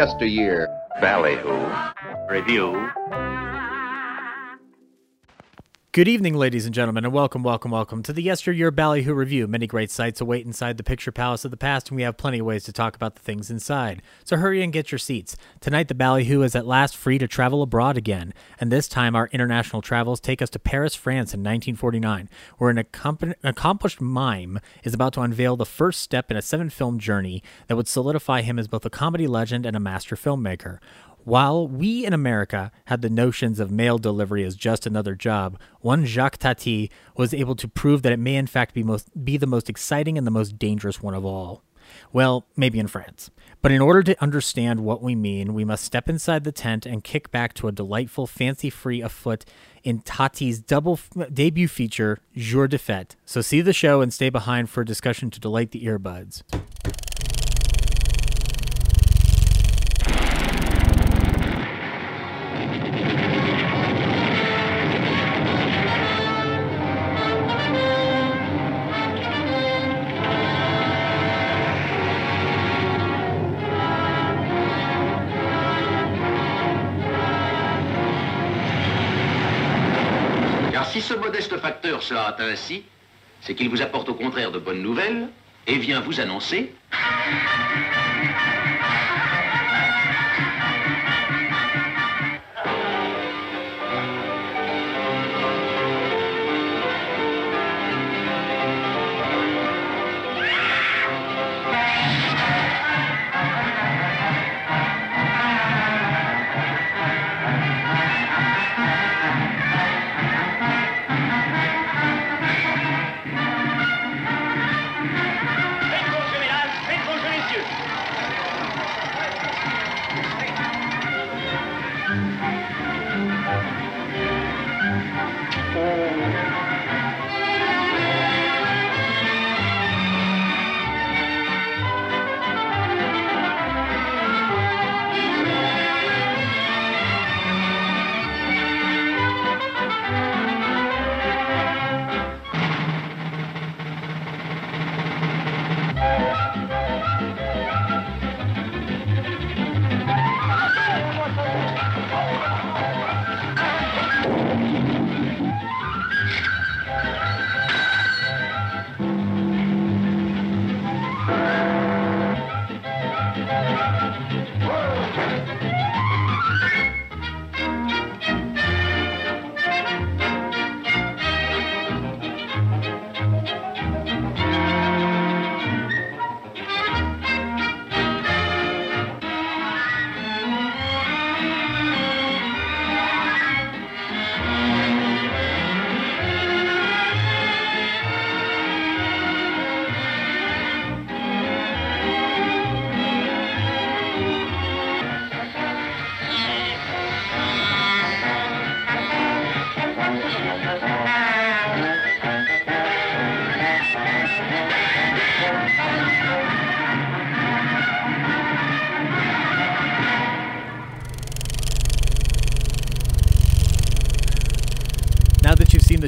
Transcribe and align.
Yesteryear. 0.00 0.66
Ballyhoo. 1.02 1.68
Review. 2.30 2.89
Good 5.92 6.06
evening, 6.06 6.34
ladies 6.34 6.66
and 6.66 6.72
gentlemen, 6.72 7.04
and 7.04 7.12
welcome, 7.12 7.42
welcome, 7.42 7.72
welcome 7.72 8.04
to 8.04 8.12
the 8.12 8.22
Yesteryear 8.22 8.70
Ballyhoo 8.70 9.12
Review. 9.12 9.48
Many 9.48 9.66
great 9.66 9.90
sights 9.90 10.20
await 10.20 10.46
inside 10.46 10.76
the 10.76 10.84
picture 10.84 11.10
palace 11.10 11.44
of 11.44 11.50
the 11.50 11.56
past, 11.56 11.88
and 11.88 11.96
we 11.96 12.02
have 12.02 12.16
plenty 12.16 12.38
of 12.38 12.46
ways 12.46 12.62
to 12.62 12.72
talk 12.72 12.94
about 12.94 13.16
the 13.16 13.22
things 13.22 13.50
inside. 13.50 14.00
So 14.22 14.36
hurry 14.36 14.62
and 14.62 14.72
get 14.72 14.92
your 14.92 15.00
seats. 15.00 15.36
Tonight, 15.58 15.88
the 15.88 15.96
Ballyhoo 15.96 16.42
is 16.42 16.54
at 16.54 16.64
last 16.64 16.96
free 16.96 17.18
to 17.18 17.26
travel 17.26 17.60
abroad 17.60 17.96
again, 17.96 18.32
and 18.60 18.70
this 18.70 18.86
time 18.86 19.16
our 19.16 19.28
international 19.32 19.82
travels 19.82 20.20
take 20.20 20.40
us 20.40 20.50
to 20.50 20.60
Paris, 20.60 20.94
France 20.94 21.34
in 21.34 21.40
1949, 21.40 22.30
where 22.58 22.70
an 22.70 22.76
accomp- 22.76 23.34
accomplished 23.42 24.00
mime 24.00 24.60
is 24.84 24.94
about 24.94 25.14
to 25.14 25.22
unveil 25.22 25.56
the 25.56 25.66
first 25.66 26.02
step 26.02 26.30
in 26.30 26.36
a 26.36 26.42
seven 26.42 26.70
film 26.70 27.00
journey 27.00 27.42
that 27.66 27.74
would 27.74 27.88
solidify 27.88 28.42
him 28.42 28.60
as 28.60 28.68
both 28.68 28.86
a 28.86 28.90
comedy 28.90 29.26
legend 29.26 29.66
and 29.66 29.74
a 29.74 29.80
master 29.80 30.14
filmmaker. 30.14 30.78
While 31.24 31.68
we 31.68 32.06
in 32.06 32.12
America 32.12 32.72
had 32.86 33.02
the 33.02 33.10
notions 33.10 33.60
of 33.60 33.70
mail 33.70 33.98
delivery 33.98 34.44
as 34.44 34.56
just 34.56 34.86
another 34.86 35.14
job, 35.14 35.58
one 35.80 36.06
Jacques 36.06 36.38
Tati 36.38 36.90
was 37.16 37.34
able 37.34 37.54
to 37.56 37.68
prove 37.68 38.02
that 38.02 38.12
it 38.12 38.18
may 38.18 38.36
in 38.36 38.46
fact 38.46 38.74
be 38.74 38.82
most 38.82 39.08
be 39.24 39.36
the 39.36 39.46
most 39.46 39.68
exciting 39.68 40.16
and 40.16 40.26
the 40.26 40.30
most 40.30 40.58
dangerous 40.58 41.02
one 41.02 41.14
of 41.14 41.24
all. 41.24 41.62
Well, 42.12 42.46
maybe 42.56 42.78
in 42.78 42.86
France. 42.86 43.30
But 43.62 43.72
in 43.72 43.80
order 43.80 44.02
to 44.04 44.22
understand 44.22 44.80
what 44.80 45.02
we 45.02 45.14
mean, 45.14 45.54
we 45.54 45.64
must 45.64 45.84
step 45.84 46.08
inside 46.08 46.44
the 46.44 46.52
tent 46.52 46.86
and 46.86 47.04
kick 47.04 47.30
back 47.30 47.52
to 47.54 47.68
a 47.68 47.72
delightful 47.72 48.26
fancy 48.26 48.70
free 48.70 49.02
afoot 49.02 49.44
in 49.82 50.00
Tati's 50.00 50.60
double 50.60 50.94
f- 50.94 51.32
debut 51.32 51.68
feature, 51.68 52.18
Jour 52.36 52.68
de 52.68 52.78
Fête. 52.78 53.16
So 53.24 53.40
see 53.40 53.60
the 53.60 53.72
show 53.72 54.00
and 54.00 54.14
stay 54.14 54.30
behind 54.30 54.70
for 54.70 54.82
a 54.82 54.86
discussion 54.86 55.30
to 55.30 55.40
delight 55.40 55.72
the 55.72 55.84
earbuds. 55.84 56.42
Hâte 82.16 82.40
ainsi, 82.40 82.84
c'est 83.40 83.54
qu'il 83.54 83.68
vous 83.68 83.82
apporte 83.82 84.08
au 84.08 84.14
contraire 84.14 84.50
de 84.50 84.58
bonnes 84.58 84.82
nouvelles 84.82 85.28
et 85.66 85.78
vient 85.78 86.00
vous 86.00 86.20
annoncer 86.20 86.72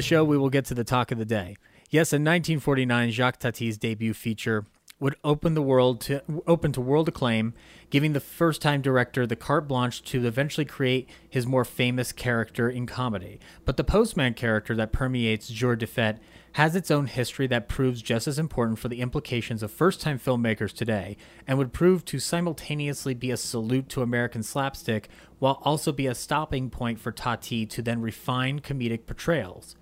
show, 0.03 0.23
we 0.23 0.37
will 0.37 0.49
get 0.49 0.65
to 0.65 0.73
the 0.73 0.83
talk 0.83 1.11
of 1.11 1.17
the 1.17 1.25
day. 1.25 1.55
Yes, 1.89 2.11
in 2.11 2.23
1949, 2.23 3.11
Jacques 3.11 3.39
Tati's 3.39 3.77
debut 3.77 4.13
feature 4.13 4.65
would 4.99 5.15
open 5.23 5.53
the 5.53 5.61
world 5.61 5.99
to 5.99 6.21
open 6.47 6.71
to 6.71 6.79
world 6.79 7.09
acclaim, 7.09 7.53
giving 7.89 8.13
the 8.13 8.19
first-time 8.19 8.81
director 8.81 9.25
the 9.25 9.35
carte 9.35 9.67
blanche 9.67 10.01
to 10.03 10.25
eventually 10.25 10.65
create 10.65 11.09
his 11.29 11.45
more 11.45 11.65
famous 11.65 12.11
character 12.11 12.69
in 12.69 12.85
comedy. 12.85 13.39
But 13.65 13.77
the 13.77 13.83
postman 13.83 14.33
character 14.33 14.75
that 14.75 14.93
permeates 14.93 15.49
Jour 15.49 15.75
de 15.75 15.87
Fête 15.87 16.19
has 16.53 16.75
its 16.75 16.91
own 16.91 17.07
history 17.07 17.47
that 17.47 17.67
proves 17.67 18.01
just 18.01 18.27
as 18.27 18.39
important 18.39 18.79
for 18.79 18.87
the 18.87 19.01
implications 19.01 19.63
of 19.63 19.71
first-time 19.71 20.19
filmmakers 20.19 20.71
today, 20.71 21.17
and 21.47 21.57
would 21.57 21.73
prove 21.73 22.05
to 22.05 22.19
simultaneously 22.19 23.13
be 23.13 23.31
a 23.31 23.37
salute 23.37 23.89
to 23.89 24.01
American 24.01 24.43
slapstick, 24.43 25.09
while 25.39 25.59
also 25.63 25.91
be 25.91 26.07
a 26.07 26.15
stopping 26.15 26.69
point 26.69 26.99
for 26.99 27.11
Tati 27.11 27.65
to 27.65 27.81
then 27.81 28.01
refine 28.01 28.61
comedic 28.61 29.05
portrayals. 29.05 29.75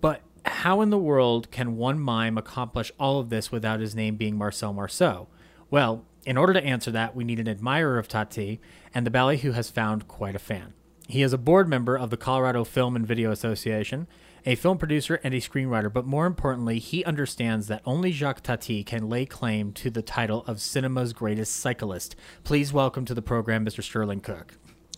But 0.00 0.22
how 0.44 0.80
in 0.80 0.90
the 0.90 0.98
world 0.98 1.50
can 1.50 1.76
one 1.76 1.98
mime 1.98 2.38
accomplish 2.38 2.92
all 2.98 3.18
of 3.18 3.30
this 3.30 3.50
without 3.50 3.80
his 3.80 3.94
name 3.94 4.16
being 4.16 4.36
Marcel 4.36 4.72
Marceau? 4.72 5.28
Well, 5.70 6.04
in 6.24 6.36
order 6.36 6.52
to 6.52 6.64
answer 6.64 6.90
that, 6.90 7.14
we 7.14 7.24
need 7.24 7.38
an 7.38 7.48
admirer 7.48 7.98
of 7.98 8.08
Tati, 8.08 8.60
and 8.94 9.06
the 9.06 9.10
Ballyhoo 9.10 9.52
has 9.52 9.70
found 9.70 10.08
quite 10.08 10.34
a 10.34 10.40
fan. 10.40 10.74
He 11.08 11.22
is 11.22 11.32
a 11.32 11.38
board 11.38 11.68
member 11.68 11.96
of 11.96 12.10
the 12.10 12.16
Colorado 12.16 12.64
Film 12.64 12.96
and 12.96 13.06
Video 13.06 13.30
Association, 13.30 14.08
a 14.44 14.56
film 14.56 14.76
producer 14.76 15.20
and 15.22 15.32
a 15.34 15.40
screenwriter, 15.40 15.92
but 15.92 16.04
more 16.04 16.26
importantly, 16.26 16.80
he 16.80 17.04
understands 17.04 17.68
that 17.68 17.82
only 17.84 18.10
Jacques 18.10 18.42
Tati 18.42 18.82
can 18.82 19.08
lay 19.08 19.24
claim 19.24 19.72
to 19.74 19.90
the 19.90 20.02
title 20.02 20.44
of 20.46 20.60
cinema's 20.60 21.12
greatest 21.12 21.54
cyclist. 21.54 22.16
Please 22.42 22.72
welcome 22.72 23.04
to 23.04 23.14
the 23.14 23.22
program, 23.22 23.64
Mr. 23.64 23.82
Sterling 23.84 24.20
Cook. 24.20 24.54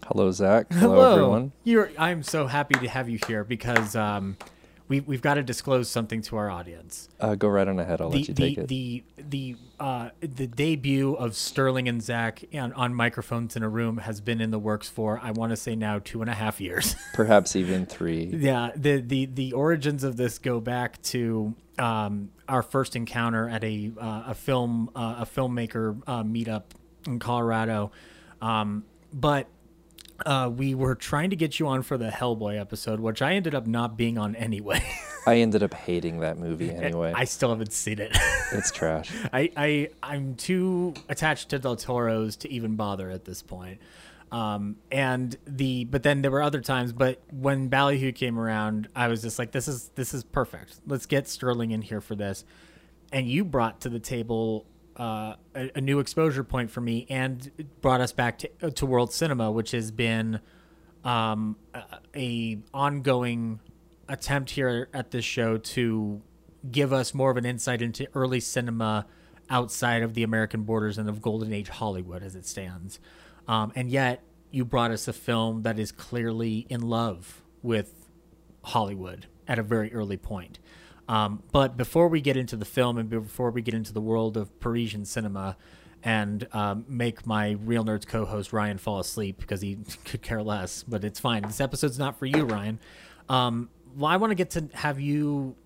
Hello, 0.06 0.30
Zach. 0.30 0.72
Hello, 0.72 1.12
everyone. 1.12 1.52
You're, 1.64 1.90
I'm 1.98 2.22
so 2.22 2.46
happy 2.46 2.78
to 2.78 2.88
have 2.88 3.10
you 3.10 3.18
here 3.26 3.44
because 3.44 3.94
um, 3.96 4.38
we, 4.88 5.00
we've 5.00 5.22
got 5.22 5.34
to 5.34 5.42
disclose 5.42 5.88
something 5.88 6.22
to 6.22 6.36
our 6.36 6.50
audience. 6.50 7.08
Uh, 7.20 7.34
go 7.34 7.48
right 7.48 7.68
on 7.68 7.78
ahead. 7.78 8.00
I'll 8.00 8.10
the, 8.10 8.18
let 8.18 8.28
you 8.28 8.34
the, 8.34 8.42
take 8.42 8.58
it. 8.58 8.68
The 8.68 9.04
the 9.16 9.56
uh, 9.78 10.10
the 10.20 10.46
debut 10.46 11.14
of 11.14 11.36
Sterling 11.36 11.88
and 11.88 12.02
Zach 12.02 12.42
on, 12.54 12.72
on 12.72 12.94
microphones 12.94 13.54
in 13.54 13.62
a 13.62 13.68
room 13.68 13.98
has 13.98 14.20
been 14.20 14.40
in 14.40 14.50
the 14.50 14.58
works 14.58 14.88
for 14.88 15.20
I 15.22 15.30
want 15.30 15.50
to 15.50 15.56
say 15.56 15.76
now 15.76 16.00
two 16.02 16.22
and 16.22 16.30
a 16.30 16.34
half 16.34 16.60
years. 16.60 16.96
Perhaps 17.14 17.54
even 17.54 17.86
three. 17.86 18.24
yeah. 18.24 18.70
The 18.74 19.00
the 19.00 19.26
the 19.26 19.52
origins 19.52 20.04
of 20.04 20.16
this 20.16 20.38
go 20.38 20.60
back 20.60 21.00
to 21.02 21.54
um, 21.78 22.30
our 22.48 22.62
first 22.62 22.96
encounter 22.96 23.48
at 23.48 23.62
a 23.62 23.92
uh, 23.98 24.22
a 24.28 24.34
film 24.34 24.90
uh, 24.96 25.16
a 25.20 25.26
filmmaker 25.26 26.00
uh, 26.06 26.22
meetup 26.22 26.64
in 27.06 27.18
Colorado, 27.18 27.92
um, 28.40 28.84
but 29.12 29.46
uh, 30.26 30.50
we 30.54 30.74
were 30.74 30.94
trying 30.94 31.30
to 31.30 31.36
get 31.36 31.58
you 31.58 31.68
on 31.68 31.82
for 31.82 31.96
the 31.96 32.08
Hellboy 32.08 32.60
episode, 32.60 33.00
which 33.00 33.22
I 33.22 33.34
ended 33.34 33.54
up 33.54 33.66
not 33.66 33.96
being 33.96 34.18
on 34.18 34.34
anyway. 34.36 34.82
I 35.26 35.36
ended 35.36 35.62
up 35.62 35.74
hating 35.74 36.20
that 36.20 36.38
movie 36.38 36.70
anyway. 36.74 37.12
I 37.14 37.24
still 37.24 37.50
haven't 37.50 37.72
seen 37.72 37.98
it. 37.98 38.16
it's 38.52 38.70
trash. 38.70 39.10
I, 39.32 39.50
I 39.56 39.88
I'm 40.02 40.34
too 40.34 40.94
attached 41.08 41.50
to 41.50 41.58
Del 41.58 41.76
Toro's 41.76 42.36
to 42.36 42.50
even 42.50 42.76
bother 42.76 43.10
at 43.10 43.24
this 43.24 43.42
point. 43.42 43.80
Um, 44.30 44.76
and 44.90 45.36
the 45.46 45.84
but 45.84 46.02
then 46.02 46.22
there 46.22 46.30
were 46.30 46.42
other 46.42 46.60
times, 46.60 46.92
but 46.92 47.22
when 47.30 47.68
Ballyhoo 47.68 48.12
came 48.12 48.38
around, 48.38 48.88
I 48.94 49.08
was 49.08 49.22
just 49.22 49.38
like, 49.38 49.52
this 49.52 49.68
is 49.68 49.90
this 49.94 50.12
is 50.12 50.24
perfect. 50.24 50.80
Let's 50.86 51.06
get 51.06 51.28
Sterling 51.28 51.70
in 51.70 51.82
here 51.82 52.00
for 52.00 52.14
this. 52.14 52.44
And 53.10 53.26
you 53.26 53.44
brought 53.44 53.80
to 53.82 53.88
the 53.88 54.00
table 54.00 54.66
uh, 54.98 55.34
a, 55.54 55.70
a, 55.76 55.80
new 55.80 56.00
exposure 56.00 56.42
point 56.42 56.70
for 56.70 56.80
me 56.80 57.06
and 57.08 57.50
brought 57.80 58.00
us 58.00 58.12
back 58.12 58.38
to, 58.38 58.50
uh, 58.62 58.70
to 58.70 58.84
world 58.84 59.12
cinema, 59.12 59.50
which 59.50 59.70
has 59.70 59.90
been 59.90 60.40
um, 61.04 61.56
a, 61.72 61.82
a, 62.16 62.58
ongoing 62.74 63.60
attempt 64.08 64.50
here 64.50 64.88
at 64.92 65.10
this 65.10 65.24
show 65.24 65.56
to 65.56 66.20
give 66.70 66.92
us 66.92 67.14
more 67.14 67.30
of 67.30 67.36
an 67.36 67.46
insight 67.46 67.80
into 67.80 68.08
early 68.14 68.40
cinema 68.40 69.06
outside 69.48 70.02
of 70.02 70.14
the 70.14 70.22
American 70.22 70.62
borders 70.62 70.98
and 70.98 71.08
of 71.08 71.22
Golden 71.22 71.52
Age 71.52 71.68
Hollywood 71.68 72.22
as 72.22 72.34
it 72.34 72.44
stands. 72.44 72.98
Um, 73.46 73.72
and 73.74 73.90
yet, 73.90 74.22
you 74.50 74.64
brought 74.64 74.90
us 74.90 75.06
a 75.08 75.12
film 75.12 75.62
that 75.62 75.78
is 75.78 75.92
clearly 75.92 76.66
in 76.68 76.80
love 76.80 77.42
with 77.62 78.08
Hollywood 78.64 79.26
at 79.46 79.58
a 79.58 79.62
very 79.62 79.92
early 79.92 80.16
point. 80.16 80.58
Um, 81.08 81.42
but 81.52 81.76
before 81.76 82.08
we 82.08 82.20
get 82.20 82.36
into 82.36 82.56
the 82.56 82.64
film 82.64 82.98
and 82.98 83.08
before 83.08 83.50
we 83.50 83.62
get 83.62 83.74
into 83.74 83.92
the 83.92 84.00
world 84.00 84.36
of 84.36 84.60
Parisian 84.60 85.04
cinema 85.04 85.56
and 86.02 86.46
um, 86.52 86.84
make 86.86 87.26
my 87.26 87.52
Real 87.64 87.84
Nerds 87.84 88.06
co 88.06 88.24
host 88.24 88.52
Ryan 88.52 88.78
fall 88.78 89.00
asleep 89.00 89.38
because 89.40 89.60
he 89.60 89.78
could 90.04 90.22
care 90.22 90.42
less, 90.42 90.82
but 90.82 91.04
it's 91.04 91.18
fine. 91.18 91.42
This 91.42 91.60
episode's 91.60 91.98
not 91.98 92.18
for 92.18 92.26
you, 92.26 92.44
Ryan. 92.44 92.78
Um, 93.28 93.70
well, 93.96 94.10
I 94.10 94.16
want 94.16 94.30
to 94.30 94.34
get 94.34 94.50
to 94.50 94.68
have 94.74 95.00
you 95.00 95.56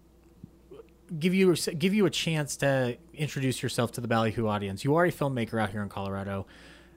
give 1.18 1.34
you 1.34 1.54
give 1.78 1.92
you 1.92 2.06
a 2.06 2.10
chance 2.10 2.56
to 2.58 2.96
introduce 3.14 3.62
yourself 3.62 3.92
to 3.92 4.00
the 4.00 4.08
Ballyhoo 4.08 4.46
audience. 4.46 4.84
You 4.84 4.94
are 4.96 5.04
a 5.04 5.12
filmmaker 5.12 5.60
out 5.60 5.70
here 5.70 5.82
in 5.82 5.88
Colorado 5.88 6.46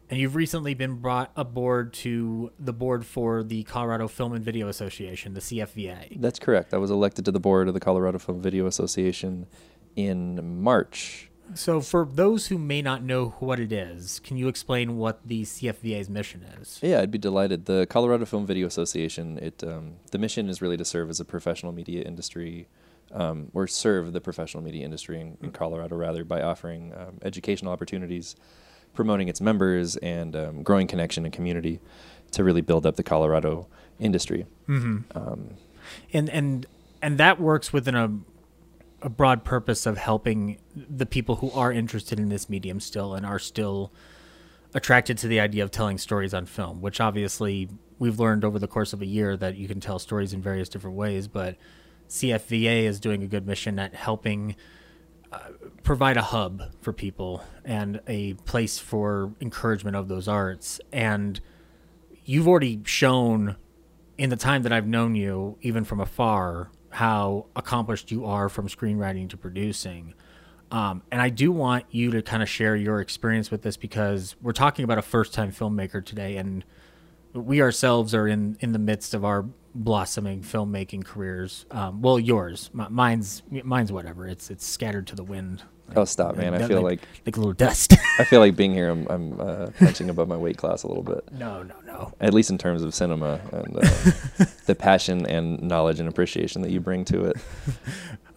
and 0.10 0.20
you've 0.20 0.36
recently 0.36 0.74
been 0.74 0.96
brought 0.96 1.32
aboard 1.36 1.94
to 1.94 2.52
the 2.60 2.74
board 2.74 3.06
for 3.06 3.44
the 3.44 3.64
Colorado 3.64 4.08
Film 4.08 4.34
and 4.34 4.44
Video 4.44 4.68
Association, 4.68 5.34
the 5.34 5.40
CFVA. 5.40 6.22
That's 6.22 6.40
correct. 6.40 6.74
I 6.74 6.78
was 6.78 6.92
elected 6.92 7.26
to 7.26 7.32
the 7.32 7.40
board 7.40 7.68
of 7.68 7.74
the 7.74 7.80
Colorado 7.80 8.20
Film 8.20 8.42
Video 8.42 8.68
Association 8.68 9.48
in 9.96 10.62
March. 10.62 11.32
So, 11.54 11.80
for 11.80 12.08
those 12.12 12.48
who 12.48 12.58
may 12.58 12.82
not 12.82 13.04
know 13.04 13.36
what 13.40 13.60
it 13.60 13.72
is, 13.72 14.20
can 14.20 14.36
you 14.36 14.48
explain 14.48 14.98
what 14.98 15.20
the 15.28 15.44
CFVA's 15.44 16.10
mission 16.10 16.44
is? 16.60 16.80
Yeah, 16.82 17.02
I'd 17.02 17.12
be 17.12 17.20
delighted. 17.20 17.66
The 17.66 17.86
Colorado 17.88 18.26
Film 18.26 18.48
Video 18.48 18.66
Association, 18.66 19.38
it 19.38 19.64
um, 19.64 19.98
the 20.12 20.18
mission 20.18 20.50
is 20.50 20.60
really 20.60 20.78
to 20.78 20.86
serve 20.86 21.10
as 21.10 21.20
a 21.20 21.26
professional 21.26 21.72
media 21.72 22.02
industry, 22.02 22.68
um, 23.12 23.52
or 23.54 23.68
serve 23.68 24.12
the 24.12 24.22
professional 24.22 24.64
media 24.64 24.84
industry 24.84 25.22
in, 25.22 25.38
in 25.42 25.52
Colorado 25.52 25.96
rather 25.96 26.24
by 26.24 26.42
offering 26.42 26.94
um, 26.98 27.20
educational 27.22 27.72
opportunities 27.72 28.36
promoting 28.96 29.28
its 29.28 29.42
members 29.42 29.98
and 29.98 30.36
um, 30.36 30.64
growing 30.64 30.88
connection 30.88 31.26
and 31.26 31.34
community 31.34 31.80
to 32.32 32.44
really 32.44 32.62
build 32.62 32.86
up 32.86 32.96
the 32.96 33.04
Colorado 33.04 33.68
industry. 34.00 34.46
Mm-hmm. 34.68 35.18
Um, 35.18 35.50
and 36.14 36.30
and 36.30 36.66
and 37.02 37.18
that 37.18 37.40
works 37.40 37.72
within 37.72 37.96
a 37.96 38.12
a 39.02 39.10
broad 39.10 39.44
purpose 39.44 39.86
of 39.86 39.98
helping 39.98 40.58
the 40.76 41.06
people 41.06 41.36
who 41.36 41.52
are 41.52 41.72
interested 41.72 42.20
in 42.20 42.30
this 42.30 42.50
medium 42.50 42.80
still 42.80 43.14
and 43.14 43.26
are 43.26 43.38
still 43.38 43.92
attracted 44.74 45.18
to 45.20 45.28
the 45.28 45.40
idea 45.40 45.64
of 45.64 45.70
telling 45.70 45.98
stories 45.98 46.34
on 46.34 46.46
film, 46.46 46.82
which 46.82 47.00
obviously 47.00 47.70
we've 48.00 48.20
learned 48.20 48.44
over 48.44 48.58
the 48.58 48.68
course 48.68 48.94
of 48.94 49.02
a 49.02 49.06
year 49.06 49.38
that 49.38 49.58
you 49.58 49.68
can 49.68 49.80
tell 49.80 50.00
stories 50.00 50.34
in 50.34 50.42
various 50.42 50.68
different 50.68 50.96
ways, 50.96 51.28
but 51.28 51.56
CFVA 52.10 52.84
is 52.84 53.00
doing 53.00 53.24
a 53.24 53.28
good 53.28 53.46
mission 53.46 53.80
at 53.80 53.94
helping 53.94 54.56
provide 55.84 56.18
a 56.18 56.22
hub 56.22 56.64
for 56.82 56.92
people 56.94 57.44
and 57.64 58.02
a 58.08 58.34
place 58.46 58.80
for 58.80 59.34
encouragement 59.40 59.96
of 59.96 60.08
those 60.08 60.28
arts. 60.28 60.82
And 60.92 61.40
you've 62.24 62.48
already 62.48 62.82
shown 62.86 63.56
in 64.18 64.30
the 64.30 64.36
time 64.36 64.64
that 64.64 64.72
I've 64.72 64.88
known 64.88 65.16
you, 65.16 65.58
even 65.62 65.84
from 65.84 66.00
afar, 66.00 66.72
how 66.90 67.48
accomplished 67.56 68.12
you 68.12 68.26
are 68.26 68.50
from 68.50 68.68
screenwriting 68.68 69.30
to 69.30 69.38
producing. 69.38 70.14
Um, 70.72 71.04
and 71.12 71.22
I 71.22 71.30
do 71.30 71.52
want 71.52 71.86
you 71.92 72.12
to 72.12 72.22
kind 72.22 72.42
of 72.42 72.50
share 72.50 72.76
your 72.76 73.00
experience 73.00 73.52
with 73.52 73.62
this 73.62 73.78
because 73.78 74.36
we're 74.42 74.54
talking 74.54 74.84
about 74.84 74.98
a 74.98 75.02
first 75.02 75.34
time 75.34 75.52
filmmaker 75.52 76.04
today, 76.04 76.38
and 76.38 76.66
we 77.34 77.62
ourselves 77.62 78.16
are 78.16 78.28
in, 78.28 78.58
in 78.62 78.72
the 78.72 78.80
midst 78.80 79.14
of 79.14 79.24
our 79.24 79.46
blossoming 79.76 80.42
filmmaking 80.42 81.04
careers. 81.04 81.66
Um, 81.70 82.02
well, 82.02 82.18
yours, 82.18 82.72
M- 82.74 82.88
mine's 82.94 83.44
mine's 83.50 83.92
whatever. 83.92 84.28
It's 84.28 84.50
it's 84.50 84.66
scattered 84.66 85.08
to 85.08 85.16
the 85.16 85.24
wind. 85.24 85.64
Like, 85.88 85.98
oh, 86.00 86.06
stop, 86.06 86.36
man! 86.36 86.56
I 86.56 86.68
feel 86.68 86.82
like, 86.82 87.02
like 87.02 87.08
like 87.28 87.38
a 87.38 87.40
little 87.40 87.54
dust. 87.54 87.94
I 88.20 88.24
feel 88.24 88.40
like 88.40 88.56
being 88.56 88.74
here, 88.74 88.90
I'm, 88.90 89.06
I'm 89.08 89.40
uh, 89.40 89.68
punching 89.78 90.10
above 90.10 90.28
my 90.28 90.38
weight 90.38 90.58
class 90.58 90.82
a 90.82 90.88
little 90.88 91.04
bit. 91.04 91.32
No, 91.32 91.62
no, 91.62 91.76
no. 91.86 92.14
At 92.20 92.34
least 92.34 92.50
in 92.50 92.58
terms 92.58 92.82
of 92.82 92.96
cinema 92.96 93.40
and 93.52 93.78
uh, 93.78 94.46
the 94.66 94.74
passion 94.74 95.28
and 95.28 95.62
knowledge 95.62 96.00
and 96.00 96.10
appreciation 96.10 96.64
that 96.64 96.72
you 96.72 96.80
bring 96.80 97.06
to 97.06 97.26
it. 97.26 97.38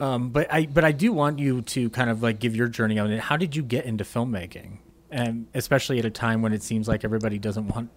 Um, 0.01 0.29
but 0.29 0.47
I 0.53 0.67
but 0.67 0.85
I 0.85 0.93
do 0.93 1.13
want 1.13 1.41
you 1.41 1.61
to 1.61 1.91
kind 1.91 2.09
of 2.09 2.23
like 2.23 2.39
give 2.39 2.55
your 2.55 2.69
journey 2.69 3.01
on 3.01 3.11
it. 3.11 3.19
How 3.19 3.37
did 3.37 3.57
you 3.57 3.65
get 3.65 3.85
into 3.85 4.05
filmmaking? 4.05 4.79
And 5.11 5.49
especially 5.55 5.99
at 5.99 6.05
a 6.05 6.11
time 6.11 6.41
when 6.41 6.53
it 6.53 6.63
seems 6.63 6.87
like 6.87 7.03
everybody 7.03 7.37
doesn't 7.37 7.67
want 7.67 7.91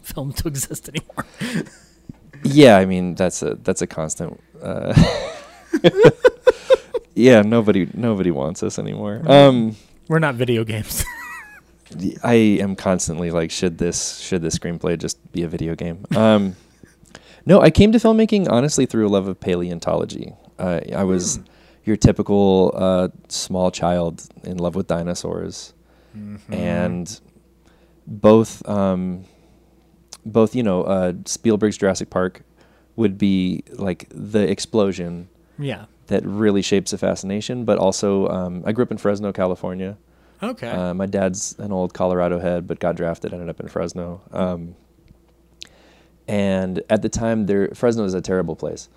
film 0.00 0.32
to 0.34 0.46
exist 0.46 0.88
anymore 0.88 1.26
yeah, 2.42 2.76
I 2.76 2.86
mean 2.86 3.14
that's 3.14 3.42
a 3.42 3.54
that's 3.56 3.82
a 3.82 3.86
constant. 3.86 4.40
Uh, 4.62 4.94
yeah, 7.14 7.42
nobody 7.42 7.88
nobody 7.94 8.30
wants 8.30 8.62
us 8.62 8.78
anymore. 8.78 9.22
Um, 9.26 9.76
We're 10.08 10.18
not 10.18 10.34
video 10.34 10.64
games. 10.64 11.04
I 12.22 12.34
am 12.34 12.76
constantly 12.76 13.30
like, 13.30 13.50
should 13.50 13.78
this 13.78 14.18
should 14.18 14.42
this 14.42 14.58
screenplay 14.58 14.98
just 14.98 15.32
be 15.32 15.42
a 15.42 15.48
video 15.48 15.74
game? 15.74 16.06
Um, 16.16 16.56
no, 17.46 17.60
I 17.60 17.70
came 17.70 17.92
to 17.92 17.98
filmmaking 17.98 18.48
honestly 18.50 18.86
through 18.86 19.06
a 19.06 19.10
love 19.10 19.26
of 19.28 19.40
paleontology. 19.40 20.34
Uh, 20.58 20.80
I 20.94 21.04
was 21.04 21.38
mm. 21.38 21.46
your 21.84 21.96
typical 21.96 22.72
uh, 22.74 23.08
small 23.28 23.70
child 23.70 24.26
in 24.44 24.58
love 24.58 24.74
with 24.74 24.86
dinosaurs, 24.86 25.72
mm-hmm. 26.16 26.52
and 26.52 27.20
both 28.06 28.66
um, 28.68 29.24
both 30.32 30.54
you 30.54 30.62
know 30.62 30.82
uh, 30.84 31.12
Spielberg's 31.24 31.76
Jurassic 31.76 32.10
Park 32.10 32.42
would 32.96 33.18
be 33.18 33.64
like 33.72 34.06
the 34.10 34.48
explosion. 34.48 35.28
Yeah. 35.58 35.86
That 36.06 36.24
really 36.24 36.62
shapes 36.62 36.92
a 36.92 36.98
fascination, 36.98 37.64
but 37.64 37.78
also 37.78 38.26
um, 38.28 38.64
I 38.66 38.72
grew 38.72 38.82
up 38.82 38.90
in 38.90 38.98
Fresno, 38.98 39.32
California. 39.32 39.96
Okay. 40.42 40.68
Uh, 40.68 40.94
my 40.94 41.06
dad's 41.06 41.54
an 41.58 41.70
old 41.70 41.94
Colorado 41.94 42.40
head, 42.40 42.66
but 42.66 42.80
got 42.80 42.96
drafted, 42.96 43.32
ended 43.32 43.48
up 43.48 43.60
in 43.60 43.68
Fresno. 43.68 44.20
Um, 44.32 44.74
and 46.26 46.82
at 46.88 47.02
the 47.02 47.08
time, 47.08 47.46
there 47.46 47.68
Fresno 47.74 48.04
is 48.04 48.14
a 48.14 48.20
terrible 48.20 48.56
place, 48.56 48.88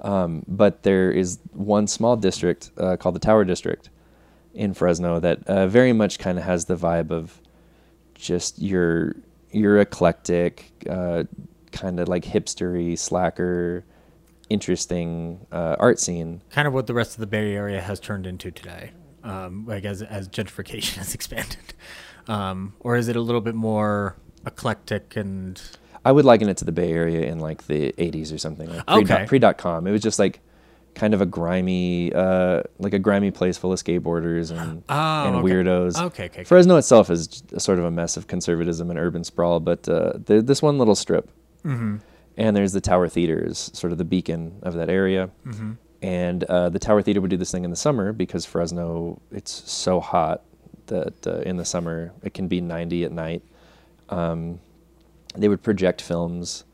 um, 0.00 0.44
but 0.48 0.82
there 0.82 1.10
is 1.10 1.38
one 1.52 1.86
small 1.86 2.16
district 2.16 2.70
uh, 2.76 2.96
called 2.96 3.14
the 3.14 3.20
Tower 3.20 3.44
District 3.44 3.90
in 4.54 4.74
Fresno 4.74 5.20
that 5.20 5.46
uh, 5.46 5.66
very 5.66 5.92
much 5.92 6.18
kind 6.18 6.38
of 6.38 6.44
has 6.44 6.64
the 6.64 6.76
vibe 6.76 7.10
of 7.10 7.40
just 8.14 8.58
your 8.60 9.14
your 9.52 9.78
eclectic, 9.80 10.72
uh, 10.88 11.24
kind 11.72 12.00
of 12.00 12.08
like 12.08 12.24
hipstery, 12.24 12.98
slacker, 12.98 13.84
interesting 14.48 15.46
uh, 15.52 15.76
art 15.78 15.98
scene. 15.98 16.42
Kind 16.50 16.66
of 16.68 16.74
what 16.74 16.86
the 16.86 16.94
rest 16.94 17.14
of 17.14 17.20
the 17.20 17.26
Bay 17.26 17.54
Area 17.54 17.80
has 17.80 18.00
turned 18.00 18.26
into 18.26 18.50
today, 18.50 18.90
um, 19.24 19.66
like 19.66 19.84
as 19.84 20.02
as 20.02 20.28
gentrification 20.28 20.96
has 20.98 21.14
expanded, 21.14 21.74
um, 22.28 22.74
or 22.80 22.96
is 22.96 23.08
it 23.08 23.16
a 23.16 23.20
little 23.20 23.40
bit 23.40 23.54
more 23.54 24.16
eclectic 24.46 25.16
and 25.16 25.60
I 26.02 26.12
would 26.12 26.24
liken 26.24 26.48
it 26.48 26.56
to 26.58 26.64
the 26.64 26.72
Bay 26.72 26.92
Area 26.92 27.26
in 27.26 27.40
like 27.40 27.66
the 27.66 27.92
80s 27.98 28.32
or 28.32 28.38
something. 28.38 28.70
Like 28.70 28.86
pre, 28.86 28.96
Okay. 29.02 29.24
pre 29.26 29.38
dot 29.38 29.58
com. 29.58 29.86
It 29.86 29.92
was 29.92 30.00
just 30.00 30.18
like 30.18 30.40
kind 30.94 31.14
of 31.14 31.20
a 31.20 31.26
grimy, 31.26 32.12
uh, 32.12 32.62
like 32.78 32.92
a 32.94 32.98
grimy 32.98 33.30
place 33.30 33.56
full 33.56 33.72
of 33.72 33.78
skateboarders 33.78 34.50
and, 34.50 34.82
Oh, 34.88 35.26
and 35.26 35.36
okay. 35.36 35.48
weirdos. 35.54 36.00
Okay, 36.06 36.24
okay. 36.26 36.44
Fresno 36.44 36.76
itself 36.76 37.10
is 37.10 37.42
sort 37.58 37.78
of 37.78 37.84
a 37.84 37.90
mess 37.90 38.16
of 38.16 38.26
conservatism 38.26 38.90
and 38.90 38.98
urban 38.98 39.24
sprawl, 39.24 39.60
but 39.60 39.88
uh, 39.88 40.12
this 40.24 40.62
one 40.62 40.78
little 40.78 40.94
strip, 40.94 41.30
Mm-hmm. 41.64 41.96
and 42.38 42.56
there's 42.56 42.72
the 42.72 42.80
Tower 42.80 43.06
Theater, 43.08 43.38
is 43.46 43.70
sort 43.74 43.92
of 43.92 43.98
the 43.98 44.04
beacon 44.04 44.58
of 44.62 44.74
that 44.74 44.88
area. 44.88 45.30
Mm-hmm. 45.46 45.72
And 46.02 46.44
uh, 46.44 46.70
the 46.70 46.78
Tower 46.78 47.02
Theater 47.02 47.20
would 47.20 47.30
do 47.30 47.36
this 47.36 47.50
thing 47.52 47.64
in 47.64 47.70
the 47.70 47.76
summer 47.76 48.12
because 48.14 48.46
Fresno, 48.46 49.20
it's 49.30 49.70
so 49.70 50.00
hot 50.00 50.42
that 50.86 51.26
uh, 51.26 51.40
in 51.40 51.56
the 51.58 51.64
summer 51.66 52.12
it 52.22 52.32
can 52.32 52.48
be 52.48 52.60
90 52.62 53.04
at 53.04 53.12
night. 53.12 53.42
Um, 54.08 54.60
they 55.36 55.48
would 55.48 55.62
project 55.62 56.00
films 56.00 56.64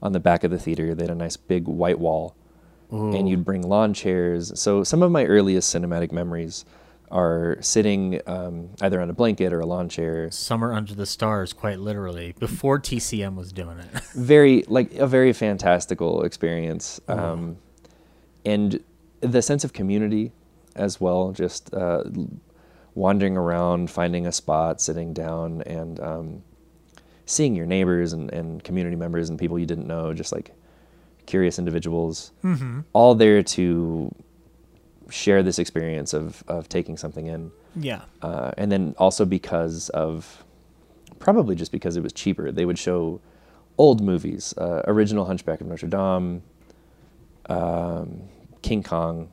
on 0.00 0.12
the 0.12 0.20
back 0.20 0.44
of 0.44 0.50
the 0.52 0.58
theater. 0.58 0.94
They 0.94 1.02
had 1.04 1.10
a 1.10 1.14
nice 1.16 1.36
big 1.36 1.66
white 1.66 1.98
wall, 1.98 2.34
and 2.90 3.28
you'd 3.28 3.44
bring 3.44 3.62
lawn 3.62 3.94
chairs. 3.94 4.58
So 4.58 4.84
some 4.84 5.02
of 5.02 5.10
my 5.10 5.24
earliest 5.24 5.74
cinematic 5.74 6.12
memories 6.12 6.64
are 7.10 7.56
sitting 7.60 8.20
um, 8.26 8.70
either 8.80 9.00
on 9.00 9.08
a 9.10 9.12
blanket 9.12 9.52
or 9.52 9.60
a 9.60 9.66
lawn 9.66 9.88
chair. 9.88 10.30
Summer 10.30 10.72
Under 10.72 10.94
the 10.94 11.06
Stars, 11.06 11.52
quite 11.52 11.78
literally, 11.78 12.34
before 12.38 12.78
TCM 12.80 13.36
was 13.36 13.52
doing 13.52 13.78
it. 13.78 13.86
Very 14.14 14.64
like 14.66 14.92
a 14.94 15.06
very 15.06 15.32
fantastical 15.32 16.22
experience, 16.22 17.00
um, 17.08 17.58
and 18.44 18.82
the 19.20 19.42
sense 19.42 19.64
of 19.64 19.72
community 19.72 20.32
as 20.74 21.00
well. 21.00 21.32
Just 21.32 21.72
uh, 21.74 22.04
wandering 22.94 23.36
around, 23.36 23.90
finding 23.90 24.26
a 24.26 24.32
spot, 24.32 24.80
sitting 24.80 25.12
down, 25.12 25.62
and 25.62 26.00
um, 26.00 26.42
seeing 27.24 27.54
your 27.54 27.66
neighbors 27.66 28.12
and, 28.12 28.32
and 28.32 28.64
community 28.64 28.96
members 28.96 29.28
and 29.28 29.38
people 29.38 29.58
you 29.58 29.66
didn't 29.66 29.86
know, 29.86 30.12
just 30.12 30.32
like 30.32 30.52
curious 31.26 31.58
individuals, 31.58 32.32
all 32.92 33.14
there 33.14 33.42
to 33.42 34.14
share 35.10 35.42
this 35.42 35.58
experience 35.58 36.12
of, 36.14 36.42
of 36.48 36.68
taking 36.68 36.96
something 36.96 37.26
in. 37.26 37.50
yeah. 37.74 38.02
Uh, 38.22 38.50
and 38.58 38.72
then 38.72 38.94
also 38.98 39.24
because 39.24 39.88
of, 39.90 40.44
probably 41.18 41.54
just 41.54 41.70
because 41.72 41.96
it 41.96 42.02
was 42.02 42.12
cheaper, 42.12 42.50
they 42.50 42.64
would 42.64 42.78
show 42.78 43.20
old 43.78 44.00
movies, 44.02 44.54
uh, 44.58 44.82
original 44.86 45.24
Hunchback 45.26 45.60
of 45.60 45.66
Notre 45.66 45.86
Dame, 45.86 46.42
um, 47.48 48.22
King 48.62 48.82
Kong, 48.82 49.28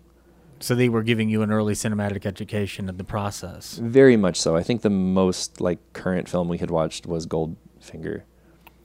So 0.60 0.76
they 0.76 0.90
were 0.90 1.04
giving 1.04 1.30
you 1.30 1.42
an 1.42 1.52
early 1.52 1.74
cinematic 1.74 2.26
education 2.26 2.88
in 2.90 2.98
the 2.98 3.04
process. 3.04 3.78
very 3.78 4.16
much 4.18 4.40
so. 4.40 4.56
I 4.56 4.64
think 4.64 4.82
the 4.82 4.90
most 4.90 5.60
like 5.60 5.80
current 5.94 6.30
film 6.30 6.48
we 6.48 6.58
had 6.60 6.70
watched 6.72 7.06
was 7.06 7.26
Goldfinger. 7.26 8.22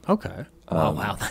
Okay. 0.09 0.45
oh 0.69 0.93
wow. 0.93 1.19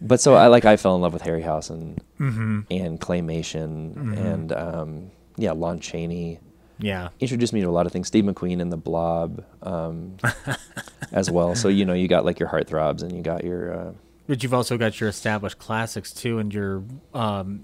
but 0.00 0.20
so 0.20 0.34
I 0.34 0.46
like 0.48 0.64
I 0.64 0.76
fell 0.76 0.94
in 0.94 1.00
love 1.02 1.12
with 1.12 1.22
Harryhausen 1.22 1.98
Mm-hmm. 2.20 2.60
and 2.70 3.00
claymation 3.00 4.16
and 4.18 4.52
um, 4.52 5.10
yeah, 5.36 5.52
Lon 5.52 5.78
Chaney 5.80 6.40
yeah. 6.80 7.08
introduced 7.20 7.52
me 7.52 7.60
to 7.60 7.68
a 7.68 7.70
lot 7.70 7.86
of 7.86 7.92
things. 7.92 8.06
Steve 8.08 8.24
McQueen 8.24 8.60
and 8.60 8.72
The 8.72 8.76
Blob 8.76 9.44
um, 9.62 10.16
as 11.12 11.30
well. 11.30 11.54
So 11.54 11.68
you 11.68 11.84
know 11.84 11.94
you 11.94 12.08
got 12.08 12.24
like 12.24 12.38
your 12.40 12.48
heartthrobs 12.48 13.02
and 13.02 13.12
you 13.12 13.22
got 13.22 13.44
your 13.44 13.72
uh, 13.72 13.92
But 14.26 14.42
you've 14.42 14.54
also 14.54 14.76
got 14.76 15.00
your 15.00 15.08
established 15.08 15.58
classics 15.58 16.12
too, 16.12 16.38
and 16.38 16.52
your 16.52 16.82
um, 17.14 17.60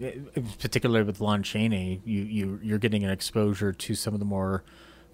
particularly 0.60 1.04
with 1.04 1.20
Lon 1.20 1.42
Chaney, 1.42 2.00
you 2.04 2.22
you 2.22 2.60
you're 2.62 2.78
getting 2.78 3.04
an 3.04 3.10
exposure 3.10 3.72
to 3.72 3.94
some 3.94 4.14
of 4.14 4.20
the 4.20 4.26
more 4.26 4.62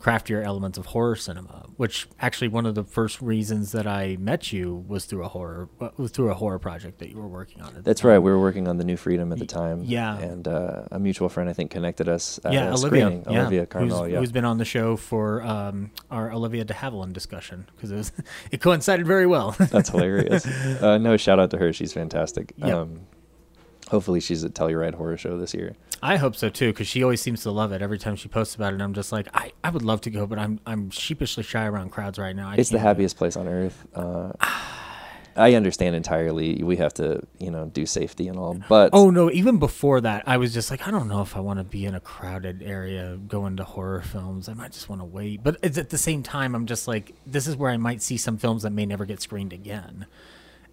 craftier 0.01 0.43
elements 0.43 0.79
of 0.79 0.87
horror 0.87 1.15
cinema. 1.15 1.67
Which 1.77 2.09
actually 2.21 2.49
one 2.49 2.67
of 2.67 2.75
the 2.75 2.85
first 2.85 3.23
reasons 3.23 3.73
that 3.73 3.87
I 3.87 4.17
met 4.19 4.53
you 4.53 4.85
was 4.89 5.05
through 5.05 5.25
a 5.25 5.29
horror 5.29 5.69
uh, 5.81 5.91
was 5.97 6.11
through 6.11 6.31
a 6.31 6.35
horror 6.35 6.59
project 6.59 6.99
that 6.99 7.09
you 7.11 7.17
were 7.17 7.29
working 7.29 7.63
on. 7.63 7.75
That's 7.83 8.03
right. 8.05 8.19
We 8.19 8.31
were 8.31 8.41
working 8.41 8.67
on 8.69 8.77
the 8.77 8.85
New 8.85 8.97
Freedom 8.97 9.33
at 9.33 9.39
the 9.39 9.47
time. 9.47 9.85
yeah. 9.85 10.19
And 10.19 10.47
uh, 10.49 10.83
a 10.91 10.99
mutual 10.99 11.29
friend 11.29 11.49
I 11.49 11.53
think 11.53 11.71
connected 11.71 12.09
us. 12.09 12.39
At 12.45 12.53
yeah, 12.53 12.69
a 12.69 12.73
Olivia. 12.73 13.07
screening. 13.07 13.25
yeah. 13.31 13.41
Olivia 13.41 13.67
Carmel. 13.67 14.03
who's, 14.05 14.13
yeah. 14.13 14.19
who's 14.19 14.33
been 14.33 14.45
on 14.45 14.59
the 14.59 14.65
show 14.65 14.97
for 14.97 15.43
um, 15.43 15.91
our 16.11 16.33
Olivia 16.33 16.65
de 16.65 16.75
Havilland 16.75 17.13
discussion 17.13 17.67
because 17.77 17.91
it 17.91 17.97
was 17.97 18.13
it 18.51 18.61
coincided 18.61 19.07
very 19.07 19.27
well. 19.27 19.53
That's 19.59 19.89
hilarious. 19.95 20.47
uh, 20.47 20.99
no, 20.99 21.17
shout 21.17 21.39
out 21.39 21.51
to 21.53 21.59
her. 21.59 21.73
She's 21.73 21.93
fantastic. 21.93 22.53
Yep. 22.57 22.75
Um, 22.75 23.01
hopefully 23.91 24.21
she's 24.21 24.43
at 24.45 24.55
Telluride 24.55 24.95
Horror 24.95 25.17
Show 25.17 25.37
this 25.39 25.53
year. 25.55 25.77
I 26.03 26.17
hope 26.17 26.35
so 26.35 26.49
too, 26.49 26.73
because 26.73 26.89
she 26.89 27.03
always 27.03 27.21
seems 27.21 27.43
to 27.43 27.51
love 27.51 27.73
it. 27.73 27.83
Every 27.83 27.99
time 27.99 28.17
she 28.17 28.29
posts 28.29 28.55
about 28.55 28.73
it, 28.73 28.81
I'm 28.81 28.95
just 28.95 29.13
like, 29.13 29.29
I, 29.35 29.53
I 29.63 29.69
would 29.71 29.83
love 29.83 30.01
to 30.03 30.11
go, 30.11 30.27
but 30.27 30.39
I'm 30.39 30.59
I'm 30.67 30.89
sheepishly 30.91 31.43
shy 31.43 31.67
around 31.67 31.91
crowds 31.91 32.19
right 32.19 32.35
now. 32.35 32.49
I 32.49 32.55
It's 32.55 32.71
the 32.71 32.79
can't 32.79 32.85
do 32.85 32.87
it. 32.87 32.89
happiest 32.89 33.17
place 33.19 33.37
on 33.37 33.47
earth. 33.47 33.87
Uh, 33.95 34.33
I 35.37 35.55
understand 35.55 35.95
entirely. 35.95 36.63
We 36.63 36.77
have 36.79 36.93
to, 36.95 37.21
you 37.39 37.51
know, 37.53 37.67
do 37.67 37.87
safety 37.87 38.27
and 38.29 38.37
all, 38.37 38.59
but 38.69 38.91
Oh 38.93 39.11
no! 39.11 39.31
Even 39.31 39.59
before 39.59 40.01
that, 40.01 40.25
I 40.27 40.39
was 40.39 40.53
just 40.53 40.71
like, 40.71 40.87
I 40.89 40.91
don't 40.91 41.07
know 41.07 41.23
if 41.23 41.37
I 41.37 41.41
want 41.41 41.59
to 41.61 41.65
be 41.65 41.85
in 41.87 41.95
a 41.95 42.01
crowded 42.01 42.63
area 42.63 43.17
going 43.29 43.57
to 43.59 43.65
horror 43.65 44.03
films. 44.03 44.49
I 44.49 44.55
might 44.55 44.73
just 44.73 44.89
want 44.89 45.01
to 45.03 45.05
wait. 45.07 45.43
But 45.45 45.59
it's 45.63 45.79
at 45.79 45.91
the 45.91 45.99
same 45.99 46.23
time, 46.25 46.55
I'm 46.55 46.67
just 46.67 46.89
like, 46.89 47.15
this 47.27 47.47
is 47.47 47.57
where 47.57 47.71
I 47.71 47.77
might 47.77 48.03
see 48.03 48.17
some 48.17 48.39
films 48.39 48.65
that 48.65 48.71
may 48.71 48.87
never 48.87 49.05
get 49.05 49.21
screened 49.23 49.53
again. 49.53 50.07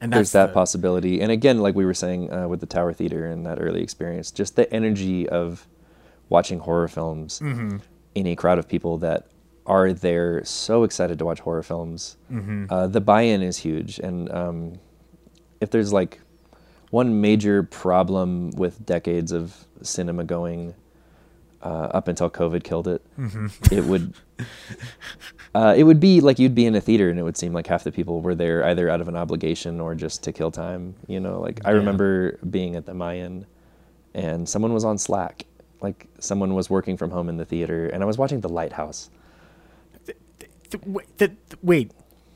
And 0.01 0.13
there's 0.13 0.31
that 0.33 0.47
the- 0.47 0.53
possibility. 0.53 1.21
And 1.21 1.31
again, 1.31 1.59
like 1.59 1.75
we 1.75 1.85
were 1.85 1.93
saying 1.93 2.31
uh, 2.31 2.47
with 2.47 2.59
the 2.59 2.65
Tower 2.67 2.93
Theater 2.93 3.25
and 3.25 3.45
that 3.45 3.57
early 3.59 3.81
experience, 3.81 4.31
just 4.31 4.55
the 4.55 4.71
energy 4.73 5.27
of 5.27 5.67
watching 6.29 6.59
horror 6.59 6.87
films 6.87 7.39
Mm-hmm. 7.39 7.77
in 8.15 8.27
a 8.27 8.35
crowd 8.35 8.59
of 8.59 8.67
people 8.67 8.97
that 8.99 9.27
are 9.65 9.91
there 9.93 10.43
so 10.45 10.83
excited 10.83 11.19
to 11.19 11.25
watch 11.25 11.39
horror 11.41 11.63
films. 11.63 12.17
Mm-hmm. 12.31 12.65
Uh, 12.69 12.87
the 12.87 13.01
buy-in 13.01 13.41
is 13.41 13.57
huge, 13.57 13.99
and 13.99 14.31
um, 14.31 14.73
if 15.59 15.71
there's 15.71 15.91
like 15.91 16.19
one 16.91 17.19
major 17.19 17.63
problem 17.63 18.51
with 18.51 18.85
decades 18.85 19.31
of 19.33 19.65
cinema 19.81 20.23
going 20.23 20.73
uh, 21.61 21.89
up 21.91 22.07
until 22.07 22.29
COVID 22.29 22.63
killed 22.63 22.87
it, 22.87 23.01
Mm-hmm. 23.19 23.47
it 23.73 23.83
would 23.85 24.13
uh, 25.55 25.73
it 25.77 25.83
would 25.83 25.99
be 25.99 26.21
like 26.21 26.39
you'd 26.39 26.55
be 26.55 26.65
in 26.65 26.75
a 26.75 26.81
theater 26.81 27.09
and 27.09 27.19
it 27.19 27.23
would 27.23 27.37
seem 27.37 27.53
like 27.53 27.67
half 27.67 27.83
the 27.83 27.91
people 27.91 28.21
were 28.21 28.35
there 28.35 28.63
either 28.65 28.89
out 28.89 29.01
of 29.01 29.07
an 29.07 29.15
obligation 29.15 29.79
or 29.81 29.95
just 29.95 30.23
to 30.23 30.31
kill 30.31 30.51
time. 30.51 30.95
You 31.07 31.19
know, 31.19 31.39
like 31.41 31.61
I 31.65 31.71
Yeah. 31.71 31.77
remember 31.77 32.37
being 32.49 32.75
at 32.75 32.85
the 32.85 32.93
Mayan 32.93 33.45
and 34.13 34.47
someone 34.47 34.73
was 34.73 34.85
on 34.85 34.97
Slack. 34.97 35.45
Like 35.81 36.07
someone 36.19 36.53
was 36.55 36.69
working 36.69 36.97
from 36.97 37.11
home 37.11 37.29
in 37.29 37.37
the 37.37 37.45
theater 37.45 37.87
and 37.87 38.01
I 38.03 38.05
was 38.05 38.17
watching 38.17 38.41
The 38.41 38.49
Lighthouse. 38.49 39.09
Th- 40.05 40.83
wait, 40.85 41.17
th- 41.17 41.31
th- 41.49 41.59
wait, 41.63 41.91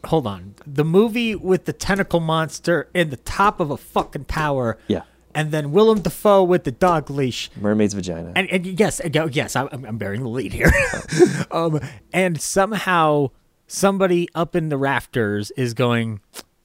hold 0.05 0.25
on. 0.25 0.55
The 0.65 0.85
movie 0.85 1.35
with 1.35 1.65
the 1.65 1.73
tentacle 1.73 2.19
monster 2.21 2.87
in 2.93 3.09
the 3.09 3.17
top 3.17 3.59
of 3.59 3.71
a 3.71 3.77
fucking 3.77 4.25
tower. 4.25 4.77
Yeah. 4.87 5.01
And 5.33 5.51
then 5.51 5.71
Willem 5.71 6.01
Dafoe 6.01 6.43
with 6.43 6.63
the 6.63 6.71
dog 6.71 7.09
leash. 7.09 7.49
Mermaid's 7.59 7.93
Vagina. 7.93 8.33
And, 8.35 8.49
and 8.49 8.65
yes, 8.79 8.99
and, 8.99 9.15
uh, 9.15 9.29
yes, 9.31 9.55
I'm, 9.55 9.69
I'm 9.71 9.97
bearing 9.97 10.21
the 10.21 10.29
lead 10.29 10.53
here. 10.53 10.71
um, 11.51 11.79
and 12.13 12.39
somehow 12.41 13.31
somebody 13.67 14.27
up 14.35 14.55
in 14.55 14.69
the 14.69 14.77
rafters 14.77 15.51
is 15.51 15.73
going, 15.73 16.21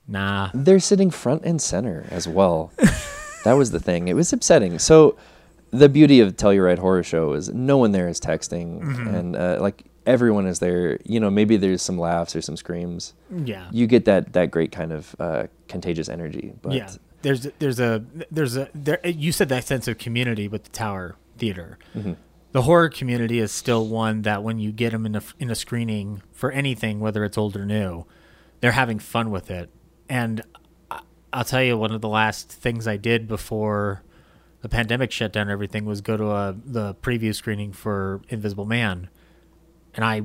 nah. 0.07 0.51
They're 0.55 0.81
sitting 0.81 1.11
front 1.11 1.45
and 1.45 1.61
center 1.61 2.07
as 2.11 2.27
well. 2.27 2.73
that 3.45 3.55
was 3.55 3.71
the 3.71 3.81
thing. 3.81 4.09
It 4.09 4.15
was 4.15 4.33
upsetting. 4.33 4.79
So 4.79 5.17
the 5.71 5.89
beauty 5.89 6.21
of 6.21 6.37
Telluride 6.37 6.79
Horror 6.79 7.03
Show 7.03 7.33
is 7.33 7.49
no 7.51 7.77
one 7.77 7.93
there 7.93 8.09
is 8.09 8.21
texting 8.21 8.83
and 9.15 9.37
uh, 9.37 9.59
like 9.61 9.85
everyone 10.07 10.47
is 10.47 10.61
there. 10.61 10.99
You 11.05 11.21
know, 11.21 11.31
maybe 11.31 11.57
there's 11.57 11.83
some 11.83 11.99
laughs 11.99 12.35
or 12.35 12.41
some 12.41 12.57
screams. 12.57 13.15
Yeah. 13.31 13.69
You 13.73 13.87
get 13.87 14.05
that 14.07 14.33
that 14.33 14.51
great 14.51 14.73
kind 14.73 14.93
of 14.93 15.15
uh, 15.19 15.47
contagious 15.69 16.09
energy. 16.09 16.55
But 16.63 16.73
yeah. 16.73 16.91
There's 17.23 17.49
there's 17.59 17.81
a 17.81 18.05
there's 18.31 18.57
a 18.57 18.69
there 18.75 19.01
you 19.05 19.33
said 19.33 19.49
that 19.49 19.65
sense 19.65 19.89
of 19.89 19.99
community 19.99 20.49
with 20.49 20.65
the 20.65 20.71
Tower 20.71 21.17
Theater. 21.39 21.79
Mm-hmm. 21.95 22.13
The 22.53 22.63
horror 22.63 22.89
community 22.89 23.39
is 23.39 23.53
still 23.53 23.87
one 23.87 24.23
that 24.23 24.43
when 24.43 24.59
you 24.59 24.73
get 24.73 24.93
them 24.93 25.07
in 25.07 25.17
a 25.17 25.23
in 25.39 25.51
a 25.51 25.55
screening 25.55 26.23
for 26.33 26.51
anything, 26.51 27.01
whether 27.01 27.25
it's 27.25 27.37
old 27.37 27.57
or 27.57 27.67
new, 27.67 28.07
they're 28.61 28.73
having 28.73 28.99
fun 28.99 29.31
with 29.31 29.51
it. 29.51 29.71
And 30.09 30.43
I'll 31.33 31.45
tell 31.45 31.63
you, 31.63 31.77
one 31.77 31.93
of 31.93 32.01
the 32.01 32.09
last 32.09 32.51
things 32.51 32.87
I 32.87 32.97
did 32.97 33.29
before 33.29 34.03
the 34.63 34.69
pandemic 34.69 35.13
shut 35.13 35.33
down 35.33 35.51
everything 35.51 35.85
was 35.85 36.01
go 36.01 36.17
to 36.17 36.31
a 36.31 36.57
the 36.65 36.95
preview 36.95 37.35
screening 37.35 37.73
for 37.73 38.23
Invisible 38.29 38.65
Man, 38.65 39.09
and 39.95 40.05
I 40.05 40.23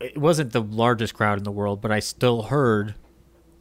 it 0.00 0.18
wasn't 0.18 0.52
the 0.52 0.62
largest 0.62 1.14
crowd 1.14 1.38
in 1.38 1.44
the 1.44 1.52
world, 1.52 1.80
but 1.80 1.90
I 1.90 2.00
still 2.00 2.42
heard 2.42 2.94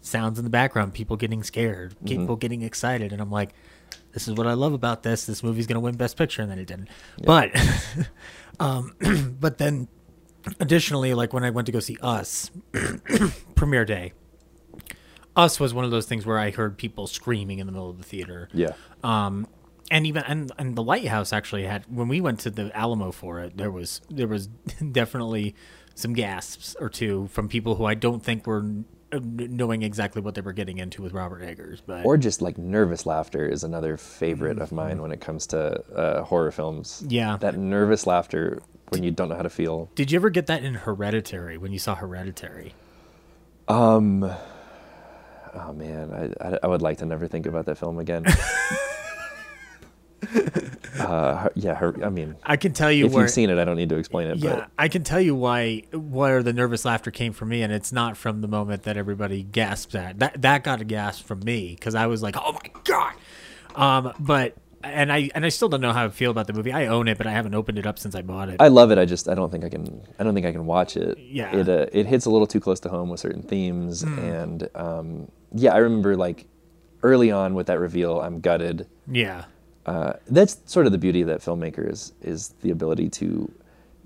sounds 0.08 0.40
in 0.40 0.44
the 0.46 0.50
background, 0.50 0.94
people 0.94 1.16
getting 1.18 1.44
scared, 1.44 1.96
people 2.06 2.36
getting 2.36 2.62
excited, 2.62 3.12
and 3.12 3.22
I'm 3.22 3.32
like, 3.32 3.54
this 4.14 4.28
is 4.28 4.34
what 4.34 4.48
I 4.48 4.54
love 4.54 4.74
about 4.74 5.04
this. 5.04 5.26
This 5.26 5.44
movie's 5.44 5.68
gonna 5.68 5.80
win 5.80 5.96
Best 5.96 6.18
Picture, 6.18 6.42
and 6.42 6.50
then 6.50 6.60
it 6.60 6.66
didn't. 6.66 6.90
But, 7.24 7.52
um, 8.60 8.96
but 9.40 9.58
then, 9.58 9.88
additionally, 10.60 11.14
like 11.14 11.34
when 11.34 11.44
I 11.44 11.50
went 11.50 11.66
to 11.68 11.72
go 11.72 11.80
see 11.80 11.98
Us, 12.02 12.50
premiere 13.56 13.86
day, 13.86 14.14
Us 15.36 15.60
was 15.60 15.74
one 15.74 15.86
of 15.86 15.92
those 15.92 16.06
things 16.08 16.26
where 16.26 16.40
I 16.40 16.50
heard 16.52 16.78
people 16.78 17.06
screaming 17.08 17.60
in 17.60 17.68
the 17.68 17.72
middle 17.72 17.90
of 17.90 17.98
the 17.98 18.04
theater. 18.04 18.50
yeah. 18.54 18.74
and 19.90 20.06
even 20.06 20.24
and, 20.24 20.52
and 20.58 20.76
the 20.76 20.84
lighthouse 20.84 21.32
actually 21.32 21.64
had 21.64 21.86
when 21.88 22.08
we 22.08 22.20
went 22.22 22.40
to 22.42 22.50
the 22.50 22.76
Alamo 22.76 23.12
for 23.12 23.40
it, 23.40 23.58
there 23.58 23.72
was 23.72 24.02
there 24.10 24.28
was 24.28 24.48
definitely 24.92 25.56
some 25.96 26.14
gasps 26.14 26.76
or 26.80 26.90
two 26.90 27.28
from 27.28 27.48
people 27.48 27.76
who 27.76 27.86
I 27.86 27.96
don't 27.96 28.24
think 28.24 28.46
were 28.46 28.66
knowing 29.12 29.84
exactly 29.84 30.22
what 30.22 30.36
they 30.36 30.42
were 30.42 30.54
getting 30.54 30.78
into 30.80 31.02
with 31.02 31.14
Robert 31.14 31.42
Eggers, 31.44 31.82
but 31.86 32.06
Or 32.06 32.18
just 32.18 32.42
like 32.42 32.58
nervous 32.58 33.06
laughter 33.06 33.48
is 33.48 33.64
another 33.64 33.98
favorite 33.98 34.60
of 34.60 34.72
mine 34.72 35.02
when 35.02 35.12
it 35.12 35.22
comes 35.22 35.48
to 35.48 35.82
uh, 35.96 36.24
horror 36.24 36.52
films. 36.52 37.04
Yeah. 37.08 37.38
That 37.38 37.56
nervous 37.58 38.06
laughter 38.06 38.62
when 38.90 39.04
you 39.04 39.12
don't 39.12 39.30
know 39.30 39.36
how 39.36 39.42
to 39.44 39.50
feel. 39.50 39.90
did 39.96 40.12
you 40.12 40.18
ever 40.20 40.30
get 40.30 40.48
that 40.48 40.64
in 40.64 40.74
Hereditary 40.74 41.58
when 41.58 41.72
you 41.72 41.80
saw 41.80 41.96
Hereditary? 41.96 42.74
Um, 43.68 44.24
oh 45.54 45.74
man, 45.74 46.34
I, 46.42 46.48
I, 46.48 46.60
I 46.64 46.68
would 46.68 46.82
like 46.82 47.00
to 47.00 47.06
never 47.06 47.28
think 47.28 47.46
about 47.46 47.66
that 47.66 47.78
film 47.78 48.00
again. 48.00 48.26
uh, 51.00 51.36
her- 51.38 51.52
yeah, 51.56 51.76
her, 51.76 51.94
I 52.04 52.10
mean, 52.10 52.36
I 52.44 52.58
can 52.58 52.74
tell 52.74 52.92
you 52.92 53.06
if 53.06 53.12
where 53.14 53.24
you've 53.24 53.32
seen 53.32 53.50
it, 53.50 53.58
I 53.58 53.66
don't 53.66 53.78
need 53.78 53.90
to 53.90 53.98
explain 53.98 54.30
it. 54.30 54.38
Yeah, 54.38 54.68
I 54.78 54.88
can 54.88 55.04
tell 55.04 55.22
you 55.22 55.36
why 55.36 55.84
where 55.94 56.44
the 56.44 56.54
nervous 56.54 56.86
laughter 56.86 57.12
came 57.12 57.34
from 57.34 57.50
me, 57.50 57.62
and 57.62 57.72
it's 57.72 57.92
not 57.92 58.18
from 58.18 58.42
the 58.42 58.48
moment 58.48 58.84
that 58.84 58.98
everybody 58.98 59.44
gasps 59.44 59.96
at. 59.96 60.20
That 60.20 60.42
that 60.42 60.64
got 60.64 60.82
a 60.82 60.86
gasp 60.86 61.26
from 61.26 61.40
me 61.42 61.76
because 61.76 61.96
I 61.96 62.08
was 62.08 62.22
like, 62.24 62.36
"Oh 62.38 62.54
my 62.54 62.72
god!" 62.84 63.14
Um, 63.76 64.14
but 64.20 64.56
and 64.84 65.12
I 65.12 65.30
and 65.36 65.46
I 65.46 65.50
still 65.50 65.70
don't 65.70 65.82
know 65.82 65.94
how 65.94 66.06
I 66.06 66.10
feel 66.10 66.32
about 66.32 66.48
the 66.48 66.54
movie. 66.54 66.72
I 66.72 66.88
own 66.88 67.08
it, 67.08 67.18
but 67.18 67.28
I 67.28 67.32
haven't 67.32 67.54
opened 67.56 67.78
it 67.80 67.86
up 67.86 68.00
since 68.00 68.16
I 68.16 68.22
bought 68.22 68.50
it. 68.50 68.58
I 68.60 68.68
love 68.70 68.92
it. 68.92 68.98
I 68.98 69.06
just 69.06 69.28
I 69.30 69.36
don't 69.36 69.52
think 69.52 69.64
I 69.66 69.70
can 69.70 70.02
I 70.20 70.24
don't 70.24 70.34
think 70.34 70.46
I 70.46 70.52
can 70.52 70.66
watch 70.66 70.98
it. 70.98 71.18
Yeah. 71.18 71.56
It 71.56 71.70
uh, 71.70 71.88
it 71.92 72.06
hits 72.06 72.26
a 72.26 72.30
little 72.30 72.48
too 72.48 72.60
close 72.60 72.80
to 72.82 72.90
home 72.90 73.10
with 73.10 73.20
certain 73.20 73.42
themes, 73.44 74.02
Hmm. 74.04 74.20
and 74.20 74.70
um, 74.76 75.32
yeah, 75.54 75.74
I 75.74 75.78
remember 75.78 76.16
like 76.16 76.46
early 77.04 77.32
on 77.32 77.54
with 77.54 77.68
that 77.68 77.80
reveal, 77.80 78.20
I'm 78.20 78.40
gutted. 78.40 78.88
yeah, 79.10 79.46
uh, 79.88 80.14
that's 80.28 80.60
sort 80.66 80.86
of 80.86 80.92
the 80.92 80.98
beauty 80.98 81.22
of 81.22 81.28
that 81.28 81.40
filmmaker 81.42 81.90
is 81.90 82.14
is 82.22 82.50
the 82.62 82.70
ability 82.70 83.10
to 83.10 83.52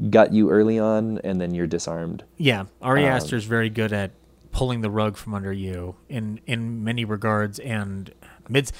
gut 0.09 0.31
you 0.33 0.49
early 0.49 0.79
on 0.79 1.19
and 1.23 1.39
then 1.41 1.53
you're 1.53 1.67
disarmed. 1.67 2.23
yeah. 2.37 2.65
Ari 2.81 3.03
Um, 3.05 3.09
Aster's 3.11 3.45
very 3.45 3.69
good 3.69 3.91
at 3.93 4.11
pulling 4.51 4.81
the 4.81 4.89
rug 4.91 5.17
from 5.17 5.33
under 5.33 5.53
you 5.53 5.95
in 6.09 6.39
in 6.47 6.83
many 6.83 7.03
regards, 7.05 7.59
and 7.59 8.13
Mids. 8.49 8.71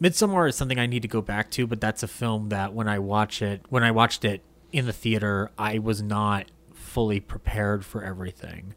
Midsommar 0.00 0.48
is 0.48 0.56
something 0.56 0.80
I 0.80 0.86
need 0.86 1.02
to 1.02 1.08
go 1.08 1.22
back 1.22 1.48
to, 1.52 1.64
but 1.64 1.80
that's 1.80 2.02
a 2.02 2.08
film 2.08 2.48
that 2.48 2.74
when 2.74 2.88
I 2.88 2.98
watch 2.98 3.40
it, 3.40 3.62
when 3.68 3.84
I 3.84 3.92
watched 3.92 4.24
it 4.24 4.42
in 4.72 4.86
the 4.86 4.92
theater, 4.92 5.52
I 5.56 5.78
was 5.78 6.02
not 6.02 6.50
fully 6.74 7.20
prepared 7.20 7.84
for 7.84 8.02
everything. 8.02 8.74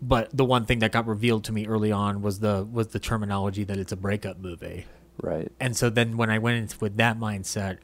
But 0.00 0.36
the 0.36 0.44
one 0.44 0.64
thing 0.64 0.80
that 0.80 0.90
got 0.90 1.06
revealed 1.06 1.44
to 1.44 1.52
me 1.52 1.66
early 1.68 1.92
on 1.92 2.22
was 2.22 2.40
the 2.40 2.66
was 2.68 2.88
the 2.88 2.98
terminology 2.98 3.62
that 3.62 3.78
it's 3.78 3.92
a 3.92 3.96
breakup 3.96 4.40
movie. 4.40 4.86
Right. 5.20 5.50
And 5.60 5.76
so 5.76 5.90
then 5.90 6.16
when 6.16 6.30
I 6.30 6.38
went 6.38 6.80
with 6.80 6.96
that 6.96 7.18
mindset, 7.18 7.78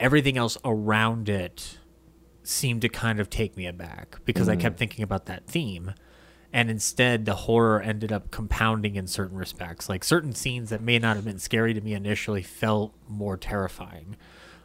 everything 0.00 0.36
else 0.36 0.56
around 0.64 1.28
it 1.28 1.78
seemed 2.42 2.82
to 2.82 2.88
kind 2.88 3.20
of 3.20 3.30
take 3.30 3.56
me 3.56 3.66
aback 3.66 4.18
because 4.24 4.48
I 4.48 4.56
kept 4.56 4.78
thinking 4.78 5.02
about 5.02 5.26
that 5.26 5.46
theme. 5.46 5.92
And 6.52 6.70
instead, 6.70 7.24
the 7.24 7.34
horror 7.34 7.80
ended 7.80 8.12
up 8.12 8.30
compounding 8.30 8.94
in 8.96 9.06
certain 9.08 9.36
respects. 9.36 9.88
Like 9.88 10.04
certain 10.04 10.34
scenes 10.34 10.70
that 10.70 10.80
may 10.80 10.98
not 10.98 11.16
have 11.16 11.24
been 11.24 11.38
scary 11.40 11.74
to 11.74 11.80
me 11.80 11.94
initially 11.94 12.42
felt 12.42 12.94
more 13.08 13.36
terrifying. 13.36 14.16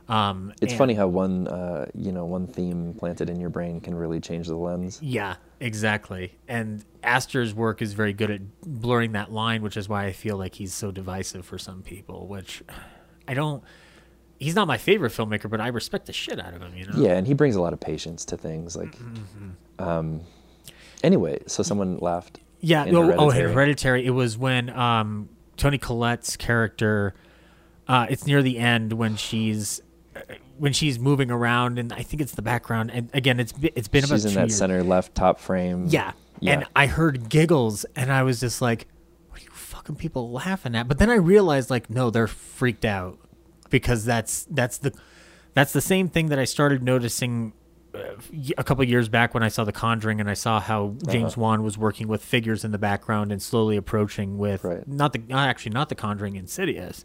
Um, 0.07 0.53
It's 0.61 0.73
and- 0.73 0.77
funny 0.77 0.93
how 0.93 1.07
one 1.07 1.47
uh, 1.47 1.85
you 1.95 2.11
know 2.11 2.25
one 2.25 2.47
theme 2.47 2.93
planted 2.95 3.29
in 3.29 3.39
your 3.39 3.49
brain 3.49 3.79
can 3.81 3.95
really 3.95 4.19
change 4.19 4.47
the 4.47 4.55
lens. 4.55 4.99
Yeah, 5.01 5.35
exactly. 5.59 6.37
And 6.47 6.83
Aster's 7.03 7.53
work 7.53 7.81
is 7.81 7.93
very 7.93 8.13
good 8.13 8.31
at 8.31 8.61
blurring 8.61 9.13
that 9.13 9.31
line, 9.31 9.61
which 9.61 9.77
is 9.77 9.87
why 9.87 10.05
I 10.05 10.11
feel 10.11 10.37
like 10.37 10.55
he's 10.55 10.73
so 10.73 10.91
divisive 10.91 11.45
for 11.45 11.57
some 11.57 11.81
people, 11.81 12.27
which 12.27 12.63
I 13.27 13.33
don't 13.33 13.63
he's 14.39 14.55
not 14.55 14.67
my 14.67 14.77
favorite 14.77 15.11
filmmaker, 15.11 15.49
but 15.49 15.61
I 15.61 15.67
respect 15.67 16.05
the 16.07 16.13
shit 16.13 16.39
out 16.39 16.53
of 16.53 16.61
him, 16.61 16.75
you 16.75 16.85
know? 16.85 16.93
Yeah, 16.95 17.15
and 17.15 17.27
he 17.27 17.33
brings 17.33 17.55
a 17.55 17.61
lot 17.61 17.73
of 17.73 17.79
patience 17.79 18.25
to 18.25 18.37
things. 18.37 18.75
Like, 18.75 18.97
Mm-hmm, 18.97 19.83
um, 19.83 20.21
anyway, 21.03 21.39
so 21.45 21.61
someone 21.61 21.97
laughed. 21.97 22.39
Yeah, 22.61 22.85
in 22.85 22.95
oh, 22.95 23.01
oh, 23.01 23.29
Hereditary. 23.29 23.53
Hereditary. 23.53 24.05
It 24.05 24.11
was 24.11 24.37
when 24.37 24.69
um, 24.69 25.29
Toni 25.57 25.77
Collette's 25.77 26.35
character. 26.35 27.13
Uh, 27.87 28.07
it's 28.09 28.27
near 28.27 28.41
the 28.41 28.59
end 28.59 28.93
when 28.93 29.15
she's 29.15 29.81
when 30.59 30.73
she's 30.73 30.99
moving 30.99 31.31
around, 31.31 31.79
and 31.79 31.91
I 31.93 32.03
think 32.03 32.21
it's 32.21 32.33
the 32.35 32.41
background. 32.41 32.91
And 32.93 33.09
again, 33.13 33.39
it's 33.39 33.53
it's 33.61 33.87
been 33.87 34.03
about 34.03 34.15
She's 34.17 34.25
in 34.25 34.31
two 34.31 34.35
that 34.35 34.47
years. 34.49 34.57
center 34.57 34.83
left 34.83 35.15
top 35.15 35.39
frame. 35.39 35.87
Yeah. 35.87 36.11
Yeah. 36.41 36.53
And 36.53 36.65
I 36.75 36.85
heard 36.87 37.27
giggles 37.29 37.85
and 37.97 38.11
I 38.11 38.23
was 38.23 38.39
just 38.39 38.61
like, 38.61 38.87
what 39.29 39.41
are 39.41 39.43
you 39.43 39.49
fucking 39.51 39.95
people 39.95 40.31
laughing 40.31 40.73
at? 40.75 40.87
But 40.87 40.97
then 40.97 41.09
I 41.09 41.15
realized 41.15 41.69
like, 41.69 41.89
no, 41.89 42.09
they're 42.09 42.27
freaked 42.27 42.85
out 42.85 43.17
because 43.69 44.05
that's 44.05 44.45
that's 44.49 44.77
the 44.77 44.93
that's 45.53 45.73
the 45.73 45.81
same 45.81 46.07
thing 46.07 46.27
that 46.27 46.39
I 46.39 46.45
started 46.45 46.81
noticing 46.81 47.51
a 47.93 47.97
y- 48.31 48.51
a 48.57 48.63
couple 48.63 48.83
years 48.85 49.09
back 49.09 49.33
when 49.33 49.43
I 49.43 49.49
saw 49.49 49.63
The 49.65 49.71
Conjuring 49.73 50.21
and 50.21 50.29
I 50.29 50.33
saw 50.33 50.59
how 50.61 50.95
James 51.09 51.33
Uh-huh. 51.33 51.41
Wan 51.41 51.63
was 51.63 51.77
working 51.77 52.07
with 52.07 52.23
figures 52.23 52.63
in 52.63 52.71
the 52.71 52.77
background 52.77 53.31
and 53.33 53.41
slowly 53.41 53.75
approaching 53.75 54.37
with 54.37 54.63
Right. 54.63 54.87
not 54.87 55.11
the 55.11 55.19
not 55.27 55.49
actually 55.49 55.71
not 55.71 55.89
The 55.89 55.95
Conjuring 55.95 56.35
Insidious. 56.37 57.03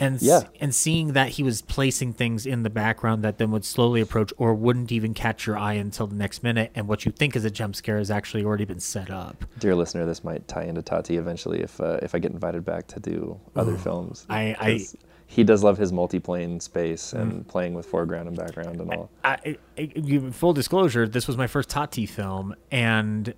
And 0.00 0.20
Yeah. 0.22 0.40
and 0.60 0.74
seeing 0.74 1.12
that 1.12 1.28
he 1.30 1.42
was 1.42 1.60
placing 1.62 2.14
things 2.14 2.46
in 2.46 2.62
the 2.62 2.70
background 2.70 3.22
that 3.24 3.38
then 3.38 3.50
would 3.50 3.64
slowly 3.64 4.00
approach 4.00 4.32
or 4.38 4.54
wouldn't 4.54 4.90
even 4.90 5.12
catch 5.14 5.46
your 5.46 5.58
eye 5.58 5.74
until 5.74 6.06
the 6.06 6.14
next 6.16 6.42
minute, 6.42 6.70
and 6.74 6.88
what 6.88 7.04
you 7.04 7.12
think 7.12 7.36
is 7.36 7.44
a 7.44 7.50
jump 7.50 7.76
scare 7.76 7.98
has 7.98 8.10
actually 8.10 8.42
already 8.44 8.64
been 8.64 8.80
set 8.80 9.10
up. 9.10 9.44
Dear 9.58 9.74
listener, 9.74 10.06
this 10.06 10.24
might 10.24 10.48
tie 10.48 10.64
into 10.64 10.80
Tati 10.82 11.16
eventually 11.18 11.60
if 11.60 11.80
uh, 11.80 11.98
if 12.02 12.14
I 12.14 12.18
get 12.20 12.32
invited 12.32 12.64
back 12.64 12.86
to 12.88 13.00
do 13.00 13.38
other 13.54 13.76
films. 13.76 14.26
I- 14.30 14.56
I- 14.58 14.86
he 15.26 15.44
does 15.44 15.64
love 15.64 15.78
his 15.78 15.92
multi-plane 15.94 16.60
space 16.60 17.14
and 17.14 17.48
playing 17.48 17.72
with 17.72 17.86
foreground 17.86 18.28
and 18.28 18.36
background 18.36 18.82
and 18.82 18.92
all. 18.92 19.08
I, 19.24 19.56
I, 19.78 19.90
you, 19.94 20.30
full 20.30 20.52
disclosure, 20.52 21.08
this 21.08 21.26
was 21.26 21.38
my 21.38 21.46
first 21.46 21.70
Tati 21.70 22.04
film, 22.04 22.54
and 22.70 23.32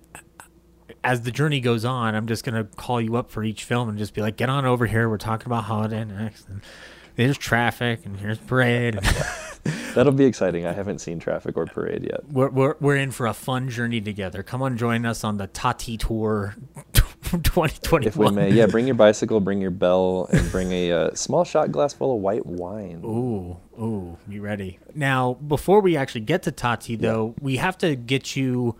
as 1.05 1.21
the 1.21 1.31
journey 1.31 1.61
goes 1.61 1.85
on, 1.85 2.15
I'm 2.15 2.25
just 2.25 2.43
gonna 2.43 2.63
call 2.63 2.99
you 2.99 3.15
up 3.15 3.29
for 3.29 3.43
each 3.43 3.63
film 3.63 3.87
and 3.87 3.97
just 3.97 4.13
be 4.13 4.21
like, 4.21 4.35
"Get 4.37 4.49
on 4.49 4.65
over 4.65 4.87
here. 4.87 5.07
We're 5.07 5.17
talking 5.17 5.45
about 5.45 5.65
Holiday 5.65 6.03
next." 6.03 6.49
And 6.49 6.61
there's 7.15 7.37
traffic, 7.37 8.05
and 8.05 8.17
here's 8.17 8.39
parade. 8.39 8.99
That'll 9.95 10.11
be 10.11 10.25
exciting. 10.25 10.65
I 10.65 10.73
haven't 10.73 10.99
seen 10.99 11.19
Traffic 11.19 11.55
or 11.57 11.65
Parade 11.65 12.03
yet. 12.03 12.27
we're, 12.29 12.49
we're 12.49 12.75
we're 12.79 12.95
in 12.97 13.11
for 13.11 13.25
a 13.27 13.33
fun 13.33 13.69
journey 13.69 14.01
together. 14.01 14.43
Come 14.43 14.61
on, 14.61 14.77
join 14.77 15.05
us 15.05 15.23
on 15.23 15.37
the 15.37 15.47
Tati 15.47 15.97
tour, 15.97 16.55
2021. 17.23 18.03
If 18.05 18.17
we 18.17 18.29
may, 18.31 18.51
yeah, 18.51 18.65
bring 18.65 18.85
your 18.85 18.95
bicycle, 18.95 19.39
bring 19.39 19.61
your 19.61 19.71
bell, 19.71 20.27
and 20.31 20.51
bring 20.51 20.71
a 20.71 20.91
uh, 20.91 21.15
small 21.15 21.45
shot 21.45 21.71
glass 21.71 21.93
full 21.93 22.15
of 22.15 22.21
white 22.21 22.45
wine. 22.45 23.01
Ooh, 23.05 23.57
ooh, 23.81 24.17
be 24.27 24.39
ready. 24.39 24.79
Now, 24.93 25.35
before 25.35 25.79
we 25.79 25.95
actually 25.95 26.21
get 26.21 26.43
to 26.43 26.51
Tati, 26.51 26.95
though, 26.95 27.33
we 27.39 27.55
have 27.57 27.77
to 27.79 27.95
get 27.95 28.35
you. 28.35 28.75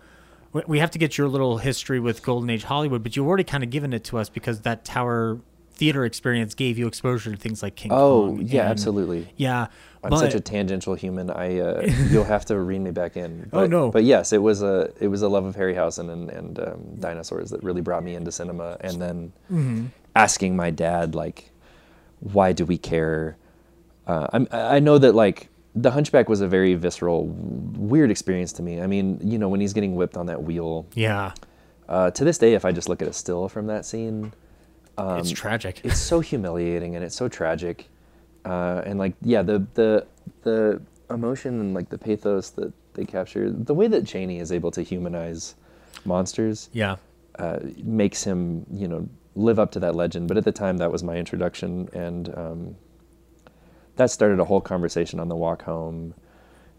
We- 0.66 0.78
have 0.78 0.90
to 0.92 0.98
get 0.98 1.16
your 1.18 1.28
little 1.28 1.58
history 1.58 2.00
with 2.00 2.22
Golden 2.22 2.50
Age 2.50 2.64
Hollywood, 2.64 3.02
but 3.02 3.16
you've 3.16 3.26
already 3.26 3.44
kind 3.44 3.62
of 3.64 3.70
given 3.70 3.92
it 3.92 4.04
to 4.04 4.18
us 4.18 4.28
because 4.28 4.60
that 4.62 4.84
Tower 4.84 5.38
theater 5.72 6.04
experience 6.04 6.54
gave 6.54 6.78
you 6.78 6.86
exposure 6.86 7.30
to 7.30 7.36
things 7.36 7.62
like 7.62 7.76
King 7.76 7.92
Oh, 7.92 8.28
Kong. 8.28 8.42
yeah, 8.46 8.62
and- 8.62 8.70
absolutely. 8.70 9.28
Yeah, 9.36 9.66
I'm 10.02 10.10
but 10.10 10.18
such 10.18 10.34
a 10.34 10.40
tangential 10.40 10.94
human. 10.94 11.30
I 11.30 11.58
uh, 11.58 11.82
you'll 12.10 12.24
have 12.24 12.44
to 12.46 12.58
rein 12.58 12.82
me 12.84 12.92
back 12.92 13.16
in. 13.16 13.50
Oh, 13.52 13.60
But, 13.62 13.70
no. 13.70 13.90
But 13.90 14.04
yes, 14.04 14.32
it 14.32 14.38
was 14.42 14.62
a 14.62 14.90
it 15.00 15.08
was 15.08 15.22
a 15.22 15.28
love 15.28 15.44
of 15.44 15.56
Harryhausen 15.56 16.10
and 16.10 16.30
and 16.30 16.58
um, 16.60 16.82
dinosaurs 17.00 17.50
that 17.50 17.62
really 17.62 17.80
brought 17.82 18.04
me 18.04 18.14
into 18.14 18.30
cinema. 18.32 18.76
And 18.80 19.00
then 19.02 19.32
Mm-hmm. 19.52 19.86
asking 20.14 20.56
my 20.56 20.70
dad 20.70 21.14
like, 21.14 21.50
why 22.20 22.52
do 22.52 22.64
we 22.64 22.78
care? 22.78 23.36
Uh, 24.06 24.28
I'm, 24.32 24.46
I 24.52 24.78
know 24.78 24.98
that 24.98 25.14
like 25.14 25.48
the 25.76 25.90
Hunchback 25.90 26.28
was 26.28 26.40
a 26.40 26.48
very 26.48 26.74
visceral, 26.74 27.26
weird 27.26 28.10
experience 28.10 28.52
to 28.54 28.62
me. 28.62 28.80
I 28.80 28.86
mean, 28.86 29.20
you 29.22 29.38
know, 29.38 29.48
when 29.48 29.60
he's 29.60 29.74
getting 29.74 29.94
whipped 29.94 30.16
on 30.16 30.26
that 30.26 30.42
wheel. 30.42 30.86
yeah, 30.94 31.32
Uh, 31.88 32.10
to 32.10 32.24
this 32.24 32.38
day, 32.38 32.54
if 32.54 32.64
I 32.64 32.72
just 32.72 32.88
look 32.88 33.00
at 33.02 33.08
a 33.08 33.12
still 33.12 33.48
from 33.48 33.66
that 33.68 33.84
scene, 33.84 34.32
it's 34.98 35.30
tragic. 35.30 35.80
Um, 35.84 35.90
it's 35.90 36.00
so 36.00 36.20
humiliating 36.20 36.96
and 36.96 37.04
it's 37.04 37.14
so 37.14 37.28
tragic 37.28 37.88
uh, 38.46 38.82
and 38.86 38.98
like 38.98 39.14
yeah 39.20 39.42
the 39.42 39.66
the 39.74 40.06
the 40.42 40.80
emotion 41.10 41.60
and 41.60 41.74
like 41.74 41.88
the 41.90 41.98
pathos 41.98 42.50
that 42.50 42.72
they 42.94 43.04
capture 43.04 43.50
the 43.50 43.74
way 43.74 43.88
that 43.88 44.06
Chaney 44.06 44.38
is 44.38 44.50
able 44.50 44.70
to 44.70 44.82
humanize 44.82 45.54
monsters 46.04 46.70
yeah, 46.72 46.96
uh, 47.38 47.58
makes 47.82 48.24
him 48.24 48.64
you 48.72 48.88
know 48.88 49.06
live 49.34 49.58
up 49.58 49.70
to 49.72 49.80
that 49.80 49.94
legend 49.94 50.28
but 50.28 50.36
at 50.38 50.44
the 50.44 50.52
time 50.52 50.78
that 50.78 50.90
was 50.90 51.02
my 51.02 51.16
introduction 51.16 51.88
and 51.92 52.34
um, 52.36 52.76
that 53.96 54.10
started 54.10 54.40
a 54.40 54.44
whole 54.44 54.60
conversation 54.60 55.20
on 55.20 55.28
the 55.28 55.36
walk 55.36 55.62
home 55.62 56.14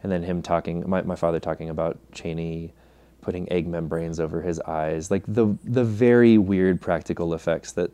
and 0.03 0.11
then 0.11 0.23
him 0.23 0.41
talking 0.41 0.87
my, 0.89 1.01
my 1.01 1.15
father 1.15 1.39
talking 1.39 1.69
about 1.69 1.97
Chaney 2.11 2.73
putting 3.21 3.51
egg 3.51 3.67
membranes 3.67 4.19
over 4.19 4.41
his 4.41 4.59
eyes 4.61 5.11
like 5.11 5.23
the 5.27 5.57
the 5.63 5.83
very 5.83 6.37
weird 6.37 6.79
practical 6.79 7.33
effects 7.33 7.71
that 7.73 7.91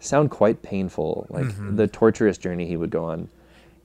sound 0.00 0.30
quite 0.30 0.60
painful 0.62 1.26
like 1.30 1.46
the 1.76 1.86
torturous 1.86 2.36
journey 2.36 2.66
he 2.66 2.76
would 2.76 2.90
go 2.90 3.04
on 3.04 3.28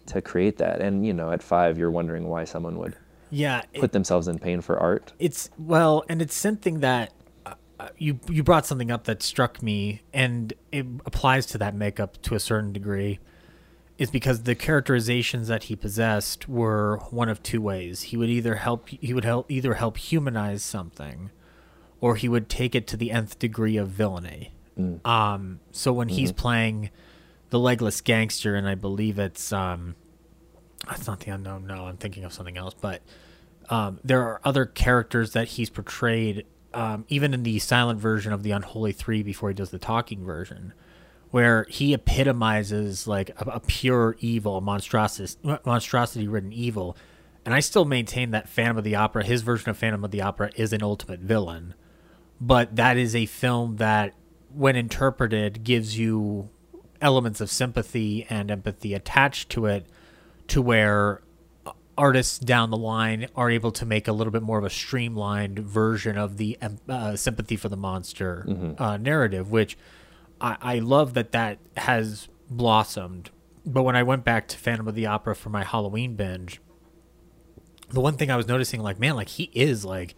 to 0.05 0.21
create 0.21 0.57
that 0.57 0.81
and 0.81 1.05
you 1.05 1.13
know 1.13 1.31
at 1.31 1.41
five 1.41 1.77
you're 1.77 1.91
wondering 1.91 2.27
why 2.27 2.43
someone 2.43 2.77
would 2.77 2.95
yeah. 3.29 3.61
it- 3.73 3.79
put 3.79 3.93
themselves 3.93 4.27
in 4.27 4.37
pain 4.37 4.59
for 4.61 4.77
art 4.77 5.13
It's 5.19 5.49
well, 5.57 6.03
and 6.09 6.21
it's 6.21 6.35
something 6.35 6.81
that 6.81 7.13
uh, 7.45 7.53
uh, 7.79 7.89
you 7.97 8.19
you 8.29 8.43
brought 8.43 8.65
something 8.65 8.91
up 8.91 9.05
that 9.05 9.23
struck 9.23 9.63
me, 9.63 10.01
and 10.13 10.53
it 10.71 10.85
applies 11.05 11.45
to 11.47 11.57
that 11.59 11.73
makeup 11.73 12.21
to 12.23 12.35
a 12.35 12.39
certain 12.39 12.73
degree. 12.73 13.19
Is 14.01 14.09
because 14.09 14.41
the 14.43 14.55
characterizations 14.55 15.47
that 15.47 15.65
he 15.65 15.75
possessed 15.75 16.49
were 16.49 16.97
one 17.11 17.29
of 17.29 17.43
two 17.43 17.61
ways. 17.61 18.01
He 18.01 18.17
would 18.17 18.29
either 18.29 18.55
help 18.55 18.89
he 18.89 19.13
would 19.13 19.23
help 19.23 19.51
either 19.51 19.75
help 19.75 19.97
humanize 19.97 20.63
something, 20.63 21.29
or 21.99 22.15
he 22.15 22.27
would 22.27 22.49
take 22.49 22.73
it 22.73 22.87
to 22.87 22.97
the 22.97 23.11
nth 23.11 23.37
degree 23.37 23.77
of 23.77 23.89
villainy. 23.89 24.53
Um, 25.05 25.59
so 25.71 25.93
when 25.93 26.09
he's 26.09 26.31
playing 26.31 26.89
the 27.51 27.59
legless 27.59 28.01
gangster, 28.01 28.55
and 28.55 28.67
I 28.67 28.73
believe 28.73 29.19
it's 29.19 29.53
um, 29.53 29.95
that's 30.87 31.05
not 31.05 31.19
the 31.19 31.29
unknown. 31.29 31.67
No, 31.67 31.85
I'm 31.85 31.97
thinking 31.97 32.23
of 32.23 32.33
something 32.33 32.57
else. 32.57 32.73
But 32.73 33.03
um, 33.69 33.99
there 34.03 34.23
are 34.23 34.41
other 34.43 34.65
characters 34.65 35.33
that 35.33 35.49
he's 35.49 35.69
portrayed, 35.69 36.47
um, 36.73 37.05
even 37.07 37.35
in 37.35 37.43
the 37.43 37.59
silent 37.59 37.99
version 37.99 38.33
of 38.33 38.41
the 38.41 38.49
Unholy 38.49 38.93
Three 38.93 39.21
before 39.21 39.49
he 39.49 39.53
does 39.53 39.69
the 39.69 39.77
talking 39.77 40.25
version, 40.25 40.73
where 41.31 41.65
he 41.69 41.93
epitomizes 41.93 43.07
like 43.07 43.29
a, 43.31 43.49
a 43.49 43.59
pure 43.59 44.15
evil, 44.19 44.57
a 44.57 44.61
monstrosity, 44.61 45.37
monstrosity-ridden 45.65 46.53
evil. 46.53 46.95
And 47.43 47.53
I 47.55 47.59
still 47.59 47.85
maintain 47.85 48.31
that 48.31 48.47
Phantom 48.47 48.77
of 48.77 48.83
the 48.83 48.95
Opera, 48.95 49.23
his 49.23 49.41
version 49.41 49.69
of 49.69 49.77
Phantom 49.77 50.03
of 50.03 50.11
the 50.11 50.21
Opera, 50.21 50.51
is 50.55 50.73
an 50.73 50.83
ultimate 50.83 51.21
villain. 51.21 51.73
But 52.39 52.75
that 52.75 52.97
is 52.97 53.15
a 53.15 53.25
film 53.25 53.77
that, 53.77 54.13
when 54.53 54.75
interpreted, 54.75 55.63
gives 55.63 55.97
you 55.97 56.49
elements 57.01 57.41
of 57.41 57.49
sympathy 57.49 58.27
and 58.29 58.51
empathy 58.51 58.93
attached 58.93 59.49
to 59.49 59.65
it 59.65 59.87
to 60.47 60.61
where 60.61 61.21
artists 61.97 62.39
down 62.39 62.69
the 62.69 62.77
line 62.77 63.27
are 63.35 63.49
able 63.49 63.71
to 63.71 63.85
make 63.85 64.07
a 64.07 64.11
little 64.11 64.31
bit 64.31 64.41
more 64.41 64.57
of 64.57 64.63
a 64.63 64.69
streamlined 64.69 65.59
version 65.59 66.17
of 66.17 66.37
the 66.37 66.57
uh, 66.89 67.15
sympathy 67.15 67.55
for 67.55 67.69
the 67.69 67.77
monster 67.77 68.45
uh, 68.77 68.97
narrative, 68.97 69.49
which 69.49 69.77
I, 70.41 70.57
I 70.61 70.79
love 70.79 71.13
that 71.13 71.31
that 71.31 71.59
has 71.77 72.27
blossomed. 72.49 73.29
But 73.65 73.83
when 73.83 73.95
I 73.95 74.03
went 74.03 74.23
back 74.23 74.47
to 74.49 74.57
Phantom 74.57 74.87
of 74.87 74.95
the 74.95 75.05
Opera 75.05 75.35
for 75.35 75.49
my 75.49 75.63
Halloween 75.63 76.15
binge, 76.15 76.59
the 77.89 78.01
one 78.01 78.17
thing 78.17 78.31
I 78.31 78.35
was 78.35 78.47
noticing, 78.47 78.81
like, 78.81 78.99
man, 78.99 79.15
like 79.15 79.29
he 79.29 79.51
is 79.53 79.85
like, 79.85 80.15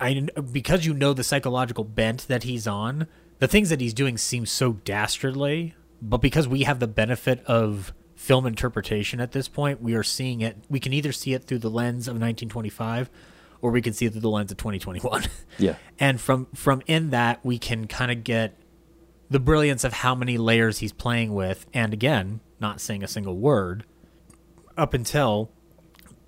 I 0.00 0.26
because 0.50 0.86
you 0.86 0.94
know 0.94 1.12
the 1.12 1.22
psychological 1.22 1.84
bent 1.84 2.26
that 2.28 2.44
he's 2.44 2.66
on, 2.66 3.06
the 3.38 3.48
things 3.48 3.68
that 3.68 3.80
he's 3.80 3.92
doing 3.92 4.16
seem 4.16 4.46
so 4.46 4.72
dastardly. 4.72 5.74
But 6.00 6.18
because 6.18 6.48
we 6.48 6.62
have 6.62 6.80
the 6.80 6.86
benefit 6.86 7.44
of 7.44 7.92
film 8.14 8.46
interpretation 8.46 9.20
at 9.20 9.32
this 9.32 9.48
point, 9.48 9.82
we 9.82 9.94
are 9.94 10.02
seeing 10.02 10.40
it. 10.40 10.56
We 10.70 10.80
can 10.80 10.94
either 10.94 11.12
see 11.12 11.34
it 11.34 11.44
through 11.44 11.58
the 11.58 11.68
lens 11.68 12.08
of 12.08 12.12
1925, 12.12 13.10
or 13.60 13.70
we 13.70 13.82
can 13.82 13.92
see 13.92 14.06
it 14.06 14.12
through 14.12 14.22
the 14.22 14.30
lens 14.30 14.50
of 14.50 14.56
2021. 14.56 15.24
Yeah. 15.58 15.74
and 16.00 16.18
from 16.18 16.46
from 16.54 16.80
in 16.86 17.10
that 17.10 17.44
we 17.44 17.58
can 17.58 17.86
kind 17.86 18.10
of 18.10 18.24
get 18.24 18.56
the 19.30 19.38
brilliance 19.40 19.84
of 19.84 19.92
how 19.92 20.14
many 20.14 20.36
layers 20.36 20.78
he's 20.78 20.92
playing 20.92 21.32
with, 21.34 21.66
and 21.72 21.92
again, 21.92 22.40
not 22.58 22.80
saying 22.80 23.02
a 23.04 23.08
single 23.08 23.36
word 23.38 23.84
up 24.76 24.92
until 24.92 25.50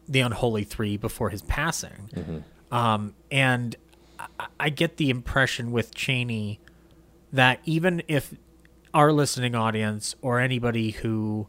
the 0.08 0.20
unholy 0.20 0.64
three 0.64 0.96
before 0.96 1.30
his 1.30 1.42
passing. 1.42 2.44
Um, 2.70 3.14
and 3.30 3.76
I, 4.18 4.46
I 4.60 4.68
get 4.70 4.96
the 4.96 5.10
impression 5.10 5.72
with 5.72 5.94
Chaney 5.94 6.60
that 7.32 7.60
even 7.64 8.02
if 8.08 8.34
our 8.94 9.12
listening 9.12 9.54
audience 9.54 10.14
or 10.22 10.38
anybody 10.38 10.90
who 10.90 11.48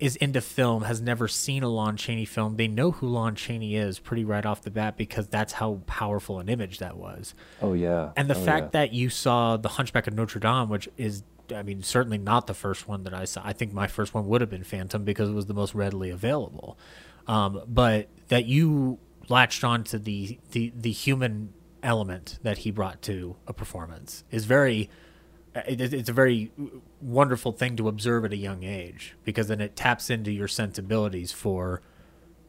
is 0.00 0.16
into 0.16 0.40
film 0.40 0.82
has 0.84 1.00
never 1.00 1.26
seen 1.28 1.62
a 1.62 1.68
Lon 1.68 1.96
Chaney 1.96 2.24
film, 2.24 2.56
they 2.56 2.68
know 2.68 2.92
who 2.92 3.08
Lon 3.08 3.34
Chaney 3.34 3.74
is 3.76 3.98
pretty 3.98 4.24
right 4.24 4.46
off 4.46 4.62
the 4.62 4.70
bat 4.70 4.96
because 4.96 5.26
that's 5.26 5.54
how 5.54 5.80
powerful 5.86 6.38
an 6.40 6.48
image 6.48 6.78
that 6.78 6.96
was. 6.96 7.34
Oh 7.60 7.72
yeah. 7.72 8.12
And 8.16 8.30
the 8.30 8.36
Oh, 8.36 8.44
fact 8.44 8.66
yeah. 8.66 8.80
that 8.80 8.92
you 8.92 9.10
saw 9.10 9.56
The 9.56 9.70
Hunchback 9.70 10.06
of 10.06 10.14
Notre 10.14 10.38
Dame, 10.40 10.68
which 10.68 10.88
is, 10.96 11.24
I 11.54 11.62
mean, 11.62 11.82
certainly 11.82 12.18
not 12.18 12.46
the 12.46 12.54
first 12.54 12.86
one 12.86 13.04
that 13.04 13.14
I 13.14 13.24
saw. 13.24 13.40
I 13.44 13.52
think 13.52 13.72
my 13.72 13.86
first 13.88 14.14
one 14.14 14.26
would 14.28 14.40
have 14.40 14.50
been 14.50 14.64
Phantom 14.64 15.04
because 15.04 15.28
it 15.30 15.34
was 15.34 15.46
the 15.46 15.54
most 15.54 15.74
readily 15.74 16.10
available. 16.10 16.78
Um, 17.26 17.62
but 17.66 18.08
that 18.28 18.44
you 18.46 18.98
latched 19.28 19.64
on 19.64 19.84
to 19.84 19.98
the, 19.98 20.38
the, 20.52 20.72
the 20.76 20.92
human 20.92 21.52
element 21.82 22.38
that 22.42 22.58
he 22.58 22.70
brought 22.70 23.02
to 23.02 23.36
a 23.46 23.52
performance 23.52 24.24
is 24.30 24.44
very, 24.44 24.88
it's 25.54 26.08
a 26.08 26.12
very 26.12 26.52
wonderful 27.00 27.52
thing 27.52 27.76
to 27.76 27.88
observe 27.88 28.24
at 28.24 28.32
a 28.32 28.36
young 28.36 28.64
age 28.64 29.16
because 29.24 29.48
then 29.48 29.60
it 29.60 29.76
taps 29.76 30.10
into 30.10 30.30
your 30.30 30.48
sensibilities 30.48 31.32
for 31.32 31.82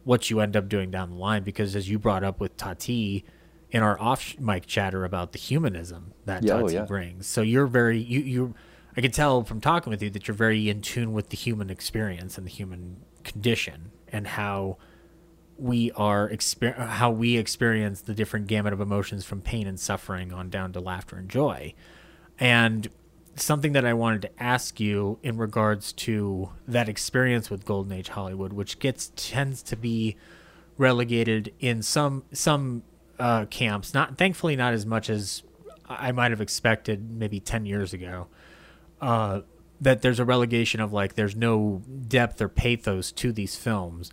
what 0.03 0.29
you 0.29 0.39
end 0.39 0.55
up 0.55 0.69
doing 0.69 0.91
down 0.91 1.12
the 1.12 1.15
line. 1.15 1.43
Because 1.43 1.75
as 1.75 1.89
you 1.89 1.99
brought 1.99 2.23
up 2.23 2.39
with 2.39 2.57
Tati 2.57 3.25
in 3.71 3.83
our 3.83 3.99
off 3.99 4.38
mic 4.39 4.65
chatter 4.65 5.05
about 5.05 5.31
the 5.31 5.39
humanism 5.39 6.13
that 6.25 6.43
Yeah, 6.43 6.55
oh, 6.55 6.62
Tati 6.62 6.73
yeah. 6.73 6.85
brings, 6.85 7.27
so 7.27 7.41
you're 7.41 7.67
very 7.67 7.99
you 7.99 8.21
you. 8.21 8.55
I 8.97 9.01
can 9.01 9.12
tell 9.12 9.43
from 9.43 9.62
talking 9.62 9.91
with 9.91 10.01
you 10.01 10.09
that 10.09 10.27
you're 10.27 10.35
very 10.35 10.67
in 10.67 10.81
tune 10.81 11.13
with 11.13 11.29
the 11.29 11.38
human 11.38 11.69
experience 11.69 12.38
and 12.38 12.45
the 12.45 12.51
human 12.51 12.97
condition 13.23 13.91
and 14.07 14.27
how 14.27 14.77
we 15.57 15.91
are 15.91 16.29
exper- 16.29 16.75
how 16.75 17.12
we 17.12 17.38
experience 17.38 18.01
the 18.01 18.13
different 18.13 18.47
gamut 18.47 18.73
of 18.73 18.81
emotions 18.81 19.25
from 19.25 19.41
pain 19.41 19.67
and 19.67 19.79
suffering 19.79 20.33
on 20.33 20.49
down 20.49 20.73
to 20.73 20.79
laughter 20.79 21.17
and 21.17 21.29
joy. 21.29 21.73
And 22.39 22.89
something 23.36 23.73
that 23.73 23.86
I 23.86 23.93
wanted 23.93 24.21
to 24.23 24.43
ask 24.43 24.80
you 24.80 25.19
in 25.23 25.38
regards 25.38 25.93
to 25.93 26.49
that 26.67 26.89
experience 26.89 27.49
with 27.49 27.65
Golden 27.65 27.91
Age 27.91 28.10
Hollywood, 28.10 28.54
which 28.54 28.80
gets 28.80 29.12
tends 29.15 29.62
to 29.63 29.75
be 29.75 30.15
relegated 30.78 31.54
in 31.60 31.82
some 31.82 32.23
some 32.32 32.84
uh, 33.19 33.45
camps. 33.45 33.93
Not 33.93 34.17
thankfully 34.17 34.56
not 34.56 34.73
as 34.73 34.86
much 34.86 35.10
as 35.10 35.43
I 35.88 36.12
might 36.12 36.32
have 36.32 36.41
expected 36.41 37.12
maybe 37.12 37.39
ten 37.39 37.65
years 37.65 37.93
ago. 37.93 38.28
Uh, 39.02 39.41
that 39.82 40.02
there's 40.02 40.19
a 40.19 40.25
relegation 40.25 40.82
of 40.82 40.91
like 40.91 41.15
there's 41.15 41.36
no 41.36 41.82
depth 42.08 42.41
or 42.41 42.49
pathos 42.49 43.12
to 43.13 43.32
these 43.32 43.56
films. 43.56 44.12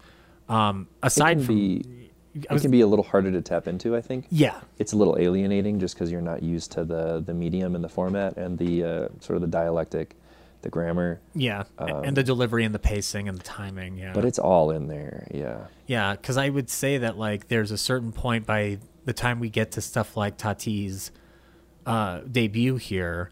Um, 0.48 0.88
aside 1.02 1.44
from 1.44 1.56
be 1.56 2.05
it 2.50 2.60
can 2.62 2.70
be 2.70 2.80
a 2.82 2.86
little 2.86 3.04
harder 3.04 3.30
to 3.32 3.40
tap 3.42 3.66
into. 3.66 3.96
I 3.96 4.00
think. 4.00 4.26
yeah, 4.30 4.60
It's 4.78 4.92
a 4.92 4.96
little 4.96 5.16
alienating 5.18 5.80
just 5.80 5.94
because 5.94 6.10
you're 6.10 6.20
not 6.20 6.42
used 6.42 6.72
to 6.72 6.84
the 6.84 7.20
the 7.24 7.34
medium 7.34 7.74
and 7.74 7.82
the 7.82 7.88
format 7.88 8.36
and 8.36 8.58
the 8.58 8.84
uh, 8.84 9.08
sort 9.20 9.36
of 9.36 9.40
the 9.40 9.48
dialectic, 9.48 10.14
the 10.62 10.68
grammar. 10.68 11.20
yeah, 11.34 11.64
and 11.78 12.16
the 12.16 12.22
delivery 12.22 12.64
and 12.64 12.74
the 12.74 12.78
pacing 12.78 13.28
and 13.28 13.38
the 13.38 13.42
timing. 13.44 13.96
Yeah, 13.96 14.08
Um, 14.08 14.14
But 14.14 14.24
it's 14.24 14.38
all 14.38 14.70
in 14.70 14.88
there. 14.88 15.26
Yeah. 15.32 15.66
Yeah, 15.86 16.12
because 16.16 16.36
I 16.36 16.48
would 16.48 16.68
say 16.70 16.98
that 16.98 17.16
like 17.18 17.48
there's 17.48 17.70
a 17.70 17.78
certain 17.78 18.12
point 18.12 18.46
by 18.46 18.78
the 19.04 19.12
time 19.12 19.38
we 19.40 19.48
get 19.50 19.72
to 19.72 19.80
stuff 19.80 20.16
like 20.16 20.36
Tati's 20.36 21.12
uh, 21.86 22.20
debut 22.30 22.76
here, 22.76 23.30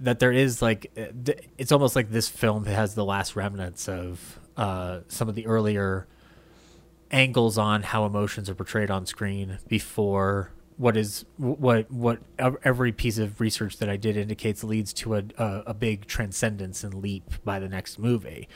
that 0.00 0.18
there 0.18 0.32
is 0.32 0.62
like 0.62 0.90
uh, 0.96 1.32
it's 1.58 1.70
almost 1.70 1.94
like 1.94 2.10
this 2.10 2.28
film 2.28 2.64
has 2.64 2.94
the 2.94 3.04
last 3.04 3.36
remnants 3.36 3.88
of 3.88 4.38
uh, 4.56 5.00
some 5.08 5.28
of 5.28 5.34
the 5.34 5.46
earlier 5.46 6.06
angles 7.12 7.58
on 7.58 7.82
how 7.82 8.06
emotions 8.06 8.48
are 8.48 8.54
portrayed 8.54 8.90
on 8.90 9.06
screen 9.06 9.58
before 9.68 10.50
what 10.78 10.96
is 10.96 11.24
what 11.36 11.90
what 11.90 12.18
every 12.38 12.90
piece 12.92 13.18
of 13.18 13.40
research 13.40 13.76
that 13.78 13.88
I 13.88 13.96
did 13.96 14.16
indicates 14.16 14.64
leads 14.64 14.92
to 14.94 15.16
a 15.16 15.22
a, 15.38 15.62
a 15.68 15.74
big 15.74 16.06
transcendence 16.06 16.82
and 16.82 16.94
leap 16.94 17.30
by 17.44 17.58
the 17.58 17.68
next 17.68 17.98
movie. 17.98 18.48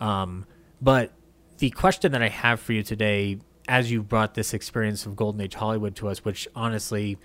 Um, 0.00 0.46
but 0.82 1.12
the 1.58 1.70
question 1.70 2.12
that 2.12 2.22
I 2.22 2.28
have 2.28 2.58
for 2.60 2.72
you 2.72 2.82
today, 2.82 3.38
as 3.68 3.90
you 3.90 4.02
brought 4.02 4.34
this 4.34 4.52
experience 4.54 5.06
of 5.06 5.14
Golden 5.14 5.40
Age 5.40 5.54
Hollywood 5.54 5.94
to 5.96 6.08
us, 6.08 6.24
which 6.24 6.48
honestly 6.54 7.18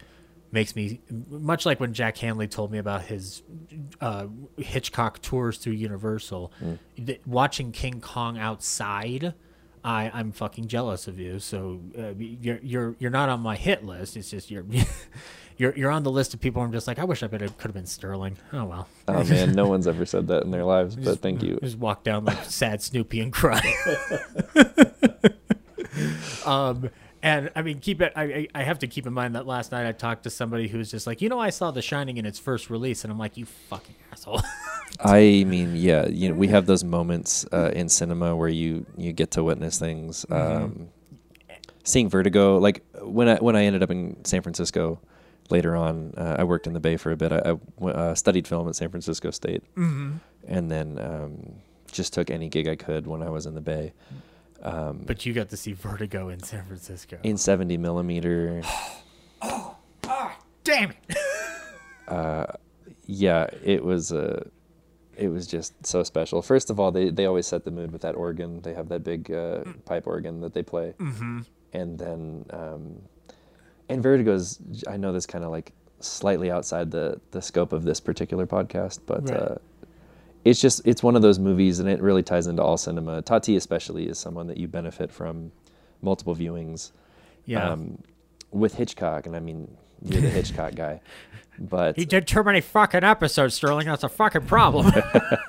makes 0.52 0.76
me 0.76 1.02
much 1.30 1.66
like 1.66 1.80
when 1.80 1.94
Jack 1.94 2.18
Hanley 2.18 2.48
told 2.48 2.72
me 2.72 2.78
about 2.78 3.04
his 3.04 3.44
uh, 4.00 4.28
Hitchcock 4.58 5.22
tours 5.22 5.58
through 5.58 5.74
Universal, 5.74 6.52
th- 7.04 7.20
watching 7.26 7.72
King 7.72 8.00
Kong 8.00 8.38
outside. 8.38 9.34
I, 9.86 10.10
I'm 10.16 10.32
fucking 10.32 10.68
jealous 10.68 11.08
of 11.08 11.20
you. 11.20 11.38
So 11.38 11.80
uh, 11.98 12.14
you're 12.18 12.60
you're 12.64 12.96
you're 12.98 13.12
not 13.12 13.30
on 13.30 13.42
my 13.42 13.56
hit 13.56 13.86
list. 13.86 14.18
It's 14.18 14.32
just 14.32 14.50
you're 14.50 14.66
you're 15.58 15.76
you're 15.78 15.92
on 15.92 16.02
the 16.02 16.10
list 16.10 16.34
of 16.34 16.42
people. 16.42 16.64
I'm 16.64 16.72
just 16.72 16.88
like 16.88 16.98
I 16.98 17.04
wish 17.04 17.22
I 17.22 17.28
could 17.28 17.42
have 17.42 17.56
could 17.60 17.68
have 17.68 17.76
been 17.76 17.86
Sterling. 17.86 18.36
Oh 18.52 18.66
well. 18.66 18.88
Oh 19.08 19.24
man, 19.26 19.52
no 19.52 19.68
one's 19.68 19.88
ever 19.88 20.04
said 20.04 20.28
that 20.30 20.44
in 20.44 20.50
their 20.50 20.64
lives, 20.66 20.96
but 21.04 21.20
thank 21.20 21.44
you. 21.44 21.60
Just 21.62 21.78
walk 21.78 22.04
down 22.04 22.26
like 22.26 22.46
sad 22.46 22.82
Snoopy 22.82 23.22
and 23.22 23.32
cry. 23.32 23.62
um, 26.48 26.90
and 27.26 27.50
I 27.56 27.62
mean, 27.64 27.80
keep 27.80 28.02
it. 28.02 28.14
I 28.16 28.24
I 28.24 28.48
I 28.56 28.64
have 28.64 28.80
to 28.80 28.88
keep 28.88 29.06
in 29.08 29.14
mind 29.14 29.36
that 29.36 29.46
last 29.48 29.72
night 29.72 29.86
I 29.88 29.92
talked 29.92 30.24
to 30.24 30.30
somebody 30.30 30.68
who 30.68 30.78
was 30.78 30.92
just 30.92 31.08
like, 31.08 31.22
you 31.22 31.28
know, 31.28 31.40
I 31.40 31.50
saw 31.50 31.72
The 31.72 31.82
Shining 31.82 32.18
in 32.18 32.26
its 32.26 32.38
first 32.40 32.70
release, 32.70 33.04
and 33.04 33.12
I'm 33.12 33.18
like, 33.20 33.36
you 33.36 33.46
fucking 33.46 33.96
asshole. 34.12 34.42
I 35.00 35.44
mean, 35.46 35.76
yeah, 35.76 36.06
you 36.08 36.30
know, 36.30 36.36
we 36.36 36.48
have 36.50 36.68
those 36.68 36.84
moments 36.84 37.46
uh, 37.52 37.72
in 37.74 37.90
cinema 37.90 38.36
where 38.36 38.48
you 38.48 38.86
you 38.96 39.12
get 39.12 39.32
to 39.32 39.44
witness 39.44 39.80
things. 39.80 40.26
Mm-hmm. 40.30 40.64
Um, 40.64 40.90
seeing 41.84 42.10
Vertigo, 42.10 42.60
like 42.60 42.84
when 43.02 43.28
I 43.28 43.36
when 43.38 43.56
I 43.56 43.64
ended 43.66 43.82
up 43.84 43.90
in 43.90 44.24
San 44.24 44.42
Francisco 44.44 45.00
later 45.50 45.76
on, 45.76 46.14
uh, 46.18 46.36
I 46.40 46.44
worked 46.44 46.68
in 46.68 46.74
the 46.74 46.80
Bay 46.80 46.96
for 46.96 47.12
a 47.12 47.18
bit. 47.18 47.32
I 47.32 47.58
uh, 47.86 48.14
studied 48.16 48.48
film 48.48 48.70
at 48.70 48.76
San 48.76 48.90
Francisco 48.90 49.32
State, 49.32 49.64
Mm-hmm. 49.76 50.18
and 50.48 50.72
then 50.72 51.00
um, 51.00 51.56
just 51.92 52.14
took 52.14 52.30
any 52.30 52.50
gig 52.50 52.68
I 52.68 52.76
could 52.76 53.08
when 53.08 53.24
I 53.24 53.30
was 53.30 53.46
in 53.48 53.56
the 53.56 53.62
Bay. 53.62 53.94
Um, 54.66 55.04
but 55.06 55.26
you 55.26 55.34
got 55.34 55.50
to 55.50 55.58
see 55.58 55.74
Vertigo 55.74 56.30
in 56.30 56.42
San 56.42 56.66
Francisco. 56.66 57.20
in 57.24 57.38
70 57.38 57.78
millimeter, 57.78 58.62
oh, 59.44 59.76
oh, 60.06 60.38
Damn 60.64 60.92
it! 60.92 61.16
yeah, 63.06 63.48
it 63.64 63.84
was 63.84 64.12
a 64.12 64.48
it 65.18 65.28
was 65.30 65.48
just 65.48 65.74
so 65.86 66.04
special. 66.04 66.42
First 66.42 66.70
of 66.70 66.80
all, 66.80 66.92
they 66.92 67.10
they 67.12 67.26
always 67.26 67.48
set 67.48 67.64
the 67.64 67.72
mood 67.72 67.92
with 67.92 68.02
that 68.02 68.16
organ. 68.16 68.62
They 68.62 68.74
have 68.74 68.90
that 68.90 69.04
big 69.04 69.32
uh, 69.32 69.64
Mm. 69.64 69.86
pipe 69.86 70.08
organ 70.08 70.42
that 70.42 70.54
they 70.54 70.64
play, 70.64 70.94
mm-hmm. 71.00 71.42
and 71.74 72.00
then 72.00 72.46
um, 72.50 73.02
and 73.88 74.02
Vertigo's. 74.02 74.60
I 74.88 74.98
know 74.98 75.14
this 75.14 75.26
kind 75.28 75.44
of 75.44 75.52
like 75.52 75.72
slightly 76.00 76.50
outside 76.52 76.90
the 76.92 77.22
the 77.32 77.42
scope 77.42 77.72
of 77.74 77.84
this 77.84 78.00
particular 78.00 78.48
podcast, 78.48 79.00
but. 79.06 79.30
Right. 79.30 79.40
Uh, 79.40 79.56
it's 80.46 80.62
just 80.62 80.82
it's 80.86 81.04
one 81.04 81.16
of 81.18 81.22
those 81.22 81.40
movies 81.40 81.80
and 81.80 81.90
it 81.90 82.02
really 82.02 82.24
ties 82.24 82.48
into 82.48 82.62
all 82.64 82.78
cinema 82.78 83.22
tati 83.22 83.56
especially 83.58 84.08
is 84.08 84.18
someone 84.18 84.48
that 84.48 84.58
you 84.58 84.68
benefit 84.68 85.12
from 85.12 85.52
multiple 86.02 86.36
viewings 86.36 86.92
Yeah. 87.46 87.70
um, 87.72 87.98
with 88.52 88.76
hitchcock 88.76 89.26
and 89.26 89.36
i 89.36 89.40
mean 89.40 89.76
you're 90.04 90.22
the 90.22 90.30
hitchcock 90.30 90.76
guy 90.76 91.02
but 91.60 91.96
he 91.98 92.06
did 92.06 92.28
too 92.28 92.44
many 92.44 92.62
fucking 92.62 93.04
episodes, 93.04 93.56
Sterling. 93.56 93.88
That's 93.88 94.04
a 94.04 94.10
fucking 94.10 94.46
problem. 94.46 94.92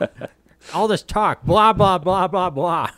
All 0.75 0.87
this 0.89 1.03
talk, 1.03 1.45
blah 1.45 1.73
blah 1.73 1.99
blah 1.99 2.27
blah 2.29 2.51
blah. 2.51 2.91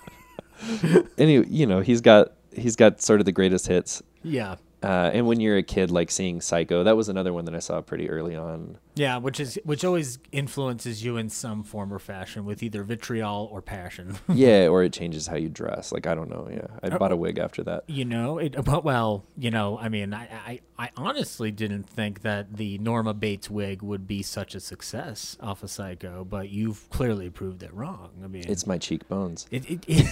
anyway 1.18 1.46
you 1.48 1.66
know 1.66 1.80
he's 1.80 2.00
got 2.00 2.32
he's 2.52 2.76
got 2.76 3.00
sort 3.00 3.20
of 3.20 3.26
the 3.26 3.32
greatest 3.32 3.66
hits 3.66 4.02
Yeah. 4.22 4.56
Uh, 4.83 5.11
and 5.12 5.27
when 5.27 5.41
you're 5.41 5.57
a 5.57 5.62
kid 5.62 5.91
like 5.91 6.11
seeing 6.11 6.41
psycho 6.41 6.85
that 6.85 6.97
was 6.97 7.09
another 7.09 7.33
one 7.33 7.45
that 7.45 7.55
i 7.55 7.59
saw 7.59 7.81
pretty 7.81 8.09
early 8.11 8.37
on. 8.37 8.79
Yeah, 8.95 9.19
which 9.19 9.38
is 9.38 9.57
which 9.62 9.85
always 9.85 10.19
influences 10.33 11.05
you 11.05 11.17
in 11.19 11.29
some 11.29 11.62
form 11.62 11.93
or 11.93 12.01
fashion 12.01 12.45
with 12.45 12.64
either 12.64 12.83
vitriol 12.83 13.49
or 13.53 13.62
passion. 13.62 14.19
yeah 14.29 14.67
or 14.67 14.83
it 14.83 14.93
changes 14.93 15.29
how 15.29 15.37
you 15.37 15.49
dress. 15.49 15.93
Like 15.93 16.07
i 16.07 16.14
don't 16.14 16.29
know 16.29 16.49
yeah. 16.51 16.67
I 16.83 16.97
bought 16.97 17.12
a 17.12 17.17
wig 17.17 17.38
after 17.38 17.62
that. 17.64 17.85
You 17.87 18.05
know, 18.05 18.38
it 18.38 18.57
but 18.64 18.85
well, 18.85 19.25
you 19.37 19.51
know, 19.51 19.79
I 19.79 19.88
mean, 19.88 20.14
I, 20.14 20.29
I 20.47 20.61
I 20.79 20.91
honestly 20.97 21.51
didn't 21.51 21.85
think 21.85 22.23
that 22.23 22.57
the 22.57 22.79
Norma 22.79 23.14
Bates 23.14 23.51
wig 23.51 23.83
would 23.83 24.07
be 24.07 24.23
such 24.23 24.55
a 24.55 24.61
success 24.61 25.37
off 25.41 25.62
of 25.62 25.71
Psycho, 25.71 26.25
but 26.25 26.51
you've 26.51 26.88
clearly 26.91 27.31
proved 27.31 27.62
it 27.62 27.73
wrong. 27.73 28.11
I 28.23 28.27
mean, 28.27 28.45
it's 28.47 28.67
my 28.67 28.79
cheekbones. 28.79 29.47
It, 29.51 29.69
it, 29.71 29.85
it 29.87 30.07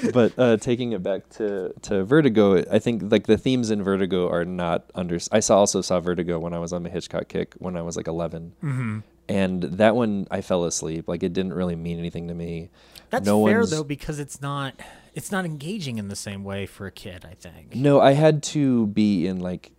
but 0.12 0.32
uh, 0.38 0.56
taking 0.56 0.92
it 0.92 1.02
back 1.02 1.28
to, 1.30 1.72
to 1.82 2.04
Vertigo, 2.04 2.64
I 2.70 2.78
think 2.78 3.10
like 3.10 3.26
the 3.26 3.38
themes 3.38 3.70
in 3.70 3.82
Vertigo 3.82 4.28
are 4.28 4.44
not 4.44 4.90
under. 4.94 5.18
I 5.32 5.40
saw 5.40 5.58
also 5.58 5.80
saw 5.80 6.00
Vertigo 6.00 6.38
when 6.38 6.52
I 6.52 6.58
was 6.58 6.72
on 6.72 6.82
the 6.82 6.90
Hitchcock 6.90 7.28
kick 7.28 7.54
when 7.58 7.76
I 7.76 7.82
was 7.82 7.96
like 7.96 8.06
11 8.06 8.52
mm-hmm. 8.62 8.98
and 9.28 9.62
that 9.62 9.96
one 9.96 10.26
I 10.30 10.40
fell 10.40 10.64
asleep. 10.64 11.08
Like 11.08 11.22
it 11.22 11.32
didn't 11.32 11.54
really 11.54 11.76
mean 11.76 11.98
anything 11.98 12.28
to 12.28 12.34
me. 12.34 12.70
that's 13.10 13.26
no 13.26 13.44
fair 13.46 13.66
though 13.66 13.84
because 13.84 14.18
it's 14.18 14.40
not 14.40 14.74
it's 15.14 15.32
not 15.32 15.44
engaging 15.44 15.98
in 15.98 16.08
the 16.08 16.16
same 16.16 16.44
way 16.44 16.66
for 16.66 16.86
a 16.86 16.92
kid. 16.92 17.24
I 17.28 17.34
think. 17.34 17.74
No, 17.74 18.00
I 18.00 18.12
had 18.12 18.42
to 18.44 18.86
be 18.88 19.26
in 19.26 19.40
like 19.40 19.72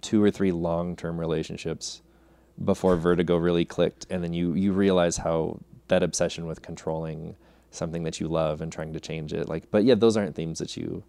two 0.00 0.22
or 0.22 0.30
three 0.30 0.52
long 0.52 0.96
term 0.96 1.18
relationships 1.18 2.02
before 2.64 2.96
Vertigo 2.96 3.36
really 3.36 3.64
clicked, 3.64 4.06
and 4.10 4.22
then 4.22 4.32
you 4.32 4.54
you 4.54 4.72
realize 4.72 5.18
how 5.18 5.58
that 5.88 6.02
obsession 6.02 6.46
with 6.46 6.62
controlling 6.62 7.36
something 7.70 8.04
that 8.04 8.20
you 8.20 8.28
love 8.28 8.60
and 8.60 8.72
trying 8.72 8.92
to 8.92 9.00
change 9.00 9.32
it. 9.32 9.48
Like, 9.48 9.70
but 9.70 9.84
yeah, 9.84 9.94
those 9.94 10.16
aren't 10.16 10.34
themes 10.34 10.58
that 10.58 10.76
you 10.76 11.02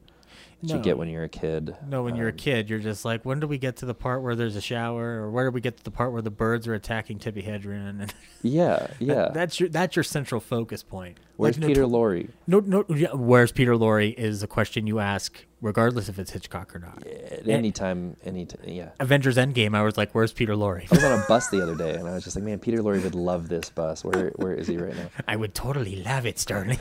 that 0.61 0.67
No. 0.69 0.75
you 0.77 0.81
get 0.81 0.97
when 0.97 1.07
you're 1.09 1.23
a 1.23 1.29
kid. 1.29 1.75
No, 1.87 2.03
when 2.03 2.15
you're 2.15 2.29
a 2.29 2.31
Um, 2.31 2.37
kid, 2.37 2.69
you're 2.69 2.79
just 2.79 3.05
like, 3.05 3.23
when 3.25 3.39
do 3.39 3.45
we 3.47 3.57
get 3.57 3.75
to 3.77 3.85
the 3.85 3.93
part 3.93 4.23
where 4.23 4.35
there's 4.35 4.55
a 4.55 4.61
shower, 4.61 5.21
or 5.21 5.29
where 5.31 5.45
do 5.45 5.51
we 5.51 5.61
get 5.61 5.77
to 5.77 5.83
the 5.83 5.91
part 5.91 6.11
where 6.11 6.21
the 6.21 6.31
birds 6.31 6.67
are 6.67 6.73
attacking 6.73 7.19
Tippi 7.19 7.45
Hedren? 7.47 8.01
And 8.01 8.13
Yeah, 8.41 8.87
yeah. 8.99 9.29
that's 9.33 9.59
your 9.59 9.69
that's 9.69 9.95
your 9.95 10.03
central 10.03 10.41
focus 10.41 10.81
point. 10.83 11.17
Where's 11.35 11.57
Like, 11.59 11.67
Peter 11.67 11.81
noto- 11.81 11.97
Lorre? 11.97 12.29
No, 12.47 12.59
no. 12.59 12.85
yeah, 12.89 13.13
Where's 13.13 13.51
Peter 13.51 13.73
Lorre 13.75 14.13
is 14.15 14.41
a 14.41 14.47
question 14.47 14.87
you 14.87 14.97
ask, 14.99 15.45
regardless 15.61 16.09
if 16.09 16.17
it's 16.17 16.31
Hitchcock 16.31 16.75
or 16.75 16.79
not. 16.79 17.05
At 17.05 17.47
any 17.47 17.71
time, 17.71 18.15
any 18.25 18.47
yeah. 18.65 18.89
Avengers 18.99 19.37
Endgame, 19.37 19.75
I 19.75 19.83
was 19.83 19.97
like, 19.97 20.13
"Where's 20.13 20.33
Peter 20.33 20.53
Lorre?" 20.55 20.81
I 20.91 20.95
was 20.95 21.03
on 21.03 21.19
a 21.19 21.23
bus 21.27 21.49
the 21.49 21.61
other 21.61 21.75
day, 21.75 21.93
and 21.93 22.07
I 22.07 22.13
was 22.15 22.23
just 22.23 22.35
like, 22.35 22.43
man, 22.45 22.57
Peter 22.57 22.79
Lorre 22.81 23.03
would 23.03 23.13
love 23.15 23.49
this 23.49 23.69
bus. 23.69 24.03
Where 24.03 24.31
where 24.37 24.53
is 24.55 24.67
he 24.67 24.77
right 24.77 24.95
now? 24.95 25.09
I 25.27 25.35
would 25.35 25.53
totally 25.53 25.97
love 26.03 26.25
it, 26.25 26.39
Sterling. 26.39 26.79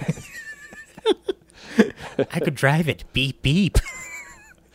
I 2.18 2.40
could 2.40 2.54
drive 2.54 2.88
it. 2.88 3.04
Beep 3.12 3.42
beep. 3.42 3.78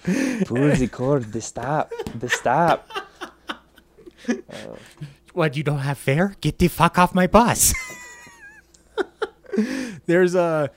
Pull 0.03 0.71
the 0.75 0.89
cord, 0.91 1.31
the 1.31 1.41
stop, 1.41 1.91
the 2.15 2.29
stop. 2.29 2.89
What? 5.33 5.55
You 5.55 5.63
don't 5.63 5.79
have 5.79 5.97
fare? 5.97 6.35
Get 6.41 6.59
the 6.59 6.67
fuck 6.67 6.99
off 6.99 7.15
my 7.15 7.25
bus. 7.25 7.73
there's 10.05 10.35
a 10.35 10.69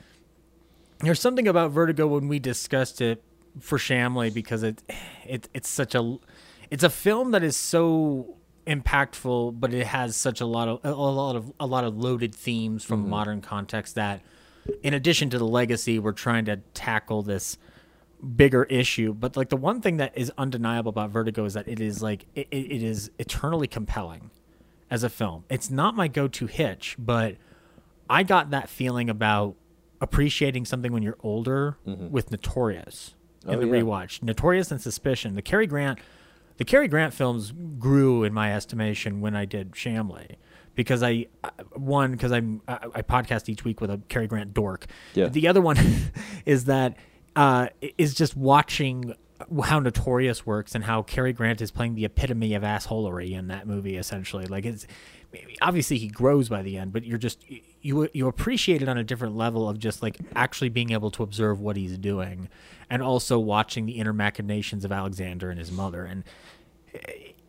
there's 1.01 1.21
something 1.21 1.49
about 1.49 1.73
Vertigo 1.73 2.07
when 2.07 2.29
we 2.29 2.39
discussed 2.39 3.01
it 3.01 3.23
for 3.61 3.79
Shamley 3.79 4.33
because 4.33 4.63
it 4.63 4.83
it 5.27 5.49
it's 5.53 5.69
such 5.69 5.95
a 5.97 6.19
it's 6.71 6.85
a 6.85 6.91
film 6.91 7.33
that 7.33 7.43
is 7.43 7.57
so 7.57 8.37
impactful, 8.67 9.59
but 9.61 9.75
it 9.75 9.87
has 9.87 10.17
such 10.17 10.41
a 10.41 10.47
lot 10.47 10.69
of 10.69 10.81
a 10.85 10.93
lot 10.93 11.37
of 11.37 11.53
a 11.61 11.67
lot 11.67 11.85
of 11.85 11.97
loaded 11.97 12.35
themes 12.35 12.85
from 12.85 13.05
a 13.05 13.09
modern 13.09 13.41
context 13.41 13.95
that, 13.97 14.21
in 14.83 14.95
addition 14.95 15.31
to 15.31 15.39
the 15.39 15.47
legacy, 15.47 15.99
we're 15.99 16.13
trying 16.13 16.45
to 16.47 16.57
tackle 16.75 17.23
this 17.23 17.59
bigger 18.37 18.65
issue. 18.65 19.13
But 19.13 19.37
like 19.37 19.49
the 19.49 19.57
one 19.57 19.81
thing 19.81 19.99
that 19.99 20.17
is 20.17 20.33
undeniable 20.39 20.91
about 20.91 21.11
Vertigo 21.11 21.45
is 21.45 21.55
that 21.55 21.69
it 21.69 21.81
is 21.81 22.03
like 22.03 22.27
it, 22.35 22.49
it 22.51 22.83
is 22.83 23.11
eternally 23.19 23.67
compelling 23.67 24.31
as 24.91 25.03
a 25.03 25.09
film. 25.11 25.45
It's 25.49 25.71
not 25.71 25.95
my 25.95 26.09
go-to 26.09 26.47
hitch, 26.47 26.97
but 26.99 27.37
I 28.09 28.23
got 28.23 28.51
that 28.51 28.69
feeling 28.69 29.11
about 29.11 29.57
appreciating 30.01 30.65
something 30.67 30.93
when 30.93 31.03
you're 31.03 31.19
older 31.23 31.77
mm-hmm. 31.87 32.11
with 32.11 32.31
Notorious 32.31 33.15
in 33.47 33.55
Oh, 33.55 33.61
the 33.61 33.67
yeah. 33.67 33.73
rewatch. 33.83 34.23
Notorious 34.23 34.71
and 34.71 34.81
Suspicion. 34.81 35.35
The 35.35 35.43
Cary 35.43 35.67
Grant, 35.67 35.99
the 36.59 36.65
Cary 36.65 36.89
Grant 36.89 37.15
films 37.15 37.53
grew 37.79 38.23
in 38.25 38.33
my 38.33 38.55
estimation 38.55 39.21
when 39.21 39.35
I 39.35 39.45
did 39.45 39.73
Shamley. 39.73 40.37
Because 40.75 41.03
I, 41.03 41.27
I- 41.43 41.51
one, 41.75 42.13
because 42.13 42.33
I'm 42.33 42.61
I, 42.67 42.79
I 42.97 43.03
podcast 43.03 43.49
each 43.49 43.65
week 43.65 43.81
with 43.81 43.91
a 43.91 44.01
Cary 44.09 44.27
Grant 44.27 44.55
dork. 44.55 44.87
Yeah. 45.15 45.29
The 45.29 45.49
other 45.49 45.61
one 45.61 45.77
is 46.47 46.65
that 46.67 46.97
uh, 47.37 47.69
is 47.99 48.15
just 48.15 48.37
watching 48.37 49.15
how 49.65 49.81
Notorious 49.81 50.47
works 50.47 50.75
and 50.75 50.85
how 50.85 51.03
Cary 51.03 51.33
Grant 51.33 51.61
is 51.61 51.71
playing 51.71 51.95
the 51.97 52.05
epitome 52.05 52.55
of 52.55 52.63
assholery 52.63 53.33
in 53.33 53.49
that 53.49 53.67
movie. 53.67 53.97
Essentially, 53.97 54.47
like 54.47 54.65
it's 54.65 54.87
obviously 55.61 55.99
he 55.99 56.07
grows 56.09 56.49
by 56.49 56.63
the 56.63 56.79
end, 56.79 56.93
but 56.93 57.05
you're 57.05 57.19
just 57.19 57.45
you 57.83 58.09
you 58.15 58.29
appreciate 58.29 58.81
it 58.83 58.89
on 58.89 58.97
a 58.97 59.05
different 59.05 59.37
level 59.37 59.69
of 59.69 59.79
just 59.79 60.03
like 60.03 60.19
actually 60.37 60.69
being 60.69 60.93
able 60.93 61.11
to 61.11 61.23
observe 61.25 61.61
what 61.61 61.77
he's 61.77 61.99
doing, 61.99 62.49
and 62.89 63.03
also 63.03 63.39
watching 63.39 63.87
the 63.87 63.93
inner 63.93 64.13
machinations 64.13 64.85
of 64.85 64.93
Alexander 64.93 65.51
and 65.51 65.59
his 65.59 65.73
mother. 65.73 66.05
And 66.05 66.23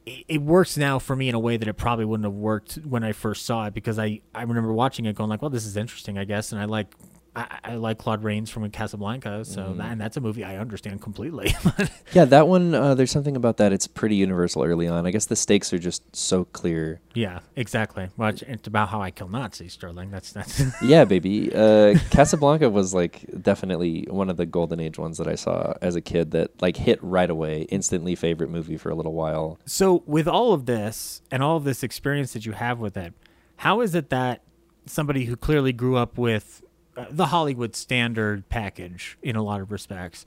it, 0.05 0.41
works 0.41 0.77
now 0.77 0.99
for 0.99 1.15
me 1.15 1.29
in 1.29 1.35
a 1.35 1.39
way 1.39 1.57
that 1.57 1.67
it 1.67 1.73
probably 1.73 2.05
wouldn't 2.05 2.25
have 2.25 2.33
worked 2.33 2.75
when 2.85 3.03
I 3.03 3.11
first 3.11 3.45
saw 3.45 3.65
it 3.67 3.73
because 3.73 3.97
I 3.97 4.21
I 4.33 4.41
remember 4.43 4.71
watching 4.73 5.05
it 5.05 5.15
going 5.15 5.29
like, 5.29 5.41
well, 5.41 5.49
this 5.49 5.65
is 5.65 5.77
interesting, 5.77 6.17
I 6.17 6.25
guess, 6.25 6.51
and 6.51 6.61
I 6.61 6.65
like. 6.65 6.87
I, 7.35 7.59
I 7.63 7.75
like 7.75 7.97
Claude 7.97 8.23
Rains 8.23 8.49
from 8.49 8.69
Casablanca, 8.69 9.43
so 9.45 9.73
that, 9.73 9.91
and 9.91 9.99
that's 9.99 10.15
a 10.17 10.21
movie 10.21 10.43
I 10.43 10.57
understand 10.57 11.01
completely. 11.01 11.53
Yeah, 12.13 12.23
that 12.25 12.47
one. 12.47 12.73
Uh, 12.73 12.95
there's 12.95 13.11
something 13.11 13.35
about 13.35 13.57
that. 13.57 13.73
It's 13.73 13.87
pretty 13.87 14.15
universal 14.15 14.63
early 14.63 14.87
on. 14.87 15.05
I 15.05 15.11
guess 15.11 15.25
the 15.25 15.35
stakes 15.35 15.73
are 15.73 15.79
just 15.79 16.15
so 16.15 16.45
clear. 16.45 17.01
yeah, 17.13 17.39
exactly. 17.57 18.07
Well, 18.15 18.29
it's, 18.29 18.41
it's 18.43 18.67
about 18.67 18.87
how 18.89 19.01
I 19.01 19.11
kill 19.11 19.27
Nazis, 19.27 19.73
Sterling. 19.73 20.11
That's 20.11 20.31
that's. 20.31 20.63
Yeah, 20.81 21.03
baby. 21.03 21.53
Uh, 21.53 21.97
Casablanca 22.11 22.69
was 22.69 22.93
like 22.93 23.25
definitely 23.41 24.07
one 24.09 24.29
of 24.29 24.37
the 24.37 24.45
golden 24.45 24.79
age 24.79 24.97
ones 24.97 25.17
that 25.17 25.27
I 25.27 25.35
saw 25.35 25.73
as 25.81 25.95
a 25.95 26.01
kid. 26.01 26.31
That 26.31 26.61
like 26.61 26.77
hit 26.77 26.99
right 27.03 27.29
away, 27.29 27.63
instantly 27.63 28.15
favorite 28.15 28.49
movie 28.49 28.77
for 28.77 28.89
a 28.89 28.95
little 28.95 29.13
while. 29.13 29.59
So, 29.65 30.03
with 30.05 30.27
all 30.27 30.53
of 30.53 30.67
this 30.67 31.21
and 31.31 31.43
all 31.43 31.57
of 31.57 31.65
this 31.65 31.83
experience 31.83 32.31
that 32.33 32.45
you 32.45 32.53
have 32.53 32.79
with 32.79 32.95
it, 32.95 33.13
how 33.57 33.81
is 33.81 33.93
it 33.95 34.09
that 34.11 34.41
somebody 34.85 35.25
who 35.25 35.35
clearly 35.35 35.73
grew 35.73 35.97
up 35.97 36.17
with 36.17 36.61
the 37.09 37.27
Hollywood 37.27 37.75
standard 37.75 38.47
package 38.49 39.17
in 39.21 39.35
a 39.35 39.43
lot 39.43 39.61
of 39.61 39.71
respects, 39.71 40.25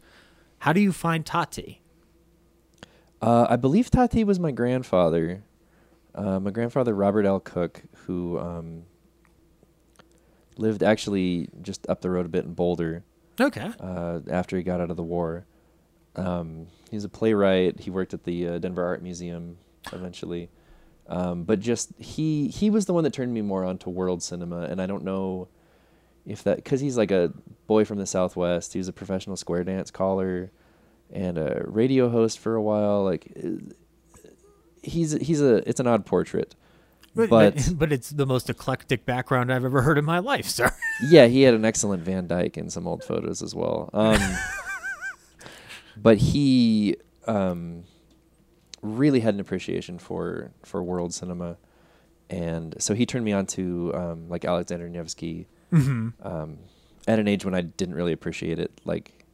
how 0.60 0.72
do 0.72 0.80
you 0.80 0.92
find 0.92 1.24
Tati? 1.24 1.82
Uh, 3.20 3.46
I 3.48 3.56
believe 3.56 3.90
Tati 3.90 4.24
was 4.24 4.38
my 4.38 4.50
grandfather. 4.50 5.42
Uh, 6.14 6.40
my 6.40 6.50
grandfather 6.50 6.94
Robert 6.94 7.26
L. 7.26 7.40
Cook, 7.40 7.82
who 8.06 8.38
um, 8.38 8.84
lived 10.56 10.82
actually 10.82 11.48
just 11.62 11.88
up 11.88 12.00
the 12.00 12.10
road 12.10 12.26
a 12.26 12.28
bit 12.28 12.44
in 12.44 12.54
Boulder. 12.54 13.04
Okay. 13.40 13.70
uh, 13.78 14.20
after 14.30 14.56
he 14.56 14.62
got 14.62 14.80
out 14.80 14.90
of 14.90 14.96
the 14.96 15.02
war. 15.02 15.46
Um, 16.16 16.66
he's 16.90 17.04
a 17.04 17.08
playwright. 17.08 17.80
He 17.80 17.90
worked 17.90 18.12
at 18.12 18.24
the 18.24 18.48
uh, 18.48 18.58
Denver 18.58 18.84
Art 18.84 19.02
Museum 19.02 19.58
eventually, 19.92 20.50
um, 21.06 21.44
but 21.44 21.60
just 21.60 21.92
he 21.98 22.48
he 22.48 22.70
was 22.70 22.86
the 22.86 22.92
one 22.92 23.04
that 23.04 23.12
turned 23.12 23.32
me 23.32 23.40
more 23.40 23.64
onto 23.64 23.90
world 23.90 24.22
cinema. 24.22 24.62
And 24.62 24.82
I 24.82 24.86
don't 24.86 25.04
know 25.04 25.48
if 26.28 26.44
that 26.44 26.56
because 26.56 26.80
he's 26.80 26.96
like 26.96 27.10
a 27.10 27.32
boy 27.66 27.84
from 27.84 27.98
the 27.98 28.06
Southwest. 28.06 28.72
He 28.74 28.78
was 28.78 28.86
a 28.88 28.92
professional 28.92 29.36
square 29.36 29.64
dance 29.64 29.90
caller 29.90 30.52
and 31.12 31.38
a 31.38 31.62
radio 31.66 32.08
host 32.08 32.38
for 32.38 32.54
a 32.54 32.62
while. 32.62 33.02
Like 33.04 33.32
uh, 33.42 33.48
he's 34.82 35.12
he's 35.12 35.40
a 35.40 35.68
it's 35.68 35.80
an 35.80 35.86
odd 35.86 36.06
portrait. 36.06 36.54
But, 37.14 37.30
But- 37.30 37.54
but, 37.56 37.72
but 37.78 37.92
it's 37.92 38.10
the 38.10 38.26
most 38.26 38.48
eclectic 38.50 39.04
background 39.06 39.52
I've 39.52 39.64
ever 39.64 39.82
heard 39.82 39.98
in 39.98 40.04
my 40.04 40.18
life, 40.20 40.46
sir. 40.46 40.70
Yeah, 41.10 41.26
he 41.26 41.42
had 41.42 41.54
an 41.54 41.64
excellent 41.64 42.02
Van 42.02 42.26
Dyke 42.26 42.58
in 42.58 42.70
some 42.70 42.86
old 42.88 43.04
photos 43.04 43.40
as 43.40 43.54
well. 43.54 43.88
Um, 43.92 44.20
but 45.96 46.18
he 46.18 46.96
um, 47.26 47.84
really 48.82 49.20
had 49.20 49.34
an 49.34 49.40
appreciation 49.40 49.98
for 49.98 50.50
for 50.64 50.82
world 50.82 51.14
cinema. 51.14 51.56
and 52.30 52.74
so 52.82 52.94
he 52.94 53.06
turned 53.06 53.24
me 53.24 53.32
on 53.32 53.46
to 53.46 53.92
um, 53.94 54.28
like 54.28 54.44
Alexander 54.44 54.88
Nevsky 54.88 55.46
Mm-hmm. 55.72 56.26
um, 56.26 56.58
at 57.06 57.18
an 57.18 57.28
age 57.28 57.44
when 57.44 57.54
I 57.54 57.60
didn't 57.62 57.94
really 57.94 58.12
appreciate 58.12 58.58
it. 58.58 58.70
Like, 58.84 59.24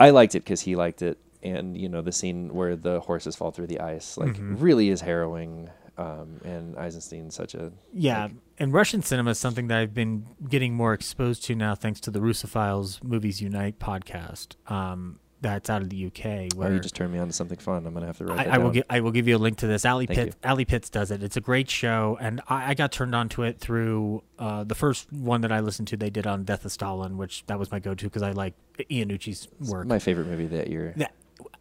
I 0.00 0.10
liked 0.10 0.34
it 0.34 0.40
because 0.40 0.60
he 0.62 0.76
liked 0.76 1.02
it, 1.02 1.18
and 1.42 1.76
you 1.76 1.88
know 1.88 2.02
the 2.02 2.12
scene 2.12 2.52
where 2.52 2.76
the 2.76 3.00
horses 3.00 3.36
fall 3.36 3.50
through 3.50 3.68
the 3.68 3.80
ice, 3.80 4.16
like, 4.16 4.34
Mhm. 4.34 4.56
really 4.60 4.88
is 4.90 5.00
harrowing. 5.00 5.70
Um, 5.96 6.40
and 6.44 6.76
Eisenstein's 6.76 7.36
such 7.36 7.54
a 7.54 7.70
Yeah, 7.92 8.24
like- 8.24 8.32
and 8.58 8.72
Russian 8.72 9.00
cinema 9.00 9.30
is 9.30 9.38
something 9.38 9.68
that 9.68 9.78
I've 9.78 9.94
been 9.94 10.26
getting 10.48 10.74
more 10.74 10.92
exposed 10.92 11.44
to 11.44 11.54
now, 11.54 11.76
thanks 11.76 12.00
to 12.00 12.10
the 12.10 12.18
Russophiles 12.18 13.00
Movies 13.04 13.40
Unite 13.40 13.78
podcast. 13.78 14.56
Um, 14.68 15.20
that's 15.48 15.70
out 15.70 15.82
of 15.82 15.90
the 15.90 16.06
UK. 16.06 16.52
Where 16.54 16.72
you 16.72 16.80
just 16.80 16.94
turned 16.94 17.12
me 17.12 17.18
on 17.18 17.26
to 17.28 17.32
something 17.32 17.58
fun. 17.58 17.86
I'm 17.86 17.94
gonna 17.94 18.06
have 18.06 18.18
to 18.18 18.24
write 18.24 18.48
I, 18.48 18.54
I 18.54 18.58
will 18.58 18.70
give 18.70 18.84
I 18.90 19.00
will 19.00 19.10
give 19.12 19.28
you 19.28 19.36
a 19.36 19.38
link 19.38 19.58
to 19.58 19.66
this. 19.66 19.84
Ali 19.84 20.06
Thank 20.06 20.18
Pitts 20.18 20.36
Ali 20.44 20.64
Pitts 20.64 20.90
does 20.90 21.10
it. 21.10 21.22
It's 21.22 21.36
a 21.36 21.40
great 21.40 21.70
show, 21.70 22.18
and 22.20 22.40
I, 22.48 22.70
I 22.70 22.74
got 22.74 22.92
turned 22.92 23.14
on 23.14 23.28
to 23.30 23.42
it 23.44 23.58
through 23.60 24.22
uh, 24.38 24.64
the 24.64 24.74
first 24.74 25.12
one 25.12 25.40
that 25.42 25.52
I 25.52 25.60
listened 25.60 25.88
to. 25.88 25.96
They 25.96 26.10
did 26.10 26.26
on 26.26 26.44
Death 26.44 26.64
of 26.64 26.72
Stalin, 26.72 27.16
which 27.16 27.44
that 27.46 27.58
was 27.58 27.70
my 27.70 27.78
go 27.78 27.94
to 27.94 28.04
because 28.06 28.22
I 28.22 28.32
like 28.32 28.54
Iannucci's 28.78 29.48
It's 29.60 29.70
work. 29.70 29.86
my 29.86 29.98
favorite 29.98 30.26
movie 30.26 30.46
that 30.46 30.68
year. 30.68 30.92
that 30.96 31.12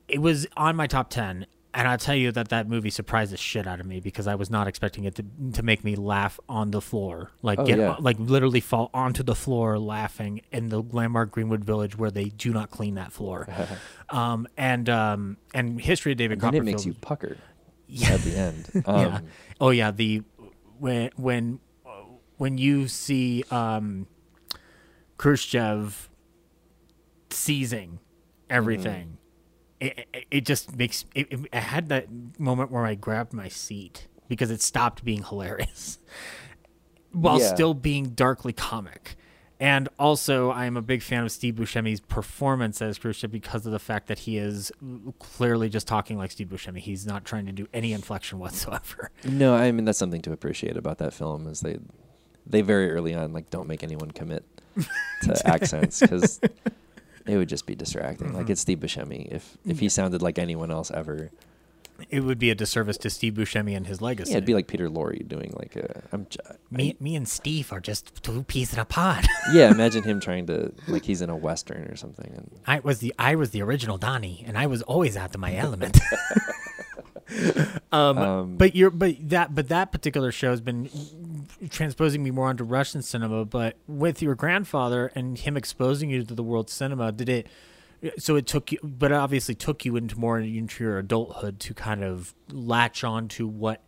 it 0.08 0.20
was 0.20 0.48
on 0.58 0.76
my 0.76 0.88
top 0.88 1.10
10 1.10 1.46
and 1.74 1.88
i'll 1.88 1.98
tell 1.98 2.16
you 2.16 2.32
that 2.32 2.50
that 2.50 2.68
movie 2.68 2.90
surprised 2.90 3.32
the 3.34 3.38
shit 3.38 3.66
out 3.68 3.80
of 3.80 3.86
me 3.86 4.00
because 4.00 4.28
i 4.28 4.36
was 4.36 4.50
not 4.50 4.68
expecting 4.68 5.04
it 5.06 5.16
to, 5.16 5.26
to 5.54 5.64
make 5.64 5.84
me 5.84 5.96
laugh 5.96 6.40
on 6.48 6.72
the 6.72 6.82
floor 6.82 7.32
like 7.42 7.58
Oh, 7.60 7.66
get 7.66 7.80
yeah. 7.80 7.96
like 8.00 8.18
literally 8.20 8.60
fall 8.60 8.90
onto 8.94 9.24
the 9.24 9.36
floor 9.36 9.80
laughing 9.80 10.42
in 10.52 10.70
the 10.70 10.82
landmark 10.82 11.32
greenwood 11.32 11.64
village 11.64 11.98
where 11.98 12.12
they 12.12 12.26
do 12.26 12.52
not 12.54 12.70
clean 12.70 12.96
that 12.96 13.12
floor 13.12 13.48
um 14.10 14.48
and 14.58 14.88
um 14.90 15.38
and 15.54 15.80
history 15.82 16.12
of 16.12 16.18
david 16.18 16.34
And 16.34 16.42
then 16.42 16.48
it 16.54 16.58
copperfield 16.58 16.66
makes 16.66 16.86
you 16.86 16.94
pucker 16.96 17.38
Yeah. 17.88 18.10
at 18.14 18.22
the 18.22 18.36
end. 18.38 18.70
Um, 18.88 19.00
yeah. 19.00 19.20
Oh 19.62 19.70
yeah. 19.70 19.92
The 19.92 20.22
when 20.80 21.10
when 21.16 21.60
when 22.38 22.58
you 22.58 22.88
see 22.88 23.44
um, 23.52 24.08
Khrushchev 25.18 26.10
seizing 27.30 28.00
everything, 28.50 29.18
it, 29.18 29.23
it, 29.84 30.26
it 30.32 30.46
just 30.46 30.76
makes. 30.76 31.06
It, 31.16 31.28
it, 31.32 31.40
I 31.54 31.60
had 31.60 31.90
that 31.90 32.08
moment 32.40 32.72
where 32.72 32.86
I 32.86 32.96
grabbed 32.96 33.34
my 33.34 33.48
seat 33.48 34.08
because 34.28 34.50
it 34.52 34.62
stopped 34.62 35.04
being 35.04 35.24
hilarious, 35.24 36.00
while 37.12 37.40
Yeah. 37.40 37.54
still 37.54 37.74
being 37.74 38.10
darkly 38.10 38.54
comic. 38.54 39.16
And 39.60 39.88
also, 39.98 40.52
I'm 40.52 40.76
a 40.76 40.82
big 40.82 41.02
fan 41.02 41.24
of 41.24 41.32
Steve 41.32 41.56
Buscemi's 41.56 42.02
performance 42.02 42.82
as 42.82 42.98
Khrushchev 42.98 43.32
because 43.32 43.66
of 43.66 43.72
the 43.72 43.80
fact 43.80 44.08
that 44.08 44.20
he 44.20 44.38
is 44.38 44.74
clearly 45.20 45.70
just 45.70 45.88
talking 45.88 46.18
like 46.18 46.32
Steve 46.32 46.48
Buscemi. 46.48 46.80
He's 46.80 47.06
not 47.06 47.24
trying 47.24 47.46
to 47.46 47.54
do 47.54 47.68
any 47.74 47.94
inflection 47.94 48.40
whatsoever. 48.40 49.10
No, 49.24 49.56
I 49.56 49.72
mean 49.72 49.86
that's 49.86 49.98
something 50.00 50.22
to 50.24 50.34
appreciate 50.34 50.76
about 50.76 50.98
that 50.98 51.14
film 51.14 51.48
is 51.48 51.62
they 51.62 51.78
they 52.46 52.62
very 52.62 52.92
early 52.92 53.14
on 53.14 53.32
like 53.32 53.50
don't 53.52 53.68
make 53.70 53.84
anyone 53.84 54.12
commit 54.12 54.44
to 55.22 55.42
accents 55.48 56.02
because 56.02 56.42
it 57.26 57.38
would 57.38 57.50
just 57.50 57.66
be 57.66 57.76
distracting. 57.76 58.28
Mm-hmm. 58.30 58.38
Like 58.38 58.50
it's 58.50 58.62
Steve 58.62 58.80
Buscemi. 58.80 59.28
If 59.32 59.58
if 59.66 59.80
he 59.80 59.90
sounded 59.90 60.22
like 60.22 60.38
anyone 60.40 60.72
else 60.72 60.92
ever, 60.92 61.30
It 62.10 62.22
would 62.22 62.40
be 62.40 62.50
a 62.50 62.56
disservice 62.56 62.98
to 62.98 63.10
Steve 63.10 63.34
Buscemi 63.36 63.78
and 63.78 63.86
his 63.88 64.02
legacy. 64.02 64.32
yeah, 64.32 64.38
it'd 64.38 64.48
be 64.48 64.56
like 64.56 64.68
Peter 64.68 64.90
Lorre 64.90 65.26
doing 65.28 65.54
like 65.56 65.76
a. 65.76 66.02
I'm 66.12 66.26
j- 66.30 66.40
me, 66.72 66.96
me 67.00 67.16
and 67.16 67.28
Steve 67.28 67.72
are 67.72 67.80
just 67.80 68.24
two 68.24 68.44
peas 68.44 68.74
in 68.74 68.80
a 68.80 68.86
pod. 68.86 69.26
yeah, 69.54 69.70
imagine 69.72 70.04
him 70.04 70.20
trying 70.28 70.48
to 70.48 70.74
like 70.88 71.06
he's 71.06 71.22
in 71.22 71.30
a 71.30 71.38
western 71.38 71.84
or 71.84 71.96
something. 71.96 72.32
And 72.36 72.50
I 72.68 72.80
was 72.80 73.00
the 73.00 73.14
I 73.20 73.36
was 73.36 73.52
the 73.52 73.62
original 73.62 73.98
Donnie, 73.98 74.44
and 74.48 74.58
I 74.58 74.66
was 74.68 74.82
always 74.82 75.16
out 75.16 75.34
of 75.36 75.40
my 75.40 75.56
element. 75.56 76.00
um, 77.92 78.18
Um, 78.18 78.58
but 78.58 78.76
you're 78.76 78.90
but 78.92 79.16
that 79.30 79.56
but 79.56 79.70
that 79.70 79.92
particular 79.92 80.32
show 80.32 80.50
has 80.52 80.62
been 80.62 80.90
transposing 81.70 82.24
me 82.24 82.32
more 82.32 82.48
onto 82.48 82.64
Russian 82.64 83.02
cinema. 83.02 83.46
But 83.46 83.78
with 83.88 84.22
your 84.22 84.36
grandfather 84.36 85.12
and 85.16 85.38
him 85.38 85.58
exposing 85.58 86.10
you 86.10 86.24
to 86.24 86.34
the 86.34 86.44
world 86.44 86.70
cinema, 86.70 87.12
did 87.12 87.30
it? 87.30 87.48
So 88.18 88.36
it 88.36 88.48
took 88.48 88.72
you, 88.72 88.80
but 88.84 89.12
it 89.12 89.16
obviously 89.16 89.56
took 89.56 89.86
you 89.86 89.96
into 89.96 90.20
more 90.20 90.40
into 90.40 90.84
your 90.84 90.98
adulthood 90.98 91.60
to 91.62 91.74
kind 91.74 92.04
of 92.04 92.34
latch 92.52 93.04
on 93.04 93.30
to 93.30 93.48
what 93.48 93.82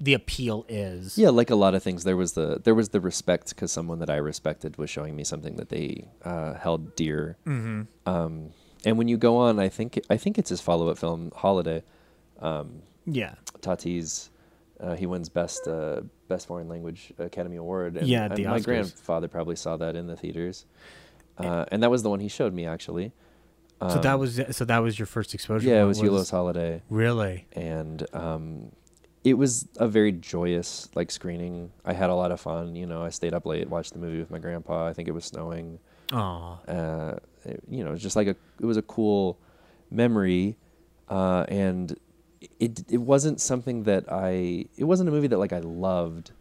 the 0.00 0.14
appeal 0.14 0.64
is. 0.68 1.16
yeah, 1.16 1.28
like 1.28 1.50
a 1.50 1.54
lot 1.54 1.74
of 1.74 1.82
things, 1.82 2.02
there 2.02 2.16
was 2.16 2.32
the 2.32 2.60
there 2.64 2.74
was 2.74 2.88
the 2.88 3.00
respect 3.00 3.50
because 3.50 3.70
someone 3.70 4.00
that 4.00 4.10
I 4.10 4.16
respected 4.16 4.76
was 4.78 4.90
showing 4.90 5.14
me 5.14 5.22
something 5.22 5.56
that 5.56 5.68
they 5.68 6.08
uh, 6.24 6.54
held 6.54 6.96
dear. 6.96 7.36
Mm-hmm. 7.46 7.82
Um, 8.08 8.50
and 8.84 8.98
when 8.98 9.06
you 9.06 9.16
go 9.16 9.36
on, 9.36 9.60
I 9.60 9.68
think 9.68 10.00
I 10.10 10.16
think 10.16 10.38
it's 10.38 10.50
his 10.50 10.60
follow 10.60 10.88
up 10.88 10.98
film, 10.98 11.30
Holiday. 11.36 11.84
Yeah. 13.06 13.34
Tatis. 13.60 14.28
Uh, 14.82 14.96
he 14.96 15.06
wins 15.06 15.28
best 15.28 15.68
uh, 15.68 16.00
best 16.28 16.46
foreign 16.48 16.68
language 16.68 17.12
Academy 17.18 17.56
Award. 17.56 17.96
And, 17.96 18.06
Yeah, 18.08 18.24
and 18.24 18.36
the 18.36 18.44
my 18.46 18.58
grandfather 18.60 19.28
probably 19.28 19.54
saw 19.56 19.76
that 19.76 19.94
in 19.94 20.08
the 20.08 20.16
theaters, 20.16 20.66
uh, 21.38 21.64
and 21.70 21.82
that 21.84 21.90
was 21.90 22.02
the 22.02 22.10
one 22.10 22.18
he 22.20 22.28
showed 22.28 22.52
me 22.52 22.66
actually. 22.66 23.12
So 23.80 23.98
that 24.00 24.14
Um, 24.14 24.20
was 24.20 24.40
so 24.50 24.64
that 24.64 24.78
was 24.78 24.98
your 24.98 25.06
first 25.06 25.34
exposure. 25.34 25.68
yeah, 25.68 25.76
it 25.76 25.80
What 25.80 25.88
was 25.88 26.00
Hulot's 26.00 26.30
Holiday, 26.30 26.82
Really? 26.88 27.46
and 27.52 28.06
um, 28.14 28.70
it 29.24 29.34
was 29.34 29.66
a 29.76 29.86
very 29.88 30.12
joyous 30.12 30.88
like 30.94 31.10
screening. 31.10 31.70
I 31.84 31.92
had 31.92 32.08
a 32.10 32.14
lot 32.14 32.30
of 32.32 32.40
fun. 32.40 32.74
You 32.76 32.86
know, 32.86 33.02
I 33.02 33.10
stayed 33.10 33.34
up 33.34 33.44
late, 33.46 33.68
watched 33.70 33.92
the 33.92 33.98
movie 34.00 34.18
with 34.18 34.30
my 34.30 34.38
grandpa. 34.38 34.86
I 34.86 34.92
think 34.92 35.08
it 35.08 35.12
was 35.12 35.24
snowing. 35.24 35.78
Oh, 36.12 36.58
uh, 36.68 37.16
it- 37.44 37.62
you 37.68 37.82
know, 37.82 37.90
it 37.90 37.92
was 37.94 38.02
just 38.02 38.16
like 38.16 38.26
a 38.28 38.36
it 38.60 38.66
was 38.66 38.76
a 38.76 38.82
cool 38.82 39.38
memory, 39.90 40.56
uh, 41.08 41.44
and 41.48 41.96
it 42.60 42.84
it 42.88 42.98
wasn't 42.98 43.40
something 43.40 43.84
that 43.84 44.04
I 44.10 44.66
it 44.76 44.84
wasn't 44.84 45.08
a 45.08 45.12
movie 45.12 45.28
that 45.28 45.38
like 45.38 45.52
I 45.52 45.60
loved, 45.60 46.32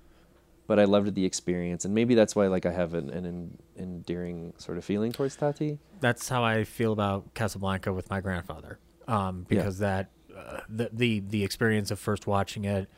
but 0.68 0.80
I 0.80 0.86
loved 0.86 1.16
the 1.16 1.26
experience, 1.26 1.86
and 1.86 1.94
maybe 1.94 2.16
that's 2.16 2.36
why 2.36 2.48
like 2.48 2.66
I 2.66 2.72
have 2.72 2.94
an, 2.94 3.10
an 3.10 3.26
en- 3.26 3.58
endearing 3.78 4.54
sort 4.58 4.78
of 4.78 4.86
feeling 4.86 5.12
towards 5.12 5.36
Tati. 5.36 5.80
that's 6.00 6.30
how 6.30 6.44
I 6.44 6.64
feel 6.64 6.92
about 6.94 7.34
Casablanca 7.34 7.92
with 7.94 8.10
my 8.10 8.22
grandfather. 8.22 8.80
Um, 9.08 9.46
Yeah. 9.50 9.58
because 9.60 9.80
that 9.80 10.10
uh, 10.36 10.62
the 10.70 10.90
the 10.94 11.20
the 11.20 11.44
experience 11.44 11.92
of 11.92 12.00
first 12.00 12.28
watching 12.28 12.66
it 12.66 12.90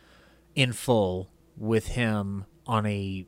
in 0.55 0.71
full 0.73 1.29
with 1.57 1.87
him 1.87 2.45
on 2.67 2.85
a 2.85 3.25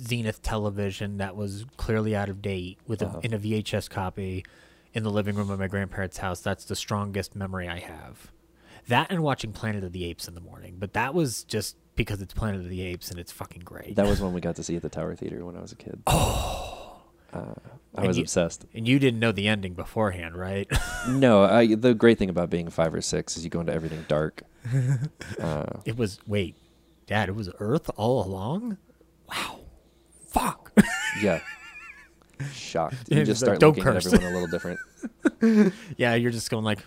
Zenith 0.00 0.42
television 0.42 1.18
that 1.18 1.36
was 1.36 1.66
clearly 1.76 2.14
out 2.16 2.28
of 2.28 2.40
date 2.40 2.78
with 2.86 3.02
a, 3.02 3.06
Uh-huh. 3.06 3.20
in 3.22 3.32
a 3.34 3.38
VHS 3.38 3.88
copy 3.90 4.44
in 4.94 5.02
the 5.02 5.10
living 5.10 5.34
room 5.36 5.50
of 5.50 5.58
my 5.58 5.68
grandparents' 5.68 6.18
house. 6.18 6.40
That's 6.40 6.64
the 6.64 6.76
strongest 6.76 7.34
memory 7.36 7.68
I 7.68 7.78
have. 7.80 8.30
That 8.88 9.10
and 9.10 9.22
watching 9.22 9.52
Planet 9.52 9.84
of 9.84 9.92
the 9.92 10.04
Apes 10.04 10.26
in 10.28 10.34
the 10.34 10.40
morning, 10.40 10.76
but 10.78 10.92
that 10.94 11.14
was 11.14 11.44
just 11.44 11.76
because 11.94 12.20
it's 12.22 12.34
Planet 12.34 12.60
of 12.60 12.68
the 12.68 12.82
Apes 12.82 13.10
and 13.10 13.18
it's 13.20 13.30
fucking 13.32 13.62
great. 13.64 13.96
That 13.96 14.06
was 14.06 14.20
one 14.22 14.32
we 14.32 14.40
got 14.40 14.56
to 14.56 14.62
see 14.62 14.76
at 14.76 14.82
the 14.82 14.88
Tower 14.88 15.14
Theater 15.14 15.44
when 15.44 15.56
I 15.56 15.60
was 15.60 15.72
a 15.72 15.76
kid. 15.76 16.00
Oh, 16.06 17.02
uh, 17.32 17.54
I 17.94 18.00
And 18.00 18.08
was 18.08 18.16
you- 18.16 18.24
obsessed. 18.24 18.64
and 18.74 18.86
you 18.88 18.98
didn't 18.98 19.20
know 19.20 19.32
the 19.32 19.46
ending 19.48 19.74
beforehand, 19.74 20.36
right? 20.36 20.68
No, 21.08 21.42
I, 21.42 21.74
the 21.74 21.94
great 21.94 22.16
thing 22.18 22.30
about 22.30 22.48
being 22.48 22.70
five 22.70 22.94
or 22.94 23.00
six 23.00 23.36
is 23.36 23.42
you 23.42 23.50
go 23.50 23.58
into 23.60 23.72
everything 23.72 24.04
dark. 24.08 24.42
Uh, 25.40 25.66
It 25.84 25.96
was 25.96 26.20
wait, 26.28 26.54
Dad. 27.06 27.28
It 27.28 27.32
was 27.32 27.50
Earth 27.58 27.90
all 27.96 28.24
along. 28.24 28.78
Wow, 29.28 29.60
fuck. 30.28 30.72
yeah. 31.20 31.40
Shocked. 32.52 33.08
You 33.08 33.24
just 33.24 33.42
like, 33.42 33.46
start 33.48 33.60
"Don't 33.60 33.70
looking 33.76 33.82
curse." 33.82 34.06
at 34.06 34.14
everyone 34.14 34.32
a 34.32 34.40
little 34.40 34.48
different. 34.48 35.72
yeah, 35.96 36.14
you're 36.14 36.30
just 36.30 36.50
going 36.50 36.64
like, 36.64 36.78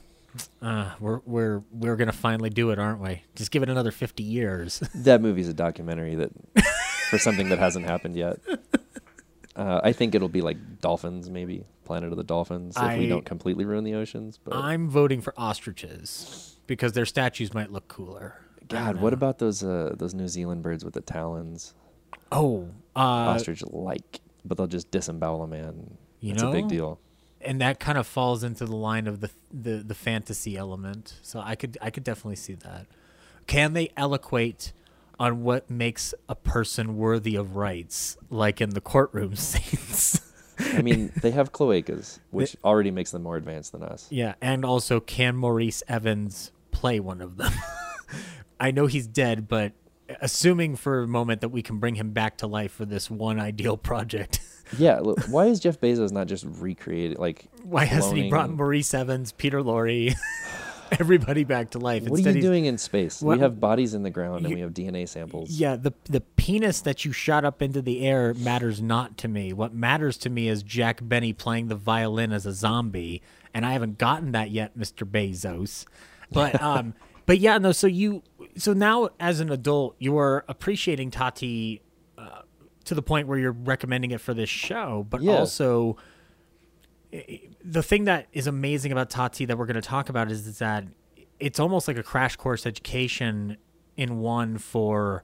uh, 0.62 0.92
we're 1.00 1.20
we're 1.26 1.64
we're 1.72 1.96
gonna 1.96 2.12
finally 2.12 2.50
do 2.50 2.72
it, 2.72 2.80
aren't 2.80 3.00
we? 3.02 3.24
Just 3.36 3.52
give 3.52 3.64
it 3.64 3.70
another 3.70 3.92
fifty 3.92 4.24
years. 4.24 4.82
That 4.96 5.22
movie's 5.22 5.48
a 5.48 5.54
documentary 5.54 6.16
that 6.16 6.32
for 7.10 7.18
something 7.18 7.50
that 7.50 7.60
hasn't 7.60 7.86
happened 7.86 8.16
yet. 8.16 8.40
Uh, 9.56 9.80
I 9.82 9.94
think 9.94 10.14
it'll 10.14 10.28
be 10.28 10.42
like 10.42 10.82
dolphins, 10.82 11.30
maybe 11.30 11.64
Planet 11.86 12.12
of 12.12 12.18
the 12.18 12.26
Dolphins, 12.26 12.76
if 12.78 12.98
we 12.98 13.08
don't 13.08 13.26
completely 13.26 13.64
ruin 13.64 13.86
the 13.86 13.94
oceans. 13.94 14.38
But 14.38 14.54
I'm 14.54 14.90
voting 14.90 15.22
for 15.22 15.34
ostriches 15.38 16.58
because 16.68 16.92
their 16.92 17.06
statues 17.06 17.54
might 17.54 17.72
look 17.72 17.88
cooler. 17.88 18.36
God, 18.68 19.00
what 19.00 19.14
about 19.14 19.40
those 19.40 19.64
uh, 19.64 19.96
those 19.98 20.14
New 20.14 20.28
Zealand 20.28 20.62
birds 20.62 20.84
with 20.84 20.94
the 20.94 21.00
talons? 21.00 21.74
oh, 22.34 22.70
uh, 22.96 23.00
Ostrich 23.00 23.64
like, 23.64 24.20
but 24.44 24.58
they'll 24.58 24.68
just 24.68 24.92
disembowel 24.92 25.44
a 25.44 25.48
man. 25.48 25.98
You 26.20 26.34
It's 26.34 26.44
a 26.44 26.52
big 26.52 26.68
deal. 26.68 27.00
And 27.46 27.62
that 27.62 27.80
kind 27.80 27.98
of 27.98 28.06
falls 28.08 28.44
into 28.44 28.66
the 28.66 28.76
line 28.76 29.08
of 29.08 29.22
the 29.22 29.30
the 29.52 29.78
the 29.78 29.96
fantasy 29.96 30.58
element. 30.58 31.16
So 31.22 31.40
I 31.40 31.56
could 31.56 31.78
I 31.82 31.90
could 31.90 32.04
definitely 32.04 32.36
see 32.38 32.54
that. 32.56 32.88
Can 33.48 33.74
they 33.74 33.90
eloquate 33.96 34.74
on 35.20 35.44
what 35.44 35.70
makes 35.70 36.14
a 36.28 36.36
person 36.36 36.98
worthy 36.98 37.36
of 37.36 37.56
rights, 37.56 38.18
like 38.30 38.60
in 38.60 38.72
the 38.72 38.82
courtroom 38.82 39.36
scenes? 39.36 40.22
I 40.60 40.82
mean, 40.82 41.12
they 41.22 41.32
have 41.32 41.52
cloacas, 41.52 42.20
which 42.32 42.56
already 42.64 42.92
makes 42.92 43.12
them 43.12 43.24
more 43.24 43.36
advanced 43.38 43.72
than 43.74 43.84
us. 43.84 44.08
yeah, 44.10 44.36
and 44.42 44.64
also 44.66 45.00
can 45.00 45.36
Maurice 45.36 45.84
Evans 45.88 46.52
play 46.72 47.00
one 47.00 47.22
of 47.22 47.38
them? 47.38 47.54
I 48.60 48.72
know 48.72 48.88
he's 48.88 49.06
dead, 49.08 49.48
but 49.50 49.74
assuming 50.22 50.76
for 50.76 51.04
a 51.04 51.08
moment 51.08 51.42
that 51.42 51.50
we 51.50 51.62
can 51.62 51.78
bring 51.80 51.96
him 51.96 52.12
back 52.12 52.38
to 52.38 52.48
life 52.48 52.72
for 52.72 52.86
this 52.86 53.10
one 53.10 53.40
ideal 53.40 53.78
project. 53.78 54.40
Yeah, 54.80 54.98
look, 55.00 55.20
why 55.26 55.46
is 55.46 55.60
Jeff 55.60 55.80
Bezos 55.80 56.12
not 56.12 56.26
just 56.26 56.44
recreated? 56.44 57.20
Like, 57.20 57.46
Why 57.62 57.86
hasn't 57.86 58.18
he 58.18 58.30
brought 58.32 58.50
Maurice 58.50 58.96
Evans, 58.96 59.32
Peter 59.32 59.62
Lorre? 59.62 60.16
everybody 60.92 61.44
back 61.44 61.72
to 61.72 61.80
life. 61.80 62.04
What 62.04 62.26
are 62.26 62.32
you 62.32 62.42
doing 62.42 62.66
in 62.66 62.78
space? 62.78 63.22
What- 63.22 63.38
we 63.38 63.42
have 63.42 63.60
bodies 63.60 63.94
in 63.94 64.04
the 64.04 64.10
ground 64.10 64.46
and 64.46 64.54
we 64.54 64.62
have 64.62 64.74
DNA 64.74 65.08
samples. 65.08 65.52
Yeah, 65.52 65.76
the 65.76 65.94
the 66.06 66.22
penis 66.22 66.82
that 66.82 67.06
you 67.06 67.12
shot 67.12 67.46
up 67.46 67.62
into 67.62 67.82
the 67.82 68.06
air 68.06 68.34
matters 68.34 68.82
not 68.82 69.18
to 69.20 69.28
me. 69.28 69.54
What 69.54 69.74
matters 69.74 70.18
to 70.20 70.30
me 70.30 70.48
is 70.48 70.64
Jack 70.64 71.00
Benny 71.02 71.34
playing 71.34 71.68
the 71.68 71.76
violin 71.76 72.32
as 72.32 72.46
a 72.46 72.54
zombie, 72.54 73.22
and 73.54 73.66
I 73.66 73.74
haven't 73.74 73.98
gotten 73.98 74.32
that 74.34 74.52
yet, 74.52 74.78
Mr. 74.78 75.10
Bezos. 75.10 75.86
But 76.32 76.62
um, 76.62 76.94
but 77.26 77.40
yeah, 77.40 77.58
no. 77.58 77.72
So 77.72 77.88
you 77.88 78.24
so 78.58 78.74
now 78.74 79.10
as 79.20 79.40
an 79.40 79.50
adult, 79.52 79.96
you 80.00 80.18
are 80.18 80.46
appreciating 80.48 81.12
Tati 81.12 81.82
uh, 82.18 82.42
to 82.86 82.96
the 82.96 83.02
point 83.02 83.28
where 83.28 83.38
you're 83.38 83.52
recommending 83.52 84.12
it 84.12 84.22
for 84.22 84.34
this 84.34 84.50
show, 84.50 85.06
but 85.10 85.22
Yeah. 85.22 85.34
also 85.38 85.98
the 87.64 87.82
thing 87.84 88.06
that 88.06 88.28
is 88.34 88.46
amazing 88.48 88.92
about 88.92 89.10
Tati 89.10 89.46
that 89.46 89.58
we're 89.58 89.66
going 89.66 89.76
to 89.76 89.82
talk 89.82 90.10
about 90.10 90.30
is, 90.30 90.46
is 90.48 90.60
that 90.60 90.86
it's 91.40 91.60
almost 91.60 91.88
like 91.88 91.98
a 91.98 92.04
crash 92.04 92.36
course 92.36 92.66
education 92.66 93.58
in 93.96 94.20
one 94.20 94.58
for 94.58 95.24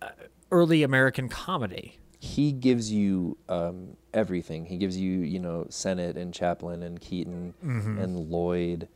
uh, 0.00 0.08
early 0.50 0.82
American 0.82 1.28
comedy. 1.28 1.98
he 2.18 2.50
gives 2.50 2.90
you 2.90 3.36
um, 3.48 3.96
everything. 4.14 4.64
He 4.64 4.78
gives 4.78 4.96
you, 4.96 5.20
you 5.20 5.38
know, 5.38 5.66
Sennett 5.68 6.16
and 6.16 6.32
Chaplin 6.32 6.82
and 6.82 6.98
Keaton 7.00 7.52
Mm-hmm. 7.64 7.98
and 7.98 8.30
Lloyd 8.30 8.88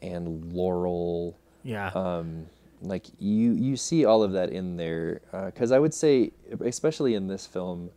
and 0.00 0.52
Laurel. 0.52 1.38
Yeah. 1.62 1.88
Um, 1.94 2.46
like 2.88 3.06
you, 3.18 3.52
you 3.52 3.76
see 3.76 4.04
all 4.04 4.22
of 4.22 4.32
that 4.32 4.50
in 4.50 4.76
there. 4.76 5.20
Because 5.46 5.72
I 5.72 5.78
would 5.78 5.94
say, 5.94 6.32
especially 6.60 7.14
in 7.14 7.28
this 7.28 7.46
film, 7.46 7.90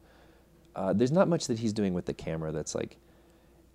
uh, 0.75 0.93
there's 0.93 1.11
not 1.11 1.27
much 1.27 1.47
that 1.47 1.59
he's 1.59 1.73
doing 1.73 1.93
with 1.93 2.05
the 2.05 2.13
camera 2.13 2.51
that's 2.51 2.75
like 2.75 2.97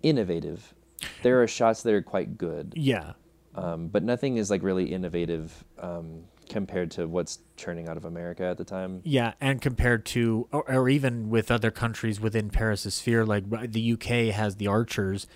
innovative. 0.01 0.73
There 1.21 1.43
are 1.43 1.47
shots 1.47 1.83
that 1.83 1.93
are 1.93 2.01
quite 2.01 2.37
good, 2.37 2.73
yeah. 2.77 3.13
um, 3.55 3.89
but 3.89 4.03
nothing 4.03 4.37
is 4.37 4.49
like 4.49 4.63
really 4.63 4.85
innovative 4.85 5.65
um, 5.79 6.23
compared 6.49 6.91
to 6.91 7.07
what's 7.07 7.39
churning 7.57 7.89
out 7.89 7.97
of 7.97 8.05
America 8.05 8.43
at 8.43 8.57
the 8.57 8.63
time. 8.63 9.01
Yeah, 9.03 9.33
and 9.41 9.61
compared 9.61 10.05
to, 10.07 10.47
or, 10.53 10.69
or 10.71 10.87
even 10.87 11.29
with 11.29 11.51
other 11.51 11.71
countries 11.71 12.21
within 12.21 12.49
Paris' 12.49 12.95
sphere, 12.95 13.25
like 13.25 13.43
uh, 13.51 13.67
the 13.67 13.93
UK 13.93 14.33
has 14.33 14.55
the 14.55 14.67
Archers 14.67 15.27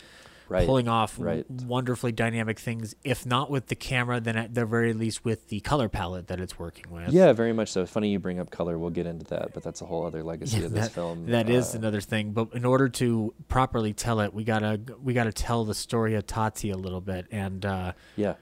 Right, 0.49 0.65
pulling 0.65 0.87
off 0.87 1.15
right. 1.19 1.49
wonderfully 1.49 2.11
dynamic 2.13 2.57
things, 2.59 2.95
if 3.03 3.25
not 3.25 3.51
with 3.51 3.67
the 3.67 3.75
camera, 3.75 4.19
then 4.21 4.37
at 4.37 4.53
the 4.53 4.65
very 4.65 4.93
least 4.93 5.25
with 5.25 5.49
the 5.49 5.59
color 5.59 5.89
palette 5.89 6.27
that 6.27 6.39
it's 6.39 6.57
working 6.57 6.85
with. 6.89 7.09
Yeah, 7.09 7.33
very 7.33 7.51
much 7.51 7.69
so. 7.69 7.85
Funny 7.85 8.11
you 8.11 8.19
bring 8.19 8.39
up 8.39 8.49
color. 8.49 8.77
We'll 8.79 8.89
get 8.89 9.05
into 9.05 9.25
that, 9.25 9.53
but 9.53 9.63
that's 9.63 9.81
a 9.81 9.85
whole 9.85 10.05
other 10.05 10.23
legacy 10.23 10.63
of 10.63 10.71
this 10.71 10.85
that, 10.85 10.91
film. 10.93 11.25
That 11.25 11.49
is 11.49 11.75
Uh, 11.75 11.79
another 11.79 11.99
thing. 11.99 12.31
But 12.31 12.53
in 12.53 12.63
order 12.63 12.87
to 12.89 13.33
properly 13.49 13.93
tell 13.93 14.21
it, 14.21 14.33
we 14.33 14.43
gotta 14.43 14.79
we 15.03 15.13
gotta 15.13 15.33
tell 15.33 15.65
the 15.65 15.75
story 15.75 16.15
of 16.15 16.25
Tati 16.25 16.69
a 16.71 16.77
little 16.77 17.01
bit. 17.01 17.27
And 17.31 17.65
uh, 17.65 17.93
yeah. 18.15 18.35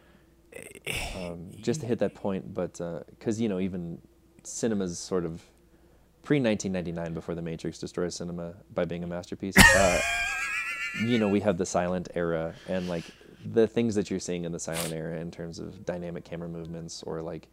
Um, 1.18 1.50
just 1.60 1.82
to 1.82 1.88
hit 1.88 2.00
that 2.00 2.14
point, 2.14 2.54
but 2.54 2.80
because 3.10 3.42
you 3.42 3.50
know, 3.50 3.60
even 3.60 4.00
cinema's 4.44 5.00
sort 5.00 5.26
of 5.26 5.44
pre 6.24 6.40
1999, 6.40 7.14
before 7.14 7.36
The 7.36 7.42
Matrix 7.42 7.80
destroys 7.80 8.16
cinema 8.16 8.54
by 8.74 8.86
being 8.86 9.04
a 9.04 9.08
masterpiece. 9.08 9.56
You 11.04 11.18
know, 11.20 11.28
we 11.28 11.40
have 11.42 11.58
the 11.58 11.66
silent 11.66 12.10
era, 12.16 12.54
and 12.68 12.88
like 12.88 13.04
the 13.46 13.68
things 13.68 13.96
that 13.96 14.10
you're 14.10 14.20
seeing 14.20 14.46
in 14.46 14.52
the 14.52 14.60
silent 14.60 14.92
era 14.94 15.20
in 15.20 15.30
terms 15.32 15.60
of 15.60 15.86
dynamic 15.86 16.24
camera 16.24 16.48
movements 16.50 17.04
or 17.04 17.22
like 17.22 17.48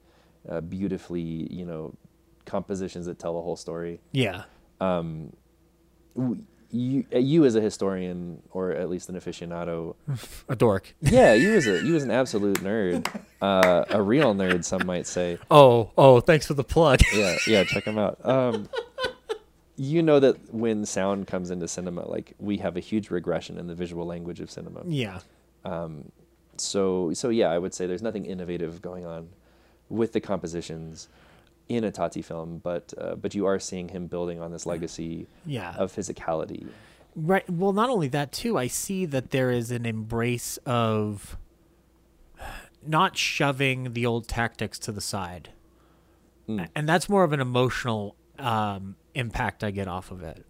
uh, 0.49 0.61
beautifully, 0.61 1.21
you 1.53 1.67
know, 1.67 1.95
compositions 2.47 3.07
that 3.07 3.19
tell 3.19 3.35
the 3.35 3.43
whole 3.43 3.57
story. 3.57 4.01
yeah, 4.13 4.45
w- 6.17 6.43
you 6.75 7.05
uh, 7.15 7.19
you 7.19 7.45
as 7.45 7.55
a 7.55 7.61
historian 7.61 8.41
or 8.51 8.73
at 8.73 8.89
least 8.89 9.09
an 9.11 9.15
aficionado 9.15 9.95
a 10.49 10.57
dork. 10.57 10.95
yeah 11.03 11.35
you 11.35 11.53
as 11.55 11.67
a 11.67 11.83
you 11.85 11.95
as 11.95 12.03
an 12.03 12.11
absolute 12.11 12.61
nerd 12.61 13.07
uh, 13.43 13.85
a 13.91 14.01
real 14.03 14.35
nerd 14.35 14.65
some 14.65 14.87
might 14.87 15.07
say 15.07 15.37
Oh, 15.51 15.91
oh, 15.99 16.21
thanks 16.21 16.47
for 16.47 16.55
the 16.55 16.65
plug. 16.65 17.01
yeah 17.15 17.37
yeah 17.47 17.65
check 17.65 17.85
him 17.85 17.99
out 17.99 18.25
um, 18.27 18.71
you 19.91 20.01
know 20.03 20.19
that 20.21 20.37
when 20.55 20.85
sound 20.87 21.27
comes 21.27 21.51
into 21.51 21.67
cinema 21.67 22.03
like 22.09 22.35
we 22.39 22.55
have 22.59 22.77
a 22.77 22.81
huge 22.81 23.11
regression 23.11 23.59
in 23.59 23.67
the 23.67 23.75
visual 23.75 24.07
language 24.07 24.41
of 24.41 24.49
cinema 24.51 24.83
yeah, 24.87 25.19
so 26.57 27.13
so 27.15 27.29
yeah 27.31 27.49
i 27.51 27.59
would 27.59 27.75
say 27.75 27.87
there's 27.87 28.03
nothing 28.03 28.25
innovative 28.27 28.81
going 28.83 29.05
on 29.07 29.29
with 29.89 30.13
the 30.13 30.21
compositions 30.21 31.09
in 31.69 31.85
a 31.85 31.91
Tati 31.91 32.23
film 32.23 32.61
but 32.63 32.93
uh, 32.99 33.15
but 33.17 33.35
you 33.35 33.47
are 33.47 33.59
seeing 33.59 33.89
him 33.89 34.07
building 34.07 34.41
on 34.41 34.53
this 34.53 34.67
legacy 34.67 35.27
Yeah. 35.47 35.75
of 35.77 35.93
physicality 35.95 36.67
Right. 37.15 37.45
Well, 37.51 37.75
not 37.75 37.91
only 37.91 38.09
that 38.09 38.33
too. 38.33 38.57
I 38.57 38.69
see 38.69 39.05
that 39.05 39.33
there 39.33 39.51
is 39.51 39.71
an 39.71 39.85
embrace 39.85 40.57
of 40.65 41.37
not 42.87 43.19
shoving 43.19 43.93
the 43.93 44.07
old 44.07 44.27
tactics 44.27 44.79
to 44.79 44.93
the 44.93 45.03
side, 45.03 45.51
A- 46.49 46.69
and 46.75 46.89
that's 46.89 47.11
more 47.11 47.23
of 47.23 47.35
an 47.35 47.41
emotional 47.41 48.17
um, 48.43 48.97
impact 49.15 49.65
I 49.65 49.71
get 49.71 49.89
off 49.89 50.11
of 50.11 50.23
it. 50.23 50.45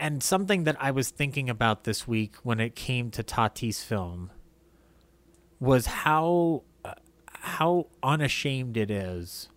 And 0.00 0.22
something 0.22 0.64
that 0.64 0.76
I 0.80 0.90
was 0.90 1.10
thinking 1.10 1.48
about 1.48 1.84
this 1.84 2.06
week 2.08 2.36
when 2.42 2.60
it 2.60 2.74
came 2.74 3.10
to 3.12 3.22
Tati's 3.22 3.82
film 3.82 4.30
was 5.60 5.86
how 5.86 6.62
uh, 6.84 6.94
how 7.26 7.86
unashamed 8.02 8.76
it 8.76 8.90
is 8.90 9.48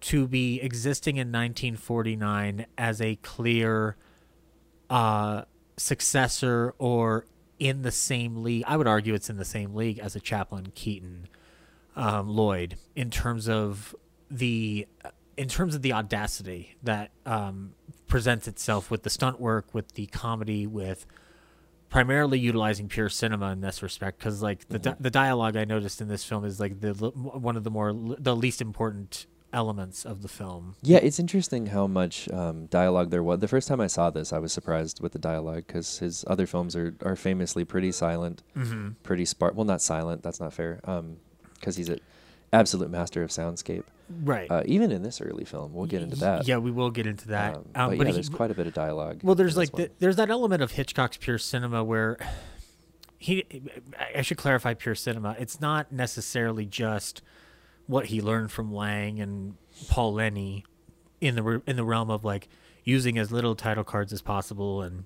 to 0.00 0.26
be 0.26 0.60
existing 0.60 1.16
in 1.16 1.28
1949 1.28 2.66
as 2.76 3.00
a 3.00 3.16
clear 3.16 3.96
uh, 4.90 5.42
successor 5.76 6.74
or 6.78 7.26
in 7.58 7.82
the 7.82 7.90
same 7.90 8.42
league. 8.42 8.64
I 8.66 8.76
would 8.76 8.86
argue 8.86 9.14
it's 9.14 9.30
in 9.30 9.36
the 9.36 9.44
same 9.44 9.74
league 9.74 9.98
as 9.98 10.14
a 10.16 10.20
Chaplin 10.20 10.72
Keaton 10.74 11.28
um, 11.96 12.28
Lloyd 12.28 12.76
in 12.94 13.10
terms 13.10 13.48
of 13.48 13.94
the 14.30 14.86
in 15.38 15.48
terms 15.48 15.74
of 15.74 15.82
the 15.82 15.92
audacity 15.92 16.76
that 16.82 17.10
um, 17.24 17.72
presents 18.06 18.46
itself 18.48 18.90
with 18.90 19.02
the 19.04 19.10
stunt 19.10 19.40
work, 19.40 19.72
with 19.72 19.92
the 19.92 20.06
comedy, 20.06 20.66
with 20.66 21.06
primarily 21.88 22.38
utilizing 22.38 22.88
pure 22.88 23.08
cinema 23.08 23.50
in 23.52 23.60
this 23.62 23.82
respect 23.82 24.18
because 24.18 24.42
like 24.42 24.68
the 24.68 24.78
di- 24.78 24.96
the 25.00 25.10
dialogue 25.10 25.56
I 25.56 25.64
noticed 25.64 26.00
in 26.02 26.08
this 26.08 26.22
film 26.22 26.44
is 26.44 26.60
like 26.60 26.80
the 26.80 26.92
one 26.92 27.56
of 27.56 27.64
the 27.64 27.70
more 27.70 27.92
the 27.94 28.36
least 28.36 28.60
important 28.60 29.26
elements 29.54 30.04
of 30.04 30.20
the 30.20 30.28
film. 30.28 30.74
Yeah, 30.82 30.98
it's 30.98 31.18
interesting 31.18 31.66
how 31.66 31.86
much 31.86 32.28
um, 32.30 32.66
dialogue 32.66 33.08
there 33.10 33.22
was. 33.22 33.38
The 33.40 33.48
first 33.48 33.66
time 33.68 33.80
I 33.80 33.86
saw 33.86 34.10
this, 34.10 34.30
I 34.34 34.38
was 34.38 34.52
surprised 34.52 35.00
with 35.00 35.12
the 35.12 35.18
dialogue 35.18 35.64
because 35.66 36.00
his 36.00 36.22
other 36.26 36.46
films 36.46 36.76
are, 36.76 36.94
are 37.02 37.16
famously 37.16 37.64
pretty 37.64 37.90
silent, 37.92 38.42
Mm-hmm. 38.54 38.88
pretty 39.02 39.24
sparse. 39.24 39.54
Well, 39.54 39.64
not 39.64 39.80
silent. 39.80 40.22
That's 40.22 40.40
not 40.40 40.52
fair. 40.52 40.80
Because 41.54 41.76
he's 41.76 41.88
an 41.88 42.00
absolute 42.52 42.90
master 42.90 43.22
of 43.22 43.30
soundscape. 43.30 43.84
Right. 44.10 44.50
Uh, 44.50 44.62
even 44.66 44.90
in 44.90 45.02
this 45.02 45.20
early 45.20 45.44
film, 45.44 45.74
we'll 45.74 45.86
get 45.86 46.02
into 46.02 46.16
that. 46.16 46.46
Yeah, 46.48 46.56
we 46.58 46.70
will 46.70 46.90
get 46.90 47.06
into 47.06 47.28
that. 47.28 47.56
Um, 47.56 47.64
Um, 47.74 47.90
but, 47.90 47.98
yeah, 47.98 48.04
he- 48.06 48.12
there's 48.12 48.28
quite 48.28 48.50
a 48.50 48.54
bit 48.54 48.66
of 48.66 48.72
dialogue. 48.74 49.20
Well, 49.22 49.34
there's 49.34 49.56
like 49.56 49.72
the, 49.72 49.90
there's 49.98 50.16
that 50.16 50.30
element 50.30 50.62
of 50.62 50.72
Hitchcock's 50.72 51.16
pure 51.18 51.38
cinema 51.38 51.84
where 51.84 52.16
he. 53.18 53.44
I 54.14 54.22
should 54.22 54.38
clarify 54.38 54.74
pure 54.74 54.94
cinema. 54.94 55.36
It's 55.38 55.60
not 55.60 55.92
necessarily 55.92 56.64
just 56.66 57.20
what 57.86 58.06
he 58.06 58.20
learned 58.20 58.50
from 58.52 58.72
Lang 58.72 59.20
and 59.20 59.54
Paul 59.88 60.14
Leni 60.14 60.64
in 61.20 61.34
the 61.34 61.62
in 61.66 61.76
the 61.76 61.84
realm 61.84 62.10
of 62.10 62.24
like 62.24 62.48
using 62.84 63.18
as 63.18 63.30
little 63.32 63.54
title 63.54 63.84
cards 63.84 64.12
as 64.12 64.22
possible 64.22 64.80
and 64.82 65.04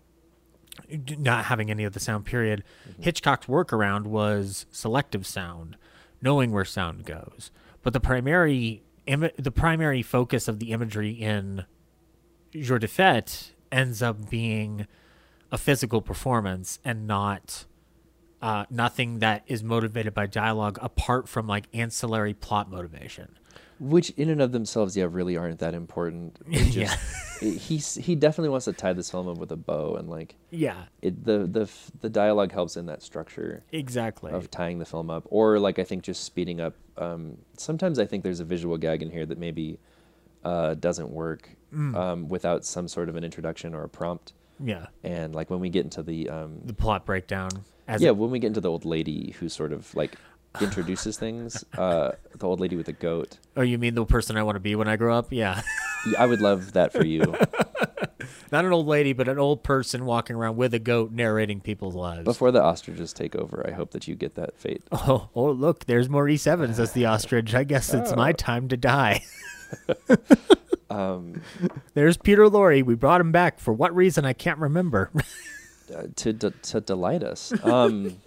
not 1.19 1.47
having 1.47 1.71
any 1.71 1.85
of 1.85 1.93
the 1.93 2.01
sound. 2.01 2.25
Period. 2.25 2.63
Hitchcock's 3.01 3.47
workaround 3.47 4.05
was 4.07 4.67
selective 4.71 5.27
sound, 5.27 5.77
knowing 6.21 6.53
where 6.53 6.65
sound 6.65 7.05
goes. 7.05 7.51
But 7.83 7.93
the 7.93 8.01
primary 8.01 8.83
Im- 9.07 9.31
the 9.37 9.51
primary 9.51 10.03
focus 10.03 10.49
of 10.49 10.59
the 10.59 10.73
imagery 10.73 11.11
in 11.11 11.65
Jour 12.53 12.79
de 12.79 12.87
Fête 12.87 13.51
ends 13.71 14.03
up 14.03 14.31
being 14.31 14.87
a 15.51 15.59
physical 15.59 16.01
performance 16.01 16.79
and 16.85 17.07
not 17.07 17.67
uh, 18.41 18.65
nothing 18.71 19.21
that 19.21 19.45
is 19.47 19.63
motivated 19.63 20.15
by 20.15 20.27
dialogue 20.27 20.79
apart 20.83 21.29
from 21.29 21.47
like 21.47 21.69
ancillary 21.73 22.35
plot 22.35 22.71
motivation. 22.71 23.39
Which, 23.83 24.11
in 24.11 24.29
and 24.31 24.41
of 24.41 24.53
themselves, 24.53 24.97
yeah, 24.97 25.09
really 25.11 25.37
aren't 25.37 25.59
that 25.59 25.75
important. 25.75 26.39
Just, 26.71 26.97
it- 27.43 27.59
he's 27.59 27.97
he 27.97 28.15
definitely 28.15 28.51
wants 28.51 28.67
to 28.67 28.73
tie 28.73 28.93
this 28.93 29.11
film 29.11 29.27
up 29.29 29.39
with 29.39 29.51
a 29.51 29.57
bow, 29.57 29.97
and 29.97 30.09
like 30.09 30.37
Yeah, 30.51 30.85
it, 31.03 31.25
the 31.25 31.39
the 31.47 31.69
the 32.01 32.09
dialogue 32.09 32.53
helps 32.53 32.77
in 32.77 32.87
that 32.87 33.03
structure. 33.03 33.65
exactly. 33.73 34.31
of 34.33 34.51
tying 34.51 34.79
the 34.79 34.85
film 34.85 35.11
up, 35.11 35.25
or 35.31 35.59
like 35.59 35.79
I 35.81 35.85
think 35.85 36.03
just 36.05 36.23
speeding 36.25 36.61
up. 36.61 36.75
Um, 36.97 37.39
sometimes 37.57 37.99
I 37.99 38.07
think 38.07 38.23
there's 38.23 38.39
a 38.41 38.45
visual 38.45 38.79
gag 38.79 39.03
in 39.03 39.11
here 39.11 39.27
that 39.27 39.39
maybe 39.39 39.79
uh, 40.45 40.75
doesn't 40.75 41.11
work 41.11 41.49
Mm. 41.75 41.97
um, 41.97 42.29
without 42.29 42.67
some 42.67 42.87
sort 42.87 43.09
of 43.09 43.17
an 43.17 43.25
introduction 43.25 43.75
or 43.75 43.83
a 43.83 43.89
prompt. 43.89 44.35
yeah, 44.61 44.89
And 45.03 45.35
like 45.35 45.49
when 45.49 45.59
we 45.59 45.71
get 45.71 45.85
into 45.85 46.03
the 46.03 46.29
um, 46.29 46.61
the 46.67 46.75
plot 46.75 47.07
breakdown. 47.07 47.49
As 47.89 48.01
yeah, 48.03 48.09
it- 48.11 48.17
when 48.19 48.31
we 48.31 48.39
get 48.39 48.49
into 48.49 48.61
the 48.61 48.71
old 48.71 48.85
lady 48.85 49.35
who 49.41 49.49
sort 49.49 49.73
of 49.73 49.93
like 49.95 50.13
introduces 50.61 51.17
things, 51.17 51.65
uh, 51.79 52.13
the 52.37 52.47
old 52.47 52.61
lady 52.61 52.77
with 52.77 52.87
the 52.87 52.93
goat. 52.93 53.39
oh, 53.57 53.63
you 53.63 53.79
mean 53.79 53.95
the 53.95 54.05
person 54.05 54.37
I 54.37 54.43
want 54.43 54.57
to 54.57 54.61
be 54.61 54.75
when 54.75 54.89
I 54.89 54.97
grow 54.97 55.17
up? 55.17 55.33
Yeah, 55.33 55.63
Yeah, 56.07 56.23
I 56.23 56.27
would 56.27 56.41
love 56.41 56.73
that 56.73 56.93
for 56.93 57.05
you. 57.05 57.21
Not 58.53 58.65
an 58.67 58.73
old 58.73 58.87
lady, 58.87 59.13
but 59.15 59.29
an 59.29 59.39
old 59.39 59.63
person 59.63 60.05
walking 60.05 60.37
around 60.37 60.57
with 60.57 60.75
a 60.75 60.79
goat 60.79 61.11
narrating 61.11 61.61
people's 61.61 61.95
lives. 61.95 62.25
Before 62.25 62.51
the 62.53 62.63
ostriches 62.63 63.13
take 63.13 63.35
over, 63.35 63.65
I 63.67 63.73
hope 63.73 63.93
that 63.93 64.07
you 64.07 64.15
get 64.15 64.35
that 64.35 64.57
fate. 64.59 64.83
Oh, 64.93 65.29
oh, 65.35 65.51
look, 65.51 65.87
there's 65.87 66.09
Maurice 66.09 66.47
Evans 66.47 66.79
as 66.79 66.93
the 66.93 67.07
ostrich. 67.07 67.55
I 67.55 67.65
guess 67.65 67.93
it's 67.95 68.15
my 68.15 68.33
time 68.33 68.69
to 68.69 68.77
die. 68.77 69.23
Um, 70.91 71.41
There's 71.95 72.19
Peter 72.19 72.45
Lorre. 72.45 72.85
We 72.85 72.95
brought 72.95 73.23
him 73.23 73.33
back 73.33 73.59
for 73.59 73.73
what 73.73 73.97
reason 73.97 74.27
I 74.27 74.35
can't 74.35 74.59
remember. 74.59 75.11
uh, 75.97 76.03
to 76.17 76.35
to 76.35 76.81
delight 76.83 77.23
us, 77.23 77.51
um, 77.65 78.19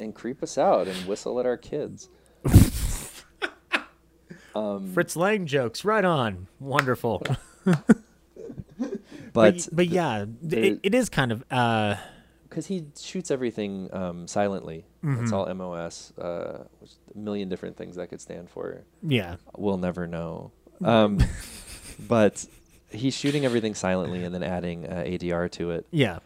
and 0.00 0.14
creep 0.14 0.42
us 0.42 0.56
out, 0.58 0.86
and 0.88 1.06
whistle 1.06 1.38
at 1.40 1.46
our 1.46 1.56
kids. 1.56 2.08
Fritz 4.92 5.16
Lang 5.16 5.46
jokes, 5.46 5.84
right 5.84 6.04
on. 6.04 6.46
Wonderful. 6.58 7.22
But 9.32 9.68
but 9.70 9.86
yeah, 9.86 10.24
it, 10.42 10.80
it 10.82 10.92
is 10.92 11.08
kind 11.08 11.30
of 11.30 11.44
uh, 11.52 11.94
because 12.48 12.66
he 12.66 12.86
shoots 12.98 13.30
everything 13.30 13.88
um, 13.92 14.26
silently, 14.26 14.84
Mm-hmm. 15.04 15.22
it's 15.22 15.32
all 15.32 15.46
MOS. 15.54 16.12
Uh, 16.18 16.64
which 16.80 16.90
a 17.14 17.18
million 17.18 17.48
different 17.48 17.76
things 17.76 17.94
that 17.94 18.08
could 18.08 18.20
stand 18.20 18.50
for. 18.50 18.82
yeah, 19.04 19.36
We'll 19.56 19.76
never 19.78 20.08
know. 20.08 20.50
Um, 20.82 21.18
but 22.08 22.44
he's 22.90 23.14
shooting 23.14 23.44
everything 23.44 23.76
silently 23.76 24.24
and 24.24 24.34
then 24.34 24.42
adding 24.42 24.84
uh, 24.86 25.04
ADR 25.06 25.48
to 25.52 25.70
it. 25.70 25.86
yeah. 25.92 26.18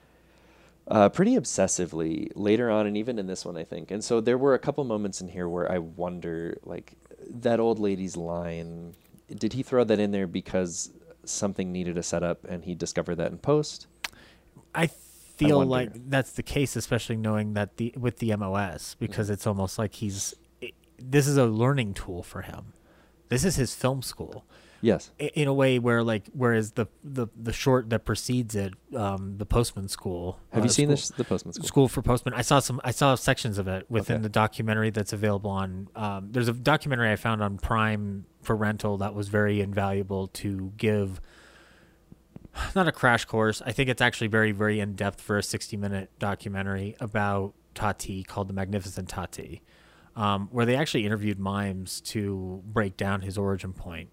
Uh, 0.88 1.08
pretty 1.08 1.34
obsessively 1.36 2.30
later 2.34 2.70
on, 2.70 2.86
and 2.86 2.96
even 2.96 3.18
in 3.18 3.26
this 3.26 3.44
one, 3.44 3.56
I 3.56 3.64
think. 3.64 3.90
And 3.90 4.02
so 4.04 4.20
there 4.20 4.38
were 4.38 4.54
a 4.54 4.58
couple 4.58 4.84
moments 4.84 5.20
in 5.20 5.28
here 5.28 5.48
where 5.48 5.70
I 5.70 5.78
wonder, 5.78 6.58
like 6.64 6.94
that 7.30 7.60
old 7.60 7.78
lady's 7.78 8.16
line. 8.16 8.94
Did 9.34 9.54
he 9.54 9.62
throw 9.62 9.84
that 9.84 9.98
in 9.98 10.10
there 10.10 10.26
because 10.26 10.90
something 11.24 11.72
needed 11.72 11.96
a 11.96 12.02
setup, 12.02 12.44
and 12.44 12.64
he 12.64 12.74
discovered 12.74 13.14
that 13.16 13.32
in 13.32 13.38
post? 13.38 13.86
I 14.74 14.88
feel 14.88 15.58
wonder. 15.58 15.70
like 15.70 16.10
that's 16.10 16.32
the 16.32 16.42
case, 16.42 16.76
especially 16.76 17.16
knowing 17.16 17.54
that 17.54 17.76
the 17.78 17.94
with 17.96 18.18
the 18.18 18.34
MOS, 18.36 18.94
because 18.98 19.26
Mm-hmm. 19.26 19.32
it's 19.34 19.46
almost 19.46 19.78
like 19.78 19.94
he's. 19.94 20.34
i 20.62 20.70
this 20.98 21.26
is 21.26 21.36
a 21.36 21.46
learning 21.46 21.92
tool 21.94 22.22
for 22.22 22.42
him. 22.42 22.72
This 23.30 23.44
is 23.44 23.56
his 23.56 23.74
film 23.74 24.00
school. 24.02 24.44
Yes. 24.84 25.10
in 25.18 25.48
a 25.48 25.54
way 25.54 25.78
where 25.78 26.02
like 26.02 26.24
whereas 26.34 26.72
the 26.72 26.86
the 27.02 27.26
the 27.40 27.52
short 27.54 27.88
that 27.90 28.04
precedes 28.04 28.54
it 28.54 28.74
um 28.94 29.38
the 29.38 29.46
postman 29.46 29.88
school 29.88 30.38
Have 30.52 30.62
uh, 30.62 30.66
you 30.66 30.70
seen 30.70 30.86
school, 30.88 30.96
this? 30.96 31.08
The 31.08 31.24
Postman 31.24 31.52
School. 31.54 31.66
school 31.66 31.88
for 31.88 32.02
postman 32.02 32.34
i 32.34 32.42
saw 32.42 32.58
some 32.60 32.80
i 32.84 32.90
saw 32.90 33.14
sections 33.14 33.56
of 33.56 33.66
it 33.66 33.86
within 33.90 34.16
Okay. 34.16 34.22
the 34.24 34.28
documentary 34.28 34.90
that's 34.90 35.12
available 35.14 35.50
on 35.50 35.88
um 35.96 36.28
there's 36.32 36.48
a 36.48 36.52
documentary 36.52 37.10
i 37.10 37.16
found 37.16 37.42
on 37.42 37.56
prime 37.56 38.26
for 38.42 38.54
rental 38.54 38.98
that 38.98 39.14
was 39.14 39.28
very 39.28 39.62
invaluable 39.62 40.26
to 40.28 40.72
give 40.76 41.18
not 42.76 42.86
a 42.86 42.92
crash 42.92 43.24
course 43.24 43.62
i 43.64 43.72
think 43.72 43.88
it's 43.88 44.02
actually 44.02 44.28
very 44.28 44.52
very 44.52 44.80
in-depth 44.80 45.20
for 45.20 45.38
a 45.38 45.42
60 45.42 45.76
minute 45.76 46.10
documentary 46.18 46.94
about 47.00 47.54
tati 47.74 48.22
called 48.22 48.48
the 48.48 48.52
magnificent 48.54 49.08
tati 49.08 49.62
um, 50.16 50.48
where 50.52 50.64
they 50.64 50.76
actually 50.76 51.04
interviewed 51.04 51.40
mimes 51.40 52.00
to 52.00 52.62
break 52.66 52.96
down 52.96 53.22
his 53.22 53.36
origin 53.36 53.72
point 53.72 54.10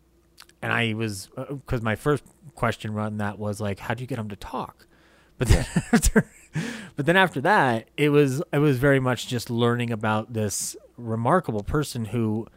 and 0.61 0.71
I 0.71 0.93
was 0.93 1.29
because 1.49 1.81
my 1.81 1.95
first 1.95 2.23
question 2.55 2.93
run 2.93 3.17
that 3.17 3.39
was 3.39 3.59
like, 3.61 3.79
how 3.79 3.93
do 3.93 4.01
you 4.03 4.07
get 4.07 4.19
him 4.19 4.29
to 4.29 4.35
talk? 4.35 4.87
But 5.37 5.47
then 5.47 5.65
after, 5.91 6.31
but 6.95 7.05
then 7.05 7.17
after 7.17 7.41
that, 7.41 7.89
it 7.97 8.09
was 8.09 8.41
it 8.53 8.59
was 8.59 8.77
very 8.77 8.99
much 8.99 9.27
just 9.27 9.49
learning 9.49 9.91
about 9.91 10.33
this 10.33 10.75
remarkable 10.97 11.63
person 11.63 12.05
who. 12.05 12.47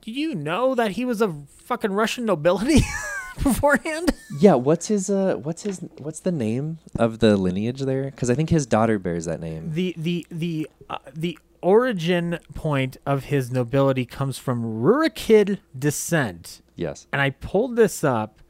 Do 0.00 0.12
you 0.12 0.34
know 0.36 0.74
that 0.76 0.92
he 0.92 1.04
was 1.04 1.20
a 1.20 1.34
fucking 1.64 1.92
Russian 1.92 2.24
nobility 2.26 2.80
beforehand? 3.42 4.14
Yeah. 4.38 4.54
What's 4.54 4.86
his? 4.86 5.10
Uh. 5.10 5.34
What's 5.36 5.62
his? 5.62 5.80
What's 5.98 6.20
the 6.20 6.30
name 6.32 6.78
of 6.96 7.18
the 7.18 7.36
lineage 7.36 7.80
there? 7.80 8.04
Because 8.04 8.30
I 8.30 8.34
think 8.36 8.50
his 8.50 8.66
daughter 8.66 8.98
bears 9.00 9.24
that 9.24 9.40
name. 9.40 9.72
the 9.72 9.94
the 9.98 10.24
the 10.30 10.70
uh, 10.88 10.98
the 11.12 11.38
origin 11.62 12.38
point 12.54 12.96
of 13.06 13.24
his 13.24 13.50
nobility 13.50 14.04
comes 14.04 14.38
from 14.38 14.62
Rurikid 14.62 15.58
descent. 15.78 16.62
Yes. 16.74 17.06
and 17.10 17.22
I 17.22 17.30
pulled 17.30 17.76
this 17.76 18.04
up 18.04 18.42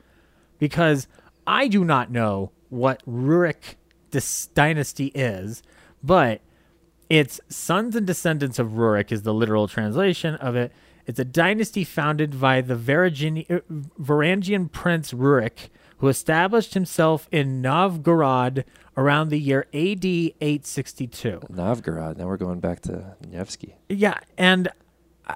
because 0.59 1.07
I 1.47 1.69
do 1.69 1.85
not 1.85 2.11
know 2.11 2.51
what 2.71 3.03
Rurik 3.07 3.77
dis- 4.11 4.47
dynasty 4.49 5.07
is, 5.15 5.63
but 6.03 6.41
it's 7.09 7.41
sons 7.49 7.95
and 7.95 8.07
descendants 8.07 8.59
of 8.59 8.71
Rurik 8.71 9.13
is 9.13 9.23
the 9.23 9.33
literal 9.33 9.69
translation 9.69 10.35
of 10.37 10.57
it. 10.57 10.73
It's 11.07 11.21
a 11.21 11.25
dynasty 11.25 11.85
founded 11.85 12.41
by 12.41 12.61
the 12.63 12.75
Varangian, 12.75 13.49
uh, 13.49 13.61
Varangian 14.01 14.73
prince 14.73 15.13
Rurik, 15.13 15.69
who 15.99 16.09
established 16.09 16.75
himself 16.75 17.29
in 17.33 17.61
Novgorod 17.61 18.65
around 18.97 19.31
the 19.31 19.39
year 19.39 19.67
AD 19.73 20.05
862. 20.05 21.41
Novgorod. 21.49 22.19
Now 22.19 22.27
we're 22.27 22.37
going 22.37 22.61
back 22.61 22.81
to 22.81 23.17
Nevsky. 23.29 23.77
Yeah, 23.89 24.19
and 24.37 24.69
uh, 25.27 25.35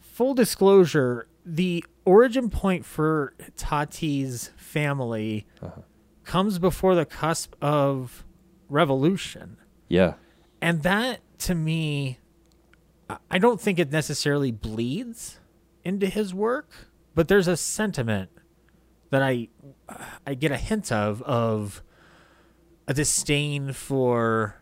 full 0.00 0.34
disclosure, 0.34 1.28
the 1.44 1.84
origin 2.04 2.50
point 2.50 2.84
for 2.84 3.34
Tati's 3.56 4.50
family 4.56 5.46
comes 6.24 6.58
before 6.58 6.94
the 6.94 7.04
cusp 7.04 7.54
of 7.62 8.24
revolution. 8.68 9.56
Yeah. 9.88 10.14
And 10.60 10.82
that 10.82 11.20
to 11.38 11.54
me 11.54 12.18
I 13.30 13.38
don't 13.38 13.60
think 13.60 13.78
it 13.78 13.90
necessarily 13.90 14.50
bleeds 14.50 15.40
into 15.84 16.06
his 16.06 16.34
work, 16.34 16.70
but 17.14 17.28
there's 17.28 17.48
a 17.48 17.56
sentiment 17.56 18.30
that 19.10 19.22
I 19.22 19.48
I 20.26 20.34
get 20.34 20.52
a 20.52 20.56
hint 20.56 20.90
of 20.90 21.22
of 21.22 21.82
a 22.88 22.94
disdain 22.94 23.72
for 23.72 24.56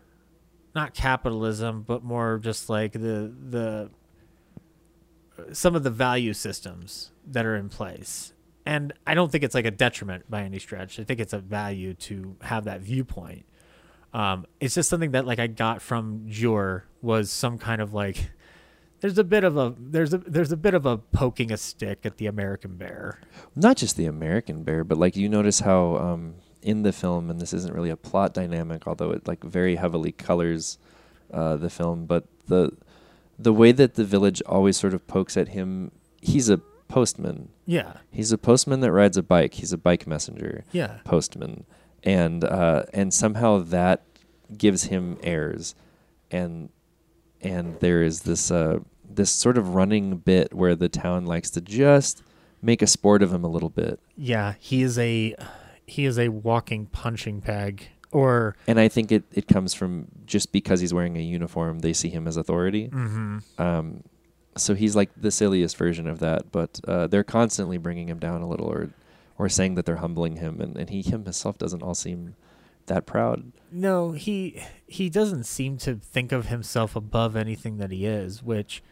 not 0.74 0.94
capitalism, 0.94 1.82
but 1.82 2.02
more 2.02 2.38
just 2.38 2.68
like 2.68 2.92
the 2.92 3.32
the 3.50 3.90
some 5.52 5.74
of 5.74 5.82
the 5.82 5.90
value 5.90 6.32
systems 6.32 7.12
that 7.26 7.46
are 7.46 7.56
in 7.56 7.68
place. 7.68 8.32
And 8.66 8.92
I 9.06 9.14
don't 9.14 9.32
think 9.32 9.44
it's 9.44 9.54
like 9.54 9.64
a 9.64 9.70
detriment 9.70 10.30
by 10.30 10.42
any 10.42 10.58
stretch. 10.58 11.00
I 11.00 11.04
think 11.04 11.20
it's 11.20 11.32
a 11.32 11.38
value 11.38 11.94
to 11.94 12.36
have 12.42 12.64
that 12.64 12.80
viewpoint. 12.80 13.46
Um, 14.12 14.46
it's 14.60 14.74
just 14.74 14.90
something 14.90 15.12
that 15.12 15.26
like 15.26 15.38
I 15.38 15.46
got 15.46 15.80
from 15.80 16.24
Jour 16.28 16.84
was 17.00 17.30
some 17.30 17.58
kind 17.58 17.80
of 17.80 17.94
like 17.94 18.30
there's 19.00 19.18
a 19.18 19.24
bit 19.24 19.44
of 19.44 19.56
a 19.56 19.74
there's 19.78 20.12
a 20.12 20.18
there's 20.18 20.52
a 20.52 20.56
bit 20.56 20.74
of 20.74 20.86
a 20.86 20.98
poking 20.98 21.52
a 21.52 21.56
stick 21.56 22.00
at 22.04 22.16
the 22.16 22.26
American 22.26 22.76
bear. 22.76 23.20
not 23.54 23.76
just 23.76 23.96
the 23.96 24.06
American 24.06 24.62
bear, 24.62 24.84
but 24.84 24.98
like 24.98 25.16
you 25.16 25.28
notice 25.28 25.60
how 25.60 25.96
um, 25.96 26.34
in 26.62 26.82
the 26.82 26.92
film, 26.92 27.30
and 27.30 27.40
this 27.40 27.52
isn't 27.52 27.74
really 27.74 27.90
a 27.90 27.96
plot 27.96 28.34
dynamic, 28.34 28.86
although 28.86 29.10
it 29.10 29.26
like 29.26 29.42
very 29.44 29.76
heavily 29.76 30.12
colors 30.12 30.78
uh, 31.32 31.56
the 31.56 31.70
film, 31.70 32.06
but 32.06 32.24
the 32.46 32.72
the 33.38 33.52
way 33.52 33.72
that 33.72 33.94
the 33.94 34.04
village 34.04 34.42
always 34.46 34.76
sort 34.76 34.94
of 34.94 35.06
pokes 35.06 35.36
at 35.36 35.48
him, 35.48 35.92
he's 36.20 36.48
a 36.48 36.58
postman. 36.88 37.50
Yeah. 37.66 37.98
He's 38.10 38.32
a 38.32 38.38
postman 38.38 38.80
that 38.80 38.90
rides 38.90 39.16
a 39.16 39.22
bike. 39.22 39.54
He's 39.54 39.72
a 39.72 39.78
bike 39.78 40.06
messenger. 40.06 40.64
Yeah. 40.72 40.98
Postman, 41.04 41.64
and 42.02 42.42
uh, 42.42 42.84
and 42.92 43.14
somehow 43.14 43.58
that 43.58 44.02
gives 44.56 44.84
him 44.84 45.18
airs, 45.22 45.74
and 46.30 46.70
and 47.42 47.78
there 47.80 48.02
is 48.02 48.22
this 48.22 48.50
uh, 48.50 48.78
this 49.08 49.30
sort 49.30 49.58
of 49.58 49.74
running 49.74 50.16
bit 50.18 50.54
where 50.54 50.74
the 50.74 50.88
town 50.88 51.26
likes 51.26 51.50
to 51.50 51.60
just 51.60 52.22
make 52.62 52.82
a 52.82 52.86
sport 52.86 53.22
of 53.22 53.32
him 53.32 53.44
a 53.44 53.48
little 53.48 53.68
bit. 53.70 54.00
Yeah, 54.16 54.54
he 54.58 54.82
is 54.82 54.98
a 54.98 55.34
he 55.86 56.04
is 56.04 56.18
a 56.18 56.28
walking 56.28 56.86
punching 56.86 57.40
bag 57.40 57.88
or 58.10 58.56
And 58.66 58.80
I 58.80 58.88
think 58.88 59.12
it, 59.12 59.24
it 59.32 59.48
comes 59.48 59.74
from 59.74 60.08
just 60.24 60.52
because 60.52 60.80
he's 60.80 60.94
wearing 60.94 61.16
a 61.16 61.20
uniform, 61.20 61.80
they 61.80 61.92
see 61.92 62.08
him 62.08 62.26
as 62.26 62.36
authority. 62.36 62.88
mhm. 62.88 63.42
Um, 63.58 64.02
so 64.56 64.74
he's 64.74 64.96
like 64.96 65.10
the 65.16 65.30
silliest 65.30 65.76
version 65.76 66.06
of 66.08 66.18
that, 66.18 66.50
but 66.50 66.80
uh, 66.88 67.06
they're 67.06 67.22
constantly 67.22 67.78
bringing 67.78 68.08
him 68.08 68.18
down 68.18 68.42
a 68.42 68.48
little 68.48 68.66
or 68.66 68.90
or 69.38 69.48
saying 69.48 69.76
that 69.76 69.86
they're 69.86 69.96
humbling 69.96 70.36
him, 70.36 70.60
and, 70.60 70.76
and 70.76 70.90
he 70.90 71.00
himself 71.00 71.56
doesn't 71.58 71.80
all 71.82 71.94
seem 71.94 72.34
that 72.86 73.06
proud. 73.06 73.52
No, 73.70 74.12
he 74.12 74.62
he 74.86 75.10
doesn't 75.10 75.44
seem 75.44 75.76
to 75.78 75.96
think 75.96 76.32
of 76.32 76.46
himself 76.46 76.96
above 76.96 77.36
anything 77.36 77.78
that 77.78 77.90
he 77.90 78.06
is, 78.06 78.42
which 78.42 78.82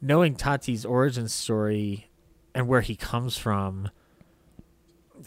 knowing 0.00 0.34
Tati's 0.34 0.84
origin 0.84 1.28
story 1.28 2.10
and 2.54 2.66
where 2.66 2.80
he 2.80 2.96
comes 2.96 3.36
from 3.36 3.90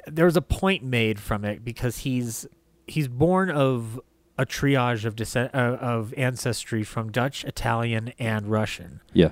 there's 0.07 0.35
a 0.37 0.41
point 0.41 0.83
made 0.83 1.19
from 1.19 1.45
it 1.45 1.63
because 1.63 1.99
he's 1.99 2.47
he's 2.87 3.07
born 3.07 3.49
of 3.49 3.99
a 4.37 4.45
triage 4.45 5.05
of 5.05 5.15
descent, 5.15 5.53
uh, 5.53 5.77
of 5.79 6.13
ancestry 6.15 6.83
from 6.83 7.11
Dutch, 7.11 7.43
Italian, 7.45 8.13
and 8.17 8.47
Russian. 8.47 9.01
Yeah. 9.13 9.31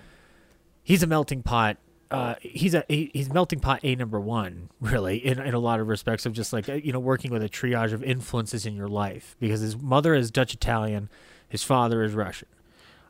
he's 0.84 1.01
a 1.01 1.07
melting 1.07 1.41
pot. 1.41 1.78
Uh, 2.12 2.34
he's 2.41 2.74
a 2.74 2.84
he- 2.88 3.12
he's 3.14 3.32
melting 3.32 3.60
pot 3.60 3.80
a 3.84 3.95
number 3.95 4.20
one 4.20 4.70
really 4.82 5.18
in, 5.18 5.39
in 5.39 5.53
a 5.53 5.60
lot 5.60 5.80
of 5.80 5.88
respects 5.88 6.26
of 6.26 6.34
just 6.34 6.51
like 6.51 6.68
uh, 6.68 6.74
you 6.74 6.91
know 6.91 6.99
working 6.99 7.32
with 7.32 7.43
a 7.43 7.49
triage 7.49 7.93
of 7.93 8.01
influences 8.03 8.66
in 8.66 8.76
your 8.76 8.88
life 8.88 9.36
because 9.39 9.60
his 9.62 9.78
mother 9.78 10.16
is 10.16 10.32
Dutch 10.32 10.53
Italian, 10.53 11.07
his 11.47 11.64
father 11.64 12.01
is 12.03 12.14
Russian. 12.14 12.47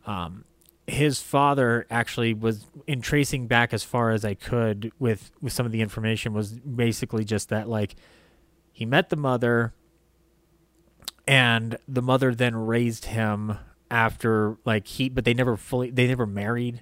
Um, 0.06 0.44
his 0.86 1.22
father 1.22 1.86
actually 1.90 2.34
was 2.34 2.66
in 2.88 3.00
tracing 3.00 3.48
back 3.48 3.74
as 3.74 3.84
far 3.84 4.10
as 4.12 4.26
I 4.26 4.34
could 4.34 4.92
with 5.00 5.32
with 5.42 5.54
some 5.54 5.66
of 5.66 5.72
the 5.72 5.82
information 5.82 6.34
was 6.34 6.52
basically 6.52 7.24
just 7.24 7.50
that 7.50 7.70
like 7.70 7.96
he 8.74 8.86
met 8.86 9.10
the 9.10 9.16
mother 9.16 9.74
and 11.28 11.78
the 11.88 12.02
mother 12.02 12.34
then 12.34 12.56
raised 12.56 13.06
him 13.06 13.58
after 13.92 14.58
like 14.66 14.88
he 14.88 15.10
but 15.10 15.26
they 15.26 15.34
never 15.34 15.56
fully 15.56 15.90
they 15.90 16.08
never 16.08 16.26
married 16.26 16.82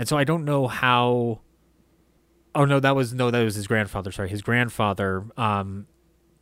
and 0.00 0.08
so 0.08 0.16
i 0.18 0.24
don't 0.24 0.44
know 0.44 0.66
how 0.66 1.38
oh 2.54 2.64
no 2.64 2.80
that 2.80 2.96
was 2.96 3.12
no 3.14 3.30
that 3.30 3.42
was 3.44 3.54
his 3.54 3.66
grandfather. 3.66 4.10
Sorry 4.10 4.28
his 4.28 4.42
grandfather 4.42 5.24
um 5.36 5.86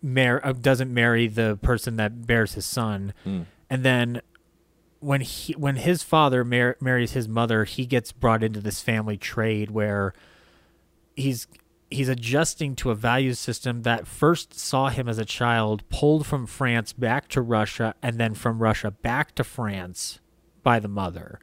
mar- 0.00 0.40
uh, 0.44 0.52
doesn't 0.52 0.92
marry 0.92 1.26
the 1.26 1.58
person 1.60 1.96
that 1.96 2.26
bears 2.26 2.54
his 2.54 2.64
son. 2.64 3.12
And 3.70 3.84
then 3.84 4.22
when 5.00 5.20
he 5.20 5.52
when 5.54 5.76
his 5.76 6.02
father 6.02 6.44
mar- 6.44 6.76
marries 6.80 7.12
his 7.12 7.28
mother 7.28 7.64
he 7.64 7.84
gets 7.86 8.10
brought 8.12 8.42
into 8.42 8.60
this 8.60 8.80
family 8.80 9.16
trade 9.16 9.70
where 9.70 10.12
he's 11.14 11.46
he's 11.90 12.08
adjusting 12.08 12.74
to 12.76 12.90
a 12.90 12.94
value 12.94 13.34
system 13.34 13.82
that 13.82 14.06
first 14.06 14.58
saw 14.58 14.88
him 14.88 15.08
as 15.08 15.18
a 15.18 15.24
child 15.24 15.88
pulled 15.88 16.26
from 16.26 16.46
France 16.46 16.92
back 16.92 17.28
to 17.28 17.40
Russia 17.40 17.94
and 18.02 18.18
then 18.18 18.34
from 18.34 18.60
Russia 18.62 18.90
back 18.90 19.34
to 19.34 19.44
France 19.44 20.20
by 20.62 20.78
the 20.78 20.88
mother. 20.88 21.38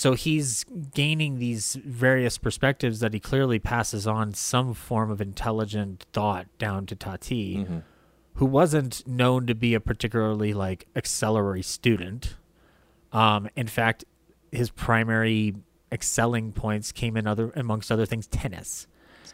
So 0.00 0.14
he's 0.14 0.64
gaining 0.94 1.40
these 1.40 1.74
various 1.84 2.38
perspectives 2.38 3.00
that 3.00 3.12
he 3.12 3.20
clearly 3.20 3.58
passes 3.58 4.06
on 4.06 4.32
some 4.32 4.72
form 4.72 5.10
of 5.10 5.20
intelligent 5.20 6.06
thought 6.14 6.46
down 6.56 6.86
to 6.86 6.96
Tati, 6.96 7.66
who 8.36 8.46
wasn't 8.46 9.06
known 9.06 9.46
to 9.46 9.54
be 9.54 9.74
a 9.74 9.80
particularly 9.80 10.54
like 10.54 10.86
acceleratory 10.94 11.62
student. 11.62 12.36
Um, 13.12 13.50
in 13.54 13.66
fact, 13.66 14.06
his 14.50 14.70
primary 14.70 15.56
excelling 15.92 16.52
points 16.52 16.92
came 16.92 17.14
in 17.14 17.26
other 17.26 17.52
amongst 17.54 17.92
other 17.92 18.06
things 18.06 18.26
tennis 18.26 18.86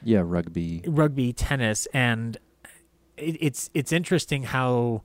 Yeah, 0.02 0.22
rugby. 0.24 0.82
rugby, 0.84 1.32
tennis, 1.32 1.86
and 1.94 2.38
it, 3.16 3.36
it's 3.40 3.70
it's 3.72 3.92
interesting 3.92 4.42
how 4.42 5.04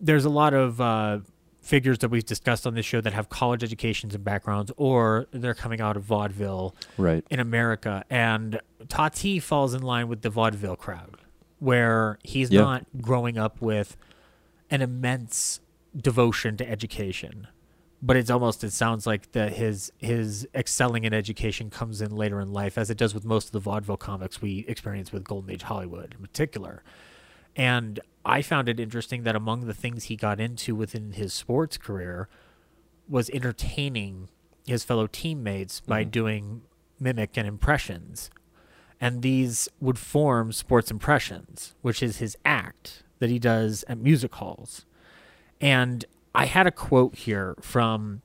there's 0.00 0.24
a 0.24 0.30
lot 0.30 0.52
of 0.52 0.80
uh, 0.80 1.20
figures 1.68 1.98
that 1.98 2.08
we've 2.08 2.24
discussed 2.24 2.66
on 2.66 2.72
this 2.74 2.86
show 2.86 3.00
that 3.02 3.12
have 3.12 3.28
college 3.28 3.62
educations 3.62 4.14
and 4.14 4.24
backgrounds, 4.24 4.72
or 4.78 5.26
they're 5.32 5.54
coming 5.54 5.80
out 5.82 5.96
of 5.98 6.02
vaudeville 6.02 6.74
Right. 6.96 7.22
in 7.30 7.40
America, 7.40 8.04
and 8.08 8.58
Tati 8.88 9.38
falls 9.38 9.74
in 9.74 9.82
line 9.82 10.08
with 10.08 10.22
the 10.22 10.30
vaudeville 10.30 10.76
crowd, 10.76 11.16
where 11.58 12.18
he's 12.24 12.50
Yeah. 12.50 12.62
not 12.62 12.86
growing 13.02 13.36
up 13.36 13.60
with 13.60 13.98
an 14.70 14.80
immense 14.80 15.60
devotion 15.94 16.56
to 16.56 16.68
education. 16.68 17.46
But 18.00 18.16
it's 18.16 18.30
almost 18.30 18.62
it 18.64 18.70
sounds 18.72 19.06
like 19.06 19.32
that 19.32 19.54
his 19.54 19.92
his 19.98 20.46
excelling 20.54 21.04
in 21.04 21.12
education 21.12 21.68
comes 21.68 22.00
in 22.00 22.14
later 22.14 22.40
in 22.40 22.52
life, 22.52 22.78
as 22.78 22.88
it 22.90 22.96
does 22.96 23.12
with 23.12 23.24
most 23.24 23.46
of 23.46 23.52
the 23.52 23.58
vaudeville 23.60 23.96
comics 23.96 24.40
we 24.40 24.64
experience 24.68 25.12
with 25.12 25.24
Golden 25.24 25.50
Age 25.50 25.62
Hollywood 25.62 26.14
in 26.16 26.20
particular. 26.22 26.82
And 27.56 27.98
I 28.24 28.42
found 28.42 28.68
it 28.68 28.80
interesting 28.80 29.22
that 29.22 29.36
among 29.36 29.66
the 29.66 29.74
things 29.74 30.04
he 30.04 30.16
got 30.16 30.40
into 30.40 30.74
within 30.74 31.12
his 31.12 31.32
sports 31.32 31.76
career 31.76 32.28
was 33.08 33.30
entertaining 33.30 34.28
his 34.66 34.84
fellow 34.84 35.06
teammates 35.06 35.80
by 35.80 36.04
doing 36.04 36.62
mimic 37.00 37.36
and 37.36 37.46
impressions. 37.46 38.30
And 39.00 39.22
these 39.22 39.68
would 39.80 39.98
form 39.98 40.52
sports 40.52 40.90
impressions, 40.90 41.74
which 41.82 42.02
is 42.02 42.18
his 42.18 42.36
act 42.44 43.02
that 43.18 43.30
he 43.30 43.38
does 43.38 43.84
at 43.88 43.98
music 43.98 44.34
halls. 44.34 44.84
And 45.60 46.04
I 46.34 46.46
had 46.46 46.66
a 46.66 46.70
quote 46.70 47.16
here 47.16 47.54
from 47.60 48.22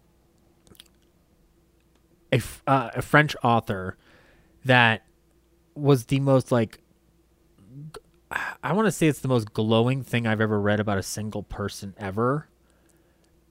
a, 2.32 2.41
uh, 2.68 2.89
a 2.96 3.02
French 3.02 3.36
author 3.44 3.98
that 4.66 5.06
was 5.76 6.06
the 6.06 6.20
most 6.20 6.52
like 6.52 6.80
I 8.63 8.73
want 8.73 8.88
to 8.88 8.91
say 8.91 9.07
it's 9.07 9.19
the 9.19 9.27
most 9.27 9.53
glowing 9.53 10.03
thing 10.03 10.25
I've 10.27 10.41
ever 10.41 10.59
read 10.59 10.79
about 10.79 10.97
a 10.97 11.03
single 11.03 11.43
person 11.43 11.93
ever 11.97 12.47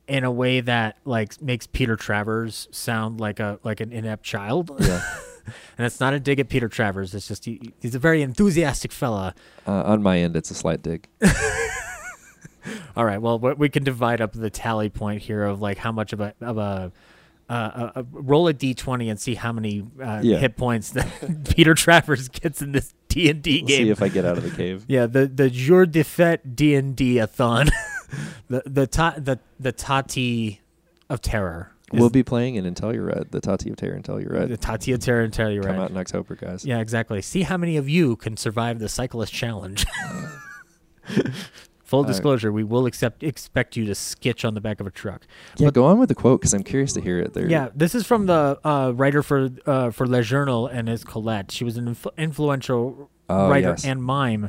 in 0.09 0.25
a 0.25 0.31
way 0.31 0.61
that 0.61 0.97
like 1.05 1.41
makes 1.41 1.67
Peter 1.67 1.97
Travers 1.97 2.69
sound 2.71 3.21
like 3.21 3.39
a 3.41 3.59
like 3.63 3.81
an 3.81 3.93
inept 3.93 4.25
child. 4.25 4.71
Yeah. 4.81 5.03
and 5.79 5.87
it's 5.87 6.01
not 6.01 6.15
a 6.15 6.21
dig 6.21 6.41
at 6.41 6.49
Peter 6.49 6.69
Travers. 6.69 7.15
It's 7.15 7.29
just 7.29 7.45
he, 7.45 7.61
he's 7.81 7.95
a 7.95 7.99
very 7.99 8.23
enthusiastic 8.23 8.93
fella. 8.93 9.35
Uh, 9.67 9.83
on 9.83 10.03
my 10.03 10.19
end, 10.19 10.37
it's 10.37 10.51
a 10.51 10.55
slight 10.55 10.83
dig. 10.83 11.09
All 12.97 13.05
right. 13.05 13.21
Well, 13.21 13.39
we 13.39 13.69
can 13.69 13.83
divide 13.83 14.21
up 14.21 14.33
the 14.33 14.51
tally 14.51 14.89
point 14.89 15.23
here 15.23 15.43
of 15.45 15.61
like 15.61 15.79
how 15.79 15.91
much 15.93 16.13
of 16.13 16.21
a 16.21 16.35
of 16.41 16.59
a 16.59 16.93
uh, 17.49 17.91
a, 17.97 18.01
a 18.01 18.03
roll 18.13 18.47
a 18.49 18.53
d 18.53 18.73
twenty 18.73 19.09
and 19.09 19.19
see 19.21 19.35
how 19.35 19.53
many 19.53 19.85
uh, 20.03 20.21
Yeah. 20.23 20.39
hit 20.39 20.57
points 20.57 20.91
that 20.93 21.45
Peter 21.57 21.75
Travers 21.75 22.29
gets 22.29 22.63
in 22.63 22.73
this 22.73 22.95
D 23.13 23.31
and 23.31 23.43
D 23.43 23.61
game. 23.61 23.85
see 23.85 23.91
if 23.91 24.03
I 24.03 24.09
get 24.09 24.25
out 24.25 24.39
of 24.39 24.45
the 24.45 24.51
cave. 24.51 24.85
yeah, 24.89 25.07
the 25.07 25.27
the 25.27 25.51
Jour 25.51 25.87
de 25.87 26.03
Fête 26.03 26.55
D 26.55 26.75
and 26.75 26.97
D 26.97 27.19
a 27.19 27.27
thon, 27.27 27.69
the 28.49 28.63
the 28.65 28.87
ta- 28.87 29.17
the 29.19 29.39
the 29.61 29.73
Tati 29.73 30.61
of 31.11 31.21
terror. 31.21 31.73
We'll 31.93 32.09
be 32.09 32.23
playing 32.23 32.55
in 32.55 32.65
Red, 32.65 33.33
the 33.33 33.41
Tati 33.43 33.69
of 33.69 33.77
Terror 33.77 34.01
the 34.01 34.25
Red. 34.27 34.49
The 34.49 34.57
Tati 34.57 34.93
of 34.93 35.01
terror 35.01 35.21
and 35.21 35.33
Telluride. 35.33 35.67
Come 35.67 35.79
out 35.79 35.91
in 35.91 35.97
October, 35.99 36.37
guys. 36.37 36.65
Yeah, 36.65 36.79
exactly. 36.79 37.21
See 37.21 37.43
how 37.43 37.59
many 37.59 37.77
of 37.77 37.87
you 37.87 38.17
can 38.17 38.39
survive 38.39 38.79
the 38.79 38.89
cyclist 38.89 39.33
challenge. 39.33 39.85
Full 41.93 41.99
All 41.99 42.05
right. 42.05 42.09
disclosure: 42.11 42.51
We 42.51 42.65
will 42.65 42.87
accept 42.87 43.23
expect 43.23 43.77
you 43.77 43.85
to 43.85 43.95
sketch 43.95 44.47
on 44.47 44.55
the 44.55 44.63
back 44.63 44.81
of 44.81 44.87
a 44.87 44.91
truck. 44.91 45.27
Yeah, 45.59 45.69
go 45.71 45.85
on 45.85 45.99
with 45.99 46.09
the 46.09 46.15
quote 46.15 46.41
because 46.41 46.55
I'm 46.55 46.63
curious 46.63 46.95
to 46.95 47.03
hear 47.03 47.19
it. 47.21 47.35
There. 47.35 47.47
Yeah, 47.47 47.69
this 47.75 47.95
is 47.95 48.07
from 48.07 48.25
the 48.25 48.59
uh, 48.65 48.93
writer 48.97 49.23
for 49.23 49.51
uh, 49.67 49.91
for 49.91 50.07
Le 50.07 50.23
Journal 50.23 50.67
and 50.67 50.89
is 50.89 51.05
Colette. 51.05 51.51
She 51.53 51.65
was 51.65 51.77
an 51.77 51.95
influ- 51.95 52.17
influential 52.17 53.11
Oh, 53.29 53.51
writer 53.51 53.69
yes. 53.69 53.85
and 53.85 54.03
mime. 54.03 54.49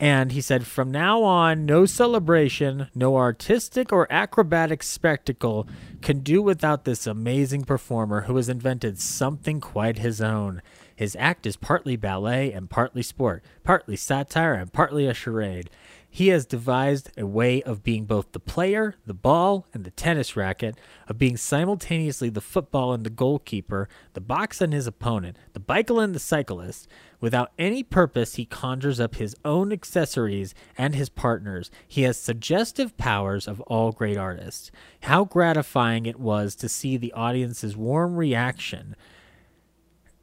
And 0.00 0.32
he 0.32 0.40
said, 0.40 0.66
from 0.66 0.90
now 0.90 1.22
on, 1.22 1.64
no 1.64 1.86
celebration, 1.86 2.88
no 2.92 3.16
artistic 3.16 3.92
or 3.92 4.12
acrobatic 4.12 4.82
spectacle 4.82 5.68
can 6.00 6.18
do 6.20 6.42
without 6.42 6.84
this 6.84 7.06
amazing 7.06 7.62
performer 7.62 8.22
who 8.22 8.34
has 8.34 8.48
invented 8.48 8.98
something 8.98 9.60
quite 9.60 9.98
his 9.98 10.20
own. 10.20 10.60
His 10.96 11.14
act 11.20 11.46
is 11.46 11.56
partly 11.56 11.94
ballet 11.96 12.52
and 12.52 12.68
partly 12.68 13.02
sport, 13.02 13.44
partly 13.62 13.94
satire 13.96 14.54
and 14.54 14.72
partly 14.72 15.06
a 15.06 15.14
charade. 15.14 15.70
He 16.14 16.28
has 16.28 16.44
devised 16.44 17.10
a 17.16 17.24
way 17.24 17.62
of 17.62 17.82
being 17.82 18.04
both 18.04 18.32
the 18.32 18.38
player, 18.38 18.96
the 19.06 19.14
ball, 19.14 19.66
and 19.72 19.82
the 19.82 19.90
tennis 19.90 20.36
racket, 20.36 20.76
of 21.08 21.16
being 21.16 21.38
simultaneously 21.38 22.28
the 22.28 22.42
football 22.42 22.92
and 22.92 23.02
the 23.02 23.08
goalkeeper, 23.08 23.88
the 24.12 24.20
box 24.20 24.60
and 24.60 24.74
his 24.74 24.86
opponent, 24.86 25.38
the 25.54 25.58
bicycle 25.58 26.00
and 26.00 26.14
the 26.14 26.18
cyclist. 26.18 26.86
Without 27.18 27.50
any 27.58 27.82
purpose, 27.82 28.34
he 28.34 28.44
conjures 28.44 29.00
up 29.00 29.14
his 29.14 29.34
own 29.42 29.72
accessories 29.72 30.54
and 30.76 30.94
his 30.94 31.08
partners. 31.08 31.70
He 31.88 32.02
has 32.02 32.18
suggestive 32.18 32.94
powers 32.98 33.48
of 33.48 33.62
all 33.62 33.90
great 33.90 34.18
artists. 34.18 34.70
How 35.04 35.24
gratifying 35.24 36.04
it 36.04 36.20
was 36.20 36.54
to 36.56 36.68
see 36.68 36.98
the 36.98 37.14
audience's 37.14 37.74
warm 37.74 38.16
reaction 38.16 38.96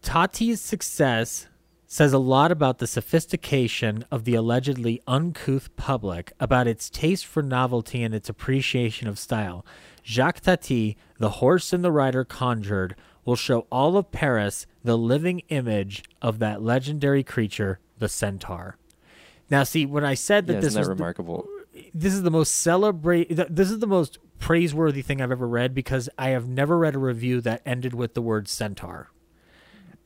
Tati's 0.02 0.62
success 0.62 1.49
says 1.92 2.14
a 2.14 2.20
lot 2.20 2.52
about 2.52 2.78
the 2.78 2.86
sophistication 2.86 4.06
of 4.12 4.24
the 4.24 4.36
allegedly 4.36 5.02
uncouth 5.08 5.76
public, 5.76 6.32
about 6.40 6.68
its 6.68 6.88
taste 6.88 7.26
for 7.26 7.42
novelty 7.42 8.04
and 8.04 8.14
its 8.14 8.30
appreciation 8.30 9.08
of 9.08 9.18
style. 9.18 9.66
Jacques 10.06 10.40
Tati, 10.42 10.96
the 11.18 11.30
horse 11.42 11.74
and 11.74 11.84
the 11.84 11.92
rider 11.92 12.24
conjured, 12.24 12.96
will 13.26 13.36
show 13.36 13.66
all 13.72 13.98
of 13.98 14.12
Paris 14.12 14.68
the 14.84 14.96
living 14.98 15.40
image 15.50 16.04
of 16.22 16.38
that 16.38 16.62
legendary 16.62 17.24
creature, 17.24 17.80
the 17.98 18.08
centaur. 18.08 18.78
Now, 19.50 19.64
see, 19.64 19.88
when 19.88 20.06
I 20.06 20.14
said 20.14 20.46
that 20.46 20.54
Yeah, 20.54 20.60
this 20.60 20.74
that 20.76 20.80
was 20.82 20.88
the- 20.90 20.94
remarkable? 20.94 21.48
this 21.94 22.14
is 22.14 22.22
the 22.22 22.32
most 22.32 22.52
celebrate 22.56 23.30
this 23.50 23.72
is 23.72 23.80
the 23.80 23.88
most 23.88 24.18
praiseworthy 24.38 25.02
thing 25.02 25.22
I've 25.22 25.32
ever 25.32 25.48
read 25.48 25.74
because 25.74 26.08
I 26.20 26.30
have 26.30 26.48
never 26.48 26.78
read 26.78 26.94
a 26.94 27.00
review 27.00 27.42
that 27.42 27.62
ended 27.66 27.94
with 27.96 28.14
the 28.14 28.22
word 28.22 28.48
centaur. 28.48 29.10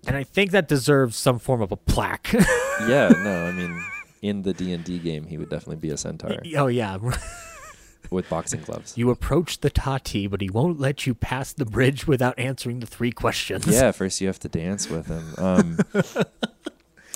And 0.07 0.17
I 0.17 0.23
think 0.23 0.51
that 0.51 0.67
deserves 0.67 1.15
some 1.15 1.39
form 1.39 1.61
of 1.61 1.71
a 1.71 1.77
plaque. 1.77 2.33
yeah, 2.87 3.09
no, 3.23 3.45
I 3.45 3.51
mean, 3.51 3.83
in 4.21 4.41
the 4.41 4.53
D 4.53 4.73
and 4.73 4.83
D 4.83 4.99
game, 4.99 5.25
he 5.25 5.37
would 5.37 5.49
definitely 5.49 5.77
be 5.77 5.89
a 5.89 5.97
centaur 5.97 6.37
oh 6.57 6.67
yeah. 6.67 6.97
with 8.09 8.29
boxing 8.29 8.61
gloves. 8.61 8.97
You 8.97 9.09
approach 9.09 9.61
the 9.61 9.69
Tati, 9.69 10.27
but 10.27 10.41
he 10.41 10.49
won't 10.49 10.79
let 10.79 11.07
you 11.07 11.13
pass 11.13 11.53
the 11.53 11.65
bridge 11.65 12.07
without 12.07 12.37
answering 12.37 12.79
the 12.79 12.85
three 12.85 13.11
questions. 13.11 13.67
yeah, 13.67 13.91
first 13.91 14.21
you 14.21 14.27
have 14.27 14.39
to 14.39 14.49
dance 14.49 14.89
with 14.89 15.07
him. 15.07 15.33
Um, 15.37 15.79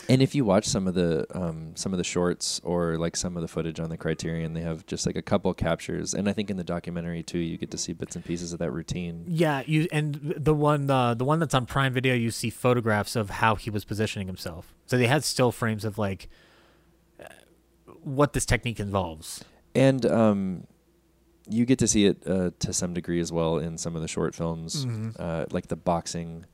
and 0.10 0.22
if 0.22 0.34
you 0.36 0.45
watch 0.45 0.66
some 0.66 0.88
of 0.88 0.93
the 0.93 1.26
um, 1.38 1.76
some 1.76 1.93
of 1.93 1.97
the 1.97 2.03
shorts 2.03 2.62
or 2.64 2.97
like 2.97 3.16
some 3.16 3.36
of 3.36 3.41
the 3.41 3.47
footage 3.47 3.80
on 3.80 3.89
the 3.89 3.97
Criterion, 3.97 4.53
they 4.53 4.62
have 4.62 4.86
just 4.86 5.05
like 5.05 5.16
a 5.16 5.22
couple 5.22 5.53
captures, 5.53 6.14
and 6.14 6.30
I 6.30 6.34
think 6.34 6.49
in 6.49 6.58
the 6.58 6.64
documentary 6.64 7.24
too, 7.24 7.39
you 7.39 7.58
get 7.58 7.72
to 7.72 7.78
see 7.78 7.93
bits 7.93 8.16
and 8.16 8.24
pieces 8.24 8.53
of 8.53 8.60
that 8.60 8.72
routine. 8.72 9.26
Yeah, 9.28 9.64
you 9.66 9.88
and 9.91 10.16
the 10.38 10.53
one 10.53 10.89
uh, 10.89 11.14
the 11.14 11.26
one 11.26 11.39
that's 11.39 11.53
on 11.53 11.66
Prime 11.66 11.93
Video, 11.93 12.14
you 12.16 12.32
see 12.32 12.49
photographs 12.49 13.16
of 13.16 13.30
how 13.30 13.55
he 13.55 13.70
was 13.70 13.84
positioning 13.86 14.28
himself. 14.28 14.74
So 14.86 14.97
they 14.97 15.08
had 15.08 15.24
still 15.24 15.51
frames 15.51 15.84
of 15.86 15.97
like 15.97 16.30
uh, 17.20 17.26
what 18.03 18.34
this 18.34 18.45
technique 18.45 18.80
involves. 18.80 19.43
And 19.76 20.05
um, 20.05 20.68
you 21.49 21.66
get 21.66 21.80
to 21.80 21.88
see 21.88 22.05
it 22.05 22.24
uh, 22.26 22.51
to 22.60 22.74
some 22.74 22.93
degree 22.93 23.20
as 23.20 23.32
well 23.32 23.58
in 23.58 23.78
some 23.78 23.95
of 23.95 24.01
the 24.01 24.08
short 24.08 24.34
films, 24.36 24.86
Mm-hmm. 24.86 25.10
uh, 25.20 25.45
like 25.51 25.68
the 25.68 25.76
boxing 25.76 26.45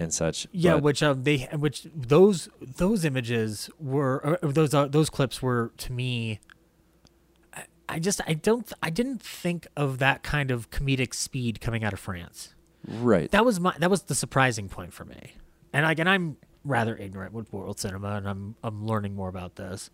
and 0.00 0.12
such. 0.12 0.46
Yeah, 0.52 0.74
but- 0.74 0.82
which 0.82 1.02
um 1.02 1.22
they 1.24 1.48
which 1.52 1.86
those 1.94 2.48
those 2.60 3.04
images 3.04 3.68
were 3.78 4.38
or 4.42 4.50
those 4.52 4.72
uh, 4.74 4.86
those 4.86 5.10
clips 5.10 5.40
were 5.42 5.72
to 5.78 5.92
me. 5.92 6.40
I- 7.54 7.66
I 7.88 7.98
just 7.98 8.20
I 8.26 8.34
don't 8.34 8.70
I 8.82 8.90
didn't 8.90 9.22
think 9.22 9.66
of 9.76 9.98
that 9.98 10.22
kind 10.22 10.50
of 10.50 10.70
comedic 10.70 11.14
speed 11.14 11.60
coming 11.60 11.84
out 11.84 11.92
of 11.92 12.00
France. 12.00 12.54
right. 12.88 13.30
That 13.30 13.44
was 13.44 13.60
my 13.60 13.74
that 13.78 13.90
was 13.90 14.02
the 14.02 14.14
surprising 14.14 14.68
point 14.68 14.92
for 14.92 15.04
me. 15.04 15.34
And 15.72 15.86
again, 15.86 16.08
I'm 16.08 16.36
rather 16.64 16.96
ignorant 16.96 17.32
with 17.32 17.52
world 17.52 17.78
cinema, 17.78 18.16
and 18.16 18.28
I'm 18.28 18.56
I'm 18.62 18.86
learning 18.86 19.14
more 19.14 19.28
about 19.28 19.56
this. 19.56 19.90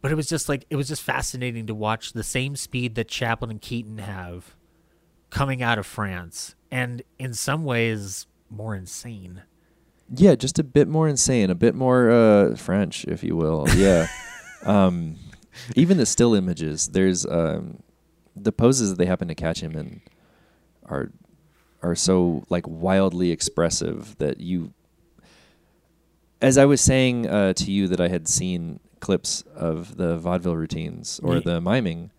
But 0.00 0.12
it 0.12 0.14
was 0.14 0.28
just 0.28 0.48
like 0.48 0.64
it 0.70 0.76
was 0.76 0.86
just 0.88 1.02
fascinating 1.02 1.66
to 1.66 1.74
watch 1.74 2.12
the 2.12 2.22
same 2.22 2.54
speed 2.56 2.94
that 2.96 3.08
Chaplin 3.08 3.50
and 3.50 3.60
Keaton 3.60 3.98
have 3.98 4.54
coming 5.30 5.62
out 5.62 5.78
of 5.78 5.86
France, 5.86 6.54
and 6.70 7.02
in 7.18 7.34
some 7.34 7.64
ways 7.64 8.26
more 8.50 8.74
insane. 8.74 9.42
Yeah, 10.14 10.34
just 10.34 10.58
a 10.58 10.64
bit 10.64 10.88
more 10.88 11.06
insane, 11.06 11.50
a 11.50 11.54
bit 11.54 11.74
more 11.74 12.10
uh, 12.10 12.56
French, 12.56 13.04
if 13.04 13.22
you 13.22 13.36
will. 13.36 13.66
Yeah. 13.74 14.08
um, 14.64 15.16
even 15.76 15.98
the 15.98 16.06
still 16.06 16.34
images, 16.34 16.88
there's 16.88 17.26
um, 17.26 17.82
the 18.34 18.52
poses 18.52 18.90
that 18.90 18.98
they 18.98 19.06
happen 19.06 19.28
to 19.28 19.34
catch 19.34 19.60
him 19.60 19.76
in 19.76 20.00
are 20.86 21.10
are 21.82 21.94
so 21.94 22.44
like 22.48 22.64
wildly 22.66 23.30
expressive 23.30 24.16
that 24.18 24.40
you. 24.40 24.72
As 26.40 26.56
I 26.56 26.66
was 26.66 26.80
saying 26.80 27.26
uh, 27.26 27.52
to 27.54 27.70
you 27.70 27.88
that 27.88 28.00
I 28.00 28.08
had 28.08 28.28
seen 28.28 28.80
clips 29.00 29.42
of 29.54 29.96
the 29.96 30.16
vaudeville 30.18 30.56
routines 30.56 31.20
or 31.22 31.36
Ye- 31.36 31.42
the 31.42 31.60
miming, 31.60 32.10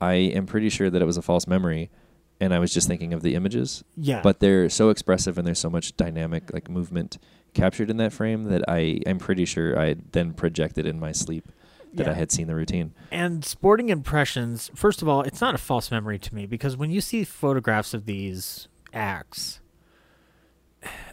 I 0.00 0.14
am 0.14 0.46
pretty 0.46 0.68
sure 0.68 0.90
that 0.90 1.00
it 1.00 1.04
was 1.04 1.16
a 1.16 1.22
false 1.22 1.46
memory, 1.46 1.90
and 2.40 2.54
I 2.54 2.58
was 2.58 2.72
just 2.72 2.88
thinking 2.88 3.12
of 3.12 3.22
the 3.22 3.34
images. 3.34 3.84
Yeah, 3.96 4.20
but 4.22 4.40
they're 4.40 4.68
so 4.68 4.90
expressive 4.90 5.38
and 5.38 5.46
there's 5.46 5.58
so 5.58 5.70
much 5.70 5.96
dynamic 5.96 6.52
like 6.52 6.68
movement 6.68 7.18
captured 7.54 7.90
in 7.90 7.96
that 7.96 8.12
frame 8.12 8.44
that 8.44 8.62
I 8.68 9.00
I'm 9.06 9.18
pretty 9.18 9.44
sure 9.44 9.78
I 9.78 9.96
then 10.12 10.32
projected 10.32 10.86
in 10.86 11.00
my 11.00 11.12
sleep 11.12 11.50
that 11.94 12.08
I 12.08 12.14
had 12.14 12.30
seen 12.30 12.46
the 12.46 12.54
routine. 12.54 12.92
And 13.10 13.44
sporting 13.44 13.88
impressions, 13.88 14.70
first 14.74 15.02
of 15.02 15.08
all, 15.08 15.22
it's 15.22 15.40
not 15.40 15.54
a 15.54 15.58
false 15.58 15.90
memory 15.90 16.18
to 16.18 16.34
me 16.34 16.46
because 16.46 16.76
when 16.76 16.90
you 16.90 17.00
see 17.00 17.24
photographs 17.24 17.94
of 17.94 18.04
these 18.06 18.68
acts, 18.92 19.60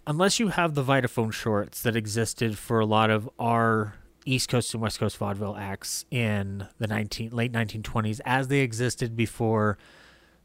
unless 0.05 0.39
you 0.39 0.49
have 0.49 0.75
the 0.75 0.83
Vitaphone 0.83 1.31
shorts 1.31 1.81
that 1.81 1.95
existed 1.95 2.57
for 2.57 2.79
a 2.79 2.85
lot 2.85 3.09
of 3.09 3.29
our 3.39 3.95
East 4.25 4.49
Coast 4.49 4.73
and 4.73 4.81
West 4.81 4.99
Coast 4.99 5.17
vaudeville 5.17 5.55
acts 5.55 6.05
in 6.11 6.67
the 6.79 6.87
19, 6.87 7.31
late 7.31 7.51
1920s, 7.51 8.19
as 8.25 8.47
they 8.47 8.59
existed 8.59 9.15
before 9.15 9.77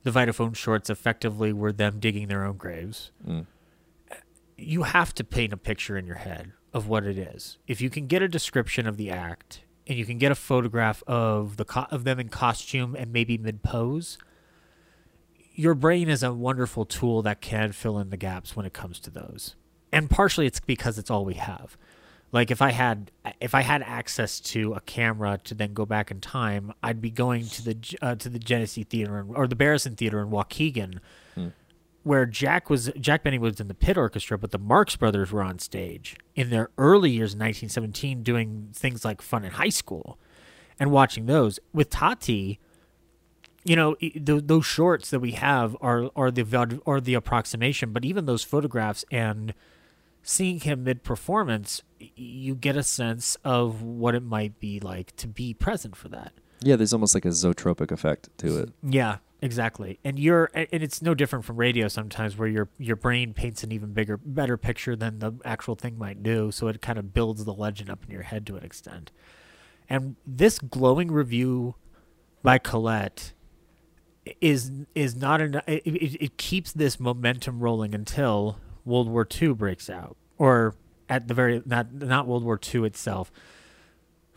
the 0.03 0.11
Vitaphone 0.11 0.55
shorts 0.57 0.89
effectively 0.91 1.53
were 1.53 1.73
them 1.73 1.99
digging 2.01 2.29
their 2.29 2.45
own 2.45 2.57
graves 2.57 3.11
Mm. 3.27 3.47
you 4.57 4.83
have 4.85 5.15
to 5.15 5.25
paint 5.25 5.53
a 5.53 5.57
picture 5.57 5.97
in 5.97 6.07
your 6.07 6.17
head 6.17 6.53
of 6.73 6.87
what 6.87 7.05
it 7.07 7.17
is. 7.19 7.59
If 7.67 7.81
you 7.81 7.91
can 7.91 8.07
get 8.07 8.23
a 8.23 8.29
description 8.29 8.87
of 8.87 8.97
the 8.97 9.11
act 9.11 9.63
and 9.87 9.99
you 9.99 10.05
can 10.05 10.19
get 10.19 10.31
a 10.31 10.35
photograph 10.35 11.03
of 11.07 11.57
the 11.57 11.65
co- 11.65 11.87
of 11.91 12.05
them 12.05 12.21
in 12.21 12.29
costume 12.29 12.95
and 12.95 13.13
maybe 13.13 13.37
mid 13.39 13.63
pose, 13.63 14.19
your 15.55 15.75
brain 15.75 16.09
is 16.09 16.23
a 16.23 16.33
wonderful 16.33 16.85
tool 16.85 17.23
that 17.23 17.41
can 17.41 17.73
fill 17.73 17.99
in 17.99 18.11
the 18.11 18.17
gaps 18.17 18.55
when 18.57 18.67
it 18.67 18.73
comes 18.73 19.01
to 19.01 19.11
those. 19.11 19.57
And 19.93 20.09
partially 20.09 20.47
it's 20.47 20.61
because 20.61 20.99
it's 20.99 21.11
all 21.11 21.25
we 21.25 21.35
have. 21.35 21.77
Like 22.33 22.51
if 22.51 22.63
I 22.63 22.71
had 22.71 23.11
if 23.41 23.55
I 23.55 23.63
had 23.63 23.83
access 23.83 24.39
to 24.41 24.75
a 24.75 24.81
camera 24.81 25.41
to 25.45 25.55
then 25.55 25.75
go 25.75 25.85
back 25.85 26.11
in 26.11 26.21
time, 26.21 26.73
I'd 26.83 27.01
be 27.01 27.11
going 27.11 27.47
to 27.47 27.65
the 27.65 27.97
uh, 28.01 28.15
to 28.17 28.29
the 28.29 28.39
Genesee 28.39 28.85
Theater 28.85 29.27
or 29.35 29.49
the 29.49 29.57
Barrison 29.57 29.97
Theater 29.97 30.21
in 30.21 30.29
Waukegan 30.29 31.01
where 32.03 32.25
Jack 32.27 32.71
was 32.71 32.91
Jack 32.99 33.23
Benny 33.23 33.39
was 33.39 33.61
in 33.61 33.69
the 33.69 33.75
pit 33.75 33.97
orchestra, 33.97 34.39
but 34.39 34.51
the 34.51 34.59
Marx 34.59 34.97
Brothers 34.97 35.31
were 35.31 35.43
on 35.43 35.59
stage 35.59 36.17
in 36.35 36.51
their 36.51 36.71
early 36.79 37.11
years 37.11 37.35
in 37.35 37.39
1917, 37.39 38.23
doing 38.23 38.71
things 38.73 39.05
like 39.05 39.21
Fun 39.21 39.45
in 39.45 39.53
High 39.53 39.69
School, 39.69 40.19
and 40.79 40.91
watching 40.91 41.27
those 41.27 41.59
with 41.73 41.91
Tati. 41.91 42.59
You 43.63 43.77
know, 43.77 43.97
those 44.17 44.65
shorts 44.65 45.11
that 45.11 45.21
we 45.21 45.33
have 45.33 45.77
are 45.83 46.11
are 46.17 46.31
the 46.31 46.81
are 46.87 47.01
the 47.01 47.15
approximation, 47.15 47.93
but 47.93 48.05
even 48.05 48.25
those 48.25 48.43
photographs 48.43 49.05
and 49.11 49.53
seeing 50.23 50.61
him 50.61 50.85
mid 50.85 51.03
performance, 51.03 51.83
you 51.99 52.55
get 52.55 52.77
a 52.77 52.83
sense 52.83 53.37
of 53.45 53.83
what 53.83 54.15
it 54.15 54.23
might 54.23 54.59
be 54.61 54.81
like 54.81 55.15
to 55.17 55.27
be 55.29 55.55
present 55.55 55.97
for 55.97 56.09
that. 56.09 56.33
Yeah, 56.63 56.77
there's 56.77 56.93
almost 56.93 57.15
like 57.15 57.25
a 57.25 57.29
zootropic 57.29 57.91
effect 57.91 58.29
to 58.39 58.59
it. 58.59 58.73
Yeah, 58.83 59.19
exactly. 59.41 59.99
And 60.05 60.19
you're 60.19 60.51
and 60.55 60.69
it's 60.71 61.01
no 61.01 61.15
different 61.15 61.45
from 61.45 61.57
radio 61.57 61.89
sometimes 61.89 62.37
where 62.37 62.49
your 62.49 62.69
your 62.79 62.97
brain 62.97 63.33
paints 63.33 63.63
an 63.63 63.73
even 63.73 63.93
bigger 63.93 64.19
better 64.19 64.57
picture 64.57 64.95
than 64.95 65.21
the 65.21 65.33
actual 65.45 65.75
thing 65.75 65.99
might 65.99 66.23
do, 66.23 66.51
so 66.51 66.69
it 66.69 66.83
kind 66.83 66.99
of 66.99 67.15
builds 67.15 67.45
the 67.45 67.55
legend 67.55 67.91
up 67.91 68.05
in 68.05 68.11
your 68.11 68.23
head 68.23 68.47
to 68.47 68.57
an 68.57 68.65
extent. 68.65 69.11
And 69.89 70.17
this 70.27 70.59
glowing 70.59 71.11
review 71.11 71.75
by 72.43 72.59
Colette 72.59 73.33
is 74.41 74.71
is 74.95 75.17
not 75.17 75.41
enough 75.41 75.65
it, 75.67 75.83
it, 75.87 76.25
it 76.25 76.37
keeps 76.37 76.73
this 76.73 77.01
momentum 77.01 77.61
rolling 77.61 77.95
until 77.95 78.59
World 78.85 79.09
War 79.09 79.27
II 79.41 79.55
breaks 79.55 79.91
out 79.91 80.17
or 80.39 80.75
at 81.09 81.29
the 81.29 81.35
very 81.35 81.63
not 81.67 81.93
not 81.93 82.27
World 82.27 82.45
War 82.45 82.59
II 82.63 82.85
itself. 82.85 83.31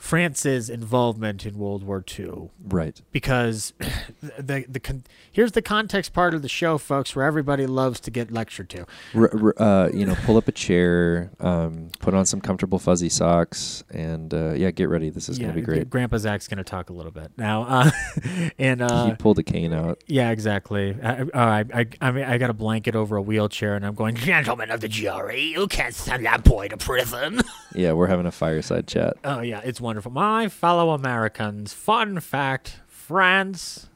France's 0.03 0.69
involvement 0.69 1.45
in 1.45 1.57
World 1.57 1.81
War 1.81 2.03
II 2.19 2.49
Right. 2.61 3.01
because 3.13 3.71
the 4.21 4.65
the, 4.67 4.79
the 4.79 5.01
here's 5.31 5.53
the 5.53 5.61
context 5.61 6.11
part 6.11 6.33
of 6.33 6.41
the 6.41 6.49
show, 6.49 6.77
folks, 6.77 7.15
where 7.15 7.25
everybody 7.25 7.65
loves 7.65 8.01
to 8.01 8.11
get 8.11 8.29
lectured 8.29 8.69
to. 8.71 8.85
R- 9.15 9.53
uh, 9.57 9.89
you 9.93 10.05
know, 10.05 10.15
pull 10.25 10.35
up 10.35 10.49
a 10.49 10.51
chair, 10.51 11.31
um, 11.39 11.89
put 11.99 12.13
on 12.13 12.25
some 12.25 12.41
comfortable 12.41 12.79
fuzzy 12.79 13.07
socks, 13.07 13.85
and 13.91 14.33
uh, 14.33 14.51
yeah, 14.51 14.71
get 14.71 14.89
ready. 14.89 15.09
This 15.09 15.29
is 15.29 15.39
gonna 15.39 15.53
be 15.53 15.61
great. 15.61 15.89
Grandpa 15.89 16.17
Zach's 16.17 16.49
gonna 16.49 16.65
talk 16.65 16.89
a 16.89 16.93
little 16.93 17.11
bit 17.13 17.31
now, 17.37 17.63
uh, 17.63 17.91
and 18.59 18.81
uh, 18.81 19.05
he 19.05 19.13
pulled 19.15 19.39
a 19.39 19.43
cane 19.43 19.71
out. 19.71 20.03
yeah, 20.05 20.31
exactly. 20.31 20.97
I, 21.01 21.21
I, 21.33 21.59
I, 21.73 21.85
I 22.01 22.11
mean, 22.11 22.25
I 22.25 22.37
got 22.37 22.49
a 22.49 22.53
blanket 22.53 22.93
over 22.93 23.15
a 23.15 23.21
wheelchair, 23.21 23.75
and 23.77 23.85
I'm 23.85 23.95
going, 23.95 24.15
gentlemen 24.15 24.69
of 24.69 24.81
the 24.81 24.89
jury, 24.89 25.43
you 25.43 25.65
can't 25.67 25.95
send 25.95 26.25
that 26.25 26.43
boy 26.43 26.67
to 26.67 26.75
prison. 26.75 27.39
Yeah, 27.75 27.93
we're 27.93 28.05
having 28.05 28.27
a 28.27 28.31
fireside 28.31 28.85
chat. 28.87 29.17
oh 29.23 29.39
yeah, 29.39 29.59
it's 29.63 29.81
wonderful. 29.93 30.11
My 30.11 30.49
fellow 30.49 30.89
Americans, 30.89 31.71
fun 31.71 32.19
fact: 32.19 32.79
France 32.87 33.89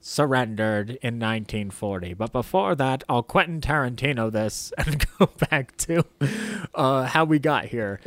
surrendered 0.00 0.88
in 1.02 1.18
1940. 1.18 2.14
But 2.14 2.32
before 2.32 2.74
that, 2.76 3.04
I'll 3.10 3.22
Quentin 3.22 3.60
Tarantino 3.60 4.32
this 4.32 4.72
and 4.78 5.04
go 5.18 5.26
back 5.50 5.76
to 5.78 6.02
uh, 6.74 7.04
how 7.04 7.26
we 7.26 7.38
got 7.38 7.66
here. 7.66 8.00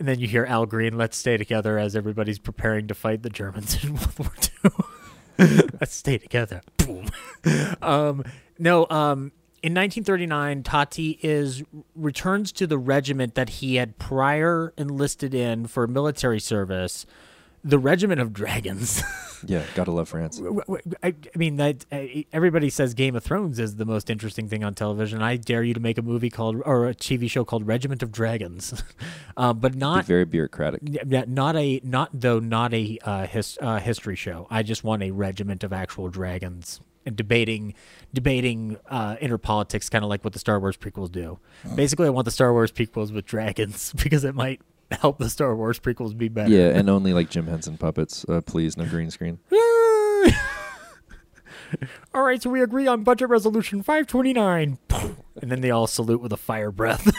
And 0.00 0.08
then 0.08 0.18
you 0.18 0.26
hear 0.26 0.44
Al 0.46 0.66
Green, 0.66 0.98
let's 0.98 1.16
stay 1.16 1.36
together 1.36 1.78
as 1.78 1.94
everybody's 1.94 2.40
preparing 2.40 2.88
to 2.88 2.94
fight 2.94 3.22
the 3.22 3.30
Germans 3.30 3.84
in 3.84 3.94
World 3.94 4.18
War 4.18 4.32
II. 5.38 5.46
let's 5.80 5.94
stay 5.94 6.18
together. 6.18 6.60
Boom. 6.78 7.06
um, 7.80 8.24
no, 8.58 8.88
um, 8.90 9.30
in 9.62 9.74
1939, 9.74 10.62
Tati 10.64 11.18
is 11.22 11.62
returns 11.94 12.50
to 12.52 12.66
the 12.66 12.78
regiment 12.78 13.34
that 13.36 13.48
he 13.48 13.76
had 13.76 13.98
prior 13.98 14.72
enlisted 14.76 15.34
in 15.34 15.66
for 15.66 15.86
military 15.86 16.40
service, 16.40 17.06
the 17.64 17.78
Regiment 17.78 18.20
of 18.20 18.32
Dragons. 18.32 19.02
Yeah, 19.44 19.64
gotta 19.74 19.90
love 19.90 20.08
France. 20.08 20.40
I 21.02 21.14
mean, 21.34 21.56
that 21.56 21.84
everybody 22.32 22.70
says 22.70 22.94
Game 22.94 23.16
of 23.16 23.24
Thrones 23.24 23.58
is 23.58 23.74
the 23.74 23.84
most 23.84 24.08
interesting 24.08 24.48
thing 24.48 24.62
on 24.62 24.74
television. 24.74 25.20
I 25.20 25.36
dare 25.36 25.64
you 25.64 25.74
to 25.74 25.80
make 25.80 25.98
a 25.98 26.02
movie 26.02 26.30
called 26.30 26.62
or 26.64 26.86
a 26.88 26.94
TV 26.94 27.28
show 27.28 27.44
called 27.44 27.66
Regiment 27.66 28.04
of 28.04 28.12
Dragons, 28.12 28.84
uh, 29.36 29.52
but 29.52 29.72
Be 29.72 29.78
not 29.78 30.04
very 30.04 30.24
bureaucratic. 30.24 30.82
yeah, 30.84 31.24
not 31.26 31.56
a 31.56 31.80
not 31.82 32.10
though 32.12 32.38
not 32.38 32.72
a 32.72 33.00
uh, 33.02 33.26
his, 33.26 33.58
uh, 33.60 33.80
history 33.80 34.14
show. 34.14 34.46
I 34.48 34.62
just 34.62 34.84
want 34.84 35.02
a 35.02 35.10
regiment 35.10 35.64
of 35.64 35.72
actual 35.72 36.08
dragons 36.08 36.80
debating 37.04 37.74
debating 38.12 38.76
uh, 38.88 39.16
inner 39.20 39.38
politics, 39.38 39.88
kind 39.88 40.04
of 40.04 40.10
like 40.10 40.24
what 40.24 40.32
the 40.32 40.38
Star 40.38 40.60
Wars 40.60 40.76
prequels 40.76 41.10
do. 41.10 41.38
Basically, 41.74 42.06
I 42.06 42.10
want 42.10 42.24
the 42.26 42.30
Star 42.30 42.52
Wars 42.52 42.70
prequels 42.70 43.12
with 43.12 43.24
dragons 43.24 43.92
because 44.02 44.24
it 44.24 44.34
might 44.34 44.60
help 44.90 45.18
the 45.18 45.30
Star 45.30 45.56
Wars 45.56 45.78
prequels 45.78 46.16
be 46.16 46.28
better. 46.28 46.50
Yeah, 46.52 46.68
and 46.68 46.88
only 46.90 47.12
like 47.14 47.30
Jim 47.30 47.46
Henson 47.46 47.78
puppets, 47.78 48.24
uh, 48.28 48.40
please, 48.42 48.76
no 48.76 48.84
green 48.86 49.10
screen. 49.10 49.38
all 52.14 52.22
right, 52.22 52.42
so 52.42 52.50
we 52.50 52.62
agree 52.62 52.86
on 52.86 53.02
budget 53.02 53.28
resolution 53.28 53.82
529. 53.82 54.78
And 55.40 55.50
then 55.50 55.60
they 55.60 55.70
all 55.70 55.86
salute 55.86 56.20
with 56.20 56.32
a 56.32 56.36
fire 56.36 56.70
breath. 56.70 57.10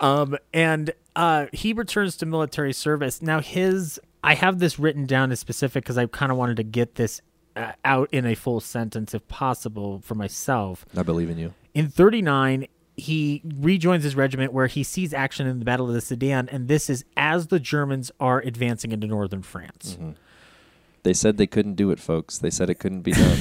um, 0.00 0.36
and 0.52 0.92
uh, 1.14 1.46
he 1.52 1.72
returns 1.72 2.16
to 2.18 2.26
military 2.26 2.72
service. 2.72 3.20
Now, 3.20 3.40
his, 3.40 4.00
I 4.24 4.34
have 4.34 4.58
this 4.58 4.78
written 4.78 5.06
down 5.06 5.30
as 5.32 5.40
specific 5.40 5.84
because 5.84 5.98
I 5.98 6.06
kind 6.06 6.32
of 6.32 6.38
wanted 6.38 6.56
to 6.56 6.62
get 6.62 6.94
this 6.94 7.20
Uh, 7.56 7.72
out 7.84 8.08
in 8.12 8.24
a 8.24 8.34
full 8.34 8.60
sentence 8.60 9.12
if 9.12 9.26
possible 9.26 10.00
for 10.04 10.14
myself. 10.14 10.86
I 10.96 11.02
believe 11.02 11.28
in 11.28 11.36
you. 11.36 11.52
In 11.74 11.88
39, 11.88 12.68
he 12.96 13.42
rejoins 13.44 14.04
his 14.04 14.14
regiment 14.14 14.52
where 14.52 14.68
he 14.68 14.84
sees 14.84 15.12
action 15.12 15.46
in 15.46 15.58
the 15.58 15.64
Battle 15.64 15.88
of 15.88 15.94
the 15.94 16.00
Sedan, 16.00 16.48
and 16.50 16.68
this 16.68 16.88
is 16.88 17.04
as 17.16 17.48
the 17.48 17.58
Germans 17.58 18.12
are 18.20 18.40
advancing 18.40 18.92
into 18.92 19.06
northern 19.06 19.42
France. 19.42 19.96
Mm-hmm. 19.98 20.12
They 21.02 21.14
said 21.14 21.38
they 21.38 21.46
couldn't 21.46 21.74
do 21.74 21.90
it, 21.90 21.98
folks. 21.98 22.38
They 22.38 22.50
said 22.50 22.70
it 22.70 22.76
couldn't 22.76 23.02
be 23.02 23.12
done. 23.12 23.38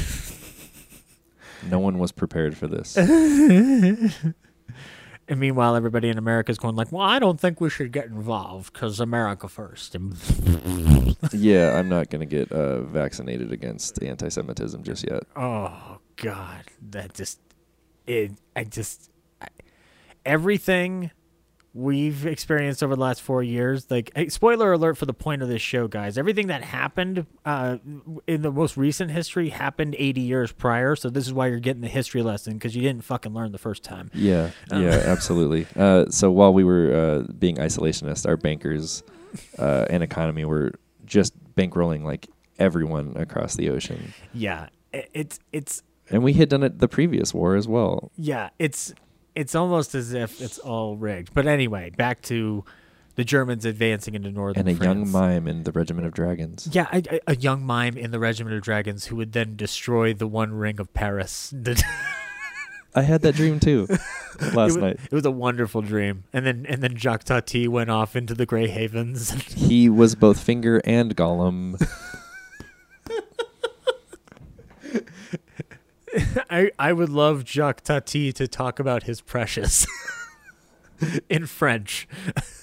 no 1.70 1.80
one 1.80 2.00
was 2.00 2.12
prepared 2.12 2.58
for 2.58 2.68
this. 2.68 2.98
And 5.30 5.40
meanwhile, 5.40 5.76
everybody 5.76 6.10
in 6.10 6.18
America 6.18 6.52
is 6.52 6.58
going 6.58 6.76
like, 6.76 6.92
"Well, 6.92 7.06
I 7.06 7.20
don't 7.20 7.40
think 7.40 7.62
we 7.62 7.70
should 7.70 7.92
get 7.92 8.06
involved 8.06 8.74
because 8.74 9.00
America 9.00 9.48
first. 9.48 9.94
And 9.94 10.16
yeah, 11.32 11.78
I'm 11.78 11.88
not 11.88 12.10
going 12.10 12.22
to 12.22 12.26
get 12.26 12.52
uh, 12.52 12.82
vaccinated 12.82 13.52
against 13.52 14.02
anti-Semitism 14.02 14.82
just 14.82 15.08
yet. 15.08 15.24
oh 15.36 16.00
God, 16.16 16.64
that 16.90 17.14
just 17.14 17.40
it. 18.08 18.32
I 18.56 18.64
just 18.64 19.12
I, 19.40 19.48
everything 20.26 21.12
we've 21.74 22.26
experienced 22.26 22.82
over 22.84 22.96
the 22.96 23.02
last 23.02 23.22
four 23.22 23.44
years. 23.44 23.90
Like, 23.92 24.12
hey, 24.16 24.30
spoiler 24.30 24.74
alert 24.74 24.98
for 24.98 25.06
the 25.06 25.14
point 25.14 25.42
of 25.42 25.48
this 25.50 25.62
show, 25.62 25.88
guys. 25.88 26.18
Everything 26.18 26.48
that 26.48 26.64
happened 26.64 27.26
uh, 27.46 27.78
in 28.28 28.42
the 28.42 28.52
most 28.52 28.76
recent 28.78 29.12
history 29.12 29.50
happened 29.50 29.96
80 29.98 30.22
years 30.22 30.52
prior. 30.52 30.96
So 30.96 31.10
this 31.10 31.28
is 31.28 31.34
why 31.34 31.48
you're 31.48 31.60
getting 31.60 31.82
the 31.82 31.88
history 31.88 32.24
lesson 32.24 32.54
because 32.54 32.76
you 32.76 32.82
didn't 32.82 33.04
fucking 33.04 33.34
learn 33.34 33.52
the 33.52 33.58
first 33.58 33.84
time. 33.84 34.10
Yeah, 34.14 34.52
Um, 34.72 34.84
yeah, 34.84 34.90
absolutely. 35.06 35.68
Uh, 35.76 36.06
so 36.10 36.32
while 36.32 36.54
we 36.54 36.64
were 36.64 36.94
uh, 37.28 37.32
being 37.34 37.58
isolationist, 37.58 38.28
our 38.28 38.38
bankers 38.38 39.04
uh, 39.58 39.86
and 39.90 40.02
economy 40.02 40.46
were 40.46 40.74
just 41.06 41.34
bankrolling 41.56 42.04
like 42.04 42.28
everyone 42.58 43.14
across 43.16 43.56
the 43.56 43.70
ocean, 43.70 44.14
Yeah, 44.34 44.70
it's 44.92 45.40
it's 45.52 45.84
and 46.10 46.24
we 46.24 46.34
had 46.34 46.50
done 46.50 46.64
it 46.64 46.80
the 46.80 46.88
previous 46.88 47.34
war 47.34 47.56
as 47.56 47.68
well. 47.68 48.12
Yeah, 48.16 48.50
it's 48.58 48.94
it's 49.40 49.56
almost 49.56 49.96
as 49.96 50.14
if 50.14 50.42
it's 50.42 50.60
all 50.60 50.98
rigged. 50.98 51.34
But 51.34 51.48
anyway, 51.48 51.92
back 51.92 52.22
to 52.24 52.66
the 53.16 53.24
Germans 53.24 53.66
advancing 53.66 54.16
into 54.16 54.32
northern 54.32 54.68
And 54.68 54.82
a 54.82 54.84
young 54.84 55.10
mime 55.10 55.48
in 55.48 55.64
the 55.64 55.72
Regiment 55.72 56.06
of 56.08 56.14
Dragons. 56.14 56.68
Yeah, 56.72 56.88
I, 56.92 57.04
I- 57.10 57.20
a 57.28 57.36
young 57.36 57.66
mime 57.66 57.98
in 57.98 58.12
the 58.12 58.20
Regiment 58.20 58.56
of 58.56 58.62
Dragons 58.62 59.06
who 59.06 59.16
would 59.16 59.32
then 59.32 59.56
destroy 59.56 60.14
the 60.14 60.28
One 60.28 60.54
Ring 60.54 60.80
of 60.80 60.94
Paris. 60.94 61.54
I 62.96 63.04
had 63.04 63.22
that 63.22 63.36
dream 63.36 63.60
too 63.60 63.86
it, 63.90 64.54
last 64.56 64.56
was, 64.56 64.78
night. 64.78 65.00
it 65.04 65.14
was 65.14 65.26
a 65.26 65.32
wonderful 65.32 65.82
dream. 65.82 66.24
And 66.34 66.46
then 66.46 66.66
and 66.68 66.82
then 66.82 66.98
Jacques 66.98 67.24
Tati 67.24 67.68
went 67.68 67.90
off 67.90 68.16
into 68.16 68.34
the 68.34 68.46
Grey 68.46 68.68
Havens. 68.68 69.32
He 69.54 69.90
was 69.90 70.16
both 70.16 70.40
Finger 70.40 70.82
and 70.84 71.16
Gollum. 71.16 71.80
I 76.50 76.72
I 76.78 76.94
would 76.94 77.10
love 77.10 77.46
Jacques 77.46 77.82
Tati 77.82 78.32
to 78.34 78.48
talk 78.48 78.80
about 78.80 79.04
his 79.04 79.22
precious 79.22 79.86
in 81.30 81.46
French. 81.46 82.08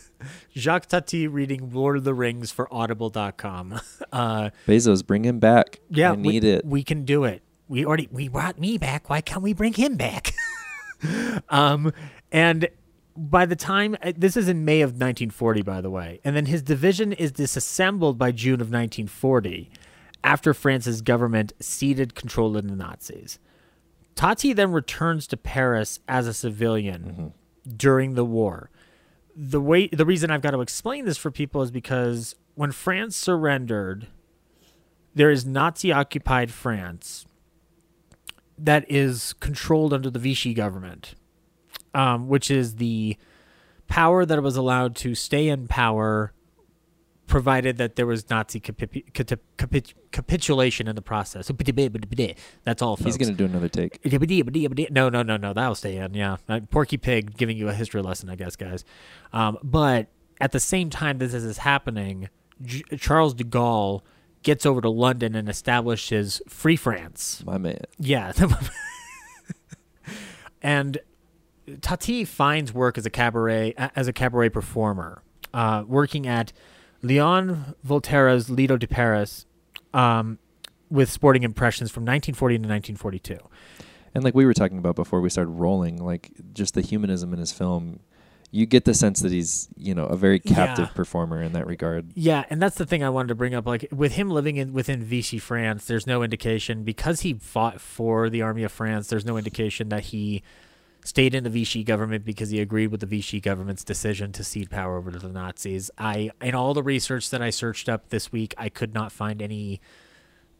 Jacques 0.57 0.87
Tati 0.87 1.29
reading 1.29 1.71
Lord 1.73 1.99
of 1.99 2.05
the 2.05 2.15
Rings 2.15 2.51
for 2.51 2.73
audible.com. 2.73 3.81
Uh 4.13 4.51
Bezos, 4.67 5.07
bring 5.07 5.25
him 5.25 5.39
back. 5.39 5.81
Yeah, 5.91 6.13
I 6.13 6.17
need 6.17 6.43
we, 6.43 6.51
it. 6.51 6.65
We 6.65 6.83
can 6.83 7.05
do 7.05 7.25
it. 7.25 7.43
We 7.69 7.85
already 7.85 8.09
we 8.11 8.29
brought 8.29 8.59
me 8.59 8.79
back. 8.79 9.11
Why 9.11 9.21
can't 9.21 9.43
we 9.43 9.53
bring 9.53 9.75
him 9.75 9.97
back? 9.97 10.35
um, 11.49 11.93
and 12.33 12.69
by 13.17 13.47
the 13.47 13.57
time 13.57 13.97
uh, 14.03 14.13
this 14.17 14.37
is 14.37 14.49
in 14.49 14.65
May 14.65 14.81
of 14.81 14.91
1940, 14.91 15.63
by 15.63 15.81
the 15.81 15.91
way, 15.91 16.21
and 16.25 16.37
then 16.37 16.47
his 16.47 16.63
division 16.63 17.13
is 17.13 17.33
disassembled 17.33 18.19
by 18.19 18.33
June 18.33 18.61
of 18.61 18.69
1940, 18.69 19.71
after 20.27 20.53
France's 20.53 21.03
government 21.03 21.53
ceded 21.61 22.17
control 22.17 22.57
of 22.57 22.69
the 22.69 22.75
Nazis. 22.75 23.39
Tati 24.17 24.53
then 24.53 24.73
returns 24.73 25.29
to 25.29 25.37
Paris 25.37 26.01
as 26.09 26.27
a 26.27 26.35
civilian 26.35 27.33
during 27.77 28.15
the 28.15 28.25
war. 28.25 28.71
The 29.37 29.61
way 29.61 29.87
the 29.87 30.05
reason 30.05 30.33
I've 30.33 30.43
got 30.43 30.51
to 30.51 30.61
explain 30.61 31.05
this 31.05 31.17
for 31.17 31.31
people 31.31 31.63
is 31.63 31.71
because 31.71 32.35
when 32.57 32.73
France 32.73 33.17
surrendered, 33.17 34.09
there 35.15 35.31
is 35.31 35.47
Nazi 35.47 35.93
occupied 35.93 36.51
France 36.51 37.25
that 38.59 38.85
is 38.91 39.33
controlled 39.35 39.93
under 39.93 40.11
the 40.11 40.19
Vichy 40.19 40.55
government, 40.55 41.15
um, 41.95 42.27
which 42.27 42.51
is 42.51 42.77
the 42.77 43.17
power 43.87 44.27
that 44.27 44.43
was 44.43 44.57
allowed 44.57 44.97
to 44.97 45.15
stay 45.15 45.47
in 45.49 45.69
power 45.69 46.33
provided 47.27 47.77
that 47.79 47.97
there 47.97 48.07
was 48.07 48.29
Nazi 48.31 48.61
capi- 48.61 49.05
capi- 49.13 49.39
capi- 49.57 49.95
capitulation 50.13 50.89
in 50.89 50.97
the 50.97 51.03
process. 51.03 51.49
That's 52.65 52.83
all. 52.83 52.97
He's 52.97 53.17
going 53.17 53.31
to 53.31 53.37
do 53.37 53.45
another 53.45 53.69
take. 53.69 54.01
No, 54.91 55.09
no, 55.09 55.23
no, 55.23 55.37
no. 55.37 55.53
That'll 55.53 55.75
stay 55.75 55.97
in. 55.97 56.15
Yeah, 56.15 56.37
Porky 56.71 56.97
Pig 56.97 57.37
giving 57.37 57.57
you 57.57 57.69
a 57.69 57.73
history 57.73 58.03
lesson, 58.03 58.31
I 58.31 58.37
guess, 58.37 58.57
guys. 58.57 58.85
Um, 59.33 59.59
but 59.63 60.09
at 60.41 60.53
the 60.53 60.61
same 60.61 60.91
time 60.91 61.19
this 61.19 61.35
is 61.35 61.59
happening, 61.59 62.29
J- 62.63 62.83
Charles 62.97 63.35
de 63.35 63.45
Gaulle 63.45 64.03
gets 64.43 64.65
over 64.65 64.81
to 64.81 64.89
London 64.89 65.35
and 65.35 65.49
establishes 65.49 66.41
Free 66.49 66.77
France. 66.77 67.43
My 67.45 67.59
man. 67.59 67.81
Yeah. 67.99 68.33
and 70.63 70.99
Tati 71.81 72.25
finds 72.25 72.73
work 72.73 72.97
as 72.97 73.07
a 73.07 73.11
cabaret 73.11 73.75
as 73.77 74.07
a 74.07 74.13
cabaret 74.13 74.51
performer, 74.51 75.23
uh, 75.53 75.83
working 75.87 76.29
at 76.29 76.53
Leon 77.07 77.75
Volterra's 77.85 78.51
Lido 78.51 78.77
de 78.77 78.87
Paris, 78.87 79.47
um, 79.95 80.39
with 80.91 81.11
sporting 81.11 81.43
impressions 81.43 81.91
from 81.91 82.03
1940 82.03 82.55
to 82.57 82.59
1942. 82.61 83.39
And 84.15 84.25
like 84.25 84.35
we 84.35 84.47
were 84.47 84.55
talking 84.55 84.79
about 84.79 84.97
before 84.97 85.21
we 85.21 85.29
started 85.31 85.51
rolling, 85.51 86.03
like 86.03 86.31
just 86.53 86.75
the 86.75 86.81
humanism 86.81 87.33
in 87.33 87.39
his 87.39 87.53
film, 87.53 88.01
you 88.51 88.65
get 88.65 88.85
the 88.85 88.95
sense 88.95 89.21
that 89.21 89.33
he's, 89.33 89.69
you 89.77 89.95
know, 89.95 90.07
a 90.07 90.17
very 90.17 90.39
captive 90.39 90.87
Yeah. 90.89 90.95
performer 90.95 91.43
in 91.43 91.53
that 91.53 91.67
regard. 91.67 92.13
Yeah, 92.15 92.45
and 92.49 92.63
that's 92.63 92.77
the 92.77 92.87
thing 92.87 93.03
I 93.03 93.11
wanted 93.11 93.29
to 93.29 93.35
bring 93.35 93.55
up. 93.55 93.67
Like 93.67 93.89
with 93.93 94.13
him 94.13 94.31
living 94.31 94.57
in 94.57 94.73
within 94.73 95.03
Vichy 95.03 95.39
France, 95.39 95.85
there's 95.87 96.07
no 96.07 96.23
indication 96.23 96.83
because 96.85 97.21
he 97.21 97.35
fought 97.35 97.81
for 97.81 98.31
the 98.31 98.43
army 98.43 98.63
of 98.63 98.73
France. 98.73 99.09
There's 99.09 99.25
no 99.27 99.37
indication 99.37 99.89
that 99.91 100.05
he 100.05 100.43
stayed 101.07 101.35
in 101.35 101.45
the 101.45 101.51
Vichy 101.51 101.85
government 101.85 102.25
because 102.25 102.51
he 102.51 102.61
agreed 102.61 102.89
with 102.89 102.99
the 103.01 103.07
Vichy 103.07 103.41
government's 103.41 103.85
decision 103.85 104.33
to 104.33 104.43
cede 104.43 104.71
power 104.71 104.97
over 104.99 105.11
to 105.13 105.19
the 105.19 105.29
Nazis. 105.29 105.91
I 105.97 106.31
in 106.43 106.55
all 106.55 106.75
the 106.75 106.83
research 106.83 107.31
that 107.31 107.41
I 107.41 107.51
searched 107.51 107.89
up 107.89 108.09
this 108.09 108.33
week, 108.33 108.53
I 108.59 108.69
could 108.69 108.93
not 108.93 109.13
find 109.13 109.41
any 109.41 109.81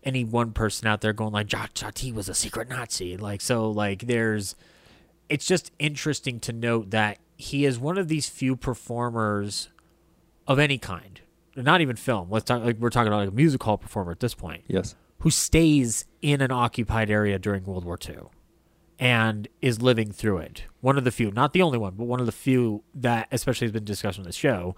any 0.05 0.25
one 0.25 0.53
person 0.53 0.87
out 0.87 1.01
there 1.01 1.13
going 1.13 1.33
like 1.33 1.49
Jacques 1.49 1.75
Tati 1.75 2.13
was 2.13 2.29
a 2.29 2.35
secret 2.35 2.69
Nazi. 2.69 3.17
Like 3.17 3.41
so, 3.41 3.69
like 3.69 4.07
there's 4.07 4.55
it's 5.29 5.47
just 5.47 5.73
interesting 5.81 6.39
to 6.41 6.53
note 6.53 6.91
that 6.91 7.19
he 7.37 7.65
is 7.65 7.79
one 7.79 7.99
of 7.99 8.07
these 8.07 8.29
few 8.29 8.55
performers 8.55 9.69
of 10.47 10.61
any 10.61 10.79
kind, 10.79 11.21
not 11.57 11.81
even 11.81 11.97
film. 11.97 12.31
Let's 12.31 12.45
talk 12.45 12.63
like 12.63 12.79
we're 12.79 12.91
talking 12.91 13.09
about 13.09 13.19
like 13.19 13.29
a 13.31 13.33
music 13.35 13.63
hall 13.65 13.79
performer 13.79 14.13
at 14.13 14.21
this 14.21 14.35
point, 14.35 14.63
Yes. 14.69 14.95
who 15.19 15.31
stays 15.31 16.05
in 16.23 16.41
an 16.41 16.53
occupied 16.53 17.11
area 17.11 17.37
during 17.41 17.65
World 17.65 17.85
War 17.85 17.99
II 18.09 18.17
and 18.99 19.49
is 19.61 19.83
living 19.83 20.11
through 20.13 20.39
it. 20.39 20.65
One 20.81 20.97
of 20.97 21.05
the 21.05 21.11
few, 21.11 21.31
not 21.31 21.53
the 21.53 21.63
only 21.63 21.79
one, 21.79 21.95
but 21.97 22.05
one 22.07 22.21
of 22.21 22.27
the 22.27 22.33
few 22.33 22.83
that 22.95 23.29
especially 23.31 23.67
has 23.67 23.73
been 23.73 23.85
discussed 23.85 24.19
on 24.19 24.25
this 24.25 24.37
show. 24.37 24.75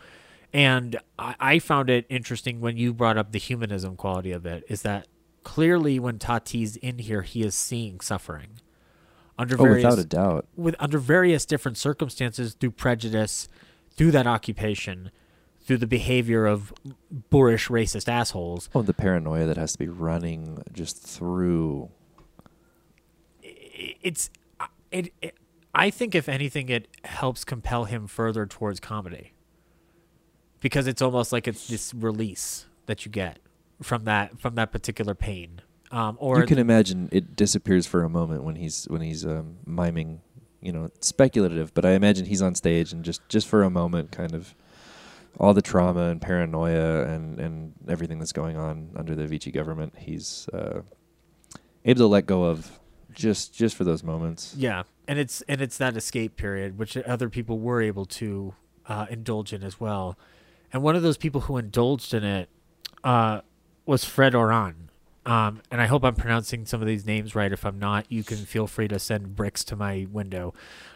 And 0.52 0.98
I, 1.18 1.34
I 1.38 1.58
found 1.58 1.90
it 1.90 2.06
interesting 2.08 2.60
when 2.60 2.76
you 2.76 2.92
brought 2.94 3.16
up 3.18 3.32
the 3.32 3.38
humanism 3.38 3.96
quality 3.96 4.32
of 4.32 4.44
it, 4.46 4.64
is 4.68 4.82
that 4.82 5.06
clearly 5.44 5.98
when 6.00 6.18
Tati's 6.18 6.76
in 6.76 6.98
here, 6.98 7.22
he 7.22 7.42
is 7.42 7.54
seeing 7.54 8.00
suffering 8.00 8.60
under 9.38 9.54
Oh, 9.58 9.62
various 9.62 9.84
without 9.84 9.98
a 9.98 10.04
doubt. 10.04 10.46
with 10.56 10.74
under 10.80 10.98
various 10.98 11.46
different 11.46 11.76
circumstances 11.78 12.54
through 12.54 12.72
prejudice, 12.72 13.48
through 13.92 14.10
that 14.10 14.26
occupation, 14.26 15.10
through 15.60 15.76
the 15.78 15.86
behavior 15.86 16.46
of 16.46 16.72
boorish 17.30 17.68
racist 17.68 18.08
assholes. 18.08 18.68
Oh, 18.74 18.82
the 18.82 18.94
paranoia 18.94 19.46
that 19.46 19.56
has 19.58 19.72
to 19.72 19.78
be 19.78 19.86
running 19.88 20.62
just 20.72 20.96
through. 21.02 21.90
It's 23.78 24.30
it, 24.90 25.12
it 25.22 25.36
I 25.74 25.90
think 25.90 26.14
if 26.14 26.28
anything 26.28 26.68
it 26.68 26.88
helps 27.04 27.44
compel 27.44 27.84
him 27.84 28.06
further 28.06 28.46
towards 28.46 28.80
comedy. 28.80 29.32
Because 30.60 30.88
it's 30.88 31.00
almost 31.00 31.32
like 31.32 31.46
it's 31.46 31.68
this 31.68 31.94
release 31.94 32.66
that 32.86 33.06
you 33.06 33.12
get 33.12 33.38
from 33.80 34.04
that 34.04 34.40
from 34.40 34.56
that 34.56 34.72
particular 34.72 35.14
pain. 35.14 35.60
Um, 35.90 36.16
or 36.20 36.40
you 36.40 36.46
can 36.46 36.58
imagine 36.58 37.08
it 37.12 37.36
disappears 37.36 37.86
for 37.86 38.02
a 38.02 38.08
moment 38.10 38.42
when 38.42 38.56
he's 38.56 38.86
when 38.86 39.00
he's 39.00 39.24
um, 39.24 39.58
miming. 39.66 40.20
You 40.60 40.72
know, 40.72 40.88
speculative, 40.98 41.72
but 41.72 41.84
I 41.84 41.92
imagine 41.92 42.26
he's 42.26 42.42
on 42.42 42.56
stage 42.56 42.92
and 42.92 43.04
just 43.04 43.26
just 43.28 43.46
for 43.46 43.62
a 43.62 43.70
moment, 43.70 44.10
kind 44.10 44.34
of 44.34 44.56
all 45.38 45.54
the 45.54 45.62
trauma 45.62 46.08
and 46.08 46.20
paranoia 46.20 47.04
and 47.04 47.38
and 47.38 47.72
everything 47.86 48.18
that's 48.18 48.32
going 48.32 48.56
on 48.56 48.90
under 48.96 49.14
the 49.14 49.26
Vichy 49.28 49.52
government, 49.52 49.94
he's 49.96 50.48
uh, 50.52 50.80
able 51.84 51.98
to 51.98 52.06
let 52.06 52.26
go 52.26 52.42
of 52.42 52.80
just 53.18 53.54
just 53.54 53.76
for 53.76 53.84
those 53.84 54.02
moments. 54.02 54.54
Yeah, 54.56 54.84
and 55.06 55.18
it's 55.18 55.42
and 55.42 55.60
it's 55.60 55.76
that 55.78 55.96
escape 55.96 56.36
period 56.36 56.78
which 56.78 56.96
other 56.96 57.28
people 57.28 57.58
were 57.58 57.82
able 57.82 58.06
to 58.06 58.54
uh, 58.86 59.06
indulge 59.10 59.52
in 59.52 59.62
as 59.62 59.78
well. 59.78 60.16
And 60.72 60.82
one 60.82 60.96
of 60.96 61.02
those 61.02 61.16
people 61.16 61.42
who 61.42 61.56
indulged 61.56 62.14
in 62.14 62.24
it 62.24 62.48
uh, 63.04 63.40
was 63.84 64.04
Fred 64.04 64.32
Orain. 64.34 64.74
Um, 65.26 65.60
and 65.70 65.80
I 65.80 65.86
hope 65.86 66.04
I'm 66.04 66.14
pronouncing 66.14 66.64
some 66.64 66.80
of 66.80 66.86
these 66.86 67.04
names 67.04 67.34
right. 67.34 67.52
If 67.52 67.66
I'm 67.66 67.78
not, 67.78 68.10
you 68.10 68.24
can 68.24 68.38
feel 68.38 68.66
free 68.66 68.88
to 68.88 68.98
send 68.98 69.36
bricks 69.36 69.64
to 69.64 69.76
my 69.76 70.06
window. 70.10 70.54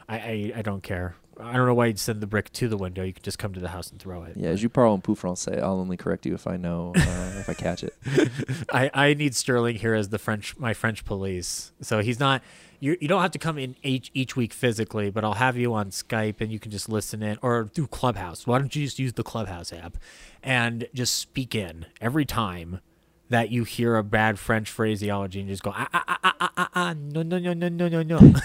I 0.09 0.17
I, 0.19 0.53
I 0.57 0.63
don't 0.63 0.83
care. 0.83 1.17
I 1.43 1.55
don't 1.57 1.67
know 1.67 1.75
why 1.75 1.87
you'd 1.87 1.99
send 1.99 2.21
the 2.21 2.27
brick 2.27 2.53
to 2.55 2.69
the 2.69 2.77
window. 2.77 3.03
You 3.03 3.13
could 3.13 3.23
just 3.23 3.39
come 3.39 3.53
to 3.55 3.61
the 3.61 3.69
house 3.69 3.91
and 3.91 3.99
throw 4.01 4.23
it. 4.23 4.37
Yeah, 4.37 4.55
je 4.55 4.69
parle 4.69 4.95
un 4.95 5.01
peu 5.01 5.15
français. 5.15 5.59
I'll 5.61 5.81
only 5.81 5.97
correct 5.97 6.25
you 6.25 6.35
if 6.35 6.47
I 6.47 6.57
know, 6.57 6.93
uh, 6.97 7.01
if 7.39 7.49
I 7.49 7.55
catch 7.55 7.83
it. 7.85 7.95
I, 8.73 8.91
I 8.95 9.15
need 9.15 9.35
Sterling 9.35 9.77
here 9.77 9.95
as 9.95 10.11
the 10.11 10.19
French 10.19 10.57
my 10.59 10.73
French 10.75 11.05
police. 11.05 11.73
So 11.81 12.01
he's 12.01 12.21
not 12.21 12.43
you 12.81 12.97
you 13.01 13.09
don't 13.09 13.23
have 13.23 13.33
to 13.33 13.39
come 13.39 13.59
in 13.59 13.77
each 13.83 14.11
each 14.15 14.37
week 14.37 14.53
physically, 14.53 15.11
but 15.11 15.25
I'll 15.25 15.35
have 15.35 15.57
you 15.57 15.75
on 15.75 15.91
Skype 15.91 16.41
and 16.41 16.53
you 16.53 16.59
can 16.59 16.71
just 16.71 16.89
listen 16.89 17.23
in 17.23 17.39
or 17.43 17.69
through 17.75 17.89
Clubhouse. 17.89 18.47
Why 18.47 18.59
don't 18.59 18.75
you 18.75 18.85
just 18.85 18.99
use 18.99 19.15
the 19.15 19.25
Clubhouse 19.25 19.73
app 19.73 19.99
and 20.43 20.89
just 20.95 21.15
speak 21.17 21.55
in 21.55 21.87
every 22.01 22.25
time 22.25 22.81
that 23.29 23.51
you 23.51 23.65
hear 23.65 23.97
a 23.97 24.05
bad 24.05 24.39
French 24.39 24.71
phraseology 24.71 25.41
and 25.41 25.49
just 25.49 25.63
go 25.63 25.73
ah 25.75 25.89
ah 25.93 26.05
ah 26.07 26.19
ah 26.23 26.35
ah 26.41 26.51
ah, 26.57 26.69
ah 26.75 26.95
no 26.95 27.23
no 27.23 27.39
no 27.39 27.53
no 27.53 27.69
no 27.69 27.89
no 27.89 28.03
no 28.03 28.41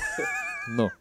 No, 0.70 0.92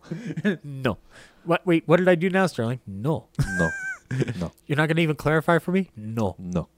no. 0.63 0.99
What 1.47 1.65
wait, 1.65 1.85
what 1.87 1.99
did 1.99 2.09
I 2.09 2.17
do 2.17 2.29
now, 2.29 2.47
Sterling? 2.47 2.81
No. 2.87 3.29
no, 3.59 3.71
no, 4.41 4.53
You're 4.67 4.77
not 4.77 4.89
gonna 4.89 5.01
even 5.01 5.17
clarify 5.17 5.59
for 5.59 5.73
me? 5.73 5.91
No. 5.97 6.35
no. 6.39 6.69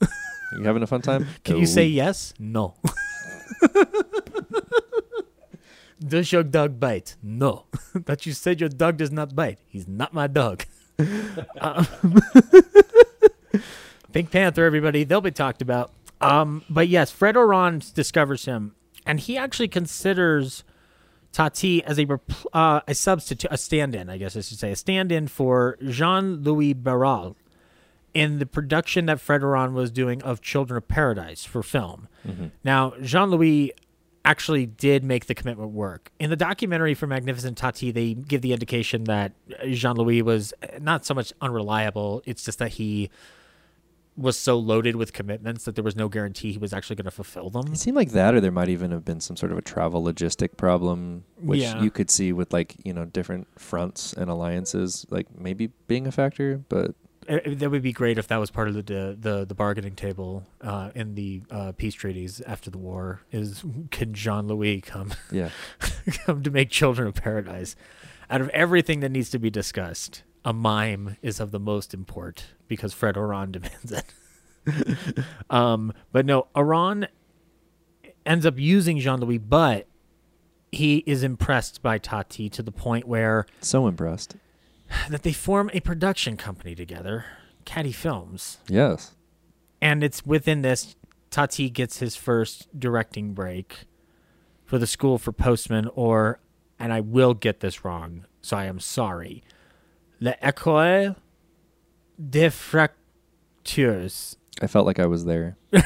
You 0.53 0.65
having 0.65 0.83
a 0.83 0.87
fun 0.87 1.03
time? 1.03 1.27
Can 1.45 1.57
you 1.57 1.67
say 1.67 1.87
yes? 1.87 2.35
No. 2.39 2.75
does 6.07 6.33
your 6.33 6.43
dog 6.43 6.79
bite? 6.79 7.17
No. 7.23 7.65
but 7.95 8.27
you 8.27 8.33
said 8.33 8.61
your 8.61 8.69
dog 8.69 8.99
does 8.99 9.11
not 9.11 9.35
bite. 9.35 9.59
He's 9.67 9.89
not 9.89 10.13
my 10.15 10.27
dog. 10.27 10.65
Um, 11.61 11.87
Pink 14.13 14.31
Panther, 14.31 14.65
everybody, 14.65 15.05
they'll 15.05 15.21
be 15.21 15.31
talked 15.31 15.63
about. 15.63 15.93
Um, 16.21 16.65
but 16.69 16.89
yes, 16.89 17.11
Fred 17.11 17.37
Orain 17.37 17.93
discovers 17.95 18.47
him, 18.47 18.75
and 19.07 19.21
he 19.21 19.37
actually 19.37 19.69
considers 19.69 20.65
Tati 21.33 21.85
as 21.85 21.99
a 21.99 22.07
uh, 22.53 22.81
a 22.87 22.95
substitute, 22.95 23.51
a 23.51 23.59
stand-in, 23.59 24.09
I 24.09 24.17
guess 24.17 24.37
I 24.37 24.41
should 24.41 24.59
say, 24.59 24.73
a 24.73 24.77
stand-in 24.77 25.29
for 25.29 25.77
Jean-Louis 25.87 26.73
Barrault 26.75 27.37
in 28.15 28.39
the 28.39 28.47
production 28.47 29.07
that 29.07 29.21
Fred 29.21 29.43
Orain 29.43 29.73
was 29.73 29.91
doing 29.91 30.23
of 30.23 30.41
Children 30.41 30.79
of 30.79 30.89
Paradise 30.89 31.45
for 31.45 31.63
film. 31.63 32.09
Now, 32.65 32.95
Jean 33.03 33.31
Louis 33.31 33.73
actually 34.25 34.67
did 34.67 35.05
make 35.05 35.27
the 35.27 35.35
commitment 35.35 35.71
work. 35.71 36.11
In 36.19 36.29
the 36.29 36.37
documentary 36.37 36.95
for 36.95 37.07
Magnificent 37.07 37.57
Tati, 37.57 37.91
they 37.91 38.15
give 38.15 38.43
the 38.43 38.53
indication 38.53 39.05
that 39.05 39.33
Jean 39.71 39.97
Louis 39.97 40.23
was 40.23 40.53
not 40.81 41.07
so 41.07 41.15
much 41.15 41.33
unreliable, 41.41 42.23
it's 42.27 42.45
just 42.45 42.59
that 42.59 42.73
he 42.73 43.11
was 44.19 44.37
so 44.37 44.59
loaded 44.59 44.97
with 44.97 45.13
commitments 45.13 45.65
that 45.65 45.77
there 45.77 45.85
was 45.85 45.95
no 45.95 46.09
guarantee 46.09 46.51
he 46.53 46.59
was 46.59 46.73
actually 46.73 46.97
going 46.97 47.05
to 47.05 47.11
fulfill 47.13 47.51
them. 47.51 47.73
It 47.73 47.79
seemed 47.79 47.97
like 47.97 48.11
that, 48.11 48.35
or 48.35 48.41
there 48.41 48.51
might 48.51 48.69
even 48.69 48.91
have 48.91 49.05
been 49.05 49.21
some 49.21 49.37
sort 49.37 49.53
of 49.53 49.59
a 49.59 49.63
travel 49.63 50.03
logistic 50.05 50.57
problem, 50.57 51.25
which 51.41 51.61
Yeah. 51.61 51.81
you 51.83 51.91
could 51.93 52.11
see 52.11 52.33
with 52.33 52.53
like 52.53 52.75
you 52.85 52.93
know 52.93 53.05
different 53.05 53.47
fronts 53.59 54.13
and 54.13 54.29
alliances, 54.29 55.07
like 55.11 55.27
maybe 55.39 55.69
being 55.87 56.07
a 56.07 56.13
factor. 56.13 56.59
But 56.69 56.95
Uh, 57.29 57.39
that 57.61 57.71
would 57.71 57.83
be 57.83 57.93
great 57.93 58.17
if 58.19 58.27
that 58.29 58.39
was 58.39 58.51
part 58.51 58.69
of 58.69 58.75
the 58.75 58.83
the 58.83 59.17
the, 59.21 59.45
the 59.45 59.55
bargaining 59.55 59.95
table 59.95 60.45
uh, 60.63 60.91
in 60.95 61.15
the 61.15 61.43
uh, 61.51 61.73
peace 61.77 61.95
treaties 61.95 62.41
after 62.47 62.71
the 62.71 62.79
war. 62.79 63.21
Is 63.31 63.63
can 63.91 64.15
Jean 64.15 64.49
Louis 64.49 64.81
come 64.81 65.13
yeah, 65.31 65.51
come 66.27 66.43
to 66.43 66.51
make 66.51 66.71
Children 66.71 67.07
of 67.09 67.15
Paradise? 67.15 67.77
Out 68.31 68.41
of 68.43 68.49
everything 68.51 69.01
that 69.01 69.11
needs 69.11 69.31
to 69.31 69.39
be 69.39 69.49
discussed, 69.51 70.23
a 70.45 70.53
mime 70.53 71.17
is 71.23 71.41
of 71.41 71.51
the 71.51 71.61
most 71.61 71.95
import 71.95 72.47
because 72.67 72.93
Fred 72.93 73.17
Orain 73.17 73.53
demands 73.53 73.93
it. 73.93 74.05
um, 75.51 75.93
but 76.13 76.27
no, 76.27 76.47
Orain 76.55 77.09
ends 78.27 78.45
up 78.45 78.59
using 78.59 78.99
Jean 78.99 79.21
Louis, 79.21 79.39
but 79.39 79.87
he 80.71 80.99
is 81.07 81.23
impressed 81.23 81.83
by 81.83 81.99
Tati 81.99 82.49
to 82.51 82.63
the 82.63 82.73
point 82.73 83.07
where 83.07 83.47
so 83.61 83.87
impressed. 83.87 84.37
that 85.09 85.23
they 85.23 85.33
form 85.33 85.71
a 85.73 85.81
production 85.81 86.37
company 86.37 86.75
together, 86.75 87.25
Cady 87.65 87.93
Films. 87.93 88.59
Yes, 88.69 89.15
And 89.81 90.03
it's 90.03 90.25
within 90.27 90.63
this, 90.63 90.97
Tati 91.31 91.71
gets 91.71 91.99
his 91.99 92.17
first 92.17 92.69
directing 92.79 93.33
break 93.33 93.87
for 94.65 94.79
the 94.79 94.87
School 94.87 95.19
for 95.19 95.33
Postmen, 95.33 95.89
or, 95.95 96.41
and 96.79 96.93
I 96.93 97.01
will 97.01 97.35
get 97.35 97.61
this 97.61 97.85
wrong, 97.85 98.27
so 98.43 98.57
I 98.57 98.65
am 98.65 98.81
sorry, 98.81 99.43
L'École 100.21 101.17
des 102.19 102.51
Fractures. 102.51 104.37
I 104.61 104.67
felt 104.67 104.87
like 104.87 104.99
I 104.99 105.07
was 105.07 105.25
there. 105.25 105.57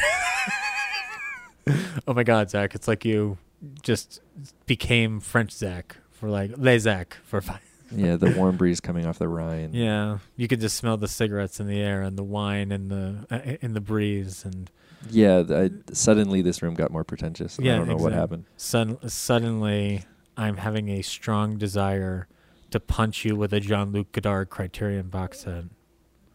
Oh 2.08 2.14
my 2.14 2.24
God, 2.24 2.50
Zach, 2.50 2.74
it's 2.74 2.88
like 2.88 3.04
you 3.04 3.38
just 3.82 4.20
became 4.66 5.20
French 5.20 5.52
Zach 5.52 5.96
for 6.10 6.28
like, 6.28 6.50
Les 6.56 6.80
Zach 6.80 7.16
for 7.22 7.40
five. 7.40 7.60
Yeah, 7.94 8.16
the 8.16 8.30
warm 8.36 8.56
breeze 8.56 8.80
coming 8.80 9.06
off 9.06 9.18
the 9.18 9.28
Rhine. 9.28 9.70
Yeah, 9.72 10.18
you 10.36 10.48
could 10.48 10.60
just 10.60 10.76
smell 10.76 10.96
the 10.96 11.06
cigarettes 11.06 11.60
in 11.60 11.68
the 11.68 11.80
air 11.80 12.02
and 12.02 12.18
the 12.18 12.24
wine 12.24 12.72
and 12.72 12.90
the 12.90 13.26
uh, 13.30 13.56
in 13.60 13.74
the 13.74 13.80
breeze 13.80 14.44
and 14.44 14.68
Yeah, 15.10 15.44
th- 15.44 15.70
I, 15.70 15.92
suddenly 15.92 16.42
this 16.42 16.62
room 16.62 16.74
got 16.74 16.90
more 16.90 17.04
pretentious. 17.04 17.58
Yeah, 17.60 17.74
I 17.74 17.78
don't 17.78 17.88
know 17.88 17.96
what 17.96 18.12
happened. 18.12 18.46
sudden, 18.56 19.08
suddenly 19.08 20.04
I'm 20.36 20.56
having 20.56 20.88
a 20.88 21.02
strong 21.02 21.58
desire 21.58 22.26
to 22.72 22.80
punch 22.80 23.24
you 23.24 23.36
with 23.36 23.52
a 23.52 23.60
Jean 23.60 23.92
Luc 23.92 24.12
Godard 24.12 24.50
Criterion 24.50 25.08
box 25.08 25.40
set. 25.40 25.64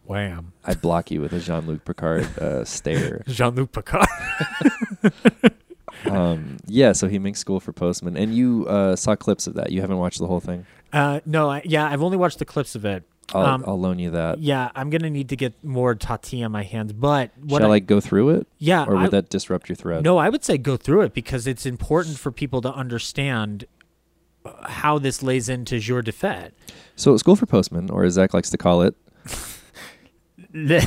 Wham! 0.06 0.54
I'd 0.64 0.80
block 0.82 1.12
you 1.12 1.20
with 1.20 1.34
a 1.34 1.40
Jean 1.40 1.68
Luc 1.68 1.84
Picard 1.84 2.24
uh, 2.40 2.64
stare. 2.64 3.24
Jean 3.28 3.56
Luc 3.56 3.72
Picard. 3.72 4.08
Um, 6.06 6.58
yeah, 6.68 6.92
so 6.92 7.08
he 7.08 7.18
makes 7.20 7.40
School 7.40 7.60
for 7.60 7.74
Postman, 7.74 8.16
and 8.18 8.34
you 8.34 8.66
uh, 8.68 8.96
saw 8.96 9.16
clips 9.16 9.48
of 9.48 9.56
that. 9.56 9.72
You 9.72 9.82
haven't 9.82 9.98
watched 9.98 10.20
the 10.20 10.28
whole 10.28 10.40
thing. 10.40 10.66
Uh, 10.94 11.20
no, 11.26 11.50
I, 11.50 11.62
yeah, 11.66 11.90
I've 11.90 12.04
only 12.04 12.18
watched 12.18 12.40
the 12.40 12.46
clips 12.46 12.76
of 12.76 12.86
it. 12.86 13.04
I'll, 13.34 13.46
Um, 13.46 13.64
I'll 13.68 13.80
loan 13.80 14.00
you 14.00 14.12
that. 14.12 14.40
Yeah, 14.40 14.70
I'm 14.76 14.90
gonna 14.90 15.10
need 15.10 15.30
to 15.30 15.36
get 15.36 15.62
more 15.64 15.96
Tati 15.96 16.44
on 16.44 16.52
my 16.52 16.64
hands. 16.64 16.94
But 16.94 17.32
what 17.44 17.62
Shall 17.62 17.72
I, 17.72 17.76
I 17.76 17.80
go 17.80 18.00
through 18.00 18.30
it, 18.30 18.48
yeah, 18.58 18.86
or 18.86 18.96
would 18.96 19.06
I- 19.06 19.10
that 19.10 19.30
disrupt 19.30 19.68
your 19.68 19.76
thread? 19.76 20.04
No, 20.04 20.18
I 20.18 20.30
would 20.30 20.46
say 20.46 20.58
go 20.58 20.78
through 20.78 21.02
it 21.02 21.14
because 21.14 21.46
it's 21.48 21.66
important 21.66 22.18
for 22.20 22.32
people 22.32 22.62
to 22.62 22.72
understand 22.74 23.66
how 24.64 24.98
this 25.00 25.22
lays 25.24 25.50
into 25.50 25.80
jour 25.80 26.02
de 26.02 26.12
fête. 26.12 26.52
So, 26.96 27.16
School 27.18 27.36
for 27.36 27.46
Postman, 27.46 27.90
or 27.90 28.04
as 28.04 28.14
Zach 28.14 28.34
likes 28.34 28.50
to 28.50 28.58
call 28.58 28.82
it, 28.82 28.96
Le- 30.54 30.82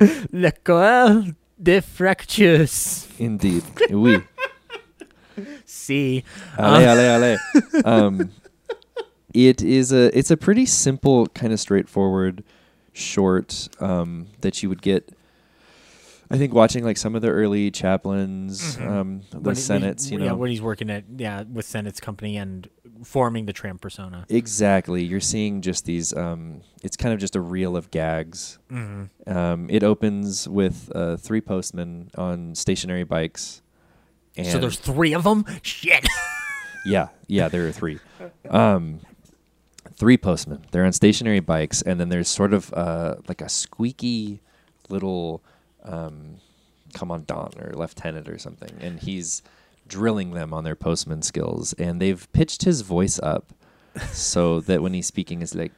L'école 0.32 1.34
des 1.62 1.80
fractures. 1.82 3.06
indeed, 3.18 3.62
oui, 3.90 4.22
See, 5.64 6.24
allez, 6.58 6.86
allez, 6.86 7.08
allez. 7.08 7.38
Um, 7.84 8.30
it 9.32 9.62
is 9.62 9.92
a 9.92 10.16
it's 10.18 10.30
a 10.30 10.36
pretty 10.36 10.66
simple, 10.66 11.26
kind 11.28 11.52
of 11.52 11.60
straightforward, 11.60 12.42
short 12.92 13.68
um, 13.80 14.26
that 14.40 14.62
you 14.62 14.68
would 14.68 14.82
get. 14.82 15.08
I 16.32 16.38
think 16.38 16.54
watching 16.54 16.84
like 16.84 16.96
some 16.96 17.16
of 17.16 17.22
the 17.22 17.28
early 17.30 17.70
Chaplins, 17.72 18.76
um, 18.78 19.22
the 19.30 19.38
Mm-hmm. 19.38 19.42
when 19.42 19.54
he- 19.56 19.60
Sennett's, 19.60 20.10
you 20.10 20.18
know, 20.18 20.24
yeah, 20.26 20.32
when 20.32 20.50
he's 20.50 20.62
working 20.62 20.88
at 20.90 21.04
yeah 21.16 21.42
with 21.42 21.66
Sennett's 21.66 22.00
company 22.00 22.36
and 22.36 22.68
forming 23.04 23.46
the 23.46 23.52
tramp 23.52 23.80
persona. 23.80 24.26
Exactly. 24.28 25.02
You're 25.02 25.20
seeing 25.20 25.60
just 25.62 25.86
these. 25.86 26.14
Um, 26.14 26.60
it's 26.82 26.96
kind 26.96 27.12
of 27.12 27.18
just 27.20 27.34
a 27.34 27.40
reel 27.40 27.76
of 27.76 27.90
gags. 27.90 28.58
Mm-hmm. 28.70 29.32
Um, 29.36 29.68
it 29.70 29.82
opens 29.82 30.48
with 30.48 30.92
uh, 30.94 31.16
three 31.16 31.40
postmen 31.40 32.10
on 32.16 32.54
stationary 32.54 33.04
bikes. 33.04 33.62
And 34.36 34.46
So 34.46 34.58
there's 34.58 34.78
three 34.78 35.12
of 35.14 35.24
them. 35.24 35.44
Shit. 35.62 36.06
yeah, 36.86 37.08
yeah, 37.26 37.48
there 37.48 37.66
are 37.66 37.72
three. 37.72 37.98
Um, 38.48 39.00
three 39.94 40.16
postmen. 40.16 40.64
They're 40.70 40.84
on 40.84 40.92
stationary 40.92 41.40
bikes, 41.40 41.82
and 41.82 41.98
then 41.98 42.08
there's 42.08 42.28
sort 42.28 42.54
of 42.54 42.72
uh, 42.72 43.16
like 43.28 43.40
a 43.40 43.48
squeaky 43.48 44.40
little 44.88 45.42
um, 45.84 46.36
commandant 46.94 47.56
or 47.60 47.72
lieutenant 47.74 48.28
or 48.28 48.38
something, 48.38 48.70
and 48.80 49.00
he's 49.00 49.42
drilling 49.86 50.32
them 50.32 50.54
on 50.54 50.64
their 50.64 50.76
postman 50.76 51.22
skills. 51.22 51.72
And 51.74 52.00
they've 52.00 52.30
pitched 52.32 52.62
his 52.62 52.82
voice 52.82 53.18
up 53.22 53.52
so 54.12 54.60
that 54.60 54.82
when 54.82 54.94
he's 54.94 55.06
speaking, 55.06 55.42
it's 55.42 55.54
like, 55.54 55.72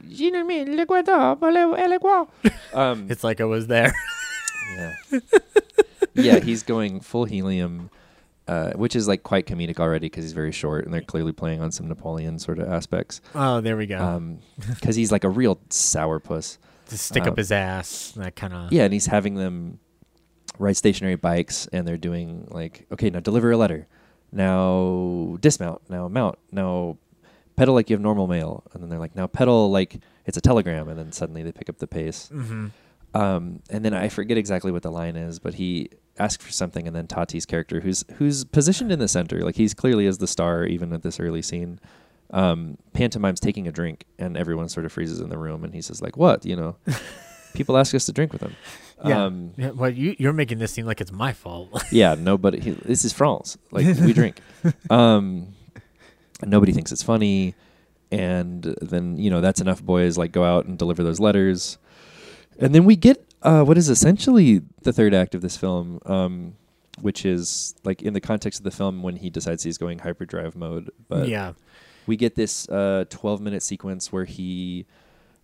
um, 2.74 3.07
It's 3.11 3.24
like 3.24 3.40
I 3.40 3.44
was 3.44 3.66
there. 3.68 3.94
yeah. 4.76 4.92
yeah, 6.14 6.38
he's 6.40 6.62
going 6.62 7.00
full 7.00 7.24
helium, 7.24 7.90
uh, 8.46 8.72
which 8.72 8.94
is 8.94 9.09
like 9.09 9.22
quite 9.22 9.46
comedic 9.46 9.80
already 9.80 10.07
because 10.07 10.24
he's 10.24 10.32
very 10.32 10.53
short 10.53 10.84
and 10.84 10.92
they're 10.92 11.00
clearly 11.00 11.32
playing 11.32 11.62
on 11.62 11.72
some 11.72 11.88
Napoleon 11.88 12.38
sort 12.38 12.59
of 12.59 12.68
aspects. 12.68 13.20
Oh, 13.34 13.61
there 13.61 13.76
we 13.76 13.86
go. 13.86 13.98
Um, 13.98 14.40
because 14.68 14.96
he's 14.96 15.11
like 15.12 15.24
a 15.24 15.30
real 15.30 15.57
sourpuss. 15.70 16.59
to 16.88 16.98
stick 16.98 17.22
um, 17.22 17.30
up 17.30 17.38
his 17.38 17.50
ass. 17.50 18.12
That 18.16 18.36
kind 18.36 18.53
of. 18.53 18.72
Yeah, 18.72 18.84
and 18.84 18.92
he's 18.92 19.07
having 19.07 19.36
them 19.36 19.78
ride 20.59 20.76
stationary 20.76 21.16
bikes 21.16 21.66
and 21.72 21.86
they're 21.86 21.96
doing 21.96 22.48
like, 22.50 22.86
okay, 22.92 23.11
now 23.11 23.20
deliver 23.20 23.50
a 23.50 23.57
letter. 23.57 23.86
Now 24.30 25.36
dismount. 25.40 25.82
Now 25.90 26.09
mount. 26.09 26.38
Now 26.50 26.96
pedal 27.57 27.74
like 27.74 27.90
you 27.90 27.94
have 27.94 28.00
normal 28.00 28.26
mail. 28.26 28.64
And 28.72 28.82
then 28.82 28.90
they're 28.90 28.98
like, 28.98 29.16
now 29.16 29.26
pedal 29.26 29.70
like 29.70 30.00
it's 30.26 30.36
a 30.36 30.40
telegram. 30.40 30.88
And 30.88 30.98
then 30.98 31.12
suddenly 31.12 31.42
they 31.42 31.53
pick 31.53 31.68
up 31.68 31.78
the 31.78 31.86
pace. 31.86 32.30
Mm-hmm. 32.32 32.68
Um, 33.14 33.61
and 33.68 33.84
then 33.84 33.92
I 33.92 34.09
forget 34.09 34.38
exactly 34.38 34.72
what 34.72 34.82
the 34.82 34.90
line 34.90 35.16
is, 35.16 35.38
but 35.38 35.55
he 35.55 35.90
asks 36.18 36.44
for 36.44 36.53
something, 36.53 36.86
and 36.86 36.94
then 36.94 37.07
Tati's 37.07 37.46
character, 37.46 37.80
who's 37.80 38.05
who's 38.14 38.44
positioned 38.44 38.90
in 38.90 38.98
the 38.98 39.09
center, 39.09 39.40
like 39.40 39.57
he's 39.57 39.74
clearly 39.74 40.07
is 40.07 40.18
the 40.18 40.26
star 40.26 40.64
even 40.64 40.92
at 40.92 41.03
this 41.03 41.20
early 41.20 41.42
scene, 41.42 41.78
um, 42.30 42.78
pantomime's 42.92 43.40
taking 43.40 43.68
a 43.68 43.72
drink, 43.72 44.07
and 44.18 44.36
everyone 44.36 44.68
sort 44.68 44.86
of 44.86 44.92
freezes 44.92 45.20
in 45.20 45.28
the 45.28 45.38
room, 45.38 45.64
and 45.64 45.74
he 45.74 45.82
says 45.82 46.00
like, 46.00 46.16
"What? 46.16 46.46
You 46.46 46.57
know, 46.57 46.76
people 47.55 47.76
ask 47.76 47.94
us 47.94 48.07
to 48.07 48.12
drink 48.12 48.32
with 48.32 48.40
them." 48.40 48.57
Yeah. 49.05 49.24
Um, 49.24 49.53
yeah. 49.57 49.70
Well, 49.70 49.90
you 49.90 50.14
you're 50.18 50.32
making 50.32 50.59
this 50.59 50.72
seem 50.72 50.86
like 50.86 51.00
it's 51.00 51.12
my 51.12 51.32
fault. 51.32 51.82
yeah, 51.92 52.14
nobody. 52.14 52.61
He, 52.61 52.70
this 52.70 53.05
is 53.05 53.12
France. 53.12 53.59
Like 53.70 53.86
we 53.98 54.12
drink. 54.14 54.40
Um, 54.90 55.55
nobody 56.44 56.72
thinks 56.72 56.92
it's 56.92 57.03
funny, 57.03 57.55
and 58.11 58.62
then 58.80 59.16
you 59.16 59.30
know 59.30 59.40
that's 59.40 59.61
enough. 59.61 59.82
Boys 59.82 60.16
like 60.16 60.32
go 60.32 60.44
out 60.44 60.66
and 60.66 60.78
deliver 60.78 61.03
those 61.03 61.20
letters, 61.20 61.78
and 62.59 62.74
then 62.74 62.84
we 62.84 62.96
get 62.96 63.24
uh, 63.42 63.64
what 63.64 63.76
is 63.76 63.88
essentially 63.88 64.62
the 64.82 64.92
third 64.92 65.14
act 65.14 65.34
of 65.34 65.40
this 65.40 65.57
film, 65.57 66.00
um, 66.07 66.55
which 67.00 67.24
is 67.24 67.74
like 67.84 68.03
in 68.03 68.12
the 68.12 68.20
context 68.20 68.61
of 68.61 68.64
the 68.64 68.70
film 68.70 69.03
when 69.03 69.16
he 69.16 69.30
decides 69.30 69.62
he's 69.62 69.78
going 69.78 69.98
hyperdrive 69.98 70.55
mode. 70.55 70.90
But 71.09 71.28
yeah. 71.28 71.55
we 72.07 72.16
get 72.16 72.34
this 72.34 72.68
uh, 72.68 73.05
12 73.11 73.40
minute 73.40 73.62
sequence 73.62 74.12
where 74.12 74.24
he 74.24 74.86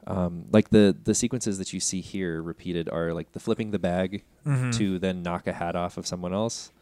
um, 0.08 0.46
like 0.50 0.70
the 0.70 0.96
the 1.04 1.14
sequences 1.14 1.58
that 1.58 1.72
you 1.72 1.78
see 1.80 2.00
here 2.00 2.42
repeated 2.42 2.88
are 2.88 3.12
like 3.14 3.32
the 3.32 3.40
flipping 3.40 3.70
the 3.70 3.78
bag 3.78 4.24
Mhm. 4.46 4.74
to 4.78 4.98
then 4.98 5.22
knock 5.22 5.46
a 5.46 5.52
hat 5.52 5.76
off 5.76 5.96
of 5.98 6.06
someone 6.06 6.32
else 6.32 6.72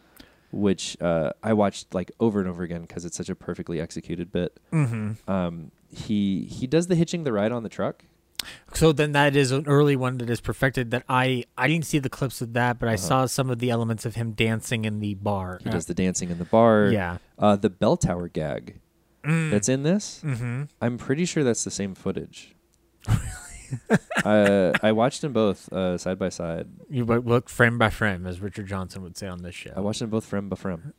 which 0.53 0.97
uh, 1.03 1.31
i 1.43 1.53
watched 1.53 1.93
like 1.93 2.11
over 2.21 2.39
and 2.41 2.49
over 2.49 2.63
again 2.63 2.83
because 2.83 3.05
it's 3.05 3.17
such 3.17 3.29
a 3.29 3.35
perfectly 3.35 3.81
executed 3.81 4.31
bit 4.33 4.59
Mm-hmm. 4.73 5.29
um, 5.31 5.71
he 5.89 6.45
he 6.45 6.67
does 6.67 6.87
the 6.87 6.95
hitching 6.95 7.25
the 7.25 7.33
ride 7.33 7.53
on 7.53 7.63
the 7.63 7.69
truck 7.69 8.05
So 8.75 8.93
then 8.93 9.13
that 9.13 9.35
is 9.35 9.51
an 9.51 9.65
early 9.67 9.97
one 9.97 10.19
that 10.19 10.29
is 10.29 10.41
perfected. 10.43 10.91
That 10.91 11.05
I 11.09 11.45
I 11.57 11.67
didn't 11.69 11.87
see 11.87 11.99
the 11.99 12.11
clips 12.11 12.41
of 12.43 12.53
that, 12.53 12.79
but 12.79 12.87
I 12.89 12.93
Uh-huh. 12.95 13.09
saw 13.09 13.27
some 13.27 13.49
of 13.51 13.59
the 13.59 13.71
elements 13.71 14.05
of 14.05 14.15
him 14.15 14.33
dancing 14.33 14.85
in 14.85 15.01
the 15.01 15.15
bar. 15.15 15.59
he 15.65 15.71
does 15.71 15.87
the 15.87 15.95
dancing 15.95 16.29
in 16.31 16.39
the 16.39 16.45
bar 16.45 16.91
Yeah. 16.93 17.17
uh, 17.39 17.57
the 17.57 17.71
bell 17.71 17.97
tower 17.97 18.29
gag 18.29 18.79
that's 19.25 19.69
in 19.69 19.83
this 19.83 20.21
Mm-hmm. 20.23 20.63
i'm 20.81 20.99
pretty 20.99 21.25
sure 21.25 21.43
that's 21.43 21.65
the 21.65 21.71
same 21.73 21.95
footage 21.97 22.55
uh, 24.25 24.73
I 24.83 24.93
watched 24.93 25.23
them 25.23 25.33
both 25.33 25.73
uh, 25.73 25.99
side 25.99 26.19
by 26.19 26.29
side. 26.29 26.69
You 26.89 27.05
look 27.05 27.49
frame 27.49 27.79
by 27.79 27.91
frame, 27.91 28.27
as 28.27 28.41
Richard 28.41 28.67
Johnson 28.67 29.03
would 29.03 29.17
say 29.17 29.27
on 29.27 29.43
this 29.43 29.55
show. 29.55 29.73
I 29.77 29.81
watched 29.81 30.01
them 30.01 30.11
both 30.11 30.25
frame 30.25 30.49
by 30.49 30.57
frame, 30.57 30.93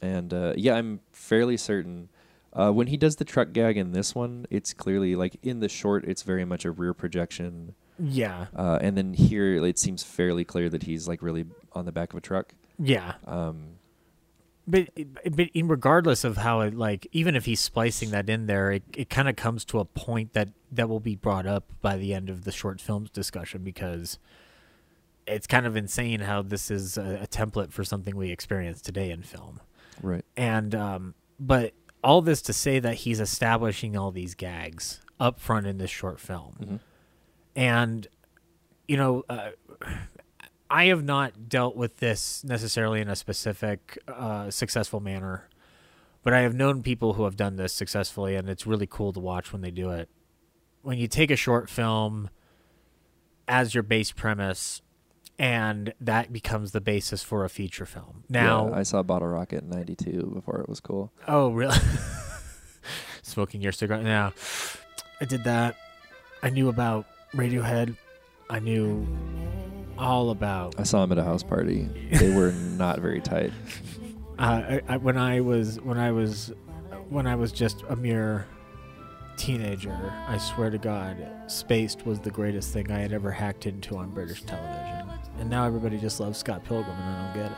and 0.00 0.32
uh, 0.32 0.54
yeah, 0.56 0.74
I'm 0.74 1.00
fairly 1.12 1.56
certain 1.56 2.08
uh, 2.54 2.70
when 2.70 2.86
he 2.86 2.96
does 2.96 3.16
the 3.16 3.24
truck 3.24 3.52
gag 3.52 3.76
in 3.76 3.92
this 3.92 4.14
one, 4.14 4.46
it's 4.50 4.74
clearly 4.74 5.16
like 5.16 5.36
in 5.42 5.60
the 5.60 5.68
short, 5.68 6.04
it's 6.04 6.22
very 6.22 6.44
much 6.44 6.64
a 6.64 6.70
rear 6.70 6.92
projection, 6.92 7.74
yeah. 7.98 8.46
uh, 8.54 8.78
and 8.82 8.96
then 8.96 9.14
here 9.14 9.64
it 9.64 9.78
seems 9.78 10.02
fairly 10.02 10.44
clear 10.44 10.68
that 10.68 10.82
he's 10.82 11.08
like 11.08 11.22
really 11.22 11.46
on 11.72 11.86
the 11.86 11.92
back 11.92 12.12
of 12.12 12.18
a 12.18 12.20
truck. 12.20 12.54
Yeah. 12.78 13.14
Um, 13.26 13.76
But 14.66 14.90
but 15.30 15.48
in 15.54 15.66
regardless 15.68 16.22
of 16.24 16.36
how 16.36 16.60
it 16.60 16.74
like 16.74 17.06
even 17.12 17.34
if 17.34 17.46
he's 17.46 17.60
splicing 17.60 18.10
that 18.12 18.28
in 18.30 18.46
there, 18.46 18.70
it, 18.72 18.82
it 18.96 19.10
kind 19.10 19.28
of 19.28 19.34
comes 19.36 19.64
to 19.66 19.80
a 19.80 19.84
point 19.84 20.34
that 20.34 20.50
that 20.70 20.88
will 20.88 21.00
be 21.00 21.16
brought 21.16 21.46
up 21.46 21.64
by 21.80 21.96
the 21.96 22.14
end 22.14 22.30
of 22.30 22.44
the 22.44 22.52
short 22.52 22.80
films 22.80 23.10
discussion 23.10 23.64
because 23.64 24.18
it's 25.26 25.46
kind 25.46 25.66
of 25.66 25.76
insane 25.76 26.20
how 26.20 26.42
this 26.42 26.70
is 26.70 26.96
a, 26.96 27.20
a 27.22 27.26
template 27.26 27.72
for 27.72 27.82
something 27.84 28.16
we 28.16 28.30
experience 28.30 28.80
today 28.80 29.10
in 29.10 29.22
film. 29.22 29.60
right. 30.00 30.24
And 30.36 30.74
um 30.74 31.14
but 31.40 31.72
all 32.04 32.22
this 32.22 32.40
to 32.42 32.52
say 32.52 32.78
that 32.78 32.94
he's 32.98 33.18
establishing 33.20 33.96
all 33.96 34.10
these 34.12 34.34
gags 34.34 35.00
up 35.18 35.40
front 35.40 35.66
in 35.66 35.78
this 35.78 35.90
short 35.90 36.20
film. 36.20 36.54
Mhm. 36.60 36.80
And 37.56 38.06
you 38.88 38.96
know, 38.96 39.24
uh, 39.28 39.50
I 40.72 40.86
have 40.86 41.04
not 41.04 41.50
dealt 41.50 41.76
with 41.76 41.98
this 41.98 42.42
necessarily 42.44 43.02
in 43.02 43.08
a 43.10 43.14
specific 43.14 43.98
uh, 44.08 44.50
successful 44.50 45.00
manner, 45.00 45.50
but 46.22 46.32
I 46.32 46.40
have 46.40 46.54
known 46.54 46.82
people 46.82 47.12
who 47.12 47.24
have 47.24 47.36
done 47.36 47.56
this 47.56 47.74
successfully, 47.74 48.36
and 48.36 48.48
it's 48.48 48.66
really 48.66 48.86
cool 48.86 49.12
to 49.12 49.20
watch 49.20 49.52
when 49.52 49.60
they 49.60 49.70
do 49.70 49.90
it. 49.90 50.08
When 50.80 50.96
you 50.96 51.08
take 51.08 51.30
a 51.30 51.36
short 51.36 51.68
film 51.68 52.30
as 53.46 53.74
your 53.74 53.82
base 53.82 54.12
premise, 54.12 54.80
and 55.38 55.92
that 56.00 56.32
becomes 56.32 56.72
the 56.72 56.80
basis 56.80 57.22
for 57.22 57.44
a 57.44 57.50
feature 57.50 57.84
film. 57.84 58.24
Now, 58.30 58.70
yeah, 58.70 58.76
I 58.76 58.82
saw 58.82 59.02
Bottle 59.02 59.28
Rocket 59.28 59.64
in 59.64 59.68
'92 59.68 60.32
before 60.34 60.58
it 60.62 60.70
was 60.70 60.80
cool. 60.80 61.12
Oh, 61.28 61.50
really? 61.50 61.76
Smoking 63.22 63.60
your 63.60 63.72
cigarette? 63.72 64.04
Now, 64.04 64.32
I 65.20 65.26
did 65.26 65.44
that. 65.44 65.76
I 66.42 66.48
knew 66.48 66.70
about 66.70 67.04
Radiohead. 67.34 67.94
I 68.48 68.58
knew 68.58 69.06
all 69.98 70.30
about. 70.30 70.74
I 70.78 70.82
saw 70.82 71.04
him 71.04 71.12
at 71.12 71.18
a 71.18 71.24
house 71.24 71.42
party. 71.42 71.88
They 72.12 72.34
were 72.34 72.52
not 72.52 73.00
very 73.00 73.20
tight. 73.20 73.52
Uh, 74.38 74.42
I, 74.42 74.82
I, 74.88 74.96
when 74.96 75.16
I 75.16 75.40
was 75.40 75.80
when 75.80 75.98
I 75.98 76.12
was 76.12 76.52
when 77.08 77.26
I 77.26 77.36
was 77.36 77.52
just 77.52 77.82
a 77.88 77.96
mere 77.96 78.46
teenager. 79.36 80.12
I 80.28 80.38
swear 80.38 80.70
to 80.70 80.78
God, 80.78 81.16
Spaced 81.46 82.06
was 82.06 82.20
the 82.20 82.30
greatest 82.30 82.72
thing 82.72 82.90
I 82.90 83.00
had 83.00 83.12
ever 83.12 83.30
hacked 83.30 83.66
into 83.66 83.96
on 83.96 84.10
British 84.10 84.42
television. 84.42 85.10
And 85.38 85.50
now 85.50 85.66
everybody 85.66 85.98
just 85.98 86.20
loves 86.20 86.38
Scott 86.38 86.64
Pilgrim, 86.64 86.96
and 86.96 87.04
I 87.04 87.24
don't 87.24 87.34
get 87.42 87.52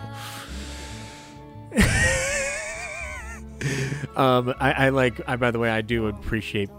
it. 1.77 2.15
um, 4.17 4.55
I, 4.61 4.73
I 4.73 4.89
like. 4.91 5.21
I 5.27 5.37
by 5.37 5.51
the 5.51 5.59
way, 5.59 5.71
I 5.71 5.81
do 5.83 6.07
appreciate 6.07 6.71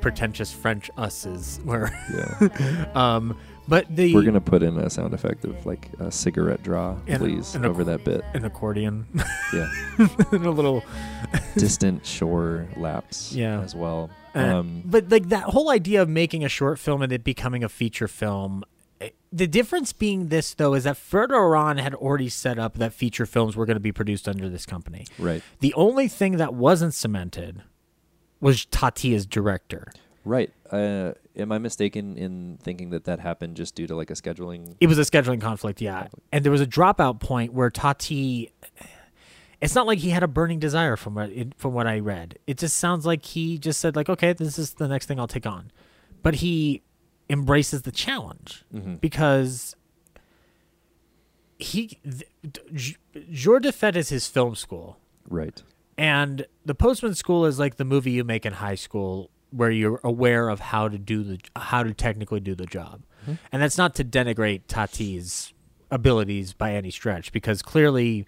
pretentious 0.00 0.52
French 0.52 0.90
us's 0.96 1.60
where. 1.64 1.92
Yeah. 2.12 2.90
um, 3.16 3.36
but 3.70 3.86
the 3.88 4.14
We're 4.14 4.22
gonna 4.24 4.40
put 4.42 4.62
in 4.62 4.76
a 4.78 4.90
sound 4.90 5.14
effect 5.14 5.44
of 5.46 5.64
like 5.64 5.88
a 5.98 6.10
cigarette 6.10 6.62
draw, 6.62 6.98
And 7.06 7.18
please, 7.20 7.54
and 7.54 7.64
over 7.64 7.82
that 7.84 8.04
bit. 8.04 8.22
an 8.34 8.44
accordion 8.44 9.06
Yeah. 9.54 9.70
and 10.32 10.44
a 10.46 10.50
little 10.50 10.82
Distant 11.56 12.04
shore 12.04 12.68
lapse. 12.76 13.32
Yeah. 13.32 13.60
As 13.60 13.74
well. 13.74 14.10
Uh, 14.34 14.38
Um, 14.58 14.82
but 14.84 15.08
like 15.08 15.28
that 15.30 15.44
whole 15.44 15.70
idea 15.70 16.02
of 16.02 16.08
making 16.08 16.44
a 16.44 16.48
short 16.48 16.78
film 16.78 17.00
and 17.02 17.10
it 17.12 17.24
becoming 17.24 17.64
a 17.64 17.68
feature 17.68 18.06
film. 18.08 18.62
eh, 19.00 19.08
The 19.32 19.46
difference 19.46 19.92
being 19.92 20.28
this 20.28 20.54
though 20.54 20.74
is 20.74 20.84
that 20.84 20.96
Fred 20.96 21.30
Orain 21.30 21.78
had 21.80 21.94
already 21.94 22.28
set 22.28 22.58
up 22.58 22.74
that 22.78 22.92
feature 22.92 23.26
films 23.26 23.56
were 23.56 23.66
going 23.66 23.76
to 23.76 23.80
be 23.80 23.92
produced 23.92 24.28
under 24.28 24.48
this 24.48 24.66
company. 24.66 25.06
right. 25.18 25.42
The 25.60 25.72
only 25.74 26.08
thing 26.08 26.36
that 26.36 26.54
wasn't 26.54 26.94
cemented 26.94 27.62
was 28.40 28.64
Tati 28.66 29.14
as 29.14 29.26
director. 29.26 29.92
Right. 30.24 30.50
Uh, 30.70 31.12
am 31.36 31.50
I 31.50 31.58
mistaken 31.58 32.16
in 32.16 32.58
thinking 32.62 32.90
that 32.90 33.04
that 33.04 33.18
happened 33.18 33.56
just 33.56 33.74
due 33.74 33.86
to 33.88 33.96
like 33.96 34.10
a 34.10 34.14
scheduling? 34.14 34.76
It 34.80 34.86
was 34.86 34.98
a 34.98 35.02
scheduling 35.02 35.40
conflict, 35.40 35.80
yeah. 35.80 36.06
And 36.32 36.44
there 36.44 36.52
was 36.52 36.60
a 36.60 36.66
dropout 36.66 37.20
point 37.20 37.52
where 37.52 37.70
Tati. 37.70 38.50
It's 39.60 39.74
not 39.74 39.86
like 39.86 39.98
he 39.98 40.10
had 40.10 40.22
a 40.22 40.28
burning 40.28 40.58
desire 40.58 40.96
from 40.96 41.14
what 41.16 41.30
it, 41.30 41.54
from 41.56 41.74
what 41.74 41.86
I 41.86 41.98
read. 41.98 42.38
It 42.46 42.56
just 42.56 42.76
sounds 42.76 43.04
like 43.04 43.24
he 43.26 43.58
just 43.58 43.80
said 43.80 43.94
like, 43.96 44.08
okay, 44.08 44.32
this 44.32 44.58
is 44.58 44.74
the 44.74 44.88
next 44.88 45.06
thing 45.06 45.18
I'll 45.20 45.26
take 45.28 45.46
on, 45.46 45.70
but 46.22 46.36
he 46.36 46.82
embraces 47.28 47.82
the 47.82 47.92
challenge 47.92 48.64
Mhm. 48.74 49.00
because 49.00 49.76
he 51.58 51.98
th- 52.42 52.96
Jour 53.30 53.60
de 53.60 53.70
Fête 53.72 53.96
is 53.96 54.08
his 54.08 54.26
film 54.28 54.54
school. 54.54 54.98
Right. 55.28 55.62
And 55.98 56.46
the 56.64 56.74
postman 56.74 57.14
school 57.14 57.44
is 57.44 57.58
like 57.58 57.76
the 57.76 57.84
movie 57.84 58.12
you 58.12 58.24
make 58.24 58.46
in 58.46 58.54
high 58.54 58.74
school 58.76 59.30
where 59.50 59.70
you're 59.70 60.00
aware 60.04 60.48
of 60.48 60.60
how 60.60 60.88
to 60.88 60.98
do 60.98 61.22
the 61.22 61.38
how 61.56 61.82
to 61.82 61.92
technically 61.92 62.40
do 62.40 62.54
the 62.54 62.66
job. 62.66 63.02
And 63.52 63.62
that's 63.62 63.78
not 63.78 63.94
to 63.96 64.04
denigrate 64.04 64.62
Tati's 64.66 65.52
abilities 65.90 66.52
by 66.52 66.74
any 66.74 66.90
stretch 66.90 67.32
because 67.32 67.62
clearly 67.62 68.26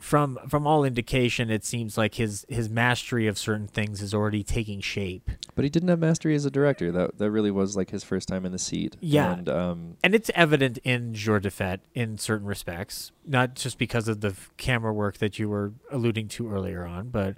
from 0.00 0.38
from 0.48 0.66
all 0.66 0.84
indication 0.84 1.50
it 1.50 1.64
seems 1.64 1.98
like 1.98 2.14
his 2.14 2.46
his 2.48 2.68
mastery 2.68 3.26
of 3.26 3.36
certain 3.36 3.66
things 3.66 4.00
is 4.00 4.14
already 4.14 4.42
taking 4.44 4.80
shape. 4.80 5.30
But 5.54 5.64
he 5.64 5.70
didn't 5.70 5.88
have 5.88 5.98
mastery 5.98 6.34
as 6.34 6.44
a 6.44 6.50
director. 6.50 6.92
That 6.92 7.18
that 7.18 7.30
really 7.30 7.50
was 7.50 7.76
like 7.76 7.90
his 7.90 8.04
first 8.04 8.28
time 8.28 8.44
in 8.44 8.52
the 8.52 8.58
seat. 8.58 8.96
Yeah. 9.00 9.32
And 9.32 9.48
um, 9.48 9.96
And 10.04 10.14
it's 10.14 10.30
evident 10.34 10.78
in 10.78 11.14
Jour 11.14 11.40
de 11.40 11.50
Fête 11.50 11.80
in 11.94 12.16
certain 12.16 12.46
respects, 12.46 13.10
not 13.26 13.54
just 13.54 13.76
because 13.78 14.08
of 14.08 14.20
the 14.20 14.34
camera 14.56 14.92
work 14.92 15.18
that 15.18 15.38
you 15.38 15.48
were 15.48 15.72
alluding 15.90 16.28
to 16.28 16.50
earlier 16.50 16.86
on, 16.86 17.08
but 17.08 17.36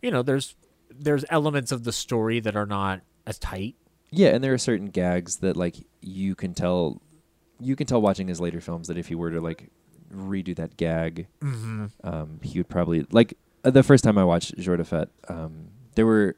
you 0.00 0.10
know, 0.10 0.22
there's 0.22 0.56
there's 0.90 1.24
elements 1.30 1.72
of 1.72 1.84
the 1.84 1.92
story 1.92 2.40
that 2.40 2.56
are 2.56 2.66
not 2.66 3.00
as 3.26 3.38
tight. 3.38 3.76
yeah, 4.10 4.28
and 4.28 4.42
there 4.42 4.54
are 4.54 4.58
certain 4.58 4.86
gags 4.88 5.36
that 5.38 5.56
like 5.56 5.76
you 6.00 6.34
can 6.34 6.54
tell, 6.54 7.00
you 7.60 7.76
can 7.76 7.86
tell 7.86 8.00
watching 8.00 8.28
his 8.28 8.40
later 8.40 8.60
films 8.60 8.88
that 8.88 8.96
if 8.98 9.08
he 9.08 9.14
were 9.14 9.30
to 9.30 9.40
like 9.40 9.70
redo 10.12 10.54
that 10.56 10.76
gag, 10.76 11.26
Mm-hmm. 11.42 11.86
um, 12.04 12.40
he 12.42 12.58
would 12.58 12.68
probably 12.68 13.06
like 13.10 13.34
uh, 13.64 13.70
the 13.70 13.82
first 13.82 14.04
time 14.04 14.16
I 14.18 14.24
watched 14.24 14.56
Jour 14.58 14.76
de 14.76 14.84
Fête, 14.84 15.08
um, 15.28 15.68
there 15.94 16.06
were 16.06 16.36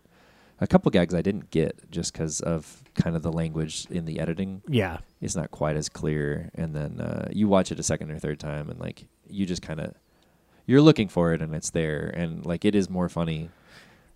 a 0.59 0.67
couple 0.67 0.91
gags 0.91 1.15
I 1.15 1.23
didn't 1.23 1.51
get 1.51 1.91
just 1.91 2.13
because 2.13 2.41
of 2.41 2.83
kind 2.95 3.15
of 3.17 3.23
the 3.23 3.33
language 3.33 3.87
in 3.91 4.05
the 4.05 4.19
editing. 4.21 4.63
Yeah. 4.69 4.99
It's 5.21 5.37
not 5.37 5.51
quite 5.51 5.77
as 5.77 5.89
clear, 5.89 6.51
and 6.55 6.75
then 6.75 7.01
uh, 7.01 7.29
you 7.33 7.47
watch 7.49 7.71
it 7.73 7.79
a 7.79 7.83
second 7.83 8.11
or 8.11 8.19
third 8.19 8.41
time, 8.41 8.69
and 8.69 8.81
like 8.81 9.07
you 9.29 9.47
just 9.47 9.63
kind 9.63 9.81
of 9.81 9.95
you're 10.67 10.83
looking 10.83 11.09
for 11.09 11.33
it, 11.33 11.41
and 11.41 11.55
it's 11.55 11.71
there, 11.71 12.13
and 12.15 12.45
like 12.45 12.65
it 12.65 12.75
is 12.75 12.91
more 12.91 13.09
funny. 13.09 13.49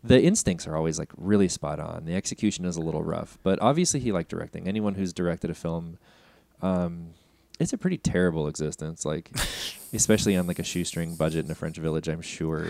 The 0.07 0.23
instincts 0.23 0.67
are 0.67 0.77
always 0.77 0.99
like 0.99 1.11
really 1.17 1.49
spot 1.49 1.81
on. 1.81 2.05
The 2.05 2.15
execution 2.15 2.65
is 2.67 2.77
a 2.77 2.81
little 2.83 3.03
rough, 3.03 3.39
but 3.43 3.59
obviously 3.63 4.01
he 4.01 4.13
liked 4.13 4.29
directing. 4.31 4.69
Anyone 4.69 4.95
who's 4.95 5.13
directed 5.13 5.51
a 5.51 5.55
film, 5.55 5.99
um, 6.63 7.11
it's 7.59 7.73
a 7.73 7.79
pretty 7.79 7.97
terrible 7.99 8.47
existence. 8.49 9.05
Like, 9.05 9.31
especially 9.93 10.37
on 10.37 10.47
like 10.47 10.59
a 10.59 10.65
shoestring 10.65 11.17
budget 11.17 11.45
in 11.47 11.51
a 11.51 11.55
French 11.55 11.77
village, 11.79 12.09
I'm 12.09 12.21
sure. 12.21 12.67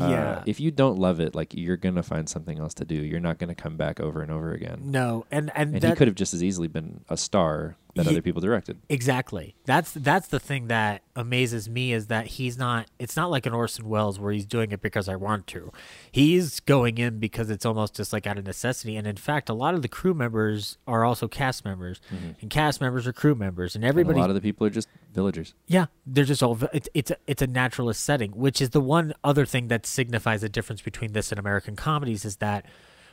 uh, 0.00 0.08
Yeah. 0.08 0.42
if 0.46 0.60
you 0.60 0.70
don't 0.70 0.98
love 0.98 1.18
it, 1.20 1.34
like 1.34 1.52
you're 1.54 1.76
gonna 1.76 2.02
find 2.02 2.28
something 2.28 2.58
else 2.58 2.74
to 2.74 2.84
do. 2.84 2.94
You're 2.94 3.20
not 3.20 3.38
gonna 3.38 3.54
come 3.54 3.76
back 3.76 4.00
over 4.00 4.22
and 4.22 4.30
over 4.30 4.52
again. 4.52 4.82
No, 4.84 5.26
and 5.30 5.50
and, 5.54 5.74
And 5.74 5.82
that, 5.82 5.90
he 5.90 5.96
could 5.96 6.08
have 6.08 6.14
just 6.14 6.32
as 6.32 6.42
easily 6.42 6.68
been 6.68 7.04
a 7.08 7.16
star 7.16 7.76
that 7.94 8.06
other 8.06 8.22
people 8.22 8.40
directed. 8.40 8.78
Exactly. 8.88 9.54
That's 9.66 9.92
that's 9.92 10.28
the 10.28 10.40
thing 10.40 10.68
that 10.68 11.02
amazes 11.14 11.68
me 11.68 11.92
is 11.92 12.06
that 12.06 12.26
he's 12.26 12.56
not. 12.56 12.90
It's 12.98 13.16
not 13.16 13.30
like 13.30 13.44
an 13.44 13.52
Orson 13.52 13.88
Welles 13.88 14.18
where 14.18 14.32
he's 14.32 14.46
doing 14.46 14.72
it 14.72 14.80
because 14.80 15.08
I 15.08 15.16
want 15.16 15.46
to. 15.48 15.72
He's 16.10 16.60
going 16.60 16.98
in 16.98 17.18
because 17.18 17.50
it's 17.50 17.66
almost 17.66 17.94
just 17.94 18.12
like 18.12 18.26
out 18.26 18.38
of 18.38 18.46
necessity. 18.46 18.96
And 18.96 19.06
in 19.06 19.16
fact, 19.16 19.48
a 19.48 19.54
lot 19.54 19.74
of 19.74 19.82
the 19.82 19.88
crew 19.88 20.14
members 20.14 20.78
are 20.86 21.04
also 21.04 21.28
cast 21.28 21.64
members, 21.64 22.00
mm-hmm. 22.12 22.30
and 22.40 22.50
cast 22.50 22.80
members 22.80 23.06
are 23.06 23.12
crew 23.12 23.34
members, 23.34 23.74
and 23.74 23.84
And 23.84 24.08
a 24.10 24.12
lot 24.14 24.30
of 24.30 24.34
the 24.34 24.40
people 24.40 24.66
are 24.66 24.70
just 24.70 24.88
villagers. 25.12 25.54
yeah, 25.66 25.86
they're 26.06 26.24
just 26.24 26.42
all. 26.42 26.58
It's 26.72 26.88
it's 26.94 27.10
a, 27.10 27.16
it's 27.26 27.42
a 27.42 27.46
naturalist 27.46 28.02
setting, 28.02 28.30
which 28.32 28.62
is 28.62 28.70
the 28.70 28.80
one 28.80 29.12
other 29.22 29.44
thing 29.44 29.68
that 29.68 29.84
signifies 29.84 30.40
the 30.40 30.48
difference 30.48 30.80
between 30.80 31.12
this 31.12 31.30
and 31.30 31.38
American 31.38 31.76
comedies 31.76 32.24
is 32.24 32.36
that. 32.36 32.64